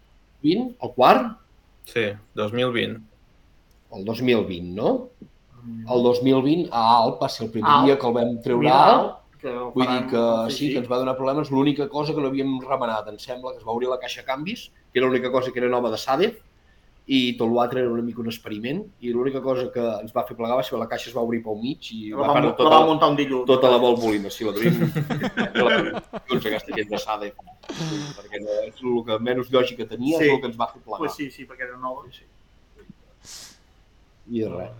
20? 0.44 0.76
El 0.84 0.92
quart? 0.98 1.30
Sí, 1.90 2.04
2020. 2.38 3.00
El 3.94 4.04
2020, 4.04 4.74
no? 4.76 4.92
El 5.64 6.02
2020 6.04 6.68
a 6.70 6.82
Alp 7.00 7.22
va 7.22 7.28
ser 7.32 7.46
el 7.46 7.52
primer 7.56 7.70
Alp. 7.72 7.86
dia 7.88 7.98
que 7.98 8.06
el 8.10 8.14
vam 8.18 8.34
treure 8.44 8.68
a 8.68 8.70
Mira, 8.70 8.94
Alp. 8.94 9.18
Que 9.44 9.52
Vull 9.76 9.86
dir 9.92 10.00
que 10.10 10.24
sí, 10.56 10.70
que 10.72 10.80
ens 10.80 10.88
va 10.90 10.98
donar 11.02 11.14
problemes. 11.20 11.52
L'única 11.52 11.86
cosa 11.92 12.16
que 12.16 12.24
no 12.24 12.32
havíem 12.32 12.56
remenat, 12.64 13.12
em 13.12 13.20
sembla, 13.20 13.52
que 13.52 13.60
es 13.62 13.68
va 13.68 13.76
obrir 13.76 13.92
la 13.92 14.00
caixa 14.02 14.22
de 14.24 14.26
canvis, 14.32 14.66
que 14.90 14.98
era 15.02 15.06
l'única 15.10 15.30
cosa 15.30 15.52
que 15.52 15.60
era 15.62 15.68
nova 15.72 15.92
de 15.92 16.00
Sadef, 16.00 16.40
i 17.04 17.34
tot 17.36 17.50
l'altre 17.52 17.82
era 17.82 17.90
una 17.92 18.00
mica 18.00 18.22
un 18.22 18.30
experiment, 18.32 18.78
i 19.04 19.10
l'única 19.12 19.42
cosa 19.44 19.66
que 19.74 19.82
ens 20.00 20.14
va 20.16 20.22
fer 20.24 20.36
plegar 20.38 20.56
va 20.56 20.62
ser 20.64 20.72
que 20.72 20.80
la 20.80 20.86
caixa 20.88 21.10
es 21.10 21.16
va 21.16 21.20
obrir 21.26 21.42
pel 21.44 21.58
mig 21.60 21.90
i 21.92 21.98
La 22.14 22.22
va 22.22 22.28
va, 22.32 22.40
la 22.46 22.52
tota, 22.56 22.70
va 22.72 22.86
muntar 22.88 23.10
un 23.12 23.18
dilluns. 23.18 23.44
tota 23.50 23.68
la 23.74 23.76
volbolina. 23.82 24.30
Sí, 24.32 24.46
la 24.48 24.54
tenim. 24.56 24.88
doncs 26.30 26.46
aquesta 26.48 26.78
gent 26.78 26.88
de 26.94 27.02
Sadef. 27.02 27.36
Perquè 28.16 28.40
no, 28.40 28.56
és 28.70 28.80
el 28.80 28.96
que 29.10 29.18
menys 29.28 29.52
lògica 29.52 29.84
tenia, 29.90 30.16
Sí. 30.16 30.30
és 30.30 30.32
el 30.32 30.40
que 30.40 30.48
ens 30.52 30.56
va 30.62 30.70
fer 30.72 30.80
plegar. 30.80 31.02
Pues 31.04 31.18
sí, 31.20 31.28
sí, 31.30 31.44
perquè 31.44 31.68
era 31.68 31.76
nova. 31.76 32.06
Sí. 32.14 32.24
I 34.32 34.46
res. 34.48 34.72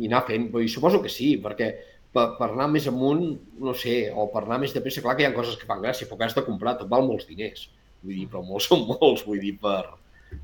I 0.00 0.08
anar 0.08 0.24
fent, 0.26 0.50
dir, 0.50 0.68
suposo 0.72 0.98
que 1.02 1.10
sí, 1.12 1.36
perquè 1.42 1.70
per, 2.14 2.26
per 2.38 2.48
anar 2.50 2.68
més 2.72 2.86
amunt, 2.90 3.24
no 3.62 3.74
sé, 3.78 3.96
o 4.10 4.26
per 4.32 4.44
anar 4.44 4.60
més 4.62 4.74
de 4.74 4.82
pressa, 4.84 5.02
clar 5.04 5.16
que 5.18 5.24
hi 5.24 5.28
ha 5.28 5.34
coses 5.36 5.58
que 5.58 5.68
fan 5.68 5.82
gràcia, 5.82 6.08
però 6.08 6.20
que 6.20 6.28
has 6.28 6.36
de 6.36 6.46
comprar, 6.46 6.76
tot 6.78 6.90
val 6.90 7.06
molts 7.06 7.28
diners. 7.28 7.68
Vull 8.02 8.16
dir, 8.16 8.28
però 8.32 8.42
molts 8.46 8.70
són 8.70 8.86
molts, 8.88 9.26
vull 9.26 9.42
dir, 9.42 9.54
per, 9.62 9.84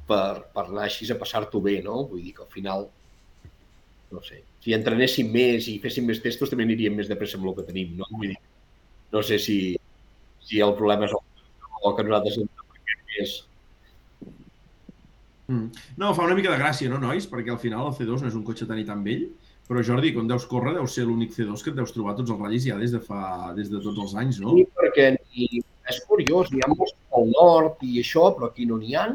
per, 0.08 0.26
per 0.54 0.66
anar 0.66 0.86
així 0.86 1.08
a 1.10 1.18
passar-t'ho 1.18 1.62
bé, 1.64 1.80
no? 1.86 2.04
Vull 2.10 2.22
dir 2.22 2.34
que 2.36 2.44
al 2.44 2.52
final, 2.52 2.86
no 4.12 4.22
sé, 4.26 4.42
si 4.62 4.76
entrenéssim 4.76 5.32
més 5.32 5.70
i 5.72 5.78
féssim 5.82 6.06
més 6.06 6.22
testos 6.22 6.52
també 6.52 6.66
aniríem 6.68 6.94
més 6.98 7.10
de 7.10 7.18
pressa 7.18 7.40
amb 7.40 7.50
el 7.50 7.56
que 7.58 7.66
tenim, 7.70 7.96
no? 7.98 8.08
Vull 8.12 8.30
dir, 8.34 8.38
no 9.14 9.22
sé 9.26 9.40
si, 9.42 9.58
si 10.46 10.62
el 10.62 10.76
problema 10.78 11.08
és 11.08 11.16
el 11.16 11.24
o 11.86 11.92
que 11.94 12.04
nosaltres 12.06 12.38
és. 13.20 13.34
Mm. 15.46 15.68
No, 16.00 16.12
fa 16.14 16.24
una 16.26 16.34
mica 16.34 16.50
de 16.50 16.58
gràcia, 16.58 16.90
no, 16.90 16.98
nois? 16.98 17.28
Perquè 17.30 17.52
al 17.52 17.60
final 17.62 17.86
el 17.86 17.94
C2 17.94 18.24
no 18.24 18.30
és 18.30 18.38
un 18.38 18.44
cotxe 18.46 18.66
tan 18.66 18.80
i 18.80 18.86
tan 18.88 19.04
vell, 19.06 19.28
però 19.66 19.82
Jordi, 19.82 20.12
quan 20.14 20.28
deus 20.30 20.46
córrer, 20.50 20.74
deu 20.76 20.86
ser 20.90 21.06
l'únic 21.06 21.32
C2 21.34 21.62
que 21.62 21.72
et 21.72 21.78
deus 21.78 21.94
trobar 21.94 22.14
tots 22.18 22.32
els 22.32 22.42
ratllis 22.42 22.66
ja 22.68 22.76
des 22.80 22.92
de 22.94 23.00
fa 23.02 23.52
des 23.56 23.70
de 23.72 23.80
tots 23.82 23.98
els 24.04 24.14
anys, 24.22 24.40
no? 24.42 24.54
Sí, 24.54 24.66
perquè 24.78 25.08
ni, 25.16 25.48
és 25.90 26.02
curiós, 26.10 26.52
n'hi 26.52 26.62
ha 26.64 26.70
molts 26.72 26.94
al 27.18 27.32
nord 27.32 27.82
i 27.86 27.96
això, 28.02 28.28
però 28.36 28.50
aquí 28.50 28.68
no 28.68 28.78
n'hi 28.82 28.94
ha. 28.98 29.08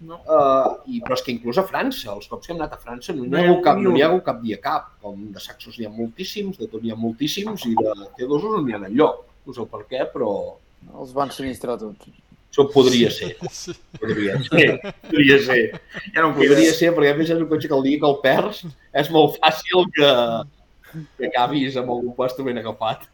No. 0.00 0.16
Uh, 0.24 0.78
i, 0.88 1.02
però 1.04 1.18
és 1.18 1.22
que 1.26 1.32
inclús 1.34 1.58
a 1.60 1.66
França, 1.68 2.14
els 2.14 2.30
cops 2.30 2.48
que 2.48 2.54
hem 2.54 2.62
anat 2.62 2.78
a 2.78 2.80
França, 2.80 3.12
no 3.12 3.26
n'hi 3.26 3.34
No 3.34 3.36
ha, 3.36 3.42
hi 3.44 3.50
hagut 3.50 3.66
cap, 3.66 3.76
ni 3.76 3.84
no 3.84 3.92
n'hi 3.92 4.04
ha 4.04 4.08
hagut 4.08 4.24
cap 4.24 4.40
dia 4.40 4.56
cap. 4.64 4.88
Com 5.04 5.26
de 5.34 5.42
saxos 5.44 5.76
n'hi 5.76 5.88
ha 5.88 5.92
moltíssims, 5.92 6.56
de 6.56 6.70
tot 6.72 6.80
n'hi 6.80 6.94
ha 6.94 6.96
moltíssims, 6.96 7.66
i 7.68 7.74
de 7.76 8.08
T2 8.16 8.48
no 8.48 8.62
n'hi 8.64 8.76
ha 8.76 8.80
enlloc. 8.88 9.20
No 9.44 9.56
sé 9.56 9.68
per 9.74 9.84
què, 9.90 10.06
però 10.14 10.32
Els 10.96 11.12
van 11.12 11.32
sinistrar 11.36 11.76
tots. 11.80 12.08
Això 12.50 12.66
podria 12.72 13.10
ser. 13.14 13.34
Sí. 13.54 13.74
Podria 14.00 14.38
ser. 14.42 14.78
Podria 15.06 15.36
ser. 15.46 15.60
Ja 16.14 16.24
no 16.24 16.32
Podria 16.34 16.72
ser, 16.74 16.90
perquè 16.96 17.12
a 17.14 17.18
més 17.18 17.30
és 17.30 17.38
un 17.38 17.46
cotxe 17.50 17.70
que 17.70 17.76
el 17.76 17.86
dia 17.86 18.00
que 18.02 18.10
el 18.10 18.18
perds 18.24 18.64
és 19.02 19.12
molt 19.14 19.38
fàcil 19.38 19.86
que, 19.94 20.10
que 21.18 21.30
acabis 21.30 21.78
amb 21.78 21.94
algun 21.94 22.16
puesto 22.16 22.46
ben 22.46 22.58
agafat. 22.58 23.06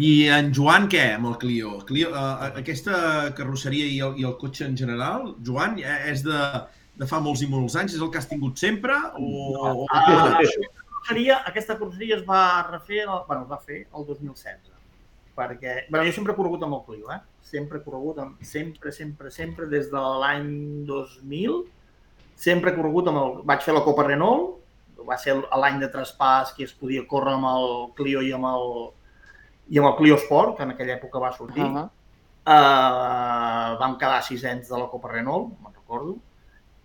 I 0.00 0.12
en 0.32 0.52
Joan, 0.56 0.86
què, 0.92 1.02
amb 1.16 1.28
el 1.28 1.38
Clio? 1.40 1.78
Clio 1.88 2.12
uh, 2.12 2.52
aquesta 2.60 3.32
carrosseria 3.36 3.88
i 3.88 3.98
el, 4.04 4.14
i 4.20 4.28
el 4.28 4.36
cotxe 4.40 4.64
en 4.68 4.76
general, 4.76 5.34
Joan, 5.44 5.76
eh, 5.80 5.98
és 6.12 6.24
de, 6.24 6.38
de 7.00 7.08
fa 7.08 7.20
molts 7.24 7.44
i 7.44 7.48
molts 7.48 7.76
anys? 7.76 7.96
És 7.96 8.04
el 8.04 8.12
que 8.12 8.20
has 8.20 8.28
tingut 8.30 8.60
sempre? 8.60 8.96
O, 9.20 9.28
o, 9.52 9.74
o 9.84 9.88
Ah, 9.92 10.38
carrosseria, 10.40 11.42
aquesta 11.48 11.76
carrosseria 11.76 12.20
es 12.20 12.24
va 12.28 12.42
refer, 12.70 13.02
el, 13.04 13.18
bueno, 13.28 13.42
es 13.44 13.50
va 13.50 13.60
fer 13.60 13.82
el 13.84 14.08
2016. 14.08 14.71
Perquè, 15.36 15.86
bueno, 15.88 16.04
jo 16.04 16.12
sempre 16.12 16.34
he 16.34 16.36
corregut 16.36 16.64
amb 16.66 16.76
el 16.76 16.82
Clio, 16.86 17.12
eh? 17.14 17.20
Sempre 17.52 17.78
he 17.78 17.84
corregut 17.84 18.18
amb, 18.20 18.40
sempre, 18.44 18.92
sempre, 18.92 19.30
sempre, 19.32 19.68
des 19.70 19.88
de 19.92 20.02
l'any 20.22 20.50
2000, 20.88 21.62
sempre 22.36 22.70
he 22.70 22.76
corregut 22.76 23.08
amb 23.08 23.20
el, 23.22 23.38
vaig 23.48 23.64
fer 23.64 23.74
la 23.76 23.84
Copa 23.86 24.04
Renault, 24.08 24.58
va 25.08 25.16
ser 25.18 25.34
l'any 25.38 25.80
de 25.82 25.88
traspàs 25.92 26.52
que 26.56 26.66
es 26.68 26.74
podia 26.78 27.06
córrer 27.08 27.36
amb 27.38 27.48
el 27.50 27.72
Clio 27.98 28.22
i 28.22 28.32
amb 28.36 28.48
el, 28.50 28.68
i 29.72 29.80
amb 29.80 29.88
el 29.88 29.96
Clio 29.98 30.18
Sport, 30.20 30.58
que 30.58 30.66
en 30.66 30.74
aquella 30.74 30.98
època 30.98 31.22
va 31.22 31.32
sortir. 31.32 31.64
Uh 31.64 31.76
-huh. 31.78 31.88
Uh, 32.42 33.78
vam 33.78 33.96
quedar 33.98 34.22
sisens 34.22 34.68
de 34.68 34.78
la 34.78 34.88
Copa 34.90 35.08
Renault, 35.12 35.52
me'n 35.62 35.74
recordo, 35.74 36.16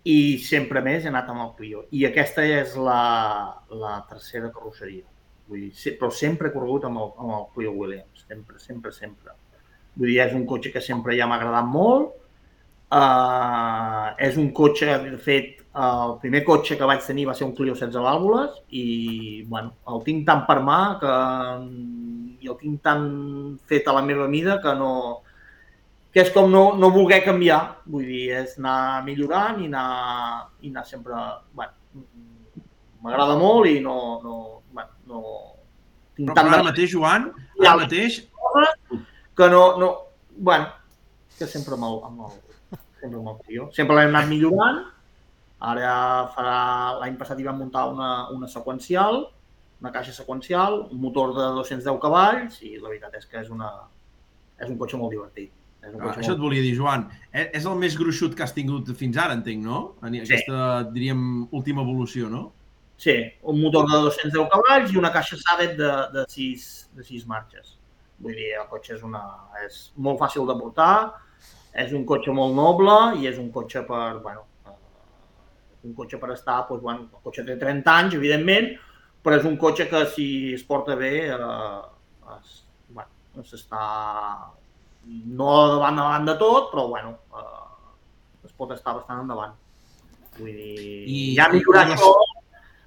i 0.03 0.37
sempre 0.37 0.81
més 0.81 1.03
he 1.03 1.09
anat 1.09 1.29
amb 1.29 1.41
el 1.41 1.53
Clio. 1.57 1.83
I 1.91 2.05
aquesta 2.05 2.43
és 2.45 2.75
la, 2.75 3.57
la 3.69 4.05
tercera 4.09 4.51
carrosseria. 4.51 5.03
Vull 5.47 5.59
dir, 5.59 5.97
però 5.99 6.09
sempre 6.11 6.47
he 6.47 6.53
corregut 6.53 6.85
amb 6.85 7.01
el, 7.01 7.11
amb 7.17 7.33
el 7.39 7.45
Clio 7.55 7.71
Williams, 7.71 8.16
sempre, 8.27 8.59
sempre, 8.59 8.93
sempre. 8.95 9.35
Vull 9.97 10.11
dir, 10.11 10.21
és 10.25 10.33
un 10.37 10.45
cotxe 10.49 10.71
que 10.73 10.83
sempre 10.83 11.17
ja 11.17 11.27
m'ha 11.27 11.39
agradat 11.39 11.69
molt. 11.71 12.13
Uh, 12.87 14.13
és 14.23 14.37
un 14.39 14.51
cotxe, 14.55 14.87
de 15.03 15.17
fet, 15.19 15.57
el 15.77 16.13
primer 16.21 16.43
cotxe 16.47 16.77
que 16.77 16.87
vaig 16.89 17.03
tenir 17.05 17.27
va 17.27 17.35
ser 17.37 17.45
un 17.45 17.53
Clio 17.57 17.75
16 17.75 18.01
vàlvules 18.01 18.61
i, 18.73 18.85
bueno, 19.49 19.75
el 19.91 19.99
tinc 20.05 20.23
tan 20.25 20.45
per 20.47 20.57
mà 20.65 20.79
que 21.01 21.15
i 22.41 22.49
el 22.49 22.57
tinc 22.61 22.79
tan 22.85 23.03
fet 23.69 23.89
a 23.89 23.93
la 23.97 24.01
meva 24.05 24.27
mida 24.31 24.57
que 24.63 24.73
no, 24.79 24.91
que 26.13 26.23
és 26.23 26.31
com 26.33 26.49
no, 26.49 26.63
no 26.79 26.89
voler 26.95 27.19
canviar, 27.25 27.59
vull 27.85 28.07
dir, 28.09 28.23
és 28.39 28.55
anar 28.57 29.03
millorant 29.05 29.61
i 29.61 29.69
anar, 29.69 29.89
i 30.61 30.71
anar 30.73 30.85
sempre... 30.87 31.19
Bueno, 31.53 31.75
M'agrada 33.03 33.35
molt 33.37 33.69
i 33.69 33.77
no... 33.83 33.97
no, 34.23 34.37
bueno, 34.73 34.95
no 35.11 35.21
tinc 36.17 36.31
Però, 36.31 36.39
tant 36.39 36.49
ara 36.49 36.63
de 36.63 36.69
mateix, 36.71 36.89
Joan, 36.95 37.29
Ja. 37.57 37.73
ara 37.73 37.85
mateix, 37.85 38.21
que 39.37 39.49
no... 39.53 39.63
no 39.81 39.89
bueno, 40.37 40.67
que 41.37 41.47
sempre 41.49 41.77
amb 41.77 41.87
el, 41.87 41.97
amb 42.05 42.27
el, 42.27 42.77
sempre 43.01 43.19
amb 43.19 43.31
el 43.33 43.39
tio. 43.47 43.67
Sempre 43.75 43.97
l'hem 43.97 44.13
anat 44.13 44.29
millorant. 44.29 44.83
Ara 45.71 45.91
farà... 46.35 46.57
L'any 47.01 47.17
passat 47.17 47.39
hi 47.41 47.47
vam 47.47 47.57
muntar 47.63 47.87
una, 47.93 48.11
una 48.33 48.49
seqüencial, 48.51 49.23
una 49.81 49.93
caixa 49.93 50.13
seqüencial, 50.13 50.83
un 50.91 51.01
motor 51.01 51.33
de 51.37 51.47
210 51.57 52.01
cavalls 52.01 52.59
i 52.65 52.75
la 52.77 52.91
veritat 52.91 53.17
és 53.17 53.29
que 53.29 53.41
és, 53.41 53.49
una, 53.53 53.71
és 54.57 54.69
un 54.69 54.77
cotxe 54.77 54.99
molt 55.01 55.13
divertit. 55.13 55.53
És 55.81 55.93
un 55.93 56.01
ah, 56.01 56.07
cotxe 56.07 56.21
això 56.21 56.33
et 56.33 56.37
molt... 56.37 56.45
volia 56.49 56.65
dir, 56.65 56.75
Joan, 56.77 57.07
és, 57.31 57.49
és 57.61 57.65
el 57.69 57.77
més 57.81 57.97
gruixut 57.97 58.37
que 58.37 58.45
has 58.45 58.53
tingut 58.53 58.89
fins 58.97 59.17
ara, 59.21 59.37
entenc, 59.37 59.65
no? 59.65 59.81
Aquesta, 60.05 60.61
diríem, 60.93 61.21
última 61.57 61.85
evolució, 61.85 62.29
no? 62.33 62.47
Sí, 62.97 63.13
un 63.43 63.61
motor 63.61 63.85
de 63.91 63.99
210 64.07 64.49
cavalls 64.49 64.91
i 64.93 64.97
una 64.97 65.11
caixa 65.13 65.37
Sadet 65.37 65.75
de, 65.77 65.89
de, 66.15 66.23
6, 66.33 66.63
de 66.97 67.03
6 67.05 67.27
marxes. 67.29 67.75
Vull 68.17 68.33
dir, 68.33 68.55
el 68.57 68.65
cotxe 68.71 68.95
és, 68.95 69.03
una, 69.05 69.21
és 69.65 69.91
molt 70.01 70.17
fàcil 70.17 70.47
de 70.49 70.55
portar, 70.57 70.93
és 71.77 71.91
un 71.93 72.07
cotxe 72.09 72.33
molt 72.33 72.55
noble 72.57 72.95
i 73.21 73.27
és 73.29 73.37
un 73.37 73.51
cotxe 73.53 73.83
per, 73.85 74.17
bueno, 74.23 74.47
eh, 74.65 74.73
un 75.85 75.93
cotxe 75.93 76.17
per 76.17 76.31
estar, 76.33 76.63
doncs, 76.69 76.81
bueno, 76.81 77.05
el 77.13 77.21
cotxe 77.27 77.45
té 77.45 77.59
30 77.61 77.93
anys, 78.01 78.15
evidentment, 78.17 78.71
però 79.21 79.37
és 79.37 79.45
un 79.45 79.59
cotxe 79.61 79.85
que 79.91 80.01
si 80.15 80.27
es 80.55 80.63
porta 80.65 80.95
bé, 80.97 81.13
eh, 81.29 81.81
es, 82.39 82.63
bueno, 82.89 83.45
s'està 83.45 83.83
no 85.37 85.51
davant 85.75 86.01
davant 86.01 86.25
de 86.27 86.35
tot, 86.41 86.71
però 86.73 86.87
bueno, 86.89 87.13
eh, 87.37 88.49
es 88.49 88.57
pot 88.57 88.73
estar 88.73 88.97
bastant 88.97 89.21
endavant. 89.21 89.53
Vull 90.39 90.49
dir, 90.57 91.05
I- 91.05 91.35
ja 91.37 91.47
millorar 91.53 91.85
i 91.91 91.93
això 91.93 92.09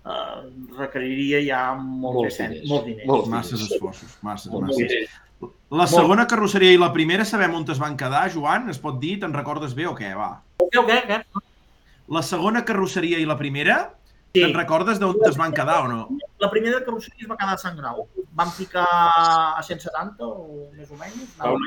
eh, 0.06 0.50
requeriria 0.78 1.40
ja 1.46 1.74
molts, 1.74 2.14
Molts 2.14 2.38
diners, 2.38 2.52
diners. 2.54 2.68
molts 2.70 2.86
diners. 2.86 3.06
Molts 3.06 3.28
Masses 3.28 3.60
esforços, 3.68 4.18
masses, 4.22 4.52
Molt 4.52 4.66
masses. 4.68 4.88
bé. 4.88 5.50
La 5.70 5.86
segona 5.86 6.26
carrosseria 6.26 6.72
i 6.74 6.78
la 6.80 6.92
primera 6.92 7.24
sabem 7.24 7.54
on 7.54 7.64
es 7.70 7.78
van 7.78 7.96
quedar, 7.96 8.30
Joan? 8.32 8.68
Es 8.68 8.78
pot 8.78 8.98
dir? 9.00 9.18
Te'n 9.20 9.32
recordes 9.32 9.74
bé 9.74 9.86
o 9.86 9.94
què? 9.94 10.14
Va. 10.16 10.42
Què, 10.60 10.82
què, 10.86 10.98
què? 11.08 11.22
La 12.08 12.22
segona 12.22 12.64
carrosseria 12.64 13.18
i 13.18 13.24
la 13.24 13.36
primera, 13.38 13.94
Sí. 14.32 14.42
te'n 14.42 14.52
recordes 14.54 14.98
d'on 15.00 15.16
es 15.26 15.36
van 15.36 15.52
quedar 15.52 15.84
o 15.84 15.88
no? 15.88 16.08
La 16.38 16.48
primera 16.50 16.78
carrosseria 16.84 17.24
es 17.24 17.28
va 17.30 17.36
quedar 17.36 17.54
a 17.54 17.58
Sant 17.58 17.76
Grau. 17.76 18.06
Vam 18.32 18.50
ficar 18.52 18.84
a 19.58 19.62
170 19.62 20.22
o 20.26 20.68
més 20.76 20.90
o 20.90 20.94
menys. 20.96 21.32
Va 21.38 21.50
una, 21.52 21.66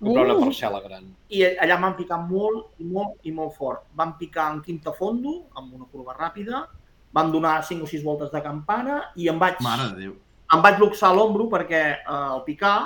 comprar 0.00 0.24
una 0.26 0.34
parcel·la 0.34 0.82
gran. 0.84 1.06
I 1.30 1.42
allà 1.56 1.78
van 1.80 1.96
picar 1.96 2.18
molt, 2.26 2.66
i 2.78 2.84
molt 2.84 3.16
i 3.24 3.32
molt 3.32 3.54
fort. 3.56 3.84
Vam 3.94 4.16
picar 4.18 4.50
en 4.52 4.60
quinta 4.62 4.92
fondo, 4.92 5.46
amb 5.56 5.72
una 5.72 5.86
curva 5.86 6.12
ràpida, 6.18 6.66
van 7.14 7.32
donar 7.32 7.62
5 7.64 7.84
o 7.84 7.90
6 7.90 8.04
voltes 8.04 8.32
de 8.32 8.42
campana 8.42 9.00
i 9.16 9.28
em 9.28 9.38
vaig, 9.38 9.60
Mare 9.64 9.90
de 9.92 10.00
Déu. 10.00 10.16
em 10.54 10.64
vaig 10.64 10.80
luxar 10.82 11.14
l'ombro 11.14 11.48
perquè 11.52 11.82
eh, 11.96 12.02
al 12.08 12.42
picar, 12.44 12.76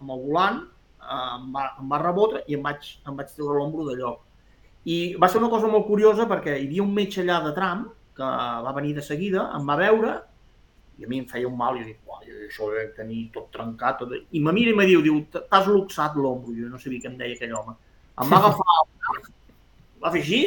amb 0.00 0.14
el 0.16 0.26
volant, 0.26 0.60
eh, 1.00 1.22
em, 1.36 1.48
va, 1.54 1.68
em 1.80 1.88
va 1.94 2.02
rebotre 2.02 2.44
i 2.46 2.58
em 2.58 2.62
vaig, 2.62 2.92
em 3.06 3.16
vaig 3.16 3.32
treure 3.36 3.58
l'ombro 3.58 3.86
de 3.88 3.96
lloc. 4.00 4.20
I 4.84 5.14
va 5.14 5.28
ser 5.30 5.38
una 5.38 5.50
cosa 5.50 5.70
molt 5.70 5.86
curiosa 5.86 6.26
perquè 6.26 6.58
hi 6.58 6.66
havia 6.66 6.82
un 6.82 6.92
metge 6.92 7.22
allà 7.22 7.38
de 7.46 7.54
tram 7.54 7.86
que 8.16 8.28
va 8.66 8.74
venir 8.76 8.96
de 8.98 9.02
seguida, 9.06 9.48
em 9.56 9.68
va 9.68 9.78
veure 9.78 10.16
i 10.98 11.06
a 11.06 11.08
mi 11.08 11.18
em 11.22 11.28
feia 11.28 11.48
un 11.48 11.56
mal 11.56 11.78
i 11.78 11.82
jo 11.82 11.86
dic, 11.88 12.00
jo 12.26 12.40
això 12.46 12.66
ho 12.66 12.72
dec 12.74 12.92
tenir 12.96 13.22
tot 13.34 13.48
trencat. 13.54 14.02
Tot... 14.02 14.12
I 14.12 14.42
me 14.44 14.52
mira 14.54 14.74
i 14.74 14.76
me 14.76 14.86
diu, 14.86 15.00
diu, 15.04 15.22
t'has 15.32 15.70
luxat 15.70 16.18
l'ombro. 16.18 16.52
Jo 16.54 16.68
no 16.70 16.80
sabia 16.82 17.02
què 17.02 17.10
em 17.10 17.16
deia 17.20 17.38
aquell 17.38 17.54
home. 17.58 17.74
Em 18.20 18.28
va 18.28 18.42
agafar 18.42 18.76
el 18.82 18.90
va 20.02 20.10
fer 20.12 20.20
així 20.20 20.40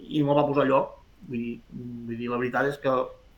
i 0.00 0.22
me'l 0.22 0.38
va 0.38 0.46
posar 0.48 0.64
a 0.64 0.70
lloc. 0.70 0.96
Vull 1.30 1.42
dir, 1.42 1.52
vull 1.70 2.16
dir, 2.18 2.30
la 2.30 2.38
veritat 2.40 2.70
és 2.72 2.78
que 2.82 2.94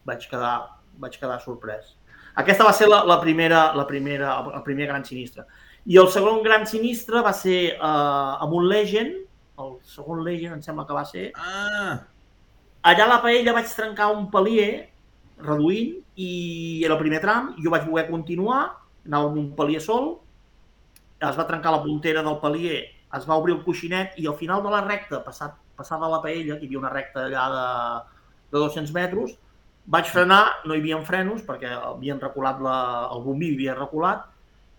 vaig 0.09 0.24
quedar, 0.30 0.55
vaig 1.03 1.18
quedar 1.20 1.38
sorprès. 1.45 1.93
Aquesta 2.40 2.64
va 2.64 2.72
ser 2.72 2.88
la, 2.88 3.03
la, 3.05 3.18
primera, 3.20 3.66
la 3.76 3.84
primera, 3.88 4.38
el 4.57 4.62
primer 4.64 4.88
gran 4.88 5.05
sinistre. 5.05 5.45
I 5.84 5.99
el 6.01 6.09
segon 6.14 6.40
gran 6.47 6.64
sinistre 6.70 7.20
va 7.24 7.34
ser 7.36 7.59
eh, 7.74 7.82
amb 7.82 8.57
un 8.57 8.68
Legend, 8.70 9.18
el 9.62 9.74
segon 9.84 10.22
Legend 10.24 10.57
em 10.57 10.62
sembla 10.64 10.86
que 10.88 10.97
va 10.97 11.05
ser, 11.05 11.26
Ah, 11.36 11.99
allà 12.88 13.05
a 13.05 13.11
la 13.11 13.20
paella 13.24 13.55
vaig 13.59 13.68
trencar 13.76 14.09
un 14.14 14.30
palier 14.32 14.88
reduint 15.43 15.99
i 16.16 16.30
era 16.86 16.97
el 16.97 17.03
primer 17.03 17.20
tram, 17.20 17.53
jo 17.61 17.72
vaig 17.74 17.84
voler 17.88 18.09
continuar, 18.09 18.62
anava 19.07 19.28
amb 19.28 19.40
un 19.43 19.51
palier 19.59 19.82
sol, 19.84 20.14
es 21.22 21.38
va 21.38 21.47
trencar 21.49 21.74
la 21.74 21.82
puntera 21.84 22.22
del 22.24 22.38
palier, 22.43 22.80
es 23.18 23.28
va 23.28 23.36
obrir 23.36 23.59
el 23.59 23.64
coixinet 23.66 24.16
i 24.18 24.26
al 24.26 24.38
final 24.38 24.62
de 24.64 24.72
la 24.72 24.82
recta, 24.86 25.20
passat, 25.26 25.59
passada 25.77 26.11
la 26.11 26.20
paella, 26.25 26.59
que 26.59 26.66
hi 26.66 26.70
havia 26.70 26.83
una 26.83 26.93
recta 26.93 27.27
allà 27.27 27.47
de, 27.55 27.64
de 28.53 28.62
200 28.64 28.93
metres, 28.97 29.37
vaig 29.87 30.11
frenar, 30.11 30.43
no 30.66 30.75
hi 30.75 30.83
havia 30.83 31.01
frenos 31.07 31.43
perquè 31.47 31.73
havien 31.75 32.20
reculat 32.23 32.61
la, 32.62 32.77
el 33.14 33.25
bombí 33.25 33.53
havia 33.55 33.75
reculat, 33.79 34.29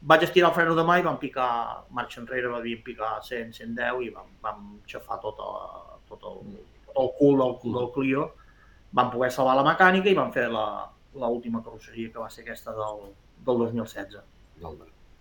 vaig 0.03 0.23
estirar 0.23 0.51
el 0.51 0.55
freno 0.55 0.75
de 0.75 0.83
mà 0.87 0.99
i 0.99 1.05
vam 1.05 1.19
picar 1.19 1.49
marxa 1.95 2.21
enrere, 2.21 2.51
vam 2.51 2.85
picar 2.85 3.17
100, 3.23 3.53
110 3.59 4.05
i 4.07 4.09
vam, 4.15 4.31
vam 4.43 4.63
xafar 4.87 5.19
tot, 5.23 5.39
a, 5.39 5.99
tot 6.09 6.23
el, 6.31 6.57
el 6.99 7.11
cul 7.19 7.39
del, 7.39 7.55
del 7.75 7.91
Clio, 7.95 8.31
vam 8.93 9.11
poder 9.11 9.31
salvar 9.31 9.55
la 9.59 9.67
mecànica 9.67 10.11
i 10.11 10.17
vam 10.17 10.31
fer 10.31 10.49
la, 10.51 10.67
l'última 11.15 11.63
carrosseria 11.63 12.11
que 12.11 12.19
va 12.19 12.29
ser 12.29 12.43
aquesta 12.43 12.75
del, 12.75 13.07
del 13.47 13.63
2016. 13.67 14.19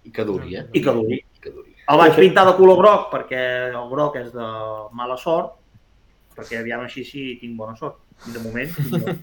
I 0.03 0.11
que 0.11 0.25
duri, 0.27 0.57
eh? 0.59 0.66
I 0.75 0.83
que 0.83 0.93
duri. 0.93 1.18
I 1.23 1.41
que 1.43 1.51
duri. 1.55 1.75
El 1.89 1.99
vaig 1.99 2.16
pintar 2.18 2.45
de 2.49 2.57
color 2.59 2.79
groc 2.81 3.11
perquè 3.12 3.43
el 3.70 3.91
groc 3.91 4.18
és 4.18 4.33
de 4.35 4.49
mala 4.99 5.16
sort, 5.18 5.62
perquè 6.37 6.61
aviam 6.61 6.83
així 6.87 7.05
sí 7.05 7.24
tinc 7.41 7.57
bona 7.59 7.76
sort. 7.78 8.01
I 8.28 8.33
de 8.37 8.43
moment... 8.45 8.74
tinc 8.76 8.91
bona- 8.97 9.16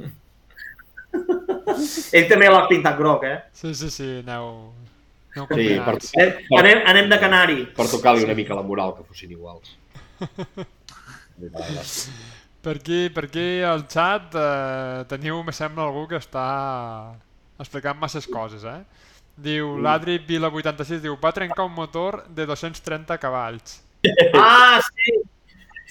Ell 2.14 2.28
també 2.30 2.50
l'ha 2.50 2.66
pintat 2.70 2.98
groc, 3.00 3.24
eh? 3.26 3.38
Sí, 3.56 3.74
sí, 3.78 3.90
sí, 3.94 4.08
aneu... 4.24 4.50
aneu 5.36 5.46
Sí, 5.48 5.48
per, 5.48 5.96
combinats. 5.96 6.12
Anem, 6.60 6.82
anem, 6.92 7.10
de 7.10 7.20
canari. 7.22 7.60
per 7.78 7.86
tocar-li 7.90 8.26
una 8.28 8.36
mica 8.38 8.58
la 8.58 8.64
moral 8.66 8.94
que 8.98 9.06
fossin 9.08 9.32
iguals. 9.38 9.76
Per 12.60 12.74
aquí, 12.76 13.08
per 13.16 13.24
aquí 13.30 13.62
al 13.64 13.86
xat 13.88 14.34
eh, 14.36 15.06
teniu, 15.08 15.38
me 15.48 15.54
sembla, 15.56 15.86
algú 15.88 16.02
que 16.12 16.18
està 16.20 16.44
explicant 17.64 17.96
masses 18.02 18.28
coses, 18.28 18.66
eh? 18.68 18.82
Diu, 19.40 19.78
l'Adri 19.80 20.18
Vila 20.28 20.50
86 20.52 21.00
diu, 21.06 21.16
va 21.24 21.32
trencar 21.32 21.64
un 21.70 21.72
motor 21.78 22.26
de 22.36 22.44
230 22.50 23.16
cavalls. 23.24 23.78
Ah, 24.36 24.82
sí! 24.84 25.16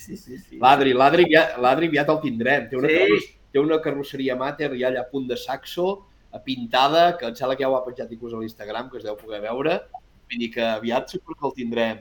Sí, 0.09 0.17
sí, 0.17 0.39
sí. 0.41 0.59
L'Adri, 0.63 0.95
l'Adri 0.97 1.27
aviat, 1.29 1.59
l'Adri 1.61 1.89
aviat 1.93 2.09
el 2.15 2.21
tindrem. 2.23 2.69
Té 2.71 2.77
una, 2.81 2.89
Sí. 2.89 2.99
carros, 2.99 3.25
té 3.53 3.61
una 3.61 3.79
carrosseria 3.85 4.37
mater 4.41 4.71
ja 4.79 4.89
allà 4.89 5.03
a 5.05 5.09
punt 5.11 5.27
de 5.29 5.37
saxo, 5.37 6.07
a 6.33 6.39
pintada, 6.45 7.17
que 7.19 7.27
em 7.29 7.35
sembla 7.37 7.57
que 7.57 7.65
ja 7.65 7.69
ho 7.71 7.77
ha 7.77 7.85
penjat 7.85 8.11
inclús 8.13 8.33
a 8.35 8.39
l'Instagram, 8.41 8.89
que 8.91 8.99
es 8.99 9.05
deu 9.05 9.17
poder 9.17 9.41
veure. 9.45 9.79
Vull 10.29 10.39
dir 10.43 10.51
que 10.55 10.65
aviat 10.65 11.09
segur 11.13 11.37
que 11.37 11.47
el 11.47 11.55
tindrem. 11.57 12.01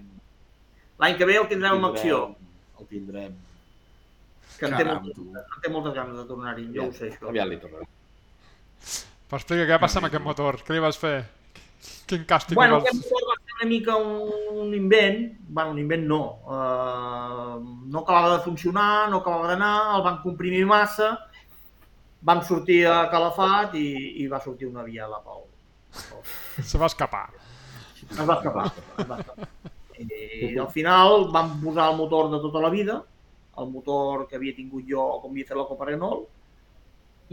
L'any 1.00 1.18
que 1.18 1.26
ve 1.30 1.36
el 1.38 1.48
tindrem 1.48 1.78
en 1.78 1.86
acció, 1.92 2.36
El 2.80 2.88
tindrem. 2.88 3.36
que 4.58 4.66
en 4.66 4.76
té, 4.78 4.86
moltes, 4.86 5.14
tu. 5.16 5.22
en 5.36 5.62
té 5.62 5.70
moltes 5.70 5.94
ganes 5.94 6.16
de 6.18 6.26
tornar-hi, 6.26 6.66
jo 6.74 6.88
ho 6.88 6.92
sé, 6.92 7.12
això. 7.12 7.30
Aviat 7.30 7.48
li 7.48 7.58
tornarem. 7.62 7.88
Però 9.30 9.38
explica 9.42 9.66
què 9.68 9.80
passa 9.80 10.00
amb 10.00 10.08
aquest 10.08 10.24
motor, 10.24 10.58
què 10.66 10.74
li 10.74 10.80
vas 10.80 10.98
fer? 10.98 11.26
Quin 12.08 12.24
càstig 12.26 12.56
Bueno, 12.56 12.80
li 12.80 12.88
aquest 12.88 13.04
una 13.58 13.70
mica 13.70 13.96
un, 13.96 14.74
invent, 14.74 15.38
bueno, 15.50 15.72
un 15.72 15.80
invent 15.80 16.06
no, 16.06 16.40
uh, 16.46 17.88
no 17.90 18.00
acabava 18.00 18.38
de 18.38 18.44
funcionar, 18.44 19.10
no 19.10 19.18
acabava 19.18 19.48
d'anar, 19.48 19.96
el 19.98 20.04
van 20.06 20.22
comprimir 20.22 20.66
massa, 20.66 21.16
vam 22.22 22.44
sortir 22.46 22.86
a 22.86 23.08
Calafat 23.10 23.74
i, 23.76 24.22
i 24.22 24.28
va 24.28 24.42
sortir 24.44 24.70
una 24.70 24.86
biela 24.86 25.22
pel... 25.26 25.46
Se 26.70 26.78
va 26.78 26.86
escapar. 26.86 27.30
Es 28.12 28.22
va 28.22 28.38
escapar. 28.38 28.68
Es 28.98 29.10
va 29.10 29.20
escapar. 29.24 29.50
I 29.98 30.54
al 30.62 30.70
final 30.70 31.32
vam 31.34 31.56
posar 31.64 31.90
el 31.92 31.98
motor 31.98 32.30
de 32.30 32.42
tota 32.44 32.62
la 32.62 32.70
vida, 32.70 33.02
el 33.58 33.72
motor 33.74 34.28
que 34.28 34.38
havia 34.38 34.54
tingut 34.54 34.86
jo 34.86 35.08
com 35.24 35.34
havia 35.34 35.50
fet 35.50 35.58
la 35.58 35.66
Copa 35.66 35.90
Renault, 35.90 36.28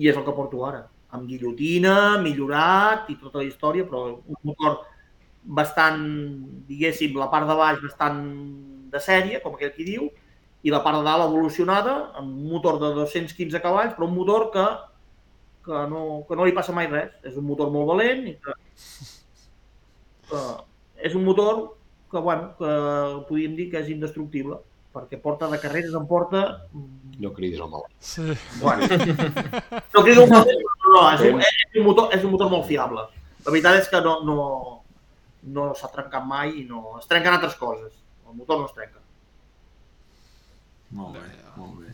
i 0.01 0.09
és 0.09 0.17
el 0.17 0.25
que 0.25 0.33
porto 0.33 0.65
ara, 0.65 0.87
amb 1.13 1.29
guillotina, 1.29 2.17
millorat 2.25 3.11
i 3.13 3.19
tota 3.21 3.43
la 3.43 3.45
història, 3.45 3.85
però 3.85 4.07
un 4.17 4.41
motor 4.41 4.81
bastant, 5.45 6.01
diguéssim, 6.69 7.17
la 7.21 7.29
part 7.33 7.49
de 7.49 7.57
baix 7.59 7.81
bastant 7.83 8.21
de 8.91 9.01
sèrie, 9.03 9.41
com 9.43 9.55
aquell 9.55 9.75
qui 9.77 9.87
diu, 9.87 10.09
i 10.65 10.73
la 10.73 10.81
part 10.85 10.97
de 10.97 11.05
dalt 11.05 11.27
evolucionada, 11.27 11.97
amb 12.17 12.31
un 12.31 12.51
motor 12.55 12.79
de 12.81 12.95
215 12.97 13.61
cavalls, 13.61 13.95
però 13.97 14.09
un 14.09 14.15
motor 14.17 14.49
que, 14.55 14.65
que, 15.67 15.81
no, 15.91 16.23
que 16.29 16.39
no 16.39 16.47
li 16.49 16.55
passa 16.57 16.73
mai 16.73 16.89
res. 16.89 17.13
És 17.25 17.37
un 17.37 17.45
motor 17.49 17.73
molt 17.75 17.91
valent 17.93 18.29
i 18.31 18.37
que, 18.41 18.55
que 20.31 20.45
és 21.05 21.15
un 21.15 21.25
motor 21.27 21.67
que, 22.11 22.19
bueno, 22.19 22.55
que 22.57 22.71
podríem 23.29 23.59
dir 23.59 23.69
que 23.73 23.83
és 23.83 23.91
indestructible, 23.93 24.57
perquè 24.95 25.19
porta 25.21 25.51
de 25.51 25.59
carreres 25.61 25.93
en 25.99 26.07
porta... 26.07 26.45
mm, 26.73 27.19
No 27.21 27.33
cridis 27.35 27.61
el 27.61 27.69
mal. 27.71 27.85
Sí. 28.01 28.23
Bueno, 28.63 28.87
no 28.89 30.03
crido 30.03 30.25
un 30.25 30.31
motor, 30.31 30.55
no, 30.55 30.95
no, 30.95 31.03
és 31.13 31.21
un, 31.29 31.43
és, 31.43 31.77
un 31.81 31.87
motor, 31.87 32.09
és 32.15 32.25
un 32.25 32.33
motor 32.33 32.51
molt 32.51 32.67
fiable. 32.71 33.05
La 33.45 33.53
veritat 33.53 33.83
és 33.83 33.91
que 33.91 34.01
no, 34.01 34.17
no, 34.25 34.37
no 35.45 35.71
s'ha 35.77 35.91
trencat 35.93 36.25
mai 36.27 36.55
i 36.61 36.65
no... 36.69 36.99
Es 37.01 37.09
trenquen 37.11 37.37
altres 37.37 37.57
coses. 37.61 37.93
El 38.29 38.37
motor 38.39 38.61
no 38.61 38.69
es 38.69 38.77
trenca. 38.77 39.01
Molt 40.95 41.19
bé, 41.19 41.27
molt 41.59 41.81
bé. 41.83 41.93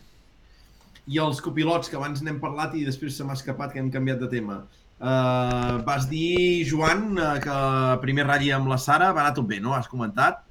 I 1.11 1.17
els 1.23 1.41
copilots, 1.43 1.89
que 1.89 1.97
abans 1.97 2.21
n'hem 2.23 2.39
parlat 2.41 2.75
i 2.77 2.85
després 2.85 3.17
se 3.17 3.25
m'ha 3.25 3.35
escapat 3.37 3.73
que 3.73 3.81
hem 3.81 3.89
canviat 3.93 4.21
de 4.21 4.29
tema. 4.31 4.61
Uh, 5.01 5.81
vas 5.87 6.05
dir, 6.09 6.61
Joan, 6.69 7.17
uh, 7.17 7.33
que 7.41 7.51
el 7.55 7.99
primer 8.03 8.27
ratll 8.27 8.51
amb 8.59 8.69
la 8.69 8.77
Sara 8.77 9.09
va 9.15 9.25
anar 9.25 9.33
tot 9.37 9.47
bé, 9.49 9.57
no? 9.59 9.73
Has 9.73 9.89
comentat? 9.89 10.43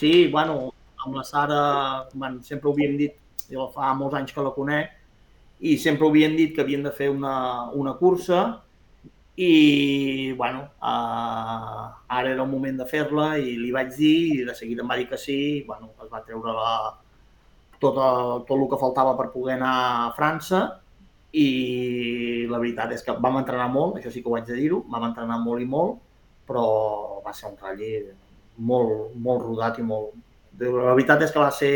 Sí, 0.00 0.28
bueno, 0.32 0.70
amb 1.04 1.18
la 1.20 1.24
Sara 1.28 1.60
bueno, 2.14 2.40
sempre 2.42 2.70
ho 2.70 2.72
havíem 2.72 2.96
dit, 2.96 3.18
jo 3.52 3.68
fa 3.74 3.92
molts 3.94 4.16
anys 4.16 4.32
que 4.32 4.44
la 4.44 4.54
conec, 4.56 4.94
i 5.60 5.76
sempre 5.80 6.06
ho 6.06 6.10
havien 6.10 6.34
dit 6.36 6.54
que 6.56 6.64
havien 6.64 6.82
de 6.84 6.92
fer 6.92 7.10
una, 7.12 7.36
una 7.76 7.94
cursa 8.00 8.40
i, 9.36 10.32
bueno, 10.32 10.62
uh, 10.80 11.92
ara 12.08 12.30
era 12.32 12.42
el 12.42 12.48
moment 12.48 12.78
de 12.80 12.86
fer-la 12.88 13.36
i 13.38 13.56
li 13.60 13.70
vaig 13.74 13.90
dir 13.96 14.14
i 14.40 14.44
de 14.48 14.54
seguida 14.56 14.80
em 14.84 14.88
va 14.90 14.96
dir 14.96 15.08
que 15.10 15.18
sí 15.20 15.36
i, 15.58 15.62
bueno, 15.68 15.90
es 16.02 16.08
va 16.12 16.22
treure 16.24 16.54
la, 16.56 16.70
tot, 17.82 17.98
el, 18.00 18.30
tot 18.48 18.56
el 18.56 18.66
que 18.70 18.78
faltava 18.80 19.12
per 19.18 19.28
poder 19.34 19.58
anar 19.58 19.74
a 20.06 20.12
França 20.16 20.62
i 21.36 22.46
la 22.48 22.58
veritat 22.62 22.94
és 22.96 23.02
que 23.04 23.12
vam 23.20 23.36
entrenar 23.42 23.66
molt, 23.72 23.98
això 24.00 24.12
sí 24.14 24.22
que 24.24 24.30
ho 24.32 24.36
haig 24.38 24.46
de 24.48 24.56
dir-ho, 24.56 24.78
vam 24.88 25.04
entrenar 25.10 25.36
molt 25.42 25.60
i 25.60 25.66
molt, 25.68 25.98
però 26.48 26.64
va 27.26 27.34
ser 27.36 27.50
un 27.50 27.58
ratll 27.60 28.14
molt, 28.56 29.12
molt 29.20 29.42
rodat 29.44 29.82
i 29.82 29.84
molt... 29.84 30.14
La 30.56 30.94
veritat 30.96 31.20
és 31.26 31.32
que 31.34 31.42
va 31.42 31.50
ser 31.52 31.72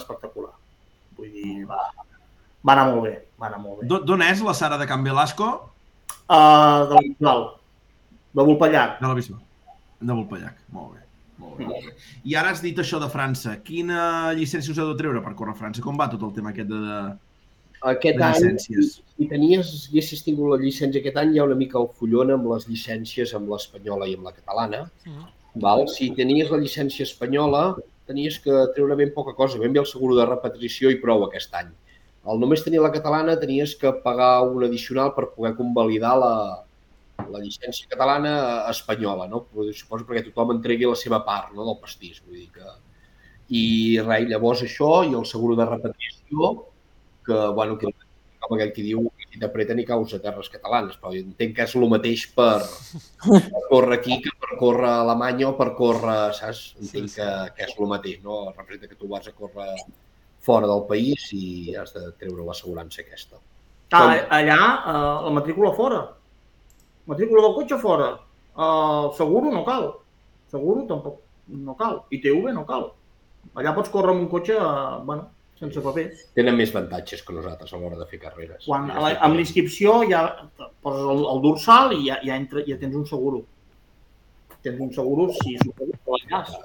espectacular. 0.00 0.50
Vull 1.14 1.30
dir, 1.30 1.60
va, 1.68 1.78
va 2.66 2.72
anar 2.74 2.88
molt 2.90 3.04
bé, 3.06 3.12
va 3.38 3.46
anar 3.46 3.60
molt 3.62 3.82
bé. 3.84 3.86
Do- 3.92 4.00
D'on 4.02 4.24
és 4.26 4.42
la 4.42 4.54
Sara 4.58 4.80
de 4.80 4.88
Can 4.90 5.04
Velasco? 5.06 5.52
Uh, 6.28 6.88
de 6.88 6.94
la 6.94 7.02
Bisbal, 7.04 7.42
de 8.34 8.42
Volpellac. 8.42 9.00
De 9.00 9.08
la 9.08 9.14
Bisbal. 9.14 9.40
De 10.00 10.12
Volpellac. 10.12 10.56
Molt 10.72 10.94
bé. 10.94 11.00
Molt 11.38 11.58
bé, 11.58 11.66
molt 11.66 11.84
bé. 11.84 11.92
I 12.30 12.36
ara 12.38 12.52
has 12.54 12.62
dit 12.62 12.78
això 12.78 13.00
de 13.02 13.08
França. 13.10 13.56
Quina 13.66 14.32
llicència 14.38 14.72
us 14.72 14.78
heu 14.78 14.92
de 14.92 14.98
treure 15.00 15.20
per 15.24 15.34
córrer 15.34 15.52
a 15.56 15.58
França? 15.58 15.82
Com 15.82 15.98
va 15.98 16.08
tot 16.12 16.22
el 16.22 16.32
tema 16.36 16.52
aquest 16.54 16.70
de, 16.70 16.80
de, 16.80 16.98
Aquest 17.90 18.18
de 18.18 18.24
any, 18.24 18.36
llicències? 18.38 18.92
si 19.16 19.28
tenies, 19.28 19.72
haguessis 19.90 20.22
tingut 20.24 20.54
la 20.54 20.60
llicència 20.62 21.02
aquest 21.02 21.18
any, 21.20 21.34
hi 21.34 21.42
ha 21.42 21.48
una 21.48 21.58
mica 21.58 21.80
el 21.82 21.90
follon 21.98 22.32
amb 22.38 22.46
les 22.54 22.68
llicències 22.70 23.34
amb 23.36 23.50
l'espanyola 23.52 24.08
i 24.08 24.14
amb 24.16 24.30
la 24.30 24.32
catalana. 24.36 24.84
Mhm. 25.04 25.26
Val? 25.66 25.84
Si 25.88 26.08
tenies 26.16 26.50
la 26.50 26.58
llicència 26.62 27.04
espanyola, 27.04 27.76
tenies 28.08 28.38
que 28.42 28.64
treure 28.74 28.96
ben 28.96 29.12
poca 29.14 29.34
cosa, 29.34 29.58
ben 29.58 29.72
bé 29.72 29.80
el 29.82 29.86
seguro 29.90 30.16
de 30.16 30.24
repetició 30.26 30.90
i 30.90 31.00
prou 31.02 31.26
aquest 31.26 31.54
any. 31.54 31.70
Al 32.24 32.40
només 32.40 32.62
tenir 32.64 32.80
la 32.80 32.92
catalana 32.92 33.36
tenies 33.40 33.74
que 33.80 33.92
pagar 34.04 34.46
un 34.48 34.64
addicional 34.64 35.12
per 35.16 35.30
poder 35.34 35.52
convalidar 35.58 36.14
la, 36.20 36.34
la 37.18 37.42
llicència 37.42 37.90
catalana 37.90 38.34
espanyola, 38.70 39.26
no? 39.30 39.44
Suposo 39.76 40.06
perquè 40.08 40.24
tothom 40.28 40.54
entregui 40.56 40.88
la 40.88 40.98
seva 40.98 41.20
part 41.26 41.52
no? 41.52 41.66
del 41.68 41.80
pastís. 41.82 42.22
Vull 42.24 42.40
dir 42.40 42.50
que... 42.54 42.78
I 43.54 43.64
res, 44.00 44.24
llavors 44.30 44.62
això 44.64 45.02
i 45.04 45.12
el 45.12 45.26
seguro 45.28 45.56
de 45.58 45.66
repetició, 45.68 46.54
que, 47.26 47.36
bueno, 47.58 47.76
que 47.76 47.90
com 48.44 48.54
aquell 48.56 48.72
qui 48.76 48.84
diu 48.86 49.04
que 49.34 49.40
t'apreten 49.40 49.80
i 49.80 49.84
caus 49.88 50.14
a 50.16 50.20
terres 50.22 50.48
catalanes, 50.52 50.96
però 51.00 51.12
entenc 51.16 51.54
que 51.56 51.66
és 51.66 51.74
el 51.76 51.84
mateix 51.90 52.24
per, 52.36 52.62
per 53.24 53.62
córrer 53.70 53.98
aquí 53.98 54.18
que 54.24 54.32
per 54.40 54.58
córrer 54.60 54.88
a 54.90 55.02
Alemanya 55.02 55.50
o 55.50 55.54
per 55.60 55.70
córrer, 55.78 56.18
saps? 56.38 56.64
Entenc 56.80 57.08
Sí, 57.10 57.16
sí. 57.16 57.20
que, 57.20 57.28
que 57.56 57.68
és 57.68 57.76
el 57.76 57.90
mateix, 57.92 58.20
no? 58.24 58.40
Representa 58.56 58.90
que 58.90 59.00
tu 59.00 59.10
vas 59.12 59.28
a 59.28 59.36
córrer 59.36 59.70
fora 60.44 60.68
del 60.68 60.84
país 60.88 61.26
i 61.32 61.74
has 61.78 61.94
de 61.96 62.04
treure 62.20 62.44
l'assegurança 62.46 63.02
aquesta. 63.02 63.40
Ah, 63.94 64.16
allà, 64.40 64.58
uh, 64.58 65.24
la 65.26 65.32
matrícula 65.38 65.72
fora. 65.76 66.00
Matrícula 67.10 67.44
del 67.44 67.54
cotxe 67.54 67.78
fora. 67.78 68.10
Uh, 68.54 69.12
seguro 69.16 69.52
no 69.52 69.62
cal. 69.66 69.86
Seguro 70.50 70.84
tampoc 70.88 71.20
no 71.46 71.76
cal. 71.78 72.02
ITV 72.10 72.50
no 72.56 72.64
cal. 72.68 72.90
Allà 73.54 73.74
pots 73.76 73.92
córrer 73.92 74.14
amb 74.14 74.24
un 74.24 74.28
cotxe, 74.32 74.56
uh, 74.58 75.00
bueno, 75.06 75.28
sense 75.60 75.82
papers. 75.84 76.26
Tenen 76.36 76.56
més 76.58 76.72
avantatges 76.74 77.22
que 77.22 77.36
nosaltres 77.36 77.72
a 77.72 77.80
l'hora 77.80 78.00
de 78.00 78.08
fer 78.10 78.20
carreres. 78.22 78.64
Quan 78.66 78.90
a 78.90 79.00
la, 79.04 79.14
amb 79.26 79.38
l'inscripció 79.38 80.00
ja 80.10 80.24
poses 80.58 81.04
el, 81.14 81.24
el 81.32 81.42
dorsal 81.44 81.96
i 81.98 82.06
ja, 82.08 82.20
ja, 82.24 82.38
entra, 82.40 82.64
ja 82.68 82.78
tens 82.80 82.96
un 82.98 83.06
seguro. 83.08 83.44
Tens 84.64 84.80
un 84.80 84.90
seguro 84.96 85.28
si 85.38 85.58
suposo 85.62 85.92
que 85.92 86.16
l'enllaç. 86.16 86.56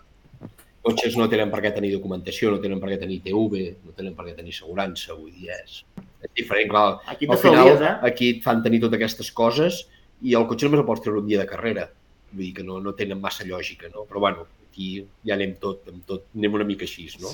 Cotxes 0.86 1.16
no 1.20 1.28
tenen 1.32 1.52
per 1.52 1.62
què 1.64 1.72
tenir 1.76 1.92
documentació, 1.96 2.52
no 2.54 2.62
tenen 2.64 2.82
per 2.82 2.92
què 2.92 3.00
tenir 3.02 3.20
TV, 3.26 3.64
no 3.86 3.96
tenen 3.98 4.16
per 4.18 4.28
què 4.28 4.36
tenir 4.38 4.54
assegurança, 4.56 5.16
vull 5.18 5.32
dir, 5.36 5.52
és, 5.56 5.82
és 6.26 6.34
diferent, 6.42 6.70
clar. 6.72 6.86
Aquí 7.14 7.30
Al 7.30 7.42
final, 7.42 7.72
eh? 7.78 7.96
aquí 8.10 8.34
et 8.36 8.44
fan 8.46 8.64
tenir 8.66 8.82
totes 8.86 9.00
aquestes 9.00 9.32
coses 9.36 9.84
i 10.22 10.36
el 10.40 10.48
cotxe 10.50 10.68
només 10.68 10.84
el 10.84 10.88
pots 10.88 11.04
treure 11.06 11.24
un 11.24 11.30
dia 11.30 11.42
de 11.42 11.50
carrera. 11.50 11.90
Vull 12.32 12.46
dir 12.46 12.54
que 12.60 12.66
no, 12.66 12.80
no 12.84 12.94
tenen 12.98 13.22
massa 13.22 13.48
lògica, 13.48 13.90
no? 13.94 14.06
Però 14.10 14.22
bueno, 14.26 14.46
aquí 14.70 14.92
ja 15.26 15.36
anem 15.36 15.56
tot, 15.64 15.88
amb 15.92 16.06
tot, 16.08 16.30
anem 16.38 16.60
una 16.60 16.68
mica 16.68 16.88
així, 16.88 17.08
no? 17.24 17.34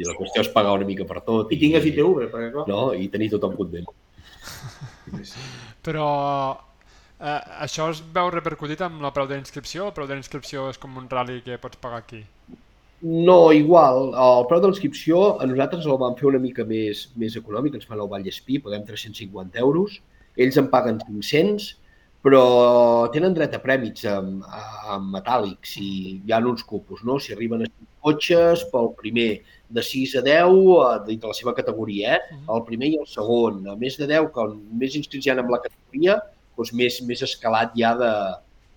I 0.00 0.08
la 0.08 0.16
qüestió 0.16 0.42
és 0.42 0.50
pagar 0.52 0.72
una 0.78 0.88
mica 0.88 1.06
per 1.08 1.20
tot. 1.24 1.52
I 1.52 1.60
tingues 1.60 1.86
ITV, 1.88 2.26
perquè 2.32 2.50
clar. 2.54 2.66
No? 2.68 2.82
I 2.96 3.08
tenir 3.12 3.28
tot 3.34 3.44
en 3.48 3.56
punt 3.58 3.72
bé. 3.72 3.84
Però 5.86 6.08
eh, 7.20 7.40
això 7.66 7.90
es 7.92 8.00
veu 8.14 8.30
repercutit 8.32 8.82
amb 8.82 9.04
el 9.04 9.12
preu 9.14 9.28
de 9.30 9.36
l'inscripció? 9.36 9.90
El 9.90 9.96
preu 9.96 10.08
de 10.08 10.16
l'inscripció 10.16 10.68
és 10.72 10.80
com 10.82 10.96
un 10.98 11.10
rally 11.12 11.42
que 11.44 11.60
pots 11.62 11.80
pagar 11.82 12.02
aquí? 12.02 12.22
No, 13.02 13.50
igual. 13.50 14.12
El 14.14 14.44
preu 14.46 14.60
de 14.62 14.68
l'inscripció 14.70 15.20
a 15.42 15.46
nosaltres 15.50 15.86
el 15.90 15.98
vam 15.98 16.14
fer 16.18 16.28
una 16.30 16.40
mica 16.42 16.62
més, 16.66 17.08
més 17.18 17.34
econòmic, 17.38 17.74
ens 17.74 17.88
fan 17.88 17.98
el 17.98 18.10
Vallespí, 18.10 18.60
paguem 18.62 18.84
350 18.86 19.58
euros, 19.58 19.96
ells 20.38 20.58
en 20.60 20.68
paguen 20.70 21.00
500, 21.02 21.66
però 22.22 22.42
tenen 23.14 23.34
dret 23.34 23.56
a 23.58 23.60
prèmits 23.64 24.06
amb, 24.06 24.44
amb 24.94 25.10
metàl·lics 25.16 25.74
i 25.82 25.88
hi 26.22 26.30
ha 26.32 26.38
uns 26.52 26.62
cupos, 26.62 27.02
no? 27.08 27.18
Si 27.18 27.34
arriben 27.34 27.66
a 27.66 27.70
5 27.72 27.90
cotxes 28.06 28.62
pel 28.70 28.92
primer 29.00 29.28
de 29.74 29.82
6 29.82 30.14
a 30.20 30.22
10 30.28 30.54
eh, 30.76 30.94
dintre 31.08 31.32
la 31.32 31.38
seva 31.40 31.56
categoria, 31.58 32.14
eh? 32.20 32.38
el 32.54 32.62
primer 32.70 32.92
i 32.92 33.00
el 33.02 33.10
segon. 33.10 33.64
A 33.66 33.74
més 33.82 33.98
de 33.98 34.06
10, 34.06 34.30
com 34.36 34.54
més 34.78 34.94
inscrits 35.00 35.26
hi 35.26 35.34
ha 35.34 35.38
en 35.42 35.50
la 35.50 35.62
categoria, 35.66 36.20
doncs 36.54 36.70
més, 36.78 37.02
més 37.10 37.26
escalat 37.26 37.74
hi 37.74 37.82
ha 37.88 37.96
de, 37.98 38.12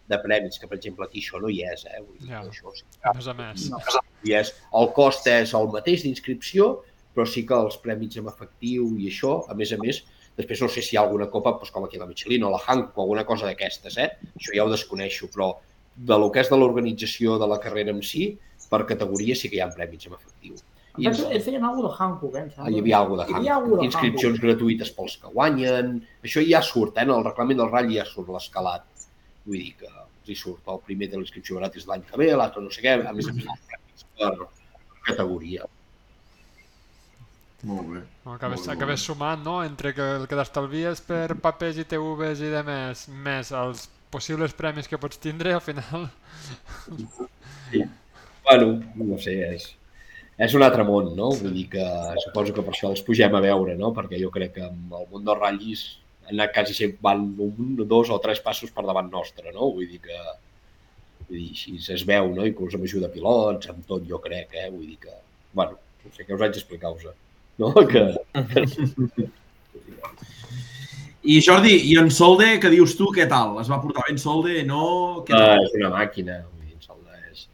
de 0.07 0.17
premis, 0.21 0.59
que 0.59 0.67
per 0.69 0.77
exemple 0.77 1.05
aquí 1.05 1.21
això 1.23 1.39
no 1.41 1.49
hi 1.49 1.63
és. 1.65 1.85
Eh? 1.85 2.01
Vull 2.01 2.17
dir, 2.19 2.29
Ja. 2.29 2.41
això 2.43 2.73
sí 2.75 2.83
A 3.03 3.13
més 3.13 3.27
a 3.27 3.33
més. 3.33 3.69
no. 3.71 3.79
hi 4.23 4.33
és. 4.33 4.53
El 4.73 4.91
cost 4.93 5.27
és 5.27 5.53
el 5.53 5.67
mateix 5.73 6.03
d'inscripció, 6.03 6.83
però 7.15 7.25
sí 7.27 7.45
que 7.47 7.55
els 7.55 7.77
prèmits 7.81 8.17
en 8.17 8.27
efectiu 8.27 8.91
i 8.99 9.07
això, 9.07 9.45
a 9.49 9.53
més 9.55 9.71
a 9.73 9.77
més, 9.77 10.03
després 10.37 10.61
no 10.61 10.67
sé 10.67 10.81
si 10.81 10.95
hi 10.95 10.97
ha 10.97 11.01
alguna 11.05 11.29
copa, 11.31 11.51
doncs 11.51 11.71
com 11.71 11.85
aquí 11.85 11.97
la 11.97 12.05
Michelin 12.05 12.43
o 12.43 12.49
la 12.51 12.59
Hankook 12.59 12.97
o 12.97 13.01
alguna 13.01 13.23
cosa 13.25 13.45
d'aquestes, 13.47 13.97
eh? 13.97 14.09
això 14.35 14.53
ja 14.55 14.65
ho 14.65 14.69
desconeixo, 14.69 15.27
però 15.33 15.55
de 15.95 16.17
lo 16.19 16.29
que 16.29 16.41
és 16.41 16.49
de 16.49 16.57
l'organització 16.59 17.37
de 17.39 17.47
la 17.47 17.59
carrera 17.63 17.91
en 17.95 18.01
si, 18.03 18.37
per 18.69 18.85
categoria 18.85 19.35
sí 19.35 19.49
que 19.49 19.55
hi 19.55 19.61
ha 19.63 19.69
prèmits 19.71 20.07
en 20.07 20.13
efectiu. 20.17 20.55
I 20.97 21.07
ells 21.09 21.21
feien 21.43 21.63
alguna 21.67 21.89
de 21.89 21.95
Hankook, 21.99 22.35
eh? 22.39 22.43
Ah, 22.57 22.69
hi 22.71 22.79
havia 22.79 22.99
alguna 23.01 23.25
de 23.25 23.33
de 23.79 23.85
Inscripcions 23.85 24.39
gratuïtes 24.39 24.91
pels 24.95 25.17
que 25.19 25.31
guanyen. 25.33 25.97
Això 26.23 26.43
ja 26.47 26.61
surt, 26.63 26.95
eh? 26.97 27.03
En 27.03 27.11
el 27.11 27.23
reglament 27.23 27.59
del 27.59 27.71
ratll 27.71 27.91
ja 27.97 28.05
surt 28.07 28.29
l'escalat. 28.31 28.85
Vull 29.45 29.61
dir 29.61 29.73
que 29.79 29.89
els 29.91 30.29
hi 30.31 30.35
surt. 30.39 30.65
El 30.73 30.81
primer 30.87 31.09
de 31.11 31.21
l'inscripció 31.21 31.59
gratis 31.61 31.87
l'any 31.89 32.05
que 32.09 32.19
ve, 32.21 32.31
l'altre 32.33 32.63
no 32.65 32.73
sé 32.73 32.83
què, 32.85 32.95
a 32.97 33.13
més 33.13 33.29
a 33.29 33.33
més 33.37 34.05
per 34.17 34.31
categoria. 35.05 35.67
Molt 37.65 37.87
bé. 37.89 38.01
Acabes, 38.29 38.59
Molt 38.59 38.67
bé. 38.67 38.73
acabes 38.75 39.05
sumant, 39.05 39.41
no?, 39.45 39.57
entre 39.65 39.93
que 39.97 40.05
el 40.19 40.27
que 40.29 40.37
t'estalvies 40.37 41.01
per 41.05 41.37
papers 41.41 41.79
i 41.81 41.85
TVs 41.89 42.43
i 42.45 42.51
de 42.53 42.61
més, 42.65 43.51
els 43.57 43.87
possibles 44.13 44.53
premis 44.53 44.89
que 44.89 44.99
pots 45.01 45.21
tindre, 45.21 45.55
al 45.55 45.63
final... 45.65 46.09
Bueno, 48.45 48.67
no 49.01 49.17
sé, 49.17 49.33
és, 49.55 49.65
és 50.37 50.53
un 50.53 50.61
altre 50.61 50.85
món, 50.85 51.15
no? 51.17 51.31
Vull 51.39 51.55
dir 51.57 51.65
que 51.73 51.85
suposo 52.27 52.53
que 52.53 52.61
per 52.61 52.75
això 52.75 52.91
els 52.93 53.01
pugem 53.05 53.33
a 53.33 53.41
veure, 53.41 53.73
no? 53.79 53.89
Perquè 53.95 54.19
jo 54.21 54.29
crec 54.33 54.53
que 54.59 54.67
amb 54.67 54.93
el 54.93 55.07
món 55.09 55.25
dels 55.25 55.41
ratllis 55.41 55.85
anat 56.31 56.53
quasi 56.55 56.73
sempre 56.77 56.99
van 57.05 57.27
un, 57.39 57.75
dos 57.85 58.09
o 58.09 58.19
tres 58.23 58.41
passos 58.43 58.71
per 58.73 58.85
davant 58.87 59.09
nostre, 59.13 59.51
no? 59.53 59.71
Vull 59.75 59.87
dir 59.89 60.01
que 60.03 60.19
vull 61.27 61.39
dir, 61.39 61.51
així 61.53 61.77
es 61.93 62.05
veu, 62.07 62.31
no? 62.35 62.45
Inclús 62.47 62.75
amb 62.77 62.85
ajuda 62.87 63.07
de 63.07 63.13
pilots, 63.15 63.69
amb 63.71 63.85
tot, 63.89 64.05
jo 64.09 64.19
crec, 64.23 64.53
eh? 64.53 64.69
Vull 64.73 64.87
dir 64.89 64.99
que, 65.05 65.15
bueno, 65.57 65.77
no 66.05 66.13
sé 66.13 66.25
què 66.25 66.35
us 66.35 66.43
haig 66.45 66.53
d'explicar-vos, 66.57 67.07
no? 67.61 67.71
Que, 67.91 68.03
I 71.25 71.39
Jordi, 71.41 71.71
i 71.89 71.95
en 71.97 72.11
Solde, 72.13 72.51
què 72.61 72.69
dius 72.69 72.93
tu, 72.99 73.07
què 73.13 73.25
tal? 73.29 73.55
Es 73.61 73.69
va 73.71 73.79
portar 73.81 74.03
bé 74.05 74.13
en 74.13 74.19
Solde, 74.21 74.59
no? 74.67 75.23
Què 75.25 75.33
Uh, 75.33 75.39
tal? 75.41 75.63
és 75.65 75.73
una 75.79 75.89
màquina, 75.95 76.35
vull 76.51 76.67
dir, 76.67 76.75
en 76.75 76.83
Salda 76.85 77.17
és, 77.31 77.47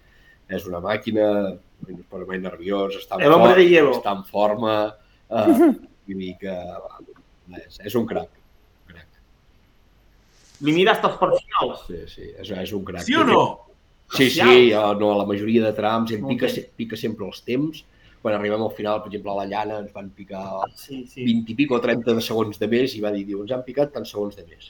és 0.57 0.65
una 0.67 0.81
màquina, 0.83 1.27
no 1.87 1.95
es 1.95 2.09
posa 2.11 2.27
mai 2.27 2.41
nerviós, 2.43 2.97
està 2.99 3.15
en, 3.15 3.23
hielo. 3.63 3.93
està 3.95 4.11
en 4.17 4.25
forma, 4.27 4.75
uh, 5.31 5.47
vull 5.55 6.19
dir 6.19 6.33
que 6.41 6.51
va, 6.51 6.99
és, 7.61 7.79
és 7.87 7.95
un 7.95 8.09
crac. 8.09 8.27
Li 10.61 10.73
mira 10.75 10.93
hasta 10.95 11.09
els 11.09 11.19
parcials. 11.21 11.85
Sí, 11.87 12.01
sí, 12.11 12.27
és, 12.37 12.51
és 12.63 12.73
un 12.77 12.83
crac. 12.85 13.05
Sí 13.07 13.17
o 13.17 13.25
no? 13.27 13.41
Sí, 14.11 14.27
sí, 14.29 14.41
eh, 14.71 14.75
no, 14.99 15.13
a 15.13 15.17
la 15.21 15.25
majoria 15.25 15.63
de 15.63 15.71
trams 15.73 16.11
ell 16.11 16.25
pica, 16.27 16.49
pica 16.77 16.99
sempre 16.99 17.25
els 17.29 17.41
temps. 17.47 17.85
Quan 18.21 18.35
arribem 18.37 18.61
al 18.61 18.73
final, 18.77 18.99
per 19.01 19.09
exemple, 19.09 19.31
a 19.33 19.39
la 19.39 19.47
llana 19.49 19.79
ens 19.81 19.93
van 19.95 20.11
picar 20.13 20.43
Sí, 20.77 21.01
sí. 21.09 21.23
20 21.25 21.53
i 21.53 21.57
pico 21.57 21.79
o 21.79 21.81
30 21.81 22.13
de 22.19 22.21
segons 22.21 22.59
de 22.61 22.69
més 22.69 22.93
i 22.93 23.01
va 23.01 23.13
dir, 23.15 23.23
diu, 23.25 23.41
ens 23.41 23.53
han 23.55 23.65
picat 23.65 23.93
tants 23.95 24.11
segons 24.13 24.37
de 24.37 24.45
més. 24.45 24.69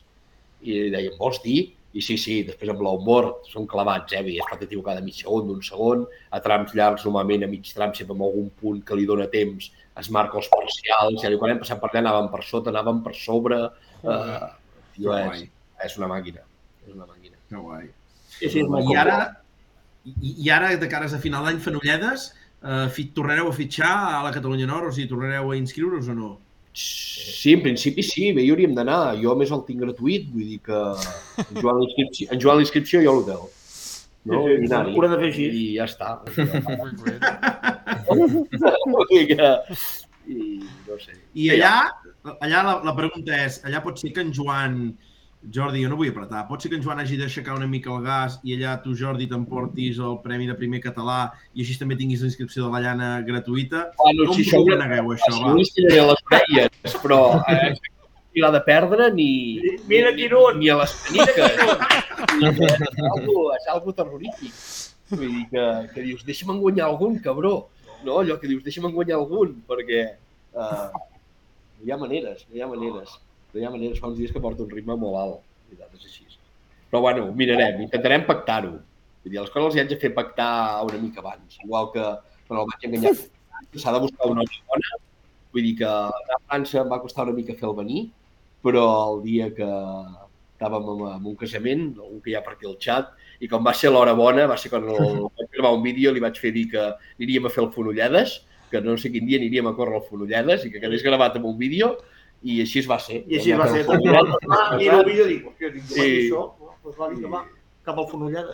I 0.61 0.77
li 0.77 0.91
dèiem, 0.93 1.17
vols 1.19 1.41
dir? 1.43 1.59
I 1.91 1.99
sí, 2.05 2.15
sí, 2.21 2.37
després 2.47 2.71
amb 2.71 2.85
l'onboard 2.85 3.49
són 3.51 3.65
clavats, 3.67 4.13
eh? 4.15 4.21
Es 4.23 4.47
pot 4.47 4.61
equivocar 4.63 4.95
de 4.95 5.03
mig 5.03 5.17
segon, 5.17 5.49
d'un 5.49 5.59
segon, 5.65 6.05
a 6.31 6.39
trams 6.39 6.71
llargs, 6.77 7.03
normalment 7.03 7.43
a 7.43 7.49
mig 7.51 7.67
tram, 7.67 7.91
sempre 7.97 8.15
amb 8.15 8.29
algun 8.29 8.47
punt 8.61 8.79
que 8.87 8.95
li 8.95 9.09
dona 9.09 9.27
temps, 9.33 9.67
es 9.99 10.11
marca 10.15 10.39
els 10.39 10.47
parcials, 10.53 11.25
i 11.25 11.39
quan 11.41 11.51
hem 11.51 11.59
passat 11.59 11.81
per 11.81 11.89
allà 11.89 12.05
anàvem 12.05 12.29
per 12.31 12.45
sota, 12.47 12.71
anàvem 12.71 13.01
per 13.03 13.17
sobre, 13.19 13.57
uh, 14.05 14.47
tio, 14.95 15.11
és, 15.17 15.25
guai. 15.27 15.49
És 15.85 15.97
una 15.99 16.09
màquina, 16.11 16.43
és 16.85 16.93
una 16.93 17.07
màquina. 17.07 17.37
Que 17.49 17.61
guai. 17.61 17.89
Sí, 18.31 18.49
sí, 18.49 18.63
és 18.63 18.91
I 18.91 18.95
ara, 18.97 19.17
i, 20.05 20.35
i 20.45 20.53
ara, 20.53 20.75
de 20.81 20.89
cares 20.91 21.13
a 21.13 21.19
final 21.21 21.45
d'any, 21.47 21.59
Fenolledes, 21.63 22.31
eh, 22.63 22.87
fi, 22.95 23.09
tornareu 23.15 23.49
a 23.51 23.55
fitxar 23.55 23.91
a 24.19 24.21
la 24.25 24.31
Catalunya 24.35 24.69
Nord? 24.69 24.89
O 24.89 24.95
sigui, 24.95 25.09
tornareu 25.11 25.51
a 25.51 25.59
inscriure-us 25.59 26.09
o 26.13 26.17
no? 26.17 26.31
Sí, 26.73 27.51
en 27.53 27.63
principi 27.65 28.03
sí, 28.03 28.29
bé, 28.31 28.45
hi 28.45 28.51
hauríem 28.53 28.75
d'anar. 28.77 28.99
Jo 29.19 29.33
a 29.33 29.39
més 29.39 29.51
el 29.51 29.65
tinc 29.67 29.81
gratuït, 29.83 30.29
vull 30.31 30.53
dir 30.53 30.61
que 30.63 30.77
en 31.43 31.57
Joan 31.57 31.81
l'inscripció, 31.81 32.29
en 32.31 32.43
Joan 32.43 32.61
l'inscripció 32.61 33.01
jo 33.03 33.17
l'hotel. 33.17 33.49
No? 34.23 34.43
Sí, 34.45 34.55
sí, 34.61 34.69
I 34.69 34.95
ho 34.95 35.09
de 35.09 35.17
fer 35.17 35.27
així. 35.31 35.47
I 35.49 35.65
ja 35.79 35.87
està. 35.89 36.09
Dir 39.11 39.25
que... 39.31 39.49
I 40.31 40.61
no 40.87 40.97
sé. 41.01 41.17
I 41.33 41.49
allà, 41.57 41.73
allà 42.37 42.61
la, 42.67 42.75
la 42.85 42.93
pregunta 42.95 43.35
és, 43.47 43.59
allà 43.67 43.81
pot 43.83 43.97
ser 43.99 44.13
que 44.15 44.23
en 44.23 44.31
Joan, 44.35 44.77
Jordi, 45.41 45.81
jo 45.81 45.89
no 45.89 45.97
vull 45.97 46.11
apretar, 46.11 46.43
pot 46.45 46.61
ser 46.61 46.69
que 46.69 46.77
en 46.77 46.83
Joan 46.85 46.99
hagi 47.01 47.15
d'aixecar 47.17 47.55
una 47.57 47.65
mica 47.69 47.89
el 47.89 48.03
gas 48.05 48.35
i 48.45 48.53
allà 48.53 48.75
tu, 48.83 48.93
Jordi, 48.97 49.25
t'emportis 49.29 49.97
el 49.97 50.19
Premi 50.21 50.45
de 50.45 50.53
Primer 50.59 50.81
Català 50.83 51.31
i 51.55 51.63
així 51.63 51.79
també 51.79 51.97
tinguis 51.97 52.21
la 52.21 52.29
inscripció 52.29 52.67
de 52.67 52.69
la 52.75 52.81
llana 52.83 53.07
gratuïta? 53.25 53.87
Bueno, 53.97 54.27
Com 54.29 54.37
si 54.37 54.45
us 54.45 54.51
això 54.51 54.61
ho 54.61 54.77
negueu, 54.83 55.09
això, 55.15 55.31
si 55.33 55.41
va? 55.41 55.55
no 55.55 55.63
estiraré 55.65 56.03
les 56.11 56.21
orelles, 56.29 56.99
però 57.01 57.19
eh, 57.49 57.71
ni 58.35 58.43
l'ha 58.45 58.51
de 58.53 58.61
perdre 58.67 59.09
ni... 59.15 59.31
Mira 59.89 60.13
ni, 60.13 60.21
quin 60.21 60.37
un! 60.37 60.61
Ni 60.61 60.69
a 60.69 60.77
les 60.83 60.93
caniques. 61.07 61.57
és, 62.51 63.01
algo, 63.09 63.47
és 63.57 63.67
algo 63.73 63.95
terrorífic. 63.97 64.61
Vull 65.15 65.25
dir 65.25 65.47
que, 65.51 65.65
que 65.95 66.05
dius, 66.05 66.21
deixa'm 66.27 66.53
guanyar 66.61 66.91
algun, 66.91 67.17
cabró. 67.25 67.55
No, 68.05 68.21
allò 68.21 68.37
que 68.37 68.49
dius, 68.49 68.61
deixa'm 68.67 68.91
guanyar 68.93 69.17
algun, 69.17 69.57
perquè 69.67 70.05
uh, 70.53 70.87
no 70.93 71.89
hi 71.89 71.91
ha 71.91 71.99
maneres, 71.99 72.45
no 72.47 72.55
hi 72.55 72.63
ha 72.63 72.69
maneres. 72.69 73.17
No 73.53 73.59
hi 73.59 73.65
ha 73.67 73.73
maneres, 73.73 73.99
fa 73.99 74.09
uns 74.11 74.19
dies 74.19 74.31
que 74.31 74.43
porta 74.43 74.63
un 74.63 74.71
ritme 74.71 74.95
molt 74.99 75.19
alt. 75.19 75.41
La 75.41 75.75
veritat 75.75 75.99
és 75.99 76.07
així. 76.07 76.27
Però 76.91 77.01
bueno, 77.03 77.29
mirarem, 77.39 77.85
intentarem 77.85 78.25
pactar-ho. 78.27 78.73
Vull 79.23 79.31
dir, 79.31 79.39
les 79.39 79.51
coses 79.53 79.67
les 79.67 79.77
hi 79.77 79.83
haig 79.83 79.91
de 79.93 79.99
fer 80.01 80.11
pactar 80.15 80.51
una 80.87 80.99
mica 80.99 81.21
abans. 81.23 81.59
Igual 81.63 81.91
que 81.93 82.07
quan 82.47 82.59
el 82.61 82.67
vaig 82.71 82.87
enganyar, 82.87 83.13
s'ha 83.75 83.93
de 83.95 84.01
buscar 84.03 84.31
una 84.31 84.43
hora 84.43 84.59
bona. 84.73 84.97
Vull 85.55 85.67
dir 85.67 85.77
que 85.79 85.87
a 85.87 86.39
França 86.49 86.81
em 86.81 86.91
va 86.91 86.99
costar 87.03 87.27
una 87.27 87.35
mica 87.37 87.55
fer 87.59 87.69
el 87.69 87.77
venir, 87.77 88.01
però 88.63 88.83
el 89.13 89.23
dia 89.23 89.49
que 89.55 89.67
estàvem 89.67 90.91
en, 90.93 91.25
un 91.31 91.35
casament, 91.39 91.85
un 92.05 92.21
que 92.21 92.31
hi 92.31 92.37
ha 92.37 92.43
per 92.45 92.55
aquí 92.55 92.67
al 92.69 92.77
xat, 92.83 93.11
i 93.41 93.49
com 93.51 93.65
va 93.65 93.73
ser 93.73 93.91
l'hora 93.91 94.13
bona, 94.17 94.45
va 94.51 94.57
ser 94.61 94.71
quan 94.73 94.85
el, 94.85 95.21
vaig 95.39 95.51
gravar 95.55 95.73
un 95.77 95.83
vídeo, 95.83 96.13
li 96.13 96.23
vaig 96.23 96.37
fer 96.39 96.53
dir 96.55 96.67
que 96.71 96.87
aniríem 97.17 97.47
a 97.47 97.53
fer 97.53 97.63
el 97.65 97.71
Fonollades, 97.75 98.39
que 98.71 98.81
no 98.83 98.95
sé 98.97 99.11
quin 99.11 99.27
dia 99.27 99.39
aniríem 99.41 99.67
a 99.67 99.75
córrer 99.75 99.99
el 99.99 100.07
Fonollades 100.07 100.65
i 100.65 100.71
que 100.71 100.83
quedés 100.83 101.03
gravat 101.03 101.39
amb 101.39 101.49
un 101.49 101.57
vídeo, 101.59 101.95
i 102.41 102.61
així 102.63 102.79
es 102.81 102.89
va 102.89 102.97
ser. 102.99 103.21
I 103.29 103.37
així 103.39 103.53
va 103.57 103.67
ser. 103.69 103.83
Fer 103.85 103.97
el 103.97 105.05
vídeo 105.05 105.25
i 105.27 105.33
dic, 105.35 105.47
hòstia, 105.49 105.71
dic, 105.73 105.83
Sí. 105.89 106.07
això, 106.27 106.45
doncs 106.83 106.97
va 106.97 107.09
dir 107.09 107.21
que 107.21 107.29
va 107.29 107.43
cap 107.85 107.97
al 107.97 108.07
Fonollada. 108.09 108.53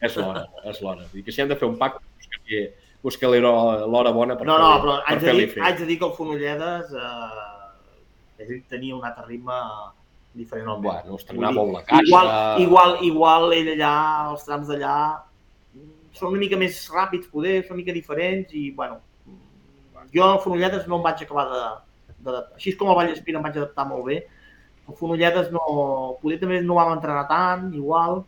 És 0.00 0.16
l'hora, 0.16 0.44
és 0.64 0.80
l'hora. 0.82 1.06
Dir 1.12 1.24
que 1.24 1.32
si 1.32 1.42
hem 1.42 1.48
de 1.48 1.56
fer 1.56 1.68
un 1.68 1.76
pacte, 1.78 2.02
buscaré, 2.16 2.74
buscaré 3.02 3.40
l'hora 3.40 4.12
bona 4.12 4.36
per, 4.36 4.46
No, 4.46 4.58
no, 4.58 4.70
però 4.82 4.96
per 4.98 5.12
haig 5.12 5.22
de, 5.22 5.32
dir, 5.32 5.62
haig 5.62 5.78
de 5.78 5.86
dir 5.86 5.98
que 5.98 6.06
el 6.06 6.12
Fonollades 6.12 6.92
eh, 6.94 8.60
tenia 8.68 8.96
un 8.96 9.04
altre 9.04 9.26
ritme 9.26 9.58
diferent 10.34 10.68
al 10.68 10.80
meu. 10.80 10.92
Bueno, 10.92 11.52
molt 11.52 11.72
la 11.72 11.82
caixa. 11.84 12.04
Igual, 12.06 12.62
igual, 12.62 12.96
igual 13.02 13.52
ell 13.52 13.72
allà, 13.74 13.94
els 14.30 14.46
trams 14.46 14.70
d'allà, 14.70 14.94
són 16.12 16.32
una 16.32 16.38
mica 16.38 16.56
més 16.56 16.78
ràpids, 16.90 17.30
poder, 17.30 17.62
són 17.64 17.76
una 17.76 17.82
mica 17.82 17.94
diferents 17.94 18.54
i, 18.54 18.70
bueno, 18.70 19.00
jo 20.14 20.24
a 20.24 20.38
Fonollades 20.42 20.86
no 20.86 20.98
em 20.98 21.06
vaig 21.06 21.22
acabar 21.22 21.46
de, 21.50 21.64
de... 22.24 22.34
Així 22.56 22.74
com 22.78 22.90
a 22.90 22.96
Vallespir 22.98 23.36
em 23.36 23.42
vaig 23.44 23.56
adaptar 23.56 23.86
molt 23.88 24.04
bé, 24.08 24.22
a 24.88 24.94
Fonollades 24.96 25.50
no... 25.54 25.62
Poder 26.22 26.38
també 26.40 26.60
no 26.64 26.78
vam 26.80 26.94
entrenar 26.96 27.26
tant, 27.30 27.68
igual. 27.76 28.22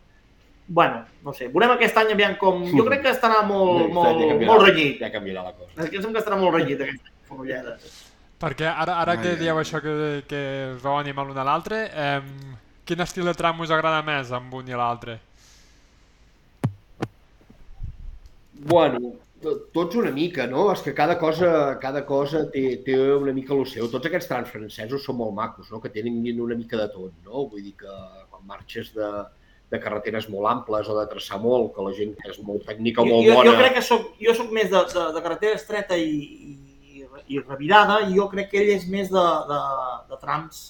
Bueno, 0.71 1.01
no 1.27 1.33
sé, 1.35 1.49
veurem 1.51 1.73
aquest 1.75 1.97
any 1.99 2.13
aviam 2.15 2.37
com... 2.39 2.61
Jo 2.71 2.85
crec 2.87 3.01
que 3.03 3.11
estarà 3.11 3.41
molt, 3.47 3.89
Ja 3.89 3.95
molt, 3.97 4.21
canviarà- 4.21 4.51
molt 4.53 4.67
renyit. 4.69 5.01
Ja 5.03 5.11
canviarà 5.11 5.43
la 5.49 5.55
cosa. 5.57 5.73
És 5.83 5.89
que 5.91 5.97
em 5.99 6.05
sembla 6.05 6.21
que 6.21 6.25
estarà 6.25 6.39
molt 6.39 6.55
renyit 6.61 6.85
aquest 6.85 7.03
any, 7.09 7.17
Fonollades. 7.31 7.97
Perquè 8.41 8.69
ara, 8.71 8.95
ara 9.03 9.17
Ai, 9.17 9.23
que 9.25 9.33
dieu 9.41 9.53
ai. 9.57 9.65
això 9.65 9.81
que, 9.85 9.95
que 10.31 10.43
us 10.77 10.79
vau 10.85 10.95
animar 11.01 11.27
l'un 11.27 11.37
a 11.43 11.45
l'altre, 11.45 11.81
eh, 11.91 12.21
quin 12.89 13.03
estil 13.05 13.27
de 13.29 13.35
tram 13.37 13.59
us 13.61 13.73
agrada 13.75 13.99
més 14.07 14.31
amb 14.33 14.55
un 14.61 14.71
i 14.71 14.79
l'altre? 14.79 15.19
Bueno, 18.71 19.15
tots 19.41 19.97
una 19.97 20.13
mica, 20.13 20.47
no? 20.47 20.69
És 20.73 20.83
que 20.85 20.95
cada 20.97 21.17
cosa, 21.19 21.51
cada 21.83 22.05
cosa 22.07 22.45
té, 22.53 22.65
té 22.85 22.97
una 23.17 23.35
mica 23.37 23.55
el 23.57 23.67
seu. 23.69 23.89
Tots 23.93 24.09
aquests 24.09 24.29
trams 24.31 24.53
francesos 24.53 25.05
són 25.07 25.21
molt 25.21 25.37
macos, 25.37 25.71
no? 25.73 25.81
Que 25.81 25.93
tenen 25.95 26.23
una 26.41 26.59
mica 26.59 26.81
de 26.81 26.89
tot, 26.93 27.13
no? 27.25 27.47
Vull 27.51 27.65
dir 27.65 27.77
que 27.81 27.95
quan 28.31 28.45
marxes 28.49 28.93
de, 28.97 29.11
de 29.71 29.81
carreteres 29.81 30.29
molt 30.29 30.51
amples 30.51 30.89
o 30.91 30.97
de 30.99 31.07
traçar 31.13 31.39
molt, 31.43 31.71
que 31.75 31.87
la 31.87 31.95
gent 31.97 32.17
és 32.29 32.41
molt 32.47 32.67
tècnica 32.67 33.05
o 33.05 33.07
Jo, 33.07 33.15
molt 33.15 33.29
jo, 33.29 33.39
bona... 33.39 33.51
jo 33.51 33.61
crec 33.61 33.79
que 33.79 33.85
soc, 33.87 34.11
jo 34.21 34.35
soc 34.37 34.51
més 34.57 34.69
de, 34.73 34.83
de, 34.95 35.07
de 35.15 35.23
carretera 35.25 35.61
estreta 35.61 35.99
i, 35.99 36.19
i, 36.91 37.07
i 37.37 37.41
revirada 37.45 38.01
i 38.09 38.19
jo 38.19 38.27
crec 38.33 38.51
que 38.53 38.61
ell 38.65 38.75
és 38.75 38.89
més 38.91 39.13
de, 39.15 39.27
de, 39.51 39.61
de 40.11 40.21
trams 40.25 40.63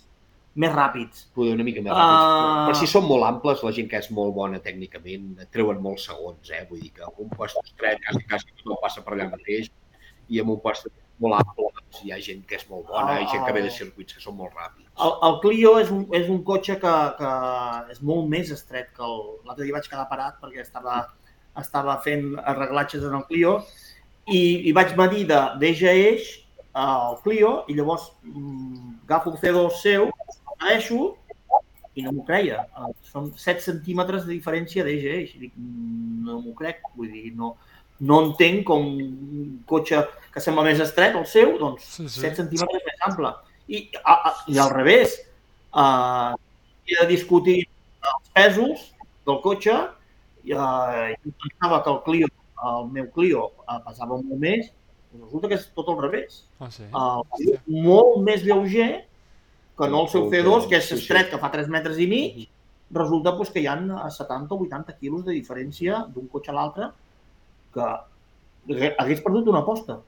més 0.54 0.72
ràpids. 0.74 1.26
Poder 1.34 1.54
una 1.54 1.66
mica 1.66 1.82
més 1.84 1.92
ràpids. 1.92 2.22
Ah. 2.22 2.38
Uh... 2.62 2.64
Però 2.68 2.78
si 2.80 2.88
són 2.90 3.06
molt 3.08 3.26
amples, 3.28 3.62
la 3.66 3.74
gent 3.76 3.90
que 3.90 4.00
és 4.00 4.10
molt 4.14 4.34
bona 4.36 4.62
tècnicament 4.64 5.44
treuen 5.54 5.82
molts 5.82 6.08
segons, 6.10 6.50
eh? 6.50 6.64
Vull 6.70 6.82
dir 6.86 6.94
que 6.96 7.10
un 7.22 7.30
puesto 7.34 7.62
estret 7.66 8.02
quasi, 8.06 8.24
quasi 8.30 8.50
tothom 8.56 8.80
passa 8.82 9.04
per 9.06 9.14
allà 9.16 9.30
mateix 9.30 9.70
i 10.30 10.42
amb 10.42 10.56
un 10.56 10.60
puesto 10.62 10.90
molt 11.20 11.36
ample 11.36 11.68
doncs, 11.68 12.00
hi 12.02 12.12
ha 12.14 12.18
gent 12.24 12.42
que 12.48 12.56
és 12.56 12.66
molt 12.70 12.88
bona 12.88 13.18
i 13.20 13.26
gent 13.28 13.44
que 13.44 13.52
ve 13.52 13.62
de 13.66 13.72
circuits 13.74 14.16
que 14.16 14.22
són 14.22 14.38
molt 14.38 14.54
ràpids. 14.56 14.88
El, 15.04 15.14
el 15.28 15.38
Clio 15.44 15.74
és 15.80 15.90
un, 15.92 16.04
és 16.16 16.28
un 16.32 16.40
cotxe 16.46 16.78
que, 16.80 16.94
que 17.18 17.32
és 17.94 18.00
molt 18.10 18.28
més 18.32 18.52
estret 18.54 18.88
que 18.96 19.04
el... 19.04 19.18
L'altre 19.44 19.66
dia 19.66 19.76
vaig 19.76 19.88
quedar 19.90 20.06
parat 20.08 20.38
perquè 20.40 20.64
estava, 20.64 21.02
estava 21.60 21.98
fent 22.06 22.32
arreglatges 22.40 23.04
en 23.04 23.18
el 23.20 23.26
Clio 23.28 23.58
i, 24.26 24.40
i 24.70 24.72
vaig 24.76 24.96
medir 24.96 25.26
de- 25.28 25.44
d'eix 25.60 25.84
a 25.84 25.94
eix 26.06 26.30
el 26.80 27.16
Clio 27.24 27.52
i 27.68 27.76
llavors 27.76 28.08
mm, 28.24 29.04
agafo 29.08 29.34
el 29.34 29.40
C2 29.42 29.78
seu, 29.82 30.08
el 30.60 30.66
medeixo 30.66 31.16
i 31.94 32.02
no 32.04 32.12
m'ho 32.12 32.24
creia. 32.24 32.64
Eh, 32.78 32.92
Són 33.10 33.32
7 33.36 33.60
centímetres 33.64 34.26
de 34.26 34.32
diferència 34.32 34.84
d'eix 34.86 35.04
a 35.04 35.14
eix. 35.18 35.34
Dic, 35.40 35.52
"Mm, 35.56 36.24
no 36.24 36.40
m'ho 36.40 36.54
crec, 36.54 36.82
vull 36.96 37.10
dir, 37.10 37.32
no, 37.34 37.56
no 38.00 38.20
entenc 38.26 38.64
com 38.66 38.86
un 38.86 39.62
cotxe 39.66 40.06
que 40.32 40.40
sembla 40.40 40.64
més 40.64 40.80
estret, 40.80 41.14
el 41.16 41.26
seu, 41.26 41.58
doncs 41.58 41.82
Sí, 41.82 42.08
sí. 42.08 42.20
7 42.20 42.36
centímetres 42.36 42.82
més 42.86 43.06
ample. 43.06 43.34
I, 43.68 43.90
a, 44.04 44.12
a, 44.12 44.34
i 44.48 44.58
al 44.58 44.70
revés, 44.70 45.18
uh, 45.74 46.34
he 46.86 46.96
de 47.00 47.06
discutir 47.08 47.66
els 48.02 48.30
pesos 48.34 48.92
del 49.26 49.40
cotxe 49.42 49.74
i 50.44 50.54
uh, 50.54 51.10
jo 51.24 51.32
pensava 51.42 51.82
que 51.84 51.90
el 51.90 52.00
Clio, 52.06 52.28
el 52.70 52.88
meu 52.90 53.10
Clio, 53.10 53.50
uh, 53.68 53.78
pesava 53.86 54.16
molt 54.16 54.38
més, 54.40 54.72
resulta 55.12 55.48
que 55.48 55.54
és 55.58 55.68
tot 55.74 55.88
al 55.88 56.00
revés. 56.00 56.44
Ah, 56.58 56.70
sí? 56.70 56.84
El 56.84 57.22
Clio 57.34 57.54
és 57.54 57.60
molt 57.66 58.22
més 58.24 58.42
lleuger 58.42 59.04
que 59.80 59.88
no 59.90 60.02
el 60.04 60.08
seu 60.12 60.28
C2, 60.30 60.68
que 60.70 60.76
és 60.78 60.88
Sí, 60.88 60.96
sí. 60.96 61.02
estret, 61.02 61.30
que 61.32 61.38
fa 61.42 61.50
3 61.52 61.68
metres 61.72 61.98
i 61.98 62.06
mig, 62.10 62.40
resulta 62.92 63.32
doncs, 63.36 63.50
que 63.54 63.60
hi 63.62 63.68
ha 63.70 63.76
70 64.10 64.54
o 64.54 64.64
80 64.66 64.96
quilos 65.00 65.24
de 65.24 65.32
diferència 65.36 66.04
d'un 66.12 66.26
cotxe 66.28 66.50
a 66.52 66.56
l'altre 66.58 66.90
que 67.74 67.86
hagués 68.98 69.22
perdut 69.24 69.48
una 69.48 69.62
aposta. 69.64 70.00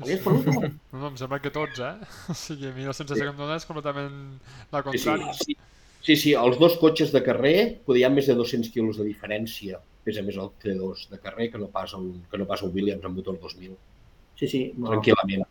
Hagués 0.00 0.20
perdut 0.24 0.48
una 0.50 0.68
No, 0.92 0.98
no, 1.00 1.06
em 1.12 1.16
sembla 1.20 1.38
que 1.40 1.50
tots, 1.54 1.78
eh? 1.80 1.94
O 2.32 2.34
sigui, 2.36 2.68
a 2.70 2.74
mi 2.76 2.84
la 2.88 2.92
sensació 2.96 3.24
que 3.28 3.32
em 3.34 3.38
dona 3.38 3.56
és 3.60 3.66
completament 3.68 4.16
la 4.72 4.82
Sí, 4.82 4.98
sí, 4.98 5.08
contrària. 5.08 5.34
sí. 5.42 5.56
Sí, 6.06 6.14
sí, 6.14 6.32
els 6.38 6.58
dos 6.60 6.76
cotxes 6.78 7.10
de 7.10 7.22
carrer, 7.26 7.80
ha 8.06 8.10
més 8.14 8.26
de 8.30 8.34
200 8.38 8.70
quilos 8.70 8.98
de 9.00 9.04
diferència, 9.08 9.80
pesa 10.06 10.22
més 10.22 10.36
el 10.38 10.52
T2 10.62 11.08
de 11.10 11.18
carrer 11.18 11.48
que 11.50 11.58
no 11.58 11.66
pas 11.66 11.94
un, 11.98 12.22
que 12.30 12.38
no 12.38 12.46
pas 12.46 12.62
un 12.62 12.70
Williams 12.74 13.04
amb 13.04 13.16
motor 13.18 13.38
2000, 13.42 13.72
Sí, 14.38 14.46
sí. 14.46 14.60
no. 14.76 14.92
tranquil·lament. 14.92 15.42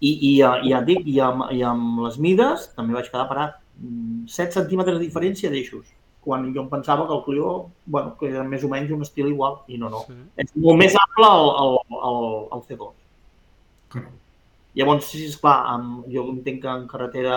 I, 0.00 0.10
i, 0.10 0.32
eh, 0.42 0.62
ja 0.68 0.80
et 0.80 0.86
dic, 0.86 1.04
i 1.06 1.18
amb, 1.20 1.44
i 1.54 1.62
amb 1.62 2.00
les 2.04 2.18
mides 2.18 2.70
també 2.76 2.94
vaig 2.94 3.10
quedar 3.10 3.28
parat. 3.30 3.60
Mm, 3.80 4.24
7 4.30 4.52
centímetres 4.58 4.98
de 4.98 5.04
diferència 5.04 5.50
d'eixos, 5.50 5.86
quan 6.24 6.44
jo 6.54 6.62
em 6.62 6.68
pensava 6.72 7.06
que 7.06 7.14
el 7.14 7.22
Clio, 7.24 7.70
bueno, 7.86 8.16
que 8.18 8.28
era 8.30 8.42
més 8.44 8.64
o 8.64 8.68
menys 8.68 8.90
un 8.92 9.02
estil 9.02 9.28
igual, 9.28 9.58
i 9.68 9.78
no, 9.78 9.88
no. 9.92 10.04
Sí. 10.08 10.14
És 10.44 10.52
molt 10.56 10.78
més 10.78 10.94
ample 10.96 11.30
el, 11.30 11.48
el, 11.64 11.78
el, 12.10 12.28
el 12.56 12.62
C2. 12.68 12.92
Correcte. 13.94 14.20
Llavors, 14.74 15.06
sí, 15.06 15.24
esclar, 15.30 15.56
amb, 15.70 16.04
jo 16.10 16.24
entenc 16.32 16.60
que 16.64 16.70
en 16.72 16.86
carretera 16.90 17.36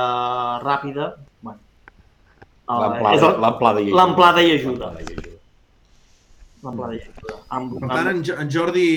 ràpida, 0.63 1.11
bueno, 1.45 1.59
eh, 2.65 2.77
L'amplada 2.81 3.13
i 3.13 3.17
ajuda. 3.19 3.37
l'amplada 3.97 4.41
i 4.41 4.51
ajuda. 4.55 4.91
L'amplada 6.63 6.93
i 6.95 7.01
ajuda. 7.03 7.35
i. 7.35 7.35
Amb, 7.53 7.75
Per 7.79 7.89
tant, 7.91 8.09
en 8.41 8.49
Jordi 8.49 8.87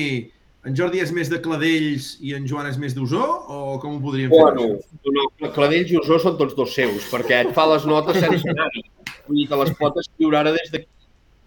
en 0.68 0.76
Jordi 0.76 1.00
és 1.00 1.12
més 1.16 1.30
de 1.32 1.38
Cladells 1.40 2.10
i 2.20 2.34
en 2.36 2.46
Joan 2.48 2.68
és 2.68 2.78
més 2.80 2.94
d'Osó? 2.96 3.22
O 3.48 3.78
com 3.82 3.96
ho 3.96 4.00
podríem 4.04 4.32
fer? 4.32 4.40
Bueno, 4.40 4.80
no, 5.16 5.52
Cladells 5.56 5.92
i 5.94 6.00
Osó 6.00 6.18
són 6.20 6.36
tots 6.40 6.56
dos 6.58 6.74
seus, 6.76 7.06
perquè 7.12 7.44
et 7.46 7.54
fa 7.56 7.64
les 7.70 7.86
notes 7.88 8.18
sense 8.20 8.50
anar-hi. 8.52 8.84
Vull 9.28 9.40
dir 9.40 9.46
que 9.48 9.60
les 9.62 9.72
potes 9.78 10.08
escriure 10.08 10.40
ara 10.42 10.52
des 10.56 10.74
de... 10.74 10.82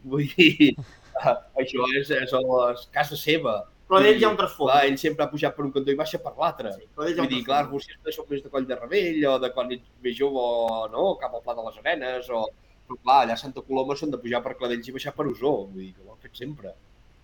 Vull 0.09 0.25
dir, 0.33 0.73
això 1.61 1.91
és, 1.99 2.09
és 2.17 2.33
a 2.33 2.41
les 2.47 2.87
casa 2.95 3.19
seva. 3.19 3.59
Però 3.87 3.99
d'ell 4.01 4.17
hi 4.17 4.25
ha 4.25 4.31
un 4.31 4.39
trasfons. 4.39 4.71
Clar, 4.71 4.81
ell 4.87 4.97
sempre 4.97 5.25
ha 5.25 5.29
pujat 5.29 5.53
per 5.53 5.65
un 5.67 5.71
cantó 5.75 5.93
i 5.93 5.99
baixa 5.99 6.17
per 6.23 6.33
l'altre. 6.39 6.71
Sí, 6.73 6.87
però 6.95 7.05
d'ell 7.05 7.13
hi 7.13 7.19
ha 7.19 7.25
Vull 7.25 7.29
un 7.29 7.35
dir, 7.35 7.43
clar, 7.45 7.61
trasfons. 7.67 7.85
vostès 8.01 8.17
són 8.17 8.29
més 8.31 8.41
de 8.41 8.51
Coll 8.53 8.67
de 8.69 8.77
Rebell 8.79 9.25
o 9.29 9.37
de 9.43 9.51
quan 9.53 9.71
ets 9.75 9.91
més 10.05 10.17
jove 10.17 10.41
o 10.41 10.87
no, 10.93 11.05
cap 11.21 11.35
al 11.35 11.43
Pla 11.45 11.57
de 11.59 11.67
les 11.67 11.79
Arenes 11.83 12.31
o... 12.33 12.45
Però 12.83 12.97
clar, 12.99 13.19
allà 13.23 13.37
a 13.37 13.39
Santa 13.39 13.61
Coloma 13.63 13.95
són 13.95 14.09
de 14.11 14.17
pujar 14.19 14.41
per 14.43 14.57
Cladells 14.59 14.89
i 14.89 14.95
baixar 14.95 15.13
per 15.15 15.23
Osó, 15.29 15.53
vull 15.69 15.85
dir, 15.85 15.93
que 15.93 16.01
ho 16.03 16.11
han 16.11 16.19
fet 16.23 16.33
sempre. 16.35 16.73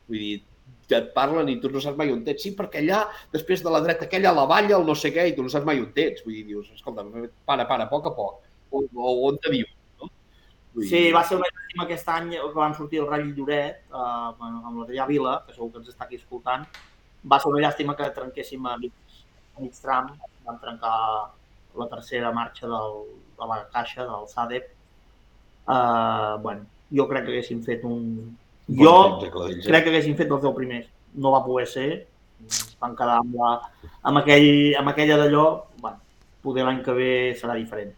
Vull 0.07 0.21
dir, 0.21 0.37
et 0.97 1.09
parlen 1.15 1.49
i 1.51 1.57
tu 1.61 1.69
no 1.71 1.81
saps 1.83 1.97
mai 1.99 2.11
on 2.13 2.21
ets. 2.25 2.43
Sí, 2.45 2.53
perquè 2.57 2.81
allà, 2.83 3.03
després 3.33 3.63
de 3.65 3.73
la 3.73 3.81
dreta 3.85 4.07
aquella, 4.07 4.33
la 4.35 4.45
valla, 4.49 4.77
el 4.77 4.87
no 4.87 4.95
sé 4.97 5.11
què, 5.15 5.27
i 5.29 5.35
tu 5.37 5.45
no 5.45 5.51
saps 5.53 5.67
mai 5.67 5.81
on 5.81 5.91
ets. 5.93 6.23
Vull 6.25 6.37
dir, 6.39 6.45
dius, 6.47 6.71
escolta, 6.75 7.05
para, 7.45 7.67
para, 7.69 7.85
a 7.85 7.91
poc 7.91 8.09
a 8.09 8.13
poc. 8.15 8.47
O, 8.71 8.83
o 8.85 9.13
on 9.29 9.39
te 9.43 9.53
diu, 9.53 9.69
no? 10.01 10.11
Vull 10.75 10.89
Sí, 10.89 11.03
va 11.15 11.23
ser 11.27 11.39
una 11.39 11.49
llàstima 11.49 11.85
aquest 11.87 12.11
any 12.13 12.31
que 12.37 12.53
van 12.57 12.77
sortir 12.77 13.01
el 13.03 13.09
Rally 13.09 13.33
Lloret 13.37 13.81
eh, 13.89 14.01
amb 14.01 14.77
l'Adrià 14.81 15.07
Vila, 15.09 15.39
que 15.45 15.57
segur 15.57 15.71
que 15.73 15.83
ens 15.83 15.93
està 15.93 16.07
aquí 16.07 16.21
escoltant. 16.21 16.65
Va 17.29 17.39
ser 17.41 17.51
una 17.51 17.63
llàstima 17.65 17.97
que 17.99 18.09
trenquéssim 18.15 18.65
a 18.69 18.77
mig, 18.81 18.93
a 19.57 19.63
mig 19.63 19.77
tram. 19.81 20.13
Vam 20.45 20.59
trencar 20.61 20.97
la 21.79 21.87
tercera 21.89 22.31
marxa 22.33 22.67
del, 22.67 23.01
de 23.39 23.47
la 23.53 23.63
caixa 23.73 24.05
del 24.05 24.27
SADEP. 24.27 24.69
Uh, 25.69 26.41
bueno, 26.41 26.65
jo 26.89 27.05
crec 27.09 27.27
que 27.27 27.35
haguéssim 27.35 27.61
fet 27.65 27.83
un... 27.85 28.05
Jo 28.77 28.93
crec 29.23 29.83
que 29.83 29.89
haguéssim 29.89 30.17
fet 30.17 30.29
els 30.29 30.43
10 30.43 30.55
primers. 30.57 30.89
No 31.17 31.33
va 31.33 31.45
poder 31.45 31.65
ser. 31.69 31.87
Van 32.79 32.93
quedar 32.95 33.17
amb, 33.23 33.33
la, 33.39 33.55
amb, 34.05 34.21
aquell, 34.21 34.75
amb 34.79 34.91
aquella 34.91 35.17
d'allò. 35.23 35.45
Bueno, 35.81 35.97
poder 36.45 36.67
l'any 36.67 36.83
que 36.85 36.95
ve 36.95 37.11
serà 37.39 37.57
diferent. 37.57 37.91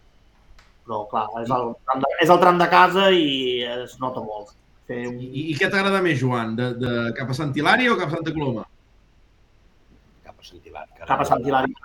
Però, 0.88 1.04
clar, 1.12 1.28
és 1.44 1.52
el, 1.54 1.68
tram 1.86 2.02
de, 2.04 2.12
és 2.24 2.32
el 2.34 2.40
tram 2.42 2.62
de 2.62 2.68
casa 2.72 3.10
i 3.14 3.62
es 3.84 3.98
nota 4.02 4.24
molt. 4.24 4.56
Fer 4.90 5.04
un... 5.10 5.20
I, 5.22 5.50
I 5.52 5.58
què 5.60 5.70
t'agrada 5.70 6.02
més, 6.04 6.18
Joan? 6.22 6.56
De, 6.58 6.72
de 6.80 6.94
cap 7.20 7.30
a 7.30 7.38
Sant 7.38 7.54
Hilari 7.56 7.92
o 7.92 7.98
cap 8.00 8.10
a 8.10 8.18
Santa 8.18 8.34
Coloma? 8.36 8.66
Cap 10.26 10.40
a 10.40 10.48
Sant 10.48 10.64
Hilari. 10.66 10.98
cap 11.04 11.22
a 11.22 11.28
Sant 11.30 11.46
Hilari. 11.46 11.78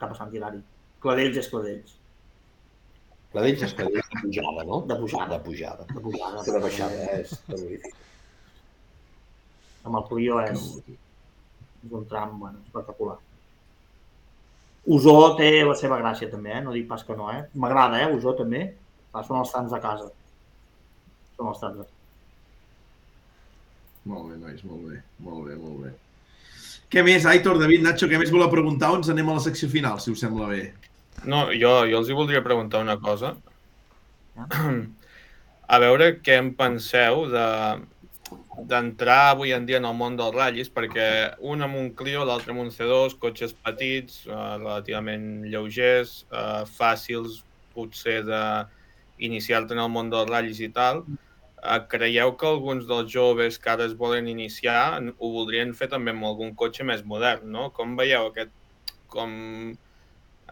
Cap 0.00 0.14
a 0.14 0.18
Sant 0.22 0.32
Hilari. 0.32 0.62
Cladells 1.04 1.42
és 1.42 1.50
Cladells. 1.52 1.98
Cladells 3.34 3.62
és 3.66 3.72
Cladells 3.74 4.10
de 4.12 4.20
pujada, 4.22 4.64
no? 4.68 4.76
De 4.86 4.96
pujada. 5.00 5.36
De 5.36 5.42
pujada. 5.42 5.86
De 5.90 6.02
pujada. 6.04 6.42
De 6.46 6.60
baixada, 6.62 7.06
eh? 7.08 7.22
és 7.24 7.32
terrorífic. 7.48 7.96
Amb 9.84 9.98
el 9.98 10.04
Clio 10.10 10.38
és, 10.44 10.68
és 10.86 11.96
un 11.98 12.06
tram 12.12 12.36
bueno, 12.38 12.62
espectacular. 12.62 13.16
Usó 14.94 15.16
té 15.40 15.50
la 15.66 15.74
seva 15.80 15.98
gràcia 15.98 16.30
també, 16.30 16.54
eh? 16.54 16.62
no 16.62 16.76
dic 16.76 16.86
pas 16.92 17.02
que 17.02 17.18
no. 17.18 17.26
Eh? 17.32 17.42
M'agrada, 17.58 18.04
eh? 18.04 18.08
Usó 18.14 18.36
també. 18.38 18.68
Clar, 19.10 19.26
són 19.26 19.42
els 19.42 19.52
trams 19.56 19.74
de 19.74 19.82
casa. 19.82 20.08
Són 21.34 21.50
els 21.50 21.60
trams 21.64 21.82
de 21.82 21.88
casa. 21.88 22.00
Molt 24.14 24.30
bé, 24.30 24.38
nois, 24.38 24.64
molt 24.68 24.86
bé, 24.92 25.02
molt 25.26 25.48
bé, 25.48 25.58
molt 25.58 25.86
bé. 25.88 25.94
Què 26.92 27.02
més, 27.02 27.26
Aitor, 27.26 27.58
David, 27.58 27.82
Nacho, 27.82 28.06
què 28.06 28.20
més 28.20 28.30
voleu 28.30 28.52
preguntar 28.52 28.92
ens 28.94 29.08
anem 29.10 29.32
a 29.32 29.38
la 29.40 29.42
secció 29.42 29.66
final, 29.72 29.98
si 29.98 30.12
us 30.12 30.20
sembla 30.22 30.52
bé? 30.52 30.66
No, 31.24 31.46
jo, 31.56 31.72
jo 31.88 31.98
els 32.02 32.10
hi 32.10 32.16
voldria 32.16 32.44
preguntar 32.44 32.82
una 32.84 32.98
cosa. 33.00 33.34
A 35.74 35.80
veure 35.80 36.10
què 36.20 36.38
en 36.42 36.54
penseu 36.58 37.26
de 37.32 37.48
d'entrar 38.70 39.32
avui 39.32 39.52
en 39.52 39.64
dia 39.66 39.80
en 39.80 39.86
el 39.88 39.96
món 39.98 40.16
dels 40.18 40.34
ratllis, 40.34 40.68
perquè 40.70 41.06
un 41.52 41.64
amb 41.66 41.76
un 41.78 41.88
Clio, 41.98 42.22
l'altre 42.24 42.52
amb 42.54 42.62
un 42.62 42.70
C2, 42.70 43.16
cotxes 43.20 43.52
petits, 43.66 44.20
eh, 44.28 44.36
relativament 44.60 45.44
lleugers, 45.50 46.12
eh, 46.30 46.62
fàcils 46.78 47.42
potser 47.74 48.20
d'iniciar-te 48.24 49.74
en 49.74 49.82
el 49.82 49.90
món 49.90 50.10
dels 50.12 50.30
ratllis 50.30 50.60
i 50.62 50.70
tal. 50.76 51.02
Eh, 51.62 51.80
creieu 51.90 52.36
que 52.38 52.46
alguns 52.46 52.86
dels 52.86 53.10
joves 53.12 53.58
que 53.58 53.70
ara 53.74 53.88
es 53.90 53.96
volen 54.04 54.28
iniciar 54.28 55.02
ho 55.18 55.32
voldrien 55.38 55.74
fer 55.74 55.88
també 55.88 56.14
amb 56.14 56.24
algun 56.30 56.54
cotxe 56.54 56.84
més 56.84 57.02
modern, 57.04 57.50
no? 57.50 57.70
Com 57.70 57.96
veieu 57.96 58.30
aquest, 58.30 58.52
com 59.08 59.74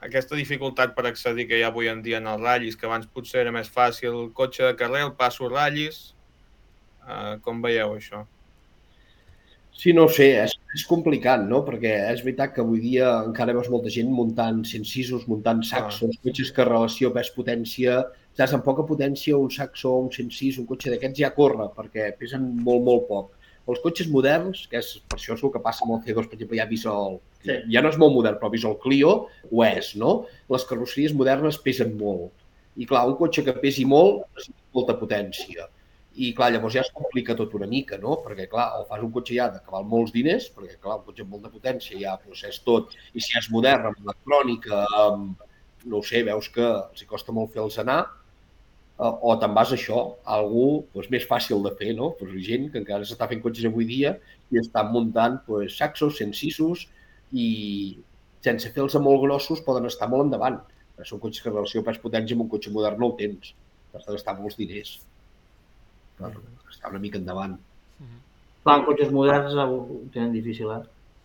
aquesta 0.02 0.38
dificultat 0.38 0.96
per 0.96 1.06
accedir 1.08 1.46
que 1.48 1.58
hi 1.58 1.64
ha 1.64 1.70
avui 1.70 1.88
en 1.92 2.02
dia 2.02 2.18
en 2.18 2.28
els 2.30 2.42
ratllis, 2.42 2.76
que 2.78 2.88
abans 2.88 3.08
potser 3.14 3.42
era 3.44 3.54
més 3.54 3.70
fàcil 3.70 4.10
el 4.10 4.30
cotxe 4.38 4.66
de 4.66 4.76
carrer, 4.78 5.04
el 5.06 5.16
passo 5.18 5.50
ratllis, 5.50 6.04
uh, 7.06 7.36
com 7.44 7.62
veieu 7.62 7.94
això? 7.96 8.24
Sí, 9.82 9.94
no 9.96 10.04
sé, 10.12 10.26
és, 10.42 10.52
és 10.76 10.82
complicat, 10.86 11.46
no? 11.48 11.62
Perquè 11.66 11.92
és 12.10 12.20
veritat 12.22 12.52
que 12.54 12.60
avui 12.62 12.82
dia 12.82 13.08
encara 13.24 13.54
veus 13.56 13.70
molta 13.72 13.90
gent 13.90 14.10
muntant 14.12 14.60
106, 14.68 15.24
muntant 15.30 15.62
saxos, 15.66 16.18
cotxes 16.26 16.52
que 16.54 16.66
relació 16.68 17.10
pes-potència, 17.14 18.02
saps, 18.36 18.52
amb 18.58 18.66
poca 18.66 18.84
potència 18.86 19.38
un 19.38 19.50
saxo, 19.54 19.94
un 20.04 20.10
106, 20.12 20.60
un 20.60 20.68
cotxe 20.68 20.92
d'aquests 20.92 21.24
ja 21.24 21.32
corre, 21.38 21.70
perquè 21.78 22.10
pesen 22.20 22.50
molt, 22.66 22.84
molt 22.90 23.08
poc. 23.08 23.32
Els 23.70 23.82
cotxes 23.82 24.08
moderns, 24.10 24.64
que 24.70 24.80
és 24.80 24.94
per 25.08 25.18
això 25.18 25.36
és 25.36 25.42
el 25.44 25.52
que 25.54 25.62
passa 25.62 25.84
amb 25.86 25.94
el 25.96 26.00
C2, 26.06 26.28
per 26.30 26.38
exemple, 26.38 26.58
ja 26.58 26.66
el... 26.92 27.18
Sí. 27.42 27.58
Ja 27.74 27.82
no 27.82 27.90
és 27.90 27.98
molt 27.98 28.14
modern, 28.14 28.38
però 28.38 28.50
el 28.54 28.78
Clio, 28.82 29.12
ho 29.50 29.64
és, 29.66 29.92
no? 29.98 30.14
Les 30.50 30.64
carrosseries 30.66 31.14
modernes 31.18 31.58
pesen 31.62 31.94
molt. 31.98 32.32
I 32.76 32.86
clar, 32.88 33.04
un 33.06 33.16
cotxe 33.18 33.44
que 33.46 33.54
pesi 33.62 33.84
molt, 33.84 34.24
necessita 34.34 34.78
molta 34.78 34.96
potència. 34.98 35.68
I 36.12 36.32
clar, 36.36 36.50
llavors 36.52 36.74
ja 36.76 36.82
es 36.84 36.90
complica 36.92 37.36
tot 37.36 37.54
una 37.56 37.68
mica, 37.68 37.98
no? 38.00 38.18
Perquè 38.24 38.48
clar, 38.50 38.68
o 38.80 38.86
fas 38.88 39.04
un 39.04 39.12
cotxe 39.14 39.36
ja 39.36 39.48
de 39.52 39.62
que 39.62 39.74
val 39.74 39.86
molts 39.88 40.12
diners, 40.14 40.48
perquè 40.54 40.76
clar, 40.80 40.98
un 41.00 41.06
cotxe 41.06 41.24
amb 41.24 41.36
molta 41.36 41.52
potència 41.52 42.00
ja 42.00 42.16
doncs 42.24 42.42
és 42.50 42.58
tot, 42.66 42.96
i 43.14 43.22
si 43.24 43.38
és 43.38 43.48
modern, 43.54 43.90
amb 43.90 44.02
electrònica, 44.04 44.82
amb, 45.04 45.46
no 45.84 46.00
ho 46.00 46.06
sé, 46.06 46.22
veus 46.26 46.50
que 46.52 46.66
els 46.66 47.06
costa 47.08 47.34
molt 47.34 47.54
fer-los 47.54 47.78
anar, 47.82 48.02
o 49.02 49.34
te'n 49.40 49.54
vas 49.56 49.72
a 49.72 49.76
això, 49.76 50.02
a 50.22 50.36
algú 50.38 50.84
doncs, 50.94 51.08
més 51.10 51.26
fàcil 51.26 51.62
de 51.64 51.72
fer, 51.78 51.92
no? 51.98 52.12
Pues, 52.18 52.34
gent 52.46 52.68
que 52.72 52.80
encara 52.82 53.08
s'està 53.08 53.28
fent 53.30 53.42
cotxes 53.42 53.66
avui 53.68 53.88
dia 53.88 54.14
i 54.52 54.60
estan 54.60 54.92
muntant 54.94 55.40
pues, 55.46 55.76
saxos, 55.78 56.20
106 56.20 56.86
i 57.32 57.46
sense 58.44 58.70
fer-los 58.74 58.98
molt 59.02 59.22
grossos 59.24 59.62
poden 59.66 59.88
estar 59.90 60.08
molt 60.12 60.28
endavant. 60.28 60.60
Són 61.08 61.18
cotxes 61.18 61.42
que 61.42 61.50
en 61.50 61.56
relació 61.56 61.82
a 61.82 61.88
pes 61.88 61.98
potència 62.02 62.36
amb 62.36 62.44
un 62.44 62.52
cotxe 62.52 62.70
modern 62.70 63.00
no 63.00 63.10
ho 63.10 63.18
tens. 63.18 63.54
Has 63.92 64.06
de 64.06 64.14
gastar 64.14 64.38
molts 64.38 64.56
diners 64.60 64.96
per 66.18 66.30
estar 66.70 66.92
una 66.92 67.00
mica 67.02 67.18
endavant. 67.18 67.56
Clar, 68.62 68.76
en 68.78 68.84
cotxes 68.86 69.10
moderns 69.10 69.56
ho 69.58 69.66
ho 69.80 70.02
tenen 70.14 70.34
difícil, 70.34 70.70
eh? 70.70 70.82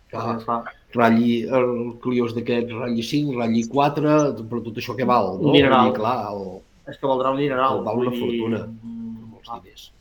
Clar. 0.09 0.37
Clar, 0.41 0.61
Ratlli, 0.95 1.43
el 1.59 1.73
Clios 2.01 2.33
d'aquests, 2.33 2.73
ratlli 2.79 3.03
5, 3.03 3.35
ratlli 3.37 3.65
4, 3.69 4.13
però 4.49 4.61
tot 4.65 4.79
això 4.79 4.95
què 4.97 5.05
val? 5.05 5.35
No? 5.41 5.51
Dir, 5.53 5.67
clar, 5.97 6.15
el, 6.31 6.61
és 6.88 6.97
que 6.97 7.09
valdrà 7.09 7.34
un 7.35 7.41
dineral. 7.41 7.84
Val 7.85 8.03
una 8.03 8.14
dir, 8.14 8.22
fortuna. 8.23 8.64
mm, 8.68 9.30
molts 9.34 9.49
clar. 9.49 9.61
diners. 9.64 9.91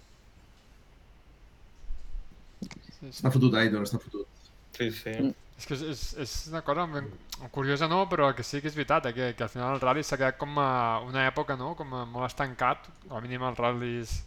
Està 3.06 3.30
fotut, 3.34 3.54
Aitor, 3.60 3.84
està 3.86 4.00
fotut. 4.02 4.48
Sí, 4.76 4.90
sí. 4.90 5.12
És 5.56 5.64
que 5.64 5.76
és, 5.76 5.82
és, 5.88 6.00
és 6.20 6.32
una 6.50 6.60
cosa 6.64 6.84
ben, 6.90 7.06
curiosa, 7.54 7.88
no? 7.88 8.02
Però 8.10 8.28
que 8.36 8.44
sí 8.44 8.60
que 8.60 8.68
és 8.68 8.76
veritat, 8.76 9.06
eh? 9.08 9.14
que, 9.16 9.28
que 9.36 9.44
al 9.46 9.52
final 9.52 9.76
el 9.76 9.80
rally 9.80 10.02
s'ha 10.04 10.18
quedat 10.20 10.36
com 10.40 10.58
a 10.60 11.00
una 11.06 11.26
època, 11.28 11.56
no? 11.56 11.74
Com 11.78 11.94
a 11.96 12.04
molt 12.04 12.28
estancat, 12.28 12.90
com 13.06 13.16
a 13.16 13.22
mínim 13.24 13.46
els 13.48 13.60
ral·lis 13.62 14.18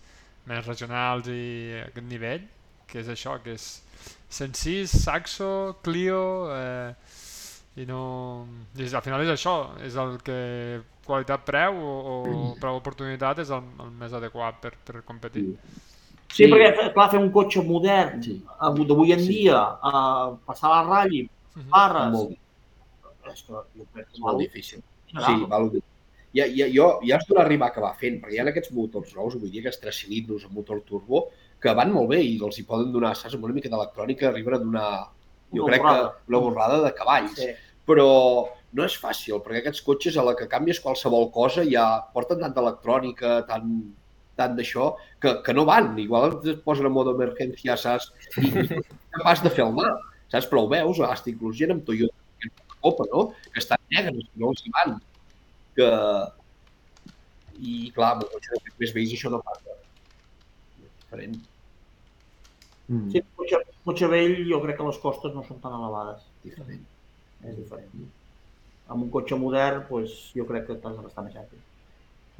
més 0.49 0.65
regionals 0.65 1.29
i 1.29 1.43
aquest 1.83 2.07
nivell, 2.09 2.47
que 2.89 3.03
és 3.03 3.11
això, 3.13 3.35
que 3.43 3.53
és 3.59 3.67
106, 4.33 4.95
Saxo, 5.03 5.51
Clio, 5.85 6.23
eh, 6.55 6.93
i 7.79 7.85
no... 7.87 8.45
I 8.77 8.87
al 8.91 9.03
final 9.05 9.23
és 9.23 9.31
això, 9.33 9.53
és 9.85 9.95
el 9.99 10.17
que 10.25 10.37
qualitat-preu 11.07 11.77
o, 11.79 11.93
o 12.13 12.55
preu-oportunitat 12.61 13.39
és 13.45 13.49
el, 13.55 13.63
el 13.85 13.93
més 13.97 14.13
adequat 14.13 14.59
per, 14.61 14.73
per 14.85 15.01
competir. 15.07 15.45
Sí, 16.29 16.45
perquè, 16.51 16.91
clar, 16.93 17.07
fer 17.09 17.19
un 17.23 17.31
cotxe 17.33 17.63
modern 17.65 18.19
Sí. 18.21 18.35
avui- 18.59 18.85
d'avui 18.85 19.13
en 19.15 19.19
Sí. 19.23 19.27
dia, 19.39 19.61
uh, 19.81 20.35
passar 20.45 20.69
la 20.75 20.83
ratlla, 20.85 21.23
Mhm. 21.55 21.69
barres, 21.71 22.11
Molt, 22.13 22.35
és 23.33 23.41
que 23.43 23.53
jo 23.53 23.85
crec 23.93 24.05
que 24.07 24.13
és 24.13 24.19
molt 24.21 24.39
difícil. 24.39 24.83
Sí, 25.09 25.45
val. 25.49 25.71
Ja, 26.31 26.45
ja, 26.45 26.67
jo 26.69 26.99
ja 27.01 27.17
es 27.17 27.25
dona 27.27 27.41
arribar 27.41 27.67
a 27.67 27.71
acabar 27.71 27.95
fent, 27.97 28.19
perquè 28.21 28.35
hi 28.35 28.39
ha 28.39 28.43
aquests 28.47 28.71
motors 28.71 29.15
nous, 29.15 29.33
vull 29.35 29.49
dir, 29.49 29.61
aquests 29.63 29.79
tres 29.81 29.97
cilindres 30.03 30.45
amb 30.45 30.53
motor 30.53 30.81
turbo, 30.85 31.23
que 31.59 31.73
van 31.73 31.91
molt 31.91 32.09
bé 32.09 32.21
i 32.21 32.37
els 32.41 32.59
hi 32.59 32.63
poden 32.63 32.91
donar, 32.93 33.15
saps, 33.17 33.33
amb 33.33 33.43
una 33.45 33.53
mica 33.55 33.67
d'electrònica 33.69 34.29
arriben 34.29 34.53
a 34.53 34.59
donar, 34.59 34.91
jo 35.51 35.63
Una 35.65 35.71
crec 35.73 35.81
borrada. 35.81 36.11
que 36.11 36.29
una 36.29 36.37
borrada 36.45 36.81
de 36.83 36.93
cavalls. 36.93 37.33
Sí. 37.35 37.47
Però 37.89 38.09
no 38.77 38.85
és 38.85 38.97
fàcil, 39.01 39.39
perquè 39.41 39.63
aquests 39.63 39.81
cotxes 39.85 40.17
a 40.17 40.25
la 40.25 40.35
que 40.37 40.49
canvies 40.51 40.81
qualsevol 40.83 41.31
cosa 41.33 41.65
ja 41.65 41.85
porten 42.13 42.41
tant 42.43 42.53
d'electrònica, 42.53 43.39
tant, 43.49 43.71
tant 44.37 44.55
d'això, 44.57 44.91
que, 45.21 45.39
que 45.45 45.55
no 45.57 45.65
van. 45.69 45.91
Igual 46.01 46.37
et 46.37 46.63
posen 46.65 46.89
en 46.89 46.93
modo 46.95 47.15
emergència, 47.17 47.77
saps? 47.81 48.11
I 48.37 48.51
no 48.53 48.65
ets 48.77 48.97
capaç 49.17 49.43
de 49.45 49.53
fer 49.55 49.65
el 49.65 49.73
mà, 49.77 49.87
saps? 50.31 50.49
Però 50.51 50.65
ho 50.65 50.71
veus, 50.71 51.01
hasta 51.07 51.31
inclús 51.33 51.57
gent 51.59 51.75
amb 51.75 51.85
Toyota, 51.87 52.15
Copa, 52.79 53.03
no? 53.11 53.25
Que 53.51 53.59
estan 53.59 53.81
negres, 53.91 54.27
que 54.31 54.41
no 54.41 54.53
els 54.53 54.61
hi 54.63 54.75
van. 54.75 54.99
Que... 55.75 55.89
I, 57.59 57.73
clar, 57.91 58.13
amb 58.13 58.23
un 58.23 58.29
cotxe 58.31 58.55
de 58.55 58.75
més 58.79 58.93
vells 58.95 59.15
això 59.17 59.31
no 59.33 59.41
passa. 59.43 59.73
És 60.79 60.93
diferent. 61.01 61.35
Mm. 62.87 63.09
Sí, 63.11 63.23
cotxe, 63.35 63.59
cotxe 63.89 64.07
vell 64.13 64.37
jo 64.47 64.61
crec 64.63 64.79
que 64.79 64.87
les 64.87 65.01
costes 65.03 65.35
no 65.35 65.43
són 65.49 65.59
tan 65.65 65.75
elevades. 65.75 66.23
diferent. 66.45 66.85
És 67.45 67.55
diferent. 67.55 68.09
Amb 68.89 69.05
un 69.05 69.09
cotxe 69.13 69.37
modern, 69.39 69.83
doncs, 69.89 70.17
jo 70.35 70.45
crec 70.49 70.65
que 70.67 70.77
t'has 70.81 70.97
de 70.97 71.05
gastar 71.05 71.23
més 71.25 71.37
èpic. 71.39 71.61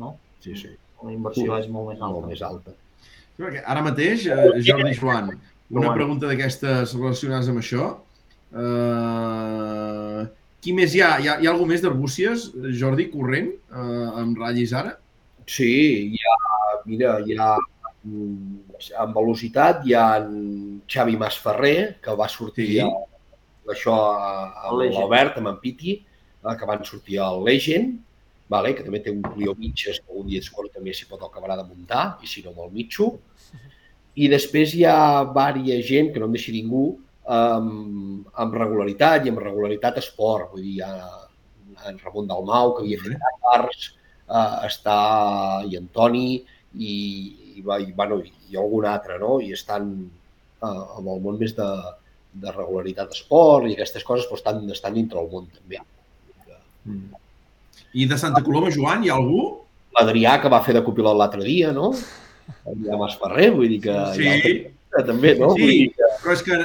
No? 0.02 0.16
Sí, 0.44 0.56
sí. 0.58 0.74
La 1.04 1.14
inversió 1.14 1.58
és 1.60 1.70
molt 1.72 1.92
més 1.92 2.02
alta. 2.02 2.14
Molt 2.16 2.32
més 2.32 2.44
alta. 2.46 2.76
Sí, 3.06 3.44
perquè 3.44 3.64
Ara 3.72 3.84
mateix, 3.86 4.26
eh, 4.28 4.50
Jordi 4.66 4.96
Joan, 4.98 5.32
una 5.70 5.94
pregunta 5.96 6.28
d'aquestes 6.28 6.96
relacionades 6.98 7.52
amb 7.52 7.62
això. 7.62 7.90
Uh, 8.50 10.26
qui 10.60 10.74
més 10.74 10.96
hi 10.96 11.04
ha? 11.06 11.12
Hi 11.22 11.30
ha, 11.30 11.36
hi 11.38 11.48
ha 11.48 11.52
algú 11.54 11.68
més 11.70 11.84
d'Arbúcies, 11.84 12.50
Jordi, 12.80 13.06
corrent, 13.14 13.52
uh, 13.70 14.08
amb 14.24 14.42
ratllis 14.42 14.74
ara? 14.76 14.96
Sí, 15.50 15.70
hi 16.16 16.24
ha, 16.26 16.40
mira, 16.90 17.20
hi 17.26 17.38
ha 17.38 17.52
mm, 18.04 18.82
en 19.04 19.14
velocitat 19.16 19.86
hi 19.86 19.96
ha 19.98 20.08
en 20.24 20.82
Xavi 20.90 21.16
Masferrer, 21.22 21.78
que 22.04 22.18
va 22.18 22.28
sortir 22.32 22.68
Sí. 22.68 22.82
sí. 22.82 23.09
A, 23.68 23.72
això 23.73 23.94
a- 23.95 24.68
amb 24.68 24.73
El 24.73 24.80
Legend. 24.86 24.99
l'Albert, 24.99 25.38
amb 25.38 25.48
en 25.53 25.57
Piti, 25.60 25.91
eh, 26.45 26.56
que 26.60 26.65
van 26.65 26.84
sortir 26.86 27.19
al 27.19 27.44
Legend, 27.44 27.99
vale? 28.49 28.73
que 28.76 28.84
també 28.84 28.99
té 29.03 29.11
un 29.11 29.22
Clio 29.22 29.53
mitges, 29.56 29.99
que 29.99 30.11
un 30.14 30.27
dia 30.27 30.40
escolta 30.40 30.80
també 30.80 30.94
s'hi 30.94 31.06
pot 31.10 31.22
acabar 31.23 31.56
de 31.57 31.64
muntar, 31.64 32.18
i 32.23 32.27
si 32.27 32.41
no 32.44 32.53
el 32.64 32.72
mitjo. 32.72 33.19
I 34.15 34.27
després 34.27 34.73
hi 34.76 34.84
ha 34.86 35.23
vària 35.23 35.77
gent, 35.86 36.11
que 36.14 36.19
no 36.19 36.26
em 36.26 36.31
deixi 36.34 36.52
ningú, 36.52 36.98
amb, 37.30 38.26
amb 38.34 38.53
regularitat 38.57 39.26
i 39.26 39.30
amb 39.30 39.40
regularitat 39.40 39.98
esport. 40.02 40.49
Vull 40.52 40.64
dir, 40.65 40.80
hi 40.80 40.81
ha 40.81 41.90
en 41.90 41.99
Ramon 42.03 42.27
Dalmau, 42.27 42.73
que 42.76 42.84
havia 42.84 42.98
fet 43.03 43.19
Dakars, 43.22 43.94
eh, 44.27 44.68
està 44.68 44.98
i 45.69 45.77
Antoni 45.77 46.26
i, 46.76 46.94
i, 47.56 47.61
i, 47.61 47.91
bueno, 47.94 48.18
i 48.49 48.57
algun 48.57 48.86
altre, 48.90 49.19
no? 49.22 49.40
I 49.40 49.53
estan 49.53 49.91
eh, 50.10 50.65
amb 50.98 51.07
el 51.07 51.22
món 51.22 51.38
més 51.40 51.53
de, 51.56 51.69
de 52.34 52.52
regularitat 52.52 53.16
esport 53.16 53.68
i 53.70 53.74
aquestes 53.74 54.06
coses, 54.06 54.28
però 54.30 54.38
estan, 54.38 54.62
estan 54.72 54.96
dintre 54.98 55.20
el 55.22 55.30
món 55.32 55.48
també. 55.50 55.82
Mm. 56.86 57.16
I 57.94 58.06
de 58.10 58.18
Santa 58.22 58.44
Coloma, 58.46 58.70
Joan, 58.74 59.04
hi 59.04 59.10
ha 59.10 59.18
algú? 59.18 59.46
L'Adrià, 59.98 60.38
que 60.42 60.52
va 60.54 60.62
fer 60.66 60.76
de 60.78 60.84
copilot 60.86 61.18
l'altre 61.18 61.42
dia, 61.44 61.72
no? 61.74 61.92
Adrià 62.70 62.98
Masferrer, 63.00 63.50
vull 63.56 63.70
dir 63.72 63.80
que 63.82 63.96
Sí. 64.16 64.28
altre, 64.28 65.04
també, 65.08 65.36
no? 65.40 65.50
Sí. 65.56 65.62
Vull 65.62 65.72
dir 65.72 65.90
que, 65.96 66.10
Però 66.20 66.34
és 66.34 66.42
que 66.44 66.56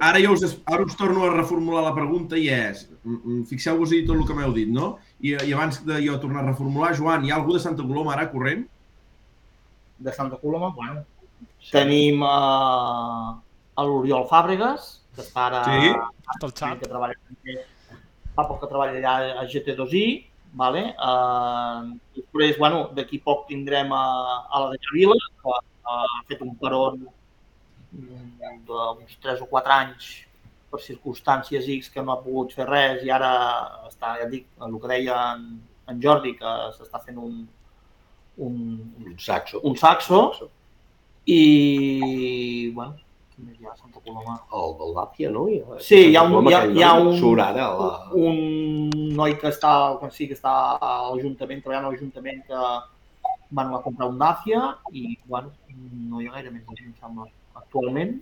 ara, 0.00 0.20
jo 0.22 0.32
us, 0.32 0.56
ara 0.64 0.82
us 0.82 0.96
torno 0.96 1.24
a 1.24 1.32
reformular 1.34 1.82
la 1.84 1.94
pregunta 1.94 2.38
i 2.38 2.48
és, 2.48 2.88
mm, 3.04 3.16
mm, 3.16 3.42
fixeu-vos 3.44 3.92
i 3.92 4.04
tot 4.06 4.16
el 4.16 4.26
que 4.26 4.34
m'heu 4.34 4.52
dit, 4.52 4.68
no? 4.68 4.98
I, 5.20 5.34
I 5.34 5.52
abans 5.52 5.84
de 5.84 6.00
jo 6.06 6.18
tornar 6.18 6.42
a 6.42 6.46
reformular, 6.50 6.96
Joan, 6.96 7.24
hi 7.24 7.30
ha 7.30 7.36
algú 7.36 7.52
de 7.52 7.60
Santa 7.60 7.82
Coloma 7.82 8.14
ara 8.14 8.30
corrent? 8.30 8.66
De 9.98 10.12
Santa 10.12 10.36
Coloma, 10.36 10.72
bueno, 10.74 11.04
tenim 11.70 12.22
uh, 12.22 13.36
l'Oriol 13.84 14.24
Fàbregas, 14.30 15.02
que 15.14 15.24
està 15.24 15.48
ara 15.50 15.64
Sí. 15.66 15.92
Està 15.92 16.46
al 16.48 16.52
xat. 16.52 16.78
que 16.80 16.88
treballa 16.88 17.14
fa 18.36 18.44
poc 18.44 18.60
que 18.60 18.68
treballa 18.68 18.98
allà 19.00 19.40
a 19.40 19.44
GT2i, 19.48 20.06
vale? 20.60 20.82
Uh, 21.00 21.96
després, 22.16 22.58
bueno, 22.60 22.88
d'aquí 22.96 23.20
poc 23.24 23.46
tindrem 23.48 23.92
a, 23.96 24.04
a 24.50 24.60
la 24.64 24.74
de 24.74 24.92
Vila, 24.92 25.16
que 25.42 25.56
ha 25.86 26.02
fet 26.28 26.42
un 26.44 26.54
peron 26.60 27.06
mm, 27.92 28.62
d'uns 28.68 29.18
3 29.22 29.44
o 29.44 29.48
4 29.52 29.76
anys 29.76 30.10
per 30.70 30.80
circumstàncies 30.82 31.68
X 31.76 31.90
que 31.94 32.02
no 32.02 32.12
ha 32.12 32.20
pogut 32.24 32.52
fer 32.56 32.66
res 32.68 33.04
i 33.06 33.12
ara 33.14 33.30
està, 33.86 34.16
ja 34.18 34.26
et 34.26 34.32
dic, 34.32 34.48
el 34.66 34.76
que 34.82 34.90
deia 34.90 35.18
en, 35.36 35.46
en 35.88 36.02
Jordi, 36.02 36.34
que 36.40 36.54
s'està 36.76 37.00
fent 37.04 37.20
un, 37.22 37.40
un, 38.48 38.56
un 39.06 39.16
saxo. 39.22 39.62
un 39.64 39.76
saxo 39.80 40.20
i, 41.26 42.70
bueno, 42.74 42.98
qui 43.36 43.44
més 43.46 43.58
hi 43.60 43.66
ha 43.68 43.72
a 43.74 43.76
Santa 43.76 44.00
Coloma? 44.04 44.34
El 44.60 44.74
del 44.80 44.94
Làpia, 44.96 45.30
no? 45.34 45.44
Ha, 45.76 45.78
Sí, 45.84 45.98
hi 46.10 46.16
ha 46.16 46.22
un- 46.24 46.48
hi 46.48 46.54
ha- 46.56 46.64
hi 46.66 46.82
ha 46.82 46.92
un- 47.00 47.16
Surt 47.20 47.40
ara 47.44 47.66
a 47.66 47.74
la... 47.80 47.90
un 48.16 48.88
noi 49.16 49.36
que 49.38 49.48
està, 49.52 49.72
que 50.00 50.10
sí, 50.10 50.26
que 50.28 50.34
està 50.38 50.54
a 50.80 50.92
l'Ajuntament, 51.14 51.62
treballant 51.62 51.86
a 51.86 51.90
l'Ajuntament, 51.92 52.42
que 52.46 52.62
van 53.58 53.74
a 53.74 53.82
comprar 53.84 54.08
un 54.08 54.18
Dacia 54.18 54.62
i, 54.92 55.18
bueno, 55.26 55.52
no 56.10 56.20
hi 56.20 56.26
ha 56.28 56.32
gaire 56.38 56.50
més 56.50 56.64
gent, 56.72 56.88
em 56.88 56.94
sembla, 57.00 57.28
actualment. 57.54 58.16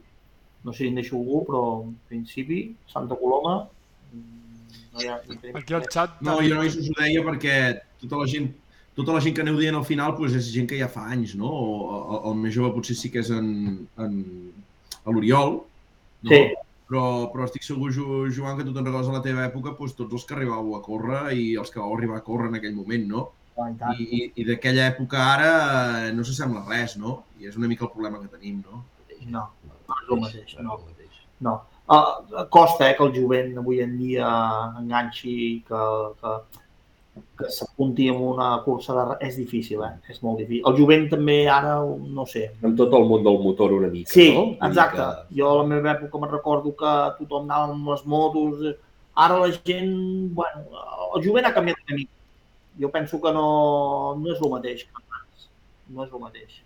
No 0.65 0.73
sé 0.73 0.85
si 0.85 0.89
en 0.89 0.95
deixo 0.99 1.17
algú, 1.17 1.45
però 1.47 1.63
en 1.85 1.95
principi, 2.09 2.75
Santa 2.89 3.15
Coloma, 3.21 3.69
no 4.15 5.01
hi 5.03 5.09
ha... 5.09 5.19
No 5.29 5.59
Aquí 5.61 5.75
al 5.75 5.87
xat... 5.91 6.21
No, 6.25 6.39
jo 6.43 6.55
només 6.55 6.77
us 6.81 6.91
ho 6.91 6.99
deia 7.01 7.23
perquè 7.27 7.57
tota 8.03 8.21
la 8.23 8.27
gent 8.31 8.53
tota 8.95 9.11
la 9.17 9.19
gent 9.21 9.35
que 9.35 9.43
aneu 9.43 9.57
dient 9.59 9.75
al 9.75 9.83
final 9.85 10.13
doncs 10.15 10.37
és 10.39 10.53
gent 10.55 10.69
que 10.71 10.77
ja 10.79 10.87
fa 10.87 11.09
anys, 11.11 11.33
no? 11.35 11.49
O, 11.51 11.71
o, 11.99 12.19
el 12.31 12.37
més 12.39 12.53
jove 12.55 12.69
potser 12.77 12.95
sí 12.95 13.09
que 13.11 13.19
és 13.25 13.31
en, 13.35 13.49
en, 13.99 14.13
a 15.03 15.11
l'Oriol, 15.11 15.57
no? 16.23 16.31
Sí. 16.31 16.43
Però, 16.85 17.05
però 17.33 17.47
estic 17.47 17.65
segur, 17.65 17.89
Jo- 17.97 18.27
Joan, 18.31 18.59
que 18.59 18.65
tu 18.67 18.75
te'n 18.75 18.85
recordes 18.85 19.09
a 19.09 19.15
la 19.17 19.23
teva 19.25 19.47
època 19.49 19.73
doncs, 19.79 19.95
tots 19.97 20.13
els 20.13 20.25
que 20.29 20.35
arribàveu 20.37 20.77
a 20.77 20.83
córrer 20.85 21.23
i 21.33 21.47
els 21.57 21.73
que 21.73 21.81
vau 21.81 21.95
arribar 21.97 22.19
a 22.21 22.27
córrer 22.27 22.51
en 22.53 22.59
aquell 22.61 22.75
moment, 22.77 23.07
no? 23.09 23.23
I 23.55 23.73
tant. 23.81 23.95
I, 23.99 24.05
i, 24.05 24.21
i 24.43 24.45
d'aquella 24.45 24.91
època 24.93 25.23
ara 25.33 25.53
eh, 26.05 26.13
no 26.13 26.25
s'assembla 26.27 26.67
res, 26.69 26.99
no? 27.01 27.23
I 27.41 27.49
és 27.49 27.57
una 27.57 27.71
mica 27.71 27.87
el 27.89 27.93
problema 27.95 28.21
que 28.21 28.29
tenim, 28.37 28.61
no? 28.69 28.85
No, 29.33 29.47
no 29.73 29.81
és 29.97 30.11
el 30.13 30.21
mateix, 30.21 30.59
no. 30.61 30.81
No. 31.41 31.55
Uh, 31.85 32.45
costa 32.49 32.87
eh, 32.89 32.95
que 32.97 33.05
el 33.05 33.13
jovent 33.13 33.59
avui 33.61 33.81
en 33.85 33.99
dia 33.99 34.29
enganxi, 34.81 35.65
que, 35.69 35.83
que, 36.21 36.37
que 37.39 37.51
s'apunti 37.51 38.09
en 38.09 38.17
una 38.23 38.49
cursa 38.65 38.95
de... 38.97 39.17
És 39.27 39.37
difícil, 39.39 39.83
eh? 39.87 39.93
És 40.11 40.21
molt 40.23 40.41
difícil. 40.43 40.65
El 40.71 40.79
jovent 40.79 41.07
també 41.11 41.37
ara, 41.51 41.77
no 42.19 42.27
sé. 42.31 42.49
Amb 42.63 42.79
tot 42.79 42.95
el 42.95 43.07
món 43.11 43.23
del 43.27 43.39
motor 43.43 43.75
una 43.75 43.91
mica, 43.93 44.11
Sí, 44.11 44.31
no? 44.35 44.47
Dir 44.55 44.71
exacte. 44.71 44.99
Que... 45.03 45.39
Jo 45.39 45.51
a 45.51 45.61
la 45.61 45.69
meva 45.71 45.93
època 45.95 46.23
me'n 46.23 46.35
recordo 46.35 46.75
que 46.79 46.97
tothom 47.21 47.47
anava 47.47 47.73
amb 47.75 47.93
les 47.93 48.05
motos. 48.07 48.67
Ara 49.27 49.39
la 49.43 49.51
gent, 49.55 49.95
bueno, 50.35 50.85
el 51.15 51.27
jovent 51.27 51.47
ha 51.47 51.55
canviat 51.55 51.83
una 51.87 52.01
mica. 52.01 52.11
jo 52.81 52.91
penso 52.91 53.21
que 53.21 53.33
no, 53.33 54.17
no 54.19 54.33
és 54.33 54.41
el 54.43 54.51
mateix 54.51 54.85
que 54.85 54.99
abans. 54.99 55.49
No 55.95 56.05
és 56.05 56.13
el 56.13 56.23
mateix. 56.23 56.61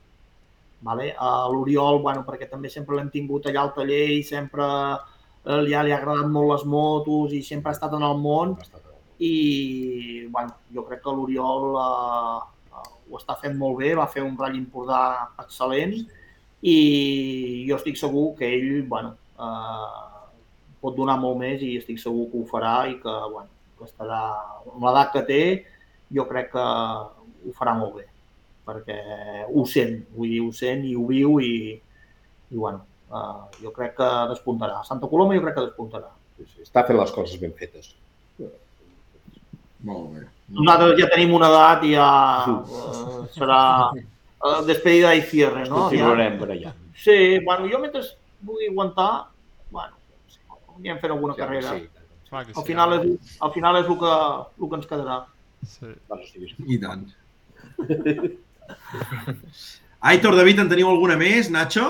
Vale? 0.80 1.10
A 1.18 1.48
l'Oriol, 1.52 2.00
bueno, 2.00 2.24
perquè 2.24 2.48
també 2.48 2.70
sempre 2.72 2.96
l'hem 2.96 3.10
tingut 3.12 3.48
allà 3.50 3.66
al 3.66 3.74
taller 3.76 4.04
i 4.14 4.22
sempre 4.24 4.64
eh, 4.64 5.60
li, 5.66 5.74
ha, 5.74 5.82
li 5.84 5.92
ha 5.92 5.98
agradat 5.98 6.30
molt 6.32 6.52
les 6.54 6.64
motos 6.64 7.34
i 7.36 7.42
sempre 7.42 7.72
ha 7.72 7.76
estat 7.76 7.96
en 7.98 8.06
el 8.06 8.16
món 8.22 8.54
i 9.18 10.26
bueno, 10.30 10.54
jo 10.74 10.84
crec 10.86 11.02
que 11.04 11.14
l'Oriol 11.14 11.78
eh, 11.82 12.82
ho 13.08 13.18
està 13.18 13.38
fent 13.40 13.56
molt 13.58 13.80
bé, 13.80 13.94
va 13.98 14.08
fer 14.10 14.22
un 14.22 14.36
ratll 14.38 14.58
Empordà 14.60 15.00
excel·lent 15.42 15.96
i 16.62 16.76
jo 17.68 17.78
estic 17.78 17.98
segur 17.98 18.32
que 18.38 18.50
ell 18.58 18.84
bueno, 18.90 19.14
eh, 19.38 20.28
pot 20.82 20.94
donar 20.96 21.18
molt 21.20 21.40
més 21.40 21.64
i 21.64 21.76
estic 21.80 21.98
segur 22.02 22.28
que 22.30 22.42
ho 22.42 22.46
farà 22.50 22.76
i 22.90 22.98
que, 23.02 23.16
bueno, 23.32 23.50
que 23.78 23.88
estarà 23.88 24.22
amb 24.68 24.86
l'edat 24.86 25.12
que 25.16 25.24
té 25.32 25.42
jo 26.14 26.24
crec 26.30 26.52
que 26.54 26.68
ho 26.68 27.56
farà 27.58 27.74
molt 27.78 27.98
bé 27.98 28.06
perquè 28.68 28.98
ho 29.48 29.64
sent, 29.64 30.02
vull 30.14 30.28
dir, 30.34 30.42
ho 30.44 30.52
sent 30.52 30.84
i 30.84 30.94
ho 30.98 31.06
viu 31.08 31.38
i, 31.40 31.54
i 32.52 32.56
bueno, 32.56 32.84
eh, 33.08 33.62
jo 33.62 33.72
crec 33.76 33.96
que 33.96 34.08
despuntarà. 34.34 34.82
Santa 34.84 35.08
Coloma 35.08 35.36
jo 35.38 35.44
crec 35.46 35.56
que 35.56 35.66
despuntarà. 35.70 36.10
Està 36.62 36.84
fent 36.86 37.00
les 37.00 37.14
coses 37.14 37.40
ben 37.40 37.54
fetes. 37.56 37.94
Molt 39.84 40.14
bé. 40.14 40.24
Nosaltres 40.48 40.98
ja 41.00 41.08
tenim 41.12 41.34
una 41.36 41.48
edat 41.52 41.84
i 41.84 41.92
ja 41.94 42.08
eh, 42.48 43.26
serà 43.36 43.60
eh, 43.94 44.62
despedida 44.66 45.12
i 45.14 45.22
cierre, 45.22 45.66
no? 45.68 45.84
Continuarem 45.88 46.38
per 46.40 46.48
allà. 46.54 46.72
Sí, 46.98 47.38
bueno, 47.44 47.68
jo 47.70 47.78
mentre 47.82 48.02
pugui 48.44 48.66
aguantar, 48.70 49.10
bueno, 49.70 49.94
anirem 50.78 50.98
fent 51.02 51.12
alguna 51.14 51.34
carrera. 51.38 51.76
Sí, 51.78 51.88
Clar 52.28 52.44
que 52.44 52.52
sí, 52.52 52.58
Al 52.60 52.64
final 52.66 52.92
és, 52.98 53.36
al 53.40 53.52
final 53.54 53.76
és 53.80 53.86
el 53.88 53.98
que, 53.98 54.14
el 54.60 54.68
que 54.68 54.76
ens 54.76 54.86
quedarà. 54.90 55.20
Sí. 55.64 55.94
I 56.66 56.78
tant. 56.82 57.06
Aitor, 60.00 60.36
David, 60.36 60.60
en 60.62 60.68
teniu 60.70 60.90
alguna 60.90 61.16
més? 61.18 61.48
Nacho? 61.50 61.86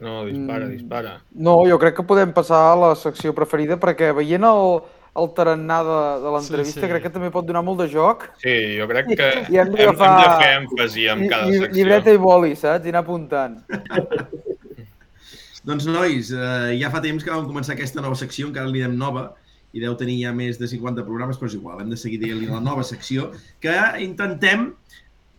No, 0.00 0.24
dispara, 0.24 0.64
Mm. 0.66 0.70
dispara. 0.72 1.20
No, 1.32 1.54
jo 1.68 1.78
crec 1.78 1.94
que 1.96 2.02
podem 2.08 2.32
passar 2.32 2.72
a 2.72 2.76
la 2.76 2.94
secció 2.96 3.34
preferida 3.36 3.76
perquè 3.76 4.14
veient 4.16 4.44
el, 4.44 4.80
el 5.18 5.26
tarannà 5.34 5.80
de, 5.82 5.96
de 6.22 6.30
l'entrevista 6.36 6.78
Sí, 6.80 6.86
sí. 6.86 6.90
crec 6.92 7.02
que 7.02 7.10
també 7.10 7.30
pot 7.34 7.46
donar 7.48 7.64
molt 7.66 7.80
de 7.82 7.88
joc. 7.90 8.28
Sí, 8.42 8.54
jo 8.78 8.86
crec 8.90 9.08
que 9.16 9.30
I 9.50 9.58
hem 9.58 9.66
hem, 9.66 9.72
d'agafar- 9.74 10.10
hem 10.10 10.22
de 10.22 10.38
fer 10.44 10.50
èmfasi 10.60 11.06
en 11.10 11.24
cada 11.28 11.48
secció. 11.50 11.72
Llibreta 11.74 12.14
i 12.14 12.20
boli, 12.22 12.52
saps? 12.56 12.86
I 12.86 12.92
anar 12.94 13.02
apuntant. 13.02 13.58
Doncs, 15.66 15.84
nois, 15.92 16.30
eh, 16.32 16.76
ja 16.80 16.88
fa 16.92 17.02
temps 17.04 17.22
que 17.24 17.30
vam 17.34 17.44
començar 17.48 17.74
aquesta 17.74 18.00
nova 18.00 18.16
secció, 18.16 18.48
encara 18.48 18.70
li 18.70 18.78
diem 18.80 18.94
nova, 18.96 19.26
i 19.76 19.82
deu 19.82 19.92
tenir 19.98 20.16
ja 20.22 20.30
més 20.34 20.56
de 20.58 20.66
50 20.66 21.04
programes, 21.06 21.36
però 21.38 21.50
és 21.50 21.56
igual, 21.58 21.82
hem 21.82 21.90
de 21.92 21.98
seguir 22.00 22.18
dient-li 22.22 22.48
la 22.48 22.62
nova 22.64 22.82
secció, 22.86 23.28
que 23.62 23.74
intentem 24.02 24.70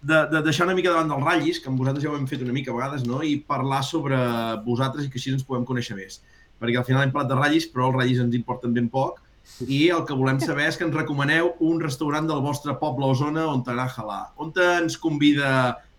de, 0.02 0.20
de 0.32 0.44
deixar 0.46 0.68
una 0.70 0.76
mica 0.78 0.94
davant 0.94 1.10
dels 1.10 1.26
ratllis, 1.26 1.60
que 1.60 1.72
amb 1.72 1.82
vosaltres 1.82 2.06
ja 2.06 2.12
ho 2.14 2.20
hem 2.20 2.30
fet 2.30 2.44
una 2.46 2.54
mica 2.54 2.72
a 2.72 2.78
vegades, 2.78 3.04
no? 3.08 3.24
i 3.26 3.40
parlar 3.42 3.82
sobre 3.84 4.20
vosaltres 4.68 5.08
i 5.08 5.12
que 5.12 5.20
així 5.20 5.34
ens 5.34 5.44
podem 5.48 5.66
conèixer 5.68 5.98
més. 5.98 6.22
Perquè 6.62 6.78
al 6.80 6.86
final 6.88 7.04
hem 7.04 7.12
parlat 7.16 7.34
de 7.34 7.40
ratllis, 7.42 7.68
però 7.74 7.90
els 7.90 7.98
ratllis 7.98 8.22
ens 8.24 8.38
importen 8.38 8.74
ben 8.78 8.88
poc, 8.94 9.20
i 9.68 9.82
el 9.94 10.06
que 10.08 10.18
volem 10.18 10.40
saber 10.42 10.68
és 10.70 10.78
que 10.80 10.86
ens 10.88 10.96
recomaneu 10.96 11.54
un 11.68 11.82
restaurant 11.84 12.28
del 12.30 12.42
vostre 12.42 12.76
poble 12.82 13.10
o 13.10 13.16
zona 13.18 13.46
on 13.52 13.64
t'agrada 13.66 13.94
jalar. 13.96 14.22
On 14.42 14.54
ens 14.66 14.98
convida 14.98 15.52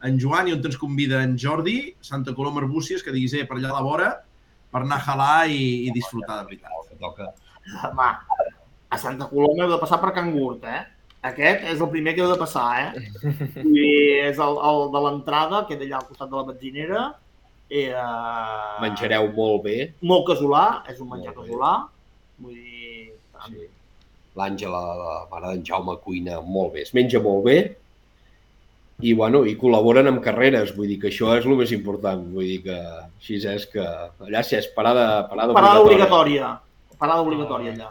en 0.03 0.19
Joan 0.19 0.49
i 0.51 0.57
on 0.57 0.65
ens 0.67 0.79
convida 0.81 1.23
en 1.23 1.37
Jordi, 1.39 1.95
Santa 2.03 2.35
Coloma 2.35 2.63
Arbúcies, 2.63 3.03
que 3.03 3.15
diguis, 3.15 3.35
eh, 3.35 3.47
per 3.47 3.59
allà 3.59 3.71
a 3.71 3.79
la 3.79 3.87
vora, 3.87 4.11
per 4.73 4.83
anar 4.83 4.99
a 4.99 5.07
jalar 5.07 5.39
i, 5.53 5.87
i 5.87 5.95
disfrutar 5.95 6.41
de 6.41 6.49
veritat. 6.51 6.89
Que 6.89 6.99
toca. 7.01 7.31
Home, 7.87 8.09
a 8.91 8.99
Santa 8.99 9.29
Coloma 9.31 9.67
heu 9.67 9.77
de 9.77 9.81
passar 9.83 10.01
per 10.03 10.13
Can 10.17 10.33
Gurt, 10.35 10.67
eh? 10.67 10.83
Aquest 11.23 11.69
és 11.71 11.79
el 11.79 11.91
primer 11.93 12.17
que 12.17 12.25
heu 12.25 12.33
de 12.33 12.41
passar, 12.41 12.69
eh? 12.83 13.05
I 13.63 13.87
és 14.27 14.41
el, 14.43 14.59
el 14.59 14.89
de 14.95 15.03
l'entrada, 15.07 15.63
que 15.69 15.79
és 15.79 15.87
allà 15.87 16.01
al 16.01 16.09
costat 16.09 16.33
de 16.33 16.41
la 16.41 16.47
benzinera. 16.51 17.05
I, 17.71 17.87
eh, 17.95 18.81
Menjareu 18.83 19.31
molt 19.37 19.63
bé. 19.69 19.77
Molt 20.03 20.27
casolà, 20.33 20.67
és 20.91 20.99
un 21.01 21.13
menjar 21.15 21.37
casolà. 21.39 21.77
Vull 22.43 22.59
dir... 22.59 22.82
Sí. 23.49 23.69
L'Àngela, 24.39 24.81
la 24.97 25.15
mare 25.31 25.47
d'en 25.53 25.65
Jaume, 25.67 25.97
cuina 26.05 26.41
molt 26.41 26.73
bé. 26.75 26.83
Es 26.87 26.95
menja 26.97 27.21
molt 27.21 27.45
bé 27.45 27.57
i, 29.03 29.13
bueno, 29.19 29.43
i 29.45 29.57
col·laboren 29.61 30.09
amb 30.09 30.23
carreres. 30.25 30.73
Vull 30.77 30.89
dir 30.89 30.99
que 31.03 31.11
això 31.11 31.35
és 31.37 31.45
el 31.49 31.57
més 31.59 31.73
important. 31.75 32.23
Vull 32.33 32.47
dir 32.49 32.61
que 32.65 32.77
així 32.79 33.41
és 33.51 33.67
que 33.73 33.83
allà 33.83 34.43
sí 34.47 34.57
és 34.57 34.69
parada, 34.77 35.27
parada, 35.29 35.53
Parada 35.53 35.83
obligatòria. 35.83 36.55
obligatòria. 36.55 36.97
Parada 37.03 37.21
obligatòria 37.27 37.75
allà. 37.75 37.91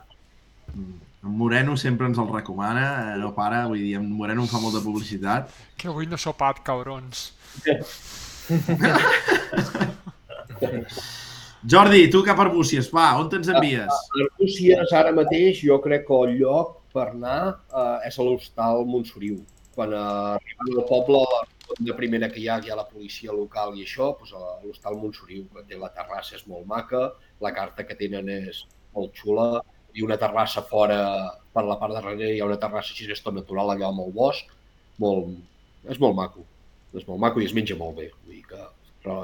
En 1.21 1.35
Moreno 1.37 1.75
sempre 1.77 2.07
ens 2.07 2.17
el 2.17 2.31
recomana, 2.33 3.13
eh, 3.13 3.17
no 3.21 3.29
para, 3.35 3.67
vull 3.67 3.77
dir, 3.77 3.93
en 3.99 4.07
Moreno 4.09 4.41
em 4.41 4.47
fa 4.49 4.57
molta 4.63 4.79
publicitat. 4.81 5.51
Que 5.77 5.87
avui 5.91 6.07
no 6.07 6.15
he 6.15 6.23
sopat, 6.23 6.63
cabrons. 6.65 7.27
Jordi, 11.69 12.07
tu 12.09 12.23
cap 12.25 12.39
a 12.39 12.45
Arbúcies, 12.47 12.87
va, 12.89 13.11
on 13.21 13.27
te'ns 13.29 13.49
envies? 13.53 13.97
Arbúcies, 14.17 14.93
ara 14.97 15.11
mateix, 15.13 15.59
jo 15.61 15.77
crec 15.83 16.07
que 16.07 16.19
el 16.25 16.37
lloc 16.39 16.77
per 16.93 17.11
anar 17.11 17.41
eh, 17.51 18.07
és 18.09 18.17
a 18.17 18.25
l'hostal 18.25 18.81
Montsoriu. 18.89 19.35
Quan 19.75 19.93
eh, 19.93 20.55
al 20.65 20.79
poble, 20.89 21.21
la 21.21 21.75
de 21.77 21.95
primera 21.99 22.31
que 22.31 22.41
hi 22.41 22.47
ha, 22.49 22.57
hi 22.65 22.71
ha 22.73 22.77
la 22.79 22.87
policia 22.89 23.35
local 23.35 23.77
i 23.77 23.85
això, 23.85 24.09
doncs 24.17 24.33
a 24.33 24.55
l'hostal 24.63 24.97
Montsoriu, 25.03 25.43
que 25.53 25.63
té 25.69 25.77
la 25.77 25.91
terrassa 25.93 26.39
és 26.39 26.47
molt 26.49 26.65
maca, 26.71 27.11
la 27.45 27.51
carta 27.53 27.85
que 27.85 27.97
tenen 27.99 28.31
és 28.33 28.63
molt 28.95 29.13
xula, 29.21 29.61
i 29.93 30.01
una 30.01 30.17
terrassa 30.17 30.63
fora, 30.65 30.97
per 31.53 31.65
la 31.67 31.77
part 31.77 31.93
de 31.93 31.99
darrere 31.99 32.31
hi 32.33 32.39
ha 32.41 32.47
una 32.47 32.57
terrassa 32.59 32.95
així 32.95 33.05
és 33.11 33.21
tot 33.21 33.37
natural 33.37 33.69
allà 33.75 33.91
amb 33.91 34.01
el 34.01 34.09
bosc, 34.15 34.49
molt, 35.03 35.29
és 35.85 36.01
molt 36.01 36.17
maco, 36.17 36.47
és 36.97 37.05
molt 37.05 37.21
maco 37.21 37.43
i 37.43 37.45
es 37.45 37.53
menja 37.53 37.77
molt 37.77 37.99
bé, 38.01 38.09
vull 38.23 38.39
dir 38.39 38.47
que 38.49 38.65
però 39.03 39.19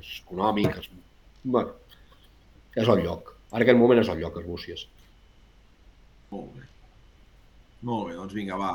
és 0.00 0.10
econòmic, 0.24 0.80
és, 0.80 0.90
bueno, 1.44 1.74
és 2.76 2.88
el 2.88 3.04
lloc. 3.04 3.34
Ara 3.50 3.66
aquest 3.66 3.78
moment 3.78 4.00
és 4.00 4.10
el 4.12 4.20
lloc, 4.22 4.38
Arbúcies. 4.38 4.86
Molt 6.30 6.50
bé. 6.54 6.66
Molt 7.88 8.10
bé, 8.10 8.16
doncs 8.18 8.34
vinga, 8.36 8.58
va. 8.60 8.72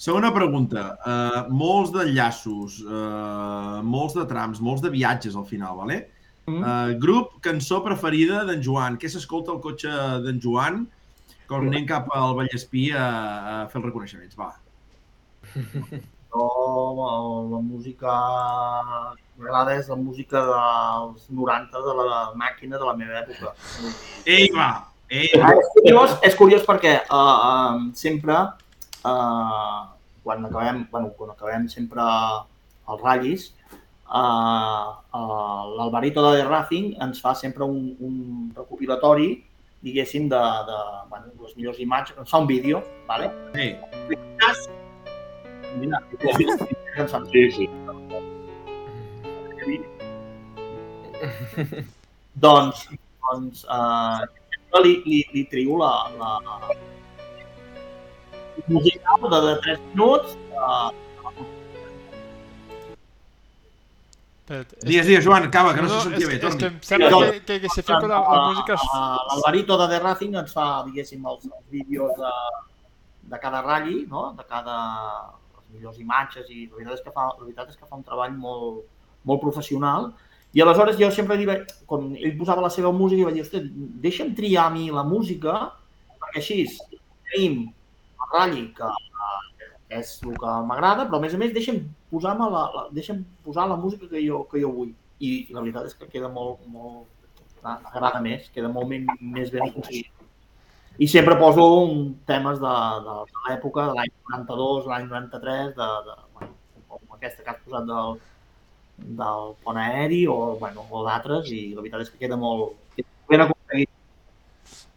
Segona 0.00 0.30
pregunta. 0.32 0.86
Uh, 1.04 1.42
molts 1.52 1.92
d'enllaços, 1.94 2.80
uh, 2.86 3.80
molts 3.84 4.16
de 4.16 4.24
trams, 4.28 4.62
molts 4.64 4.82
de 4.84 4.92
viatges 4.92 5.36
al 5.36 5.46
final, 5.48 5.76
vale? 5.80 6.00
Mm. 6.46 6.60
Uh, 6.60 6.94
grup, 7.00 7.36
cançó 7.44 7.82
preferida 7.84 8.42
d'en 8.48 8.64
Joan. 8.64 8.96
Què 9.00 9.10
s'escolta 9.12 9.52
al 9.54 9.60
cotxe 9.64 9.92
d'en 10.24 10.40
Joan 10.42 10.86
quan 11.50 11.66
anem 11.66 11.84
cap 11.88 12.08
al 12.14 12.36
Vallespí 12.38 12.88
a, 12.94 13.04
a 13.04 13.54
fer 13.70 13.80
els 13.80 13.90
reconeixements? 13.90 14.40
Va. 14.40 14.54
Jo, 16.30 16.44
la 17.50 17.58
música 17.58 18.12
m'agrada 19.40 19.74
és 19.80 19.88
la 19.88 19.96
música 19.96 20.42
dels 20.46 21.26
90 21.32 21.82
de 21.86 21.94
la 21.98 22.20
màquina 22.38 22.78
de 22.78 22.86
la 22.86 22.94
meva 22.96 23.22
època. 23.24 23.54
Ei, 24.26 24.50
va! 24.54 24.70
Ei, 25.10 25.26
Ah, 25.42 25.54
és, 25.58 25.70
curiós, 25.74 26.12
és 26.22 26.36
curiós 26.38 26.62
perquè 26.62 27.00
uh, 27.10 27.16
uh, 27.18 27.78
sempre, 27.98 28.36
uh, 29.02 29.78
quan 30.22 30.44
acabem, 30.46 30.84
bueno, 30.92 31.10
quan 31.18 31.32
acabem 31.32 31.66
sempre 31.72 32.04
els 32.04 33.02
ratllis, 33.02 33.48
uh, 34.06 34.94
uh, 35.10 35.62
l'Alvarito 35.74 36.22
de 36.28 36.36
The 36.38 36.46
Racing 36.46 36.94
ens 37.02 37.18
fa 37.24 37.34
sempre 37.34 37.66
un, 37.66 37.96
un 37.98 38.52
recopilatori, 38.54 39.32
diguéssim, 39.82 40.28
de, 40.30 40.42
de 40.70 40.78
bueno, 41.10 41.32
les 41.42 41.56
millors 41.56 41.82
imatges, 41.82 42.14
ens 42.20 42.30
fa 42.30 42.38
un 42.38 42.46
vídeo, 42.46 42.84
¿vale? 43.08 43.32
ei. 43.54 43.74
Mira, 45.80 46.02
Sí, 47.32 47.50
sí. 47.50 47.70
Doncs, 52.40 52.86
doncs 53.30 53.64
uh, 53.68 54.22
li, 54.84 54.92
li, 55.04 55.18
li 55.34 55.42
trio 55.50 55.76
la, 55.80 55.90
la 56.16 56.30
musical 58.70 59.26
de, 59.28 59.40
de 59.46 59.54
3 59.66 59.80
minuts. 59.90 60.36
Uh, 60.54 60.90
és- 64.50 64.66
Digues, 64.82 65.06
digues, 65.06 65.24
Joan, 65.24 65.44
acaba, 65.46 65.74
que 65.74 65.82
no, 65.82 65.88
se 65.88 66.00
sentia 66.08 66.26
bé. 66.26 66.34
és 66.34 66.40
que 66.40 66.48
Torni. 66.48 66.64
em 66.66 66.80
sembla 66.82 67.10
No. 67.10 67.18
que, 67.20 67.40
que, 67.44 67.60
que 67.60 67.68
si 67.74 67.82
fem 67.82 68.00
la, 68.08 68.18
la 68.20 68.40
música... 68.50 68.72
és- 68.74 68.88
L'Alvarito 69.30 69.76
de 69.78 69.86
The 69.92 69.98
Racing 70.00 70.34
ens 70.40 70.52
fa, 70.56 70.82
diguéssim, 70.86 71.26
els, 71.26 71.44
els 71.44 71.66
vídeos 71.70 72.10
de, 72.18 72.32
de 73.34 73.38
cada 73.38 73.60
ratll, 73.62 74.06
no? 74.08 74.32
de 74.38 74.44
cada 74.48 74.76
les 75.54 75.66
millors 75.74 75.98
imatges 76.02 76.48
i 76.50 76.66
la 76.66 76.74
veritat 76.80 76.94
és 76.98 77.02
que 77.04 77.12
fa, 77.14 77.28
la 77.36 77.44
veritat 77.44 77.68
és 77.70 77.76
que 77.76 77.86
fa 77.86 77.96
un 78.00 78.02
treball 78.02 78.32
molt, 78.32 78.80
molt 79.28 79.42
professional 79.42 80.12
i 80.52 80.62
aleshores 80.62 80.98
jo 80.98 81.10
sempre 81.14 81.36
li 81.38 81.46
vaig, 81.46 81.68
quan 81.86 82.08
ell 82.18 82.34
posava 82.38 82.64
la 82.64 82.72
seva 82.74 82.90
música, 82.92 83.28
vaig 83.28 83.36
dir, 83.38 83.44
hosti, 83.44 83.60
deixa'm 84.02 84.32
triar 84.38 84.66
a 84.66 84.74
mi 84.74 84.88
la 84.90 85.04
música 85.06 85.58
perquè 86.16 86.40
així 86.42 86.64
tenim 87.30 87.60
el 87.68 88.32
ratll 88.32 88.64
que, 88.74 88.90
és 90.00 90.16
el 90.26 90.34
que 90.38 90.56
m'agrada, 90.66 91.06
però 91.06 91.18
a 91.18 91.24
més 91.24 91.34
a 91.34 91.40
més 91.40 91.54
deixa'm 91.54 91.80
posar, 92.10 92.36
la, 92.38 92.48
la, 92.74 92.84
deixa'm 92.94 93.22
posar 93.46 93.68
la 93.70 93.78
música 93.78 94.08
que 94.10 94.22
jo, 94.26 94.44
que 94.50 94.62
jo 94.62 94.72
vull. 94.74 94.92
I, 95.20 95.30
i 95.50 95.54
la 95.54 95.62
veritat 95.62 95.90
és 95.90 95.96
que 95.98 96.08
queda 96.10 96.30
molt, 96.32 96.62
molt, 96.72 97.06
agrada 97.62 98.22
més, 98.24 98.48
queda 98.54 98.70
molt 98.72 98.88
ben, 98.90 99.06
més 99.20 99.50
ben 99.52 99.66
aconseguit. 99.66 100.08
I 101.00 101.08
sempre 101.08 101.36
poso 101.40 101.66
un, 101.84 102.00
temes 102.28 102.58
de, 102.62 102.74
de, 103.06 103.16
de 103.30 103.44
l'època, 103.46 103.86
de 103.90 103.98
l'any 103.98 104.14
92, 104.32 104.88
l'any 104.90 105.06
93, 105.10 105.74
de, 105.76 105.88
de, 106.06 106.16
bueno, 106.38 106.56
com 106.88 107.18
aquesta 107.18 107.44
que 107.44 107.52
has 107.52 107.62
posat 107.66 107.86
del, 107.88 108.18
del 109.00 109.54
pont 109.64 109.78
aeri 109.80 110.26
o, 110.28 110.56
bueno, 110.60 110.84
o 110.90 111.04
d'altres 111.06 111.48
i 111.50 111.70
la 111.74 111.80
veritat 111.82 112.02
és 112.06 112.10
que 112.10 112.18
queda 112.18 112.36
molt 112.36 112.76
ben 113.28 113.40
aconseguit. 113.46 113.88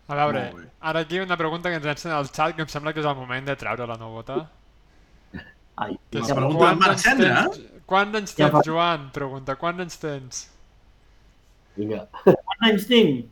A 0.07 0.15
veure, 0.19 0.41
ara 0.81 0.99
aquí 1.05 1.19
una 1.23 1.37
pregunta 1.37 1.69
que 1.69 1.75
ens 1.79 1.85
llencen 1.85 2.11
al 2.11 2.27
xat 2.27 2.55
que 2.55 2.61
em 2.65 2.67
sembla 2.69 2.93
que 2.93 2.99
és 2.99 3.05
el 3.07 3.15
moment 3.15 3.45
de 3.47 3.55
treure 3.55 3.87
la 3.87 3.97
novota. 3.97 4.41
Ai, 5.75 5.95
Que 6.11 6.19
La 6.19 6.25
és, 6.27 6.33
pregunta 6.33 6.65
d'en 6.69 6.79
Marc 6.79 6.91
anys 6.91 7.01
Cendra? 7.07 7.43
tens- 7.49 7.69
Quants 7.89 8.15
anys 8.19 8.31
Ja 8.35 8.45
tens, 8.45 8.51
fa- 8.53 8.61
Joan? 8.65 9.07
Pregunta, 9.13 9.55
quants 9.55 9.79
anys 9.81 9.97
tens? 9.99 10.41
Vinga. 11.75 12.03
Quants 12.23 12.67
anys 12.69 12.85
tinc? 12.87 13.25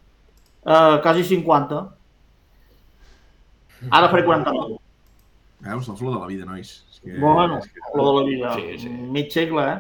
Uh, 0.66 0.98
quasi 1.04 1.24
50. 1.24 1.82
Ara 3.92 4.10
faré 4.10 4.24
49. 4.26 4.78
Veus, 5.62 5.88
la 5.88 5.96
flor 5.96 6.14
de 6.16 6.20
la 6.20 6.28
vida, 6.28 6.46
nois. 6.46 6.72
És 6.92 7.00
que, 7.04 7.16
Bueno, 7.20 7.60
és 7.60 7.68
que... 7.70 7.80
lo 7.96 8.06
de 8.10 8.14
la 8.20 8.26
vida. 8.30 8.54
Sí, 8.56 8.78
sí. 8.86 8.90
Mig 8.90 9.32
segle, 9.34 9.64
eh? 9.74 9.80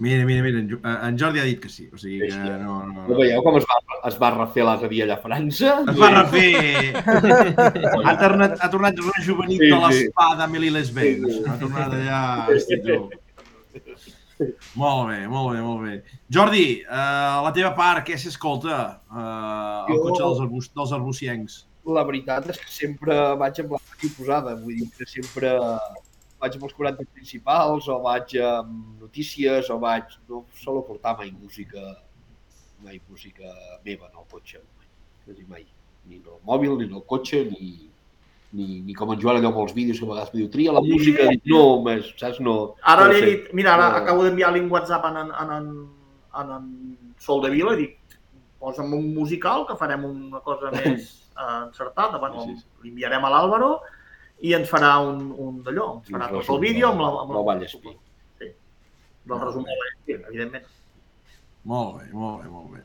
Mira, 0.00 0.24
mira, 0.24 0.42
mira, 0.42 0.58
en, 0.60 0.70
eh, 0.72 0.96
en 1.08 1.18
Jordi 1.20 1.40
ha 1.40 1.44
dit 1.44 1.58
que 1.60 1.68
sí. 1.68 1.88
O 1.92 1.98
sigui 2.00 2.20
que 2.20 2.30
Sí, 2.30 2.38
sí. 2.38 2.48
no, 2.48 2.58
no, 2.58 2.76
No 2.86 3.06
no. 3.08 3.16
veieu 3.18 3.42
com 3.44 3.56
es 3.58 3.66
va, 3.68 3.76
es 4.08 4.16
va 4.22 4.30
refer 4.36 4.64
l'altre 4.64 4.88
dia 4.88 5.04
allà 5.04 5.18
a 5.18 5.22
França? 5.24 5.74
Es 5.92 5.98
va 6.00 6.08
refer... 6.14 6.50
ha, 8.06 8.14
tornat, 8.22 8.56
ha 8.60 8.70
tornat 8.72 9.02
rejuvenit 9.16 9.60
Sí, 9.60 9.68
de 9.68 9.76
sí. 9.76 9.82
l'espada 10.04 10.46
Emily 10.48 10.70
Les 10.70 10.92
Benz. 10.96 11.40
Ha 11.46 11.58
tornat 11.60 11.92
allà... 11.98 12.20
Molt 14.80 15.10
bé, 15.10 15.18
molt 15.28 15.50
bé, 15.52 15.60
molt 15.60 15.82
bé. 15.84 15.94
Jordi, 16.32 16.64
eh, 16.80 17.40
la 17.44 17.50
teva 17.52 17.74
part, 17.76 18.06
què 18.08 18.16
s'escolta 18.16 18.76
eh, 18.96 19.18
al 19.20 19.90
Jo- 19.92 19.98
cotxe 20.06 20.22
dels, 20.24 20.40
arbus, 20.46 20.70
dels 20.78 20.94
arbuciencs? 20.96 21.58
La 21.90 22.04
veritat 22.08 22.48
és 22.52 22.58
que 22.60 22.70
sempre 22.72 23.16
vaig 23.40 23.60
amb 23.60 23.74
la 23.76 23.80
ràdio 23.82 24.10
posada, 24.16 24.54
vull 24.62 24.78
dir 24.80 24.88
que 24.96 25.06
sempre 25.08 25.52
vaig 26.40 26.56
amb 26.56 26.64
els 26.68 26.74
40 26.78 27.06
principals 27.14 27.88
o 27.92 27.98
vaig 28.06 28.36
amb 28.44 29.02
notícies 29.02 29.68
o 29.70 29.78
vaig... 29.82 30.16
No 30.28 30.44
solo 30.60 30.82
portar 30.86 31.16
mai 31.18 31.30
música, 31.32 31.82
mai 32.84 33.00
música 33.10 33.52
meva 33.84 34.08
en 34.10 34.18
el 34.18 34.26
cotxe, 34.30 34.60
mai, 34.78 34.88
quasi 35.26 35.46
mai. 35.48 35.64
Ni 36.08 36.16
en 36.16 36.26
el 36.26 36.40
mòbil, 36.48 36.78
ni 36.80 36.88
en 36.88 36.96
el 36.98 37.04
cotxe, 37.08 37.44
ni, 37.50 37.70
ni, 38.56 38.80
ni 38.86 38.94
com 38.96 39.12
en 39.12 39.20
Joan 39.20 39.38
allò 39.38 39.52
amb 39.52 39.62
els 39.66 39.74
vídeos 39.76 40.00
que 40.00 40.08
a 40.08 40.10
vegades 40.14 40.32
diu, 40.34 40.48
tria 40.50 40.72
la 40.74 40.82
música, 40.84 41.28
dic, 41.30 41.44
no, 41.52 41.62
més, 41.86 42.08
saps, 42.20 42.40
no. 42.44 42.56
Ara 42.82 43.06
no 43.06 43.12
li 43.14 43.20
he 43.20 43.30
dit, 43.30 43.48
mira, 43.54 43.74
ara 43.76 43.90
No. 43.92 44.02
acabo 44.02 44.24
d'enviar-li 44.24 44.64
un 44.64 44.70
WhatsApp 44.72 45.04
en, 45.10 45.20
en, 45.22 45.32
en, 45.44 45.52
en, 45.60 45.70
en, 46.40 46.52
en 46.56 47.14
Sol 47.20 47.44
de 47.44 47.50
Vila 47.52 47.76
i 47.76 47.82
dic, 47.84 47.96
posa'm 48.60 48.92
un 48.96 49.12
musical 49.14 49.66
que 49.68 49.76
farem 49.80 50.04
una 50.08 50.40
cosa 50.44 50.72
més 50.78 51.06
eh, 51.36 51.60
encertada. 51.66 52.18
Bueno, 52.18 52.44
Sí, 52.48 52.56
sí. 52.56 52.66
L'enviarem 52.84 53.24
a 53.24 53.30
l'Àlvaro 53.32 53.70
i 54.40 54.54
ens 54.56 54.70
farà 54.72 54.94
un, 55.04 55.30
un 55.36 55.58
d'allò, 55.64 55.88
ens 56.00 56.12
farà 56.12 56.28
tot 56.32 56.52
el 56.54 56.60
vídeo 56.62 56.90
amb 56.90 57.02
la, 57.04 57.08
amb 57.24 57.32
la 57.36 57.42
Vallespí. 57.48 57.96
Sí, 58.40 58.52
del 59.28 59.42
resum 59.42 59.66
de 59.66 59.80
Vallespí, 59.80 60.16
evidentment. 60.20 60.68
Molt 61.70 61.98
bé, 61.98 62.06
molt 62.16 62.40
bé, 62.42 62.52
molt 62.52 62.70
bé. 62.76 62.84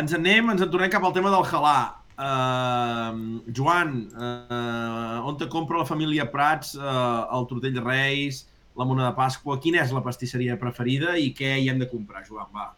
Ens 0.00 0.14
en 0.16 0.22
anem, 0.22 0.54
ens 0.54 0.64
en 0.64 0.70
tornem 0.72 0.92
cap 0.92 1.04
al 1.04 1.12
tema 1.16 1.32
del 1.34 1.44
halà. 1.50 1.78
Uh, 2.22 3.42
Joan, 3.56 3.96
uh, 4.14 5.26
on 5.28 5.36
te 5.40 5.48
compra 5.52 5.80
la 5.80 5.88
família 5.88 6.28
Prats 6.30 6.76
uh, 6.78 7.24
el 7.36 7.48
tortell 7.50 7.74
de 7.76 7.82
Reis, 7.84 8.44
la 8.78 8.86
mona 8.88 9.08
de 9.08 9.16
Pasqua? 9.16 9.58
Quina 9.60 9.82
és 9.82 9.92
la 9.92 10.04
pastisseria 10.04 10.56
preferida 10.60 11.18
i 11.20 11.32
què 11.36 11.58
hi 11.58 11.68
hem 11.72 11.82
de 11.82 11.90
comprar, 11.90 12.24
Joan? 12.28 12.48
Va. 12.54 12.70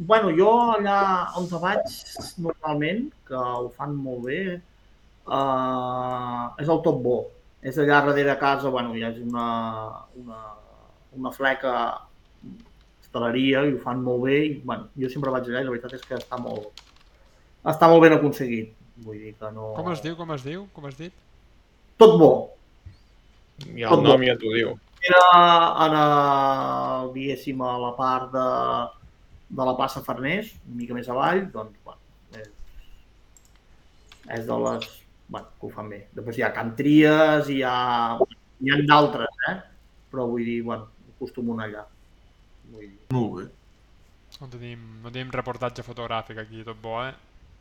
Bueno, 0.00 0.32
jo 0.34 0.48
allà 0.78 0.98
on 1.36 1.46
vaig 1.60 1.94
normalment, 2.40 3.06
que 3.28 3.36
ho 3.36 3.68
fan 3.76 3.94
molt 3.94 4.24
bé, 4.26 4.40
uh, 5.26 6.46
és 6.60 6.68
el 6.68 6.82
Top 6.86 7.02
Bo. 7.04 7.18
És 7.60 7.76
allà 7.76 8.00
darrere 8.06 8.38
casa, 8.40 8.70
bueno, 8.72 8.94
hi 8.96 9.02
ha 9.04 9.10
una, 9.20 9.48
una, 10.16 10.38
una 11.18 11.32
fleca 11.34 11.74
hostaleria 13.00 13.64
i 13.66 13.74
ho 13.74 13.80
fan 13.82 14.00
molt 14.06 14.22
bé 14.24 14.38
i 14.46 14.52
bueno, 14.62 14.86
jo 14.96 15.10
sempre 15.12 15.32
vaig 15.34 15.48
allà 15.48 15.60
i 15.60 15.66
la 15.66 15.74
veritat 15.74 15.98
és 15.98 16.06
que 16.06 16.16
està 16.16 16.38
molt, 16.40 16.84
està 17.66 17.90
molt 17.90 18.06
ben 18.06 18.16
aconseguit. 18.16 18.76
Vull 19.04 19.18
dir 19.18 19.34
que 19.40 19.50
no... 19.52 19.72
Com 19.76 19.90
es 19.92 20.00
diu, 20.04 20.14
com 20.16 20.30
es 20.36 20.44
diu, 20.46 20.64
com 20.76 20.86
has 20.88 20.96
dit? 20.98 21.12
Tot 22.00 22.16
bo. 22.20 22.30
I 23.66 23.84
el 23.88 24.04
nom 24.04 24.24
ja 24.24 24.36
t'ho 24.40 24.54
diu. 24.54 24.72
Era 25.04 25.20
en 25.86 25.96
el, 25.96 27.12
diguéssim, 27.14 27.60
a 27.64 27.76
la 27.80 27.92
part 27.96 28.32
de, 28.34 28.46
de 29.56 29.68
la 29.68 29.76
plaça 29.76 30.02
Farners, 30.04 30.52
una 30.68 30.80
mica 30.82 30.96
més 30.96 31.08
avall, 31.12 31.46
doncs, 31.54 31.78
bueno, 31.84 32.00
és, 32.36 32.50
és 34.36 34.44
de 34.48 34.58
les, 34.66 34.90
bueno, 35.30 35.48
que 35.60 35.66
ho 35.66 35.70
fan 35.70 35.88
bé. 35.88 36.00
Després 36.16 36.38
hi 36.40 36.44
ha 36.44 36.52
Cantries, 36.54 37.48
hi 37.48 37.62
ha, 37.62 37.74
hi 38.60 38.72
ha 38.74 38.78
d'altres, 38.90 39.40
eh? 39.48 39.56
Però 40.10 40.26
vull 40.28 40.44
dir, 40.44 40.60
bueno, 40.66 40.88
acostumo 41.14 41.54
a 41.54 41.60
anar 41.60 41.68
allà. 41.68 41.84
Vull 42.72 42.86
dir, 42.86 42.94
Molt 43.14 43.34
bé. 43.38 43.48
No 44.40 44.48
tenim, 44.50 44.86
no 45.04 45.10
tenim 45.10 45.30
reportatge 45.34 45.84
fotogràfic 45.86 46.38
aquí, 46.42 46.64
tot 46.66 46.80
bo, 46.82 46.98
eh? 47.06 47.12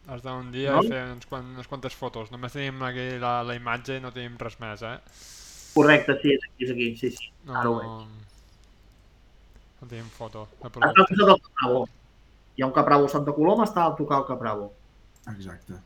Has 0.09 0.23
d'anar 0.23 0.41
un 0.41 0.49
dia 0.53 0.73
No? 0.73 0.81
i 0.81 0.89
fer 0.89 1.03
uns, 1.11 1.27
quan, 1.29 1.53
unes 1.53 1.69
quantes 1.69 1.93
fotos. 1.97 2.31
Només 2.33 2.55
tenim 2.55 2.81
aquí 2.87 3.11
la, 3.21 3.39
la 3.45 3.57
imatge 3.57 3.99
i 3.99 4.01
no 4.01 4.13
tenim 4.15 4.37
res 4.41 4.57
més, 4.63 4.81
eh? 4.81 4.97
Correcte, 5.75 6.15
sí, 6.23 6.33
és 6.33 6.47
aquí, 6.47 6.65
és 6.65 6.73
aquí, 6.73 6.89
sí, 6.97 7.11
sí. 7.17 7.29
No, 7.45 7.53
Ara 7.59 7.69
ho 7.69 7.81
no, 7.83 7.99
no 9.79 9.87
tenim 9.87 10.09
foto 10.11 10.47
de 10.57 10.71
Està 10.71 10.89
al 10.89 10.95
costat 10.97 11.27
del 11.29 11.37
Capravo. 11.45 11.83
Hi 12.57 12.63
ha 12.63 12.67
un 12.67 12.73
Capravo 12.75 13.05
a 13.05 13.13
Santa 13.13 13.35
Coloma, 13.37 13.67
està 13.69 13.85
al 13.85 13.95
tocar 13.99 14.23
el 14.23 14.27
Capravo. 14.31 14.71
Exacte. 15.35 15.77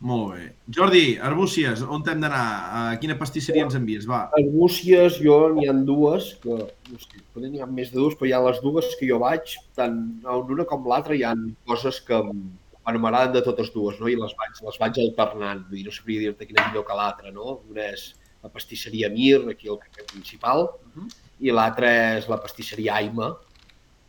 Molt 0.00 0.36
bé. 0.36 0.44
Jordi, 0.76 1.02
Arbúcies, 1.26 1.80
on 1.82 2.04
hem 2.06 2.20
d'anar? 2.22 2.42
A 2.78 2.82
quina 3.02 3.16
pastisseria 3.18 3.64
ens 3.66 3.74
envies? 3.74 4.06
Va. 4.06 4.28
Arbúcies, 4.38 5.18
jo 5.24 5.38
n'hi 5.56 5.66
ha 5.66 5.74
dues, 5.88 6.30
que 6.44 6.54
no 6.54 7.00
sé, 7.02 7.24
potser 7.34 7.50
n'hi 7.50 7.64
ha 7.64 7.66
més 7.66 7.90
de 7.90 7.98
dues, 7.98 8.14
però 8.14 8.28
hi 8.28 8.36
ha 8.36 8.44
les 8.44 8.62
dues 8.62 8.94
que 9.00 9.08
jo 9.10 9.18
vaig, 9.24 9.56
tant 9.78 9.98
en 10.22 10.54
una 10.54 10.68
com 10.70 10.86
l'altra 10.86 11.18
hi 11.18 11.26
ha 11.26 11.34
coses 11.66 11.98
que 12.06 12.22
bueno, 12.22 13.02
m'agraden 13.02 13.34
de 13.34 13.42
totes 13.44 13.72
dues, 13.74 13.98
no? 13.98 14.06
i 14.08 14.14
les 14.16 14.38
vaig, 14.38 14.62
les 14.68 14.80
vaig 14.80 15.02
alternant, 15.02 15.66
vull 15.66 15.80
dir, 15.80 15.88
no 15.90 15.92
sabria 15.92 16.28
dir-te 16.28 16.46
quina 16.46 16.62
és 16.62 16.70
millor 16.70 16.86
que 16.86 17.02
l'altra, 17.02 17.34
no? 17.34 17.58
Una 17.68 17.90
és 17.90 18.12
la 18.46 18.54
pastisseria 18.54 19.10
Mir, 19.12 19.42
aquí 19.50 19.68
al 19.68 19.82
carrer 19.82 20.06
principal, 20.14 20.68
i 21.42 21.52
l'altra 21.52 21.90
és 22.16 22.30
la 22.30 22.38
pastisseria 22.40 22.94
Aima, 23.02 23.34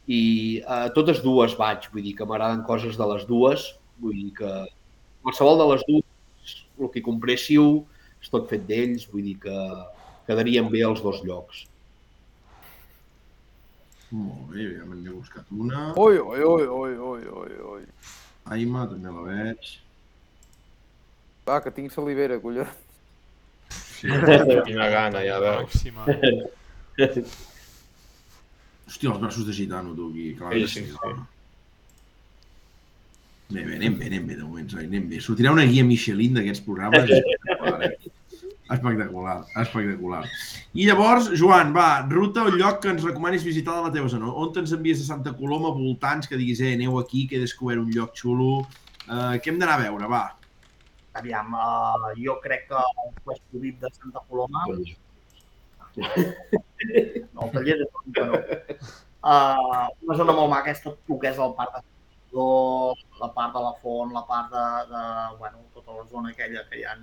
i 0.08 0.22
a 0.66 0.86
eh, 0.86 0.94
totes 0.94 1.20
dues 1.26 1.58
vaig, 1.58 1.90
vull 1.94 2.06
dir 2.06 2.16
que 2.18 2.30
m'agraden 2.30 2.64
coses 2.70 2.98
de 2.98 3.10
les 3.10 3.26
dues, 3.30 3.66
vull 4.02 4.16
dir 4.16 4.32
que 4.38 4.54
qualsevol 5.24 5.60
de 5.62 5.68
les 5.74 5.84
dues, 5.88 6.54
el 6.80 6.92
que 6.94 7.04
compréssiu, 7.06 7.86
és 8.20 8.32
tot 8.32 8.48
fet 8.52 8.66
d'ells, 8.68 9.08
vull 9.12 9.26
dir 9.28 9.38
que 9.44 9.58
quedarien 10.28 10.70
bé 10.72 10.84
els 10.88 11.02
dos 11.04 11.22
llocs. 11.26 11.66
Molt 14.10 14.50
bé, 14.54 14.66
ja 14.80 14.88
me 14.90 14.98
n'he 14.98 15.14
buscat 15.14 15.46
una. 15.54 15.92
Ui, 16.02 16.18
ui, 16.18 16.42
ui, 16.42 16.66
ui, 16.66 16.94
ui, 17.12 17.24
ui, 17.42 17.54
ui. 17.74 17.84
Aima, 18.50 18.88
també 18.90 19.12
la 19.14 19.26
veig. 19.28 19.74
Va, 21.46 21.60
que 21.62 21.74
tinc 21.74 21.94
salivera, 21.94 22.40
collons. 22.42 22.74
Sí. 23.70 24.10
Quina 24.68 24.88
gana, 24.90 25.22
ja 25.26 25.38
veus. 25.44 25.70
Pròxima. 25.70 26.08
Hòstia, 28.90 29.12
els 29.12 29.20
braços 29.22 29.46
de 29.46 29.54
gitano, 29.54 29.94
tu, 29.94 30.10
aquí. 30.10 30.32
Clar, 30.40 30.54
Sí, 30.56 30.62
que 30.64 30.68
sí, 30.74 30.82
sí. 30.90 31.12
Bé, 33.50 33.64
bé, 33.66 33.76
anem 33.80 33.96
bé, 33.98 34.06
anem 34.06 34.26
bé, 34.28 34.36
de 34.38 34.44
moment, 34.46 34.68
Zoi, 34.70 34.86
anem 34.86 35.08
bé. 35.10 35.20
Sortirà 35.26 35.50
una 35.56 35.64
guia 35.66 35.82
Michelin 35.86 36.36
d'aquests 36.38 36.62
programes. 36.68 37.10
Espectacular, 37.16 37.80
eh? 37.88 38.12
Espectacular, 38.70 39.38
espectacular. 39.58 40.20
I 40.78 40.86
llavors, 40.86 41.32
Joan, 41.42 41.74
va, 41.74 41.88
ruta 42.12 42.44
o 42.46 42.52
lloc 42.54 42.78
que 42.84 42.92
ens 42.94 43.02
recomanis 43.08 43.48
visitar 43.48 43.80
de 43.80 43.88
la 43.88 43.94
teva 43.96 44.12
zona. 44.14 44.30
On 44.30 44.54
te'ns 44.54 44.76
envies 44.78 45.02
a 45.02 45.08
Santa 45.08 45.34
Coloma, 45.34 45.74
voltants, 45.74 46.30
que 46.30 46.38
diguis, 46.38 46.62
eh, 46.62 46.76
aneu 46.78 47.00
aquí, 47.02 47.26
que 47.26 47.40
he 47.40 47.42
descobert 47.42 47.82
un 47.82 47.90
lloc 47.96 48.14
xulo. 48.22 48.52
Uh, 49.10 49.42
què 49.42 49.50
hem 49.50 49.58
d'anar 49.58 49.80
a 49.80 49.84
veure, 49.88 50.14
va? 50.14 50.24
Aviam, 51.18 51.50
uh, 51.58 52.14
jo 52.22 52.38
crec 52.46 52.70
que 52.70 52.78
el 52.78 53.14
Puesto 53.26 53.66
VIP 53.66 53.82
de 53.82 53.90
Santa 53.98 54.22
Coloma 54.30 54.68
No, 55.98 57.48
el 57.48 57.50
taller 57.56 57.82
és 57.82 57.90
que 58.14 58.30
no. 58.30 58.38
Uh, 59.20 59.90
una 60.06 60.16
zona 60.22 60.36
molt 60.38 60.54
maca 60.54 60.78
tot 60.84 61.02
el 61.10 61.18
que 61.18 61.34
és 61.34 61.42
el 61.42 61.58
parc 61.58 61.74
de 61.80 61.82
Castelló, 62.30 62.94
la 63.20 63.34
part 63.34 63.54
de 63.54 63.60
la 63.60 63.74
font, 63.82 64.14
la 64.14 64.26
part 64.26 64.52
de, 64.52 64.94
de 64.94 65.38
bueno, 65.38 65.58
tota 65.74 65.92
la 65.92 66.06
zona 66.08 66.30
aquella 66.30 66.64
que 66.70 66.80
hi 66.80 66.84
ha 66.84 66.96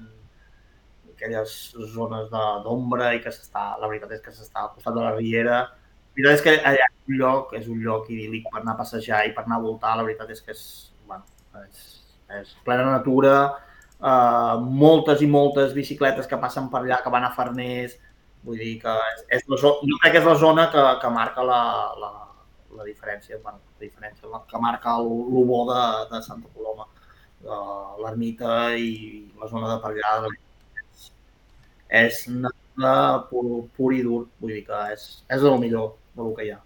aquelles 1.13 1.75
zones 1.95 2.31
d'ombra 2.31 3.15
i 3.15 3.21
que 3.21 3.31
s'està, 3.31 3.77
la 3.81 3.89
veritat 3.89 4.13
és 4.13 4.23
que 4.23 4.33
s'està 4.33 4.63
al 4.63 4.73
costat 4.75 4.95
de 4.95 5.01
la 5.01 5.15
riera. 5.17 5.61
La 5.67 6.15
veritat 6.15 6.39
és 6.39 6.43
que 6.43 6.57
allà 6.63 6.87
és 6.87 7.09
un 7.09 7.19
lloc, 7.19 7.55
és 7.55 7.69
un 7.69 7.81
lloc 7.83 8.11
idíl·lic 8.11 8.49
per 8.53 8.61
anar 8.61 8.75
a 8.75 8.81
passejar 8.83 9.25
i 9.27 9.33
per 9.35 9.45
anar 9.45 9.59
a 9.59 9.65
voltar, 9.65 9.97
la 9.97 10.05
veritat 10.05 10.31
és 10.31 10.43
que 10.43 10.53
és, 10.53 10.65
bueno, 11.07 11.25
és, 11.65 11.87
és 12.41 12.55
plena 12.65 12.87
natura, 12.91 13.37
uh, 14.01 14.61
moltes 14.61 15.23
i 15.23 15.31
moltes 15.31 15.75
bicicletes 15.75 16.29
que 16.29 16.39
passen 16.39 16.71
per 16.71 16.85
allà, 16.85 17.03
que 17.03 17.13
van 17.13 17.27
a 17.27 17.33
Farners, 17.35 17.99
Vull 18.47 18.61
dir 18.63 18.77
que 18.79 18.93
és, 19.11 19.23
és 19.41 19.49
la 19.51 19.57
zona, 19.59 19.89
jo 19.91 19.97
crec 19.99 20.13
que 20.15 20.21
és 20.21 20.27
la 20.29 20.35
zona 20.39 20.67
que, 20.71 20.83
que 21.03 21.09
marca 21.11 21.43
la, 21.43 21.59
la, 21.99 22.11
la 22.77 22.87
diferència, 22.87 23.39
bueno, 23.43 23.61
la 23.77 23.85
diferència, 23.87 24.43
que 24.51 24.61
marca 24.63 24.97
el, 25.01 25.11
de, 25.71 25.83
de 26.13 26.23
Santa 26.23 26.53
Coloma. 26.55 26.87
Uh, 27.47 28.03
L'ermita 28.03 28.75
i 28.81 29.27
la 29.39 29.49
zona 29.51 29.69
de 29.71 29.81
per 29.83 29.93
allà 29.93 30.31
és, 30.81 31.11
és 32.01 32.23
natura 32.33 32.95
pur, 33.31 33.67
pur 33.77 33.93
i 33.95 34.01
dur, 34.03 34.23
vull 34.41 34.55
dir 34.57 34.65
que 34.67 34.81
és, 34.95 35.05
és 35.29 35.45
el 35.45 35.59
millor 35.63 35.93
del 36.17 36.33
que 36.37 36.47
hi 36.47 36.55
ha. 36.55 36.61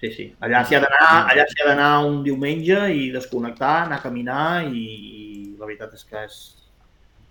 Sí, 0.00 0.10
sí. 0.12 0.26
Allà 0.44 0.60
s'hi 0.66 0.76
ha 0.76 0.82
d'anar, 0.84 1.06
allà 1.32 1.46
s'hi 1.48 1.62
ha 1.62 1.68
d'anar 1.70 1.90
un 2.04 2.18
diumenge 2.26 2.82
i 2.92 3.08
desconnectar, 3.14 3.86
anar 3.86 4.00
a 4.00 4.04
caminar 4.04 4.66
i, 4.68 4.84
i 5.22 5.24
la 5.56 5.64
veritat 5.64 5.94
és 5.96 6.04
que 6.10 6.24
és, 6.26 6.36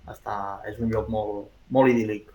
està, 0.09 0.37
és 0.71 0.79
un 0.81 0.89
lloc 0.93 1.11
molt, 1.13 1.51
molt 1.77 1.93
idíl·lic. 1.93 2.31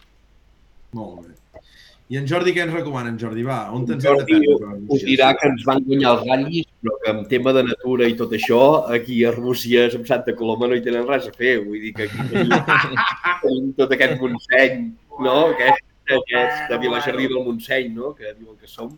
Molt 0.94 1.26
bé. 1.26 1.64
I 2.10 2.16
en 2.18 2.24
Jordi 2.26 2.50
què 2.50 2.64
ens 2.64 2.72
recomana, 2.74 3.12
en 3.12 3.18
Jordi? 3.22 3.44
Va, 3.46 3.56
on 3.70 3.84
Jordi 3.86 4.34
hem 4.34 4.40
de 4.42 4.54
prendre? 4.58 4.78
us 4.96 5.02
dirà 5.06 5.28
que 5.38 5.46
ens 5.46 5.60
van 5.68 5.84
guanyar 5.86 6.14
els 6.16 6.24
ratllis, 6.26 6.70
però 6.82 6.94
que 7.02 7.10
en 7.12 7.20
tema 7.30 7.52
de 7.54 7.62
natura 7.68 8.08
i 8.10 8.16
tot 8.18 8.32
això, 8.34 8.62
aquí 8.96 9.18
a 9.22 9.28
Arbúcies, 9.30 9.94
amb 9.94 10.08
Santa 10.08 10.34
Coloma, 10.40 10.66
no 10.66 10.74
hi 10.74 10.82
tenen 10.82 11.04
res 11.06 11.28
a 11.30 11.34
fer. 11.36 11.52
Vull 11.62 11.84
dir 11.84 11.92
que 11.94 12.08
aquí 12.08 12.24
tenim, 12.32 13.68
tot 13.78 13.94
aquest 13.94 14.16
Montseny, 14.18 14.82
no? 15.22 15.36
Aquest, 15.52 15.86
aquest 16.16 16.72
de 16.72 16.78
Vilajardí 16.82 17.28
del 17.30 17.44
Montseny, 17.46 17.92
no? 17.94 18.10
Que 18.18 18.32
diuen 18.32 18.56
que 18.58 18.70
som. 18.72 18.90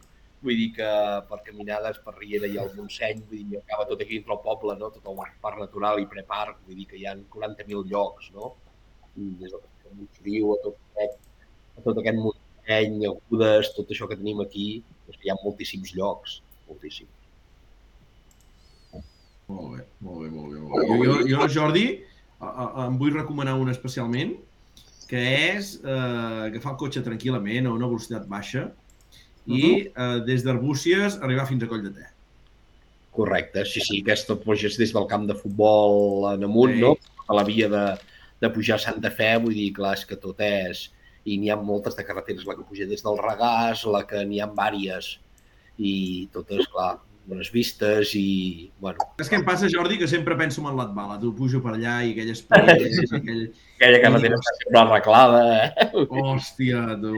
Vull 0.43 0.57
dir 0.63 0.71
que 0.79 0.93
per 1.29 1.43
caminades 1.45 2.01
per 2.07 2.15
Riera 2.17 2.49
ha 2.49 2.65
el 2.65 2.73
Montseny, 2.79 3.21
vull 3.29 3.43
dir, 3.51 3.61
acaba 3.61 3.85
tot 3.91 4.01
aquí 4.01 4.17
dintre 4.17 4.39
el 4.39 4.41
poble, 4.47 4.79
no? 4.81 4.89
Tot 4.95 5.13
el 5.13 5.21
parc 5.45 5.61
natural 5.61 6.01
i 6.01 6.09
preparc, 6.15 6.63
vull 6.65 6.81
dir 6.81 6.89
que 6.89 6.97
hi 6.97 7.05
ha 7.05 7.13
40.000 7.37 7.85
llocs, 7.93 8.33
no? 8.39 8.55
I 9.21 9.35
des 9.43 9.53
del 9.53 9.69
Montfriu 10.01 10.55
a 10.57 10.59
tot 10.65 10.81
aquest, 10.81 11.21
a 11.77 11.85
tot 11.91 12.01
aquest 12.01 12.25
Montseny, 12.73 13.07
Agudes, 13.09 13.73
tot 13.77 13.91
això 13.93 14.09
que 14.09 14.17
tenim 14.19 14.41
aquí, 14.43 14.83
és 15.09 15.17
que 15.19 15.29
hi 15.29 15.33
ha 15.33 15.37
moltíssims 15.43 15.93
llocs, 15.97 16.41
moltíssims. 16.69 17.11
Molt 19.49 19.77
bé, 19.77 19.85
molt 20.01 20.23
bé, 20.23 20.31
molt 20.31 20.53
bé. 20.55 20.61
Molt 20.61 20.89
bé. 20.89 21.07
Jo, 21.07 21.17
jo, 21.21 21.27
jo, 21.29 21.49
Jordi, 21.53 21.87
a, 22.41 22.47
a, 22.49 22.87
em 22.87 22.97
vull 23.01 23.13
recomanar 23.15 23.59
un 23.61 23.71
especialment, 23.73 24.37
que 25.11 25.21
és 25.53 25.75
eh, 25.85 26.49
agafar 26.49 26.73
el 26.73 26.79
cotxe 26.81 27.03
tranquil·lament 27.05 27.69
a 27.69 27.75
una 27.75 27.89
velocitat 27.91 28.25
baixa 28.31 28.71
i 29.45 29.91
eh, 29.91 30.19
des 30.25 30.45
d'Arbúcies 30.47 31.19
arribar 31.21 31.45
fins 31.51 31.67
a 31.67 31.69
Coll 31.69 31.85
de 31.85 31.93
Ter. 31.99 32.09
Correcte, 33.13 33.67
sí, 33.69 33.83
sí, 33.85 33.99
aquesta 34.01 34.39
puges 34.41 34.79
des 34.81 34.95
del 34.95 35.05
camp 35.11 35.27
de 35.29 35.37
futbol 35.37 36.31
en 36.31 36.47
amunt, 36.49 36.73
Sí. 36.73 36.81
no? 36.81 36.95
A 37.29 37.37
la 37.37 37.45
via 37.45 37.69
de, 37.69 37.85
de 38.41 38.51
pujar 38.51 38.79
a 38.79 38.85
Santa 38.87 39.11
Fe, 39.13 39.35
vull 39.43 39.53
dir, 39.53 39.69
clar, 39.77 39.93
és 39.99 40.07
que 40.09 40.17
tot 40.17 40.41
és... 40.41 40.87
I 41.25 41.39
n'hi 41.39 41.53
ha 41.53 41.57
moltes 41.61 41.95
de 41.99 42.05
carreteres, 42.07 42.47
la 42.49 42.57
que 42.59 42.67
puja 42.67 42.89
des 42.91 43.05
del 43.05 43.21
Regàs, 43.21 43.85
la 43.87 44.03
que 44.09 44.25
n'hi 44.27 44.41
ha 44.43 44.51
vàries, 44.51 45.15
i 45.79 45.93
totes, 46.35 46.67
clar, 46.73 46.97
bones 47.27 47.53
vistes 47.55 48.15
i, 48.19 48.71
bueno, 48.83 49.07
És 49.23 49.31
que 49.31 49.39
em 49.39 49.45
passa, 49.47 49.71
Jordi, 49.71 49.99
que 50.01 50.09
sempre 50.11 50.37
penso 50.39 50.65
en 50.67 50.77
l'Atbala. 50.79 51.21
Tu 51.23 51.31
pujo 51.37 51.63
per 51.63 51.77
allà 51.77 52.01
i 52.03 52.15
aquell 52.15 52.33
espai, 52.35 52.65
aquell... 53.19 53.45
aquella 53.77 54.01
carretera 54.03 54.41
està 54.41 54.57
sempre 54.59 54.81
arreglada, 54.83 55.45
eh? 55.61 55.93
Hòstia, 56.09 56.83
tu. 57.03 57.15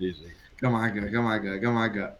Sí, 0.00 0.12
sí. 0.18 0.36
Que 0.60 0.70
maca, 0.70 1.08
que 1.10 1.24
maca, 1.24 1.56
que 1.60 1.72
maca. 1.72 2.10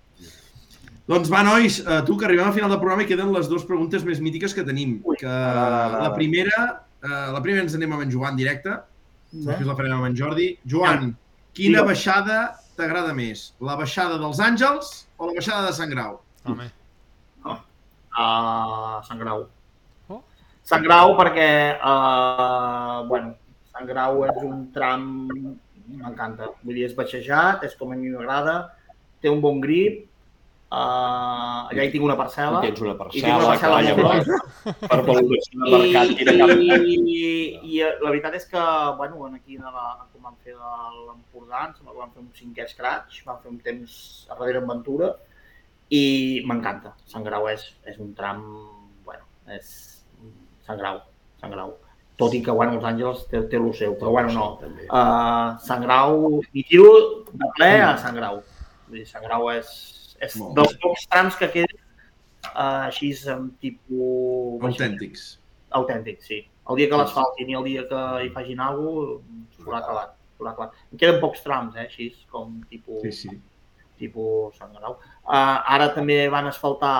Doncs 1.09 1.29
va, 1.29 1.43
nois, 1.45 1.83
eh, 1.85 2.01
tu 2.09 2.17
que 2.17 2.25
arribem 2.25 2.49
al 2.49 2.57
final 2.57 2.73
del 2.73 2.81
programa 2.81 3.05
i 3.05 3.09
queden 3.11 3.33
les 3.35 3.51
dues 3.51 3.67
preguntes 3.69 4.07
més 4.09 4.23
mítiques 4.25 4.57
que 4.57 4.65
tenim. 4.65 4.97
Que 5.21 5.29
ara, 5.29 5.65
ara. 5.85 5.99
la 6.07 6.13
primera, 6.17 6.63
eh, 7.05 7.27
la 7.35 7.43
primera 7.45 7.67
ens 7.67 7.77
anem 7.77 7.93
amb 7.93 8.07
en 8.07 8.15
Joan 8.15 8.41
directe, 9.35 9.51
després 9.51 9.73
la 9.73 9.77
farem 9.81 9.97
amb 9.98 10.11
en 10.11 10.16
Jordi. 10.23 10.48
Joan, 10.65 11.11
quina 11.52 11.81
Digue'm. 11.81 11.90
baixada 11.93 12.39
t'agrada 12.78 13.12
més? 13.15 13.52
La 13.61 13.77
baixada 13.77 14.16
dels 14.23 14.40
Àngels 14.43 14.94
o 15.19 15.28
la 15.28 15.36
baixada 15.36 15.69
de 15.69 15.77
Sant 15.77 15.93
Grau? 15.93 16.19
Home, 16.44 16.70
a 18.15 19.02
Sant 19.06 19.19
Grau. 19.19 19.47
Oh. 20.09 20.23
Sant 20.62 20.85
Grau 20.86 21.15
perquè, 21.19 21.48
uh, 21.82 23.06
bueno, 23.11 23.35
Sant 23.74 23.89
Grau 23.90 24.23
és 24.28 24.40
un 24.47 24.69
tram, 24.74 25.27
m'encanta. 25.27 26.52
Vull 26.62 26.78
dir, 26.78 26.86
és 26.89 26.94
baixejat, 26.97 27.65
és 27.66 27.74
com 27.78 27.93
a 27.93 27.98
mi 27.98 28.12
m'agrada, 28.12 28.70
té 29.20 29.32
un 29.32 29.43
bon 29.43 29.61
grip, 29.61 30.05
uh, 30.75 31.71
allà 31.71 31.85
hi 31.87 31.93
tinc 31.93 32.05
una 32.07 32.17
parcel·la. 32.19 32.63
Tens 32.65 32.83
una 32.83 32.95
I 32.99 33.13
tinc 33.15 33.31
una 33.31 33.51
parcel·la, 33.53 33.53
que 33.53 33.53
parcel·la 33.53 33.75
vaya 33.75 33.95
molt 34.01 34.81
per, 34.81 34.89
per 34.91 35.01
valoració 35.07 35.61
de 35.63 35.83
mercat 35.85 36.15
i 36.15 36.27
de. 36.29 36.35
I, 36.35 36.97
i, 36.97 37.21
I 37.75 37.85
la 38.03 38.11
veritat 38.11 38.41
és 38.41 38.49
que, 38.51 38.65
bueno, 38.99 39.29
aquí 39.35 39.61
a 39.61 39.71
la, 39.71 39.87
com 40.11 40.27
vam 40.27 40.41
fer 40.43 40.57
a 40.59 40.75
l'Empordà, 40.97 41.69
vam 41.87 42.11
fer 42.11 42.25
un 42.25 42.33
cinquè 42.37 42.67
scratch, 42.73 43.23
vam 43.29 43.39
fer 43.45 43.55
un 43.55 43.63
temps 43.63 43.95
a 44.29 44.35
darrere 44.35 44.63
en 44.65 44.69
Ventura, 44.75 45.15
i 45.95 46.43
m'encanta. 46.49 46.95
Sant 47.11 47.25
Grau 47.27 47.49
és, 47.51 47.65
és 47.91 47.99
un 48.03 48.13
tram, 48.19 48.43
bueno, 49.07 49.25
és 49.53 49.73
Sant 50.65 50.81
Grau, 50.81 51.03
Sant 51.43 51.53
Grau. 51.53 51.75
Tot 52.17 52.35
i 52.37 52.41
que, 52.47 52.53
bueno, 52.55 52.77
els 52.79 52.87
Àngels 52.87 53.25
té, 53.31 53.41
té 53.51 53.59
el 53.59 53.73
seu, 53.75 53.97
però 53.99 54.13
bueno, 54.15 54.31
no. 54.33 54.47
Uh, 54.87 55.59
Sant 55.67 55.83
Grau, 55.83 56.41
i 56.55 56.63
tiro 56.69 56.91
de 57.33 57.49
ple 57.57 57.73
a 57.83 57.97
Sant 58.01 58.15
Grau. 58.17 58.39
Sant 59.11 59.25
Grau 59.27 59.49
és, 59.51 59.73
és 60.23 60.36
Molt 60.41 60.59
dels 60.59 60.77
pocs 60.82 61.07
trams 61.11 61.39
que 61.41 61.49
queden 61.53 61.81
uh, 62.53 62.86
així 62.89 63.12
amb 63.32 63.55
tipus... 63.62 64.61
Autèntics. 64.70 65.24
Autèntic, 65.74 66.23
sí. 66.23 66.45
El 66.70 66.78
dia 66.81 66.91
que 66.91 67.01
l'asfaltin 67.01 67.51
i 67.51 67.57
el 67.59 67.66
dia 67.66 67.82
que 67.89 68.05
hi 68.24 68.31
facin 68.35 68.62
alguna 68.65 69.19
cosa, 69.19 69.59
s'haurà 69.59 69.81
acabat. 69.82 70.15
acabat. 70.45 70.78
Em 70.93 71.01
queden 71.01 71.20
pocs 71.20 71.45
trams, 71.45 71.77
eh, 71.77 71.89
així, 71.89 72.09
com 72.32 72.57
tipus, 72.70 73.03
Sí, 73.03 73.12
sí. 73.12 73.36
tipus 74.01 74.57
Sant 74.59 74.73
Grau. 74.77 74.99
Uh, 75.24 75.61
ara 75.77 75.91
també 75.95 76.24
van 76.32 76.49
asfaltar 76.51 76.95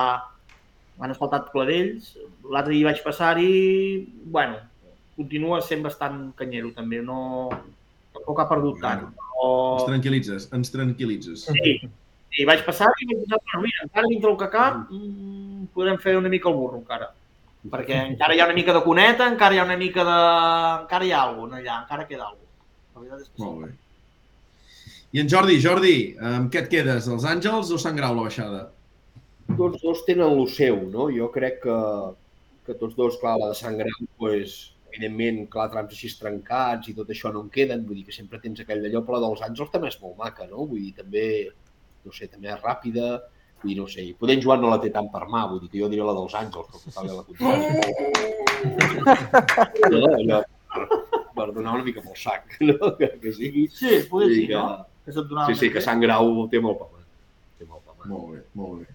van 0.99 1.11
asfaltat 1.11 1.51
Cladells, 1.51 2.13
l'altre 2.47 2.75
dia 2.75 2.87
vaig 2.87 3.01
passar-hi, 3.03 4.07
bueno, 4.31 4.61
continua 5.17 5.61
sent 5.65 5.83
bastant 5.83 6.29
canyero 6.39 6.71
també, 6.77 7.01
no, 7.03 7.49
tampoc 8.15 8.43
ha 8.43 8.47
perdut 8.51 8.81
tant. 8.83 9.09
Ens 9.09 9.19
Però... 9.19 9.89
tranquil·litzes, 9.91 10.49
ens 10.55 10.71
tranquil·litzes. 10.75 11.49
Sí, 11.51 11.75
sí, 12.35 12.47
vaig 12.49 12.65
passar 12.67 12.91
i 13.01 13.09
vaig 13.11 13.21
pensar, 13.23 13.41
bueno, 13.45 13.63
mira, 13.67 13.85
encara 13.87 14.11
dintre 14.11 14.33
el 14.33 14.41
que 14.41 14.51
cap, 14.53 14.81
mm, 14.91 15.69
podrem 15.77 16.01
fer 16.03 16.17
una 16.19 16.33
mica 16.33 16.51
el 16.51 16.59
burro 16.59 16.81
encara. 16.83 17.13
Perquè 17.71 18.01
encara 18.11 18.35
hi 18.35 18.43
ha 18.43 18.49
una 18.51 18.59
mica 18.59 18.75
de 18.77 18.83
coneta, 18.85 19.29
encara 19.31 19.55
hi 19.55 19.63
ha 19.63 19.69
una 19.69 19.79
mica 19.81 20.05
de... 20.09 20.19
encara 20.83 21.09
hi 21.09 21.15
ha 21.15 21.23
alguna 21.23 21.61
allà, 21.63 21.81
encara 21.83 22.07
queda 22.11 22.29
alguna 22.29 22.43
La 22.95 23.01
veritat 23.01 23.23
és 23.23 23.29
que 23.31 23.37
sí. 23.39 23.45
Molt 23.45 23.65
bé. 23.65 23.73
I 25.15 25.21
en 25.23 25.31
Jordi, 25.31 25.61
Jordi, 25.63 25.97
amb 26.27 26.51
què 26.51 26.65
et 26.65 26.71
quedes? 26.71 27.07
Els 27.07 27.25
Àngels 27.31 27.71
o 27.71 27.79
Sant 27.79 27.99
Grau, 27.99 28.17
la 28.19 28.27
baixada? 28.27 28.63
Tots 29.55 29.83
dos 29.83 30.01
tenen 30.09 30.27
el 30.27 30.49
seu, 30.51 30.81
no? 30.91 31.07
Jo 31.15 31.29
crec 31.35 31.61
que, 31.63 31.77
que 32.67 32.75
tots 32.81 32.97
dos, 32.99 33.19
clar, 33.21 33.37
la 33.39 33.53
de 33.53 33.59
Sant 33.59 33.79
Grau, 33.79 34.09
pues, 34.19 34.57
evidentment, 34.91 35.45
clar, 35.53 35.69
trams 35.71 35.95
així 35.95 36.11
trencats 36.19 36.91
i 36.91 36.97
tot 36.99 37.13
això 37.15 37.31
no 37.35 37.45
en 37.45 37.53
queden, 37.55 37.85
vull 37.87 38.01
dir 38.01 38.09
que 38.09 38.17
sempre 38.17 38.43
tens 38.43 38.63
aquell 38.65 38.83
d'allò, 38.83 39.05
però 39.07 39.21
la 39.21 39.29
dels 39.29 39.45
Àngels 39.47 39.71
també 39.71 39.93
és 39.93 40.01
molt 40.03 40.19
maca, 40.19 40.49
no? 40.51 40.67
Vull 40.71 40.83
dir, 40.83 40.93
també, 40.99 41.27
no 42.05 42.13
sé, 42.15 42.29
també 42.33 42.53
és 42.53 42.61
ràpida, 42.63 43.07
vull 43.63 43.73
dir, 43.73 43.79
no 43.81 43.87
sé, 43.91 44.05
i 44.05 44.15
poder 44.19 44.37
Joan 44.43 44.61
no 44.65 44.73
la 44.73 44.81
té 44.83 44.91
tant 44.95 45.09
per 45.13 45.25
mà, 45.31 45.47
vull 45.51 45.61
dir 45.63 45.71
que 45.73 45.81
jo 45.83 45.89
diré 45.93 46.05
la 46.07 46.17
dels 46.17 46.35
Àngels, 46.41 46.69
però 46.71 46.79
total 46.85 47.05
la 47.11 47.25
contrària. 47.29 47.69
No, 49.93 50.03
allò, 50.11 50.39
per, 50.75 50.83
per 51.37 51.49
donar 51.53 51.77
una 51.79 51.87
mica 51.87 52.03
pel 52.05 52.19
sac, 52.19 52.59
no? 52.69 52.93
Que, 52.99 53.09
que 53.23 53.33
sigui. 53.37 53.69
Sí, 53.73 54.03
poder 54.11 54.31
sí, 54.35 54.45
que, 54.51 54.59
no? 54.59 54.85
Que 55.05 55.17
se't 55.17 55.31
donava 55.31 55.53
sí, 55.53 55.59
sí, 55.61 55.73
que. 55.73 55.85
Sant 55.85 56.03
Grau 56.05 56.47
té 56.53 56.61
molt 56.65 56.81
per 56.83 56.91
mà. 56.91 57.03
Té 57.61 57.69
molt 57.69 57.83
mà. 57.89 58.11
Molt 58.13 58.27
bé, 58.35 58.43
molt 58.61 58.83
bé. 58.83 58.87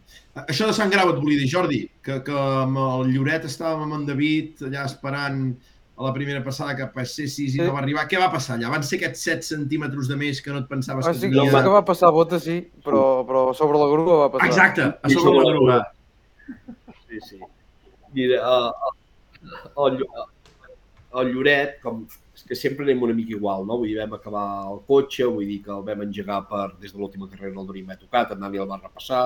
Això 0.46 0.70
de 0.70 0.76
Sant 0.78 0.92
Grau 0.94 1.14
et 1.14 1.20
volia 1.22 1.42
dir, 1.42 1.50
Jordi, 1.52 1.82
que, 2.06 2.22
que 2.26 2.38
amb 2.38 2.78
el 2.86 3.12
Lloret 3.16 3.48
estàvem 3.50 3.88
amb 3.88 4.00
en 4.00 4.08
David 4.10 4.68
allà 4.70 4.86
esperant 4.90 5.44
a 6.00 6.04
la 6.08 6.14
primera 6.16 6.40
passada 6.44 6.76
que 6.78 6.86
passessis 6.96 7.54
i 7.54 7.58
Sí. 7.58 7.62
no 7.62 7.74
va 7.76 7.82
arribar. 7.82 8.06
Què 8.08 8.20
va 8.22 8.30
passar 8.32 8.56
allà? 8.56 8.70
Van 8.72 8.84
ser 8.88 8.98
aquests 9.02 9.20
7 9.28 9.42
centímetres 9.44 10.08
de 10.08 10.16
més 10.16 10.40
que 10.42 10.52
no 10.56 10.60
et 10.64 10.68
pensaves 10.70 11.06
Ah, 11.06 11.12
que 11.12 11.20
sí, 11.20 11.28
tenia? 11.28 11.44
sí 11.52 11.64
que 11.66 11.74
va 11.76 11.84
passar 11.86 12.08
a 12.08 12.12
bota, 12.16 12.40
sí, 12.40 12.56
però, 12.86 13.02
però 13.28 13.42
sobre 13.54 13.78
la 13.82 13.88
grua 13.92 14.18
va 14.24 14.30
passar. 14.32 14.48
Exacte, 14.48 14.82
a 15.04 15.10
sobre 15.10 15.24
sobre 15.26 15.38
la 15.38 15.44
la 15.44 15.54
grua. 15.58 15.80
Sí, 17.10 17.20
sí. 17.28 17.40
Mira, 18.14 18.40
uh, 18.48 18.72
el, 19.88 20.00
el 21.20 21.34
Lloret, 21.34 21.80
com 21.84 22.06
és 22.40 22.44
que 22.48 22.56
sempre 22.56 22.86
anem 22.88 23.02
una 23.04 23.14
mica 23.18 23.34
igual, 23.36 23.66
no? 23.68 23.76
Vull 23.82 23.90
dir, 23.92 23.98
vam 24.00 24.14
acabar 24.16 24.46
el 24.72 24.80
cotxe, 24.88 25.26
vull 25.28 25.46
dir 25.50 25.60
que 25.66 25.72
el 25.76 25.84
vam 25.84 26.06
engegar 26.06 26.40
per, 26.48 26.70
des 26.80 26.94
de 26.94 27.00
l'última 27.02 27.28
carrera 27.30 27.52
el 27.60 27.68
Dorim 27.68 27.86
m'ha 27.90 27.98
tocat, 28.00 28.32
en 28.32 28.40
Dani 28.40 28.58
el 28.64 28.70
va 28.70 28.80
repassar, 28.80 29.26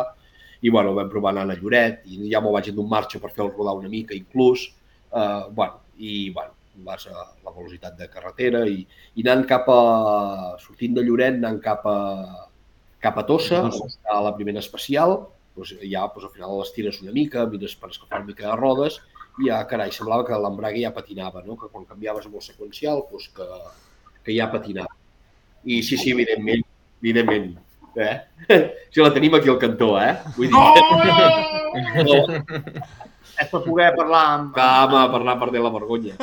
i 0.63 0.71
bueno, 0.73 0.89
el 0.89 0.95
vam 0.95 1.11
provar 1.11 1.35
anant 1.35 1.51
a 1.53 1.57
Lloret, 1.59 2.01
i 2.09 2.31
ja 2.31 2.41
m'ho 2.41 2.51
vaig 2.55 2.71
endur 2.71 2.87
en 2.87 2.89
marxa 2.95 3.19
per 3.21 3.29
fer-lo 3.35 3.51
rodar 3.53 3.75
una 3.77 3.91
mica, 3.91 4.15
inclús, 4.17 4.71
uh, 5.11 5.51
bueno, 5.53 5.81
i 5.99 6.31
bueno, 6.33 6.52
vas 6.85 7.05
a 7.07 7.13
la 7.45 7.51
velocitat 7.51 7.97
de 7.99 8.07
carretera 8.11 8.63
i, 8.69 8.83
i 9.15 9.25
anant 9.25 9.45
cap 9.49 9.69
a, 9.69 9.79
sortint 10.63 10.97
de 10.97 11.03
Lloret, 11.05 11.37
anant 11.39 11.59
cap 11.63 11.85
a, 11.89 11.97
cap 13.03 13.19
a 13.19 13.25
Tossa, 13.29 13.63
on 13.67 13.89
està 13.89 14.19
la 14.25 14.35
primera 14.37 14.63
especial, 14.63 15.19
doncs 15.57 15.75
ja 15.81 16.05
doncs, 16.07 16.27
al 16.27 16.33
final 16.33 16.55
les 16.59 16.71
tires 16.75 17.01
una 17.03 17.13
mica, 17.15 17.45
mires 17.49 17.75
per 17.77 17.91
escalfar 17.91 18.23
una 18.23 18.31
mica 18.31 18.47
de 18.49 18.55
rodes, 18.59 19.01
i 19.41 19.49
ja, 19.49 19.59
carai, 19.69 19.91
semblava 19.93 20.25
que 20.27 20.37
l'embrague 20.37 20.81
ja 20.81 20.93
patinava, 20.93 21.43
no? 21.45 21.57
que 21.57 21.69
quan 21.69 21.85
canviaves 21.89 22.29
amb 22.29 22.37
el 22.39 22.45
seqüencial, 22.45 23.05
doncs 23.11 23.29
que, 23.37 23.49
que 24.25 24.37
ja 24.37 24.49
patinava. 24.51 24.93
I 25.63 25.81
sí, 25.81 25.97
sí, 25.97 26.11
evidentment, 26.11 26.65
evidentment, 27.01 27.53
Eh? 27.95 28.21
Si 28.93 29.01
la 29.01 29.13
tenim 29.13 29.35
aquí 29.35 29.49
al 29.49 29.59
cantó, 29.61 29.95
eh? 30.01 30.13
Vull 30.37 30.49
dir, 30.49 30.57
Oh! 30.57 30.73
no, 32.07 32.17
És 33.41 33.49
per 33.49 33.61
poder 33.65 33.89
parlar 33.97 34.23
amb... 34.35 34.51
vam 34.57 34.95
a 34.99 35.05
parlar 35.11 35.37
per 35.41 35.49
la 35.65 35.71
vergonya. 35.73 36.15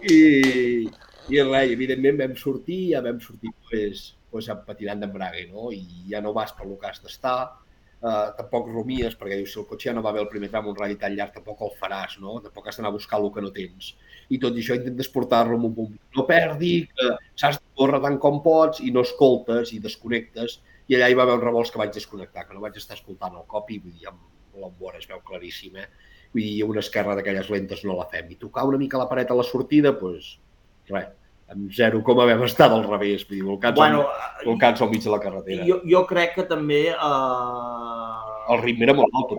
I, 0.00 0.20
i 1.30 1.42
res, 1.46 1.72
evidentment 1.74 2.20
vam 2.20 2.36
sortir, 2.38 2.80
ja 2.94 3.02
vam 3.04 3.18
sortir 3.22 3.52
pues, 3.68 4.04
pues, 4.30 4.48
patinant 4.66 5.02
d'embrague, 5.02 5.48
no? 5.50 5.70
I 5.74 6.06
ja 6.12 6.22
no 6.24 6.32
vas 6.36 6.54
per 6.56 6.68
lo 6.68 6.78
que 6.80 6.88
has 6.88 7.02
d'estar, 7.02 7.38
uh, 8.00 8.30
tampoc 8.38 8.70
rumies, 8.70 9.16
perquè 9.18 9.38
dius, 9.40 9.52
si 9.54 9.60
el 9.60 9.66
cotxe 9.68 9.90
ja 9.90 9.96
no 9.96 10.04
va 10.06 10.14
bé 10.16 10.22
el 10.22 10.30
primer 10.32 10.50
tram, 10.52 10.70
un 10.70 10.78
ratll 10.78 10.96
tan 11.00 11.14
llarg, 11.16 11.34
tampoc 11.36 11.62
el 11.66 11.74
faràs, 11.80 12.16
no? 12.22 12.38
Tampoc 12.44 12.68
has 12.68 12.80
d'anar 12.80 12.92
a 12.92 12.96
buscar 12.96 13.20
el 13.20 13.30
que 13.34 13.44
no 13.44 13.52
tens. 13.56 13.92
I 14.30 14.40
tot 14.42 14.56
i 14.56 14.64
això 14.64 14.78
intentes 14.78 15.10
portar-lo 15.12 15.58
amb 15.58 15.70
un 15.70 15.76
punt. 15.76 15.94
No 16.16 16.26
perdi, 16.28 16.74
que 16.94 17.12
s'has 17.34 17.60
de 17.60 17.66
córrer 17.78 18.02
tant 18.06 18.18
com 18.22 18.42
pots 18.44 18.82
i 18.86 18.92
no 18.94 19.04
escoltes 19.06 19.74
i 19.76 19.80
desconnectes. 19.82 20.60
I 20.90 20.94
allà 20.96 21.06
hi 21.10 21.14
va 21.14 21.22
haver 21.22 21.36
un 21.38 21.42
revolts 21.44 21.70
que 21.70 21.78
vaig 21.78 21.92
desconnectar, 21.94 22.42
que 22.48 22.54
no 22.56 22.60
vaig 22.64 22.74
estar 22.80 22.96
escoltant 22.98 23.34
el 23.38 23.44
cop 23.50 23.68
i 23.70 23.76
vull 23.78 23.92
dir, 23.94 24.08
amb 24.10 24.18
l'embora 24.58 24.98
es 24.98 25.06
veu 25.06 25.20
claríssim, 25.26 25.76
eh? 25.78 25.86
Vull 26.34 26.42
dir, 26.42 26.64
una 26.66 26.80
esquerra 26.82 27.14
d'aquelles 27.18 27.50
lentes 27.54 27.84
no 27.86 27.94
la 27.98 28.06
fem. 28.10 28.26
I 28.34 28.36
tocar 28.40 28.64
una 28.66 28.78
mica 28.80 28.98
la 28.98 29.06
paret 29.10 29.30
a 29.30 29.34
la 29.38 29.44
sortida, 29.46 29.90
doncs, 30.00 30.26
res, 30.90 31.06
amb 31.50 31.70
zero 31.74 32.02
com 32.06 32.16
vam 32.18 32.42
estar 32.46 32.68
del 32.72 32.84
revés, 32.88 33.22
vull 33.28 33.36
dir, 33.38 33.44
volcats, 33.46 33.76
Bueno, 33.78 34.00
al, 34.10 34.44
volcats 34.48 34.82
al 34.82 34.90
mig 34.90 35.02
de 35.06 35.10
la 35.14 35.20
carretera. 35.22 35.62
jo, 35.68 35.76
jo 35.92 36.00
crec 36.10 36.30
que 36.38 36.44
també... 36.50 36.80
Eh... 36.90 38.54
El 38.54 38.58
ritme 38.64 38.82
era 38.88 38.94
molt 38.98 39.10
alt, 39.14 39.30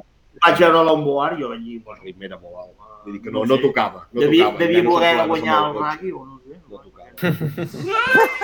Vaig 0.41 0.55
veure 0.63 0.79
l'onboard, 0.87 1.35
jo 1.39 1.47
allí... 1.51 1.73
el 1.83 1.97
ritme 2.05 2.25
era 2.31 2.37
molt 2.39 2.55
alt. 2.63 2.75
Vull 3.03 3.13
dir 3.17 3.21
que 3.25 3.31
no, 3.33 3.39
no 3.49 3.55
tocava. 3.59 3.99
No 4.13 4.19
devia, 4.23 4.45
tocava. 4.47 4.59
devia 4.63 4.83
voler 4.87 5.15
guanyar 5.27 5.57
el 5.59 5.63
cotxe. 5.75 5.83
rugby 5.83 6.09
o 6.11 6.13
no 6.25 6.35
sé. 6.45 6.53
No 6.69 6.77
tocava. 6.87 7.11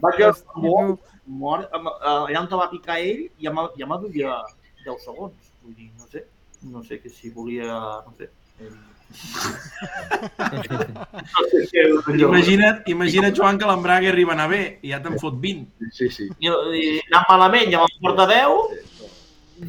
Vaig 0.00 0.16
veure 0.16 0.34
l'onboard, 0.34 0.98
mort, 1.30 1.68
amb- 1.72 1.88
eh, 1.94 2.16
allà 2.28 2.40
on 2.42 2.48
te 2.50 2.56
va 2.60 2.70
picar 2.70 2.98
ell, 2.98 3.28
ja 3.40 3.52
m'ha- 3.54 3.70
ja 3.78 3.86
m'ha 3.86 3.98
devia 4.02 4.34
10 4.84 5.04
segons. 5.04 5.50
Vull 5.62 5.74
dir, 5.76 5.90
no 5.98 6.06
sé, 6.10 6.24
no 6.62 6.82
sé 6.82 7.00
que 7.00 7.08
si 7.10 7.30
volia, 7.30 7.66
no 8.06 8.14
sé. 8.18 8.30
eh, 8.60 8.70
No 10.40 11.66
sé 11.66 11.80
allò. 11.84 12.00
Imagina't, 12.30 12.82
imagina't, 12.88 13.34
Joan, 13.36 13.58
que 13.58 13.66
l'embrague 13.66 14.08
arriba 14.10 14.32
a 14.32 14.36
anar 14.38 14.48
bé 14.52 14.60
i 14.82 14.92
ja 14.92 15.00
te'n 15.02 15.18
fot 15.20 15.34
20. 15.42 15.90
Sí, 15.96 16.08
sí. 16.14 16.28
I, 16.38 16.48
i 16.50 16.84
anant 17.10 17.26
malament, 17.28 17.70
ja 17.72 17.82
me'n 17.82 18.00
porta 18.04 18.26
10. 18.30 18.86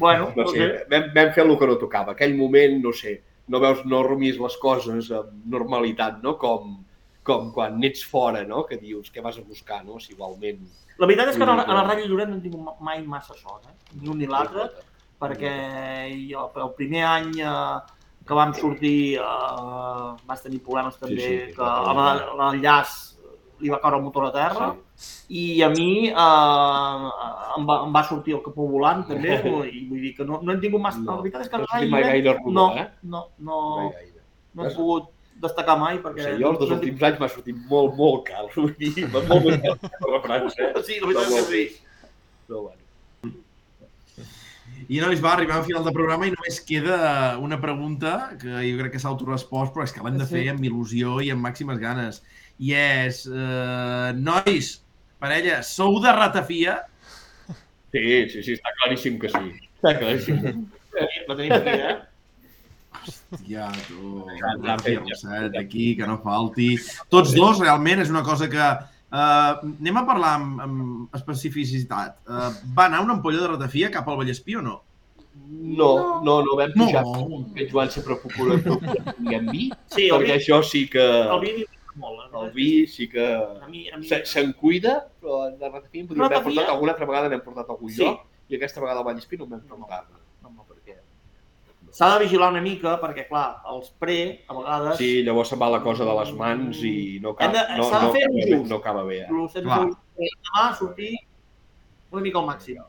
Bueno, 0.00 0.30
No 0.36 0.46
sé, 0.48 0.68
vam, 0.90 1.10
vam 1.14 1.32
fer 1.34 1.44
el 1.44 1.56
que 1.60 1.66
no 1.68 1.76
tocava. 1.80 2.14
Aquell 2.14 2.34
moment, 2.38 2.78
no 2.84 2.92
sé, 2.96 3.18
no 3.52 3.60
veus, 3.60 3.82
no 3.84 4.02
rumies 4.06 4.38
les 4.40 4.56
coses 4.62 5.10
amb 5.12 5.34
normalitat, 5.52 6.22
no? 6.24 6.38
Com, 6.40 6.78
com 7.26 7.50
quan 7.52 7.76
n'ets 7.80 8.04
fora, 8.08 8.44
no? 8.48 8.64
Que 8.68 8.78
dius, 8.80 9.10
què 9.12 9.20
vas 9.22 9.36
a 9.38 9.44
buscar, 9.44 9.82
no? 9.84 9.98
Si 10.00 10.14
igualment... 10.14 10.62
La 11.02 11.08
veritat 11.10 11.32
és 11.32 11.38
que 11.40 11.42
en 11.42 11.50
el, 11.50 11.60
en 11.66 11.76
el 11.80 11.86
Rally 11.88 12.04
Lloret 12.06 12.28
no 12.30 12.36
he 12.38 12.42
tingut 12.44 12.78
mai 12.86 13.00
massa 13.10 13.34
sort, 13.34 13.64
eh? 13.66 13.74
ni 13.98 14.06
un 14.12 14.20
ni 14.22 14.28
l'altre, 14.30 14.68
perquè 15.22 15.50
jo, 16.30 16.44
el 16.62 16.70
primer 16.78 17.02
any 17.08 17.32
eh, 17.42 17.80
que 18.26 18.36
vam 18.38 18.52
sortir 18.54 19.16
eh, 19.18 20.10
vas 20.28 20.44
tenir 20.44 20.60
problemes 20.62 21.00
també, 21.00 21.24
Sí, 21.26 21.40
sí, 21.48 21.56
que 21.56 21.70
l'enllaç 22.38 22.92
li 23.62 23.70
va 23.70 23.78
caure 23.82 23.98
el 23.98 24.06
motor 24.06 24.28
a 24.28 24.32
terra, 24.36 24.70
Sí. 25.02 25.18
i 25.34 25.62
a 25.66 25.68
mi 25.72 26.06
eh, 26.06 26.12
em, 26.14 27.64
va, 27.66 27.76
em 27.86 27.94
va 27.96 28.02
sortir 28.06 28.36
el 28.36 28.42
capó 28.46 28.68
volant 28.70 29.02
també, 29.08 29.40
i 29.74 29.82
vull 29.90 30.02
dir 30.06 30.14
que 30.20 30.26
no, 30.28 30.38
no 30.42 30.54
hem 30.54 30.60
tingut 30.62 30.82
massa... 30.86 31.02
No, 31.02 31.16
la 31.18 31.24
veritat 31.26 31.48
és 31.48 31.50
que 31.50 31.58
no 31.58 31.66
el 31.66 31.66
has 31.66 31.74
Rally 31.74 31.88
tingut 31.88 31.98
mai 31.98 32.06
Lloret 32.06 32.12
gaire 32.12 32.36
rodó, 32.38 32.52
no, 32.60 32.66
eh? 32.78 32.86
no, 33.16 33.24
no, 33.50 33.60
Mai 33.80 33.90
gaire. 33.96 34.22
no 34.54 34.68
he 34.68 34.74
pogut 34.78 35.10
destacar 35.42 35.76
mai, 35.80 35.98
perquè... 36.02 36.26
sé, 36.26 36.36
jo 36.40 36.52
els 36.52 36.60
dos 36.60 36.76
últims 36.76 37.02
anys 37.08 37.18
m'ha 37.20 37.30
sortit 37.32 37.58
molt, 37.70 37.96
molt 37.98 38.22
car. 38.28 38.44
Vull 38.54 38.74
dir, 38.78 39.08
va 39.12 39.24
molt 39.28 39.48
més 39.48 39.58
car 39.64 40.20
França, 40.26 40.68
eh? 40.68 40.84
Sí, 40.86 41.00
la 41.02 41.10
veritat 41.10 41.26
és 41.26 41.34
que 41.34 41.42
sí. 41.50 41.64
Però 42.46 42.62
bueno. 42.68 42.78
I 44.92 44.98
nois, 45.00 45.20
va, 45.22 45.32
arribem 45.36 45.56
al 45.56 45.66
final 45.66 45.84
del 45.86 45.94
programa 45.94 46.26
i 46.26 46.32
només 46.34 46.58
queda 46.66 46.98
una 47.40 47.58
pregunta 47.62 48.32
que 48.40 48.50
jo 48.66 48.78
crec 48.80 48.96
que 48.96 49.00
s'ha 49.02 49.10
autorespost, 49.12 49.72
però 49.74 49.86
és 49.86 49.94
que 49.94 50.02
l'hem 50.04 50.18
de 50.20 50.26
fer 50.28 50.42
amb 50.52 50.64
il·lusió 50.66 51.20
i 51.22 51.30
amb 51.32 51.46
màximes 51.46 51.78
ganes. 51.80 52.20
I 52.62 52.74
és, 52.76 53.22
eh, 53.30 54.10
nois, 54.18 54.72
parella, 55.22 55.62
sou 55.66 56.00
de 56.02 56.12
ratafia? 56.16 56.80
Sí, 57.94 58.04
sí, 58.32 58.42
sí, 58.42 58.56
està 58.58 58.72
claríssim 58.80 59.18
que 59.22 59.30
sí. 59.32 59.52
Està 59.78 59.94
claríssim. 60.00 60.64
La 61.28 61.36
tenim 61.38 61.54
aquí, 61.56 61.76
eh? 61.78 61.94
Hòstia, 63.32 63.68
tu, 63.88 64.24
Ja, 64.38 64.54
una 64.58 64.76
ja, 64.76 64.92
ja. 64.92 65.00
Roset 65.00 65.56
aquí, 65.58 65.96
que 65.96 66.06
no 66.06 66.18
falti. 66.22 66.76
Tots 67.12 67.32
dos, 67.34 67.58
realment, 67.62 68.00
és 68.04 68.10
una 68.12 68.22
cosa 68.26 68.48
que... 68.52 68.70
Uh, 69.12 69.58
anem 69.76 69.98
a 70.00 70.06
parlar 70.08 70.30
amb, 70.38 70.60
amb 70.64 71.16
especificitat. 71.18 72.14
Uh, 72.24 72.46
va 72.76 72.86
anar 72.88 73.02
una 73.04 73.12
ampolla 73.18 73.42
de 73.42 73.50
ratafia 73.50 73.90
cap 73.92 74.06
al 74.08 74.16
Vallespí 74.22 74.56
o 74.56 74.62
no? 74.64 74.78
No, 75.52 76.20
no, 76.24 76.38
no 76.44 76.56
vam 76.56 76.72
pujar. 76.76 77.02
No. 77.04 77.42
Que 77.56 77.66
Joan 77.68 77.90
sempre 77.92 78.16
procura 78.22 78.56
que 78.60 79.12
tinguem 79.18 79.50
vi, 79.52 79.66
Sí, 79.92 80.06
el 80.08 80.16
perquè 80.16 80.30
vi, 80.30 80.38
això 80.38 80.62
sí 80.64 80.86
que... 80.92 81.04
el 81.04 81.40
vi 81.44 81.52
molt. 82.00 82.32
El 82.40 82.50
vi 82.56 82.70
sí 82.88 83.08
que... 83.12 83.26
A 83.36 83.68
mi, 83.68 83.84
a 83.92 84.00
mi... 84.00 84.08
se- 84.08 84.24
Se'n 84.28 84.54
cuida, 84.56 84.98
però 85.20 85.42
de 85.60 85.68
ratafia 85.68 86.00
en 86.06 86.08
podríem 86.08 86.24
haver 86.24 86.38
Ratafia? 86.38 86.56
portat 86.62 86.74
alguna 86.76 86.92
altra 86.96 87.08
vegada 87.12 87.28
n'hem 87.32 87.44
portat 87.44 87.68
algun 87.76 87.92
Sí. 87.92 88.00
lloc 88.04 88.24
i 88.48 88.56
aquesta 88.56 88.80
vegada 88.80 89.04
al 89.04 89.08
Vallespí 89.12 89.36
no 89.40 89.46
vam 89.52 89.60
portar. 89.68 90.06
No, 91.92 91.98
no. 91.98 91.98
S'ha 91.98 92.08
de 92.14 92.24
vigilar 92.24 92.48
una 92.54 92.62
mica 92.64 92.94
perquè, 93.02 93.26
clar, 93.28 93.60
els 93.68 93.90
pre, 94.00 94.18
a 94.48 94.54
vegades... 94.56 94.96
Sí, 94.96 95.10
llavors 95.26 95.50
se'n 95.52 95.60
va 95.60 95.68
la 95.74 95.82
cosa 95.84 96.06
de 96.08 96.14
les 96.20 96.30
mans 96.38 96.78
i 96.88 97.20
no, 97.20 97.34
cap, 97.36 97.50
Hem 97.50 97.52
de- 97.58 97.66
no, 97.76 97.88
no, 97.90 98.12
fer 98.14 98.22
acaba 98.24 98.46
just. 98.48 98.70
no 98.70 98.78
acaba 98.80 99.02
bé. 99.04 99.18
Eh? 99.20 99.44
De 99.52 100.30
demà 100.32 100.64
sortir 100.78 101.10
una 102.12 102.22
mica 102.24 102.40
al 102.40 102.48
màxim. 102.48 102.80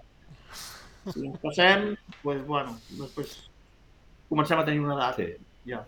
Si 1.09 1.19
ens 1.27 1.39
passem, 1.43 1.89
doncs, 2.23 2.45
bueno, 2.47 2.77
després 2.95 3.35
comencem 4.31 4.61
a 4.61 4.65
tenir 4.67 4.79
una 4.85 4.95
edat. 4.95 5.19
Sí. 5.19 5.27
Ja. 5.67 5.83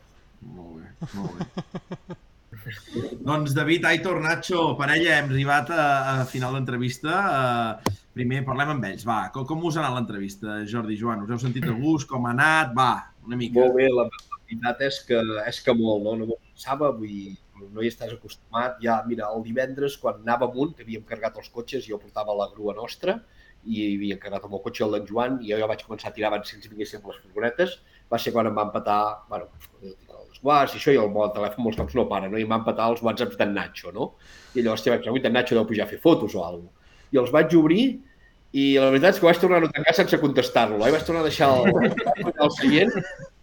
Molt 0.52 0.82
bé, 0.82 1.10
molt 1.16 1.40
bé. 1.40 2.20
doncs 3.30 3.56
David, 3.56 3.86
Aitor, 3.94 4.20
Nacho, 4.24 4.74
parella, 4.80 5.22
hem 5.22 5.32
arribat 5.32 5.72
a, 5.72 5.86
a 6.20 6.26
final 6.28 6.60
d'entrevista. 6.60 7.16
Uh, 7.32 7.96
primer 8.16 8.42
parlem 8.48 8.74
amb 8.76 8.88
ells, 8.90 9.06
va. 9.08 9.20
Com, 9.36 9.46
com 9.50 9.64
us 9.68 9.78
ha 9.78 9.84
anat 9.84 9.98
l'entrevista, 10.00 10.62
Jordi, 10.72 10.98
Joan? 11.00 11.26
Us 11.26 11.34
heu 11.36 11.42
sentit 11.44 11.68
a 11.68 11.76
gust? 11.76 12.08
Com 12.10 12.28
ha 12.28 12.34
anat? 12.36 12.74
Va, 12.78 12.92
una 13.28 13.40
mica. 13.40 13.60
Molt 13.60 13.76
bé, 13.78 13.90
la 13.92 14.08
veritat 14.10 14.84
és 14.88 15.02
que, 15.08 15.22
és 15.50 15.62
que 15.66 15.76
molt, 15.76 16.06
no? 16.06 16.16
No 16.20 16.30
m'ho 16.32 16.38
pensava, 16.40 16.92
vull 16.96 17.12
dir, 17.12 17.36
no 17.74 17.84
hi 17.84 17.92
estàs 17.92 18.14
acostumat. 18.16 18.78
Ja, 18.84 19.02
mira, 19.08 19.32
el 19.36 19.44
divendres, 19.48 19.98
quan 20.02 20.22
anava 20.24 20.50
amunt, 20.50 20.76
que 20.78 20.86
havíem 20.88 21.04
carregat 21.08 21.42
els 21.42 21.52
cotxes, 21.52 21.88
jo 21.90 22.00
portava 22.02 22.36
la 22.38 22.52
grua 22.54 22.76
nostra 22.78 23.20
i 23.66 23.82
havia 23.96 24.18
carregat 24.22 24.46
el 24.46 24.52
meu 24.54 24.62
cotxe 24.62 24.84
el 24.86 24.92
d'en 24.94 25.08
Joan 25.10 25.38
i 25.42 25.50
jo 25.50 25.58
ja 25.58 25.68
vaig 25.70 25.82
començar 25.88 26.12
a 26.12 26.16
tirar 26.16 26.30
abans 26.30 26.52
si 26.52 26.58
ens 26.58 26.68
vinguessin 26.70 27.02
les 27.02 27.22
furgonetes. 27.24 27.80
Va 28.12 28.20
ser 28.22 28.34
quan 28.36 28.46
em 28.46 28.58
va 28.58 28.68
empatar, 28.68 29.00
bueno, 29.32 29.48
els 29.82 30.42
guants 30.44 30.76
i 30.76 30.80
això, 30.80 30.94
i 30.94 31.00
el 31.02 31.10
meu 31.14 31.26
telèfon 31.34 31.66
molts 31.66 31.80
cops 31.80 31.98
no 31.98 32.06
para, 32.12 32.30
no? 32.30 32.38
I 32.38 32.46
em 32.46 32.52
va 32.52 32.62
empatar 32.62 32.92
els 32.94 33.02
whatsapps 33.02 33.40
d'en 33.40 33.56
Nacho, 33.58 33.94
no? 33.96 34.12
I 34.54 34.62
llavors, 34.62 34.84
hòstia, 34.84 34.94
vaig 34.94 35.08
dir, 35.10 35.32
en 35.32 35.38
Nacho 35.40 35.58
deu 35.58 35.66
pujar 35.66 35.88
a 35.88 35.90
fer 35.90 36.02
fotos 36.04 36.38
o 36.38 36.44
alguna. 36.46 36.75
I 37.16 37.22
els 37.22 37.32
vaig 37.34 37.56
obrir 37.56 37.86
i 38.56 38.66
la 38.80 38.92
veritat 38.92 39.16
és 39.16 39.22
que 39.22 39.28
vaig 39.28 39.40
tornar 39.40 39.62
a 39.64 39.70
tancar 39.72 39.94
sense 39.96 40.20
contestar-lo. 40.20 40.80
Eh? 40.84 40.92
Vaig 40.94 41.08
tornar 41.08 41.24
a 41.24 41.28
deixar 41.28 41.50
el, 41.60 41.90
el 42.32 42.52
seient 42.56 42.94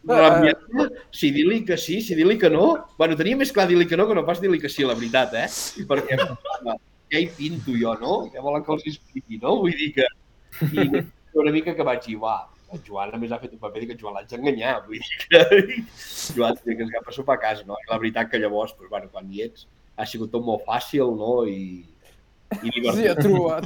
rabiant, 0.09 0.95
si 1.15 1.31
dir-li 1.35 1.61
que 1.69 1.77
sí, 1.81 2.01
si 2.05 2.17
dir-li 2.19 2.39
que 2.41 2.51
no. 2.53 2.69
Bueno, 2.99 3.19
tenia 3.19 3.39
més 3.39 3.53
clar 3.55 3.69
dir-li 3.71 3.89
que 3.89 3.99
no 4.01 4.09
que 4.09 4.17
no 4.17 4.25
pas 4.29 4.41
dir-li 4.41 4.61
que 4.63 4.71
sí, 4.73 4.87
la 4.89 4.97
veritat, 4.99 5.37
eh? 5.37 5.49
Perquè 5.91 6.17
ja 6.21 7.21
hi 7.21 7.29
pinto 7.37 7.77
jo, 7.77 7.93
no? 8.01 8.17
Què 8.33 8.41
volen 8.45 8.65
que 8.65 8.73
els 8.77 8.89
expliqui, 8.95 9.39
no? 9.43 9.59
Vull 9.61 9.77
dir 9.77 9.93
que... 9.99 10.09
I 10.73 11.05
una 11.45 11.53
mica 11.53 11.77
que 11.77 11.85
vaig 11.87 12.03
dir, 12.09 12.17
va, 12.21 12.39
el 12.73 12.81
Joan 12.87 13.13
a 13.13 13.21
més 13.21 13.33
ha 13.33 13.41
fet 13.41 13.53
un 13.53 13.61
paper 13.61 13.85
que 13.85 13.95
el 13.95 14.01
Joan 14.01 14.17
l'haig 14.17 14.33
d'enganyar, 14.33 14.75
vull 14.89 15.01
dir 15.01 15.21
que 15.29 15.45
Joan 16.39 16.59
que 16.65 16.77
ens 16.79 16.89
agafa 16.89 17.15
sopar 17.21 17.37
a 17.37 17.43
casa, 17.45 17.69
no? 17.69 17.77
I 17.85 17.93
la 17.93 18.01
veritat 18.01 18.33
que 18.33 18.41
llavors, 18.41 18.75
doncs, 18.79 18.91
bueno, 18.93 19.13
quan 19.13 19.29
hi 19.29 19.45
ets, 19.47 19.69
ha 19.97 20.09
sigut 20.09 20.33
tot 20.33 20.45
molt 20.45 20.65
fàcil, 20.69 21.13
no? 21.21 21.43
I 21.49 21.85
Sí, 22.61 23.07
ha 23.09 23.15
trobat. 23.19 23.65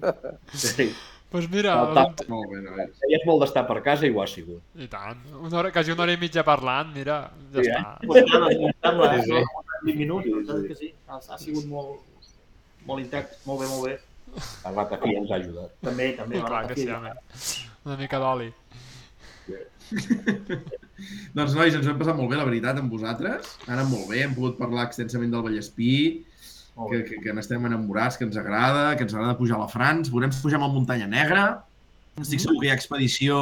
Sí. 0.54 0.88
Doncs 1.34 1.48
mira, 1.50 1.72
El 1.82 1.94
tap. 1.96 2.20
Molt 2.30 2.46
bé, 2.52 2.84
és 3.10 3.24
molt 3.26 3.40
d'estar 3.42 3.64
per 3.66 3.80
casa 3.82 4.06
i 4.06 4.12
ho 4.14 4.20
ha 4.22 4.26
sigut. 4.30 4.60
i 4.78 4.86
tant, 4.86 5.18
una 5.40 5.58
hora, 5.58 5.72
quasi 5.74 5.90
una 5.90 6.04
hora 6.04 6.14
i 6.14 6.20
mitja 6.20 6.44
parlant, 6.46 6.92
mira, 6.94 7.16
ja 7.52 7.62
Sí, 7.62 7.66
eh? 7.66 7.74
està. 7.74 7.96
Pues 8.06 8.22
em 8.22 8.28
sembla, 8.84 9.08
Sí, 9.16 9.22
sí. 9.24 9.30
no? 9.32 9.40
20 9.84 9.98
minuts, 9.98 10.26
la 10.30 10.36
veritat 10.36 10.56
és 10.62 10.66
que 10.68 10.76
sí. 10.78 10.92
Ha, 11.08 11.18
ha 11.34 11.38
sigut 11.42 11.66
molt, 11.66 11.98
molt 12.86 13.02
intens, 13.02 13.34
molt 13.48 13.64
bé, 13.64 13.66
molt 13.72 13.88
bé. 13.88 13.96
La 14.64 14.70
ratafia 14.76 15.18
ens 15.18 15.30
ha 15.34 15.40
ajudat. 15.42 15.74
També, 15.82 16.06
també. 16.18 16.38
la 16.38 16.46
Clar 16.52 16.62
que 16.70 16.76
sí, 16.78 16.86
home. 16.90 17.10
Una 17.84 17.96
mica 17.98 18.18
d'oli. 18.22 18.52
Doncs, 21.34 21.52
nois, 21.54 21.74
ens 21.74 21.84
ho 21.86 21.90
hem 21.92 21.98
passat 22.00 22.16
molt 22.16 22.30
bé, 22.30 22.38
la 22.38 22.46
veritat, 22.46 22.78
amb 22.80 22.92
vosaltres. 22.94 23.56
Anat 23.66 23.90
molt 23.90 24.06
bé, 24.10 24.22
hem 24.24 24.34
pogut 24.36 24.56
parlar 24.60 24.86
extensament 24.88 25.34
del 25.34 25.42
Vallespí, 25.44 25.90
que, 26.74 27.02
que, 27.06 27.20
que 27.22 27.34
n'estem 27.36 27.64
enamorats, 27.68 28.18
que 28.18 28.26
ens 28.26 28.36
agrada, 28.40 28.94
que 28.98 29.06
ens 29.06 29.14
agrada 29.14 29.38
pujar 29.38 29.58
a 29.58 29.64
la. 29.64 29.94
Veurem 30.10 30.34
si 30.34 30.42
pugem 30.42 30.62
a 30.62 30.68
Muntanya 30.68 31.06
Negra. 31.06 31.46
Estic 32.20 32.42
segur 32.42 32.60
que 32.60 32.68
hi 32.68 32.72
ha 32.72 32.78
expedició 32.78 33.40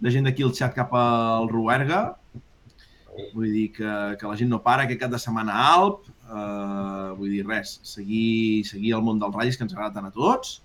de 0.00 0.12
gent 0.12 0.28
d'aquí 0.28 0.44
al 0.44 0.54
xat 0.56 0.74
cap 0.76 0.92
al 0.96 1.48
Ruerga. 1.52 2.02
Vull 3.34 3.52
dir 3.52 3.68
que, 3.76 3.90
que 4.18 4.26
la 4.26 4.36
gent 4.36 4.50
no 4.50 4.60
para, 4.64 4.84
aquest 4.84 5.04
cap 5.04 5.12
de 5.12 5.20
setmana 5.22 5.54
a 5.54 5.66
Alp, 5.76 6.08
eh, 6.08 7.10
vull 7.18 7.30
dir 7.30 7.44
res, 7.46 7.78
seguir, 7.86 8.64
seguir 8.66 8.96
el 8.96 9.04
món 9.06 9.20
dels 9.22 9.36
ratllis 9.36 9.60
que 9.60 9.68
ens 9.68 9.76
agrada 9.76 10.00
tant 10.00 10.08
a 10.08 10.14
tots 10.14 10.58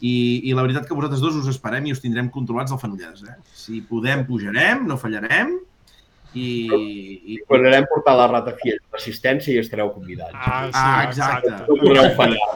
i, 0.00 0.42
i 0.44 0.52
la 0.54 0.62
veritat 0.62 0.86
que 0.86 0.94
vosaltres 0.94 1.22
dos 1.24 1.38
us 1.40 1.48
esperem 1.50 1.88
i 1.88 1.94
us 1.94 2.02
tindrem 2.04 2.28
controlats 2.32 2.72
al 2.72 2.80
Fenolledes. 2.80 3.24
Eh? 3.24 3.36
Si 3.56 3.80
podem, 3.88 4.26
pujarem, 4.28 4.84
no 4.88 4.98
fallarem 5.00 5.56
i... 6.34 6.48
i... 7.34 7.38
Podrem 7.48 7.86
portar 7.90 8.16
la 8.18 8.26
ratafiel 8.32 8.78
d'assistència 8.92 9.54
i 9.54 9.60
estareu 9.62 9.92
convidats. 9.94 10.34
Ah, 10.34 10.66
sí, 10.66 10.72
Ah, 10.74 11.04
exacte. 11.08 11.54
No 11.68 11.78
podreu 11.80 12.10
fallar. 12.18 12.50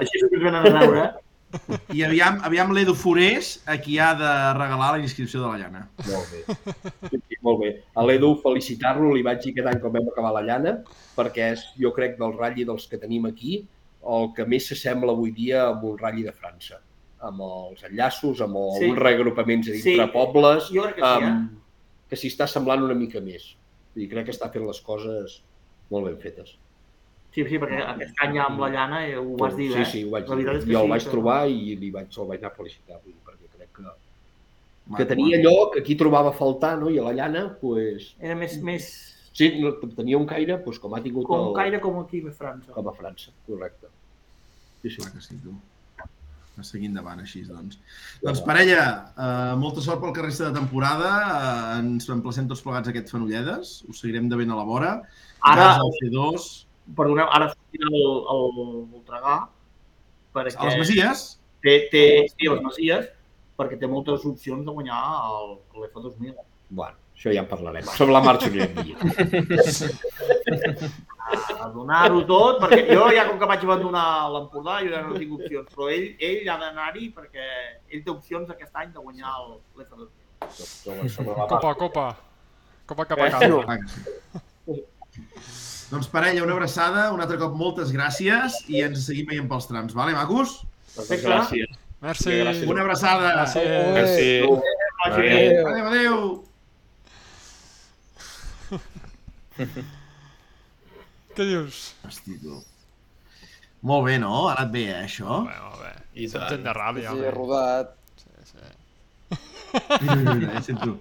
Així 0.00 0.24
us 0.24 0.32
venen 0.32 0.58
a 0.62 0.74
veure. 0.80 1.06
I 1.94 2.02
aviam, 2.04 2.40
aviam 2.44 2.72
l'Edu 2.74 2.92
Forés 2.98 3.62
a 3.70 3.76
qui 3.80 3.98
ha 4.02 4.10
de 4.18 4.30
regalar 4.58 4.96
la 4.96 5.02
inscripció 5.04 5.40
de 5.40 5.46
la 5.52 5.58
llana. 5.62 5.84
Molt 6.08 6.32
bé. 6.32 6.56
Sí, 7.12 7.20
sí, 7.30 7.38
molt 7.46 7.60
bé. 7.62 7.70
A 7.94 8.02
l'Edu, 8.04 8.32
felicitar-lo, 8.42 9.12
li 9.14 9.22
vaig 9.24 9.38
dir 9.44 9.52
aquest 9.54 9.70
any 9.70 9.78
quan 9.80 9.94
vam 9.94 10.10
acabar 10.10 10.32
la 10.34 10.42
llana, 10.44 10.74
perquè 11.16 11.52
és, 11.54 11.62
jo 11.80 11.92
crec, 11.96 12.18
del 12.18 12.34
ratll 12.36 12.66
dels 12.72 12.88
que 12.90 12.98
tenim 13.00 13.28
aquí, 13.30 13.62
el 14.06 14.28
que 14.36 14.44
més 14.46 14.66
s'assembla 14.68 15.14
avui 15.14 15.30
dia 15.34 15.68
amb 15.70 15.86
un 15.88 15.96
ratll 16.02 16.26
de 16.26 16.34
França. 16.34 16.82
Amb 17.24 17.40
els 17.46 17.86
enllaços, 17.88 18.42
amb 18.44 18.58
Sí. 18.76 18.82
alguns 18.84 19.00
reagrupaments 19.06 19.68
a 19.70 19.72
dintre 19.78 19.94
Sí. 20.04 20.10
pobles, 20.12 20.68
Jo 20.74 20.82
crec 20.82 20.96
que 20.96 21.00
sí, 21.02 21.22
eh? 21.22 21.30
amb... 21.30 21.50
que 22.08 22.16
s'hi 22.16 22.28
està 22.32 22.46
semblant 22.48 22.82
una 22.84 22.94
mica 22.94 23.20
més. 23.20 23.54
Vull 23.94 24.04
dir, 24.04 24.10
crec 24.12 24.26
que 24.28 24.34
està 24.36 24.50
fent 24.52 24.66
les 24.66 24.80
coses 24.80 25.40
molt 25.90 26.06
ben 26.06 26.16
fetes. 26.22 26.54
Sí, 27.36 27.44
sí, 27.44 27.58
perquè 27.60 27.82
aquest 27.84 28.22
any 28.24 28.38
amb 28.40 28.60
la 28.62 28.68
llana 28.72 29.02
eh, 29.08 29.16
ho 29.20 29.34
vas 29.36 29.56
dir, 29.56 29.70
sí, 29.74 29.80
eh? 29.82 29.84
sí, 29.90 30.04
ho 30.06 30.10
vaig 30.14 30.28
La 30.28 30.36
dir. 30.36 30.46
és 30.54 30.64
que 30.64 30.72
Jo 30.72 30.78
el 30.80 30.86
sí, 30.86 30.90
vaig 30.94 31.04
que- 31.04 31.10
trobar 31.10 31.40
i 31.50 31.76
li 31.76 31.90
vaig, 31.90 32.08
el 32.18 32.26
vaig 32.30 32.40
anar 32.40 32.52
a 32.52 32.56
felicitar, 32.56 33.00
vull 33.02 33.12
dir, 33.12 33.20
perquè 33.26 33.50
crec 33.58 33.72
que, 33.76 33.82
que 34.96 35.04
tenia 35.10 35.36
maco. 35.36 35.50
lloc, 35.50 35.76
aquí 35.82 35.96
trobava 36.00 36.30
a 36.30 36.32
faltar, 36.38 36.78
no? 36.78 36.88
I 36.88 36.98
a 36.98 37.02
la 37.02 37.12
llana, 37.12 37.42
pues, 37.60 38.14
Era 38.20 38.34
més, 38.34 38.56
més 38.62 38.86
sí, 39.36 39.50
no, 39.60 39.74
tenia 39.98 40.16
un 40.16 40.24
caire 40.26 40.56
pues, 40.64 40.78
com 40.78 40.94
ha 40.94 41.02
tingut 41.02 41.26
com 41.28 41.48
el, 41.50 41.54
caire 41.58 41.80
com 41.80 41.98
aquí 42.00 42.22
a 42.26 42.32
França. 42.32 42.72
com 42.72 42.88
a 42.88 42.92
França, 42.96 43.32
correcte. 43.46 43.86
Sí, 44.80 44.90
sí. 44.90 44.96
Clar 45.02 45.12
que 45.12 45.20
sí, 45.20 45.36
tu. 45.42 45.52
A 46.56 46.64
seguir 46.64 46.88
endavant, 46.88 47.18
així, 47.20 47.42
doncs. 47.44 47.76
Doncs, 48.22 48.40
parella, 48.46 48.84
eh, 49.12 49.54
molta 49.60 49.82
sort 49.84 50.00
pel 50.00 50.14
que 50.16 50.22
resta 50.24 50.46
de 50.48 50.56
temporada. 50.56 51.10
Eh, 51.24 51.80
ens 51.82 52.08
emplacem 52.14 52.46
tots 52.48 52.62
plegats 52.64 52.88
a 52.88 52.94
aquest 52.94 53.12
Fenolledes. 53.12 53.82
Us 53.92 54.00
seguirem 54.00 54.30
de 54.32 54.38
ben 54.40 54.50
a 54.54 54.56
la 54.56 54.64
vora. 54.64 54.94
Ara, 55.44 55.74
al 55.82 55.92
C2. 55.98 56.46
perdoneu, 56.96 57.26
ara 57.34 57.50
sortirà 57.50 57.88
el, 57.90 58.08
el, 58.32 58.58
el 58.94 59.02
Dragà, 59.08 59.36
perquè 60.32 60.54
A 60.56 60.68
les 60.70 60.78
Masies. 60.78 61.24
té, 61.60 61.74
té, 61.92 62.02
sí, 62.30 62.46
a 62.46 62.54
les 62.54 62.62
Masies, 62.62 63.08
perquè 63.58 63.78
té 63.80 63.88
moltes 63.90 64.24
opcions 64.28 64.64
de 64.64 64.72
guanyar 64.72 65.00
el, 65.26 65.56
l'F2000. 65.82 66.36
Bueno, 66.70 66.96
això 67.16 67.34
ja 67.34 67.42
en 67.42 67.50
parlarem. 67.50 67.84
Sobre 67.98 68.14
la 68.16 68.22
marxa 68.22 68.48
anirem 68.48 68.72
dient. 68.80 68.98
A 71.58 71.68
donar-ho 71.74 72.20
tot, 72.28 72.60
perquè 72.62 72.84
jo 72.94 73.08
ja 73.10 73.24
com 73.28 73.38
que 73.40 73.46
vaig 73.50 73.64
abandonar 73.66 74.04
l'Empordà, 74.30 74.76
jo 74.84 74.90
ja 74.94 75.00
no 75.02 75.14
tinc 75.18 75.32
opcions, 75.38 75.68
però 75.74 75.88
ell, 75.90 76.06
ell 76.22 76.48
ha 76.52 76.56
d'anar-hi 76.60 77.08
perquè 77.16 77.46
ell 77.90 78.04
té 78.04 78.10
opcions 78.12 78.50
aquest 78.54 78.70
any 78.74 78.92
de 78.94 79.00
guanyar 79.02 79.32
el- 79.42 79.58
l'F2000. 79.80 80.08
Sobre, 80.52 81.08
sobre 81.08 81.32
la 81.34 81.46
Copa, 81.48 81.60
marxa. 81.62 81.74
copa. 81.80 82.06
Copa 82.86 83.04
cap 83.10 83.18
a 83.18 83.26
Eh? 83.26 83.30
casa. 83.30 83.48
Doncs, 85.90 86.06
parella, 86.10 86.42
una 86.42 86.52
abraçada. 86.52 87.12
Un 87.12 87.20
altre 87.20 87.38
cop, 87.38 87.54
moltes 87.54 87.90
gràcies 87.94 88.60
i 88.68 88.82
ens 88.82 89.06
seguim 89.06 89.26
veient 89.26 89.48
pels 89.48 89.66
trams. 89.70 89.94
Vale, 89.94 90.12
macos? 90.14 90.60
Perfecte. 90.94 91.26
Gràcies. 91.26 91.76
Merci. 92.02 92.30
Gràcies. 92.30 92.68
Una 92.70 92.82
abraçada. 92.82 93.32
Gràcies. 93.34 93.66
Adéu. 93.96 94.62
Adéu, 95.06 95.86
adéu. 95.86 96.44
Què 101.36 101.44
dius? 101.44 101.80
Hosti, 102.06 102.38
tu. 102.42 102.56
Molt 103.86 104.06
bé, 104.08 104.16
no? 104.22 104.46
Ha 104.48 104.54
anat 104.56 104.70
bé, 104.72 104.86
eh, 104.94 105.02
això? 105.04 105.42
Bé, 105.46 105.56
molt 105.62 105.82
bé. 105.82 105.92
I 106.16 106.28
Som 106.32 106.40
tant. 106.40 106.50
gent 106.54 106.64
de 106.64 106.72
ràdio, 106.78 107.02
Sí, 107.02 107.08
home. 107.12 107.30
rodat. 107.34 107.92
Sí, 108.22 108.30
sí. 108.50 108.64
Mira, 110.40 110.62
sento. 110.64 110.96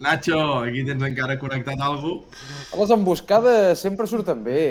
Nacho, 0.00 0.38
aquí 0.62 0.84
tens 0.86 1.02
encara 1.08 1.38
connectat 1.40 1.80
algú? 1.82 2.12
Les 2.78 2.92
emboscades 2.94 3.80
sempre 3.82 4.06
surten 4.06 4.44
bé. 4.46 4.62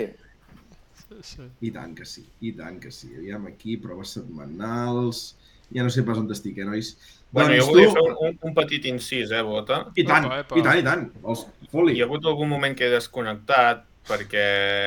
sí, 1.06 1.20
sí. 1.22 1.44
I 1.68 1.70
tant 1.76 1.92
que 1.94 2.04
sí, 2.08 2.24
i 2.40 2.52
tant 2.56 2.80
que 2.82 2.90
sí. 2.90 3.12
Aviam 3.18 3.46
aquí, 3.52 3.76
proves 3.76 4.16
setmanals... 4.18 5.34
Ja 5.74 5.82
no 5.82 5.90
sé 5.90 6.04
pas 6.06 6.14
on 6.20 6.28
estic, 6.30 6.58
eh, 6.62 6.64
nois? 6.64 6.92
Bueno, 7.30 7.50
jo 7.52 7.66
doncs 7.66 7.72
volia 7.72 7.88
tu... 7.88 7.94
fer 7.96 8.28
un, 8.28 8.38
un, 8.48 8.54
petit 8.54 8.86
incís, 8.88 9.30
eh, 9.34 9.42
Bota? 9.44 9.82
I 9.98 10.04
tant, 10.06 10.28
Epa, 10.28 10.40
epa. 10.44 10.56
i 10.58 10.64
tant, 10.64 10.80
i 10.80 10.86
tant. 10.86 11.04
Els... 11.26 11.44
Foli. 11.72 11.96
Hi 11.96 12.02
ha 12.02 12.06
hagut 12.08 12.26
algun 12.30 12.48
moment 12.52 12.76
que 12.78 12.86
he 12.86 12.92
desconnectat 12.92 13.84
perquè 14.06 14.44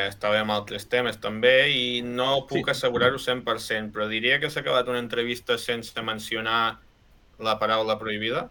estava 0.08 0.40
amb 0.40 0.54
altres 0.56 0.86
temes 0.88 1.18
també 1.20 1.68
i 1.76 2.00
no 2.06 2.46
puc 2.48 2.70
Sí. 2.70 2.72
assegurar-ho 2.72 3.20
100%, 3.20 3.92
però 3.92 4.08
diria 4.08 4.40
que 4.40 4.50
s'ha 4.50 4.62
acabat 4.64 4.88
una 4.88 5.02
entrevista 5.04 5.58
sense 5.58 6.02
mencionar 6.02 6.80
la 7.40 7.60
paraula 7.60 8.00
prohibida. 8.00 8.50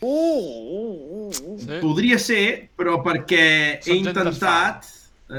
Uh, 0.00 0.06
uh, 0.06 1.28
uh, 1.28 1.28
uh. 1.28 1.58
sí. 1.58 1.80
Podria 1.82 2.18
ser, 2.18 2.70
però 2.78 3.02
perquè 3.04 3.80
Som 3.82 3.92
he 3.92 3.98
intentat 3.98 4.86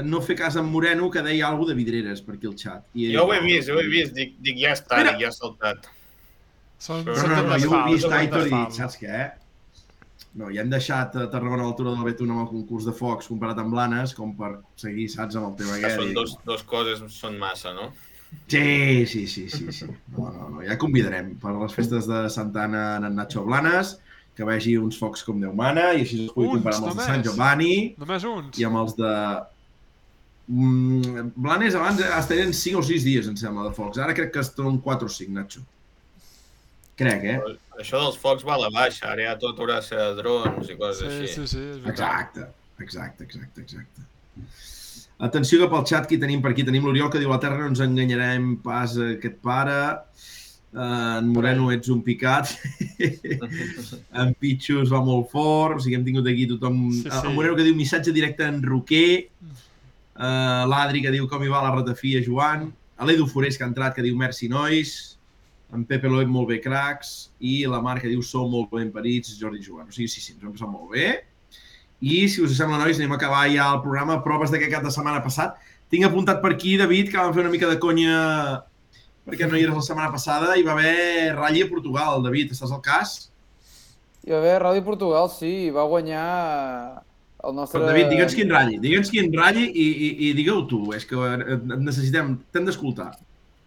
no 0.04 0.22
fer 0.24 0.36
cas 0.38 0.56
amb 0.56 0.70
Moreno 0.72 1.10
que 1.12 1.20
deia 1.24 1.48
alguna 1.48 1.72
de 1.72 1.80
vidreres 1.80 2.22
per 2.24 2.36
aquí 2.36 2.46
al 2.48 2.54
xat. 2.56 2.86
I 2.94 3.10
Jo 3.12 3.26
ho 3.26 3.34
he 3.34 3.40
vist, 3.44 3.68
ho 3.68 3.80
he 3.80 3.88
vist, 3.90 4.14
dic, 4.16 4.38
dic 4.40 4.60
ja 4.62 4.72
està, 4.72 5.00
Mira. 5.00 5.12
dic, 5.12 5.26
ja 5.26 5.28
ha 5.28 5.36
saltat. 5.36 5.90
Són, 6.82 7.04
No, 7.06 7.12
No, 7.14 7.20
són 7.20 7.30
no, 7.30 7.42
no, 7.46 7.58
jo 7.62 7.70
ho 7.70 7.78
he 7.78 7.92
vist 7.92 8.08
gent 8.08 8.18
Aitor 8.18 8.48
i 8.50 8.60
saps 8.78 8.98
què? 9.00 9.22
No, 10.40 10.48
ja 10.50 10.62
hem 10.62 10.70
deixat 10.72 11.14
a 11.20 11.26
Tarragona 11.32 11.60
a 11.62 11.66
l'altura 11.68 11.92
del 11.92 12.06
Betún 12.08 12.30
amb 12.32 12.40
el 12.46 12.48
concurs 12.48 12.86
de 12.88 12.94
focs 12.96 13.28
comparat 13.28 13.58
amb 13.60 13.74
Blanes, 13.74 14.14
com 14.16 14.30
per 14.38 14.54
seguir, 14.80 15.04
saps, 15.12 15.36
amb 15.36 15.50
el 15.50 15.58
tema 15.60 15.76
Que 15.76 15.90
aquest. 15.90 16.00
són 16.00 16.14
dos, 16.16 16.32
dos 16.48 16.62
coses, 16.70 17.02
són 17.12 17.36
massa, 17.42 17.74
no? 17.76 17.90
Sí, 18.48 19.04
sí, 19.06 19.26
sí, 19.28 19.44
sí, 19.52 19.66
sí. 19.76 19.88
No, 20.16 20.30
no, 20.32 20.48
no, 20.54 20.62
ja 20.64 20.78
convidarem 20.80 21.34
per 21.42 21.52
les 21.58 21.74
festes 21.76 22.08
de 22.08 22.22
Santa 22.32 22.64
Anna 22.64 22.84
en 22.96 23.12
Nacho 23.18 23.44
Blanes, 23.44 23.98
que 24.34 24.46
vegi 24.48 24.78
uns 24.80 24.96
focs 24.96 25.20
com 25.26 25.42
Déu 25.42 25.52
mana 25.52 25.90
i 25.92 26.06
així 26.06 26.22
es 26.24 26.32
pugui 26.32 26.48
Uns, 26.48 26.62
comparar 26.62 26.78
amb 26.80 26.88
els 26.88 26.96
de 26.96 27.04
Sant 27.04 27.18
només? 27.18 27.28
Giovanni 27.28 27.74
Només 28.00 28.24
uns? 28.30 28.56
i 28.62 28.64
amb 28.70 28.80
els 28.80 28.96
de... 28.96 29.12
Mm, 30.48 31.28
Blanes 31.36 31.76
abans 31.78 32.00
es 32.08 32.30
tenien 32.32 32.56
5 32.56 32.80
o 32.80 32.86
6 32.88 33.04
dies, 33.06 33.28
em 33.28 33.36
sembla, 33.36 33.68
de 33.68 33.76
focs. 33.76 34.00
Ara 34.02 34.16
crec 34.16 34.32
que 34.34 34.40
es 34.42 34.50
tenen 34.56 34.80
4 34.88 35.12
o 35.12 35.14
5, 35.18 35.36
Nacho. 35.36 35.60
Crec, 37.02 37.24
eh? 37.34 37.38
Això 37.82 38.00
dels 38.04 38.18
focs 38.20 38.44
va 38.46 38.54
a 38.56 38.62
la 38.64 38.70
baixa, 38.74 39.08
ara 39.12 39.26
ja 39.30 39.36
tot 39.40 39.58
haurà 39.58 39.80
de 39.80 39.86
ser 39.88 40.08
drons 40.18 40.68
i 40.70 40.76
coses 40.78 41.02
Sí, 41.08 41.22
així. 41.24 41.34
sí, 41.34 41.46
sí, 41.56 41.62
és 41.72 41.78
veritat. 41.82 41.90
Exacte, 41.92 42.46
exacte, 42.84 43.24
exacte, 43.28 43.60
exacte. 43.66 44.08
Atenció 45.22 45.60
que 45.60 45.68
pel 45.70 45.84
xat 45.86 46.08
que 46.10 46.18
tenim 46.18 46.40
per 46.42 46.50
aquí 46.50 46.64
tenim 46.66 46.82
l'Oriol 46.86 47.10
que 47.12 47.20
diu 47.22 47.30
la 47.30 47.38
Terra 47.42 47.60
no 47.60 47.68
ens 47.70 47.80
enganyarem 47.84 48.56
pas 48.64 48.96
a 48.98 49.12
aquest 49.16 49.36
pare. 49.44 49.80
Uh, 50.72 51.18
en 51.20 51.28
Moreno 51.28 51.68
ets 51.70 51.90
un 51.92 52.00
picat. 52.02 52.48
en 54.22 54.32
Pitxos 54.40 54.90
va 54.92 55.02
molt 55.04 55.28
fort. 55.30 55.76
O 55.78 55.82
sigui, 55.84 55.98
hem 55.98 56.04
tingut 56.06 56.26
aquí 56.30 56.46
tothom... 56.50 56.86
Sí, 56.90 57.02
Sí, 57.04 57.10
sí. 57.10 57.16
sí. 57.20 57.26
En 57.28 57.34
Moreno 57.36 57.56
que 57.58 57.66
diu 57.66 57.76
missatge 57.76 58.12
directe 58.16 58.46
en 58.48 58.62
Roquer. 58.64 59.28
Uh, 60.16 60.64
L'Adri 60.70 61.02
que 61.04 61.12
diu 61.14 61.28
com 61.28 61.42
hi 61.44 61.50
va 61.52 61.62
la 61.64 61.74
ratafia, 61.76 62.22
Joan. 62.24 62.70
L'Edu 63.02 63.26
Forés 63.26 63.56
que 63.58 63.64
ha 63.64 63.70
entrat 63.70 63.94
que 63.96 64.02
diu 64.04 64.16
merci 64.16 64.48
nois. 64.48 65.11
En 65.72 65.84
Pepe 65.88 66.10
Loeb 66.10 66.28
molt 66.28 66.50
bé 66.50 66.58
cracs. 66.60 67.32
I 67.40 67.62
la 67.70 67.80
Mar 67.84 67.98
que 68.00 68.10
diu 68.10 68.22
sou 68.26 68.48
molt 68.52 68.72
ben 68.74 68.90
parits, 68.92 69.36
Jordi 69.40 69.62
Joan. 69.64 69.88
O 69.88 69.94
sigui, 69.94 70.10
sí, 70.12 70.20
sí, 70.20 70.34
ens 70.34 70.42
ho 70.42 70.50
hem 70.50 70.56
passat 70.56 70.72
molt 70.72 70.92
bé. 70.92 71.12
I, 72.02 72.26
si 72.28 72.42
us 72.42 72.56
sembla, 72.58 72.80
nois, 72.82 72.98
anem 72.98 73.14
a 73.14 73.18
acabar 73.20 73.46
ja 73.52 73.70
el 73.72 73.80
programa. 73.84 74.20
Proves 74.24 74.52
d'aquest 74.52 74.72
cap 74.74 74.84
de 74.84 74.92
setmana 74.92 75.22
passat. 75.24 75.56
Tinc 75.92 76.08
apuntat 76.08 76.42
per 76.42 76.54
aquí, 76.54 76.76
David, 76.80 77.12
que 77.12 77.20
vam 77.20 77.34
fer 77.34 77.44
una 77.44 77.52
mica 77.52 77.70
de 77.70 77.78
conya 77.80 78.16
perquè 79.22 79.46
no 79.46 79.56
hi 79.56 79.62
eres 79.62 79.76
la 79.78 79.84
setmana 79.86 80.10
passada. 80.12 80.56
Hi 80.58 80.64
va 80.66 80.74
haver 80.74 81.36
ratlla 81.36 81.66
a 81.66 81.70
Portugal, 81.70 82.24
David. 82.26 82.52
Estàs 82.56 82.74
al 82.74 82.82
cas? 82.84 83.16
I 84.26 84.34
va 84.34 84.38
haver 84.38 84.58
Ràdio 84.62 84.84
Portugal, 84.86 85.30
sí, 85.34 85.70
va 85.74 85.86
guanyar 85.90 86.26
el 87.42 87.54
nostre... 87.56 87.80
Però, 87.80 87.88
David, 87.90 88.10
digue'ns 88.12 88.36
quin 88.38 88.50
ratlla. 88.52 88.78
Digue'ns 88.82 89.10
quin 89.10 89.30
ratlla 89.34 89.64
i, 89.66 89.86
i, 89.90 90.10
i 90.28 90.32
digue-ho 90.38 90.62
tu. 90.70 90.82
És 90.96 91.06
que 91.08 91.18
necessitem... 91.74 92.36
T'hem 92.54 92.68
d'escoltar. 92.68 93.12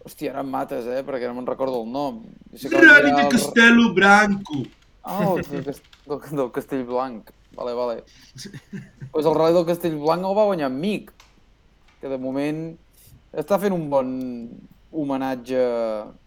Hòstia, 0.06 0.30
ara 0.30 0.40
em 0.44 0.50
mates, 0.52 0.86
eh, 0.86 1.02
perquè 1.02 1.26
no 1.26 1.34
me'n 1.34 1.46
recordo 1.48 1.80
el 1.82 1.88
nom. 1.90 2.20
Sé 2.54 2.68
que 2.70 2.76
guanyar 2.78 3.02
de 3.02 3.22
el- 3.24 3.28
Castelo 3.32 3.92
Branco. 3.94 4.62
Ah, 5.02 5.34
el 5.36 5.42
del, 5.42 5.64
del, 6.06 6.20
del 6.38 6.50
Castell 6.52 6.84
Blanc. 6.86 7.30
Vale, 7.56 7.72
vale. 7.74 8.04
pues 9.12 9.24
el 9.26 9.34
Rally 9.34 9.54
del 9.54 9.66
Castell 9.66 9.96
Blanc 9.96 10.22
el 10.24 10.36
va 10.36 10.44
guanyar 10.44 10.70
en 10.70 10.78
Mic, 10.80 11.12
que 12.00 12.08
de 12.10 12.18
moment 12.18 12.76
està 13.32 13.58
fent 13.58 13.72
un 13.74 13.88
bon 13.90 14.10
homenatge 14.92 15.58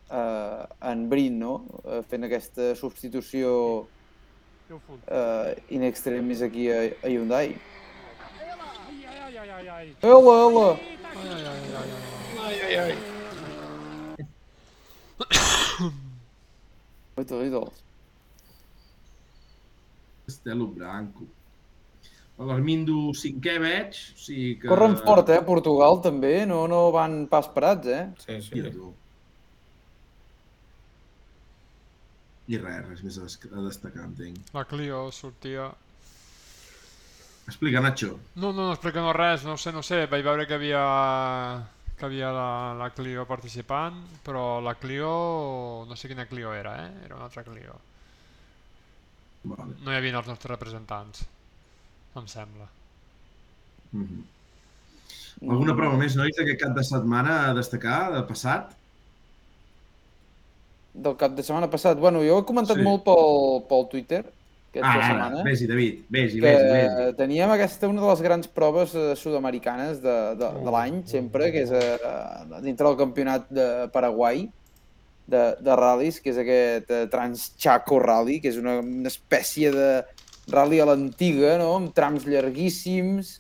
a 0.10 0.68
en 0.92 1.04
Brin, 1.10 1.38
no? 1.40 1.54
Eh, 1.86 2.02
Fent 2.10 2.24
aquesta 2.26 2.72
substitució 2.76 3.88
eh, 5.08 5.56
in 5.70 5.84
extremis 5.86 6.42
aquí 6.42 6.68
a, 6.74 6.82
a 7.04 7.08
Hyundai. 7.08 7.56
Hola, 10.02 10.36
hola! 10.48 10.80
Ai, 12.44 12.60
ai, 12.66 12.76
ai. 12.76 13.19
Oito 17.20 17.42
ídols. 17.44 17.82
Castelo 20.26 20.68
Branco. 20.72 21.26
L'Armindo 22.40 23.10
cinquè 23.20 23.58
veig, 23.60 23.98
o 24.16 24.20
sigui 24.24 24.54
que... 24.62 24.70
Corren 24.72 24.94
fort, 25.02 25.28
eh? 25.36 25.42
Portugal 25.44 25.98
també, 26.06 26.46
no, 26.48 26.62
no 26.72 26.86
van 26.96 27.26
pas 27.28 27.50
parats, 27.52 27.90
eh? 27.92 28.06
Sí, 28.24 28.38
sí. 28.46 28.62
Tu. 28.72 28.94
I 32.50 32.58
res, 32.62 32.86
res 32.88 33.04
més 33.06 33.18
a, 33.20 33.26
des- 33.28 33.52
a 33.52 33.66
destacar, 33.66 34.06
entenc. 34.08 34.40
La 34.56 34.64
Clio 34.70 35.02
sortia... 35.12 35.68
Explica, 37.50 37.82
Nacho. 37.84 38.14
No, 38.38 38.54
no, 38.54 38.70
no 38.70 38.72
explica 38.78 39.02
no 39.04 39.12
res, 39.18 39.44
no 39.44 39.58
sé, 39.58 39.74
no 39.76 39.82
sé. 39.84 40.04
Vaig 40.08 40.24
veure 40.24 40.46
que 40.48 40.56
havia 40.56 40.82
que 42.00 42.08
havia 42.08 42.32
la, 42.34 42.74
la 42.80 42.90
Clio 42.96 43.26
participant, 43.28 44.00
però 44.26 44.62
la 44.64 44.76
Clio... 44.80 45.10
no 45.88 45.98
sé 46.00 46.10
quina 46.10 46.26
Clio 46.30 46.54
era, 46.56 46.78
eh? 46.86 47.06
Era 47.06 47.20
una 47.20 47.28
altra 47.28 47.44
Clio. 47.44 47.76
Vale. 49.44 49.76
No 49.84 49.92
hi 49.92 50.00
havia 50.00 50.18
els 50.20 50.28
nostres 50.32 50.52
representants, 50.52 51.26
em 52.16 52.28
sembla. 52.28 52.68
Mm 53.92 54.04
-hmm. 54.04 54.24
Alguna 55.50 55.76
prova 55.76 55.98
més, 55.98 56.16
nois, 56.20 56.36
d'aquest 56.36 56.60
cap 56.60 56.76
de 56.76 56.84
setmana 56.84 57.36
a 57.50 57.54
destacar, 57.54 58.12
de 58.12 58.24
passat? 58.28 58.74
Del 60.94 61.16
cap 61.16 61.36
de 61.36 61.44
setmana 61.44 61.70
passat. 61.70 61.98
Bueno, 61.98 62.20
jo 62.24 62.36
ho 62.36 62.42
he 62.42 62.46
comentat 62.46 62.78
Sí. 62.78 62.84
molt 62.84 63.04
pel, 63.04 63.64
pel 63.70 63.88
Twitter 63.90 64.24
aquesta 64.70 64.86
Ah, 64.86 64.94
ara, 64.94 65.08
setmana. 65.10 65.44
vés-hi, 65.48 65.68
David, 65.68 66.00
vés-hi, 66.14 66.40
vés-hi, 66.44 66.70
vés-hi. 66.70 67.16
teníem 67.18 67.50
aquesta 67.56 67.90
una 67.90 68.02
de 68.04 68.08
les 68.12 68.22
grans 68.22 68.48
proves 68.48 68.94
eh, 68.96 69.16
sud-americanes 69.18 70.00
de, 70.04 70.16
de, 70.38 70.50
de 70.64 70.72
l'any, 70.76 71.02
sempre, 71.10 71.50
que 71.52 71.66
és 71.66 71.72
eh, 71.74 71.98
dintre 72.62 72.86
del 72.88 72.98
campionat 73.00 73.50
de 73.50 73.68
Paraguai 73.94 74.46
de, 75.30 75.44
de 75.62 75.76
ral·lis, 75.78 76.22
que 76.22 76.32
és 76.34 76.38
aquest 76.42 76.90
eh, 76.94 77.04
Transchaco 77.12 78.00
Rally, 78.02 78.40
que 78.42 78.50
és 78.54 78.58
una, 78.62 78.80
una 78.82 79.10
espècie 79.12 79.70
de 79.74 79.90
rally 80.50 80.80
a 80.82 80.86
l'antiga, 80.90 81.58
no? 81.62 81.76
amb 81.78 81.92
trams 81.94 82.24
llarguíssims, 82.26 83.36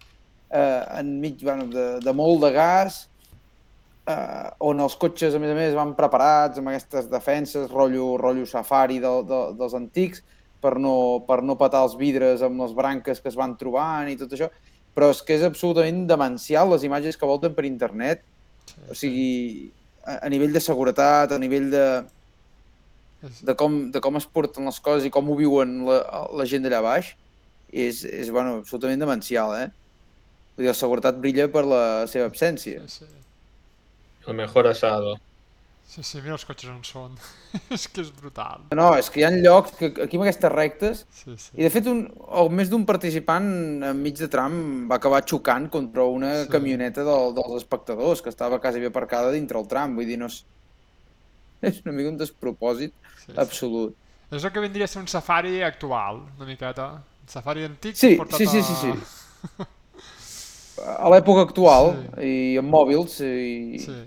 eh, 0.49 0.81
enmig 0.99 1.41
bueno, 1.45 1.65
de, 1.73 1.87
de 2.05 2.13
molt 2.13 2.43
de 2.43 2.51
gas, 2.53 2.99
eh, 4.05 4.49
on 4.65 4.81
els 4.85 4.97
cotxes, 5.01 5.33
a 5.33 5.39
més 5.41 5.53
a 5.53 5.57
més, 5.57 5.73
van 5.77 5.95
preparats 5.97 6.61
amb 6.61 6.69
aquestes 6.73 7.09
defenses, 7.09 7.69
rotllo, 7.73 8.11
rotllo 8.21 8.45
safari 8.49 8.99
de, 9.01 9.13
de, 9.29 9.41
dels 9.57 9.73
antics, 9.77 10.21
per 10.63 10.75
no, 10.81 11.23
per 11.27 11.41
no 11.45 11.57
petar 11.59 11.83
els 11.87 11.95
vidres 11.99 12.43
amb 12.45 12.61
les 12.63 12.73
branques 12.75 13.21
que 13.21 13.31
es 13.31 13.37
van 13.39 13.55
trobant 13.59 14.09
i 14.11 14.17
tot 14.19 14.33
això, 14.35 14.49
però 14.95 15.11
és 15.13 15.21
que 15.23 15.37
és 15.37 15.45
absolutament 15.47 16.05
demencial 16.09 16.71
les 16.73 16.85
imatges 16.87 17.17
que 17.17 17.29
volten 17.29 17.55
per 17.55 17.67
internet, 17.67 18.25
Sí, 18.69 18.81
o 18.85 18.95
sigui, 18.97 19.29
a, 20.05 20.19
a 20.25 20.29
nivell 20.29 20.53
de 20.53 20.61
seguretat, 20.61 21.31
a 21.33 21.39
nivell 21.41 21.69
de, 21.73 21.85
de, 23.41 23.55
com, 23.57 23.79
de 23.93 24.01
com 24.03 24.19
es 24.19 24.27
porten 24.29 24.67
les 24.69 24.79
coses 24.83 25.07
i 25.07 25.13
com 25.13 25.29
ho 25.29 25.37
viuen 25.39 25.79
la, 25.87 26.01
la 26.37 26.47
gent 26.49 26.65
d'allà 26.65 26.83
baix, 26.85 27.13
és, 27.69 28.03
és 28.05 28.29
bueno, 28.33 28.59
absolutament 28.61 29.01
demencial, 29.01 29.55
eh? 29.57 29.69
Vull 30.55 30.65
dir, 30.65 30.69
la 30.71 30.77
seguretat 30.77 31.17
brilla 31.23 31.47
per 31.51 31.65
la 31.65 31.83
seva 32.11 32.29
absència. 32.29 32.83
sí, 32.87 33.07
sí. 33.07 33.15
El 34.27 34.35
mejor 34.35 34.67
asado. 34.67 35.15
Sí, 35.89 36.03
sí, 36.05 36.19
mira 36.21 36.35
els 36.35 36.43
cotxes 36.45 36.69
on 36.69 36.83
són. 36.85 37.15
és 37.75 37.87
que 37.89 38.03
és 38.03 38.11
brutal. 38.13 38.67
No, 38.77 38.91
és 38.99 39.07
que 39.09 39.23
hi 39.23 39.25
ha 39.25 39.31
llocs 39.33 39.73
que 39.79 39.87
aquí 40.05 40.19
amb 40.19 40.25
aquestes 40.27 40.51
rectes 40.53 40.99
Sí, 41.09 41.33
sí. 41.33 41.49
I 41.57 41.65
de 41.65 41.71
fet, 41.73 41.87
un, 41.89 42.03
o 42.29 42.43
més 42.53 42.69
d'un 42.69 42.83
participant 42.85 43.47
enmig 43.89 44.19
de 44.21 44.27
tram 44.29 44.59
va 44.91 44.99
acabar 44.99 45.23
xocant 45.25 45.65
contra 45.73 46.05
una 46.05 46.35
Sí. 46.43 46.51
camioneta 46.53 47.01
del, 47.07 47.33
dels 47.39 47.55
espectadors 47.63 48.21
que 48.21 48.29
estava 48.29 48.59
quasi 48.61 48.83
bé 48.83 48.91
aparcada 48.93 49.31
dintre 49.33 49.57
el 49.57 49.65
tram. 49.71 49.97
Vull 49.97 50.05
dir, 50.11 50.19
no 50.21 50.29
és... 50.29 50.43
És 51.71 51.81
una 51.83 51.91
mica 51.97 52.13
un 52.13 52.21
despropòsit 52.21 52.93
sí, 52.93 53.25
sí. 53.25 53.33
absolut. 53.41 53.97
És 54.29 54.45
el 54.45 54.53
que 54.53 54.61
vindria 54.61 54.85
a 54.85 54.91
ser 54.93 55.01
un 55.01 55.09
safari 55.09 55.63
actual, 55.65 56.21
una 56.37 56.45
miqueta. 56.47 56.85
Un 57.25 57.33
safari 57.33 57.65
antic 57.65 57.97
Sí, 57.97 58.13
portat 58.21 58.37
sí, 58.37 58.45
sí, 58.45 58.61
a... 58.61 58.63
sí, 58.69 58.77
sí. 58.85 59.65
A 60.79 61.09
l'època 61.11 61.41
actual, 61.43 61.89
i 62.23 62.55
amb 62.61 62.69
mòbils, 62.71 63.17
i... 63.25 63.81
Sí. 63.83 63.97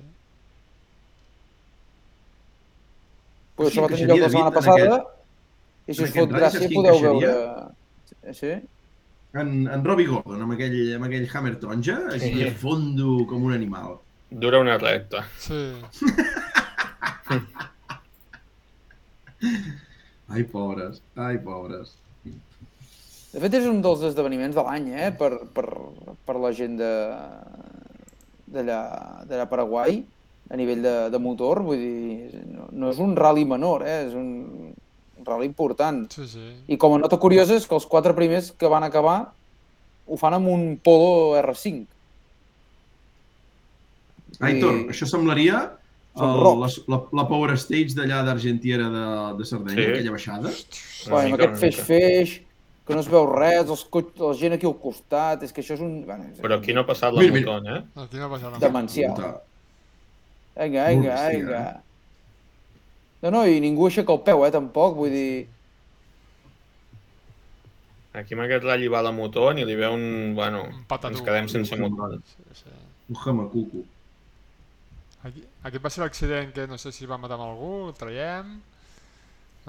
Pues 3.63 3.73
Sí, 3.73 3.79
això 3.79 3.85
va 3.85 3.89
que 3.93 3.99
tenir 4.01 4.11
lloc 4.11 4.21
la 4.23 4.31
setmana 4.35 4.55
passada, 4.59 5.01
i 5.87 5.95
si 5.95 6.03
us 6.03 6.11
aquest 6.11 6.19
fot 6.21 6.31
gràcia 6.39 6.69
podeu 6.75 6.97
veure... 7.07 7.33
Sí? 8.39 8.53
En, 9.41 9.53
en 9.73 9.85
Robbie 9.87 10.07
Gordon, 10.11 10.43
amb 10.45 10.53
aquell, 10.59 10.77
amb 10.99 11.07
aquell 11.09 11.27
hammer 11.33 11.55
taronja, 11.63 11.97
aquí 12.13 12.33
Sí. 12.35 12.43
a 12.49 12.53
fondo 12.61 13.23
com 13.31 13.47
un 13.49 13.55
animal. 13.57 13.97
Dura 14.31 14.61
una 14.61 14.77
recta. 14.81 15.25
Sí. 15.41 15.63
Ai, 20.33 20.45
pobres, 20.49 21.01
ai, 21.19 21.37
pobres. 21.43 21.97
De 23.33 23.41
fet, 23.41 23.55
és 23.59 23.67
un 23.69 23.81
dels 23.85 24.03
esdeveniments 24.07 24.55
de 24.57 24.63
l'any, 24.65 24.87
eh? 24.93 25.09
Per, 25.19 25.31
per, 25.57 25.67
per 26.29 26.37
la 26.41 26.53
gent 26.57 26.77
de 26.81 26.91
d'allà 28.53 28.79
d'allà 29.29 29.47
a 29.47 29.51
Paraguai, 29.51 30.03
a 30.53 30.57
nivell 30.61 30.83
de, 30.85 30.95
de 31.11 31.19
motor, 31.19 31.63
vull 31.65 31.81
dir, 31.81 32.43
no, 32.53 32.67
no 32.77 32.91
és 32.93 32.99
un 33.01 33.15
rally 33.17 33.47
menor, 33.49 33.87
eh? 33.89 34.03
És 34.07 34.13
un, 34.13 34.75
un 35.17 35.25
rally 35.25 35.47
important. 35.49 36.05
Sí, 36.13 36.27
sí. 36.29 36.43
I 36.69 36.77
com 36.77 36.99
a 36.99 37.01
nota 37.01 37.17
curiosa 37.23 37.57
és 37.57 37.65
que 37.67 37.75
els 37.79 37.87
quatre 37.89 38.13
primers 38.15 38.51
que 38.53 38.69
van 38.69 38.85
acabar 38.85 39.33
ho 40.07 40.19
fan 40.21 40.37
amb 40.37 40.51
un 40.53 40.67
Polo 40.85 41.39
R5. 41.41 41.87
Aitor, 44.43 44.75
I- 44.83 44.87
això 44.93 45.07
semblaria 45.09 45.61
el, 46.19 46.43
la, 46.61 46.69
la, 46.93 46.99
la 47.21 47.25
Power 47.29 47.55
Stage 47.61 47.95
d'allà 47.97 48.23
d'Argentiera 48.27 48.89
de, 48.93 49.05
de 49.39 49.47
Sardenya, 49.49 49.83
Sí. 49.85 49.91
aquella 49.93 50.15
baixada. 50.19 50.51
Bueno, 50.53 51.21
amb 51.23 51.33
mica, 51.37 51.47
aquest 51.49 51.63
feix-feix, 51.63 52.35
que 52.85 52.97
no 52.99 53.01
es 53.05 53.09
veu 53.09 53.29
res, 53.31 53.71
els 53.71 53.87
la 54.21 54.35
gent 54.37 54.57
aquí 54.59 54.67
al 54.69 54.77
costat, 54.83 55.45
és 55.47 55.53
que 55.55 55.63
això 55.63 55.77
és 55.79 55.81
un... 55.85 56.03
Bueno, 56.09 56.29
és 56.33 56.41
Però 56.43 56.59
aquí 56.59 56.75
no 56.77 56.83
ha 56.83 56.89
passat 56.89 57.15
la 57.15 57.23
Mira, 57.23 57.33
mira. 57.39 57.47
motona, 57.55 57.79
eh? 57.79 58.05
Aquí 58.05 58.21
no 58.21 58.29
passa 58.33 58.51
res. 58.51 58.61
Demencial. 58.61 59.17
Vinga, 60.57 60.89
vinga, 60.89 61.17
vinga. 61.31 61.63
eh? 61.71 61.81
No, 63.23 63.31
no, 63.31 63.43
i 63.47 63.61
ningú 63.63 63.87
aixeca 63.87 64.13
el 64.13 64.23
peu, 64.27 64.45
eh, 64.47 64.51
tampoc, 64.55 64.97
vull 64.99 65.13
dir... 65.15 65.47
Aquí 68.13 68.37
amb 68.37 68.45
aquest 68.45 68.67
ratll 68.67 68.91
va 68.93 69.01
la 69.07 69.13
motor 69.17 69.57
i 69.57 69.65
li 69.65 69.77
ve 69.79 69.89
un... 69.89 70.03
Bueno, 70.37 70.67
Un 70.69 71.07
ens 71.09 71.23
quedem 71.25 71.49
sense 71.49 71.79
motor. 71.81 72.19
Sí, 72.35 72.65
sí. 72.65 72.75
Un 73.09 73.17
jamacuco. 73.23 73.87
Aquí, 75.23 75.45
aquest 75.63 75.85
va 75.85 75.91
ser 75.95 76.03
l'accident 76.03 76.53
que 76.53 76.67
no 76.67 76.77
sé 76.83 76.93
si 76.93 77.07
va 77.07 77.17
matar 77.23 77.39
amb 77.39 77.47
algú, 77.47 77.73
el 77.89 77.97
traiem. 77.97 78.53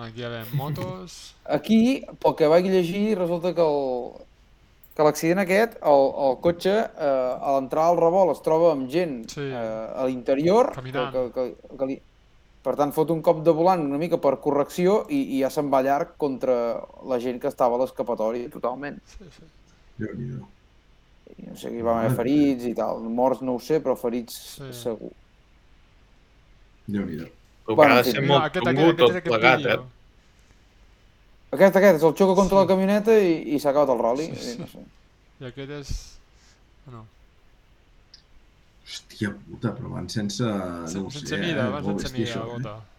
Aquí 0.01 0.23
hi 0.23 0.27
ha 0.27 0.43
motos. 0.59 1.35
Aquí, 1.45 1.79
pel 2.19 2.35
que 2.35 2.49
vaig 2.51 2.67
llegir, 2.67 3.13
resulta 3.19 3.53
que 3.55 3.63
el 3.63 4.25
que 4.93 5.03
l'accident 5.03 5.39
aquest, 5.41 5.77
el, 5.89 6.03
el 6.27 6.35
cotxe, 6.43 6.73
eh, 6.85 7.33
a 7.41 7.53
l'entrar 7.55 7.87
al 7.89 7.97
revolt 7.97 8.35
es 8.35 8.41
troba 8.45 8.71
amb 8.75 8.89
gent 8.93 9.23
Sí. 9.31 9.41
eh, 9.41 9.87
a 9.95 10.05
l'interior, 10.05 10.69
que, 10.69 10.75
Caminant. 10.81 11.11
que, 11.13 11.23
que, 11.33 11.77
que 11.79 11.85
li... 11.89 11.99
per 12.63 12.75
tant 12.79 12.93
fot 12.95 13.09
un 13.11 13.21
cop 13.25 13.41
de 13.43 13.51
volant 13.51 13.81
una 13.83 13.97
mica 13.99 14.17
per 14.21 14.37
correcció 14.39 15.01
i, 15.09 15.35
i 15.35 15.41
ja 15.41 15.49
se'n 15.51 15.67
va 15.73 15.81
llarg 15.83 16.13
contra 16.17 16.55
la 17.09 17.17
gent 17.19 17.41
que 17.41 17.49
estava 17.49 17.75
a 17.75 17.81
l'escapatòria 17.81 18.47
totalment. 18.53 19.01
Sí, 19.17 19.25
sí. 19.35 19.49
Déu-n'hi-do. 19.99 20.45
I 21.39 21.49
no 21.49 21.57
sé, 21.57 21.71
hi 21.73 21.81
va 21.81 21.97
haver 21.99 22.13
ferits 22.15 22.63
i 22.69 22.73
tal. 22.77 23.01
Morts 23.09 23.41
no 23.41 23.55
ho 23.57 23.59
sé, 23.59 23.81
però 23.83 23.97
ferits 23.99 24.37
Sí. 24.59 24.69
segur. 24.83 25.09
Déu-n'hi-do. 26.87 27.27
Però 27.65 27.75
Bueno, 27.75 27.93
ha 27.93 28.01
de 28.03 28.11
ser 28.11 28.21
molt 28.27 28.43
aquest, 28.45 28.63
tot 28.65 28.71
aquest, 28.73 29.01
aquest 29.09 29.27
plegat, 29.27 29.59
eh? 29.65 29.73
Aquest, 29.73 29.83
aquest, 31.53 31.79
és 31.79 32.03
el 32.03 32.15
xoca 32.19 32.35
contra 32.37 32.61
la 32.63 32.69
camioneta 32.69 33.15
i, 33.19 33.55
i 33.55 33.59
s'ha 33.59 33.71
acabat 33.71 33.93
el 33.95 34.03
rally. 34.03 34.29
Sí, 34.35 34.53
sí. 34.53 34.59
No 34.61 34.69
sé. 34.71 34.85
I 35.41 35.49
aquest 35.51 35.75
és... 35.81 35.91
No, 36.91 37.05
Hòstia 38.83 39.29
puta, 39.31 39.71
però 39.73 39.93
van 39.93 40.09
sense... 40.11 40.43
No 40.43 41.05
ho 41.07 41.11
sé, 41.11 41.21
sense 41.21 41.37
mida, 41.39 41.67
eh? 41.69 41.71
van 41.71 41.85
Molt 41.85 42.01
sense 42.03 42.17
mida, 42.17 42.33
això, 42.33 42.57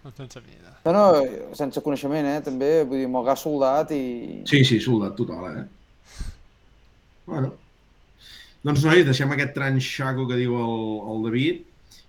eh? 0.08 0.12
Sense 0.16 0.40
mida. 0.46 0.72
No, 0.86 0.92
no, 0.96 1.52
sense 1.58 1.82
coneixement, 1.84 2.28
eh, 2.30 2.40
també, 2.44 2.70
vull 2.88 3.02
dir, 3.02 3.08
amb 3.10 3.20
el 3.20 3.26
gas 3.28 3.44
soldat 3.44 3.92
i... 3.94 4.00
Sí, 4.48 4.62
sí, 4.64 4.80
soldat 4.82 5.14
total, 5.18 5.44
eh? 5.52 6.24
Bueno. 7.28 7.52
Doncs, 8.64 8.82
nois, 8.88 9.04
deixem 9.04 9.32
aquest 9.36 9.52
tranxaco 9.56 10.24
que 10.30 10.40
diu 10.40 10.56
el, 10.56 10.82
el 11.12 11.24
David 11.28 11.62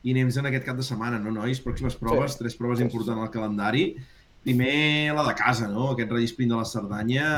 i 0.07 0.13
anem 0.15 0.31
en 0.31 0.49
aquest 0.51 0.67
cap 0.69 0.79
de 0.79 0.85
setmana, 0.87 1.19
no, 1.19 1.33
nois? 1.35 1.59
Pròximes 1.63 1.97
proves, 1.99 2.37
Sí. 2.37 2.43
tres 2.45 2.55
proves 2.55 2.83
importants 2.85 3.25
al 3.25 3.33
calendari. 3.33 3.89
Primer, 4.45 5.11
la 5.17 5.23
de 5.25 5.33
casa, 5.33 5.65
no? 5.67 5.87
Aquest 5.95 6.11
Rally 6.13 6.27
Sprint 6.29 6.51
de 6.51 6.57
la 6.59 6.65
Cerdanya. 6.69 7.29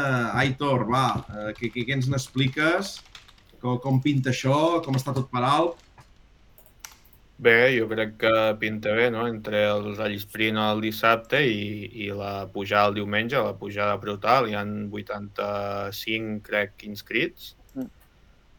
Aitor, 0.42 0.82
va, 0.92 1.06
eh, 1.32 1.52
què, 1.56 1.70
què, 1.72 1.86
què 1.88 1.96
ens 1.96 2.10
n'expliques? 2.12 2.90
Com, 3.62 3.78
com 3.80 4.02
pinta 4.04 4.34
això? 4.34 4.82
Com 4.84 4.98
està 5.00 5.14
tot 5.16 5.30
per 5.32 5.46
alt? 5.48 5.86
Bé, 7.40 7.54
jo 7.78 7.86
crec 7.88 8.18
que 8.26 8.34
pinta 8.60 8.92
bé, 8.98 9.06
no? 9.14 9.24
Entre 9.32 9.62
el 9.70 9.88
Rally 9.94 10.20
Sprint 10.20 10.60
el 10.60 10.84
dissabte 10.84 11.40
i, 11.48 11.88
i 12.04 12.10
la 12.12 12.34
pujada 12.52 12.92
el 12.92 12.98
diumenge, 13.00 13.40
la 13.40 13.56
pujada 13.56 13.96
brutal, 14.02 14.50
hi 14.50 14.58
han 14.60 14.74
85, 14.92 16.42
crec, 16.44 16.76
inscrits. 16.92 17.54
Mm. 17.78 17.88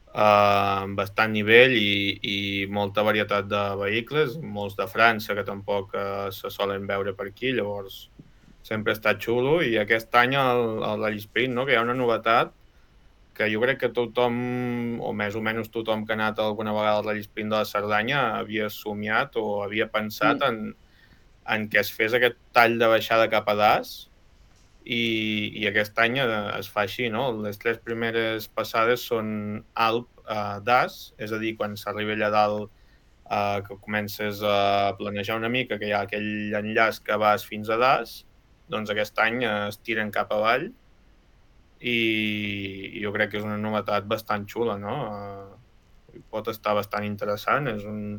Uh, 0.09 0.87
amb 0.87 1.03
bastant 1.03 1.37
nivell 1.37 1.77
i, 1.77 2.17
i 2.33 2.39
molta 2.73 3.05
varietat 3.05 3.53
de 3.53 3.67
vehicles, 3.83 4.41
molts 4.41 4.81
de 4.81 4.89
França 4.89 5.37
que 5.37 5.45
tampoc 5.45 5.93
uh, 5.93 6.31
se 6.33 6.49
solen 6.55 6.89
veure 6.89 7.13
per 7.19 7.29
aquí, 7.29 7.53
llavors 7.53 8.07
sempre 8.63 8.93
està 8.93 9.15
xulo 9.19 9.61
i 9.65 9.77
aquest 9.81 10.15
any 10.19 10.35
el, 10.37 10.83
el 10.85 11.03
Rally 11.05 11.23
Sprint, 11.23 11.55
no? 11.55 11.65
que 11.67 11.73
hi 11.73 11.79
ha 11.79 11.85
una 11.87 11.97
novetat 11.97 12.53
que 13.39 13.47
jo 13.53 13.61
crec 13.63 13.79
que 13.85 13.89
tothom, 13.95 14.99
o 14.99 15.13
més 15.15 15.37
o 15.39 15.41
menys 15.45 15.71
tothom 15.71 16.03
que 16.05 16.13
ha 16.13 16.19
anat 16.19 16.41
alguna 16.43 16.75
vegada 16.75 16.99
al 16.99 17.07
Rally 17.07 17.23
Sprint 17.23 17.55
de 17.55 17.61
la 17.61 17.69
Cerdanya 17.69 18.23
havia 18.41 18.67
somiat 18.69 19.39
o 19.39 19.63
havia 19.63 19.87
pensat 19.95 20.43
Mm. 20.43 20.49
en, 20.49 20.75
en 21.55 21.69
que 21.71 21.79
es 21.79 21.93
fes 21.95 22.15
aquest 22.15 22.37
tall 22.53 22.79
de 22.79 22.89
baixada 22.91 23.31
cap 23.31 23.49
a 23.49 23.55
Das 23.55 24.09
i, 24.85 25.53
i 25.55 25.67
aquest 25.69 25.99
any 26.03 26.19
eh, 26.19 26.27
es 26.59 26.69
fa 26.69 26.83
així, 26.83 27.09
no? 27.15 27.31
Les 27.45 27.59
tres 27.63 27.79
primeres 27.79 28.49
passades 28.49 29.07
són 29.07 29.63
Alp 29.75 30.09
a 30.27 30.59
Das, 30.61 31.15
és 31.19 31.33
a 31.33 31.39
dir, 31.39 31.55
quan 31.57 31.77
s'arriba 31.77 32.17
allà 32.19 32.31
dalt 32.35 32.71
eh, 33.31 33.61
que 33.69 33.79
comences 33.81 34.43
a 34.43 34.95
planejar 34.99 35.39
una 35.39 35.49
mica, 35.49 35.79
que 35.79 35.89
hi 35.89 35.93
ha 35.93 36.03
aquell 36.09 36.55
enllaç 36.59 37.01
que 37.05 37.17
vas 37.17 37.47
fins 37.47 37.71
a 37.71 37.79
Das, 37.81 38.25
doncs 38.73 38.93
aquest 38.93 39.19
any 39.25 39.43
es 39.49 39.81
tiren 39.85 40.13
cap 40.15 40.33
avall 40.35 40.69
i 41.81 43.01
jo 43.03 43.13
crec 43.15 43.33
que 43.33 43.41
és 43.41 43.47
una 43.47 43.59
novetat 43.61 44.07
bastant 44.11 44.47
xula, 44.51 44.77
no? 44.83 44.97
Eh, 45.15 46.23
pot 46.33 46.49
estar 46.51 46.75
bastant 46.75 47.07
interessant, 47.07 47.69
és 47.71 47.85
un, 47.87 48.19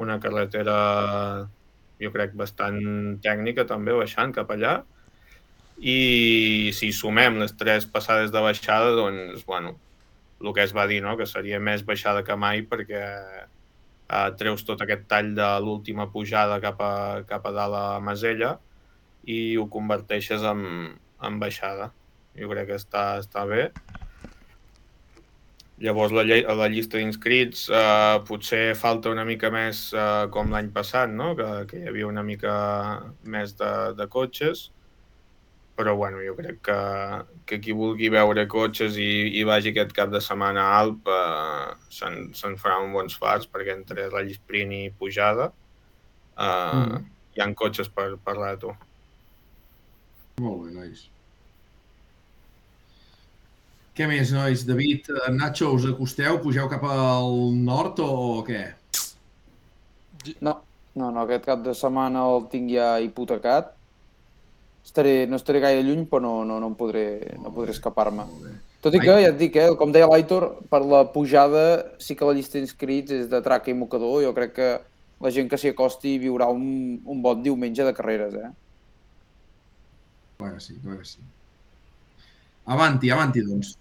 una 0.00 0.16
carretera 0.22 0.78
jo 1.98 2.12
crec 2.14 2.36
bastant 2.38 2.78
tècnica 3.24 3.66
també 3.68 3.96
baixant 3.96 4.32
cap 4.32 4.50
allà 4.54 4.78
i 5.78 6.70
si 6.74 6.90
sumem 6.94 7.38
les 7.42 7.54
tres 7.58 7.86
passades 7.86 8.32
de 8.34 8.40
baixada, 8.42 8.94
doncs, 8.96 9.44
bueno, 9.46 9.76
el 10.40 10.54
que 10.54 10.62
es 10.62 10.74
va 10.74 10.86
dir, 10.86 11.02
no? 11.02 11.16
que 11.18 11.26
seria 11.26 11.58
més 11.60 11.84
baixada 11.86 12.24
que 12.26 12.36
mai 12.38 12.62
perquè 12.66 13.02
eh, 13.02 14.30
treus 14.38 14.64
tot 14.66 14.82
aquest 14.82 15.06
tall 15.10 15.34
de 15.38 15.48
l'última 15.62 16.08
pujada 16.10 16.60
cap 16.62 16.80
a, 16.82 16.94
cap 17.28 17.46
a 17.46 17.54
dalt 17.54 17.78
a 17.78 17.84
Masella 18.02 18.56
i 19.28 19.38
ho 19.60 19.66
converteixes 19.72 20.42
en, 20.48 20.62
en 21.28 21.38
baixada. 21.42 21.90
Jo 22.38 22.48
crec 22.52 22.70
que 22.72 22.78
està, 22.80 23.04
està 23.22 23.44
bé. 23.50 23.68
Llavors, 25.78 26.10
la, 26.10 26.24
lle- 26.26 26.42
la 26.58 26.66
llista 26.72 26.98
d'inscrits 26.98 27.68
eh, 27.70 28.16
potser 28.26 28.72
falta 28.74 29.12
una 29.14 29.22
mica 29.28 29.50
més 29.54 29.84
eh, 29.94 30.24
com 30.34 30.50
l'any 30.50 30.72
passat, 30.74 31.12
no? 31.14 31.36
que, 31.38 31.46
que 31.70 31.78
hi 31.84 31.86
havia 31.92 32.08
una 32.08 32.24
mica 32.26 32.54
més 33.30 33.52
de, 33.60 33.70
de 33.94 34.06
cotxes, 34.10 34.64
però 35.78 35.92
bueno, 35.94 36.18
jo 36.26 36.34
crec 36.34 36.58
que, 36.66 36.78
que 37.46 37.60
qui 37.62 37.76
vulgui 37.78 38.08
veure 38.10 38.48
cotxes 38.50 38.96
i, 38.98 39.06
i 39.38 39.44
vagi 39.46 39.70
aquest 39.70 39.94
cap 39.94 40.10
de 40.10 40.18
setmana 40.24 40.64
a 40.72 40.80
Alp 40.80 41.06
eh, 41.14 41.68
se'n 41.94 42.32
se 42.34 42.50
farà 42.58 42.80
un 42.82 42.90
bons 42.96 43.14
fars 43.14 43.46
perquè 43.46 43.76
entre 43.78 44.08
Rally 44.10 44.34
Sprint 44.34 44.74
i 44.80 44.84
pujada 44.90 45.52
eh, 45.52 46.74
Mm. 46.74 47.06
hi 47.38 47.40
ha 47.44 47.46
cotxes 47.54 47.86
per, 47.94 48.16
per 48.18 48.34
rato. 48.34 48.74
Molt 50.38 50.66
bé, 50.66 50.74
nois. 50.74 51.06
Què 53.98 54.06
més, 54.06 54.30
nois? 54.30 54.62
David, 54.66 55.08
Nacho, 55.34 55.72
us 55.74 55.88
acosteu? 55.90 56.38
Pugeu 56.42 56.68
cap 56.70 56.84
al 56.86 57.32
nord 57.58 57.98
o 58.04 58.44
què? 58.46 58.62
No, 60.38 60.60
no, 60.94 61.10
no, 61.10 61.24
aquest 61.24 61.48
cap 61.48 61.64
de 61.64 61.74
setmana 61.74 62.22
el 62.30 62.46
tinc 62.52 62.70
ja 62.70 62.92
hipotecat. 63.02 63.74
Estaré, 64.86 65.26
no 65.26 65.36
estaré 65.40 65.60
gaire 65.64 65.82
lluny, 65.82 66.06
però 66.08 66.22
no, 66.22 66.32
no, 66.46 66.60
no 66.62 66.70
em 66.70 66.76
podré, 66.78 67.04
no 67.42 67.50
podré 67.52 67.74
escapar-me. 67.74 68.28
Tot 68.84 68.94
i 68.94 69.02
que, 69.02 69.10
ja 69.10 69.32
et 69.32 69.40
dic, 69.40 69.58
eh, 69.58 69.74
com 69.76 69.90
deia 69.92 70.06
l'Aitor, 70.06 70.46
per 70.70 70.84
la 70.86 71.02
pujada 71.10 71.64
sí 71.98 72.14
que 72.14 72.28
la 72.28 72.36
llista 72.36 72.60
d'inscrits 72.60 73.16
és 73.16 73.26
de 73.32 73.42
traca 73.42 73.72
i 73.72 73.76
mocador. 73.76 74.22
Jo 74.22 74.30
crec 74.36 74.54
que 74.60 74.70
la 75.18 75.34
gent 75.34 75.50
que 75.50 75.58
s'hi 75.58 75.74
acosti 75.74 76.14
viurà 76.22 76.46
un, 76.54 77.00
un 77.02 77.22
bon 77.24 77.42
diumenge 77.42 77.82
de 77.84 77.94
carreres, 77.96 78.38
eh? 78.38 78.54
Clar 80.38 80.54
que 80.54 80.60
sí, 80.62 80.78
clar 80.82 80.98
que 81.00 81.04
sí. 81.04 81.18
Avanti, 82.70 83.10
avanti, 83.10 83.42
doncs. 83.42 83.72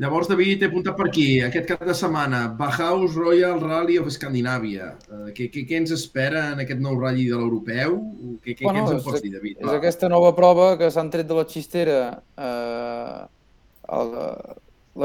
Llavors, 0.00 0.28
David, 0.28 0.62
he 0.62 0.68
apuntat 0.70 0.96
per 0.96 1.06
aquí, 1.10 1.26
aquest 1.44 1.68
cap 1.68 1.82
de 1.88 1.92
setmana, 1.96 2.42
Bauhaus 2.56 3.14
Royal 3.16 3.60
Rally 3.60 3.98
of 4.00 4.08
Scandinavia. 4.12 4.90
Uh, 5.08 5.28
què, 5.36 5.50
què, 5.52 5.66
què 5.68 5.82
ens 5.82 5.92
espera 5.92 6.46
en 6.54 6.64
aquest 6.64 6.80
nou 6.84 6.96
ratll 7.00 7.20
de 7.20 7.36
l'europeu? 7.36 7.98
Què, 8.44 8.56
què, 8.56 8.64
Bueno, 8.64 8.82
què 8.82 8.82
ens 8.84 8.96
en 8.96 9.04
pots 9.04 9.24
dir, 9.24 9.34
David? 9.36 9.60
És 9.64 9.72
aquesta 9.72 10.10
nova 10.12 10.32
prova 10.36 10.70
que 10.80 10.88
s'han 10.92 11.12
tret 11.12 11.28
de 11.28 11.38
la 11.42 11.46
xistera 11.48 12.00
eh, 12.16 13.22
el, 14.00 14.12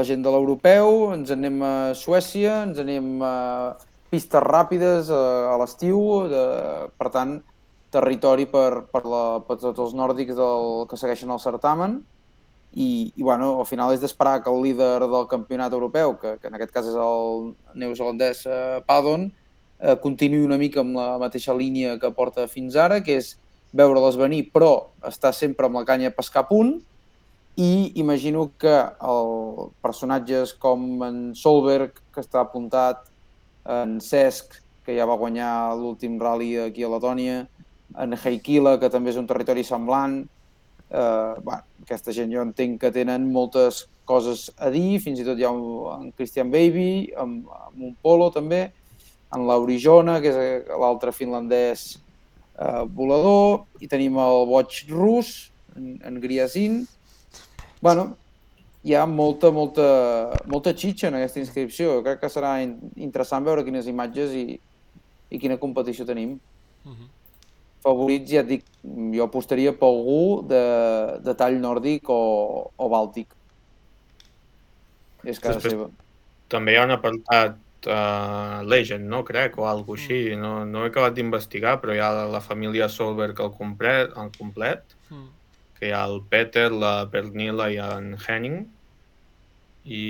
la 0.00 0.08
gent 0.08 0.24
de 0.24 0.32
l'europeu, 0.32 0.98
ens 1.18 1.36
anem 1.36 1.60
a 1.68 1.74
Suècia, 1.96 2.62
ens 2.70 2.80
anem 2.80 3.14
a 3.24 3.36
pistes 4.12 4.44
ràpides 4.44 5.12
a, 5.12 5.24
a 5.52 5.56
l'estiu, 5.60 6.04
per 6.96 7.12
tant, 7.12 7.42
territori 7.92 8.48
per, 8.50 8.86
per, 8.92 9.04
la, 9.08 9.24
per 9.46 9.58
tots 9.60 9.80
els 9.84 9.94
nòrdics 9.96 10.34
del, 10.38 10.86
que 10.90 10.98
segueixen 11.00 11.30
el 11.30 11.42
certamen. 11.42 12.00
I, 12.72 13.12
i 13.12 13.22
bueno, 13.22 13.50
al 13.60 13.68
final 13.68 13.92
és 13.92 14.00
d'esperar 14.00 14.38
que 14.40 14.48
el 14.48 14.62
líder 14.64 15.04
del 15.04 15.26
campionat 15.28 15.74
europeu, 15.76 16.16
que, 16.20 16.38
que 16.40 16.48
en 16.48 16.56
aquest 16.56 16.72
cas 16.72 16.88
és 16.88 16.96
el 16.96 17.50
neozelandès 17.76 18.46
eh, 18.48 18.80
Padon, 18.88 19.28
eh, 19.78 19.96
continuï 20.00 20.40
una 20.46 20.56
mica 20.60 20.80
amb 20.80 20.96
la 20.96 21.10
mateixa 21.20 21.52
línia 21.52 21.98
que 22.00 22.12
porta 22.16 22.48
fins 22.48 22.78
ara, 22.80 23.02
que 23.04 23.18
és 23.20 23.34
veure-les 23.76 24.16
venir, 24.20 24.46
però 24.54 24.72
estar 25.08 25.34
sempre 25.36 25.68
amb 25.68 25.80
la 25.80 25.84
canya 25.88 26.08
a 26.12 26.16
pescar 26.16 26.46
a 26.46 26.48
punt, 26.48 26.78
i 27.60 27.92
imagino 28.00 28.50
que 28.56 28.72
el, 28.72 29.32
personatges 29.84 30.54
com 30.56 31.02
en 31.04 31.22
Solberg, 31.36 32.00
que 32.14 32.24
està 32.24 32.40
apuntat, 32.40 33.04
en 33.68 33.98
Cesc, 34.00 34.56
que 34.82 34.96
ja 34.96 35.06
va 35.06 35.18
guanyar 35.20 35.76
l'últim 35.78 36.16
rally 36.20 36.56
aquí 36.58 36.82
a 36.82 36.90
Letònia, 36.90 37.44
en 37.98 38.16
Heikila, 38.16 38.78
que 38.80 38.90
també 38.92 39.12
és 39.12 39.18
un 39.20 39.26
territori 39.28 39.64
semblant, 39.64 40.22
eh, 40.90 41.34
bueno, 41.42 41.62
aquesta 41.84 42.14
gent 42.16 42.32
jo 42.32 42.44
entenc 42.44 42.80
que 42.80 42.92
tenen 42.94 43.30
moltes 43.32 43.86
coses 44.04 44.50
a 44.58 44.70
dir, 44.70 45.00
fins 45.00 45.20
i 45.20 45.26
tot 45.26 45.38
hi 45.38 45.46
ha 45.46 45.52
un, 45.52 46.10
Christian 46.16 46.50
Baby, 46.52 47.12
amb, 47.18 47.50
amb 47.68 47.84
un 47.90 47.94
Polo 48.02 48.30
també, 48.34 48.64
en 49.32 49.46
l'Aurijona, 49.48 50.18
que 50.20 50.32
és 50.32 50.40
eh, 50.40 50.72
l'altre 50.80 51.14
finlandès 51.16 51.86
eh, 52.58 52.82
volador, 52.88 53.64
i 53.80 53.88
tenim 53.88 54.18
el 54.20 54.46
boig 54.50 54.82
rus, 54.90 55.52
en, 55.76 55.94
en 56.04 56.20
Griasin. 56.20 56.82
bueno, 57.80 58.16
hi 58.82 58.94
ha 58.94 59.06
molta, 59.06 59.50
molta, 59.50 59.86
molta 60.50 60.72
xitxa 60.74 61.08
en 61.08 61.16
aquesta 61.18 61.40
inscripció. 61.40 61.96
Jo 61.98 62.04
crec 62.04 62.20
que 62.22 62.30
serà 62.30 62.56
in 62.62 62.76
interessant 62.96 63.44
veure 63.46 63.64
quines 63.66 63.86
imatges 63.90 64.34
i, 64.34 64.58
i 65.30 65.38
quina 65.38 65.58
competició 65.58 66.06
tenim. 66.06 66.38
Mhm. 66.84 67.10
Favorits, 67.82 68.30
ja 68.30 68.40
et 68.44 68.48
dic, 68.48 68.64
jo 69.14 69.24
apostaria 69.24 69.72
per 69.74 69.88
algú 69.90 70.42
de, 70.46 70.62
de 71.24 71.34
tall 71.38 71.56
nòrdic 71.62 72.08
o, 72.14 72.20
o 72.76 72.88
bàltic. 72.92 73.26
És 75.24 75.38
casa 75.42 75.58
Després- 75.58 75.72
seva. 75.76 75.90
També 76.52 76.74
hi 76.74 76.76
ha 76.78 76.84
un 76.84 76.92
apartat 76.92 77.56
uh, 77.88 78.60
Legend, 78.68 79.06
no? 79.08 79.22
Crec, 79.24 79.54
o 79.58 79.64
alguna 79.66 79.98
així. 80.00 80.18
No, 80.36 80.50
no 80.68 80.82
he 80.84 80.90
acabat 80.90 81.14
d'investigar, 81.16 81.78
però 81.80 81.94
hi 81.96 82.02
ha 82.04 82.10
la, 82.12 82.26
la 82.34 82.40
família 82.44 82.88
Solberg 82.92 83.40
al 83.40 83.52
complet, 83.58 84.14
al 84.16 84.32
complet, 84.38 84.96
Mm. 85.12 85.26
que 85.78 85.88
hi 85.88 85.92
ha 85.92 86.04
el 86.08 86.20
Peter, 86.30 86.70
la 86.72 87.06
Pernilla 87.12 87.66
i 87.68 87.76
en 87.82 88.14
Henning, 88.16 88.62
i 89.84 90.04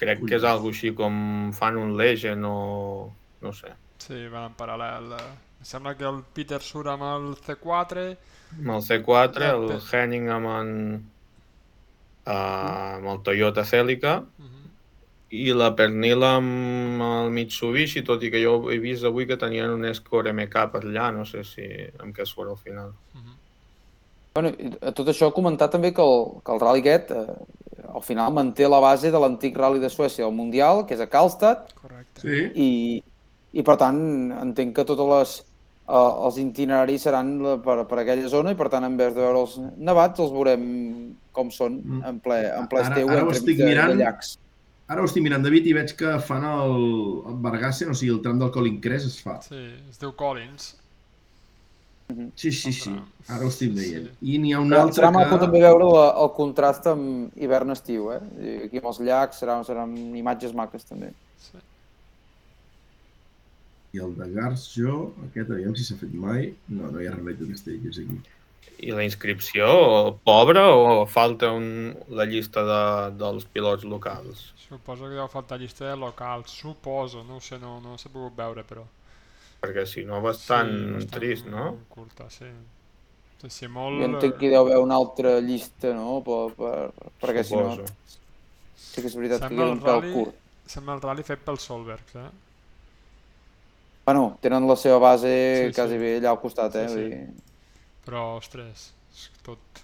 crec 0.00 0.22
que 0.24 0.36
és 0.38 0.44
algo 0.48 0.70
així 0.72 0.94
com 0.96 1.50
fan 1.52 1.76
un 1.76 1.90
Legend 1.98 2.46
o... 2.48 3.10
no 3.42 3.52
sé. 3.52 3.72
Sí, 4.00 4.20
van 4.32 4.46
en 4.48 4.54
paral·lel. 4.56 5.10
eh. 5.18 5.49
Em 5.60 5.66
sembla 5.68 5.94
que 5.98 6.06
el 6.08 6.22
Peter 6.34 6.60
surt 6.64 6.88
amb 6.88 7.04
el 7.04 7.24
C4, 7.44 8.04
Amb 8.58 8.70
el 8.74 8.82
C4, 8.82 9.40
Ja, 9.44 9.50
el 9.54 9.74
Henning 9.92 10.28
amb 10.32 10.46
en... 10.56 10.70
Uh, 12.26 12.32
amb 12.98 13.06
el 13.08 13.20
Toyota 13.26 13.64
Celica 13.64 14.20
Mhm. 14.38 14.58
i 15.30 15.52
la 15.54 15.70
Pernilla 15.76 16.34
amb 16.36 17.02
el 17.02 17.30
Mitsubishi, 17.32 18.02
tot 18.04 18.22
i 18.22 18.30
que 18.30 18.42
jo 18.42 18.70
he 18.70 18.78
vist 18.82 19.04
avui 19.04 19.26
que 19.26 19.36
tenien 19.40 19.70
un 19.70 19.84
Escort 19.88 20.28
MK 20.32 20.66
per 20.72 20.82
allà, 20.82 21.10
no 21.14 21.24
sé 21.24 21.44
si 21.44 21.64
amb 21.98 22.14
què 22.16 22.26
surt 22.26 22.50
al 22.50 22.56
final. 22.58 22.92
Mhm. 23.14 23.36
Bueno, 24.34 24.48
i 24.58 24.70
a 24.86 24.92
tot 24.92 25.08
això 25.08 25.32
comentar 25.32 25.70
també 25.70 25.92
que 25.94 26.02
el, 26.02 26.40
que 26.44 26.52
el 26.52 26.60
Rally 26.60 26.80
aquest 26.80 27.10
eh, 27.10 27.26
al 27.94 28.02
final 28.02 28.32
manté 28.32 28.68
la 28.68 28.78
base 28.80 29.10
de 29.10 29.18
l'antic 29.18 29.56
Rally 29.56 29.80
de 29.80 29.88
Suècia, 29.90 30.26
el 30.26 30.32
Mundial, 30.32 30.84
que 30.86 30.94
és 30.94 31.00
a 31.00 31.08
Karlstad, 31.08 31.72
Correcte. 31.74 32.20
Sí, 32.20 32.50
i, 32.54 33.02
i 33.52 33.62
per 33.66 33.76
tant 33.76 34.30
entenc 34.40 34.76
que 34.76 34.84
tots 34.84 35.00
les, 35.10 35.32
eh, 35.90 36.26
els 36.26 36.38
itineraris 36.38 37.02
seran 37.08 37.34
la- 37.42 37.56
per, 37.62 37.84
per 37.90 37.98
aquella 38.04 38.28
zona 38.28 38.52
i 38.54 38.58
per 38.58 38.68
tant 38.72 38.84
en 38.86 38.96
vez 38.96 39.14
de 39.14 39.20
veure'ls 39.20 39.58
nevats 39.76 40.20
els 40.20 40.30
veurem 40.32 40.64
com 41.32 41.50
són 41.50 41.80
Mm. 41.84 42.04
en 42.08 42.20
ple, 42.20 42.38
en 42.58 42.66
ple 42.68 42.80
Ara- 42.80 42.88
esteu 42.94 43.08
ara 43.08 43.24
ho 43.24 43.28
entremig 43.28 43.38
estic 43.42 43.58
de, 43.58 43.64
mirant. 43.70 43.92
de 43.96 44.04
llacs. 44.04 44.38
Ara 44.90 45.02
ho 45.02 45.04
estic 45.06 45.22
mirant, 45.22 45.44
David, 45.44 45.66
i 45.70 45.72
veig 45.72 45.92
que 45.94 46.16
fan 46.18 46.42
el, 46.44 46.72
el 47.30 47.36
Bargassen, 47.44 47.90
o 47.90 47.94
sigui, 47.94 48.10
el 48.16 48.20
tram 48.24 48.38
del 48.40 48.50
Colin 48.50 48.80
Crest 48.82 49.06
es 49.06 49.20
fa. 49.22 49.36
Sí, 49.42 49.60
es 49.88 49.98
diu 50.02 50.10
Collins. 50.18 50.76
Sí, 52.34 52.50
sí, 52.50 52.72
sí, 52.74 52.90
ara 53.30 53.44
ho 53.46 53.48
estic 53.52 53.70
veient. 53.76 54.08
Sí. 54.18 54.32
I 54.34 54.38
n'hi 54.42 54.50
ha 54.52 54.58
un 54.58 54.66
Serà, 54.72 54.80
altre 54.82 54.96
serà 54.98 55.10
maco 55.14 55.36
que... 55.36 55.44
també 55.44 55.60
veure 55.62 55.84
la, 55.86 56.06
el 56.24 56.30
contrast 56.34 56.88
amb 56.90 57.36
hivern-estiu, 57.38 58.08
eh? 58.16 58.18
Aquí 58.64 58.80
amb 58.82 58.88
els 58.90 58.98
llacs 59.06 59.38
seran, 59.38 59.62
seran 59.64 59.92
imatges 60.18 60.52
maques 60.58 60.82
també. 60.88 61.12
Sí. 61.38 61.60
I 63.92 64.02
el 64.04 64.12
de 64.18 64.26
Garjo, 64.34 64.98
aquest, 65.26 65.50
aviam 65.50 65.74
si 65.76 65.86
s'ha 65.86 65.96
fet 66.00 66.12
mai. 66.14 66.52
No, 66.68 66.90
no 66.94 67.00
hi 67.02 67.08
ha 67.10 67.14
remei 67.16 67.34
de 67.38 67.48
castells 67.50 67.98
aquí. 68.02 68.18
I 68.80 68.94
la 68.96 69.04
inscripció, 69.04 69.66
pobra 70.24 70.62
o 70.72 71.04
falta 71.10 71.50
un, 71.52 71.66
la 72.08 72.24
llista 72.28 72.62
de, 72.64 72.82
dels 73.20 73.44
pilots 73.52 73.84
locals? 73.84 74.46
Suposo 74.62 75.08
que 75.10 75.18
deu 75.18 75.28
faltar 75.28 75.58
llista 75.60 75.88
de 75.90 75.96
locals, 76.00 76.54
suposo, 76.62 77.24
no 77.26 77.36
ho 77.40 77.44
sé, 77.44 77.58
no, 77.60 77.78
no 77.84 77.98
s'ha 78.00 78.12
pogut 78.12 78.36
veure, 78.38 78.64
però... 78.64 78.86
Perquè 79.60 79.84
si 79.84 80.06
no, 80.08 80.22
bastant, 80.24 80.70
sí, 80.70 80.92
bastant 80.94 81.10
trist, 81.18 81.48
no? 81.52 81.66
Curta, 81.92 82.30
sí. 82.32 82.48
Sí, 83.42 83.50
sí, 83.52 83.68
molt... 83.68 84.00
Jo 84.00 84.08
entenc 84.08 84.38
que 84.40 84.48
hi 84.48 84.52
deu 84.54 84.62
haver 84.64 84.78
una 84.80 84.96
altra 85.02 85.34
llista, 85.44 85.92
no? 85.96 86.20
Per, 86.24 86.40
per, 86.56 87.10
perquè 87.20 87.44
si 87.44 87.58
no, 87.58 87.74
sí 88.90 89.02
que 89.04 89.10
és 89.10 89.16
veritat 89.18 89.44
que 89.44 89.48
Sembla 89.48 89.66
queda 89.66 89.72
el 89.72 89.76
un 89.76 89.82
pèl 89.84 90.00
rally, 90.00 90.12
curt. 90.14 90.38
sembla 90.72 90.96
el 90.96 91.02
rally 91.04 91.26
fet 91.26 91.44
pels 91.46 91.66
Solbergs, 91.68 92.16
eh? 92.18 92.30
Bueno, 94.06 94.38
tenen 94.42 94.66
la 94.66 94.76
seva 94.76 94.98
base 94.98 95.30
Sí, 95.30 95.66
sí. 95.68 95.74
quasi 95.76 95.98
bé 95.98 96.16
allà 96.18 96.30
al 96.32 96.40
costat, 96.40 96.74
eh? 96.76 96.88
Sí, 96.88 96.94
Vull 96.94 97.04
sí. 97.04 97.10
dir... 97.10 97.50
Però, 98.06 98.22
ostres, 98.40 98.88
és 99.12 99.26
tot... 99.46 99.82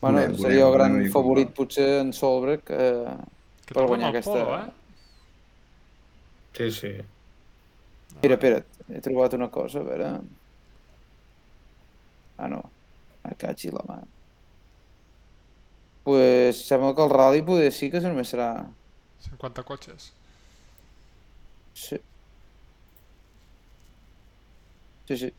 Bueno, 0.00 0.18
Veurem, 0.18 0.36
seria 0.36 0.66
el 0.68 0.72
gran 0.74 0.96
com 1.00 1.12
favorit 1.14 1.48
va. 1.48 1.54
potser 1.56 1.86
en 2.02 2.10
Solberg 2.12 2.68
eh, 2.76 3.14
Que 3.64 3.72
Per 3.78 3.86
guanyar 3.88 4.10
aquesta- 4.12 4.34
Polo, 4.36 4.58
eh? 4.58 4.72
Sí, 6.54 6.70
sí. 6.70 6.90
Mira, 8.22 8.36
espera't, 8.36 8.66
he 8.92 9.00
trobat 9.02 9.32
una 9.34 9.48
cosa, 9.50 9.80
a 9.80 9.86
veure... 9.88 10.10
Ah, 12.36 12.48
no. 12.52 12.60
Me 13.24 13.32
catxi 13.40 13.70
la 13.72 13.80
mà. 13.88 13.96
Pues 16.04 16.60
sembla 16.68 16.92
que 16.94 17.02
el 17.02 17.10
rally 17.10 17.40
poder 17.42 17.72
sí 17.72 17.88
que 17.90 18.00
només 18.04 18.28
serà... 18.34 18.50
50 19.28 19.64
cotxes. 19.70 20.12
Sí. 21.74 21.98
Sí, 25.08 25.16
sí. 25.18 25.32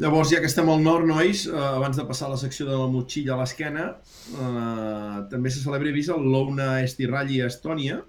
Llavors, 0.00 0.30
ja 0.32 0.40
que 0.40 0.48
estem 0.48 0.68
al 0.72 0.82
nord, 0.84 1.06
nois, 1.08 1.44
eh, 1.48 1.56
abans 1.60 1.98
de 1.98 2.06
passar 2.08 2.28
a 2.28 2.32
la 2.34 2.38
secció 2.40 2.66
de 2.68 2.76
la 2.78 2.88
motxilla 2.92 3.34
a 3.34 3.40
l'esquena, 3.40 3.86
eh, 4.30 5.16
també 5.32 5.52
se 5.52 5.62
celebra 5.64 5.92
vist 5.92 6.12
el 6.14 6.24
Louna 6.32 6.70
Esti 6.86 7.08
Rally 7.10 7.40
a 7.42 7.50
Estònia. 7.52 8.00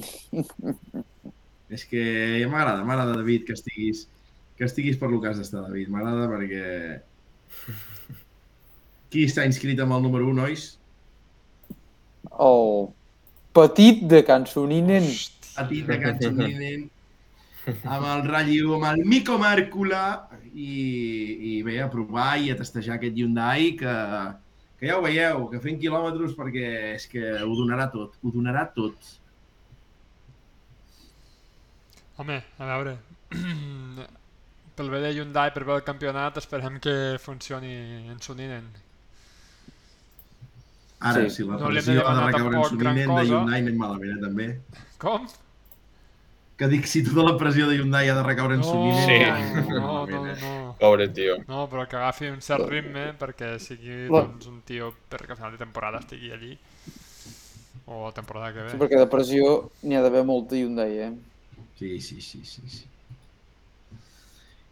És 1.76 1.84
que 1.90 2.02
ja 2.40 2.48
m'agrada, 2.52 2.84
m'agrada, 2.86 3.18
David, 3.18 3.44
que 3.48 3.56
estiguis, 3.58 4.06
que 4.56 4.64
estiguis 4.68 4.98
per 5.00 5.10
lo 5.12 5.20
que 5.20 5.32
has 5.32 5.42
d'estar, 5.42 5.66
David. 5.66 5.90
M'agrada 5.92 6.30
perquè... 6.30 6.64
Qui 9.10 9.26
està 9.28 9.46
inscrit 9.46 9.80
amb 9.82 9.96
el 9.96 10.04
número 10.04 10.28
1, 10.32 10.36
nois? 10.40 10.66
El 12.46 12.88
petit 13.56 14.02
de 14.10 14.22
Cansoninen. 14.26 15.06
A 15.56 15.64
ti 15.68 15.80
de 15.86 15.96
Canxoninen, 16.02 16.88
amb 17.88 18.08
el 18.12 18.26
Rally 18.26 18.58
1, 18.60 18.74
amb 18.76 18.88
el 18.90 19.06
Mico 19.08 19.38
Màrcula, 19.40 20.02
i, 20.52 20.72
i 21.50 21.54
bé, 21.64 21.78
a 21.84 21.90
provar 21.92 22.34
i 22.40 22.50
a 22.52 22.58
testejar 22.58 22.96
aquest 22.96 23.16
Hyundai 23.16 23.72
que, 23.80 23.94
que 24.80 24.90
ja 24.90 24.98
ho 24.98 25.04
veieu, 25.04 25.46
que 25.52 25.62
fent 25.64 25.80
quilòmetres 25.80 26.36
perquè 26.36 26.66
és 26.94 27.08
que 27.12 27.24
ho 27.44 27.56
donarà 27.58 27.88
tot, 27.92 28.16
ho 28.22 28.34
donarà 28.34 28.66
tot. 28.76 29.14
Home, 32.20 32.40
a 32.58 32.70
veure... 32.74 32.96
pel 34.76 34.90
bé 34.92 34.98
de 35.00 35.10
Hyundai, 35.16 35.52
per 35.54 35.62
bé 35.64 35.72
del 35.72 35.86
campionat, 35.86 36.36
esperem 36.36 36.76
que 36.84 36.92
funcioni 37.20 37.72
en 38.12 38.20
Suninen. 38.20 38.66
Ara, 41.00 41.24
Sí. 41.28 41.30
si 41.30 41.44
la 41.44 41.56
No 41.58 41.68
pressió 41.68 42.06
ha 42.08 42.14
de 42.14 42.26
recaure 42.32 42.56
en 42.56 42.64
Suninen 42.64 43.14
de. 43.16 43.24
Hyundai 43.26 43.60
anem 43.60 43.76
malament, 43.76 44.16
eh, 44.16 44.20
també. 44.22 44.46
Com? 44.98 45.26
Que 46.56 46.68
dic, 46.72 46.86
si 46.88 47.02
tota 47.04 47.22
la 47.22 47.34
pressió 47.36 47.66
de 47.68 47.76
Hyundai 47.76 48.08
ha 48.08 48.14
de 48.16 48.22
recaure 48.22 48.54
en 48.54 48.60
No. 48.60 48.72
Sí. 49.04 49.18
no, 49.68 49.80
no, 49.80 50.06
malament, 50.06 50.26
eh. 50.38 50.40
no. 50.40 50.76
Pobre 50.80 51.08
tio. 51.08 51.36
No, 51.48 51.66
però 51.68 51.86
que 51.88 51.96
agafi 51.96 52.30
un 52.32 52.40
cert 52.40 52.68
ritme 52.68 53.12
perquè 53.18 53.58
sigui 53.60 54.06
doncs, 54.08 54.46
un 54.48 54.62
tio 54.64 54.94
perquè 55.10 55.32
a 55.32 55.36
final 55.36 55.52
de 55.52 55.58
temporada 55.58 55.98
estigui 56.00 56.32
allí. 56.32 56.58
O 57.86 58.06
la 58.06 58.12
temporada 58.12 58.52
que 58.52 58.62
ve. 58.64 58.70
Sí, 58.70 58.76
perquè 58.80 58.98
de 58.98 59.06
pressió 59.06 59.70
n'hi 59.82 59.94
ha 59.96 60.02
d'haver 60.02 60.24
molta 60.24 60.56
Hyundai, 60.56 60.98
eh? 60.98 61.12
Sí, 61.78 62.00
sí, 62.00 62.20
sí, 62.20 62.40
sí, 62.44 62.62
sí. 62.66 62.84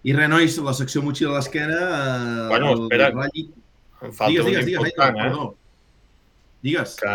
I 0.05 0.13
res, 0.13 0.29
nois, 0.29 0.57
la 0.61 0.73
secció 0.77 1.01
motxilla 1.03 1.31
a 1.31 1.37
l'esquena... 1.39 1.77
Eh, 1.77 2.49
Bueno, 2.49 2.73
el 2.73 2.83
espera. 2.83 3.11
Rally... 3.11 3.45
Em 4.05 4.13
falta 4.13 4.31
Digues, 4.33 4.45
un 4.45 4.51
digues, 4.51 4.67
digues, 4.67 4.89
important, 4.89 5.17
Aitor, 5.17 5.27
eh? 5.27 5.31
perdó. 5.31 5.64
Digues. 6.65 6.95
Que 7.01 7.13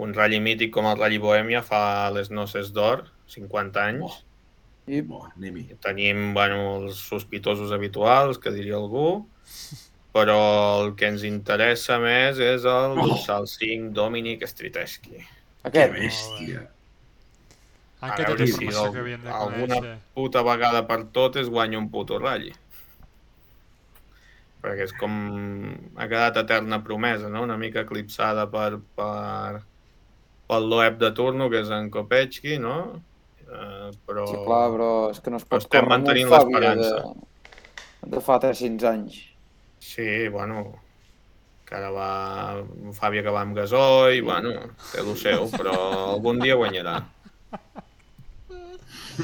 un 0.00 0.14
ratll 0.16 0.40
mític 0.40 0.72
com 0.72 0.86
el 0.88 0.96
Rally 0.98 1.18
Bohèmia 1.20 1.60
fa 1.66 2.08
les 2.14 2.30
noces 2.32 2.70
d'or, 2.72 3.04
50 3.28 3.82
anys. 3.92 4.22
I 4.90 5.02
Bo, 5.06 5.20
anem-hi. 5.36 5.76
Tenim 5.84 6.30
bueno, 6.34 6.62
els 6.86 6.96
sospitosos 7.10 7.70
habituals, 7.76 8.40
que 8.42 8.50
diria 8.50 8.78
algú, 8.80 9.26
però 10.16 10.38
el 10.80 10.94
que 10.98 11.06
ens 11.12 11.22
interessa 11.28 12.00
més 12.02 12.40
és 12.42 12.64
el 12.64 12.96
Oh. 12.98 13.06
dorsal 13.06 13.46
5 13.46 13.92
Dominic 13.94 14.42
Striteski. 14.48 15.20
Que 15.20 15.68
aquest, 15.68 15.92
bèstia. 15.94 16.64
Ah, 16.66 16.76
A 18.00 18.12
Aquesta 18.14 18.30
veure 18.32 18.44
és 18.48 18.54
si 18.56 18.66
que 18.66 18.98
havíem 18.98 19.22
de 19.22 19.28
alguna 19.28 19.76
conèixer. 19.76 19.98
puta 20.14 20.42
vegada 20.42 20.86
per 20.88 21.02
totes 21.12 21.50
guanya 21.52 21.76
un 21.78 21.90
puto 21.92 22.18
ratll. 22.18 22.50
Perquè 24.60 24.84
és 24.88 24.92
com... 25.00 25.12
ha 25.96 26.06
quedat 26.10 26.42
eterna 26.42 26.82
promesa, 26.84 27.30
no? 27.32 27.44
Una 27.46 27.56
mica 27.60 27.84
eclipsada 27.86 28.44
per, 28.52 28.80
per, 28.98 29.62
pel 30.50 30.68
Loeb 30.68 30.98
de 31.00 31.10
turno, 31.16 31.48
que 31.52 31.62
és 31.64 31.72
en 31.72 31.88
Kopechki, 31.94 32.58
no? 32.60 32.76
Eh, 33.46 33.88
però... 34.06 34.26
sí, 34.28 34.36
clar, 34.44 34.62
però 34.74 34.90
és 35.14 35.24
que 35.24 35.32
no 35.32 35.40
es 35.40 35.48
pot 35.48 35.64
estem 35.64 35.88
mantenint 35.90 36.30
l'esperança. 36.30 37.00
De, 37.08 38.12
de 38.14 38.22
fa 38.24 38.38
300 38.42 38.88
anys. 38.92 39.18
Sí, 39.80 40.28
bueno, 40.28 40.66
que 41.66 41.78
ara 41.78 41.90
va... 41.94 42.10
Fàbia 42.96 43.24
que 43.24 43.32
va 43.34 43.46
amb 43.46 43.56
gasoil, 43.56 44.20
bueno, 44.26 44.52
té 44.90 45.00
el 45.04 45.14
seu, 45.18 45.48
però 45.54 45.74
algun 46.16 46.42
dia 46.42 46.58
guanyarà. 46.60 46.98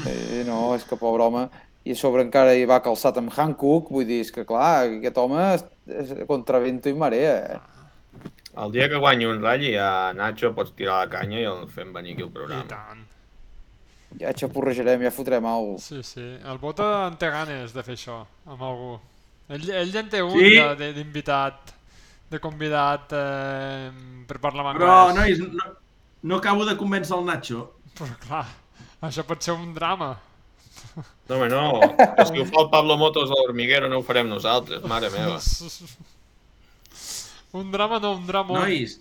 Eh, 0.05 0.43
no, 0.45 0.75
és 0.75 0.83
que 0.85 0.97
pobre 0.99 1.25
home, 1.25 1.47
i 1.87 1.95
a 1.95 1.97
sobre 1.99 2.23
encara 2.25 2.53
hi 2.57 2.65
va 2.69 2.81
calçat 2.83 3.17
amb 3.21 3.31
Hankook, 3.31 3.89
vull 3.93 4.05
dir, 4.09 4.21
és 4.25 4.31
que 4.35 4.43
clar, 4.49 4.85
aquest 4.99 5.17
home 5.21 5.41
és, 5.55 5.63
és 6.03 6.13
contra 6.27 6.59
vento 6.63 6.89
i 6.91 6.93
marea. 6.97 7.35
Eh? 7.55 7.59
El 8.57 8.71
dia 8.73 8.87
que 8.89 8.97
guanyi 8.99 9.27
un 9.29 9.41
ratll 9.43 9.67
ja 9.71 9.89
Nacho 10.17 10.49
pots 10.57 10.73
tirar 10.75 11.03
la 11.05 11.11
canya 11.11 11.39
i 11.39 11.45
el 11.45 11.67
fem 11.69 11.91
venir 11.93 12.15
aquí 12.15 12.23
al 12.25 12.31
I 12.31 12.35
programa. 12.39 12.65
tant. 12.71 13.03
Ja 14.19 14.31
xapurrejarem, 14.33 15.01
ja 15.03 15.11
fotrem 15.11 15.45
alguna 15.45 15.79
Sí, 15.83 16.01
sí. 16.03 16.23
El 16.47 16.57
Bota 16.57 17.07
en 17.09 17.17
té 17.21 17.29
ganes 17.29 17.73
de 17.75 17.83
fer 17.83 17.95
això 17.97 18.21
amb 18.47 18.61
algú. 18.63 18.93
Ell, 19.49 19.69
ell 19.69 19.91
ja 19.93 19.99
en 19.99 20.09
té 20.09 20.21
un 20.23 20.31
Sí. 20.31 20.55
de- 20.55 20.75
de- 20.79 20.93
d'invitat, 20.93 21.73
de 22.31 22.39
convidat 22.39 23.11
eh, 23.13 23.91
per 24.27 24.39
parlar 24.39 24.65
amb 24.71 24.79
Però, 24.79 24.95
anglès. 25.09 25.39
nois, 25.39 25.53
no, 25.53 25.63
no 26.23 26.35
acabo 26.37 26.65
de 26.65 26.75
convèncer 26.75 27.15
el 27.17 27.25
Nacho. 27.25 27.73
Però 27.95 28.17
clar, 28.27 28.45
això 29.01 29.23
pot 29.23 29.41
ser 29.43 29.53
un 29.53 29.73
drama. 29.73 30.17
No, 30.97 31.35
home, 31.35 31.49
no. 31.49 31.79
Que 32.17 32.25
si 32.29 32.39
ho 32.41 32.45
fa 32.49 32.61
el 32.63 32.69
Pablo 32.73 32.97
Motos 32.97 33.29
a 33.29 33.37
l'Hormiguero 33.37 33.89
no 33.89 33.99
ho 34.01 34.05
farem 34.05 34.29
nosaltres, 34.29 34.83
mare 34.89 35.11
meva. 35.13 35.37
un 37.61 37.71
drama 37.71 37.99
no, 38.03 38.15
un 38.17 38.25
drama. 38.27 38.61
Nois, 38.63 38.97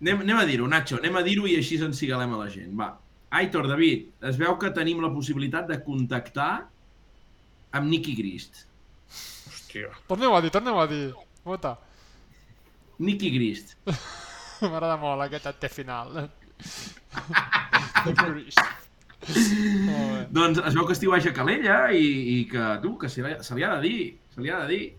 anem, 0.00 0.22
anem 0.26 0.42
a 0.42 0.44
dir-ho, 0.48 0.68
Nacho, 0.70 0.98
anem 1.00 1.18
a 1.18 1.24
dir-ho 1.26 1.48
i 1.50 1.56
així 1.58 1.80
ens 1.82 1.98
cigalem 1.98 2.36
a 2.36 2.42
la 2.44 2.50
gent. 2.52 2.70
Va. 2.78 2.92
Aitor, 3.32 3.66
David, 3.70 4.10
es 4.28 4.36
veu 4.40 4.58
que 4.60 4.70
tenim 4.76 5.00
la 5.02 5.10
possibilitat 5.12 5.70
de 5.70 5.80
contactar 5.82 6.52
amb 7.72 7.88
Nicky 7.88 8.14
Grist. 8.18 8.66
Hòstia. 9.48 9.90
Torneu 10.10 10.36
a 10.36 10.42
dir, 10.44 10.52
torneu 10.54 10.78
a 10.78 10.86
dir. 10.90 11.06
Bota. 11.46 11.78
Nicky 13.02 13.32
Grist. 13.34 13.74
M'agrada 14.62 15.00
molt 15.00 15.26
aquest 15.26 15.48
té 15.58 15.72
final. 15.72 16.28
Crist. 18.04 18.60
Molt 18.60 18.81
Doncs 20.32 20.58
es 20.66 20.74
veu 20.74 20.86
que 20.88 20.92
estiu 20.96 21.12
a 21.14 21.20
Calella 21.20 21.92
i, 21.92 22.40
i 22.40 22.48
que, 22.50 22.64
tu, 22.82 22.96
que 22.98 23.08
se 23.08 23.22
li, 23.22 23.34
se 23.40 23.54
li 23.54 23.62
ha 23.62 23.76
de 23.76 23.82
dir, 23.88 24.18
se 24.34 24.40
li 24.40 24.50
ha 24.50 24.60
de 24.64 24.68
dir. 24.72 24.96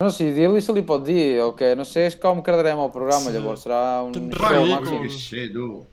No, 0.00 0.08
si 0.10 0.30
dir-li 0.32 0.62
se 0.64 0.72
li 0.72 0.82
pot 0.82 1.04
dir, 1.04 1.38
el 1.44 1.52
que 1.54 1.74
no 1.76 1.84
sé 1.84 2.06
és 2.08 2.16
com 2.16 2.40
quedarem 2.42 2.78
el 2.80 2.90
programa, 2.90 3.28
Sí. 3.28 3.34
llavors 3.36 3.66
serà 3.66 4.02
un 4.02 4.14
show 4.14 4.48
ridícul. 4.48 4.70
màxim. 4.72 5.02
Que 5.02 5.10
sé, 5.10 5.48
tu. 5.52 5.84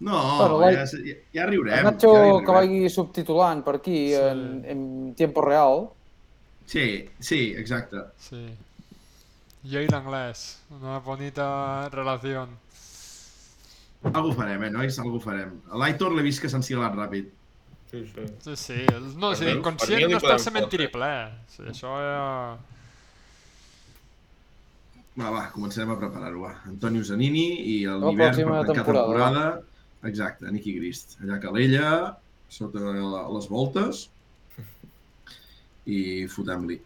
No, 0.00 0.18
Bueno, 0.58 0.58
ja, 0.74 0.84
ja, 0.84 1.14
ja 1.32 1.46
riurem. 1.46 1.78
El 1.78 1.84
Nacho 1.84 2.12
ja 2.12 2.22
riurem. 2.24 2.44
que 2.44 2.52
vagi 2.52 2.90
subtitulant 2.90 3.62
per 3.64 3.76
aquí 3.76 4.08
Sí. 4.08 4.14
en, 4.14 4.64
en 4.66 5.14
tiempo 5.14 5.40
real. 5.40 5.88
Sí, 6.66 7.08
sí, 7.20 7.54
exacte. 7.56 7.96
Sí. 8.18 8.42
Jo 9.70 9.80
i 9.80 9.86
l'anglès. 9.88 10.58
Una 10.80 10.98
bonita 10.98 11.88
relació. 11.88 12.48
Algú 14.12 14.32
farem, 14.36 14.62
eh, 14.66 14.70
nois? 14.70 14.98
Algú 15.00 15.20
farem. 15.22 15.56
L'Aitor 15.80 16.12
l'he 16.12 16.22
vist 16.26 16.42
que 16.42 16.48
s'ha 16.52 16.58
ensilat 16.60 16.94
ràpid. 16.98 17.30
Sí, 17.90 18.02
sí. 18.10 18.24
Sí, 18.42 18.56
sí. 18.58 18.76
No, 19.16 19.30
mi 19.38 19.50
inconscient 19.54 20.00
li 20.02 20.10
no 20.12 20.18
està 20.18 20.34
el 20.34 20.42
cementiri 20.42 20.88
fotre. 20.90 20.98
ple. 20.98 21.12
Sí, 21.54 21.62
això 21.72 21.92
ja... 22.02 22.22
Va, 25.14 25.28
va, 25.30 25.44
comencem 25.54 25.90
a 25.92 25.96
preparar-ho, 25.98 26.40
va. 26.42 26.52
Antonio 26.66 27.04
Zanini 27.06 27.44
i 27.70 27.76
el 27.86 28.00
La 28.02 28.10
l'hivern 28.10 28.34
per 28.34 28.42
pròxima 28.42 28.56
tancar 28.66 28.74
temporada, 28.80 29.04
temporada. 29.06 30.08
Exacte, 30.10 30.50
Nicky 30.52 30.72
Grist. 30.80 31.14
Allà 31.22 31.36
a 31.36 31.42
Calella, 31.44 31.92
sota 32.50 32.82
la- 32.82 33.28
les 33.36 33.46
voltes, 33.48 34.08
i 35.86 36.00
fotem-li. 36.34 36.80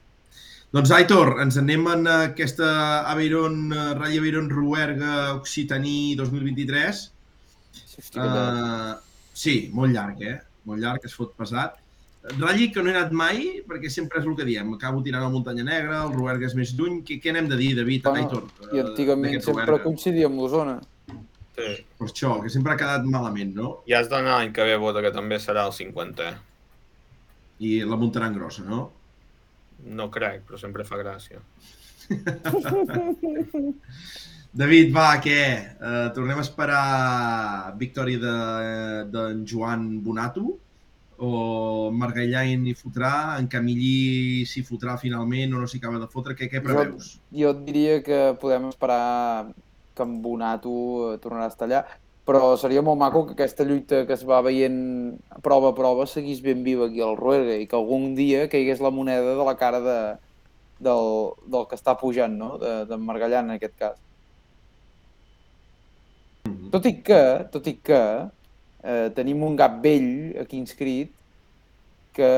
Doncs, 0.68 0.90
Aitor, 0.92 1.38
ens 1.40 1.56
anem 1.56 1.86
en 1.88 2.02
aquesta 2.12 2.66
Aveyron, 3.08 3.70
eh, 3.72 3.84
Rally 3.96 4.18
Aveyron 4.20 4.50
Ruerga 4.50 5.34
Occitaní 5.38 6.14
2023. 6.14 6.98
Hosti, 7.98 8.12
que 8.12 8.20
llarg. 8.20 8.98
Uh, 8.98 9.30
sí, 9.32 9.54
molt 9.72 9.94
llarg, 9.94 10.20
eh? 10.20 10.34
Molt 10.68 10.82
llarg, 10.82 11.06
es 11.08 11.14
fot 11.16 11.32
pesat. 11.40 11.78
Rally 12.36 12.68
que 12.74 12.82
no 12.84 12.92
he 12.92 12.94
anat 12.94 13.14
mai, 13.16 13.62
perquè 13.64 13.88
sempre 13.88 14.20
és 14.20 14.28
el 14.28 14.36
que 14.36 14.44
diem. 14.44 14.74
Acabo 14.76 15.00
tirant 15.02 15.24
a 15.24 15.30
Muntanya 15.32 15.64
Negra, 15.64 16.02
el 16.04 16.12
Ruerga 16.12 16.46
és 16.50 16.54
més 16.58 16.74
lluny. 16.76 17.00
Què, 17.08 17.16
què 17.24 17.32
n'hem 17.32 17.48
de 17.48 17.56
dir, 17.56 17.70
David, 17.78 18.04
Bueno, 18.04 18.26
Aitor? 18.26 18.68
I 18.68 18.82
eh, 18.82 18.84
antigament 18.84 19.32
d'aquest 19.32 19.48
sempre 19.48 19.66
Ruerga? 19.70 19.86
coincidia 19.88 20.28
amb 20.28 20.42
l'Osona. 20.42 20.76
Sí. 21.08 21.72
Per 21.96 22.10
això, 22.10 22.34
que 22.44 22.52
sempre 22.52 22.76
ha 22.76 22.78
quedat 22.84 23.08
malament, 23.08 23.56
no? 23.56 23.72
I 23.88 23.96
has 23.96 24.12
d'anar 24.12 24.36
l'any 24.36 24.52
que 24.52 24.68
ve, 24.68 24.76
Bota, 24.76 25.00
que 25.00 25.16
també 25.16 25.40
serà 25.40 25.64
el 25.64 25.72
50è. 25.72 26.30
I 27.64 27.74
la 27.88 27.96
muntaran 27.96 28.36
grossa, 28.36 28.68
no? 28.68 28.84
No 29.84 30.08
crec, 30.10 30.42
però 30.48 30.58
sempre 30.58 30.84
fa 30.84 30.98
gràcia. 31.00 31.42
David, 34.58 34.94
va, 34.94 35.10
què? 35.22 35.42
Uh, 35.76 36.08
tornem 36.16 36.40
a 36.40 36.44
esperar 36.44 37.74
victòria 37.78 38.18
d'en 38.22 38.32
de, 39.12 39.12
d'en 39.12 39.44
Joan 39.46 40.00
Bonato? 40.02 40.56
O 41.18 41.90
Margallain 41.90 42.64
hi 42.66 42.74
fotrà, 42.78 43.36
en 43.42 43.48
Camillí 43.50 44.44
s'hi 44.46 44.62
fotrà 44.66 44.96
finalment 45.02 45.54
o 45.54 45.62
no 45.62 45.68
s'hi 45.70 45.80
acaba 45.82 45.98
de 46.02 46.08
fotre? 46.10 46.36
Què, 46.38 46.48
què 46.50 46.62
preveus? 46.64 47.16
Jo 47.34 47.52
et 47.54 47.64
diria 47.66 47.98
que 48.06 48.20
podem 48.40 48.68
esperar 48.70 49.50
que 49.98 50.06
en 50.06 50.20
Bonato 50.22 50.72
tornarà 51.22 51.48
a 51.48 51.52
estar 51.52 51.66
allà, 51.66 51.82
però 52.28 52.52
seria 52.60 52.82
molt 52.84 53.00
maco 53.00 53.22
que 53.24 53.32
aquesta 53.32 53.64
lluita 53.64 54.02
que 54.04 54.12
es 54.12 54.22
va 54.28 54.42
veient 54.44 54.74
prova 55.40 55.70
a 55.72 55.76
prova 55.76 56.04
seguís 56.04 56.42
ben 56.44 56.60
viva 56.66 56.90
aquí 56.90 57.00
al 57.00 57.16
Ruerga 57.16 57.54
i 57.56 57.64
que 57.66 57.78
algun 57.78 58.10
dia 58.18 58.50
caigués 58.52 58.82
la 58.84 58.92
moneda 58.92 59.32
de 59.38 59.46
la 59.48 59.54
cara 59.56 59.80
de, 59.80 60.00
del, 60.84 61.08
del 61.48 61.64
que 61.70 61.78
està 61.78 61.96
pujant, 61.96 62.36
no? 62.36 62.50
de, 62.60 62.74
de 62.90 63.00
Margallan 63.00 63.48
en 63.48 63.56
aquest 63.56 63.78
cas. 63.80 63.96
Tot 66.68 66.84
i 66.84 66.98
que, 67.00 67.22
tot 67.48 67.64
i 67.70 67.78
que 67.80 68.02
eh, 68.84 69.08
tenim 69.16 69.40
un 69.48 69.56
gat 69.56 69.80
vell 69.80 70.36
aquí 70.44 70.60
inscrit 70.60 71.14
que 72.12 72.30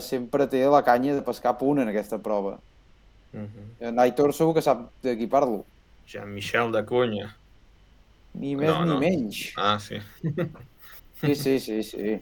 sempre 0.00 0.48
té 0.48 0.64
la 0.70 0.84
canya 0.86 1.18
de 1.18 1.26
pescar 1.26 1.58
punt 1.60 1.84
en 1.84 1.92
aquesta 1.92 2.16
prova. 2.16 2.56
Uh 3.34 3.44
-huh. 3.44 3.68
En 3.88 3.98
Aitor 3.98 4.32
segur 4.32 4.54
que 4.54 4.62
sap 4.62 4.88
de 5.02 5.18
qui 5.18 5.26
parlo. 5.26 5.64
Jean-Michel 6.06 6.72
de 6.72 6.84
Cunha. 6.84 7.36
Ni 8.34 8.54
més 8.58 8.68
No, 8.68 8.80
ni 8.84 8.90
no. 8.90 8.98
menys. 9.00 9.52
Ah, 9.56 9.78
sí. 9.78 10.00
Sí, 11.22 11.34
sí, 11.34 11.58
sí, 11.60 11.82
sí. 11.86 12.16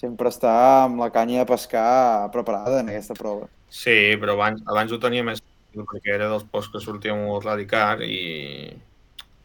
Sempre 0.00 0.28
està 0.30 0.52
amb 0.84 1.00
la 1.02 1.10
canya 1.12 1.42
de 1.42 1.48
pescar 1.50 2.30
preparada 2.32 2.80
en 2.80 2.88
aquesta 2.92 3.16
prova. 3.18 3.48
Sí, 3.68 4.14
però 4.20 4.36
abans, 4.38 4.62
abans 4.70 4.92
ho 4.94 4.98
tenia 5.02 5.24
més 5.26 5.42
perquè 5.74 6.14
era 6.14 6.28
dels 6.30 6.44
pocs 6.46 6.68
que 6.70 6.78
sortia 6.80 7.14
el 7.16 7.42
radicar 7.42 7.98
i, 8.06 8.70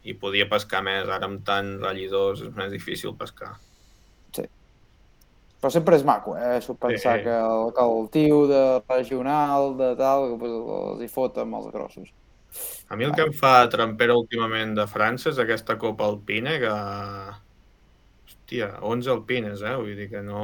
i 0.06 0.14
podia 0.14 0.46
pescar 0.48 0.84
més. 0.86 1.08
Ara 1.10 1.26
amb 1.26 1.42
tant 1.46 1.78
rallidors 1.82 2.44
és 2.46 2.54
més 2.54 2.70
difícil 2.70 3.16
pescar. 3.18 3.56
Però 5.60 5.68
sempre 5.68 5.92
és 5.98 6.04
maco, 6.08 6.32
eh? 6.40 6.54
Això 6.56 6.72
pensar 6.72 7.18
Sí. 7.18 7.24
que, 7.26 7.34
el, 7.36 7.72
que 7.76 7.82
el 7.84 8.06
tio 8.08 8.46
de 8.48 8.60
regional, 8.88 9.74
de 9.76 9.90
tal, 9.98 10.30
que 10.30 10.38
pues, 10.40 10.52
els 10.54 11.02
hi 11.04 11.08
fot 11.12 11.36
amb 11.42 11.58
els 11.58 11.66
grossos. 11.74 12.08
A 12.90 12.96
mi 12.98 13.04
el 13.06 13.12
que 13.14 13.22
em 13.22 13.32
fa 13.36 13.68
trampera 13.70 14.16
últimament 14.18 14.74
de 14.74 14.86
França 14.90 15.30
és 15.30 15.38
aquesta 15.38 15.76
Copa 15.78 16.08
Alpina 16.10 16.56
que... 16.62 16.72
Hòstia, 18.30 18.68
11 18.82 19.10
alpines, 19.12 19.62
eh? 19.62 19.76
Vull 19.78 19.94
dir 19.98 20.08
que 20.10 20.22
no... 20.26 20.42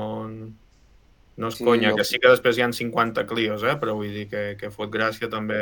No 1.36 1.48
és 1.52 1.58
Sí, 1.58 1.64
conya, 1.66 1.90
jo- 1.90 1.96
que 1.98 2.04
sí 2.08 2.20
que 2.22 2.30
després 2.32 2.56
hi 2.56 2.62
ha 2.64 2.68
50 2.72 3.26
Clios, 3.28 3.64
eh? 3.66 3.74
Però 3.80 3.96
vull 3.98 4.12
dir 4.14 4.28
que, 4.30 4.44
que 4.60 4.70
fot 4.72 4.92
gràcia 4.94 5.28
també 5.32 5.58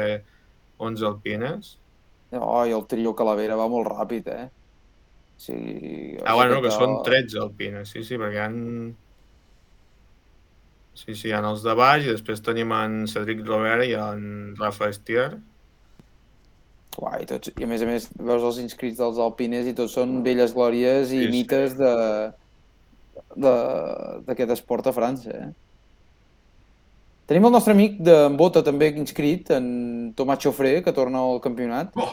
11 0.79 1.07
alpines. 1.09 1.73
Oh, 2.35 2.65
i 2.66 2.75
el 2.75 2.85
trio 2.91 3.15
Calavera 3.16 3.57
va 3.59 3.66
molt 3.71 3.89
ràpid, 3.91 4.29
eh? 4.35 4.45
O 5.35 5.41
sigui, 5.41 6.19
Ah, 6.25 6.35
bueno, 6.39 6.61
que 6.61 6.69
aquest, 6.69 6.79
són 6.79 6.99
eh, 7.01 7.03
13 7.09 7.41
alpines, 7.43 7.91
sí, 7.91 8.05
sí, 8.07 8.19
perquè 8.21 8.39
hi 8.39 8.45
han... 8.45 8.61
Sí, 10.95 11.15
sí, 11.19 11.29
hi 11.29 11.33
ha 11.35 11.41
els 11.43 11.65
de 11.66 11.75
baix 11.75 12.05
i 12.07 12.12
després 12.12 12.43
tenim 12.47 12.71
en 12.77 13.01
Cedric 13.11 13.41
Rovera 13.49 13.83
i 13.89 13.97
en 13.99 14.55
Rafa 14.61 14.93
Estier. 14.93 15.33
Uai, 16.99 17.23
i, 17.25 17.27
tots, 17.27 17.51
I 17.59 17.65
a 17.65 17.66
més 17.66 17.83
a 17.83 17.87
més 17.89 18.09
veus 18.15 18.43
els 18.47 18.59
inscrits 18.62 18.99
dels 19.01 19.19
Alpines 19.19 19.66
i 19.66 19.73
tots 19.75 19.93
són 19.97 20.21
velles 20.23 20.53
glòries 20.55 21.11
i 21.11 21.19
Sí, 21.19 21.25
sí. 21.25 21.31
mites 21.33 21.75
de 21.79 21.93
de- 23.35 24.21
d'aquest 24.27 24.51
esport 24.55 24.87
a 24.87 24.93
França. 24.95 25.31
Eh? 25.31 25.49
Tenim 27.27 27.47
el 27.49 27.53
nostre 27.55 27.73
amic 27.75 27.97
d'en 28.05 28.37
Bota 28.37 28.62
també 28.62 28.93
inscrit, 28.95 29.51
en 29.51 30.12
Tomàs 30.15 30.39
Xofré, 30.45 30.83
que 30.85 30.93
torna 30.93 31.19
al 31.25 31.41
campionat, 31.41 31.91
Oh, 31.97 32.11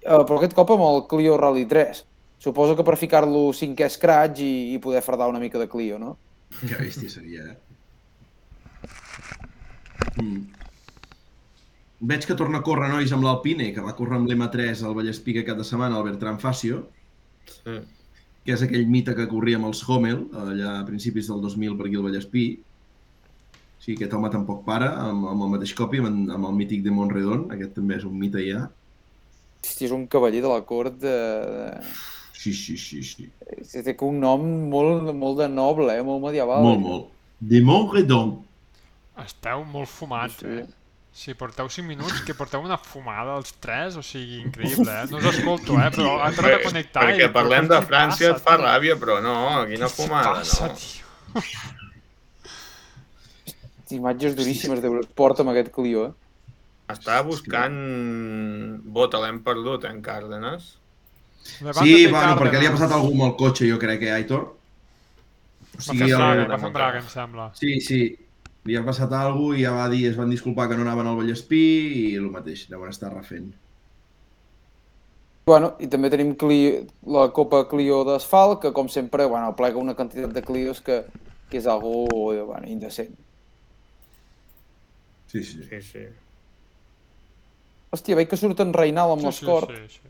eh, 0.00 0.22
però 0.24 0.38
aquest 0.38 0.54
cop 0.54 0.70
amb 0.70 0.84
el 0.86 1.02
Clio 1.10 1.36
Rally 1.36 1.66
3. 1.66 2.04
Suposo 2.38 2.76
que 2.76 2.84
per 2.84 2.96
ficar-lo 2.96 3.50
cinquè 3.52 3.88
scratch 3.90 4.40
i, 4.40 4.72
i 4.74 4.78
poder 4.78 5.02
fardar 5.02 5.28
una 5.28 5.38
mica 5.40 5.58
de 5.58 5.68
Clio, 5.68 5.98
no? 5.98 6.16
que 6.60 6.74
bèstia 6.76 7.08
seria, 7.10 7.42
eh? 7.52 7.56
Mm. 10.22 10.42
Veig 12.02 12.24
que 12.26 12.34
torna 12.34 12.58
a 12.58 12.64
córrer, 12.66 12.88
nois, 12.90 13.12
amb 13.14 13.22
l'Alpine, 13.22 13.68
que 13.74 13.82
va 13.84 13.94
córrer 13.94 14.16
amb 14.18 14.26
l'M3 14.30 14.80
al 14.88 14.94
Vallespí 14.96 15.34
aquest 15.36 15.46
cap 15.52 15.58
de 15.60 15.66
setmana, 15.68 15.98
el 16.00 16.06
Bertran 16.08 16.40
Facio, 16.42 16.80
Sí. 17.62 17.76
que 18.44 18.52
és 18.56 18.62
aquell 18.62 18.88
mite 18.90 19.14
que 19.14 19.28
corria 19.30 19.56
amb 19.60 19.68
els 19.68 19.82
Hommel, 19.88 20.24
allà 20.34 20.80
a 20.80 20.84
principis 20.86 21.28
del 21.30 21.40
2000 21.40 21.76
per 21.78 21.86
aquí 21.86 21.96
al 22.00 22.02
Vallespí. 22.08 22.44
Sí, 23.82 23.94
aquest 23.94 24.12
home 24.14 24.30
tampoc 24.30 24.64
para, 24.66 24.88
amb, 25.08 25.26
amb 25.30 25.42
el 25.46 25.48
mateix 25.56 25.74
copi, 25.78 25.98
amb, 26.02 26.30
amb 26.30 26.46
el 26.46 26.52
mític 26.58 26.82
de 26.82 26.90
Montredon, 26.94 27.48
aquest 27.54 27.74
també 27.74 27.96
és 27.96 28.04
un 28.04 28.18
mite 28.18 28.42
ja. 28.48 28.68
Hosti, 29.62 29.84
és 29.86 29.94
un 29.94 30.06
cavaller 30.10 30.42
de 30.42 30.48
la 30.50 30.60
cort 30.66 30.98
de... 31.02 31.14
de... 31.54 31.94
Sí, 32.32 32.52
sí, 32.52 32.76
sí, 32.76 33.02
sí. 33.06 33.28
Té 33.70 33.94
un 34.02 34.18
nom 34.18 34.42
molt, 34.70 35.12
molt 35.14 35.38
de 35.38 35.46
noble, 35.48 35.94
eh? 35.94 36.02
molt 36.02 36.22
medieval. 36.24 36.62
Molt, 36.66 36.80
molt. 36.82 37.10
De 37.38 37.60
Montredon. 37.62 38.40
Esteu 39.22 39.62
molt 39.70 39.86
fumats, 39.90 40.40
Sí. 40.42 40.46
eh? 40.46 40.66
Si 41.12 41.34
porteu 41.36 41.68
5 41.68 41.86
minuts, 41.86 42.22
que 42.24 42.34
porteu 42.34 42.62
una 42.64 42.78
fumada 42.80 43.34
els 43.40 43.52
tres, 43.64 43.96
o 44.00 44.02
sigui, 44.02 44.38
increïble, 44.46 44.90
eh? 45.02 45.06
No 45.12 45.20
us 45.20 45.28
escolto, 45.32 45.76
eh? 45.84 45.90
Però 45.96 46.14
hem 46.24 46.34
tornat 46.38 46.56
a 46.58 46.62
connectar 46.66 47.04
Perquè 47.04 47.28
i... 47.28 47.32
parlem 47.36 47.68
de 47.72 47.80
França 47.88 48.30
et 48.30 48.38
passa, 48.38 48.44
fa 48.46 48.56
tio? 48.56 48.64
ràbia, 48.64 48.96
però 49.02 49.18
no, 49.24 49.34
us 49.88 49.92
hi 49.92 49.92
fumada, 49.98 50.40
passa, 50.40 50.68
no. 50.70 50.74
tio? 50.80 51.06
Imatges 53.96 54.36
duríssimes 54.38 54.80
d'Eurosport 54.84 55.42
amb 55.44 55.52
aquest 55.54 55.70
Clio, 55.78 56.06
eh? 56.10 56.12
Estava 56.92 57.22
buscant... 57.28 57.76
Bota, 58.96 59.20
l'hem 59.24 59.40
perdut, 59.46 59.84
eh, 59.86 59.92
en 59.94 60.00
Cárdenas. 60.04 60.70
Sí, 61.78 62.06
bueno, 62.12 62.34
perquè 62.38 62.60
li 62.60 62.68
ha 62.68 62.74
passat 62.74 62.92
algú 62.96 63.12
amb 63.16 63.24
el 63.28 63.32
cotxe, 63.40 63.66
jo 63.70 63.78
crec, 63.82 64.04
eh, 64.08 64.12
Aitor? 64.18 64.44
O 65.78 65.82
Va 65.88 65.94
sigui, 65.94 65.98
fer 65.98 66.10
el... 66.10 66.16
braga, 66.18 66.44
el- 66.44 66.52
va 66.52 66.58
fer 66.64 66.70
braga, 66.76 67.00
em 67.02 67.08
sembla. 67.12 67.48
Sí, 67.58 67.78
sí. 67.88 68.00
Li 68.68 68.76
ha 68.78 68.84
passat 68.86 69.10
alguna 69.18 69.58
i 69.58 69.64
ja 69.64 69.72
va 69.74 69.88
dir, 69.90 70.04
es 70.10 70.16
van 70.18 70.30
disculpar 70.30 70.68
que 70.70 70.76
no 70.78 70.84
anaven 70.86 71.08
al 71.10 71.16
Vallespí 71.18 71.62
i 72.02 72.04
el 72.20 72.28
mateix, 72.30 72.68
deuen 72.70 72.92
estar 72.94 73.10
refent. 73.12 73.50
Bueno, 75.46 75.72
i 75.82 75.88
també 75.90 76.06
tenim 76.12 76.36
Clio, 76.38 76.84
la 77.10 77.24
Copa 77.34 77.64
Clio 77.70 78.04
d'asfalt, 78.06 78.60
que 78.62 78.70
com 78.76 78.86
sempre, 78.88 79.26
bueno, 79.26 79.50
plega 79.58 79.80
una 79.82 79.96
quantitat 79.98 80.30
de 80.36 80.42
Clios 80.46 80.78
que, 80.86 81.00
que 81.50 81.58
és 81.58 81.66
algo 81.66 82.06
bueno, 82.46 82.62
indecent. 82.70 83.16
Sí, 85.32 85.42
sí. 85.42 85.64
Sí, 85.66 85.80
sí. 85.82 86.04
Hòstia, 87.92 88.16
veig 88.16 88.30
que 88.30 88.38
surt 88.38 88.60
en 88.62 88.70
Reinal 88.76 89.16
amb 89.16 89.24
Sí, 89.24 89.26
l'escort. 89.26 89.74
sí, 89.74 89.88
sí, 89.88 90.00
sí. 90.06 90.08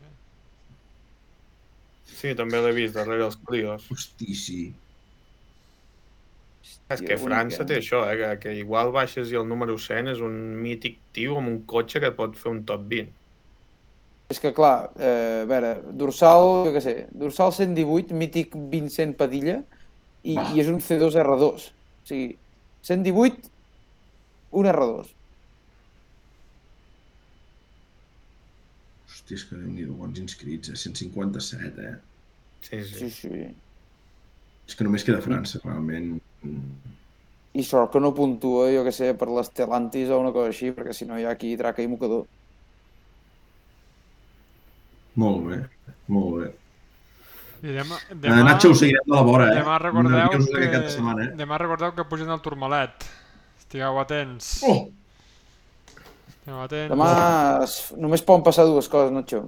Sí, 2.21 2.35
també 2.39 2.61
l'he 2.61 2.71
vist 2.77 2.93
darrere 2.95 3.25
els 3.25 3.39
Clios. 3.49 3.89
Hosti, 3.91 4.35
sí. 4.37 4.61
És 6.93 7.03
que 7.07 7.17
França 7.21 7.65
té 7.67 7.79
això, 7.79 8.03
eh? 8.09 8.15
Que, 8.19 8.29
que 8.43 8.55
igual 8.59 8.91
baixes 8.95 9.31
i 9.31 9.39
el 9.39 9.47
número 9.49 9.77
100 9.79 10.13
és 10.13 10.21
un 10.23 10.37
mític 10.61 10.99
tio 11.15 11.37
amb 11.39 11.51
un 11.51 11.59
cotxe 11.69 12.01
que 12.03 12.11
et 12.11 12.17
pot 12.17 12.35
fer 12.39 12.51
un 12.51 12.63
top 12.69 12.85
20. 12.91 13.11
És 14.33 14.39
que, 14.41 14.53
clar, 14.55 14.89
eh, 14.97 15.43
a 15.43 15.47
veure, 15.49 15.73
dorsal, 15.99 16.63
jo 16.67 16.73
què 16.73 16.81
sé, 16.81 16.93
dorsal 17.11 17.51
118, 17.53 18.15
mític 18.17 18.55
Vincent 18.71 19.13
Padilla, 19.19 19.59
i, 20.23 20.37
Va. 20.37 20.47
i 20.55 20.63
és 20.63 20.71
un 20.71 20.79
C2 20.81 21.19
R2. 21.21 21.67
O 21.67 22.07
sigui, 22.09 22.31
118, 22.87 23.51
un 24.61 24.69
R2. 24.71 25.11
Hòstia, 29.09 29.37
és 29.37 29.45
que 29.49 29.59
déu-n'hi-do, 29.59 29.99
quants 29.99 30.23
inscrits, 30.23 30.71
eh? 30.71 30.79
157, 30.79 31.91
eh? 31.91 31.95
Sí, 32.63 32.81
sí. 32.87 32.97
Sí, 32.97 33.11
sí. 33.19 33.45
És 34.67 34.77
que 34.79 34.85
només 34.87 35.03
queda 35.05 35.21
França, 35.23 35.59
realment. 35.63 36.15
I 37.53 37.63
sort 37.67 37.91
que 37.93 38.01
no 38.01 38.13
puntua, 38.17 38.69
jo 38.73 38.81
què 38.85 38.93
sé, 38.95 39.11
per 39.17 39.27
l'Estelantis 39.29 40.09
o 40.09 40.19
una 40.21 40.31
cosa 40.35 40.49
així, 40.53 40.71
perquè 40.73 40.95
si 40.95 41.05
no 41.09 41.19
hi 41.19 41.27
ha 41.27 41.33
aquí 41.35 41.53
traca 41.59 41.83
i 41.83 41.89
mocador. 41.91 42.25
Molt 45.21 45.43
bé, 45.45 45.59
molt 46.09 46.39
bé. 46.39 46.49
I 47.63 47.75
demà, 47.77 47.99
Demà... 48.09 48.21
demà, 48.23 48.39
Nacho, 48.47 48.73
ho 48.73 48.75
seguirem 48.75 49.05
de 49.07 49.13
la 49.13 49.21
vora, 49.23 49.45
eh? 49.53 49.59
demà 49.61 49.77
recordeu 49.79 50.33
que, 50.33 50.63
aquesta 50.65 50.95
setmana, 50.97 51.27
eh? 51.29 51.35
demà 51.39 51.59
recordeu 51.61 51.93
que 51.95 52.03
pugen 52.09 52.33
al 52.33 52.41
Turmalet. 52.43 53.05
Estigueu 53.61 53.99
atents. 54.01 54.49
Oh! 54.67 54.81
Estigueu 56.33 56.63
atents. 56.65 56.89
Demà 56.91 57.11
es, 57.63 57.77
només 58.03 58.25
poden 58.25 58.43
passar 58.49 58.65
dues 58.67 58.89
coses, 58.91 59.13
Nacho. 59.15 59.45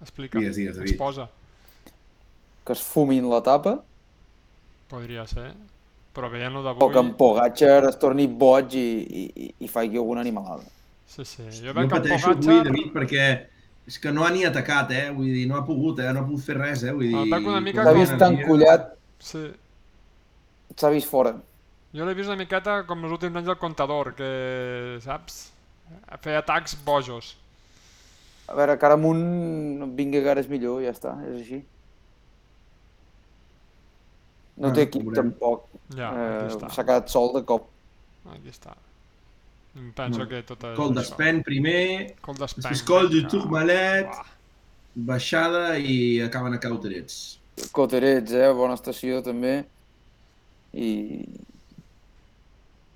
Explica. 0.00 0.38
Digues, 0.38 0.56
digues, 0.56 0.78
David. 0.78 0.94
Exposa. 0.94 1.28
Que 2.64 2.72
es 2.76 2.82
fumin 2.84 3.28
la 3.30 3.40
tapa 3.42 3.78
Podria 4.90 5.24
ser. 5.30 5.52
Però 6.16 6.28
veient-lo 6.32 6.64
o 6.64 6.66
d'avui... 6.66 6.90
que 6.92 6.98
en 6.98 7.12
Pogacar 7.14 7.84
es 7.88 7.98
torni 8.02 8.26
boig 8.26 8.74
i, 8.74 8.86
i, 9.06 9.24
i, 9.44 9.48
i 9.62 9.68
faci 9.70 9.94
alguna 9.94 10.24
animalada. 10.24 10.66
Sí, 11.06 11.24
sí. 11.24 11.44
Jo 11.60 11.70
Jo 11.70 11.74
que 11.76 11.86
pateixo 11.92 12.32
avui, 12.32 12.42
Pogacar... 12.42 12.64
David, 12.66 12.88
perquè 12.96 13.26
és 13.90 13.98
que 14.02 14.12
no 14.14 14.26
ha 14.26 14.30
ni 14.34 14.42
atacat, 14.46 14.90
eh? 14.94 15.06
Vull 15.14 15.30
dir, 15.30 15.46
no 15.50 15.56
ha 15.58 15.64
pogut, 15.66 16.02
eh? 16.02 16.10
No 16.14 16.24
ha 16.24 16.26
pogut 16.26 16.42
fer 16.46 16.58
res, 16.58 16.82
eh? 16.82 16.92
Vull 16.96 17.08
dir... 17.08 17.22
Veig 17.30 17.46
una 17.54 17.62
mica 17.62 17.86
L'ha 17.86 17.94
vist 17.96 18.18
tan 18.18 18.38
collat, 18.42 18.90
Sí. 19.20 19.46
s'ha 20.76 20.90
vist 20.90 21.10
fora. 21.10 21.34
Jo 21.94 22.06
l'he 22.06 22.14
vist 22.14 22.30
una 22.30 22.38
miqueta 22.38 22.80
com 22.86 23.02
els 23.04 23.14
últims 23.16 23.36
anys 23.40 23.50
del 23.50 23.58
Contador, 23.58 24.14
que, 24.18 24.30
saps? 25.02 25.42
Feia 26.22 26.38
atacs 26.42 26.76
bojos. 26.86 27.34
A 28.50 28.54
veure, 28.58 28.76
cara 28.82 28.94
amunt, 28.98 29.22
Vingegaard 29.98 30.42
és 30.42 30.50
millor, 30.50 30.82
ja 30.82 30.94
està, 30.94 31.16
és 31.26 31.40
així. 31.42 31.60
No 34.56 34.68
Ah, 34.68 34.72
té 34.72 34.82
equip 34.82 35.02
veurem. 35.04 35.30
tampoc. 35.32 35.64
Ja, 35.96 36.10
Eh. 36.46 36.50
S'ha 36.70 36.84
quedat 36.84 37.08
sol 37.08 37.32
de 37.34 37.44
cop. 37.44 37.68
Aquí 38.30 38.48
està. 38.50 38.74
Penso 39.94 40.18
Bueno, 40.18 40.28
que 40.28 40.42
tot 40.42 40.64
és 40.64 40.76
Col 40.76 40.94
d'Espen 40.94 41.42
primer, 41.44 42.16
Col 42.20 42.34
d'Espen. 42.34 42.62
després 42.62 42.82
Col 42.82 43.08
vinga. 43.08 43.28
Tourmalet, 43.28 44.08
baixada 44.94 45.78
i 45.78 46.20
acaben 46.20 46.52
a 46.54 46.58
Cauterets. 46.60 47.38
Coterets, 47.72 48.32
eh? 48.32 48.52
Bona 48.52 48.74
estació 48.74 49.22
també. 49.22 49.64
I 50.74 51.24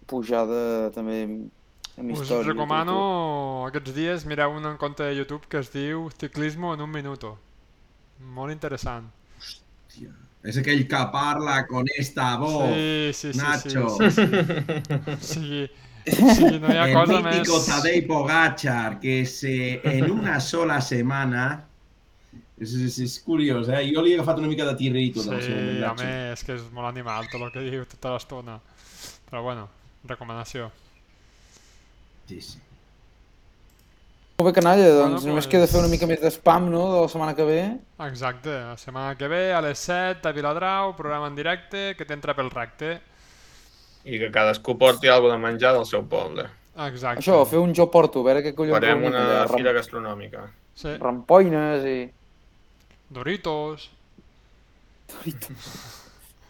pujada 0.07 0.91
també 0.95 1.23
amb 1.99 2.11
Us 2.13 2.21
història. 2.21 2.43
i 2.43 2.49
recomano 2.53 3.67
aquests 3.69 3.95
dies 3.95 4.25
mireu 4.27 4.51
un 4.51 4.77
compte 4.77 5.03
de 5.05 5.15
YouTube 5.17 5.47
que 5.49 5.59
es 5.59 5.71
diu 5.73 6.11
Ciclismo 6.19 6.75
en 6.75 6.81
un 6.81 6.91
minuto. 6.91 7.39
Molt 8.21 8.53
interessant. 8.53 9.11
Hòstia. 9.39 10.11
Aquell 10.45 10.87
que 10.87 11.03
parla 11.13 11.67
con 11.67 11.87
esta 11.97 12.37
voz. 12.37 12.69
Sí, 12.75 13.11
sí, 13.15 13.33
sí. 13.33 13.39
Nacho. 13.39 13.89
Sí, 13.99 14.11
sí, 14.11 14.27
sí. 15.21 15.71
Sigui, 16.05 16.59
no 16.61 16.69
El 16.69 17.25
mítico. 17.25 17.61
Tadej 17.65 18.07
Pogacar, 18.07 19.01
que 19.01 19.25
se, 19.25 19.81
en 19.85 20.11
una 20.11 20.41
sola 20.41 20.81
setmana... 20.81 21.65
És, 22.55 22.71
és, 22.79 22.99
és 23.03 23.15
curiós, 23.25 23.67
eh? 23.67 23.81
Jo 23.91 24.03
li 24.05 24.13
he 24.13 24.15
agafat 24.15 24.39
una 24.39 24.47
mica 24.47 24.63
de 24.69 24.77
tirrito 24.79 25.25
Sí, 25.25 25.31
Nacho. 25.33 25.89
home, 25.91 26.11
és 26.31 26.45
que 26.47 26.55
és 26.55 26.69
molt 26.77 26.87
animal 26.87 27.27
tot 27.33 27.43
el 27.43 27.51
que 27.51 27.65
diu 27.65 27.83
tota 27.91 28.13
l'estona. 28.15 28.61
Però 29.27 29.43
bueno, 29.43 29.65
recomanació. 30.07 30.69
Sí, 32.29 32.39
sí. 32.41 32.61
Molt 34.35 34.49
bé, 34.49 34.53
canalla, 34.57 34.87
doncs 34.91 35.23
Bueno, 35.23 35.29
només 35.31 35.45
pues- 35.47 35.51
queda 35.53 35.67
fer 35.71 35.79
una 35.79 35.89
mica 35.89 36.07
més 36.11 36.21
d'espam, 36.21 36.65
no?, 36.71 36.83
de 36.93 37.01
la 37.03 37.09
setmana 37.09 37.35
que 37.39 37.45
ve. 37.47 37.61
Exacte, 38.09 38.51
la 38.51 38.77
setmana 38.77 39.15
que 39.17 39.29
ve 39.29 39.53
a 39.55 39.61
les 39.63 39.79
7 39.79 40.27
a 40.29 40.33
Viladrau, 40.33 40.97
programa 40.97 41.29
en 41.29 41.37
directe 41.37 41.95
que 41.97 42.05
t'entra 42.05 42.35
pel 42.35 42.51
recte. 42.51 42.97
I 44.05 44.19
que 44.19 44.31
cadascú 44.35 44.75
porti 44.77 45.09
alguna 45.09 45.35
de 45.39 45.43
menjar 45.45 45.73
del 45.77 45.87
seu 45.87 46.03
poble. 46.03 46.49
Exacte. 46.89 47.23
Això, 47.23 47.47
fer 47.47 47.61
un 47.63 47.73
jo 47.73 47.87
porto, 47.91 48.21
a 48.21 48.25
veure 48.25 48.43
què 48.43 48.53
collons 48.57 48.75
Farem 48.75 49.05
una 49.07 49.21
allà, 49.23 49.45
ram- 49.47 49.57
fira 49.57 49.73
gastronòmica. 49.73 50.49
Sí, 50.75 50.97
rampoines 50.99 51.85
i... 51.87 51.99
Doritos... 53.15 53.91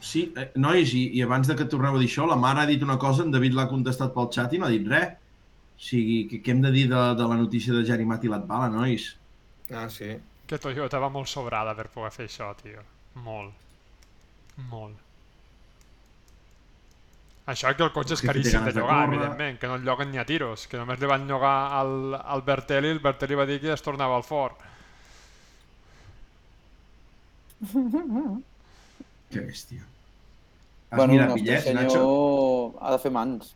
Sí, 0.01 0.33
eh, 0.37 0.51
nois, 0.57 0.93
i, 0.97 1.11
i 1.19 1.23
abans 1.25 1.49
de 1.49 1.55
que 1.59 1.65
torneu 1.69 1.97
a 1.97 2.01
dir 2.01 2.09
això, 2.09 2.25
la 2.29 2.37
mare 2.37 2.63
ha 2.63 2.67
dit 2.67 2.83
una 2.83 2.97
cosa, 2.99 3.23
en 3.25 3.31
David 3.33 3.55
l'ha 3.57 3.69
contestat 3.69 4.13
pel 4.15 4.29
xat 4.33 4.53
i 4.53 4.59
no 4.59 4.67
ha 4.67 4.73
dit 4.73 4.89
res. 4.89 5.15
O 5.75 5.83
sigui, 5.85 6.19
què, 6.31 6.39
què 6.45 6.53
hem 6.55 6.61
de 6.65 6.71
dir 6.75 6.85
de, 6.91 7.01
de 7.19 7.27
la 7.31 7.37
notícia 7.41 7.75
de 7.75 7.85
Jarimat 7.89 8.25
i 8.25 8.31
Latvala, 8.33 8.69
nois? 8.73 9.09
Ah, 9.71 9.89
sí. 9.91 10.13
Que 10.47 10.59
Toyota 10.61 11.01
va 11.03 11.09
molt 11.13 11.29
sobrada 11.29 11.75
per 11.75 11.89
poder 11.93 12.13
fer 12.15 12.27
això, 12.29 12.51
tio. 12.61 12.83
Molt. 13.25 13.55
Molt. 14.71 15.01
Això 17.53 17.71
que 17.77 17.85
el 17.85 17.91
cotxe 17.93 18.15
és 18.17 18.23
caríssim 18.25 18.63
de 18.65 18.73
de 18.73 18.81
llogar, 18.81 19.03
córrer. 19.05 19.19
evidentment, 19.19 19.59
que 19.61 19.69
no 19.69 19.75
el 19.77 19.83
lloguen 19.85 20.11
ni 20.15 20.21
a 20.21 20.25
tiros, 20.25 20.67
que 20.71 20.79
només 20.81 21.01
li 21.03 21.11
van 21.11 21.27
llogar 21.29 21.57
al, 21.81 22.15
al 22.17 22.43
Bertelli, 22.47 22.89
el 22.95 23.03
Bertelli 23.05 23.37
va 23.37 23.45
dir 23.51 23.59
que 23.61 23.73
es 23.75 23.83
tornava 23.85 24.17
al 24.17 24.25
fort. 24.25 24.63
Que 29.31 29.41
bèstia. 29.41 29.83
Has 30.91 30.99
Bueno, 30.99 31.13
el 31.13 31.19
mirat 31.19 31.29
nostre 31.29 31.43
bitllets, 31.43 31.65
senyor 31.65 31.83
Nacho? 31.83 32.79
ha 32.81 32.93
de 32.95 32.99
fer 33.03 33.11
mans. 33.13 33.55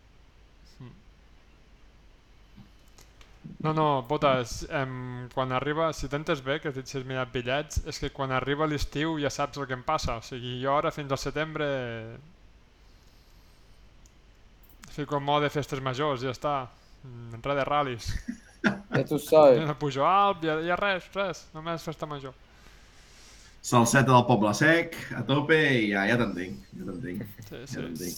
No, 3.64 3.72
no, 3.74 3.86
Botes, 4.08 4.60
em, 4.70 5.28
quan 5.34 5.52
arriba, 5.52 5.90
si 5.92 6.08
t'entes 6.08 6.40
bé, 6.46 6.58
que 6.62 6.70
has 6.70 6.76
dit 6.78 6.86
si 6.86 6.98
has 7.00 7.06
mirat 7.08 7.30
bitllets, 7.34 7.80
és 7.90 7.98
que 7.98 8.10
quan 8.14 8.30
arriba 8.32 8.68
l'estiu 8.70 9.16
ja 9.18 9.30
saps 9.34 9.58
el 9.58 9.66
que 9.66 9.74
em 9.74 9.82
passa. 9.86 10.18
O 10.20 10.22
sigui, 10.22 10.60
jo 10.62 10.76
ara 10.76 10.92
fins 10.94 11.10
al 11.12 11.18
setembre 11.18 11.66
fico 14.94 15.16
en 15.16 15.22
mode 15.24 15.50
festes 15.50 15.80
majors, 15.82 16.22
ja 16.26 16.32
està. 16.34 16.56
Mm, 17.04 17.40
Res 17.44 17.58
de 17.62 17.64
ral·lis. 17.72 18.12
Ja 18.90 19.04
tu 19.06 19.18
saps. 19.22 19.60
No 19.62 19.74
pujo 19.78 20.02
alt, 20.02 20.42
ja, 20.42 20.56
ja 20.66 20.74
res, 20.76 21.04
res, 21.14 21.44
només 21.54 21.84
festa 21.86 22.08
major. 22.10 22.32
Salseta 23.62 24.10
del 24.10 24.24
Poble 24.26 24.50
Sec, 24.58 24.96
a 25.14 25.22
tope, 25.26 25.56
i 25.78 25.92
ja, 25.92 26.02
ja 26.10 26.16
t'entenc, 26.18 26.64
ja 26.74 26.86
t'entenc. 26.88 27.22
Sí, 27.46 27.60
Ja 27.60 27.66
sí. 27.70 27.76
t'entenc. 27.76 28.16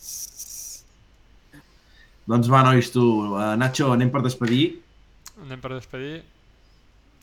Doncs 2.30 2.48
va, 2.52 2.62
nois, 2.64 2.88
tu. 2.94 3.04
Uh, 3.34 3.52
Nacho, 3.60 3.90
anem 3.92 4.10
per 4.14 4.22
despedir. 4.24 4.64
Anem 5.44 5.60
per 5.62 5.72
despedir. 5.74 6.20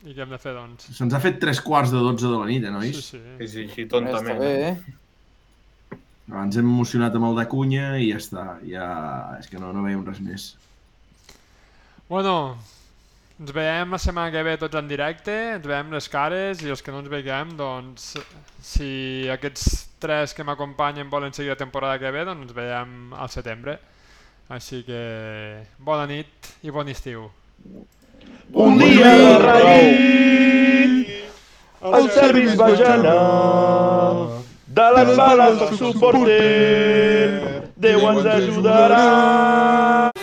I 0.06 0.14
què 0.14 0.22
hem 0.22 0.30
de 0.30 0.38
fer, 0.38 0.54
doncs? 0.54 0.86
Se'ns 0.94 1.14
ha 1.14 1.18
fet 1.22 1.40
tres 1.42 1.58
quarts 1.64 1.90
de 1.90 1.98
dotze 1.98 2.28
de 2.30 2.36
la 2.38 2.46
nit, 2.46 2.62
eh, 2.62 2.70
nois? 2.70 2.94
Sí, 2.94 3.18
sí. 3.18 3.20
Sí, 3.40 3.48
sí, 3.50 3.64
així 3.66 3.84
Està 3.86 3.96
tontament. 3.96 4.38
bé, 4.38 4.52
eh? 4.68 5.98
Abans 6.28 6.58
hem 6.60 6.68
emocionat 6.68 7.14
amb 7.16 7.30
el 7.30 7.38
de 7.40 7.46
Cunya 7.50 7.86
i 7.98 8.10
ja 8.12 8.18
està. 8.20 8.44
Ja... 8.68 8.88
És 9.40 9.48
que 9.50 9.58
no, 9.58 9.72
no 9.74 9.82
veiem 9.86 10.04
res 10.06 10.20
més. 10.22 10.50
Bueno, 12.08 12.34
ens 13.40 13.52
veiem 13.56 13.90
la 13.94 13.98
setmana 14.02 14.30
que 14.34 14.44
ve 14.46 14.54
tots 14.60 14.78
en 14.78 14.86
directe, 14.90 15.34
ens 15.56 15.66
veiem 15.66 15.90
les 15.96 16.08
cares 16.12 16.62
i 16.62 16.70
els 16.74 16.84
que 16.84 16.94
no 16.94 17.02
ens 17.02 17.10
veiem, 17.12 17.56
doncs, 17.58 18.12
si 18.64 19.28
aquests 19.34 19.66
tres 20.02 20.34
que 20.36 20.46
m'acompanyen 20.46 21.10
volen 21.10 21.34
seguir 21.34 21.56
la 21.56 21.60
temporada 21.60 21.98
que 21.98 22.12
ve, 22.14 22.24
doncs 22.28 22.48
ens 22.48 22.56
veiem 22.56 23.14
al 23.18 23.30
setembre. 23.34 23.78
Així 24.52 24.84
que 24.86 25.02
bona 25.84 26.06
nit 26.08 26.54
i 26.64 26.72
bon 26.72 26.88
estiu. 26.88 27.28
Un 28.54 28.78
dia 28.80 29.12
de 29.22 29.32
ràdio, 29.44 31.16
el 31.98 32.10
Servis 32.16 32.56
gelar, 32.82 34.28
de 34.80 34.88
les 34.96 35.16
bales 35.16 35.58
soc 35.62 35.74
suporter, 35.82 37.58
Déu 37.78 38.08
ens 38.10 38.26
ajudarà. 38.26 40.17